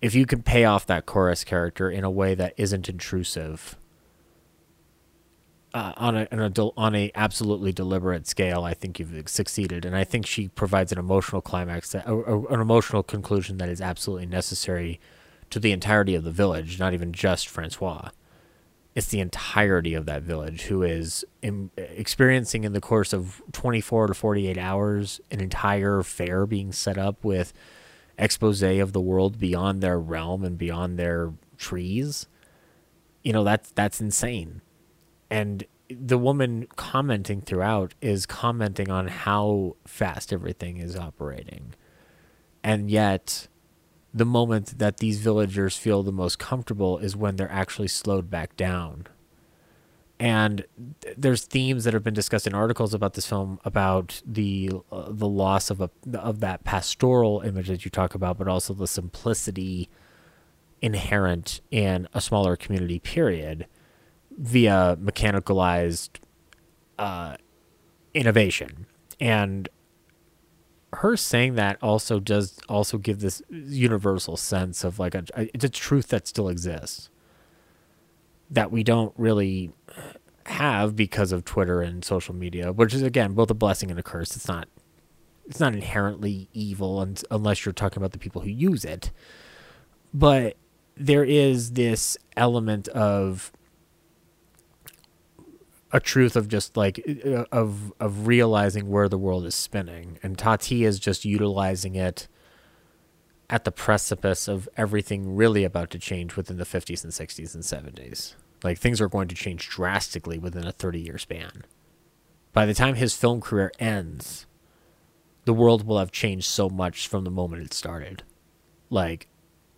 if 0.02 0.16
you 0.16 0.26
can 0.26 0.42
pay 0.42 0.66
off 0.66 0.86
that 0.86 1.06
chorus 1.06 1.44
character 1.44 1.90
in 1.90 2.04
a 2.04 2.10
way 2.10 2.36
that 2.36 2.54
isn't 2.58 2.90
intrusive 2.90 3.78
uh, 5.74 5.94
on 5.98 6.16
a, 6.16 6.28
on 6.32 6.40
a 6.40 6.50
del- 6.50 6.74
on 6.76 6.96
a 6.96 7.12
absolutely 7.16 7.72
deliberate 7.72 8.28
scale, 8.28 8.64
I 8.64 8.74
think 8.74 9.00
you've 9.00 9.30
succeeded, 9.30 9.86
and 9.86 9.96
I 9.96 10.04
think 10.04 10.26
she 10.26 10.50
provides 10.50 10.92
an 10.92 10.98
emotional 10.98 11.42
climax, 11.42 11.92
that, 11.92 12.08
an 12.08 12.60
emotional 12.60 13.04
conclusion 13.04 13.58
that 13.58 13.70
is 13.70 13.82
absolutely 13.82 14.26
necessary 14.26 15.00
to 15.50 15.60
the 15.60 15.72
entirety 15.72 16.16
of 16.16 16.24
the 16.24 16.32
village, 16.32 16.80
not 16.80 16.94
even 16.94 17.14
just 17.14 17.48
Francois. 17.48 18.10
It's 18.94 19.08
the 19.08 19.22
entirety 19.22 19.94
of 19.94 20.06
that 20.06 20.24
village 20.24 20.64
who 20.64 20.84
is 20.84 21.24
im 21.42 21.72
experiencing 21.78 22.66
in 22.66 22.74
the 22.74 22.82
course 22.82 23.14
of 23.14 23.42
24 23.54 24.08
to 24.08 24.14
48 24.14 24.58
hours 24.58 25.22
an 25.32 25.40
entire 25.40 26.04
fair 26.04 26.46
being 26.46 26.74
set 26.74 26.98
up 26.98 27.24
with 27.24 27.54
expose 28.18 28.62
of 28.62 28.92
the 28.92 29.00
world 29.00 29.40
beyond 29.40 29.82
their 29.82 29.98
realm 29.98 30.44
and 30.44 30.58
beyond 30.58 31.00
their 31.00 31.32
trees. 31.58 32.28
You 33.24 33.32
know 33.32 33.46
that's 33.46 33.72
that's 33.72 34.02
insane 34.02 34.62
and 35.32 35.64
the 35.90 36.18
woman 36.18 36.68
commenting 36.76 37.42
throughout 37.42 37.96
is 38.02 38.26
commenting 38.26 38.92
on 38.92 39.08
how 39.08 39.76
fast 39.86 40.32
everything 40.32 40.78
is 40.78 40.96
operating 40.96 41.74
and 42.64 42.92
yet 42.92 43.48
the 44.14 44.26
moment 44.26 44.78
that 44.78 44.98
these 44.98 45.20
villagers 45.20 45.78
feel 45.78 46.04
the 46.04 46.12
most 46.12 46.38
comfortable 46.38 46.98
is 47.00 47.16
when 47.16 47.36
they're 47.36 47.52
actually 47.52 47.88
slowed 47.88 48.30
back 48.30 48.56
down 48.56 49.08
and 50.22 50.66
th- 51.02 51.16
there's 51.18 51.46
themes 51.46 51.84
that 51.84 51.96
have 51.96 52.04
been 52.04 52.14
discussed 52.14 52.46
in 52.46 52.54
articles 52.54 52.94
about 52.94 53.16
this 53.16 53.26
film 53.26 53.60
about 53.66 54.22
the 54.24 54.70
uh, 54.92 55.06
the 55.10 55.28
loss 55.28 55.72
of 55.72 55.82
a 55.82 55.90
of 56.14 56.42
that 56.42 56.64
pastoral 56.64 57.42
image 57.42 57.68
that 57.70 57.84
you 57.84 57.90
talk 57.90 58.14
about, 58.14 58.38
but 58.38 58.48
also 58.48 58.76
the 58.76 58.88
simplicity 58.88 59.90
inherent 60.80 61.62
in 61.72 62.08
a 62.14 62.22
smaller 62.22 62.56
community. 62.56 63.00
Period, 63.00 63.66
via 64.38 64.98
mechanicalized 65.02 66.20
uh, 66.98 67.36
innovation, 68.14 68.86
and 69.20 69.70
her 70.94 71.16
saying 71.16 71.56
that 71.56 71.78
also 71.82 72.20
does 72.20 72.60
also 72.68 72.98
give 72.98 73.20
this 73.20 73.42
universal 73.50 74.36
sense 74.36 74.84
of 74.84 75.00
like 75.00 75.16
a 75.16 75.24
it's 75.38 75.64
a 75.64 75.70
truth 75.70 76.10
that 76.10 76.28
still 76.28 76.50
exists 76.50 77.10
that 78.50 78.72
we 78.72 78.84
don't 78.84 79.14
really 79.18 79.72
have 80.46 80.96
because 80.96 81.32
of 81.32 81.46
Twitter 81.46 81.82
and 81.82 82.04
social 82.04 82.36
media, 82.36 82.74
which 82.74 82.94
is 82.94 83.02
again 83.02 83.34
both 83.34 83.50
a 83.50 83.54
blessing 83.54 83.90
and 83.90 84.00
a 84.00 84.04
curse. 84.04 84.36
It's 84.36 84.48
not 84.48 84.68
it's 85.48 85.60
not 85.60 85.74
inherently 85.74 86.50
evil 86.54 87.02
and, 87.02 87.22
unless 87.32 87.66
you're 87.66 87.74
talking 87.74 87.98
about 87.98 88.12
the 88.12 88.20
people 88.20 88.42
who 88.42 88.50
use 88.50 88.86
it. 88.86 89.12
But 90.14 90.58
there 90.96 91.24
is 91.24 91.72
this 91.72 92.18
element 92.36 92.88
of 92.90 93.52
a 95.92 96.00
truth 96.00 96.36
of 96.36 96.48
just 96.48 96.78
like 96.78 97.00
of 97.52 97.94
of 98.00 98.28
realizing 98.28 98.90
where 98.90 99.10
the 99.10 99.18
world 99.18 99.46
is 99.46 99.56
spinning 99.56 100.20
and 100.24 100.38
Tati 100.38 100.84
is 100.86 101.00
just 101.00 101.26
utilizing 101.26 101.96
it 101.96 102.28
at 103.50 103.66
the 103.66 103.72
precipice 103.72 104.48
of 104.48 104.70
everything 104.78 105.36
really 105.36 105.66
about 105.66 105.90
to 105.92 106.00
change 106.00 106.38
within 106.38 106.58
the 106.58 106.64
50s 106.66 107.04
and 107.04 107.12
60s 107.12 107.54
and 107.54 107.64
70s. 107.64 108.36
Like 108.64 108.78
things 108.78 109.02
are 109.02 109.10
going 109.10 109.28
to 109.28 109.36
change 109.36 109.68
drastically 109.68 110.38
within 110.40 110.66
a 110.66 110.72
30 110.72 111.02
year 111.02 111.18
span. 111.18 111.64
By 112.54 112.66
the 112.66 112.74
time 112.74 112.96
his 112.96 113.16
film 113.16 113.42
career 113.42 113.72
ends, 113.80 114.46
the 115.46 115.54
world 115.54 115.86
will 115.86 116.00
have 116.00 116.12
changed 116.12 116.46
so 116.48 116.70
much 116.70 117.08
from 117.08 117.24
the 117.26 117.32
moment 117.32 117.64
it 117.64 117.74
started. 117.74 118.24
like 118.90 119.28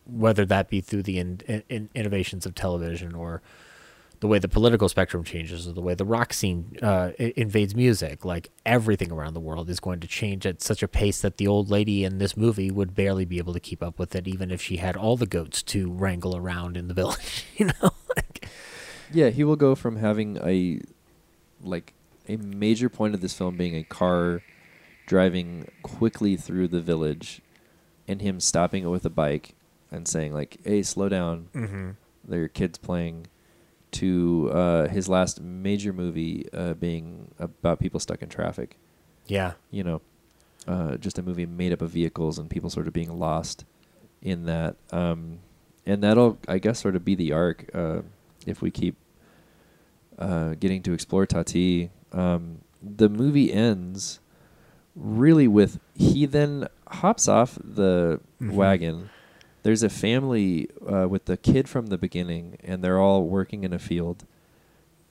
whether 0.06 0.46
that 0.46 0.70
be 0.70 0.82
through 0.82 1.04
the 1.04 1.18
in, 1.18 1.40
in, 1.70 1.90
innovations 1.96 2.46
of 2.46 2.54
television 2.54 3.16
or 3.16 3.42
the 4.24 4.28
way 4.28 4.40
the 4.40 4.48
political 4.48 4.88
spectrum 4.88 5.22
changes 5.22 5.68
or 5.68 5.74
the 5.74 5.82
way 5.82 5.94
the 5.96 6.06
rock 6.06 6.32
scene 6.32 6.78
uh, 6.82 7.12
invades 7.18 7.76
music. 7.76 8.24
Like 8.24 8.52
everything 8.66 9.12
around 9.12 9.34
the 9.34 9.42
world 9.42 9.70
is 9.70 9.82
going 9.82 10.00
to 10.00 10.08
change 10.08 10.46
at 10.46 10.62
such 10.62 10.82
a 10.82 10.88
pace 10.88 11.20
that 11.20 11.36
the 11.36 11.46
old 11.46 11.70
lady 11.70 12.06
in 12.06 12.20
this 12.20 12.38
movie 12.38 12.72
would 12.72 12.96
barely 12.96 13.26
be 13.26 13.38
able 13.38 13.52
to 13.52 13.60
keep 13.60 13.84
up 13.84 14.00
with 14.00 14.16
it, 14.16 14.26
even 14.26 14.50
if 14.50 14.62
she 14.62 14.78
had 14.78 14.96
all 14.96 15.18
the 15.18 15.26
goats 15.26 15.62
to 15.64 15.92
wrangle 15.92 16.38
around 16.38 16.78
in 16.78 16.88
the 16.88 16.94
village. 17.02 17.46
You 17.58 17.66
know. 17.66 17.92
yeah, 19.12 19.30
he 19.30 19.44
will 19.44 19.58
go 19.58 19.76
from 19.76 19.98
having 19.98 20.38
a 20.38 20.80
like 21.62 21.94
a 22.30 22.38
major 22.38 22.88
point 22.88 23.14
of 23.14 23.20
this 23.20 23.34
film 23.34 23.58
being 23.58 23.76
a 23.76 23.84
car 23.84 24.42
driving 25.06 25.68
quickly 25.82 26.38
through 26.38 26.70
the 26.70 26.80
village 26.80 27.42
and 28.08 28.22
him 28.22 28.40
stopping 28.40 28.86
it 28.86 28.88
with 28.88 29.04
a 29.04 29.10
bike 29.10 29.54
and 29.92 30.08
saying 30.08 30.34
like 30.34 30.58
hey 30.64 30.82
slow 30.82 31.10
down 31.10 31.50
mm-hmm. 31.54 31.92
there 32.24 32.44
are 32.44 32.48
kids 32.48 32.78
playing 32.78 33.28
to 33.94 34.50
uh, 34.54 34.88
his 34.88 35.08
last 35.08 35.42
major 35.42 35.94
movie 35.94 36.48
uh, 36.54 36.74
being 36.74 37.32
about 37.40 37.80
people 37.80 38.00
stuck 38.00 38.22
in 38.22 38.30
traffic. 38.30 38.78
Yeah. 39.28 39.54
You 39.72 39.84
know, 39.84 40.02
uh, 40.68 40.98
just 40.98 41.18
a 41.18 41.24
movie 41.24 41.46
made 41.46 41.74
up 41.74 41.82
of 41.82 41.92
vehicles 41.92 42.38
and 42.38 42.50
people 42.50 42.70
sort 42.70 42.88
of 42.88 42.94
being 42.94 43.18
lost 43.18 43.66
in 44.22 44.46
that. 44.46 44.76
Um, 44.92 45.40
and 45.86 46.04
that'll, 46.04 46.38
I 46.48 46.60
guess, 46.60 46.80
sort 46.80 46.96
of 46.96 47.04
be 47.04 47.16
the 47.16 47.32
arc 47.32 47.70
uh, 47.74 48.02
if 48.46 48.62
we 48.62 48.72
keep 48.72 48.96
uh, 50.18 50.56
getting 50.56 50.82
to 50.84 50.94
explore 50.94 51.26
Tati. 51.26 51.90
Um, 52.12 52.60
the 52.82 53.10
movie 53.10 53.52
ends 53.52 54.20
really 54.96 55.48
with 55.48 55.80
he 55.96 56.26
then 56.26 56.68
hops 56.88 57.28
off 57.28 57.58
the 57.64 58.20
mm-hmm. 58.40 58.56
wagon 58.56 59.10
there's 59.64 59.84
a 59.84 59.90
family 59.90 60.70
uh, 60.88 61.08
with 61.08 61.26
the 61.26 61.38
kid 61.38 61.68
from 61.68 61.88
the 61.88 61.98
beginning, 61.98 62.58
and 62.64 62.84
they're 62.84 63.00
all 63.00 63.24
working 63.24 63.64
in 63.64 63.74
a 63.74 63.80
field, 63.80 64.26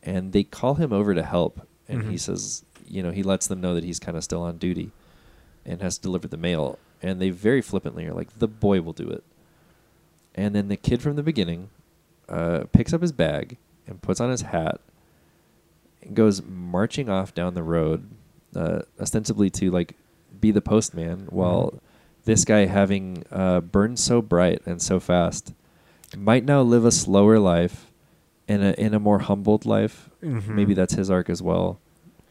and 0.02 0.32
they 0.32 0.44
call 0.44 0.74
him 0.74 0.92
over 0.92 1.14
to 1.14 1.22
help, 1.22 1.66
and 1.88 2.02
mm-hmm. 2.02 2.10
he 2.10 2.18
says, 2.18 2.64
you 2.86 3.02
know, 3.02 3.10
he 3.10 3.22
lets 3.22 3.46
them 3.46 3.60
know 3.60 3.74
that 3.74 3.84
he's 3.84 3.98
kind 3.98 4.16
of 4.16 4.22
still 4.22 4.42
on 4.42 4.58
duty, 4.58 4.92
and 5.64 5.80
has 5.80 5.96
to 5.96 6.02
deliver 6.02 6.28
the 6.28 6.36
mail, 6.36 6.78
and 7.00 7.20
they 7.20 7.30
very 7.30 7.62
flippantly 7.62 8.06
are 8.06 8.12
like, 8.12 8.38
the 8.38 8.48
boy 8.48 8.80
will 8.82 8.92
do 8.92 9.08
it, 9.08 9.24
and 10.34 10.54
then 10.54 10.68
the 10.68 10.76
kid 10.76 11.00
from 11.00 11.16
the 11.16 11.22
beginning 11.22 11.70
uh, 12.28 12.64
picks 12.72 12.92
up 12.92 13.00
his 13.00 13.12
bag 13.12 13.56
and 13.86 14.02
puts 14.02 14.20
on 14.20 14.30
his 14.30 14.42
hat, 14.42 14.80
and 16.02 16.14
goes 16.14 16.42
marching 16.42 17.08
off 17.08 17.34
down 17.34 17.54
the 17.54 17.62
road, 17.62 18.06
uh, 18.54 18.80
ostensibly 19.00 19.48
to 19.48 19.70
like 19.70 19.94
be 20.38 20.50
the 20.50 20.60
postman, 20.60 21.26
while. 21.30 21.68
Mm-hmm 21.68 21.86
this 22.24 22.44
guy 22.44 22.66
having 22.66 23.24
uh, 23.30 23.60
burned 23.60 23.98
so 23.98 24.22
bright 24.22 24.62
and 24.66 24.80
so 24.80 25.00
fast 25.00 25.54
might 26.16 26.44
now 26.44 26.62
live 26.62 26.84
a 26.84 26.92
slower 26.92 27.38
life 27.38 27.90
in 28.48 28.62
a 28.62 28.72
in 28.72 28.94
a 28.94 29.00
more 29.00 29.20
humbled 29.20 29.64
life. 29.64 30.10
Mm-hmm. 30.22 30.54
Maybe 30.54 30.74
that's 30.74 30.94
his 30.94 31.10
arc 31.10 31.30
as 31.30 31.42
well. 31.42 31.80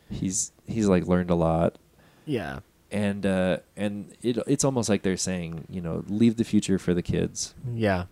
He's 0.10 0.52
he's 0.66 0.88
like 0.88 1.06
learned 1.08 1.30
a 1.30 1.36
lot. 1.36 1.78
Yeah. 2.26 2.60
And 2.92 3.26
uh, 3.26 3.58
and 3.76 4.14
it 4.22 4.38
it's 4.48 4.64
almost 4.64 4.90
like 4.90 5.02
they're 5.02 5.18
saying, 5.18 5.66
you 5.70 5.82
know, 5.82 6.04
leave 6.08 6.38
the 6.38 6.44
future 6.44 6.78
for 6.78 6.94
the 6.94 7.02
kids. 7.02 7.56
Yeah. 7.74 8.06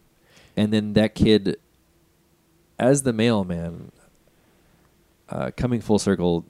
And 0.55 0.73
then 0.73 0.93
that 0.93 1.15
kid 1.15 1.57
as 2.77 3.03
the 3.03 3.13
mailman 3.13 3.91
uh, 5.27 5.51
coming 5.55 5.81
full 5.81 5.99
circle 5.99 6.45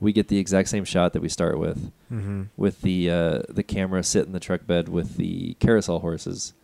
we 0.00 0.12
get 0.12 0.28
the 0.28 0.38
exact 0.38 0.68
same 0.68 0.84
shot 0.84 1.12
that 1.12 1.22
we 1.22 1.28
start 1.28 1.58
with, 1.58 1.90
mm-hmm. 2.12 2.44
with 2.56 2.82
the 2.82 3.10
uh, 3.10 3.42
the 3.48 3.62
camera 3.62 4.02
sit 4.02 4.26
in 4.26 4.32
the 4.32 4.40
truck 4.40 4.66
bed 4.66 4.88
with 4.88 5.16
the 5.16 5.54
carousel 5.54 6.00
horses, 6.00 6.54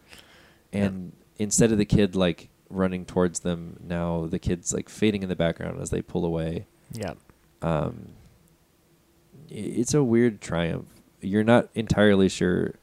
and 0.72 1.04
yep. 1.04 1.24
instead 1.38 1.72
of 1.72 1.78
the 1.78 1.84
kid 1.84 2.14
like 2.14 2.48
running 2.70 3.04
towards 3.04 3.40
them, 3.40 3.78
now 3.82 4.26
the 4.26 4.38
kid's 4.38 4.72
like 4.72 4.88
fading 4.88 5.22
in 5.22 5.28
the 5.28 5.36
background 5.36 5.80
as 5.80 5.90
they 5.90 6.02
pull 6.02 6.24
away. 6.24 6.66
Yeah. 6.92 7.14
Um, 7.62 8.10
it's 9.48 9.94
a 9.94 10.02
weird 10.02 10.40
triumph. 10.40 10.88
You're 11.20 11.44
not 11.44 11.68
entirely 11.74 12.28
sure 12.28 12.74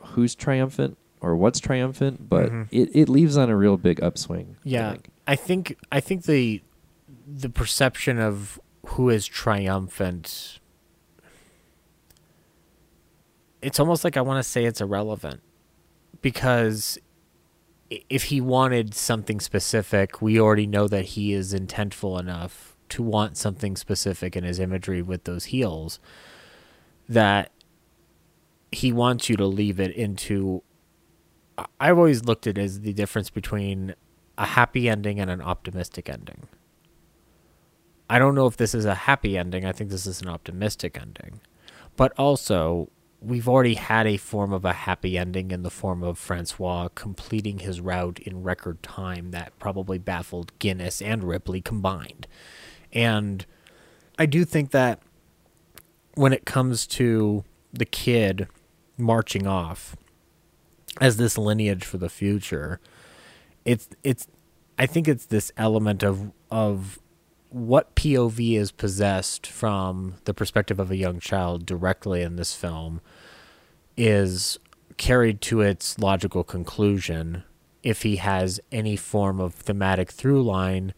who's 0.00 0.34
triumphant 0.34 0.96
or 1.20 1.36
what's 1.36 1.60
triumphant, 1.60 2.28
but 2.28 2.46
mm-hmm. 2.46 2.62
it, 2.70 2.90
it 2.94 3.08
leaves 3.08 3.36
on 3.36 3.50
a 3.50 3.56
real 3.56 3.76
big 3.76 4.02
upswing. 4.02 4.56
Yeah. 4.64 4.88
I 4.88 4.92
think. 4.92 5.10
I 5.28 5.36
think 5.36 5.76
I 5.90 6.00
think 6.00 6.24
the 6.24 6.62
the 7.26 7.48
perception 7.48 8.20
of 8.20 8.60
who 8.88 9.10
is 9.10 9.26
triumphant 9.26 10.60
it's 13.62 13.80
almost 13.80 14.04
like 14.04 14.16
I 14.16 14.20
want 14.20 14.38
to 14.38 14.48
say 14.48 14.64
it's 14.64 14.80
irrelevant 14.80 15.40
because 16.22 16.98
if 17.90 18.24
he 18.24 18.40
wanted 18.40 18.94
something 18.94 19.40
specific, 19.40 20.20
we 20.20 20.40
already 20.40 20.66
know 20.66 20.88
that 20.88 21.04
he 21.04 21.32
is 21.32 21.54
intentful 21.54 22.18
enough 22.18 22.76
to 22.90 23.02
want 23.02 23.36
something 23.36 23.76
specific 23.76 24.36
in 24.36 24.44
his 24.44 24.58
imagery 24.60 25.02
with 25.02 25.24
those 25.24 25.46
heels 25.46 25.98
that 27.08 27.50
he 28.70 28.92
wants 28.92 29.28
you 29.28 29.36
to 29.36 29.46
leave 29.46 29.80
it 29.80 29.92
into 29.92 30.62
I've 31.80 31.96
always 31.96 32.24
looked 32.24 32.46
at 32.46 32.58
it 32.58 32.60
as 32.60 32.80
the 32.80 32.92
difference 32.92 33.30
between 33.30 33.94
a 34.36 34.44
happy 34.44 34.88
ending 34.88 35.18
and 35.18 35.30
an 35.30 35.40
optimistic 35.40 36.10
ending. 36.10 36.48
I 38.08 38.18
don't 38.18 38.34
know 38.34 38.46
if 38.46 38.56
this 38.56 38.74
is 38.74 38.84
a 38.84 38.94
happy 38.94 39.36
ending. 39.36 39.64
I 39.64 39.72
think 39.72 39.90
this 39.90 40.06
is 40.06 40.20
an 40.20 40.28
optimistic 40.28 40.98
ending. 41.00 41.40
But 41.96 42.12
also, 42.18 42.90
we've 43.20 43.48
already 43.48 43.74
had 43.74 44.06
a 44.06 44.16
form 44.16 44.52
of 44.52 44.64
a 44.64 44.72
happy 44.72 45.18
ending 45.18 45.50
in 45.50 45.62
the 45.62 45.70
form 45.70 46.02
of 46.02 46.18
Francois 46.18 46.88
completing 46.94 47.60
his 47.60 47.80
route 47.80 48.18
in 48.20 48.42
record 48.42 48.82
time 48.82 49.30
that 49.32 49.58
probably 49.58 49.98
baffled 49.98 50.56
Guinness 50.58 51.02
and 51.02 51.24
Ripley 51.24 51.60
combined. 51.60 52.26
And 52.92 53.44
I 54.18 54.26
do 54.26 54.44
think 54.44 54.70
that 54.70 55.00
when 56.14 56.32
it 56.32 56.44
comes 56.46 56.86
to 56.86 57.44
the 57.72 57.84
kid 57.84 58.48
marching 58.96 59.46
off 59.46 59.96
as 61.00 61.16
this 61.16 61.36
lineage 61.36 61.84
for 61.84 61.98
the 61.98 62.08
future, 62.08 62.80
it's 63.64 63.88
it's 64.02 64.26
I 64.78 64.86
think 64.86 65.08
it's 65.08 65.26
this 65.26 65.52
element 65.56 66.02
of 66.02 66.32
of 66.50 66.98
what 67.50 67.94
POV 67.94 68.58
is 68.58 68.72
possessed 68.72 69.46
from 69.46 70.16
the 70.24 70.34
perspective 70.34 70.80
of 70.80 70.90
a 70.90 70.96
young 70.96 71.20
child 71.20 71.64
directly 71.64 72.22
in 72.22 72.36
this 72.36 72.54
film 72.54 73.00
is 73.96 74.58
carried 74.96 75.40
to 75.42 75.60
its 75.60 75.98
logical 75.98 76.44
conclusion 76.44 77.44
if 77.82 78.02
he 78.02 78.16
has 78.16 78.58
any 78.72 78.96
form 78.96 79.40
of 79.40 79.54
thematic 79.54 80.10
through 80.10 80.42
line 80.42 80.92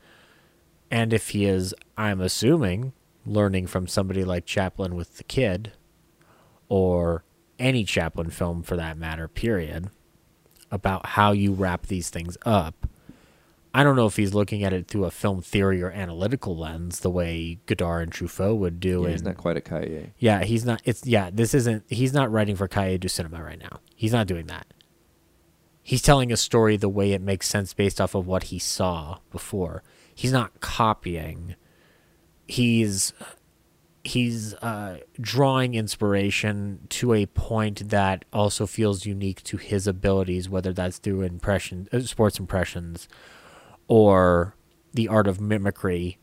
and 0.90 1.12
if 1.12 1.30
he 1.30 1.44
is 1.44 1.74
i'm 1.96 2.20
assuming 2.20 2.92
learning 3.26 3.66
from 3.66 3.86
somebody 3.86 4.24
like 4.24 4.46
chaplin 4.46 4.94
with 4.94 5.16
the 5.16 5.24
kid 5.24 5.72
or 6.68 7.24
any 7.58 7.84
chaplin 7.84 8.30
film 8.30 8.62
for 8.62 8.76
that 8.76 8.96
matter 8.96 9.28
period 9.28 9.90
about 10.70 11.04
how 11.06 11.32
you 11.32 11.52
wrap 11.52 11.86
these 11.86 12.08
things 12.08 12.36
up 12.46 12.86
I 13.74 13.84
don't 13.84 13.97
know 13.97 14.06
if 14.06 14.16
he's 14.16 14.34
looking 14.34 14.64
at 14.64 14.72
it 14.72 14.88
through 14.88 15.05
a 15.05 15.10
film 15.10 15.42
theory 15.42 15.82
or 15.82 15.90
analytical 15.90 16.56
lens, 16.56 17.00
the 17.00 17.10
way 17.10 17.58
Godard 17.66 18.05
and 18.05 18.12
Truffaut 18.12 18.56
would 18.58 18.80
do. 18.80 19.02
Yeah, 19.02 19.10
he's 19.10 19.22
not 19.22 19.36
quite 19.36 19.56
a 19.56 19.60
Cahiers. 19.60 20.10
Yeah, 20.18 20.42
he's 20.42 20.64
not. 20.64 20.80
It's 20.84 21.06
yeah. 21.06 21.30
This 21.32 21.55
isn't. 21.55 21.84
He's 21.88 22.12
not 22.12 22.30
writing 22.32 22.56
for 22.56 22.66
Cahiers 22.66 23.00
du 23.00 23.08
Cinema 23.08 23.42
right 23.42 23.58
now. 23.58 23.80
He's 23.94 24.12
not 24.12 24.26
doing 24.26 24.47
that. 24.47 24.66
He's 25.82 26.02
telling 26.02 26.32
a 26.32 26.36
story 26.36 26.76
the 26.76 26.88
way 26.88 27.12
it 27.12 27.22
makes 27.22 27.48
sense 27.48 27.72
based 27.72 28.00
off 28.00 28.14
of 28.14 28.26
what 28.26 28.44
he 28.44 28.58
saw 28.58 29.18
before. 29.30 29.82
He's 30.14 30.32
not 30.32 30.60
copying. 30.60 31.55
He's 32.47 33.12
he's 34.05 34.55
uh, 34.55 34.98
drawing 35.20 35.74
inspiration 35.74 36.80
to 36.88 37.12
a 37.12 37.26
point 37.26 37.90
that 37.90 38.24
also 38.32 38.66
feels 38.66 39.05
unique 39.06 39.42
to 39.44 39.56
his 39.58 39.86
abilities, 39.86 40.48
whether 40.48 40.72
that's 40.72 40.98
through 40.98 41.22
impression, 41.22 41.88
uh, 41.92 42.00
sports 42.00 42.38
impressions 42.38 43.08
or 43.89 44.55
the 44.94 45.08
art 45.08 45.26
of 45.26 45.41
mimicry 45.41 46.18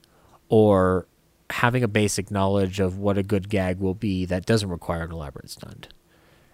or 0.48 1.08
having 1.50 1.84
a 1.84 1.88
basic 1.88 2.32
knowledge 2.32 2.80
of 2.80 2.98
what 2.98 3.18
a 3.18 3.24
good 3.24 3.50
gag 3.50 3.80
will 3.80 3.94
be 3.94 4.26
that 4.26 4.46
doesn't 4.46 4.70
require 4.70 5.04
an 5.04 5.12
elaborate 5.12 5.50
stunt. 5.50 5.90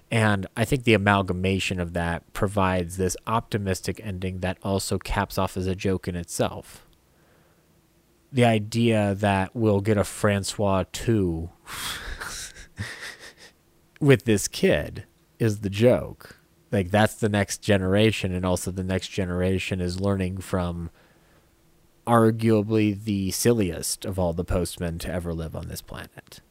And 0.09 0.45
I 0.57 0.65
think 0.65 0.83
the 0.83 0.93
amalgamation 0.93 1.79
of 1.79 1.93
that 1.93 2.33
provides 2.33 2.97
this 2.97 3.15
optimistic 3.25 4.01
ending 4.03 4.39
that 4.39 4.57
also 4.61 4.97
caps 4.97 5.37
off 5.37 5.55
as 5.55 5.67
a 5.67 5.75
joke 5.75 6.07
in 6.07 6.17
itself. 6.17 6.85
The 8.33 8.43
idea 8.43 9.15
that 9.15 9.55
we'll 9.55 9.79
get 9.79 9.97
a 9.97 10.03
Francois 10.03 10.83
2 10.91 11.49
with 14.01 14.25
this 14.25 14.49
kid 14.49 15.05
is 15.39 15.59
the 15.59 15.69
joke. 15.69 16.37
Like, 16.71 16.91
that's 16.91 17.15
the 17.15 17.29
next 17.29 17.59
generation, 17.59 18.33
and 18.33 18.45
also 18.45 18.71
the 18.71 18.83
next 18.83 19.09
generation 19.09 19.81
is 19.81 19.99
learning 19.99 20.37
from 20.39 20.89
arguably 22.07 23.01
the 23.01 23.31
silliest 23.31 24.05
of 24.05 24.17
all 24.19 24.33
the 24.33 24.43
postmen 24.43 24.97
to 24.99 25.11
ever 25.11 25.33
live 25.33 25.55
on 25.55 25.67
this 25.67 25.81
planet. 25.81 26.41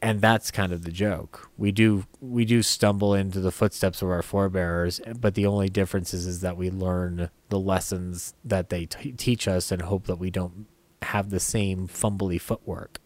and 0.00 0.20
that's 0.20 0.50
kind 0.52 0.72
of 0.72 0.84
the 0.84 0.92
joke. 0.92 1.50
We 1.58 1.72
do 1.72 2.04
we 2.20 2.44
do 2.44 2.62
stumble 2.62 3.14
into 3.14 3.40
the 3.40 3.50
footsteps 3.50 4.00
of 4.00 4.08
our 4.10 4.22
forebears, 4.22 5.00
but 5.20 5.34
the 5.34 5.46
only 5.46 5.68
difference 5.68 6.14
is, 6.14 6.26
is 6.26 6.40
that 6.40 6.56
we 6.56 6.70
learn 6.70 7.30
the 7.48 7.58
lessons 7.58 8.34
that 8.44 8.68
they 8.68 8.86
t- 8.86 9.12
teach 9.12 9.48
us 9.48 9.72
and 9.72 9.82
hope 9.82 10.06
that 10.06 10.18
we 10.18 10.30
don't 10.30 10.66
have 11.02 11.30
the 11.30 11.40
same 11.40 11.88
fumbly 11.88 12.40
footwork 12.40 13.00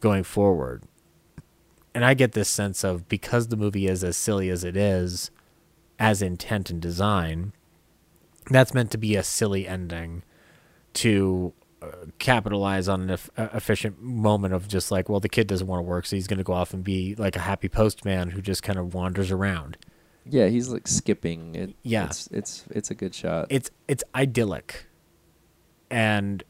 going 0.00 0.22
forward. 0.24 0.82
And 1.94 2.04
I 2.04 2.14
get 2.14 2.32
this 2.32 2.48
sense 2.48 2.84
of 2.84 3.08
because 3.08 3.48
the 3.48 3.56
movie 3.56 3.86
is 3.86 4.02
as 4.04 4.16
silly 4.16 4.48
as 4.50 4.64
it 4.64 4.76
is, 4.76 5.30
as 5.98 6.20
intent 6.22 6.70
and 6.70 6.80
design, 6.80 7.52
that's 8.50 8.74
meant 8.74 8.90
to 8.90 8.98
be 8.98 9.14
a 9.16 9.22
silly 9.22 9.66
ending 9.68 10.24
to 10.94 11.52
uh, 11.80 11.86
capitalize 12.18 12.88
on 12.88 13.02
an 13.02 13.10
eff- 13.10 13.30
uh, 13.36 13.48
efficient 13.54 14.00
moment 14.00 14.54
of 14.54 14.68
just 14.68 14.90
like, 14.90 15.08
well, 15.08 15.20
the 15.20 15.28
kid 15.28 15.46
doesn't 15.46 15.66
want 15.66 15.78
to 15.80 15.82
work, 15.88 16.06
so 16.06 16.16
he's 16.16 16.26
going 16.26 16.38
to 16.38 16.44
go 16.44 16.52
off 16.52 16.72
and 16.74 16.84
be 16.84 17.14
like 17.16 17.34
a 17.36 17.40
happy 17.40 17.68
postman 17.68 18.30
who 18.30 18.40
just 18.42 18.62
kind 18.62 18.78
of 18.78 18.94
wanders 18.94 19.30
around. 19.30 19.76
Yeah, 20.24 20.46
he's 20.46 20.68
like 20.68 20.86
skipping. 20.86 21.54
It, 21.56 21.74
Yeah. 21.82 22.04
it's 22.06 22.28
it's 22.28 22.64
it's 22.70 22.90
a 22.90 22.94
good 22.94 23.14
shot. 23.14 23.46
It's 23.50 23.70
it's 23.88 24.04
idyllic, 24.14 24.86
and 25.90 26.44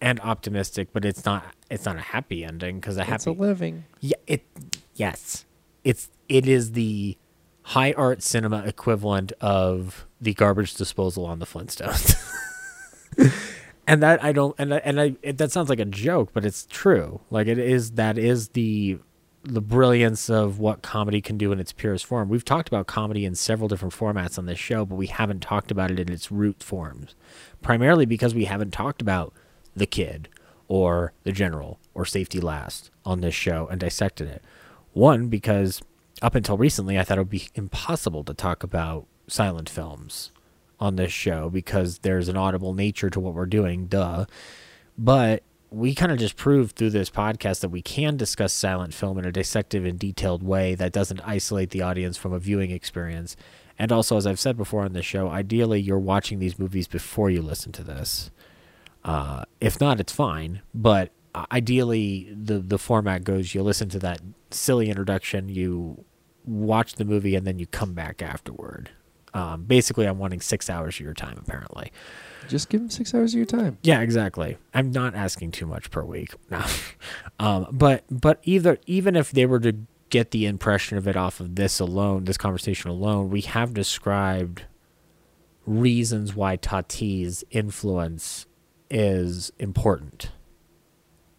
and 0.00 0.20
optimistic, 0.20 0.88
but 0.92 1.04
it's 1.04 1.24
not 1.24 1.44
it's 1.70 1.84
not 1.84 1.96
a 1.96 2.00
happy 2.00 2.44
ending 2.44 2.78
because 2.78 2.96
a 2.96 3.00
It's 3.00 3.24
happy 3.24 3.30
a 3.30 3.32
living. 3.32 3.84
Yeah, 4.00 4.16
it 4.28 4.44
yes. 4.94 5.44
It's 5.82 6.08
it 6.28 6.46
is 6.46 6.72
the 6.72 7.16
high 7.62 7.92
art 7.94 8.22
cinema 8.22 8.62
equivalent 8.64 9.32
of 9.40 10.06
the 10.20 10.34
garbage 10.34 10.74
disposal 10.74 11.26
on 11.26 11.40
the 11.40 11.46
Flintstones. 11.46 12.14
and 13.86 14.02
that 14.02 14.22
I 14.22 14.32
don't 14.32 14.54
and 14.58 14.74
I- 14.74 14.78
and 14.84 15.00
I 15.00 15.16
it, 15.22 15.38
that 15.38 15.52
sounds 15.52 15.68
like 15.68 15.80
a 15.80 15.84
joke, 15.84 16.30
but 16.32 16.44
it's 16.44 16.66
true. 16.68 17.20
Like 17.30 17.46
it 17.46 17.58
is 17.58 17.92
that 17.92 18.18
is 18.18 18.48
the 18.50 18.98
the 19.42 19.60
brilliance 19.60 20.28
of 20.28 20.58
what 20.58 20.82
comedy 20.82 21.20
can 21.20 21.38
do 21.38 21.52
in 21.52 21.60
its 21.60 21.72
purest 21.72 22.04
form. 22.04 22.28
We've 22.28 22.44
talked 22.44 22.66
about 22.66 22.88
comedy 22.88 23.24
in 23.24 23.36
several 23.36 23.68
different 23.68 23.94
formats 23.94 24.38
on 24.38 24.46
this 24.46 24.58
show, 24.58 24.84
but 24.84 24.96
we 24.96 25.06
haven't 25.06 25.40
talked 25.40 25.70
about 25.70 25.92
it 25.92 26.00
in 26.00 26.10
its 26.10 26.32
root 26.32 26.62
forms. 26.64 27.14
Primarily 27.62 28.06
because 28.06 28.34
we 28.34 28.46
haven't 28.46 28.72
talked 28.72 29.00
about 29.00 29.32
the 29.76 29.86
kid 29.86 30.28
or 30.66 31.12
the 31.22 31.30
general 31.30 31.78
or 31.94 32.04
safety 32.04 32.40
last 32.40 32.90
on 33.04 33.20
this 33.20 33.34
show 33.36 33.68
and 33.70 33.78
dissected 33.78 34.26
it. 34.26 34.42
One, 34.94 35.28
because 35.28 35.80
up 36.22 36.34
until 36.34 36.56
recently, 36.56 36.98
I 36.98 37.04
thought 37.04 37.18
it 37.18 37.20
would 37.20 37.30
be 37.30 37.48
impossible 37.54 38.24
to 38.24 38.34
talk 38.34 38.64
about 38.64 39.06
silent 39.28 39.68
films 39.68 40.32
on 40.78 40.96
this 40.96 41.12
show 41.12 41.48
because 41.48 41.98
there's 41.98 42.28
an 42.28 42.36
audible 42.36 42.74
nature 42.74 43.10
to 43.10 43.20
what 43.20 43.34
we're 43.34 43.46
doing, 43.46 43.86
duh. 43.86 44.26
But 44.98 45.42
we 45.70 45.94
kind 45.94 46.12
of 46.12 46.18
just 46.18 46.36
proved 46.36 46.76
through 46.76 46.90
this 46.90 47.10
podcast 47.10 47.60
that 47.60 47.68
we 47.70 47.82
can 47.82 48.16
discuss 48.16 48.52
silent 48.52 48.94
film 48.94 49.18
in 49.18 49.24
a 49.24 49.32
dissective 49.32 49.86
and 49.86 49.98
detailed 49.98 50.42
way 50.42 50.74
that 50.74 50.92
doesn't 50.92 51.20
isolate 51.20 51.70
the 51.70 51.82
audience 51.82 52.16
from 52.16 52.32
a 52.32 52.38
viewing 52.38 52.70
experience. 52.70 53.36
And 53.78 53.92
also, 53.92 54.16
as 54.16 54.26
I've 54.26 54.40
said 54.40 54.56
before 54.56 54.84
on 54.84 54.92
the 54.92 55.02
show, 55.02 55.28
ideally 55.28 55.80
you're 55.80 55.98
watching 55.98 56.38
these 56.38 56.58
movies 56.58 56.88
before 56.88 57.30
you 57.30 57.42
listen 57.42 57.72
to 57.72 57.84
this. 57.84 58.30
Uh, 59.04 59.44
if 59.60 59.80
not, 59.80 60.00
it's 60.00 60.12
fine. 60.12 60.62
But 60.74 61.12
uh, 61.34 61.46
ideally, 61.52 62.34
the 62.34 62.58
the 62.58 62.78
format 62.78 63.22
goes: 63.22 63.54
you 63.54 63.62
listen 63.62 63.88
to 63.90 63.98
that 64.00 64.20
silly 64.50 64.88
introduction, 64.88 65.48
you 65.48 66.04
watch 66.44 66.94
the 66.94 67.04
movie, 67.04 67.34
and 67.34 67.46
then 67.46 67.58
you 67.58 67.66
come 67.66 67.92
back 67.92 68.22
afterward. 68.22 68.90
Um, 69.34 69.64
basically, 69.64 70.06
I'm 70.06 70.18
wanting 70.18 70.40
six 70.40 70.70
hours 70.70 70.96
of 70.96 71.00
your 71.00 71.12
time. 71.14 71.36
Apparently, 71.38 71.92
Just 72.48 72.68
give 72.68 72.80
him 72.80 72.90
six 72.90 73.14
hours 73.14 73.34
of 73.34 73.38
your 73.38 73.46
time. 73.46 73.76
yeah, 73.82 74.00
exactly. 74.00 74.56
I'm 74.72 74.90
not 74.90 75.14
asking 75.14 75.50
too 75.52 75.66
much 75.66 75.90
per 75.90 76.02
week. 76.04 76.34
No. 76.50 76.64
um, 77.38 77.66
but 77.72 78.04
but 78.10 78.40
either 78.44 78.78
even 78.86 79.14
if 79.16 79.30
they 79.32 79.44
were 79.46 79.60
to 79.60 79.74
get 80.08 80.30
the 80.30 80.46
impression 80.46 80.96
of 80.96 81.06
it 81.08 81.16
off 81.16 81.40
of 81.40 81.56
this 81.56 81.80
alone, 81.80 82.24
this 82.24 82.38
conversation 82.38 82.90
alone, 82.90 83.28
we 83.28 83.40
have 83.42 83.74
described 83.74 84.62
reasons 85.66 86.34
why 86.34 86.56
Tati's 86.56 87.42
influence 87.50 88.46
is 88.88 89.50
important. 89.58 90.30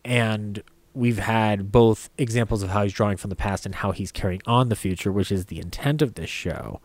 And 0.03 0.61
we've 0.93 1.19
had 1.19 1.72
both 1.72 2.09
examples 2.17 2.64
of 2.64 2.69
how 2.69 2.83
he's 2.83 2.93
drawing 2.93 3.17
from 3.17 3.30
the 3.30 3.35
past 3.35 3.66
and 3.66 3.75
how 3.75 3.91
he's 3.91 4.11
carrying 4.11 4.41
on 4.45 4.69
the 4.69 4.75
future, 4.75 5.11
which 5.11 5.32
is 5.32 5.45
the 5.45 5.59
intent 5.59 6.01
of 6.01 6.16
this 6.16 6.30
show. 6.30 6.82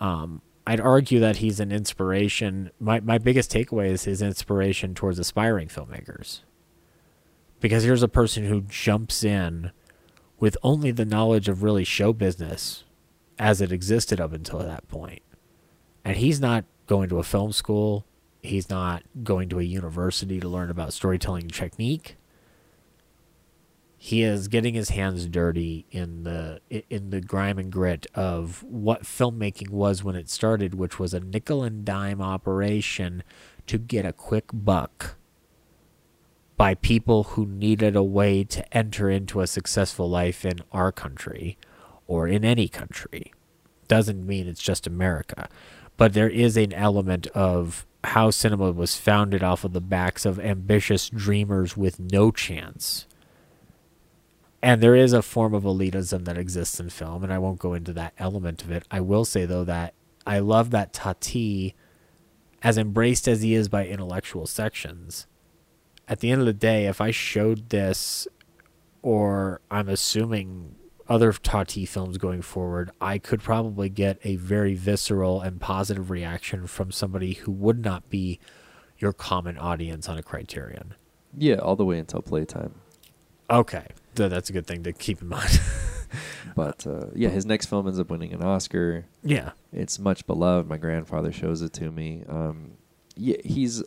Um, 0.00 0.42
I'd 0.66 0.80
argue 0.80 1.20
that 1.20 1.36
he's 1.36 1.60
an 1.60 1.70
inspiration. 1.70 2.70
My 2.80 3.00
my 3.00 3.18
biggest 3.18 3.52
takeaway 3.52 3.88
is 3.88 4.04
his 4.04 4.22
inspiration 4.22 4.94
towards 4.94 5.18
aspiring 5.18 5.68
filmmakers. 5.68 6.40
Because 7.60 7.84
here's 7.84 8.02
a 8.02 8.08
person 8.08 8.44
who 8.44 8.62
jumps 8.62 9.24
in 9.24 9.70
with 10.38 10.56
only 10.62 10.90
the 10.90 11.04
knowledge 11.04 11.48
of 11.48 11.62
really 11.62 11.84
show 11.84 12.12
business 12.12 12.84
as 13.38 13.60
it 13.60 13.72
existed 13.72 14.20
up 14.20 14.32
until 14.32 14.58
that 14.58 14.86
point. 14.88 15.22
And 16.04 16.16
he's 16.16 16.40
not 16.40 16.64
going 16.86 17.08
to 17.08 17.18
a 17.18 17.22
film 17.22 17.52
school. 17.52 18.04
He's 18.42 18.68
not 18.68 19.02
going 19.22 19.48
to 19.48 19.60
a 19.60 19.62
university 19.62 20.40
to 20.40 20.48
learn 20.48 20.70
about 20.70 20.92
storytelling 20.92 21.48
technique. 21.48 22.16
He 24.04 24.22
is 24.22 24.48
getting 24.48 24.74
his 24.74 24.90
hands 24.90 25.26
dirty 25.28 25.86
in 25.90 26.24
the 26.24 26.60
in 26.90 27.08
the 27.08 27.22
grime 27.22 27.58
and 27.58 27.72
grit 27.72 28.06
of 28.14 28.62
what 28.62 29.04
filmmaking 29.04 29.70
was 29.70 30.04
when 30.04 30.14
it 30.14 30.28
started, 30.28 30.74
which 30.74 30.98
was 30.98 31.14
a 31.14 31.20
nickel 31.20 31.62
and 31.62 31.86
dime 31.86 32.20
operation 32.20 33.22
to 33.66 33.78
get 33.78 34.04
a 34.04 34.12
quick 34.12 34.50
buck 34.52 35.16
by 36.58 36.74
people 36.74 37.22
who 37.22 37.46
needed 37.46 37.96
a 37.96 38.02
way 38.02 38.44
to 38.44 38.76
enter 38.76 39.08
into 39.08 39.40
a 39.40 39.46
successful 39.46 40.10
life 40.10 40.44
in 40.44 40.58
our 40.70 40.92
country 40.92 41.56
or 42.06 42.28
in 42.28 42.44
any 42.44 42.68
country. 42.68 43.32
Doesn't 43.88 44.26
mean 44.26 44.46
it's 44.46 44.62
just 44.62 44.86
America, 44.86 45.48
but 45.96 46.12
there 46.12 46.28
is 46.28 46.58
an 46.58 46.74
element 46.74 47.26
of 47.28 47.86
how 48.04 48.30
cinema 48.30 48.70
was 48.70 48.98
founded 48.98 49.42
off 49.42 49.64
of 49.64 49.72
the 49.72 49.80
backs 49.80 50.26
of 50.26 50.38
ambitious 50.38 51.08
dreamers 51.08 51.74
with 51.74 51.98
no 51.98 52.30
chance. 52.30 53.06
And 54.64 54.80
there 54.80 54.96
is 54.96 55.12
a 55.12 55.20
form 55.20 55.52
of 55.52 55.64
elitism 55.64 56.24
that 56.24 56.38
exists 56.38 56.80
in 56.80 56.88
film, 56.88 57.22
and 57.22 57.30
I 57.30 57.36
won't 57.36 57.58
go 57.58 57.74
into 57.74 57.92
that 57.92 58.14
element 58.16 58.62
of 58.64 58.70
it. 58.70 58.86
I 58.90 58.98
will 58.98 59.26
say, 59.26 59.44
though, 59.44 59.64
that 59.64 59.92
I 60.26 60.38
love 60.38 60.70
that 60.70 60.94
Tati, 60.94 61.74
as 62.62 62.78
embraced 62.78 63.28
as 63.28 63.42
he 63.42 63.52
is 63.52 63.68
by 63.68 63.86
intellectual 63.86 64.46
sections, 64.46 65.26
at 66.08 66.20
the 66.20 66.30
end 66.30 66.40
of 66.40 66.46
the 66.46 66.54
day, 66.54 66.86
if 66.86 66.98
I 67.02 67.10
showed 67.10 67.68
this, 67.68 68.26
or 69.02 69.60
I'm 69.70 69.90
assuming 69.90 70.76
other 71.10 71.30
Tati 71.34 71.84
films 71.84 72.16
going 72.16 72.40
forward, 72.40 72.90
I 73.02 73.18
could 73.18 73.42
probably 73.42 73.90
get 73.90 74.18
a 74.24 74.36
very 74.36 74.74
visceral 74.74 75.42
and 75.42 75.60
positive 75.60 76.08
reaction 76.08 76.66
from 76.66 76.90
somebody 76.90 77.34
who 77.34 77.52
would 77.52 77.84
not 77.84 78.08
be 78.08 78.40
your 78.96 79.12
common 79.12 79.58
audience 79.58 80.08
on 80.08 80.16
a 80.16 80.22
criterion. 80.22 80.94
Yeah, 81.36 81.56
all 81.56 81.76
the 81.76 81.84
way 81.84 81.98
until 81.98 82.22
playtime. 82.22 82.76
Okay, 83.50 83.88
th- 84.14 84.30
that's 84.30 84.50
a 84.50 84.52
good 84.52 84.66
thing 84.66 84.82
to 84.84 84.92
keep 84.92 85.20
in 85.22 85.28
mind. 85.28 85.60
But 86.54 86.86
uh, 86.86 87.06
yeah, 87.16 87.30
his 87.30 87.44
next 87.44 87.66
film 87.66 87.88
ends 87.88 87.98
up 87.98 88.10
winning 88.10 88.32
an 88.32 88.40
Oscar. 88.40 89.06
yeah, 89.24 89.52
It's 89.72 89.98
much 89.98 90.24
beloved. 90.24 90.68
My 90.68 90.76
grandfather 90.76 91.32
shows 91.32 91.62
it 91.62 91.72
to 91.72 91.90
me. 91.90 92.22
Um, 92.28 92.72
yeah, 93.16 93.38
he's. 93.44 93.82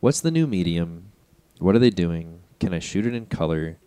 What's 0.00 0.20
the 0.20 0.32
new 0.32 0.48
medium? 0.48 1.12
What 1.60 1.76
are 1.76 1.78
they 1.78 1.90
doing? 1.90 2.40
Can 2.58 2.74
I 2.74 2.80
shoot 2.80 3.06
it 3.06 3.14
in 3.14 3.26
color? 3.26 3.78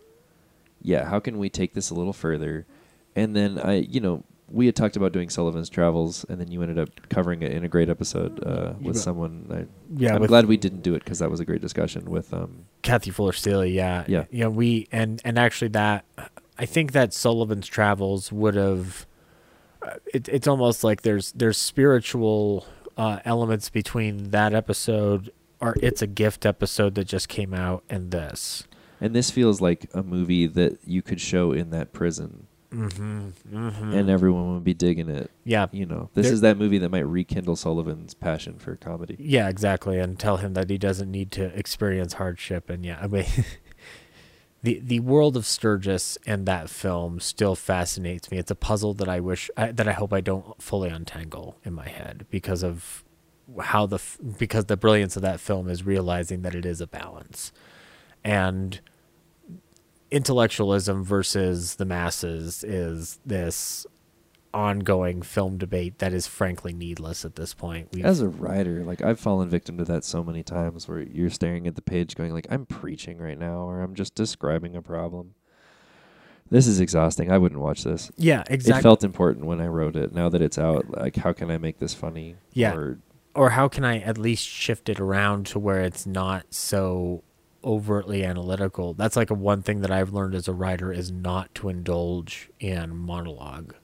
Yeah, 0.81 1.09
how 1.09 1.19
can 1.19 1.37
we 1.37 1.49
take 1.49 1.73
this 1.73 1.89
a 1.89 1.93
little 1.95 2.13
further? 2.13 2.65
And 3.13 3.35
then 3.35 3.59
I, 3.59 3.79
you 3.79 3.99
know, 3.99 4.23
we 4.47 4.67
had 4.67 4.75
talked 4.75 4.95
about 4.95 5.11
doing 5.11 5.29
Sullivan's 5.29 5.69
Travels, 5.69 6.25
and 6.29 6.39
then 6.39 6.51
you 6.51 6.61
ended 6.61 6.77
up 6.77 6.89
covering 7.09 7.41
it 7.41 7.51
in 7.51 7.63
a 7.63 7.67
great 7.67 7.89
episode 7.89 8.43
uh, 8.45 8.73
with 8.79 8.97
someone. 8.97 9.47
I, 9.49 9.65
yeah. 9.97 10.15
I'm 10.15 10.25
glad 10.27 10.45
we 10.45 10.57
didn't 10.57 10.81
do 10.81 10.93
it 10.95 11.03
because 11.03 11.19
that 11.19 11.31
was 11.31 11.39
a 11.39 11.45
great 11.45 11.61
discussion 11.61 12.05
with. 12.05 12.33
Um, 12.33 12.65
Kathy 12.83 13.09
Fuller 13.11 13.33
Steele. 13.33 13.65
Yeah, 13.65 14.05
Yeah. 14.07 14.25
yeah. 14.29 14.47
We 14.47 14.87
and 14.91 15.21
and 15.25 15.39
actually 15.39 15.69
that 15.69 16.05
I 16.59 16.65
think 16.65 16.91
that 16.91 17.13
Sullivan's 17.13 17.67
Travels 17.67 18.31
would 18.31 18.55
have. 18.55 19.07
uh, 19.81 19.95
It, 20.13 20.29
it's 20.29 20.47
almost 20.47 20.83
like 20.83 21.01
there's 21.01 21.31
there's 21.31 21.57
spiritual 21.57 22.67
uh, 22.97 23.19
elements 23.25 23.69
between 23.69 24.29
that 24.29 24.53
episode 24.53 25.31
or 25.59 25.75
it's 25.81 26.01
a 26.01 26.07
gift 26.07 26.45
episode 26.45 26.95
that 26.95 27.05
just 27.05 27.29
came 27.29 27.53
out 27.53 27.83
and 27.89 28.11
this. 28.11 28.67
and 29.01 29.15
this 29.15 29.31
feels 29.31 29.59
like 29.61 29.89
a 29.93 30.03
movie 30.03 30.47
that 30.47 30.77
you 30.85 31.01
could 31.01 31.19
show 31.19 31.51
in 31.51 31.69
that 31.71 31.91
prison, 31.93 32.47
Mm-hmm. 32.75 33.57
mm-hmm. 33.57 33.93
and 33.93 34.09
everyone 34.09 34.53
would 34.53 34.63
be 34.63 34.73
digging 34.73 35.09
it. 35.09 35.31
yeah, 35.43 35.67
You 35.71 35.85
know, 35.85 36.09
this 36.13 36.29
is 36.29 36.41
that 36.41 36.57
movie 36.57 36.77
that 36.79 36.89
might 36.89 37.07
rekindle 37.07 37.55
Sullivan's 37.55 38.13
passion 38.13 38.57
for 38.59 38.75
comedy. 38.75 39.15
Yeah, 39.19 39.47
exactly, 39.47 39.99
and 39.99 40.19
tell 40.19 40.37
him 40.37 40.53
that 40.53 40.69
he 40.69 40.77
doesn't 40.77 41.09
need 41.09 41.31
to 41.33 41.45
experience 41.57 42.13
hardship. 42.13 42.69
And 42.69 42.85
yeah, 42.85 42.99
I 43.01 43.07
mean, 43.07 43.25
the 44.63 44.81
the 44.83 44.99
world 44.99 45.37
of 45.37 45.45
Sturges 45.45 46.17
and 46.25 46.45
that 46.45 46.69
film 46.69 47.19
still 47.19 47.55
fascinates 47.55 48.29
me. 48.29 48.37
It's 48.37 48.51
a 48.51 48.55
puzzle 48.55 48.93
that 48.95 49.07
I 49.07 49.19
wish 49.19 49.49
I, 49.55 49.71
that 49.71 49.87
I 49.87 49.93
hope 49.93 50.11
I 50.11 50.21
don't 50.21 50.61
fully 50.61 50.89
untangle 50.89 51.57
in 51.63 51.73
my 51.73 51.87
head 51.87 52.25
because 52.29 52.63
of 52.63 53.03
how 53.61 53.85
the 53.85 54.01
because 54.37 54.65
the 54.65 54.77
brilliance 54.77 55.15
of 55.15 55.21
that 55.21 55.39
film 55.39 55.69
is 55.69 55.85
realizing 55.85 56.41
that 56.41 56.55
it 56.55 56.65
is 56.65 56.81
a 56.81 56.87
balance, 56.87 57.53
and 58.23 58.81
intellectualism 60.15 61.03
versus 61.03 61.75
the 61.75 61.83
masses 61.83 62.63
is 62.63 63.19
this 63.25 63.85
ongoing 64.53 65.21
film 65.21 65.57
debate 65.57 65.99
that 65.99 66.13
is 66.13 66.25
frankly 66.25 66.71
needless 66.71 67.25
at 67.25 67.35
this 67.35 67.53
point. 67.53 67.89
We've, 67.91 68.05
As 68.05 68.21
a 68.21 68.29
writer, 68.29 68.85
like 68.85 69.01
I've 69.01 69.19
fallen 69.19 69.49
victim 69.49 69.77
to 69.77 69.83
that 69.83 70.05
so 70.05 70.23
many 70.23 70.41
times 70.41 70.87
where 70.87 71.01
you're 71.01 71.29
staring 71.29 71.67
at 71.67 71.75
the 71.75 71.81
page 71.81 72.15
going 72.15 72.31
like 72.31 72.47
I'm 72.49 72.65
preaching 72.65 73.17
right 73.17 73.37
now 73.37 73.67
or 73.67 73.81
I'm 73.81 73.93
just 73.93 74.15
describing 74.15 74.73
a 74.73 74.81
problem. 74.81 75.35
This 76.49 76.65
is 76.65 76.79
exhausting. 76.79 77.29
I 77.29 77.37
wouldn't 77.37 77.59
watch 77.59 77.83
this. 77.83 78.09
yeah, 78.15 78.43
exactly. 78.47 78.79
It 78.79 78.83
felt 78.83 79.03
important 79.03 79.47
when 79.47 79.59
I 79.59 79.67
wrote 79.67 79.97
it. 79.97 80.13
Now 80.13 80.29
that 80.29 80.41
it's 80.41 80.57
out, 80.57 80.89
like 80.91 81.17
how 81.17 81.33
can 81.33 81.51
I 81.51 81.57
make 81.57 81.79
this 81.79 81.93
funny? 81.93 82.37
Yeah. 82.53 82.73
Or 82.73 82.99
or 83.33 83.49
how 83.49 83.67
can 83.67 83.83
I 83.83 83.99
at 83.99 84.17
least 84.17 84.47
shift 84.47 84.87
it 84.87 85.01
around 85.01 85.47
to 85.47 85.59
where 85.59 85.81
it's 85.81 86.05
not 86.05 86.53
so 86.53 87.21
overtly 87.65 88.23
analytical? 88.23 88.93
That's 88.93 89.15
like 89.15 89.29
a 89.29 89.35
one 89.35 89.61
thing 89.61 89.81
that 89.81 89.91
I've 89.91 90.13
learned 90.13 90.35
as 90.35 90.47
a 90.47 90.53
writer 90.53 90.93
is 90.93 91.11
not 91.11 91.53
to 91.55 91.69
indulge 91.69 92.49
in 92.59 92.95
monologue, 92.95 93.75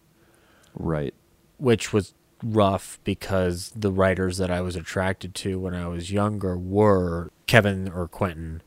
right. 0.76 1.14
which 1.58 1.92
was 1.92 2.14
rough 2.44 3.00
because 3.04 3.72
the 3.76 3.92
writers 3.92 4.38
that 4.38 4.52
I 4.52 4.62
was 4.62 4.76
attracted 4.76 5.36
to 5.36 5.60
when 5.60 5.74
I 5.74 5.88
was 5.88 6.12
younger 6.12 6.58
were 6.58 7.32
Kevin 7.48 7.90
or 7.90 8.08
Quentin. 8.08 8.62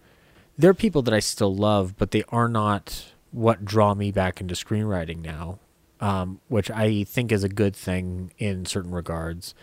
They're 0.56 0.74
people 0.74 1.02
that 1.02 1.14
I 1.14 1.20
still 1.20 1.54
love, 1.54 1.96
but 1.96 2.12
they 2.12 2.22
are 2.28 2.48
not 2.48 3.12
what 3.32 3.64
draw 3.64 3.94
me 3.94 4.12
back 4.12 4.40
into 4.40 4.54
screenwriting 4.54 5.18
now, 5.18 5.58
um, 6.00 6.40
which 6.48 6.70
I 6.70 7.04
think 7.04 7.32
is 7.32 7.42
a 7.42 7.48
good 7.48 7.74
thing 7.74 8.32
in 8.38 8.64
certain 8.64 8.92
regards. 8.92 9.54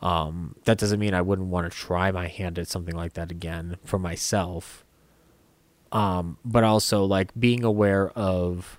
Um, 0.00 0.54
that 0.64 0.78
doesn't 0.78 1.00
mean 1.00 1.12
I 1.12 1.22
wouldn't 1.22 1.48
want 1.48 1.70
to 1.70 1.76
try 1.76 2.10
my 2.10 2.28
hand 2.28 2.58
at 2.58 2.68
something 2.68 2.94
like 2.94 3.14
that 3.14 3.30
again 3.30 3.76
for 3.84 3.98
myself. 3.98 4.84
Um, 5.90 6.36
but 6.44 6.64
also 6.64 7.04
like 7.04 7.32
being 7.38 7.64
aware 7.64 8.10
of 8.10 8.78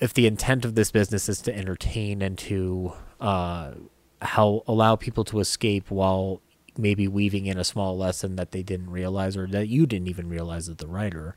if 0.00 0.14
the 0.14 0.26
intent 0.26 0.64
of 0.64 0.74
this 0.74 0.90
business 0.90 1.28
is 1.28 1.40
to 1.42 1.56
entertain 1.56 2.22
and 2.22 2.38
to 2.38 2.92
uh, 3.20 3.72
how 4.20 4.62
allow 4.66 4.96
people 4.96 5.24
to 5.24 5.40
escape 5.40 5.90
while 5.90 6.40
maybe 6.76 7.06
weaving 7.06 7.46
in 7.46 7.58
a 7.58 7.64
small 7.64 7.96
lesson 7.96 8.36
that 8.36 8.52
they 8.52 8.62
didn't 8.62 8.90
realize 8.90 9.36
or 9.36 9.46
that 9.46 9.68
you 9.68 9.86
didn't 9.86 10.08
even 10.08 10.28
realize 10.28 10.68
as 10.68 10.76
the 10.76 10.86
writer. 10.86 11.34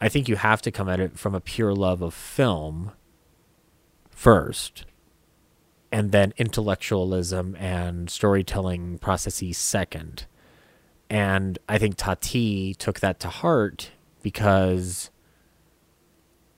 I 0.00 0.08
think 0.08 0.28
you 0.28 0.36
have 0.36 0.62
to 0.62 0.70
come 0.70 0.88
at 0.88 1.00
it 1.00 1.18
from 1.18 1.34
a 1.34 1.40
pure 1.40 1.74
love 1.74 2.02
of 2.02 2.14
film 2.14 2.92
first 4.10 4.84
and 5.90 6.12
then 6.12 6.32
intellectualism 6.36 7.56
and 7.56 8.10
storytelling 8.10 8.98
processes 8.98 9.58
second. 9.58 10.26
And 11.10 11.58
I 11.68 11.78
think 11.78 11.96
Tati 11.96 12.74
took 12.74 13.00
that 13.00 13.18
to 13.20 13.28
heart 13.28 13.90
because 14.22 15.10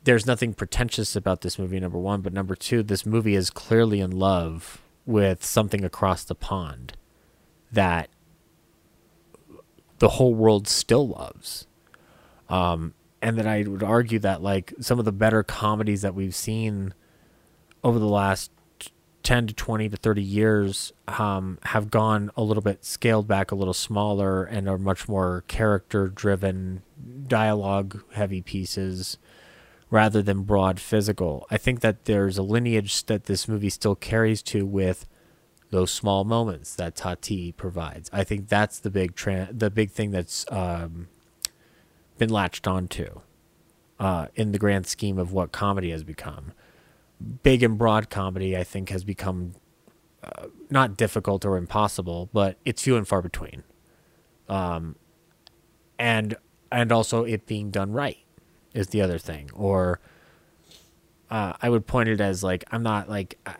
there's 0.04 0.26
nothing 0.26 0.54
pretentious 0.54 1.14
about 1.14 1.42
this 1.42 1.58
movie, 1.58 1.78
number 1.78 1.98
one. 1.98 2.20
But 2.20 2.32
number 2.32 2.54
two, 2.54 2.82
this 2.82 3.06
movie 3.06 3.36
is 3.36 3.50
clearly 3.50 4.00
in 4.00 4.10
love 4.10 4.82
with 5.06 5.44
something 5.44 5.84
across 5.84 6.24
the 6.24 6.34
pond 6.34 6.94
that 7.70 8.08
the 9.98 10.08
whole 10.08 10.34
world 10.34 10.66
still 10.66 11.08
loves. 11.08 11.66
Um, 12.48 12.94
and 13.22 13.38
that 13.38 13.46
I 13.46 13.62
would 13.62 13.82
argue 13.82 14.18
that, 14.20 14.42
like, 14.42 14.72
some 14.80 14.98
of 14.98 15.04
the 15.04 15.12
better 15.12 15.42
comedies 15.42 16.02
that 16.02 16.14
we've 16.14 16.34
seen 16.34 16.94
over 17.84 17.98
the 17.98 18.06
last 18.06 18.50
10 19.22 19.48
to 19.48 19.54
20 19.54 19.88
to 19.90 19.96
30 19.96 20.22
years 20.22 20.92
um, 21.08 21.58
have 21.64 21.90
gone 21.90 22.30
a 22.36 22.42
little 22.42 22.62
bit 22.62 22.84
scaled 22.84 23.28
back 23.28 23.50
a 23.50 23.54
little 23.54 23.74
smaller 23.74 24.44
and 24.44 24.68
are 24.68 24.78
much 24.78 25.08
more 25.08 25.44
character 25.46 26.08
driven 26.08 26.82
dialogue 27.26 28.02
heavy 28.12 28.40
pieces 28.40 29.18
rather 29.90 30.22
than 30.22 30.42
broad 30.42 30.80
physical. 30.80 31.46
I 31.50 31.58
think 31.58 31.80
that 31.80 32.04
there's 32.04 32.38
a 32.38 32.42
lineage 32.42 33.04
that 33.06 33.24
this 33.24 33.48
movie 33.48 33.70
still 33.70 33.94
carries 33.94 34.42
to 34.44 34.64
with 34.64 35.06
those 35.70 35.90
small 35.90 36.24
moments 36.24 36.74
that 36.76 36.96
tati 36.96 37.52
provides. 37.52 38.10
I 38.12 38.24
think 38.24 38.48
that's 38.48 38.78
the 38.78 38.90
big 38.90 39.14
tra- 39.14 39.48
the 39.52 39.70
big 39.70 39.90
thing 39.90 40.10
that's 40.10 40.44
um, 40.50 41.08
been 42.18 42.30
latched 42.30 42.66
onto 42.66 43.20
uh, 43.98 44.26
in 44.34 44.52
the 44.52 44.58
grand 44.58 44.86
scheme 44.86 45.18
of 45.18 45.32
what 45.32 45.52
comedy 45.52 45.90
has 45.90 46.04
become 46.04 46.52
big 47.42 47.62
and 47.62 47.78
broad 47.78 48.10
comedy, 48.10 48.56
I 48.56 48.64
think, 48.64 48.90
has 48.90 49.04
become 49.04 49.52
uh, 50.22 50.46
not 50.68 50.96
difficult 50.96 51.44
or 51.44 51.56
impossible, 51.56 52.28
but 52.32 52.58
it's 52.64 52.82
few 52.82 52.96
and 52.96 53.06
far 53.06 53.22
between. 53.22 53.64
Um, 54.48 54.96
and 55.98 56.36
and 56.72 56.92
also 56.92 57.24
it 57.24 57.46
being 57.46 57.70
done 57.70 57.92
right 57.92 58.18
is 58.74 58.88
the 58.88 59.02
other 59.02 59.18
thing. 59.18 59.50
Or 59.54 60.00
uh, 61.30 61.54
I 61.60 61.68
would 61.68 61.86
point 61.86 62.08
it 62.08 62.20
as 62.20 62.42
like 62.42 62.64
I'm 62.70 62.82
not 62.82 63.08
like 63.08 63.38
I, 63.46 63.54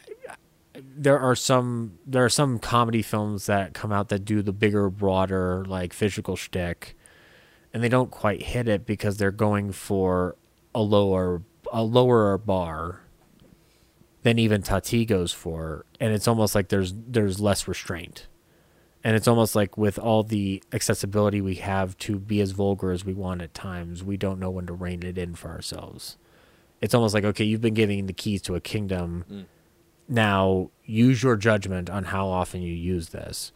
there 0.74 1.18
are 1.18 1.36
some 1.36 1.98
there 2.06 2.24
are 2.24 2.30
some 2.30 2.58
comedy 2.58 3.02
films 3.02 3.46
that 3.46 3.74
come 3.74 3.92
out 3.92 4.08
that 4.08 4.24
do 4.24 4.42
the 4.42 4.52
bigger, 4.52 4.90
broader 4.90 5.64
like 5.66 5.92
physical 5.92 6.36
shtick, 6.36 6.96
and 7.72 7.82
they 7.82 7.88
don't 7.88 8.10
quite 8.10 8.42
hit 8.42 8.68
it 8.68 8.86
because 8.86 9.16
they're 9.16 9.30
going 9.30 9.72
for 9.72 10.36
a 10.74 10.80
lower 10.80 11.42
a 11.72 11.82
lower 11.82 12.38
bar 12.38 13.00
than 14.22 14.38
even 14.38 14.62
Tati 14.62 15.04
goes 15.04 15.32
for, 15.32 15.86
and 15.98 16.12
it's 16.12 16.28
almost 16.28 16.54
like 16.54 16.68
there's 16.68 16.92
there's 16.94 17.40
less 17.40 17.66
restraint, 17.66 18.26
and 19.02 19.16
it's 19.16 19.28
almost 19.28 19.54
like 19.54 19.78
with 19.78 19.98
all 19.98 20.22
the 20.22 20.62
accessibility 20.72 21.40
we 21.40 21.56
have 21.56 21.96
to 21.98 22.18
be 22.18 22.40
as 22.40 22.50
vulgar 22.52 22.90
as 22.90 23.04
we 23.04 23.14
want 23.14 23.42
at 23.42 23.54
times, 23.54 24.04
we 24.04 24.16
don't 24.16 24.38
know 24.38 24.50
when 24.50 24.66
to 24.66 24.72
rein 24.72 25.02
it 25.02 25.16
in 25.16 25.34
for 25.34 25.48
ourselves. 25.48 26.16
It's 26.80 26.94
almost 26.94 27.14
like 27.14 27.24
okay, 27.24 27.44
you've 27.44 27.60
been 27.60 27.74
giving 27.74 28.06
the 28.06 28.12
keys 28.12 28.42
to 28.42 28.54
a 28.54 28.60
kingdom. 28.60 29.24
Now 30.08 30.70
use 30.84 31.22
your 31.22 31.36
judgment 31.36 31.88
on 31.88 32.04
how 32.04 32.28
often 32.28 32.62
you 32.62 32.74
use 32.74 33.10
this, 33.10 33.52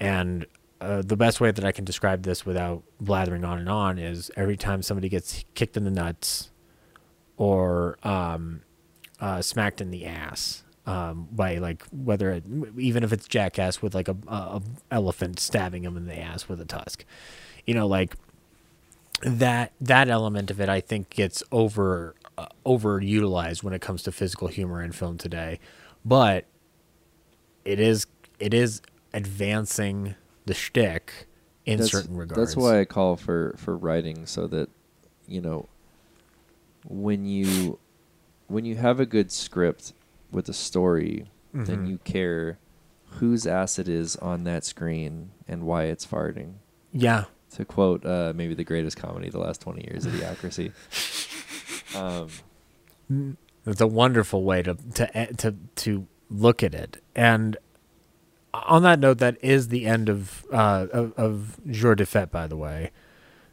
and 0.00 0.46
uh, 0.80 1.02
the 1.04 1.16
best 1.16 1.40
way 1.40 1.50
that 1.50 1.64
I 1.64 1.72
can 1.72 1.84
describe 1.84 2.22
this 2.22 2.46
without 2.46 2.82
blathering 3.00 3.44
on 3.44 3.58
and 3.58 3.68
on 3.68 3.98
is 3.98 4.30
every 4.34 4.56
time 4.56 4.82
somebody 4.82 5.08
gets 5.10 5.44
kicked 5.54 5.76
in 5.76 5.84
the 5.84 5.90
nuts, 5.90 6.50
or 7.36 7.98
um, 8.02 8.62
uh, 9.20 9.42
smacked 9.42 9.80
in 9.80 9.90
the 9.90 10.06
ass 10.06 10.62
um, 10.86 11.28
by 11.30 11.58
like 11.58 11.84
whether 11.92 12.30
it, 12.30 12.44
even 12.78 13.04
if 13.04 13.12
it's 13.12 13.28
jackass 13.28 13.82
with 13.82 13.94
like 13.94 14.08
a, 14.08 14.16
a, 14.26 14.34
a 14.34 14.62
elephant 14.90 15.38
stabbing 15.38 15.84
him 15.84 15.96
in 15.96 16.06
the 16.06 16.18
ass 16.18 16.48
with 16.48 16.60
a 16.60 16.64
tusk, 16.64 17.04
you 17.66 17.74
know, 17.74 17.86
like 17.86 18.16
that 19.22 19.72
that 19.80 20.08
element 20.08 20.50
of 20.50 20.60
it 20.60 20.68
I 20.68 20.80
think 20.80 21.10
gets 21.10 21.42
over 21.52 22.14
uh, 22.38 22.46
overutilized 22.64 23.62
when 23.62 23.74
it 23.74 23.82
comes 23.82 24.02
to 24.04 24.12
physical 24.12 24.48
humor 24.48 24.82
in 24.82 24.92
film 24.92 25.18
today, 25.18 25.60
but 26.04 26.46
it 27.64 27.78
is 27.78 28.06
it 28.38 28.54
is 28.54 28.80
advancing 29.12 30.14
the 30.46 30.54
shtick 30.54 31.26
in 31.66 31.78
that's, 31.78 31.90
certain 31.90 32.16
regards. 32.16 32.38
That's 32.38 32.56
why 32.56 32.80
I 32.80 32.84
call 32.84 33.16
for 33.16 33.54
for 33.58 33.76
writing 33.76 34.24
so 34.26 34.46
that 34.46 34.70
you 35.28 35.40
know 35.40 35.68
when 36.88 37.26
you 37.26 37.78
when 38.50 38.64
you 38.64 38.76
have 38.76 38.98
a 39.00 39.06
good 39.06 39.30
script 39.32 39.92
with 40.30 40.48
a 40.48 40.52
story, 40.52 41.30
then 41.54 41.84
Mhm. 41.84 41.88
you 41.88 41.98
care 42.04 42.58
whose 43.18 43.46
ass 43.46 43.78
it 43.78 43.88
is 43.88 44.16
on 44.16 44.44
that 44.44 44.64
screen 44.64 45.30
and 45.48 45.64
why 45.64 45.84
it's 45.84 46.06
farting. 46.06 46.54
yeah, 46.92 47.24
To 47.56 47.64
quote 47.64 48.04
uh, 48.06 48.32
maybe 48.36 48.54
the 48.54 48.64
greatest 48.64 48.96
comedy 48.96 49.26
of 49.28 49.32
the 49.32 49.40
last 49.40 49.60
twenty 49.60 49.82
years, 49.88 50.06
Idiocracy. 50.06 50.72
um, 51.96 52.28
It's 53.66 53.80
a 53.80 53.86
wonderful 53.86 54.44
way 54.44 54.62
to 54.62 54.74
to 54.94 55.32
to 55.38 55.54
to 55.76 56.06
look 56.28 56.62
at 56.62 56.74
it. 56.74 57.02
And 57.16 57.56
on 58.54 58.82
that 58.82 58.98
note, 59.00 59.18
that 59.18 59.36
is 59.42 59.68
the 59.68 59.86
end 59.86 60.08
of 60.08 60.44
uh, 60.52 60.86
of, 60.92 61.12
of 61.16 61.60
Jour 61.70 61.94
de 61.96 62.04
Fête, 62.04 62.30
by 62.30 62.46
the 62.46 62.56
way. 62.56 62.90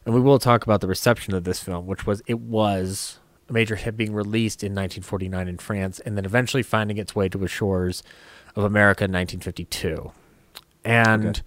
And 0.06 0.14
we 0.14 0.20
will 0.20 0.38
talk 0.38 0.62
about 0.64 0.80
the 0.80 0.86
reception 0.88 1.34
of 1.34 1.44
this 1.44 1.60
film, 1.60 1.86
which 1.86 2.06
was 2.06 2.22
it 2.26 2.38
was 2.40 3.18
a 3.48 3.52
major 3.52 3.76
hit 3.76 3.96
being 3.96 4.12
released 4.12 4.62
in 4.62 4.72
1949 4.72 5.48
in 5.48 5.58
France, 5.58 6.00
and 6.00 6.16
then 6.16 6.24
eventually 6.24 6.62
finding 6.62 6.98
its 6.98 7.14
way 7.14 7.28
to 7.28 7.38
the 7.38 7.48
shores 7.48 8.02
of 8.54 8.64
America 8.64 9.04
in 9.04 9.12
1952. 9.12 10.12
And 10.84 11.26
Okay. 11.26 11.40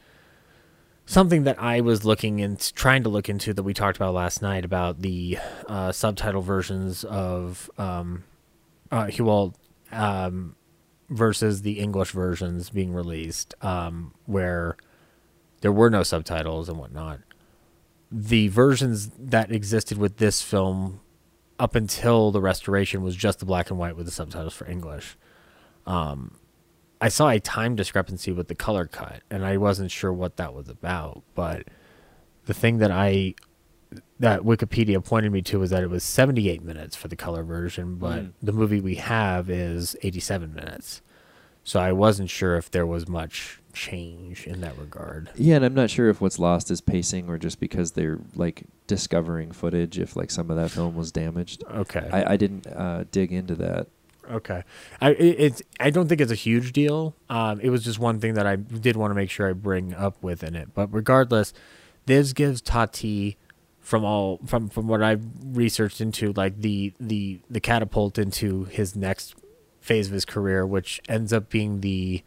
something 1.06 1.44
that 1.44 1.62
I 1.62 1.82
was 1.82 2.06
looking 2.06 2.42
and 2.42 2.60
trying 2.76 3.04
to 3.04 3.10
look 3.10 3.30
into, 3.30 3.54
that 3.54 3.64
we 3.64 3.74
talked 3.74 3.98
about 3.98 4.14
last 4.14 4.42
night 4.42 4.66
about 4.66 5.02
the 5.02 5.38
uh, 5.68 5.92
subtitle 5.92 6.42
versions 6.42 7.04
of 7.04 7.70
um, 7.78 8.24
uh, 8.92 9.06
Hulot 9.06 9.54
um, 9.92 10.56
versus 11.10 11.62
the 11.64 11.80
English 11.80 12.12
versions 12.12 12.70
being 12.70 12.94
released, 12.94 13.54
um, 13.62 14.14
where 14.26 14.76
there 15.62 15.72
were 15.72 15.90
no 15.90 16.04
subtitles 16.04 16.70
and 16.70 16.78
whatnot. 16.78 17.20
The 18.12 18.48
versions 18.50 19.10
that 19.18 19.52
existed 19.52 19.98
with 19.98 20.18
this 20.18 20.42
film 20.42 21.00
up 21.62 21.76
until 21.76 22.32
the 22.32 22.42
restoration 22.42 23.04
was 23.04 23.16
just 23.16 23.38
the 23.40 23.46
black 23.46 23.70
and 23.70 23.78
white 23.78 23.96
with 23.96 24.08
the 24.08 24.12
subtitles 24.12 24.54
for 24.54 24.68
English. 24.68 25.16
Um, 25.86 26.36
I 27.00 27.08
saw 27.10 27.30
a 27.30 27.40
time 27.40 27.76
discrepancy 27.76 28.32
with 28.32 28.48
the 28.48 28.56
color 28.56 28.88
cut, 28.88 29.22
and 29.30 29.46
I 29.46 29.58
wasn't 29.58 29.92
sure 29.92 30.12
what 30.12 30.38
that 30.38 30.54
was 30.56 30.70
about. 30.70 31.22
But 31.36 31.68
the 32.46 32.54
thing 32.56 32.80
that 32.80 32.90
I 32.92 33.36
that 34.20 34.42
Wikipedia 34.42 35.04
pointed 35.04 35.32
me 35.32 35.42
to 35.44 35.60
was 35.60 35.70
that 35.72 35.84
it 35.84 35.90
was 35.90 36.04
78 36.04 36.64
minutes 36.64 36.96
for 36.96 37.08
the 37.10 37.16
color 37.16 37.44
version, 37.44 37.96
but 37.96 38.20
Mm. 38.24 38.32
the 38.42 38.54
movie 38.54 38.80
we 38.80 38.96
have 38.96 39.50
is 39.50 39.96
87 40.02 40.54
minutes. 40.54 41.02
So 41.64 41.80
I 41.80 41.92
wasn't 41.92 42.30
sure 42.30 42.56
if 42.56 42.72
there 42.72 42.86
was 42.88 43.08
much 43.08 43.60
change 43.74 44.48
in 44.48 44.62
that 44.62 44.78
regard. 44.78 45.30
Yeah, 45.36 45.58
and 45.58 45.66
I'm 45.66 45.74
not 45.74 45.90
sure 45.90 46.08
if 46.10 46.22
what's 46.22 46.40
lost 46.40 46.72
is 46.72 46.82
pacing 46.82 47.28
or 47.30 47.38
just 47.38 47.60
because 47.60 47.92
they're 47.92 48.20
like 48.36 48.64
discovering 48.96 49.52
footage. 49.54 49.98
If 49.98 50.16
like 50.16 50.30
some 50.32 50.50
of 50.52 50.58
that 50.58 50.70
film 50.72 50.96
was 50.96 51.12
damaged, 51.12 51.64
Okay. 51.72 52.08
I, 52.12 52.34
I 52.34 52.38
didn't 52.38 52.68
uh, 52.68 53.06
dig 53.12 53.32
into 53.32 53.56
that. 53.56 53.88
Okay, 54.30 54.64
I 55.02 55.10
it's 55.12 55.62
I 55.80 55.90
don't 55.90 56.08
think 56.08 56.22
it's 56.22 56.32
a 56.32 56.36
huge 56.36 56.72
deal. 56.74 57.16
Um, 57.30 57.60
it 57.60 57.70
was 57.70 57.84
just 57.84 58.00
one 58.00 58.20
thing 58.20 58.36
that 58.36 58.46
I 58.46 58.56
did 58.56 58.96
want 58.96 59.12
to 59.12 59.16
make 59.16 59.30
sure 59.30 59.50
I 59.50 59.54
bring 59.54 59.94
up 59.94 60.22
within 60.22 60.56
it. 60.56 60.74
But 60.74 60.94
regardless, 60.94 61.54
this 62.06 62.32
gives 62.32 62.62
Tati 62.62 63.38
from 63.80 64.06
all 64.06 64.40
from 64.46 64.70
from 64.70 64.88
what 64.88 65.02
I've 65.02 65.26
researched 65.44 66.00
into 66.02 66.34
like 66.34 66.62
the 66.62 66.94
the 67.00 67.40
the 67.50 67.60
catapult 67.60 68.18
into 68.20 68.66
his 68.66 68.96
next 68.96 69.36
phase 69.82 70.08
of 70.08 70.14
his 70.14 70.26
career, 70.26 70.66
which 70.66 71.02
ends 71.10 71.34
up 71.34 71.50
being 71.50 71.82
the 71.82 72.24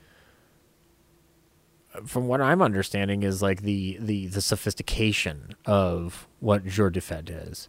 from 2.05 2.27
what 2.27 2.41
I'm 2.41 2.63
understanding 2.63 3.23
is 3.23 3.43
like 3.43 3.63
the 3.63 3.97
the 4.01 4.27
the 4.27 4.41
sophistication 4.41 5.55
of 5.65 6.27
what 6.41 6.67
Jour 6.67 6.91
de 6.91 7.01
Fête 7.01 7.49
is. 7.51 7.69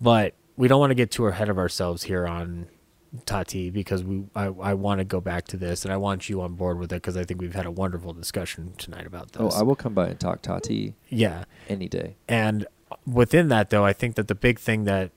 But 0.00 0.34
we 0.56 0.68
don't 0.68 0.80
want 0.80 0.90
to 0.90 0.94
get 0.94 1.10
too 1.10 1.26
ahead 1.26 1.48
of 1.48 1.58
ourselves 1.58 2.04
here 2.04 2.26
on 2.26 2.68
Tati 3.26 3.70
because 3.70 4.04
we 4.04 4.24
I, 4.34 4.46
I 4.46 4.74
want 4.74 4.98
to 4.98 5.04
go 5.04 5.20
back 5.20 5.46
to 5.48 5.56
this 5.56 5.84
and 5.84 5.92
I 5.92 5.96
want 5.96 6.28
you 6.28 6.40
on 6.40 6.54
board 6.54 6.78
with 6.78 6.92
it 6.92 6.96
because 6.96 7.16
I 7.16 7.24
think 7.24 7.40
we've 7.40 7.54
had 7.54 7.66
a 7.66 7.70
wonderful 7.70 8.12
discussion 8.12 8.74
tonight 8.78 9.06
about 9.06 9.32
this. 9.32 9.54
Oh, 9.54 9.58
I 9.58 9.62
will 9.62 9.76
come 9.76 9.94
by 9.94 10.08
and 10.08 10.20
talk 10.20 10.42
Tati 10.42 10.94
yeah. 11.08 11.44
any 11.68 11.88
day. 11.88 12.16
And 12.28 12.66
within 13.06 13.48
that, 13.48 13.70
though, 13.70 13.84
I 13.84 13.92
think 13.92 14.14
that 14.16 14.28
the 14.28 14.34
big 14.34 14.58
thing 14.58 14.84
that 14.84 15.10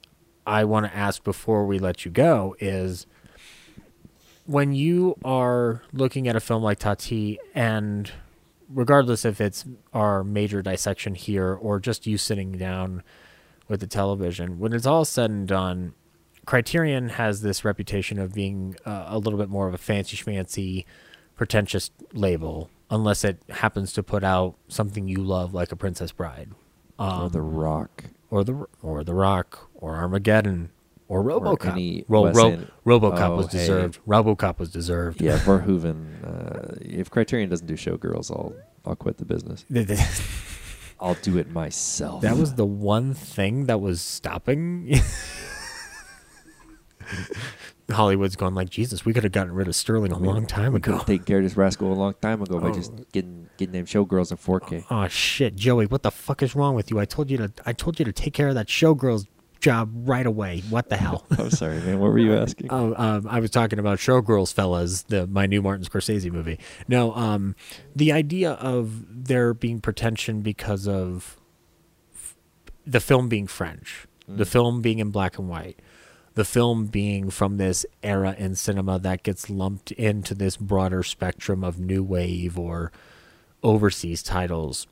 I 0.46 0.64
want 0.64 0.86
to 0.86 0.96
ask 0.96 1.22
before 1.22 1.66
we 1.66 1.78
let 1.78 2.04
you 2.04 2.10
go 2.10 2.56
is 2.58 3.06
when 4.46 4.74
you 4.74 5.16
are 5.24 5.82
looking 5.92 6.26
at 6.26 6.34
a 6.34 6.40
film 6.40 6.62
like 6.62 6.78
Tati, 6.78 7.38
and 7.54 8.10
regardless 8.72 9.24
if 9.24 9.40
it's 9.40 9.64
our 9.92 10.24
major 10.24 10.62
dissection 10.62 11.14
here 11.14 11.52
or 11.52 11.78
just 11.80 12.06
you 12.06 12.18
sitting 12.18 12.52
down 12.52 13.02
with 13.68 13.80
the 13.80 13.86
television, 13.86 14.58
when 14.58 14.72
it's 14.72 14.86
all 14.86 15.04
said 15.04 15.30
and 15.30 15.48
done, 15.48 15.94
Criterion 16.46 17.10
has 17.10 17.42
this 17.42 17.64
reputation 17.64 18.18
of 18.18 18.34
being 18.34 18.76
uh, 18.84 19.04
a 19.08 19.18
little 19.18 19.38
bit 19.38 19.48
more 19.48 19.68
of 19.68 19.74
a 19.74 19.78
fancy 19.78 20.16
schmancy, 20.16 20.84
pretentious 21.36 21.90
label, 22.12 22.68
unless 22.90 23.24
it 23.24 23.38
happens 23.48 23.92
to 23.92 24.02
put 24.02 24.24
out 24.24 24.56
something 24.68 25.06
you 25.08 25.18
love, 25.18 25.54
like 25.54 25.70
a 25.72 25.76
Princess 25.76 26.12
Bride 26.12 26.50
or 26.98 27.30
The 27.30 27.40
Rock. 27.40 28.04
or 28.30 28.44
the 28.44 28.66
or 28.82 29.02
the 29.04 29.14
Rock 29.14 29.70
or 29.74 29.96
Armageddon 29.96 30.70
or 31.12 31.22
RoboCop. 31.22 31.72
any 31.72 32.04
Ro- 32.08 32.22
Wes 32.22 32.36
Ro- 32.36 32.58
RoboCop 32.86 33.28
Oh, 33.28 33.36
was 33.36 33.52
hey. 33.52 33.58
deserved. 33.58 33.98
RoboCop 34.06 34.58
was 34.58 34.70
deserved. 34.70 35.20
Yeah, 35.20 35.38
Verhoeven. 35.44 36.06
Uh, 36.24 36.76
if 36.80 37.10
Criterion 37.10 37.50
doesn't 37.50 37.66
do 37.66 37.74
Showgirls, 37.74 38.30
I'll 38.30 38.54
I'll 38.86 38.96
quit 38.96 39.18
the 39.18 39.24
business. 39.24 39.64
I'll 41.00 41.14
do 41.14 41.36
it 41.38 41.50
myself. 41.50 42.22
That 42.22 42.36
was 42.36 42.54
the 42.54 42.64
one 42.66 43.12
thing 43.12 43.66
that 43.66 43.80
was 43.80 44.00
stopping. 44.00 44.94
Hollywood's 47.90 48.36
going 48.36 48.54
like 48.54 48.70
Jesus. 48.70 49.04
We 49.04 49.12
could 49.12 49.24
have 49.24 49.32
gotten 49.32 49.52
rid 49.52 49.68
of 49.68 49.74
Sterling 49.74 50.12
a 50.12 50.18
long 50.18 50.46
time 50.46 50.74
ago. 50.74 50.94
of 50.98 51.06
this 51.06 51.56
rascal 51.58 51.92
a 51.92 51.94
long 51.94 52.14
time 52.22 52.40
ago 52.40 52.58
by 52.58 52.70
just 52.70 52.92
Oh. 52.92 53.04
getting 53.12 53.48
getting 53.58 53.72
them 53.72 53.84
Showgirls 53.84 54.30
in 54.30 54.38
4K. 54.38 54.84
Oh 54.90 55.08
shit, 55.08 55.56
Joey, 55.56 55.84
what 55.86 56.02
the 56.02 56.10
fuck 56.10 56.42
is 56.42 56.54
wrong 56.54 56.74
with 56.74 56.90
you? 56.90 56.98
I 56.98 57.04
told 57.04 57.30
you 57.30 57.36
to 57.38 57.52
I 57.66 57.72
told 57.74 57.98
you 57.98 58.04
to 58.06 58.12
take 58.12 58.32
care 58.32 58.48
of 58.48 58.54
that 58.54 58.68
showgirl's 58.68 59.26
job 59.62 59.90
right 59.94 60.26
away. 60.26 60.62
What 60.68 60.90
the 60.90 60.96
hell? 60.96 61.24
I'm 61.38 61.50
sorry, 61.50 61.80
man. 61.80 62.00
What 62.00 62.10
were 62.10 62.18
you 62.18 62.34
asking? 62.34 62.66
Oh, 62.68 62.94
um, 62.96 63.26
I 63.28 63.40
was 63.40 63.50
talking 63.50 63.78
about 63.78 63.98
Showgirls, 63.98 64.52
fellas, 64.52 65.02
the 65.02 65.26
my 65.26 65.46
new 65.46 65.62
Martin 65.62 65.86
Scorsese 65.86 66.30
movie. 66.30 66.58
No, 66.88 67.14
um, 67.14 67.54
the 67.96 68.12
idea 68.12 68.52
of 68.52 69.04
there 69.08 69.54
being 69.54 69.80
pretension 69.80 70.42
because 70.42 70.86
of 70.86 71.38
f- 72.14 72.36
the 72.86 73.00
film 73.00 73.28
being 73.28 73.46
French, 73.46 74.06
the 74.28 74.44
film 74.44 74.82
being 74.82 74.98
in 74.98 75.10
black 75.10 75.38
and 75.38 75.48
white, 75.48 75.78
the 76.34 76.44
film 76.44 76.86
being 76.86 77.30
from 77.30 77.56
this 77.56 77.86
era 78.02 78.34
in 78.36 78.56
cinema 78.56 78.98
that 78.98 79.22
gets 79.22 79.48
lumped 79.48 79.92
into 79.92 80.34
this 80.34 80.56
broader 80.56 81.02
spectrum 81.02 81.62
of 81.62 81.78
new 81.78 82.02
wave 82.02 82.58
or 82.58 82.90
overseas 83.62 84.22
titles. 84.22 84.88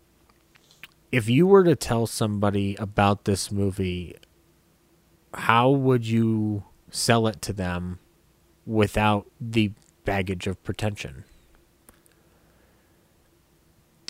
If 1.11 1.29
you 1.29 1.45
were 1.49 1.65
to 1.65 1.75
tell 1.75 2.07
somebody 2.07 2.77
about 2.77 3.25
this 3.25 3.51
movie, 3.51 4.15
how 5.35 5.71
would 5.71 6.07
you 6.07 6.65
sell 6.91 7.27
it 7.27 7.41
to 7.43 7.53
them 7.53 7.99
without 8.67 9.27
the 9.41 9.73
baggage 10.05 10.47
of 10.47 10.63
pretension? 10.63 11.25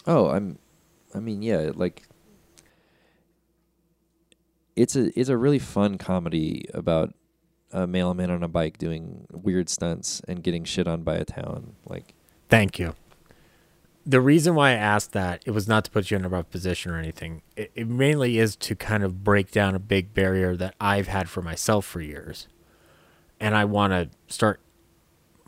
Oh, 0.07 0.31
I'm. 0.31 0.59
I 1.15 1.19
mean, 1.19 1.43
yeah, 1.43 1.71
like 1.75 2.05
it's 4.77 4.97
a 4.97 5.19
it's 5.19 5.29
a 5.29 5.37
really 5.37 5.59
fun 5.59 5.99
comedy 5.99 6.65
about 6.73 7.15
a 7.73 7.87
mailman 7.87 8.31
on 8.31 8.43
a 8.43 8.49
bike 8.49 8.79
doing 8.79 9.27
weird 9.31 9.69
stunts 9.69 10.23
and 10.27 10.43
getting 10.43 10.65
shit 10.65 10.89
on 10.89 11.03
by 11.03 11.17
a 11.17 11.25
town. 11.25 11.75
Like, 11.85 12.15
Thank 12.49 12.79
you. 12.79 12.95
The 14.07 14.21
reason 14.21 14.55
why 14.55 14.71
I 14.71 14.75
asked 14.75 15.13
that 15.13 15.43
it 15.45 15.51
was 15.51 15.69
not 15.69 15.85
to 15.85 15.91
put 15.91 16.11
you 16.11 16.17
in 16.17 16.25
a 16.25 16.29
rough 16.29 16.51
position 16.51 16.91
or 16.91 16.99
anything. 16.99 17.43
It, 17.57 17.71
it 17.75 17.87
mainly 17.87 18.39
is 18.39 18.57
to 18.57 18.75
kind 18.75 19.05
of 19.05 19.23
break 19.23 19.51
down 19.51 19.75
a 19.75 19.79
big 19.79 20.15
barrier 20.15 20.57
that 20.57 20.75
I've 20.81 21.09
had 21.09 21.29
for 21.29 21.43
myself 21.43 21.85
for 21.85 22.01
years, 22.01 22.49
and 23.39 23.55
I 23.55 23.65
want 23.65 23.93
to 23.93 24.11
start. 24.33 24.61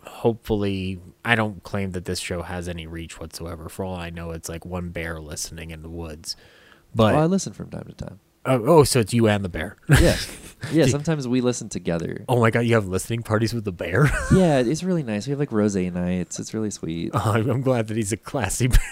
Hopefully, 0.05 1.01
I 1.25 1.35
don't 1.35 1.63
claim 1.63 1.93
that 1.93 2.05
this 2.05 2.19
show 2.19 2.43
has 2.43 2.69
any 2.69 2.87
reach 2.87 3.21
whatsoever. 3.21 3.69
For 3.69 3.85
all 3.85 3.97
I 3.97 4.11
know, 4.11 4.33
it's 4.33 4.49
like 4.49 4.67
one 4.67 4.91
bear 4.91 5.21
listening 5.21 5.71
in 5.71 5.83
the 5.83 5.89
woods. 5.89 6.37
But 6.95 7.15
well, 7.15 7.23
I 7.23 7.27
listen 7.27 7.53
from 7.53 7.71
time 7.71 7.85
to 7.85 7.95
time. 7.95 8.21
Oh, 8.47 8.63
oh, 8.67 8.85
so 8.85 9.01
it's 9.01 9.13
you 9.15 9.29
and 9.29 9.45
the 9.45 9.49
bear. 9.49 9.77
Yeah, 9.89 10.17
yeah. 10.73 10.87
Sometimes 10.87 11.27
we 11.29 11.41
listen 11.41 11.69
together. 11.69 12.25
oh 12.29 12.41
my 12.41 12.51
god, 12.51 12.61
you 12.61 12.75
have 12.75 12.87
listening 12.87 13.23
parties 13.23 13.53
with 13.55 13.65
the 13.65 13.73
bear. 13.73 14.11
Yeah, 14.35 14.59
it's 14.59 14.83
really 14.83 15.03
nice. 15.03 15.27
We 15.27 15.31
have 15.33 15.39
like 15.41 15.51
rosé 15.51 15.93
nights. 15.93 16.39
It's 16.41 16.55
really 16.55 16.71
sweet. 16.71 17.11
Oh, 17.15 17.33
I'm 17.33 17.61
glad 17.63 17.89
that 17.89 17.97
he's 17.97 18.13
a 18.13 18.17
classy 18.17 18.69
bear. 18.69 18.79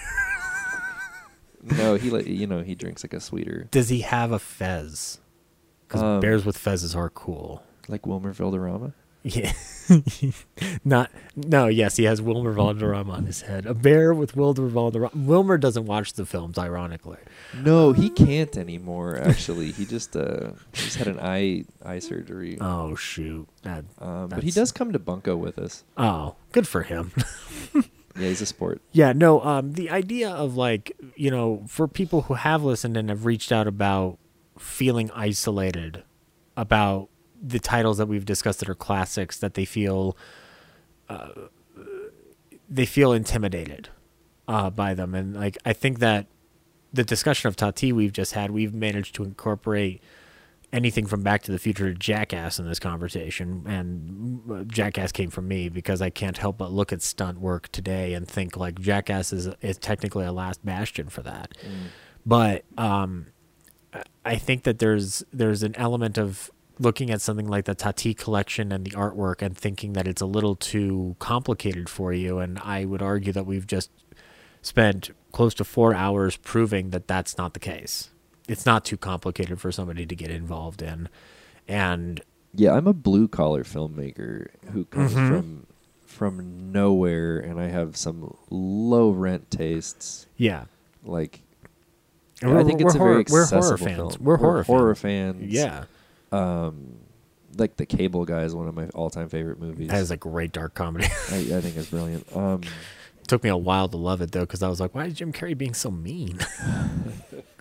No, 1.62 1.94
he 1.96 2.08
like 2.08 2.26
you 2.26 2.46
know 2.46 2.62
he 2.62 2.74
drinks 2.74 3.04
like 3.04 3.12
a 3.12 3.20
sweeter, 3.20 3.68
Does 3.70 3.90
he 3.90 4.00
have 4.00 4.32
a 4.32 4.38
fez? 4.38 5.20
Because 5.86 6.02
Um, 6.02 6.20
bears 6.20 6.44
with 6.46 6.56
fezzes 6.56 6.96
are 6.96 7.10
cool. 7.10 7.62
like 7.86 8.06
Wilmer 8.06 8.32
Valderrama. 8.32 8.94
Yeah. 9.22 9.52
Not 10.84 11.10
no, 11.36 11.66
yes, 11.66 11.96
he 11.96 12.04
has 12.04 12.22
Wilmer 12.22 12.52
Valderrama 12.52 13.12
on 13.12 13.26
his 13.26 13.42
head. 13.42 13.66
A 13.66 13.74
bear 13.74 14.14
with 14.14 14.36
Wilmer 14.36 14.68
Valderrama. 14.68 15.10
Wilmer 15.14 15.58
doesn't 15.58 15.86
watch 15.86 16.12
the 16.12 16.24
films, 16.24 16.56
ironically. 16.58 17.18
No, 17.54 17.92
he 17.92 18.08
can't 18.08 18.56
anymore. 18.56 19.16
Actually, 19.18 19.72
he 19.72 19.84
just 19.84 20.16
uh 20.16 20.52
he 20.72 20.82
just 20.82 20.96
had 20.96 21.08
an 21.08 21.18
eye 21.20 21.64
eye 21.84 21.98
surgery. 21.98 22.56
Oh 22.60 22.94
shoot. 22.94 23.48
That, 23.62 23.84
Um, 23.98 24.28
but 24.28 24.42
he 24.42 24.50
does 24.50 24.70
come 24.72 24.92
to 24.92 24.98
Bunko 24.98 25.36
with 25.36 25.58
us. 25.58 25.84
Oh, 25.96 26.36
good 26.52 26.66
for 26.68 26.82
him. 26.82 27.12
Yeah, 28.18 28.26
he's 28.26 28.40
a 28.40 28.46
sport. 28.46 28.80
Yeah, 28.90 29.12
no, 29.12 29.40
um 29.40 29.72
the 29.74 29.88
idea 29.88 30.30
of 30.30 30.56
like, 30.56 30.96
you 31.14 31.30
know, 31.30 31.62
for 31.68 31.86
people 31.86 32.22
who 32.22 32.34
have 32.34 32.62
listened 32.64 32.96
and 32.96 33.08
have 33.08 33.24
reached 33.24 33.52
out 33.52 33.68
about 33.68 34.18
feeling 34.58 35.10
isolated 35.14 36.02
about 36.56 37.08
the 37.40 37.58
titles 37.58 37.98
that 37.98 38.06
we've 38.06 38.24
discussed 38.24 38.60
that 38.60 38.68
are 38.68 38.74
classics 38.74 39.38
that 39.38 39.54
they 39.54 39.64
feel 39.64 40.16
uh, 41.08 41.28
they 42.68 42.86
feel 42.86 43.12
intimidated 43.12 43.88
uh, 44.46 44.70
by 44.70 44.94
them. 44.94 45.14
And 45.14 45.34
like 45.34 45.58
I 45.64 45.72
think 45.72 45.98
that 45.98 46.26
the 46.92 47.04
discussion 47.04 47.48
of 47.48 47.56
Tati 47.56 47.92
we've 47.92 48.12
just 48.12 48.34
had 48.34 48.50
we've 48.50 48.74
managed 48.74 49.14
to 49.16 49.24
incorporate 49.24 50.02
anything 50.72 51.06
from 51.06 51.22
Back 51.22 51.42
to 51.42 51.52
the 51.52 51.58
Future 51.58 51.92
to 51.92 51.98
Jackass 51.98 52.60
in 52.60 52.68
this 52.68 52.78
conversation. 52.78 53.64
And 53.66 54.50
uh, 54.50 54.64
Jackass 54.64 55.10
came 55.10 55.30
from 55.30 55.48
me 55.48 55.68
because 55.68 56.00
I 56.00 56.10
can't 56.10 56.38
help 56.38 56.58
but 56.58 56.70
look 56.70 56.92
at 56.92 57.02
stunt 57.02 57.40
work 57.40 57.68
today 57.72 58.14
and 58.14 58.28
think 58.28 58.56
like 58.56 58.78
Jackass 58.80 59.32
is 59.32 59.48
is 59.60 59.78
technically 59.78 60.26
a 60.26 60.32
last 60.32 60.64
bastion 60.64 61.08
for 61.08 61.22
that. 61.22 61.56
But 62.24 62.64
um 62.78 63.26
I 64.24 64.36
think 64.36 64.62
that 64.64 64.78
there's 64.78 65.24
there's 65.32 65.62
an 65.62 65.74
element 65.76 66.18
of 66.18 66.50
looking 66.80 67.10
at 67.10 67.20
something 67.20 67.46
like 67.46 67.66
the 67.66 67.74
Tati 67.74 68.14
collection 68.14 68.72
and 68.72 68.84
the 68.84 68.92
artwork 68.92 69.42
and 69.42 69.56
thinking 69.56 69.92
that 69.92 70.08
it's 70.08 70.22
a 70.22 70.26
little 70.26 70.56
too 70.56 71.14
complicated 71.18 71.88
for 71.88 72.12
you 72.12 72.38
and 72.38 72.58
I 72.60 72.86
would 72.86 73.02
argue 73.02 73.32
that 73.34 73.44
we've 73.46 73.66
just 73.66 73.90
spent 74.62 75.10
close 75.30 75.52
to 75.54 75.64
4 75.64 75.94
hours 75.94 76.36
proving 76.36 76.90
that 76.90 77.06
that's 77.06 77.36
not 77.36 77.52
the 77.54 77.60
case. 77.60 78.08
It's 78.48 78.64
not 78.66 78.84
too 78.84 78.96
complicated 78.96 79.60
for 79.60 79.70
somebody 79.70 80.06
to 80.06 80.16
get 80.16 80.30
involved 80.30 80.80
in. 80.82 81.08
And 81.68 82.20
Yeah, 82.54 82.72
I'm 82.72 82.86
a 82.86 82.92
blue 82.94 83.28
collar 83.28 83.62
filmmaker 83.62 84.48
who 84.72 84.86
comes 84.86 85.12
Mhm. 85.12 85.28
from 85.28 85.66
from 86.06 86.72
nowhere, 86.72 87.38
and 87.38 87.60
I 87.60 87.68
have 87.68 87.96
some 87.96 88.36
low 88.50 89.10
rent 89.10 89.48
tastes. 89.50 90.26
yeah, 90.36 90.64
Like, 91.04 91.40
we're- 92.42 92.58
I 92.60 92.64
think 92.64 92.80
it's 92.80 92.94
a 92.96 92.98
horror- 92.98 93.12
very 93.12 93.24
we're 93.30 93.46
horror 93.46 93.78
fans. 93.78 93.96
film. 94.16 94.24
We're 94.24 94.36
horror 94.38 94.62
horror 94.64 94.94
fans. 94.96 95.40
Yeah, 95.52 95.84
Um, 96.32 96.96
like 97.56 97.76
the 97.76 97.86
Cable 97.86 98.24
Guy 98.24 98.42
is 98.42 98.54
one 98.54 98.68
of 98.68 98.74
my 98.74 98.88
all-time 98.94 99.28
favorite 99.28 99.58
movies. 99.58 99.88
that 99.88 100.00
is 100.00 100.10
a 100.10 100.16
great 100.16 100.52
dark 100.52 100.74
comedy. 100.74 101.06
I, 101.30 101.36
I 101.36 101.60
think 101.60 101.76
it's 101.76 101.90
brilliant. 101.90 102.26
Um, 102.34 102.62
Took 103.26 103.44
me 103.44 103.50
a 103.50 103.56
while 103.56 103.88
to 103.88 103.96
love 103.96 104.20
it 104.22 104.32
though, 104.32 104.40
because 104.40 104.60
I 104.60 104.68
was 104.68 104.80
like, 104.80 104.92
"Why 104.92 105.04
is 105.04 105.14
Jim 105.14 105.32
Carrey 105.32 105.56
being 105.56 105.74
so 105.74 105.88
mean?" 105.90 106.40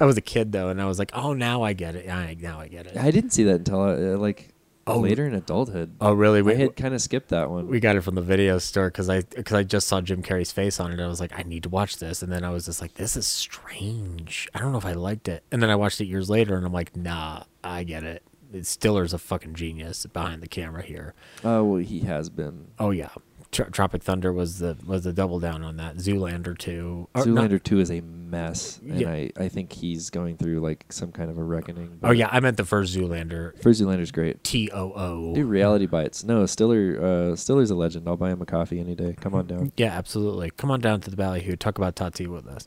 I 0.00 0.06
was 0.06 0.16
a 0.16 0.22
kid 0.22 0.52
though, 0.52 0.68
and 0.70 0.80
I 0.80 0.86
was 0.86 0.98
like, 0.98 1.10
"Oh, 1.12 1.34
now 1.34 1.62
I 1.62 1.74
get 1.74 1.94
it. 1.96 2.08
I, 2.08 2.34
now 2.40 2.58
I 2.58 2.68
get 2.68 2.86
it." 2.86 2.96
I 2.96 3.10
didn't 3.10 3.30
see 3.30 3.44
that 3.44 3.56
until 3.56 3.82
uh, 3.82 4.16
like 4.16 4.51
Oh. 4.86 4.98
later 4.98 5.26
in 5.26 5.34
adulthood. 5.34 5.94
oh, 6.00 6.12
really? 6.12 6.40
I 6.40 6.42
We 6.42 6.56
had 6.56 6.74
kind 6.76 6.92
of 6.94 7.00
skipped 7.00 7.28
that 7.28 7.50
one. 7.50 7.68
we 7.68 7.78
got 7.78 7.94
it 7.96 8.00
from 8.00 8.16
the 8.16 8.20
video 8.22 8.58
store 8.58 8.88
because 8.88 9.08
I 9.08 9.22
because 9.22 9.54
I 9.56 9.62
just 9.62 9.86
saw 9.86 10.00
Jim 10.00 10.22
Carrey's 10.22 10.50
face 10.52 10.80
on 10.80 10.90
it. 10.92 10.98
I 11.00 11.06
was 11.06 11.20
like, 11.20 11.38
I 11.38 11.42
need 11.44 11.62
to 11.62 11.68
watch 11.68 11.98
this, 11.98 12.20
and 12.22 12.32
then 12.32 12.42
I 12.44 12.50
was 12.50 12.66
just 12.66 12.80
like, 12.80 12.94
this 12.94 13.16
is 13.16 13.26
strange. 13.26 14.48
I 14.54 14.58
don't 14.58 14.72
know 14.72 14.78
if 14.78 14.84
I 14.86 14.92
liked 14.94 15.28
it, 15.28 15.44
and 15.52 15.62
then 15.62 15.70
I 15.70 15.76
watched 15.76 16.00
it 16.00 16.06
years 16.06 16.28
later, 16.28 16.56
and 16.56 16.66
I'm 16.66 16.72
like, 16.72 16.96
nah, 16.96 17.44
I 17.62 17.84
get 17.84 18.02
it. 18.04 18.22
Stiller's 18.62 19.14
a 19.14 19.18
fucking 19.18 19.54
genius 19.54 20.04
behind 20.06 20.42
the 20.42 20.48
camera 20.48 20.82
here. 20.82 21.14
Oh, 21.42 21.64
well, 21.64 21.78
he 21.80 22.00
has 22.00 22.28
been. 22.28 22.66
Oh 22.78 22.90
yeah, 22.90 23.08
Tro- 23.50 23.70
Tropic 23.70 24.02
Thunder 24.02 24.32
was 24.32 24.58
the 24.58 24.76
was 24.84 25.04
the 25.04 25.12
double 25.12 25.40
down 25.40 25.62
on 25.62 25.76
that. 25.78 25.96
Zoolander 25.96 26.58
two. 26.58 27.08
Or 27.14 27.24
not- 27.24 27.48
Zoolander 27.50 27.62
2 27.62 27.80
is 27.80 27.90
a 27.90 28.00
mess, 28.32 28.80
and 28.82 29.00
Yeah. 29.00 29.10
I, 29.10 29.30
I 29.36 29.48
think 29.48 29.72
he's 29.72 30.10
going 30.10 30.36
through 30.36 30.58
like 30.60 30.86
some 30.90 31.12
kind 31.12 31.30
of 31.30 31.38
a 31.38 31.42
reckoning. 31.44 31.98
oh 32.02 32.10
yeah, 32.10 32.28
I 32.32 32.40
meant 32.40 32.56
the 32.56 32.64
first 32.64 32.92
Zoolander. 32.96 33.56
First 33.62 33.80
Zoolander's 33.80 34.10
great. 34.10 34.42
T 34.42 34.68
O 34.72 34.92
O. 34.96 35.34
Do 35.34 35.44
reality 35.44 35.86
bites. 35.86 36.24
No, 36.24 36.46
Stiller. 36.46 36.98
Uh, 37.32 37.36
Stiller's 37.36 37.70
a 37.70 37.76
legend. 37.76 38.08
I'll 38.08 38.16
buy 38.16 38.30
him 38.30 38.42
a 38.42 38.46
coffee 38.46 38.80
any 38.80 38.96
day. 38.96 39.14
Come 39.20 39.34
on 39.34 39.46
down. 39.46 39.70
Yeah, 39.76 39.92
absolutely. 39.96 40.50
Come 40.50 40.70
on 40.72 40.80
down 40.80 41.00
to 41.02 41.10
the 41.10 41.16
Ballyhoo. 41.16 41.54
Talk 41.56 41.78
about 41.78 41.94
Tati 41.94 42.26
with 42.26 42.48
us. 42.48 42.66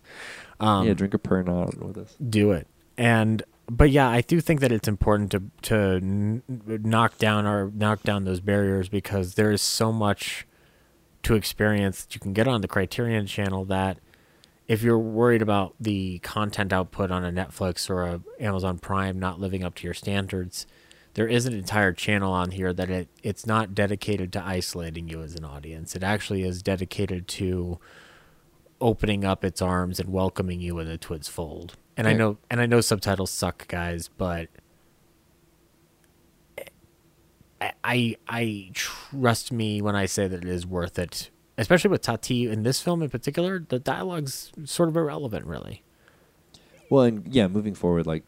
Um, 0.61 0.87
yeah, 0.87 0.93
drink 0.93 1.13
a 1.13 1.17
Pernod 1.19 1.77
with 1.83 1.97
us. 1.97 2.15
do 2.15 2.51
it. 2.51 2.67
And 2.97 3.43
but 3.69 3.89
yeah, 3.89 4.07
I 4.07 4.21
do 4.21 4.39
think 4.39 4.59
that 4.61 4.71
it's 4.71 4.87
important 4.87 5.31
to 5.31 5.43
to 5.63 5.75
n- 5.95 6.43
knock 6.47 7.17
down 7.17 7.45
or 7.45 7.71
knock 7.73 8.03
down 8.03 8.23
those 8.23 8.39
barriers 8.39 8.87
because 8.87 9.33
there 9.35 9.51
is 9.51 9.61
so 9.61 9.91
much 9.91 10.45
to 11.23 11.33
experience 11.33 12.05
that 12.05 12.13
you 12.13 12.19
can 12.21 12.31
get 12.33 12.47
on 12.47 12.61
the 12.61 12.67
Criterion 12.67 13.25
channel 13.25 13.65
that 13.65 13.97
if 14.67 14.81
you're 14.81 14.99
worried 14.99 15.41
about 15.41 15.75
the 15.79 16.19
content 16.19 16.73
output 16.73 17.11
on 17.11 17.23
a 17.23 17.31
Netflix 17.31 17.89
or 17.89 18.03
a 18.03 18.21
Amazon 18.39 18.79
Prime 18.79 19.19
not 19.19 19.39
living 19.39 19.63
up 19.63 19.75
to 19.75 19.83
your 19.83 19.93
standards, 19.93 20.65
there 21.13 21.27
is 21.27 21.45
an 21.45 21.53
entire 21.53 21.93
channel 21.93 22.33
on 22.33 22.51
here 22.51 22.73
that 22.73 22.89
it 22.89 23.07
it's 23.23 23.45
not 23.45 23.75
dedicated 23.75 24.33
to 24.33 24.45
isolating 24.45 25.07
you 25.07 25.21
as 25.21 25.35
an 25.35 25.45
audience. 25.45 25.95
It 25.95 26.03
actually 26.03 26.43
is 26.43 26.61
dedicated 26.61 27.27
to 27.29 27.79
opening 28.81 29.23
up 29.23 29.43
its 29.45 29.61
arms 29.61 29.99
and 29.99 30.09
welcoming 30.09 30.59
you 30.59 30.79
into 30.79 31.13
its 31.13 31.27
fold. 31.27 31.75
And 31.95 32.07
I 32.07 32.13
know 32.13 32.37
and 32.49 32.59
I 32.59 32.65
know 32.65 32.81
subtitles 32.81 33.31
suck, 33.31 33.67
guys, 33.67 34.09
but 34.09 34.49
I 37.83 38.17
I 38.27 38.71
trust 38.73 39.51
me 39.51 39.81
when 39.81 39.95
I 39.95 40.05
say 40.05 40.27
that 40.27 40.43
it 40.43 40.49
is 40.49 40.65
worth 40.65 40.99
it. 40.99 41.29
Especially 41.57 41.89
with 41.89 42.01
Tati 42.01 42.49
in 42.49 42.63
this 42.63 42.81
film 42.81 43.01
in 43.01 43.09
particular, 43.09 43.59
the 43.69 43.79
dialogue's 43.79 44.51
sort 44.65 44.89
of 44.89 44.97
irrelevant 44.97 45.45
really. 45.45 45.83
Well, 46.89 47.03
and 47.05 47.27
yeah, 47.33 47.47
moving 47.47 47.73
forward, 47.75 48.05
like 48.05 48.23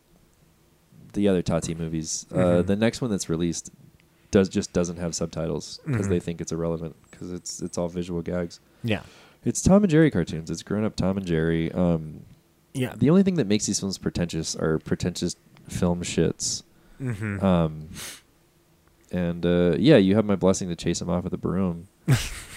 the 1.14 1.28
other 1.28 1.42
Tati 1.42 1.76
movies, 1.76 2.26
uh, 2.32 2.36
Mhm. 2.36 2.68
the 2.68 2.76
next 2.76 3.02
one 3.02 3.10
that's 3.12 3.30
released 3.30 3.70
does 4.32 4.50
just 4.50 4.72
doesn't 4.74 4.98
have 4.98 5.14
subtitles 5.16 5.80
because 5.86 6.06
Mhm. 6.08 6.10
they 6.10 6.20
think 6.20 6.42
it's 6.42 6.52
irrelevant 6.52 6.96
because 7.10 7.32
it's 7.32 7.62
it's 7.62 7.78
all 7.78 7.88
visual 7.90 8.22
gags. 8.22 8.60
Yeah. 8.84 9.02
It's 9.46 9.62
Tom 9.62 9.84
and 9.84 9.90
Jerry 9.92 10.12
cartoons. 10.12 10.50
It's 10.50 10.64
grown 10.64 10.84
up 10.84 10.96
Tom 10.96 11.18
and 11.18 11.26
Jerry. 11.26 11.72
Um, 11.72 12.22
Yeah. 12.74 12.94
the 12.96 13.10
only 13.10 13.24
thing 13.24 13.36
that 13.36 13.48
makes 13.48 13.66
these 13.66 13.80
films 13.80 13.98
pretentious 13.98 14.56
are 14.56 14.80
pretentious 14.80 15.36
film 15.68 16.02
shits. 16.02 16.64
mm-hmm. 17.02 17.44
Um, 17.46 17.90
and 19.12 19.46
uh, 19.46 19.76
yeah, 19.78 19.98
you 19.98 20.16
have 20.16 20.26
my 20.26 20.36
blessing 20.36 20.68
to 20.70 20.76
chase 20.76 21.02
him 21.02 21.10
off 21.10 21.24
with 21.24 21.34
a 21.34 21.38
broom. 21.38 21.88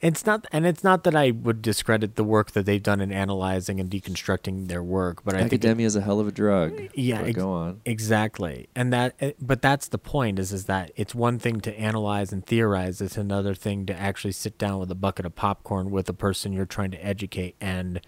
It's 0.00 0.24
not, 0.24 0.46
and 0.52 0.66
it's 0.66 0.82
not 0.82 1.04
that 1.04 1.14
I 1.14 1.30
would 1.30 1.60
discredit 1.62 2.16
the 2.16 2.24
work 2.24 2.52
that 2.52 2.64
they've 2.66 2.82
done 2.82 3.00
in 3.00 3.12
analyzing 3.12 3.78
and 3.80 3.90
deconstructing 3.90 4.68
their 4.68 4.82
work, 4.82 5.22
but 5.24 5.34
I 5.36 5.40
it- 5.40 5.44
Academia 5.44 5.86
is 5.86 5.96
a 5.96 6.00
hell 6.00 6.20
of 6.20 6.28
a 6.28 6.32
drug. 6.32 6.80
Yeah, 6.94 7.20
ex- 7.22 7.36
go 7.36 7.52
on. 7.52 7.80
exactly, 7.84 8.68
and 8.74 8.92
that, 8.92 9.14
eh, 9.20 9.32
but 9.40 9.60
that's 9.62 9.88
the 9.88 9.98
point 9.98 10.38
is, 10.38 10.52
is 10.52 10.64
that 10.66 10.90
it's 10.96 11.14
one 11.14 11.38
thing 11.38 11.60
to 11.62 11.78
analyze 11.78 12.32
and 12.32 12.44
theorize; 12.44 13.00
it's 13.00 13.16
another 13.18 13.54
thing 13.54 13.86
to 13.86 13.94
actually 13.98 14.32
sit 14.32 14.56
down 14.58 14.78
with 14.80 14.90
a 14.90 14.94
bucket 14.94 15.26
of 15.26 15.34
popcorn 15.36 15.90
with 15.90 16.08
a 16.08 16.14
person 16.14 16.52
you're 16.52 16.64
trying 16.66 16.90
to 16.92 17.04
educate 17.04 17.56
and 17.60 18.00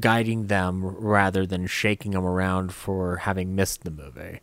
guiding 0.00 0.48
them 0.48 0.84
rather 0.84 1.46
than 1.46 1.66
shaking 1.66 2.10
them 2.12 2.24
around 2.24 2.72
for 2.74 3.18
having 3.18 3.54
missed 3.54 3.84
the 3.84 3.90
movie. 3.90 4.40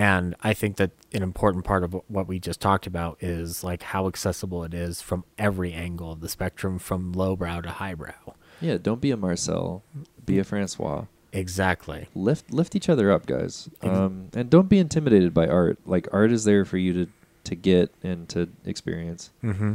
And 0.00 0.34
I 0.40 0.54
think 0.54 0.76
that 0.76 0.92
an 1.12 1.22
important 1.22 1.66
part 1.66 1.84
of 1.84 1.94
what 2.08 2.26
we 2.26 2.38
just 2.38 2.58
talked 2.58 2.86
about 2.86 3.18
is 3.20 3.62
like 3.62 3.82
how 3.82 4.08
accessible 4.08 4.64
it 4.64 4.72
is 4.72 5.02
from 5.02 5.24
every 5.36 5.74
angle 5.74 6.12
of 6.12 6.22
the 6.22 6.28
spectrum, 6.30 6.78
from 6.78 7.12
lowbrow 7.12 7.60
to 7.60 7.68
highbrow. 7.68 8.34
Yeah, 8.62 8.78
don't 8.78 9.02
be 9.02 9.10
a 9.10 9.18
Marcel. 9.18 9.82
Be 10.24 10.38
a 10.38 10.44
Francois. 10.44 11.04
Exactly. 11.34 12.08
Lift 12.14 12.50
lift 12.50 12.74
each 12.74 12.88
other 12.88 13.12
up, 13.12 13.26
guys. 13.26 13.68
Um, 13.82 14.30
and 14.32 14.48
don't 14.48 14.70
be 14.70 14.78
intimidated 14.78 15.34
by 15.34 15.46
art. 15.46 15.78
Like 15.84 16.08
art 16.14 16.32
is 16.32 16.44
there 16.44 16.64
for 16.64 16.78
you 16.78 16.94
to 16.94 17.12
to 17.44 17.54
get 17.54 17.92
and 18.02 18.26
to 18.30 18.48
experience. 18.64 19.32
Mm-hmm. 19.44 19.74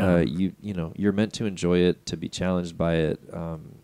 uh, 0.00 0.20
you 0.20 0.54
you 0.62 0.72
know 0.72 0.94
you're 0.96 1.12
meant 1.12 1.34
to 1.34 1.44
enjoy 1.44 1.80
it, 1.80 2.06
to 2.06 2.16
be 2.16 2.30
challenged 2.30 2.78
by 2.78 2.94
it, 2.94 3.20
um, 3.34 3.74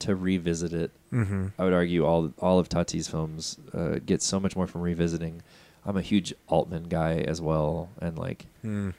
to 0.00 0.14
revisit 0.16 0.72
it. 0.72 0.90
mm-hmm. 1.12 1.48
I 1.58 1.64
would 1.64 1.72
argue 1.72 2.04
all 2.04 2.32
all 2.38 2.58
of 2.58 2.68
Tati's 2.68 3.08
films 3.08 3.58
uh, 3.74 3.98
get 4.04 4.22
so 4.22 4.38
much 4.40 4.56
more 4.56 4.66
from 4.66 4.80
revisiting. 4.82 5.42
I'm 5.84 5.96
a 5.96 6.02
huge 6.02 6.34
Altman 6.48 6.84
guy 6.84 7.18
as 7.26 7.40
well, 7.40 7.88
and 8.00 8.18
like 8.18 8.46
Mm. 8.64 8.92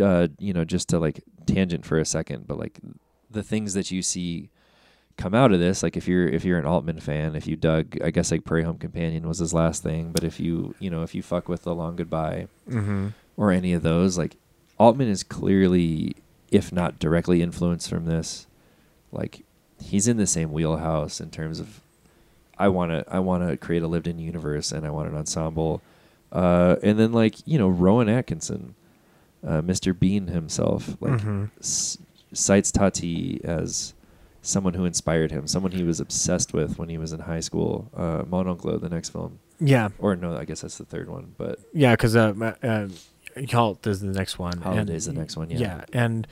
uh, 0.00 0.28
you 0.38 0.52
know, 0.52 0.64
just 0.64 0.88
to 0.90 0.98
like 0.98 1.22
tangent 1.46 1.84
for 1.86 1.98
a 1.98 2.04
second, 2.04 2.46
but 2.46 2.58
like 2.58 2.78
the 3.30 3.42
things 3.42 3.74
that 3.74 3.90
you 3.90 4.02
see 4.02 4.48
come 5.16 5.34
out 5.34 5.50
of 5.52 5.58
this, 5.58 5.82
like 5.82 5.96
if 5.96 6.06
you're 6.08 6.28
if 6.28 6.44
you're 6.44 6.58
an 6.58 6.66
Altman 6.66 7.00
fan, 7.00 7.34
if 7.36 7.46
you 7.46 7.56
dug, 7.56 7.96
I 8.02 8.10
guess 8.10 8.30
like 8.30 8.44
Prairie 8.44 8.62
Home 8.64 8.78
Companion 8.78 9.26
was 9.28 9.38
his 9.38 9.52
last 9.54 9.82
thing, 9.82 10.12
but 10.12 10.24
if 10.24 10.38
you 10.40 10.74
you 10.78 10.90
know 10.90 11.02
if 11.02 11.14
you 11.14 11.22
fuck 11.22 11.48
with 11.48 11.62
the 11.62 11.74
Long 11.74 11.96
Goodbye 11.96 12.46
Mm-hmm. 12.68 13.08
or 13.36 13.50
any 13.50 13.72
of 13.72 13.82
those, 13.82 14.16
like 14.18 14.36
Altman 14.78 15.08
is 15.08 15.22
clearly, 15.24 16.14
if 16.52 16.70
not 16.72 16.98
directly 17.00 17.42
influenced 17.42 17.88
from 17.90 18.04
this, 18.06 18.46
like 19.10 19.44
he's 19.82 20.08
in 20.08 20.16
the 20.16 20.26
same 20.26 20.52
wheelhouse 20.52 21.20
in 21.20 21.30
terms 21.30 21.60
of 21.60 21.80
I 22.58 22.68
want 22.68 22.90
to 22.92 23.04
I 23.12 23.18
want 23.20 23.48
to 23.48 23.56
create 23.56 23.82
a 23.82 23.86
lived-in 23.88 24.18
universe 24.18 24.72
and 24.72 24.86
I 24.86 24.90
want 24.90 25.08
an 25.08 25.16
ensemble, 25.16 25.80
uh, 26.32 26.76
and 26.82 26.98
then 26.98 27.12
like 27.12 27.36
you 27.46 27.58
know 27.58 27.68
Rowan 27.68 28.08
Atkinson, 28.08 28.74
uh, 29.46 29.62
Mr. 29.62 29.96
Bean 29.98 30.26
himself, 30.28 30.96
like 31.00 31.12
Mm-hmm. 31.20 31.44
s- 31.60 31.98
cites 32.32 32.70
Tati 32.72 33.40
as 33.44 33.94
someone 34.42 34.74
who 34.74 34.84
inspired 34.84 35.30
him, 35.30 35.46
someone 35.46 35.72
he 35.72 35.82
was 35.82 36.00
obsessed 36.00 36.52
with 36.52 36.78
when 36.78 36.88
he 36.88 36.98
was 36.98 37.12
in 37.12 37.20
high 37.20 37.40
school. 37.40 37.88
Uh, 37.96 38.24
Mon 38.28 38.46
Oncle, 38.48 38.78
the 38.78 38.88
next 38.88 39.10
film, 39.10 39.38
Yeah, 39.60 39.88
or 39.98 40.16
no, 40.16 40.36
I 40.36 40.44
guess 40.44 40.62
that's 40.62 40.78
the 40.78 40.84
third 40.84 41.08
one, 41.08 41.34
but 41.38 41.58
yeah, 41.72 41.92
because 41.92 42.16
uh, 42.16 42.32
uh, 42.62 42.88
Halt 43.52 43.86
is 43.86 44.00
the 44.00 44.08
next 44.08 44.38
one. 44.38 44.60
and- 44.64 44.90
is 44.90 45.06
the 45.06 45.12
next 45.12 45.36
one, 45.36 45.48
yeah. 45.50 45.58
Yeah, 45.58 45.84
and 45.92 46.26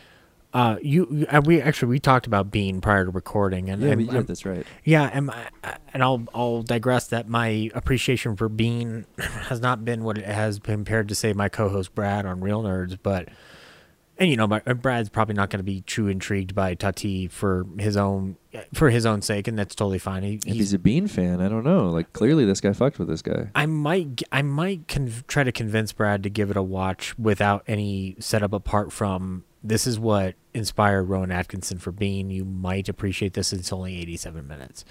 uh, 0.56 0.76
you, 0.80 1.26
we 1.44 1.60
actually 1.60 1.88
we 1.88 1.98
talked 1.98 2.26
about 2.26 2.50
Bean 2.50 2.80
prior 2.80 3.04
to 3.04 3.10
recording, 3.10 3.68
and 3.68 3.82
yeah, 3.82 3.94
we- 3.94 4.04
yeah, 4.04 4.22
that's 4.22 4.46
right. 4.46 4.66
Yeah, 4.84 5.10
and, 5.12 5.30
and 5.92 6.02
I'll 6.02 6.24
I'll 6.34 6.62
digress 6.62 7.08
that 7.08 7.28
my 7.28 7.70
appreciation 7.74 8.36
for 8.36 8.48
Bean 8.48 9.04
has 9.18 9.60
not 9.60 9.84
been 9.84 10.02
what 10.02 10.16
it 10.16 10.24
has 10.24 10.58
been 10.58 10.76
compared 10.76 11.08
to 11.10 11.14
say 11.14 11.34
my 11.34 11.50
co-host 11.50 11.94
Brad 11.94 12.24
on 12.24 12.40
Real 12.40 12.62
Nerds, 12.62 12.96
but 13.02 13.28
and 14.18 14.30
you 14.30 14.36
know 14.38 14.46
my, 14.46 14.60
Brad's 14.60 15.10
probably 15.10 15.34
not 15.34 15.50
going 15.50 15.58
to 15.58 15.64
be 15.64 15.82
too 15.82 16.08
intrigued 16.08 16.54
by 16.54 16.72
Tati 16.74 17.26
for 17.28 17.66
his 17.78 17.96
own 17.98 18.36
for 18.72 18.88
his 18.88 19.04
own 19.04 19.20
sake, 19.20 19.48
and 19.48 19.58
that's 19.58 19.74
totally 19.74 19.98
fine. 19.98 20.22
He, 20.22 20.40
he's, 20.42 20.54
he's 20.54 20.72
a 20.72 20.78
Bean 20.78 21.06
fan, 21.06 21.42
I 21.42 21.48
don't 21.50 21.64
know. 21.64 21.90
Like 21.90 22.14
clearly, 22.14 22.46
this 22.46 22.62
guy 22.62 22.72
fucked 22.72 22.98
with 22.98 23.08
this 23.08 23.20
guy. 23.20 23.50
I 23.54 23.66
might 23.66 24.22
I 24.32 24.40
might 24.40 24.88
con- 24.88 25.12
try 25.28 25.44
to 25.44 25.52
convince 25.52 25.92
Brad 25.92 26.22
to 26.22 26.30
give 26.30 26.50
it 26.50 26.56
a 26.56 26.62
watch 26.62 27.18
without 27.18 27.62
any 27.66 28.16
setup 28.20 28.54
apart 28.54 28.90
from 28.92 29.44
this 29.62 29.86
is 29.86 29.98
what 29.98 30.34
inspired 30.54 31.04
Rowan 31.04 31.30
Atkinson 31.30 31.78
for 31.78 31.92
Bean. 31.92 32.30
You 32.30 32.44
might 32.44 32.88
appreciate 32.88 33.34
this. 33.34 33.52
It's 33.52 33.72
only 33.72 33.98
87 33.98 34.46
minutes. 34.46 34.84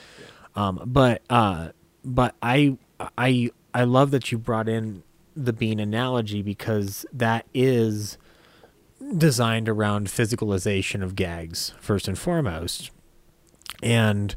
Um, 0.55 0.81
but 0.85 1.21
uh, 1.29 1.69
but 2.03 2.35
I 2.41 2.77
I 3.17 3.49
I 3.73 3.83
love 3.83 4.11
that 4.11 4.31
you 4.31 4.37
brought 4.37 4.69
in 4.69 5.03
the 5.35 5.53
Bean 5.53 5.79
analogy 5.79 6.41
because 6.41 7.05
that 7.11 7.45
is 7.53 8.17
designed 9.17 9.67
around 9.67 10.07
physicalization 10.07 11.03
of 11.03 11.15
gags 11.15 11.73
first 11.79 12.07
and 12.07 12.17
foremost, 12.17 12.91
and 13.83 14.35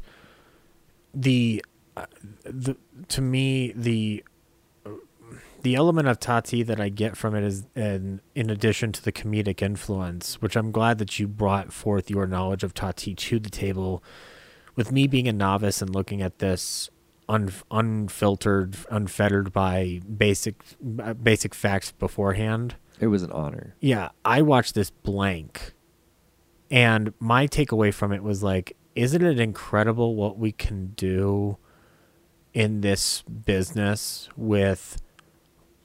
the 1.13 1.63
uh, 1.95 2.05
the 2.43 2.75
to 3.07 3.21
me 3.21 3.71
the 3.75 4.23
the 5.61 5.75
element 5.75 6.07
of 6.07 6.19
Tati 6.19 6.63
that 6.63 6.79
I 6.79 6.89
get 6.89 7.17
from 7.17 7.35
it 7.35 7.43
is, 7.43 7.65
in, 7.75 8.21
in 8.35 8.49
addition 8.49 8.91
to 8.93 9.03
the 9.03 9.11
comedic 9.11 9.61
influence, 9.61 10.41
which 10.41 10.55
I'm 10.55 10.71
glad 10.71 10.97
that 10.99 11.19
you 11.19 11.27
brought 11.27 11.73
forth 11.73 12.09
your 12.09 12.27
knowledge 12.27 12.63
of 12.63 12.73
Tati 12.73 13.13
to 13.15 13.39
the 13.39 13.49
table 13.49 14.03
with 14.75 14.91
me 14.91 15.07
being 15.07 15.27
a 15.27 15.33
novice 15.33 15.81
and 15.81 15.93
looking 15.93 16.21
at 16.21 16.39
this 16.39 16.89
un, 17.27 17.51
unfiltered, 17.71 18.75
unfettered 18.89 19.51
by 19.51 20.01
basic 20.17 20.55
uh, 21.01 21.13
basic 21.13 21.53
facts 21.53 21.91
beforehand. 21.91 22.75
It 22.99 23.07
was 23.07 23.23
an 23.23 23.31
honor. 23.31 23.75
Yeah, 23.79 24.09
I 24.25 24.41
watched 24.41 24.75
this 24.75 24.89
blank, 24.89 25.73
and 26.71 27.13
my 27.19 27.47
takeaway 27.47 27.93
from 27.93 28.11
it 28.11 28.23
was 28.23 28.43
like, 28.43 28.75
isn't 28.95 29.21
it 29.21 29.39
incredible 29.39 30.15
what 30.15 30.37
we 30.37 30.51
can 30.51 30.93
do 30.95 31.57
in 32.53 32.81
this 32.81 33.21
business 33.21 34.27
with 34.35 34.97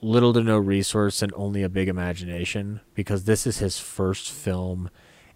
little 0.05 0.33
to 0.35 0.43
no 0.43 0.59
resource 0.59 1.23
and 1.23 1.33
only 1.35 1.63
a 1.63 1.69
big 1.69 1.89
imagination? 1.89 2.81
Because 2.95 3.25
this 3.25 3.47
is 3.47 3.59
his 3.59 3.79
first 3.79 4.31
film, 4.31 4.91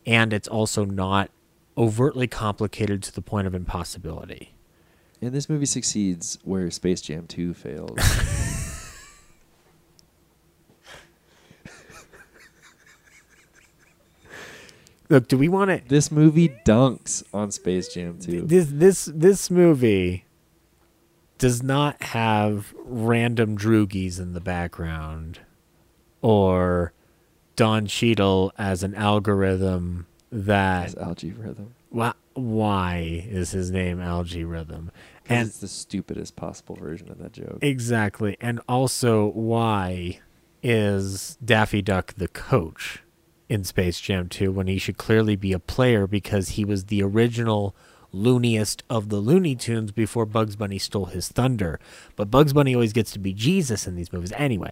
and 0.07 0.33
it's 0.33 0.49
also 0.49 0.85
not 0.85 1.31
overtly 1.77 2.27
complicated 2.27 3.03
to 3.05 3.15
the 3.15 3.23
point 3.23 3.47
of 3.47 3.55
impossibility. 3.55 4.55
And 5.21 5.33
this 5.33 5.49
movie 5.49 5.67
succeeds 5.67 6.39
where 6.45 6.71
Space 6.71 7.01
Jam 7.01 7.27
2 7.27 7.55
failed. 7.55 7.99
Look, 15.11 15.27
do 15.27 15.39
we 15.39 15.49
want 15.49 15.71
to? 15.71 15.81
this 15.89 16.13
movie 16.13 16.51
dunks 16.67 17.25
on 17.33 17.51
Space 17.51 17.89
Jam 17.89 18.19
2. 18.21 18.43
This 18.43 18.67
this 18.71 19.07
this 19.07 19.51
movie 19.51 20.27
does 21.39 21.63
not 21.63 22.03
have 22.03 22.75
random 22.85 23.57
droogies 23.57 24.19
in 24.21 24.33
the 24.33 24.41
background, 24.41 25.41
or 26.21 26.93
Don 27.57 27.87
Cheadle 27.87 28.53
as 28.59 28.83
an 28.83 28.95
algorithm 28.95 30.07
that 30.31 30.87
As 30.89 30.95
algae 30.97 31.31
rhythm. 31.33 31.75
why, 31.91 32.13
why 32.35 33.25
is 33.29 33.53
his 33.53 33.71
name 33.71 34.01
Algae 34.01 34.45
Rhythm? 34.45 34.91
And 35.29 35.39
And 35.41 35.49
it's 35.49 35.59
the 35.59 35.69
stupidest 35.69 36.37
possible 36.37 36.77
version 36.77 37.11
of 37.11 37.19
that 37.19 37.33
joke. 37.33 37.59
exactly, 37.63 38.37
and 38.41 38.61
also 38.69 39.29
why 39.29 40.21
is 40.63 41.39
Daffy 41.45 41.81
Duck 41.83 42.15
the 42.15 42.29
coach 42.29 43.03
in 43.49 43.65
Space 43.65 44.01
Jam 44.01 44.29
2 44.29 44.53
when 44.53 44.67
he 44.67 44.77
should 44.79 44.99
clearly 44.99 45.35
be 45.37 45.53
a 45.53 45.59
player 45.59 46.07
because 46.07 46.51
he 46.51 46.65
was 46.65 46.87
the 46.87 47.03
original 47.03 47.75
looniest 48.13 48.83
of 48.89 49.09
the 49.09 49.17
Looney 49.19 49.55
Tunes 49.55 49.93
before 49.93 50.27
Bugs 50.27 50.57
Bunny 50.57 50.79
stole 50.79 51.07
his 51.07 51.29
thunder. 51.29 51.79
But 52.17 52.31
Bugs 52.31 52.53
Bunny 52.53 52.75
always 52.75 52.93
gets 52.93 53.11
to 53.13 53.19
be 53.19 53.33
Jesus 53.33 53.87
in 53.87 53.97
these 53.97 54.13
movies 54.13 54.33
anyway. 54.37 54.71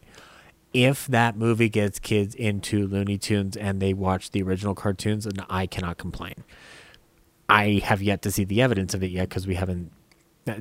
If 0.72 1.06
that 1.06 1.36
movie 1.36 1.68
gets 1.68 1.98
kids 1.98 2.34
into 2.34 2.86
Looney 2.86 3.18
Tunes 3.18 3.56
and 3.56 3.80
they 3.80 3.94
watch 3.94 4.30
the 4.30 4.42
original 4.42 4.74
cartoons, 4.74 5.24
then 5.24 5.44
I 5.48 5.66
cannot 5.66 5.96
complain. 5.96 6.44
I 7.48 7.80
have 7.84 8.02
yet 8.02 8.22
to 8.22 8.30
see 8.30 8.44
the 8.44 8.60
evidence 8.60 8.92
of 8.92 9.02
it 9.02 9.10
yet 9.10 9.28
because 9.28 9.46
we 9.46 9.54
haven't. 9.54 9.92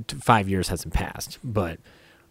Five 0.08 0.50
years 0.50 0.70
hasn't 0.70 0.94
passed, 0.96 1.38
but 1.44 1.80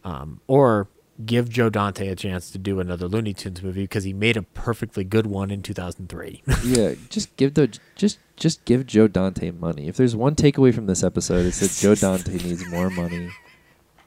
um, 0.03 0.41
or 0.49 0.89
give 1.25 1.49
Joe 1.49 1.71
Dante 1.71 2.09
a 2.09 2.17
chance 2.17 2.51
to 2.51 2.59
do 2.59 2.81
another 2.81 3.07
Looney 3.09 3.35
Tunes 3.35 3.63
movie 3.63 3.83
because 3.83 4.05
he 4.05 4.13
made 4.13 4.37
a 4.37 4.43
perfectly 4.43 5.05
good 5.05 5.27
one 5.27 5.51
in 5.51 5.63
2003. 5.63 6.43
yeah, 6.65 6.95
just 7.09 7.37
give 7.37 7.55
the 7.55 7.79
just 7.97 8.19
just 8.37 8.65
give 8.65 8.87
Joe 8.87 9.09
Dante 9.09 9.51
money. 9.51 9.89
If 9.89 9.97
there's 9.97 10.17
one 10.17 10.35
takeaway 10.35 10.75
from 10.75 10.87
this 10.87 11.03
episode, 11.03 11.47
it's 11.47 11.61
that 11.61 11.71
Joe 11.81 11.95
Dante 11.95 12.33
needs 12.47 12.67
more 12.69 12.91
money. 12.91 13.31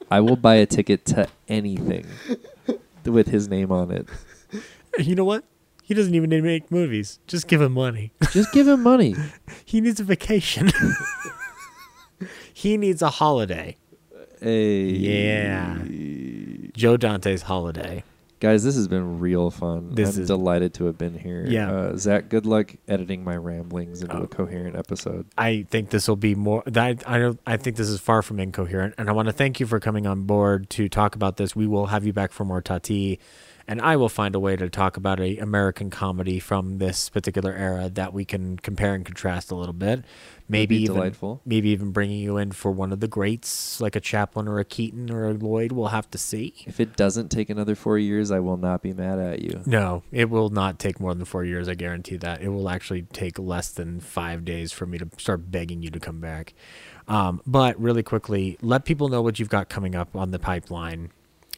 I 0.09 0.19
will 0.21 0.35
buy 0.37 0.55
a 0.55 0.65
ticket 0.65 1.05
to 1.07 1.27
anything 1.47 2.05
with 3.05 3.27
his 3.27 3.47
name 3.47 3.71
on 3.71 3.91
it. 3.91 4.07
you 4.97 5.15
know 5.15 5.25
what? 5.25 5.43
He 5.83 5.93
doesn't 5.93 6.13
even 6.13 6.29
need 6.29 6.37
to 6.37 6.43
make 6.43 6.71
movies. 6.71 7.19
Just 7.27 7.47
give 7.47 7.61
him 7.61 7.73
money. 7.73 8.11
Just 8.31 8.51
give 8.51 8.67
him 8.67 8.83
money. 8.83 9.15
He 9.65 9.81
needs 9.81 9.99
a 9.99 10.03
vacation. 10.05 10.71
he 12.53 12.77
needs 12.77 13.01
a 13.01 13.09
holiday. 13.09 13.75
Hey. 14.39 14.91
Yeah. 14.91 15.83
Joe 16.77 16.95
Dante's 16.95 17.41
holiday. 17.41 18.03
Guys, 18.39 18.63
this 18.63 18.75
has 18.75 18.87
been 18.87 19.19
real 19.19 19.49
fun. 19.49 19.95
This 19.95 20.15
I'm 20.15 20.21
is- 20.21 20.27
delighted 20.27 20.75
to 20.75 20.85
have 20.85 20.95
been 20.95 21.17
here. 21.17 21.43
Yeah. 21.47 21.71
Uh, 21.71 21.97
Zach, 21.97 22.29
good 22.29 22.45
luck 22.45 22.71
editing 22.87 23.23
my 23.23 23.35
ramblings 23.35 24.03
into 24.03 24.15
Oh. 24.15 24.21
a 24.23 24.27
coherent 24.27 24.75
episode. 24.75 25.25
I 25.35 25.65
think 25.71 25.89
this 25.89 26.07
will 26.07 26.17
be 26.17 26.35
more. 26.35 26.61
That 26.67 27.01
I 27.09 27.17
don't. 27.17 27.39
I 27.47 27.57
think 27.57 27.77
this 27.77 27.89
is 27.89 27.99
far 27.99 28.21
from 28.21 28.39
incoherent, 28.39 28.93
and 28.99 29.09
I 29.09 29.13
want 29.13 29.27
to 29.27 29.33
thank 29.33 29.59
you 29.59 29.65
for 29.65 29.79
coming 29.79 30.05
on 30.05 30.21
board 30.23 30.69
to 30.71 30.87
talk 30.87 31.15
about 31.15 31.37
this. 31.37 31.55
We 31.55 31.65
will 31.65 31.87
have 31.87 32.05
you 32.05 32.13
back 32.13 32.31
for 32.31 32.45
more 32.45 32.61
Tati, 32.61 33.19
and 33.67 33.81
I 33.81 33.97
will 33.97 34.09
find 34.09 34.33
a 34.33 34.39
way 34.39 34.55
to 34.55 34.69
talk 34.69 34.95
about 34.95 35.19
a 35.19 35.37
American 35.37 35.89
comedy 35.89 36.39
from 36.39 36.77
this 36.77 37.09
particular 37.09 37.53
era 37.53 37.89
that 37.89 38.13
we 38.13 38.23
can 38.23 38.57
compare 38.57 38.93
and 38.93 39.05
contrast 39.05 39.51
a 39.51 39.55
little 39.55 39.73
bit. 39.73 40.05
Maybe 40.49 40.77
be 40.77 40.83
even 40.83 40.95
delightful. 40.95 41.41
maybe 41.45 41.69
even 41.69 41.91
bringing 41.91 42.19
you 42.19 42.37
in 42.37 42.53
for 42.53 42.71
one 42.71 42.93
of 42.93 43.01
the 43.01 43.07
greats, 43.09 43.81
like 43.81 43.97
a 43.97 43.99
Chaplin 43.99 44.47
or 44.47 44.59
a 44.59 44.65
Keaton 44.65 45.11
or 45.11 45.25
a 45.25 45.33
Lloyd. 45.33 45.73
We'll 45.73 45.89
have 45.89 46.09
to 46.11 46.17
see. 46.17 46.53
If 46.65 46.79
it 46.79 46.95
doesn't 46.95 47.29
take 47.29 47.49
another 47.49 47.75
four 47.75 47.97
years, 47.97 48.31
I 48.31 48.39
will 48.39 48.55
not 48.55 48.81
be 48.81 48.93
mad 48.93 49.19
at 49.19 49.41
you. 49.41 49.61
No, 49.65 50.03
it 50.09 50.29
will 50.29 50.49
not 50.49 50.79
take 50.79 51.01
more 51.01 51.13
than 51.13 51.25
four 51.25 51.43
years. 51.43 51.67
I 51.67 51.73
guarantee 51.73 52.15
that. 52.17 52.41
It 52.41 52.47
will 52.47 52.69
actually 52.69 53.01
take 53.01 53.37
less 53.37 53.71
than 53.71 53.99
five 53.99 54.45
days 54.45 54.71
for 54.71 54.85
me 54.85 54.97
to 54.99 55.09
start 55.17 55.51
begging 55.51 55.81
you 55.83 55.89
to 55.89 55.99
come 55.99 56.21
back. 56.21 56.53
Um, 57.09 57.41
but 57.45 57.77
really 57.79 58.03
quickly, 58.03 58.57
let 58.61 58.85
people 58.85 59.09
know 59.09 59.21
what 59.21 59.39
you've 59.39 59.49
got 59.49 59.67
coming 59.67 59.95
up 59.95 60.15
on 60.15 60.31
the 60.31 60.39
pipeline 60.39 61.11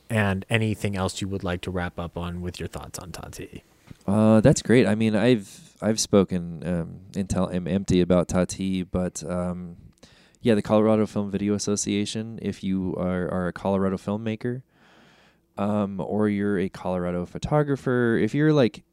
and 0.10 0.46
anything 0.50 0.96
else 0.96 1.22
you 1.22 1.28
would 1.28 1.44
like 1.44 1.62
to 1.62 1.72
wrap 1.72 2.00
up 2.00 2.18
on 2.18 2.42
with 2.42 2.60
your 2.60 2.68
thoughts 2.68 2.98
on 3.00 3.12
Tati. 3.12 3.64
Uh, 4.08 4.42
that's 4.42 4.62
great. 4.62 4.88
I 4.88 4.96
mean, 4.96 5.16
I've 5.16 5.76
I've 5.82 6.00
spoken 6.00 6.64
um, 6.66 7.00
until 7.16 7.48
I'm 7.48 7.68
empty 7.68 8.02
about 8.02 8.28
Tati, 8.28 8.84
but 8.84 9.24
um, 9.30 9.78
yeah, 10.42 10.56
the 10.56 10.62
Colorado 10.62 11.06
Film 11.06 11.30
Video 11.30 11.54
Association. 11.54 12.40
If 12.42 12.64
you 12.64 12.96
are, 12.98 13.30
are 13.30 13.48
a 13.48 13.54
Colorado 13.54 13.98
filmmaker, 13.98 14.62
um, 15.58 16.00
or 16.00 16.28
you're 16.30 16.58
a 16.58 16.70
Colorado 16.70 17.26
photographer, 17.26 18.18
if 18.22 18.34
you're 18.34 18.54
like 18.54 18.84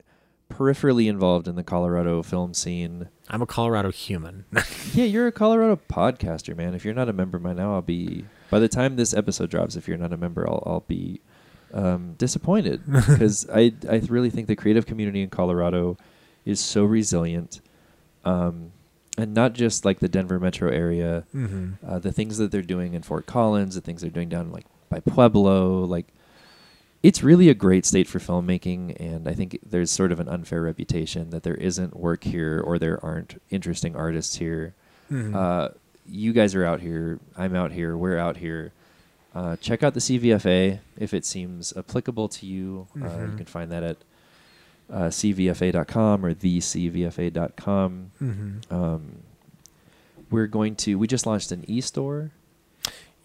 peripherally 0.51 1.09
involved 1.09 1.49
in 1.49 1.55
the 1.55 1.65
Colorado 1.65 2.23
film 2.23 2.55
scene, 2.55 3.09
I'm 3.29 3.43
a 3.43 3.47
Colorado 3.47 3.91
human. 3.91 4.45
yeah, 4.93 5.05
you're 5.05 5.27
a 5.27 5.33
Colorado 5.33 5.81
podcaster, 5.89 6.57
man. 6.57 6.75
If 6.75 6.85
you're 6.85 6.95
not 6.95 7.09
a 7.09 7.13
member 7.13 7.39
by 7.39 7.53
now, 7.53 7.75
I'll 7.75 7.83
be. 7.83 8.25
By 8.51 8.59
the 8.61 8.69
time 8.69 8.97
this 8.97 9.13
episode 9.13 9.51
drops, 9.51 9.75
if 9.77 9.89
you're 9.89 9.99
not 9.99 10.13
a 10.13 10.17
member, 10.17 10.49
I'll 10.49 10.63
I'll 10.65 10.85
be 10.87 11.21
um, 11.75 12.15
disappointed 12.15 12.83
because 12.91 13.49
I 13.53 13.75
I 13.91 13.97
really 14.09 14.31
think 14.31 14.47
the 14.47 14.57
creative 14.57 14.87
community 14.87 15.23
in 15.23 15.31
Colorado 15.31 15.97
is 16.45 16.61
so 16.61 16.85
resilient, 16.85 17.61
um, 18.25 18.73
and 19.19 19.35
not 19.35 19.53
just 19.55 19.85
like 19.85 19.99
the 19.99 20.09
Denver 20.09 20.39
metro 20.39 20.71
area. 20.71 21.25
mm-hmm. 21.35 21.73
Uh, 21.85 21.99
the 21.99 22.13
things 22.13 22.39
that 22.39 22.53
they're 22.53 22.63
doing 22.63 22.95
in 22.95 23.03
Fort 23.03 23.27
Collins, 23.27 23.75
the 23.75 23.81
things 23.81 24.03
they're 24.03 24.11
doing 24.11 24.29
down 24.29 24.53
like 24.53 24.67
by 24.89 25.01
Pueblo, 25.01 25.85
like 25.85 26.07
it's 27.09 27.23
really 27.23 27.49
a 27.49 27.55
great 27.55 27.85
state 27.87 28.09
for 28.09 28.19
filmmaking. 28.19 28.83
And 29.01 29.29
I 29.29 29.35
think 29.39 29.59
there's 29.73 29.91
sort 29.91 30.11
of 30.13 30.19
an 30.21 30.29
unfair 30.29 30.63
reputation 30.63 31.31
that 31.31 31.43
there 31.47 31.55
isn't 31.69 31.93
work 31.97 32.25
here 32.25 32.61
or 32.67 32.79
there 32.79 32.99
aren't 33.05 33.41
interesting 33.51 33.95
artists 33.95 34.37
here. 34.37 34.75
Mm-hmm. 35.11 35.35
Uh, 35.37 35.69
you 36.09 36.33
guys 36.33 36.55
are 36.55 36.65
out 36.65 36.81
here. 36.81 37.19
I'm 37.37 37.55
out 37.55 37.71
here. 37.73 37.97
We're 37.97 38.19
out 38.19 38.37
here. 38.39 38.73
Uh, 39.35 39.55
check 39.57 39.83
out 39.85 39.93
the 39.95 40.01
CVFA 40.01 40.79
if 40.99 41.13
it 41.13 41.25
seems 41.25 41.73
applicable 41.77 42.29
to 42.39 42.47
you. 42.47 42.87
Uh, 42.97 43.05
you 43.05 43.05
Mhm. 43.29 43.37
can 43.37 43.47
find 43.47 43.71
that 43.71 43.83
at 43.83 43.97
uh, 44.91 45.09
cvfa.com 45.11 46.25
or 46.25 46.33
thecvfa.com. 46.35 48.11
Mm-hmm. 48.23 48.75
Um, 48.75 49.03
we're 50.31 50.47
going 50.47 50.75
to. 50.77 50.99
We 50.99 51.07
just 51.07 51.27
launched 51.27 51.53
an 51.53 51.65
e-store 51.69 52.31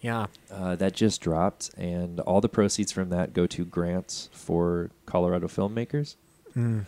Yeah. 0.02 0.26
uh, 0.50 0.76
that 0.76 0.94
just 0.94 1.20
dropped, 1.22 1.70
and 1.78 2.20
all 2.20 2.40
the 2.42 2.48
proceeds 2.50 2.92
from 2.92 3.08
that 3.10 3.32
go 3.32 3.46
to 3.46 3.64
grants 3.64 4.28
for 4.32 4.90
Colorado 5.06 5.46
filmmakers. 5.46 6.16
Mm. 6.56 6.84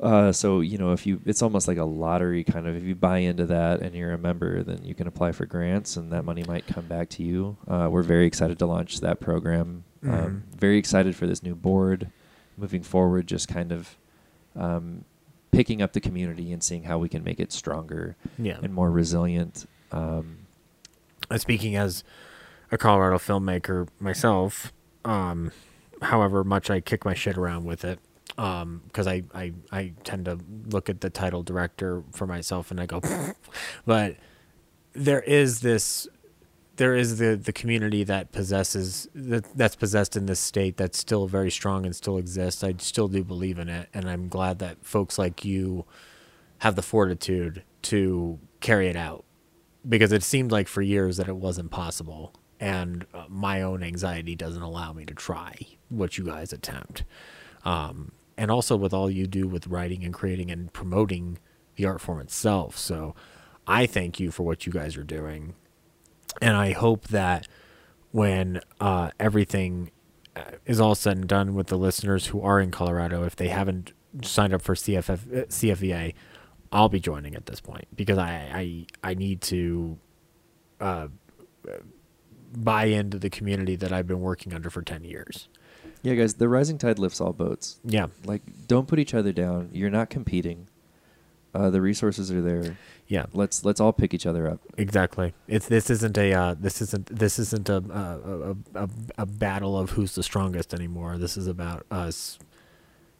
Uh, 0.00 0.32
so 0.32 0.60
you 0.60 0.76
know, 0.76 0.92
if 0.92 1.06
you, 1.06 1.20
it's 1.24 1.40
almost 1.40 1.68
like 1.68 1.78
a 1.78 1.84
lottery 1.84 2.42
kind 2.44 2.66
of. 2.66 2.76
If 2.76 2.82
you 2.82 2.94
buy 2.96 3.18
into 3.18 3.46
that 3.46 3.80
and 3.80 3.94
you're 3.94 4.12
a 4.12 4.18
member, 4.18 4.62
then 4.64 4.84
you 4.84 4.94
can 4.94 5.06
apply 5.06 5.30
for 5.32 5.46
grants, 5.46 5.96
and 5.96 6.12
that 6.12 6.24
money 6.24 6.42
might 6.46 6.66
come 6.66 6.86
back 6.86 7.08
to 7.10 7.22
you. 7.22 7.56
Uh, 7.68 7.88
we're 7.90 8.02
very 8.02 8.26
excited 8.26 8.58
to 8.58 8.66
launch 8.66 9.00
that 9.00 9.20
program. 9.20 9.84
Mhm. 10.02 10.12
Um, 10.24 10.42
very 10.56 10.76
excited 10.76 11.14
for 11.16 11.26
this 11.28 11.42
new 11.42 11.54
board 11.54 12.10
moving 12.58 12.82
forward. 12.82 13.28
Just 13.28 13.46
kind 13.48 13.70
of 13.72 13.96
um, 14.56 15.04
picking 15.52 15.80
up 15.80 15.92
the 15.92 16.00
community 16.00 16.52
and 16.52 16.62
seeing 16.62 16.82
how 16.82 16.98
we 16.98 17.08
can 17.08 17.22
make 17.22 17.38
it 17.38 17.52
stronger 17.52 18.16
Yeah. 18.38 18.58
and 18.62 18.74
more 18.74 18.90
resilient. 18.90 19.66
Um, 19.92 20.38
Uh, 21.30 21.38
speaking 21.38 21.74
as 21.76 22.04
a 22.74 22.78
Colorado 22.78 23.18
filmmaker 23.18 23.88
myself, 24.00 24.72
um, 25.04 25.52
however 26.02 26.44
much 26.44 26.70
I 26.70 26.80
kick 26.80 27.04
my 27.04 27.14
shit 27.14 27.38
around 27.38 27.64
with 27.64 27.84
it, 27.84 28.00
because 28.26 29.06
I, 29.06 29.22
I 29.32 29.52
I 29.70 29.92
tend 30.02 30.24
to 30.24 30.38
look 30.66 30.90
at 30.90 31.00
the 31.00 31.08
title 31.08 31.42
director 31.42 32.02
for 32.12 32.26
myself 32.26 32.70
and 32.70 32.80
I 32.80 32.86
go, 32.86 33.00
but 33.86 34.16
there 34.92 35.22
is 35.22 35.60
this, 35.60 36.08
there 36.76 36.96
is 36.96 37.18
the 37.18 37.36
the 37.36 37.52
community 37.52 38.02
that 38.04 38.32
possesses 38.32 39.08
that 39.14 39.56
that's 39.56 39.76
possessed 39.76 40.16
in 40.16 40.26
this 40.26 40.40
state 40.40 40.76
that's 40.76 40.98
still 40.98 41.28
very 41.28 41.50
strong 41.50 41.86
and 41.86 41.94
still 41.94 42.18
exists. 42.18 42.64
I 42.64 42.74
still 42.78 43.06
do 43.08 43.22
believe 43.22 43.58
in 43.58 43.68
it, 43.68 43.88
and 43.94 44.10
I'm 44.10 44.28
glad 44.28 44.58
that 44.58 44.84
folks 44.84 45.16
like 45.16 45.44
you 45.44 45.84
have 46.58 46.74
the 46.74 46.82
fortitude 46.82 47.62
to 47.82 48.40
carry 48.60 48.88
it 48.88 48.96
out 48.96 49.24
because 49.88 50.10
it 50.12 50.22
seemed 50.22 50.50
like 50.50 50.66
for 50.66 50.82
years 50.82 51.18
that 51.18 51.28
it 51.28 51.36
wasn't 51.36 51.70
possible, 51.70 52.32
and 52.64 53.04
uh, 53.12 53.26
my 53.28 53.60
own 53.60 53.82
anxiety 53.82 54.34
doesn't 54.34 54.62
allow 54.62 54.94
me 54.94 55.04
to 55.04 55.12
try 55.12 55.54
what 55.90 56.16
you 56.16 56.24
guys 56.24 56.50
attempt. 56.50 57.04
Um, 57.62 58.12
and 58.38 58.50
also 58.50 58.74
with 58.74 58.94
all 58.94 59.10
you 59.10 59.26
do 59.26 59.46
with 59.46 59.66
writing 59.66 60.02
and 60.02 60.14
creating 60.14 60.50
and 60.50 60.72
promoting 60.72 61.38
the 61.76 61.84
art 61.84 62.00
form 62.00 62.20
itself. 62.20 62.78
So 62.78 63.14
I 63.66 63.84
thank 63.84 64.18
you 64.18 64.30
for 64.30 64.44
what 64.44 64.64
you 64.64 64.72
guys 64.72 64.96
are 64.96 65.04
doing, 65.04 65.54
and 66.40 66.56
I 66.56 66.72
hope 66.72 67.08
that 67.08 67.46
when 68.12 68.60
uh, 68.80 69.10
everything 69.20 69.90
uh, 70.34 70.42
is 70.64 70.80
all 70.80 70.94
said 70.94 71.18
and 71.18 71.28
done 71.28 71.54
with 71.54 71.66
the 71.66 71.76
listeners 71.76 72.28
who 72.28 72.40
are 72.40 72.60
in 72.60 72.70
Colorado, 72.70 73.24
if 73.24 73.36
they 73.36 73.48
haven't 73.48 73.92
signed 74.22 74.54
up 74.54 74.62
for 74.62 74.74
CFF, 74.74 75.10
uh, 75.10 75.44
CFVA, 75.46 76.14
I'll 76.72 76.88
be 76.88 77.00
joining 77.00 77.34
at 77.34 77.44
this 77.44 77.60
point 77.60 77.88
because 77.94 78.16
I 78.16 78.86
I, 79.02 79.10
I 79.10 79.14
need 79.14 79.42
to 79.42 79.98
uh, 80.80 81.08
buy 82.56 82.86
into 82.86 83.18
the 83.18 83.30
community 83.30 83.76
that 83.76 83.92
I've 83.92 84.06
been 84.06 84.20
working 84.20 84.52
under 84.54 84.70
for 84.70 84.82
ten 84.82 85.04
years. 85.04 85.48
Yeah, 86.02 86.14
guys, 86.14 86.34
the 86.34 86.48
rising 86.48 86.76
tide 86.78 86.98
lifts 86.98 87.20
all 87.20 87.32
boats. 87.32 87.80
Yeah, 87.84 88.08
Like, 88.26 88.42
don't 88.66 88.86
put 88.86 88.98
each 88.98 89.14
other 89.14 89.32
down. 89.32 89.70
You're 89.72 89.88
not 89.90 90.10
competing. 90.10 90.68
Uh, 91.54 91.70
the 91.70 91.80
resources 91.80 92.30
are 92.32 92.42
there. 92.42 92.76
yeah, 93.06 93.26
Let's 93.32 93.64
let's 93.64 93.80
all 93.80 93.92
pick 93.92 94.12
each 94.12 94.26
other 94.26 94.48
up. 94.50 94.60
exactly. 94.76 95.32
It's 95.48 95.66
this 95.68 95.88
isn't 95.88 96.18
a 96.18 96.32
uh, 96.32 96.54
this 96.58 96.82
isn't 96.82 97.06
this 97.06 97.38
isn't 97.38 97.68
a, 97.68 97.76
a 97.76 98.50
a, 98.80 98.82
a 98.84 98.88
a 99.18 99.26
battle 99.26 99.78
of 99.78 99.90
who's 99.90 100.14
the 100.14 100.22
strongest 100.24 100.74
anymore. 100.74 101.16
This 101.16 101.36
is 101.36 101.46
about 101.46 101.86
us 101.90 102.38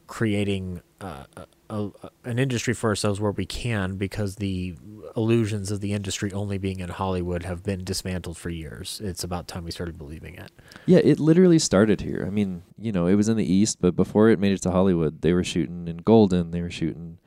creating 0.07 0.83
uh, 1.01 1.25
a, 1.71 1.91
an 2.25 2.39
industry 2.39 2.75
for 2.75 2.91
ourselves 2.91 3.21
where 3.21 3.31
we 3.31 3.47
can 3.47 3.97
because 3.97 4.37
the 4.37 4.77
illusions 5.17 5.71
of 5.71 5.81
the 5.81 5.93
industry 5.93 6.33
only 6.33 6.59
being 6.59 6.81
in 6.81 6.89
Hollywood 6.89 7.45
have 7.45 7.63
been 7.63 7.85
dismantled 7.85 8.37
for 8.37 8.51
years. 8.51 9.01
It's 9.03 9.25
about 9.25 9.49
time 9.49 9.65
we 9.65 9.71
started 9.71 9.97
believing 9.97 10.35
it. 10.35 10.51
Yeah, 10.87 10.99
it 10.99 11.19
literally 11.19 11.59
started 11.59 12.01
here. 12.01 12.25
I 12.27 12.31
mean, 12.31 12.63
you 12.79 12.93
know, 12.93 13.07
it 13.07 13.15
was 13.15 13.29
in 13.29 13.37
the 13.37 13.51
East, 13.51 13.79
but 13.81 13.97
before 13.97 14.29
it 14.29 14.39
made 14.39 14.53
it 14.53 14.63
to 14.63 14.71
Hollywood, 14.71 15.23
they 15.23 15.33
were 15.33 15.45
shooting 15.45 15.89
in 15.89 15.99
Golden. 15.99 16.51
They 16.51 16.61
were 16.61 16.71
shooting 16.71 17.19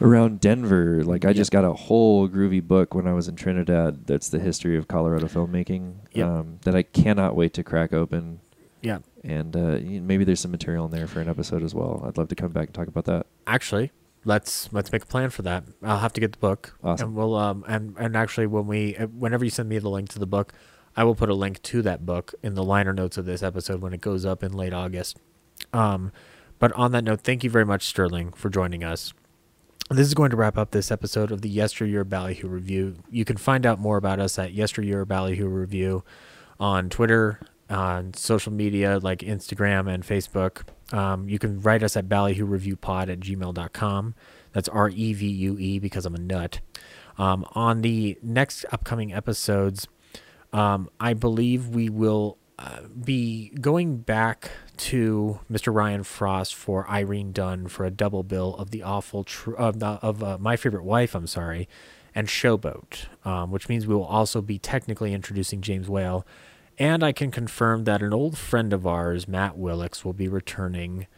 around 0.00 0.40
Denver. 0.40 1.02
Like, 1.02 1.24
I 1.24 1.32
just 1.32 1.50
got 1.50 1.64
a 1.64 1.72
whole 1.72 2.28
groovy 2.28 2.62
book 2.62 2.94
when 2.94 3.06
I 3.06 3.12
was 3.12 3.28
in 3.28 3.36
Trinidad. 3.36 4.06
That's 4.06 4.28
the 4.28 4.38
history 4.38 4.76
of 4.76 4.88
Colorado 4.88 5.26
filmmaking. 5.26 5.94
Yep. 6.12 6.26
Um, 6.26 6.58
that 6.62 6.74
I 6.74 6.82
cannot 6.82 7.36
wait 7.36 7.54
to 7.54 7.62
crack 7.62 7.92
open. 7.92 8.40
Yeah. 8.82 8.98
And 9.28 9.54
uh, 9.54 9.78
maybe 10.02 10.24
there's 10.24 10.40
some 10.40 10.50
material 10.50 10.86
in 10.86 10.90
there 10.90 11.06
for 11.06 11.20
an 11.20 11.28
episode 11.28 11.62
as 11.62 11.74
well. 11.74 12.02
I'd 12.06 12.16
love 12.16 12.28
to 12.28 12.34
come 12.34 12.50
back 12.50 12.68
and 12.68 12.74
talk 12.74 12.88
about 12.88 13.04
that. 13.04 13.26
Actually, 13.46 13.92
let's 14.24 14.72
let's 14.72 14.90
make 14.90 15.02
a 15.02 15.06
plan 15.06 15.28
for 15.30 15.42
that. 15.42 15.64
I'll 15.82 15.98
have 15.98 16.14
to 16.14 16.20
get 16.20 16.32
the 16.32 16.38
book, 16.38 16.78
Awesome. 16.82 17.08
and 17.08 17.16
we'll 17.16 17.36
um 17.36 17.62
and 17.68 17.94
and 17.98 18.16
actually 18.16 18.46
when 18.46 18.66
we 18.66 18.96
uh, 18.96 19.06
whenever 19.06 19.44
you 19.44 19.50
send 19.50 19.68
me 19.68 19.78
the 19.78 19.90
link 19.90 20.08
to 20.10 20.18
the 20.18 20.26
book, 20.26 20.54
I 20.96 21.04
will 21.04 21.14
put 21.14 21.28
a 21.28 21.34
link 21.34 21.62
to 21.64 21.82
that 21.82 22.06
book 22.06 22.34
in 22.42 22.54
the 22.54 22.64
liner 22.64 22.94
notes 22.94 23.18
of 23.18 23.26
this 23.26 23.42
episode 23.42 23.82
when 23.82 23.92
it 23.92 24.00
goes 24.00 24.24
up 24.24 24.42
in 24.42 24.52
late 24.52 24.72
August. 24.72 25.18
Um, 25.74 26.10
but 26.58 26.72
on 26.72 26.92
that 26.92 27.04
note, 27.04 27.20
thank 27.20 27.44
you 27.44 27.50
very 27.50 27.66
much, 27.66 27.84
Sterling, 27.84 28.32
for 28.32 28.48
joining 28.48 28.82
us. 28.82 29.12
This 29.90 30.06
is 30.06 30.14
going 30.14 30.30
to 30.30 30.36
wrap 30.36 30.58
up 30.58 30.70
this 30.72 30.90
episode 30.90 31.30
of 31.30 31.40
the 31.42 31.48
Yesteryear 31.48 32.04
Ballyhoo 32.04 32.48
Review. 32.48 32.96
You 33.10 33.24
can 33.24 33.36
find 33.36 33.64
out 33.64 33.78
more 33.78 33.96
about 33.96 34.20
us 34.20 34.38
at 34.38 34.52
Yesteryear 34.52 35.04
Ballyhoo 35.04 35.46
Review 35.48 36.02
on 36.60 36.90
Twitter, 36.90 37.40
on 37.70 38.14
social 38.14 38.52
media 38.52 38.98
like 38.98 39.20
Instagram 39.20 39.92
and 39.92 40.02
Facebook. 40.02 40.62
Um, 40.92 41.28
you 41.28 41.38
can 41.38 41.60
write 41.60 41.82
us 41.82 41.96
at 41.96 42.08
ballyhooreviewpod 42.08 43.10
at 43.10 43.20
gmail.com. 43.20 44.14
That's 44.52 44.68
R 44.68 44.88
E 44.88 45.12
V 45.12 45.26
U 45.26 45.58
E 45.58 45.78
because 45.78 46.06
I'm 46.06 46.14
a 46.14 46.18
nut. 46.18 46.60
Um, 47.18 47.44
on 47.52 47.82
the 47.82 48.16
next 48.22 48.64
upcoming 48.72 49.12
episodes, 49.12 49.88
um, 50.52 50.88
I 50.98 51.14
believe 51.14 51.68
we 51.68 51.88
will 51.88 52.38
uh, 52.58 52.80
be 53.04 53.50
going 53.60 53.98
back 53.98 54.50
to 54.76 55.40
Mr. 55.50 55.74
Ryan 55.74 56.04
Frost 56.04 56.54
for 56.54 56.88
Irene 56.88 57.32
Dunne 57.32 57.68
for 57.68 57.84
a 57.84 57.90
double 57.90 58.22
bill 58.22 58.54
of 58.56 58.70
the 58.70 58.82
awful 58.82 59.24
tr- 59.24 59.56
of, 59.56 59.80
the, 59.80 59.86
of 59.86 60.22
uh, 60.22 60.38
my 60.38 60.56
favorite 60.56 60.84
wife. 60.84 61.14
I'm 61.14 61.26
sorry, 61.26 61.68
and 62.14 62.28
Showboat, 62.28 63.06
um, 63.24 63.50
which 63.50 63.68
means 63.68 63.86
we 63.86 63.94
will 63.94 64.04
also 64.04 64.40
be 64.40 64.58
technically 64.58 65.12
introducing 65.12 65.60
James 65.60 65.88
Whale. 65.88 66.26
And 66.78 67.02
I 67.02 67.10
can 67.10 67.32
confirm 67.32 67.84
that 67.84 68.02
an 68.02 68.14
old 68.14 68.38
friend 68.38 68.72
of 68.72 68.86
ours, 68.86 69.26
Matt 69.26 69.58
Willix, 69.58 70.04
will 70.04 70.12
be 70.12 70.28
returning 70.28 71.08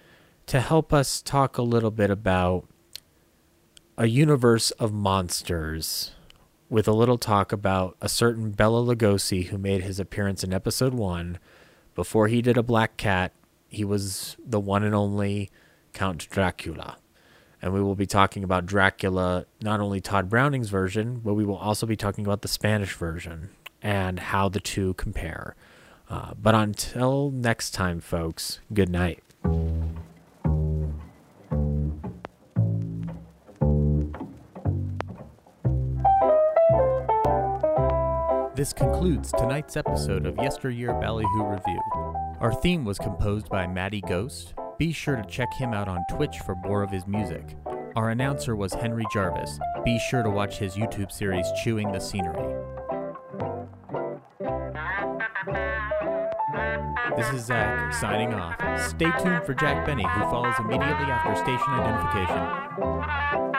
to 0.47 0.59
help 0.59 0.91
us 0.93 1.21
talk 1.21 1.59
a 1.59 1.63
little 1.63 1.91
bit 1.91 2.11
about 2.11 2.67
a 3.99 4.07
universe 4.07 4.71
of 4.73 4.95
monsters 4.95 6.13
with 6.71 6.89
a 6.89 6.93
little 6.93 7.19
talk 7.19 7.53
about 7.53 7.95
a 8.01 8.09
certain 8.09 8.53
Bela 8.53 8.83
Lugosi 8.83 9.49
who 9.49 9.59
made 9.59 9.83
his 9.83 10.01
appearance 10.01 10.43
in 10.43 10.55
episode 10.55 10.95
one. 10.95 11.39
Before 11.95 12.29
he 12.29 12.41
did 12.41 12.57
a 12.57 12.63
black 12.63 12.97
cat, 12.97 13.33
he 13.69 13.85
was 13.85 14.39
the 14.43 14.61
one 14.61 14.83
and 14.83 14.95
only 14.95 15.51
Count 15.93 16.27
Dracula. 16.31 16.97
And 17.61 17.75
we 17.75 17.83
will 17.83 17.97
be 17.97 18.07
talking 18.07 18.43
about 18.43 18.65
Dracula, 18.65 19.45
not 19.61 19.81
only 19.81 20.01
Tod 20.01 20.31
Browning's 20.31 20.71
version, 20.71 21.21
but 21.23 21.35
we 21.35 21.45
will 21.45 21.59
also 21.59 21.85
be 21.85 21.97
talking 21.97 22.25
about 22.25 22.41
the 22.41 22.49
Spanish 22.49 22.95
version 22.95 23.51
and 23.83 24.19
how 24.19 24.49
the 24.49 24.61
two 24.61 24.95
compare. 24.95 25.57
Uh, 26.09 26.33
but 26.41 26.55
until 26.55 27.31
next 27.31 27.71
time, 27.71 28.01
folks, 28.01 28.61
good 28.75 28.89
night. 28.89 29.23
This 38.57 38.75
concludes 38.75 39.33
tonight's 39.33 39.77
episode 39.77 40.27
of 40.27 40.37
Yesteryear 40.37 40.93
Ballyhoo 41.01 41.45
Review. 41.45 41.81
Our 42.41 42.53
theme 42.53 42.85
was 42.85 42.99
composed 42.99 43.49
by 43.49 43.67
Matty 43.67 44.03
Ghost. 44.03 44.53
Be 44.77 44.93
sure 44.93 45.17
to 45.17 45.25
check 45.29 45.49
him 45.55 45.73
out 45.73 45.89
on 45.89 46.05
Twitch 46.11 46.41
for 46.45 46.55
more 46.57 46.83
of 46.83 46.91
his 46.91 47.07
music. 47.07 47.57
Our 47.97 48.11
announcer 48.11 48.57
was 48.57 48.75
Henry 48.75 49.07
Jarvis. 49.13 49.59
Be 49.85 49.99
sure 49.99 50.23
to 50.23 50.31
watch 50.31 50.59
his 50.59 50.75
YouTube 50.75 51.11
series 51.11 51.47
Chewing 51.63 51.91
the 51.91 52.01
Scenery. 52.01 52.70
This 57.17 57.31
is 57.33 57.45
Zach 57.47 57.93
signing 57.95 58.35
off. 58.35 58.57
Stay 58.89 59.11
tuned 59.23 59.45
for 59.45 59.55
Jack 59.55 59.85
Benny, 59.85 60.05
who 60.05 60.21
follows 60.31 60.55
immediately 60.61 61.07
after 61.07 61.35
station 61.37 61.67
identification. 61.73 63.50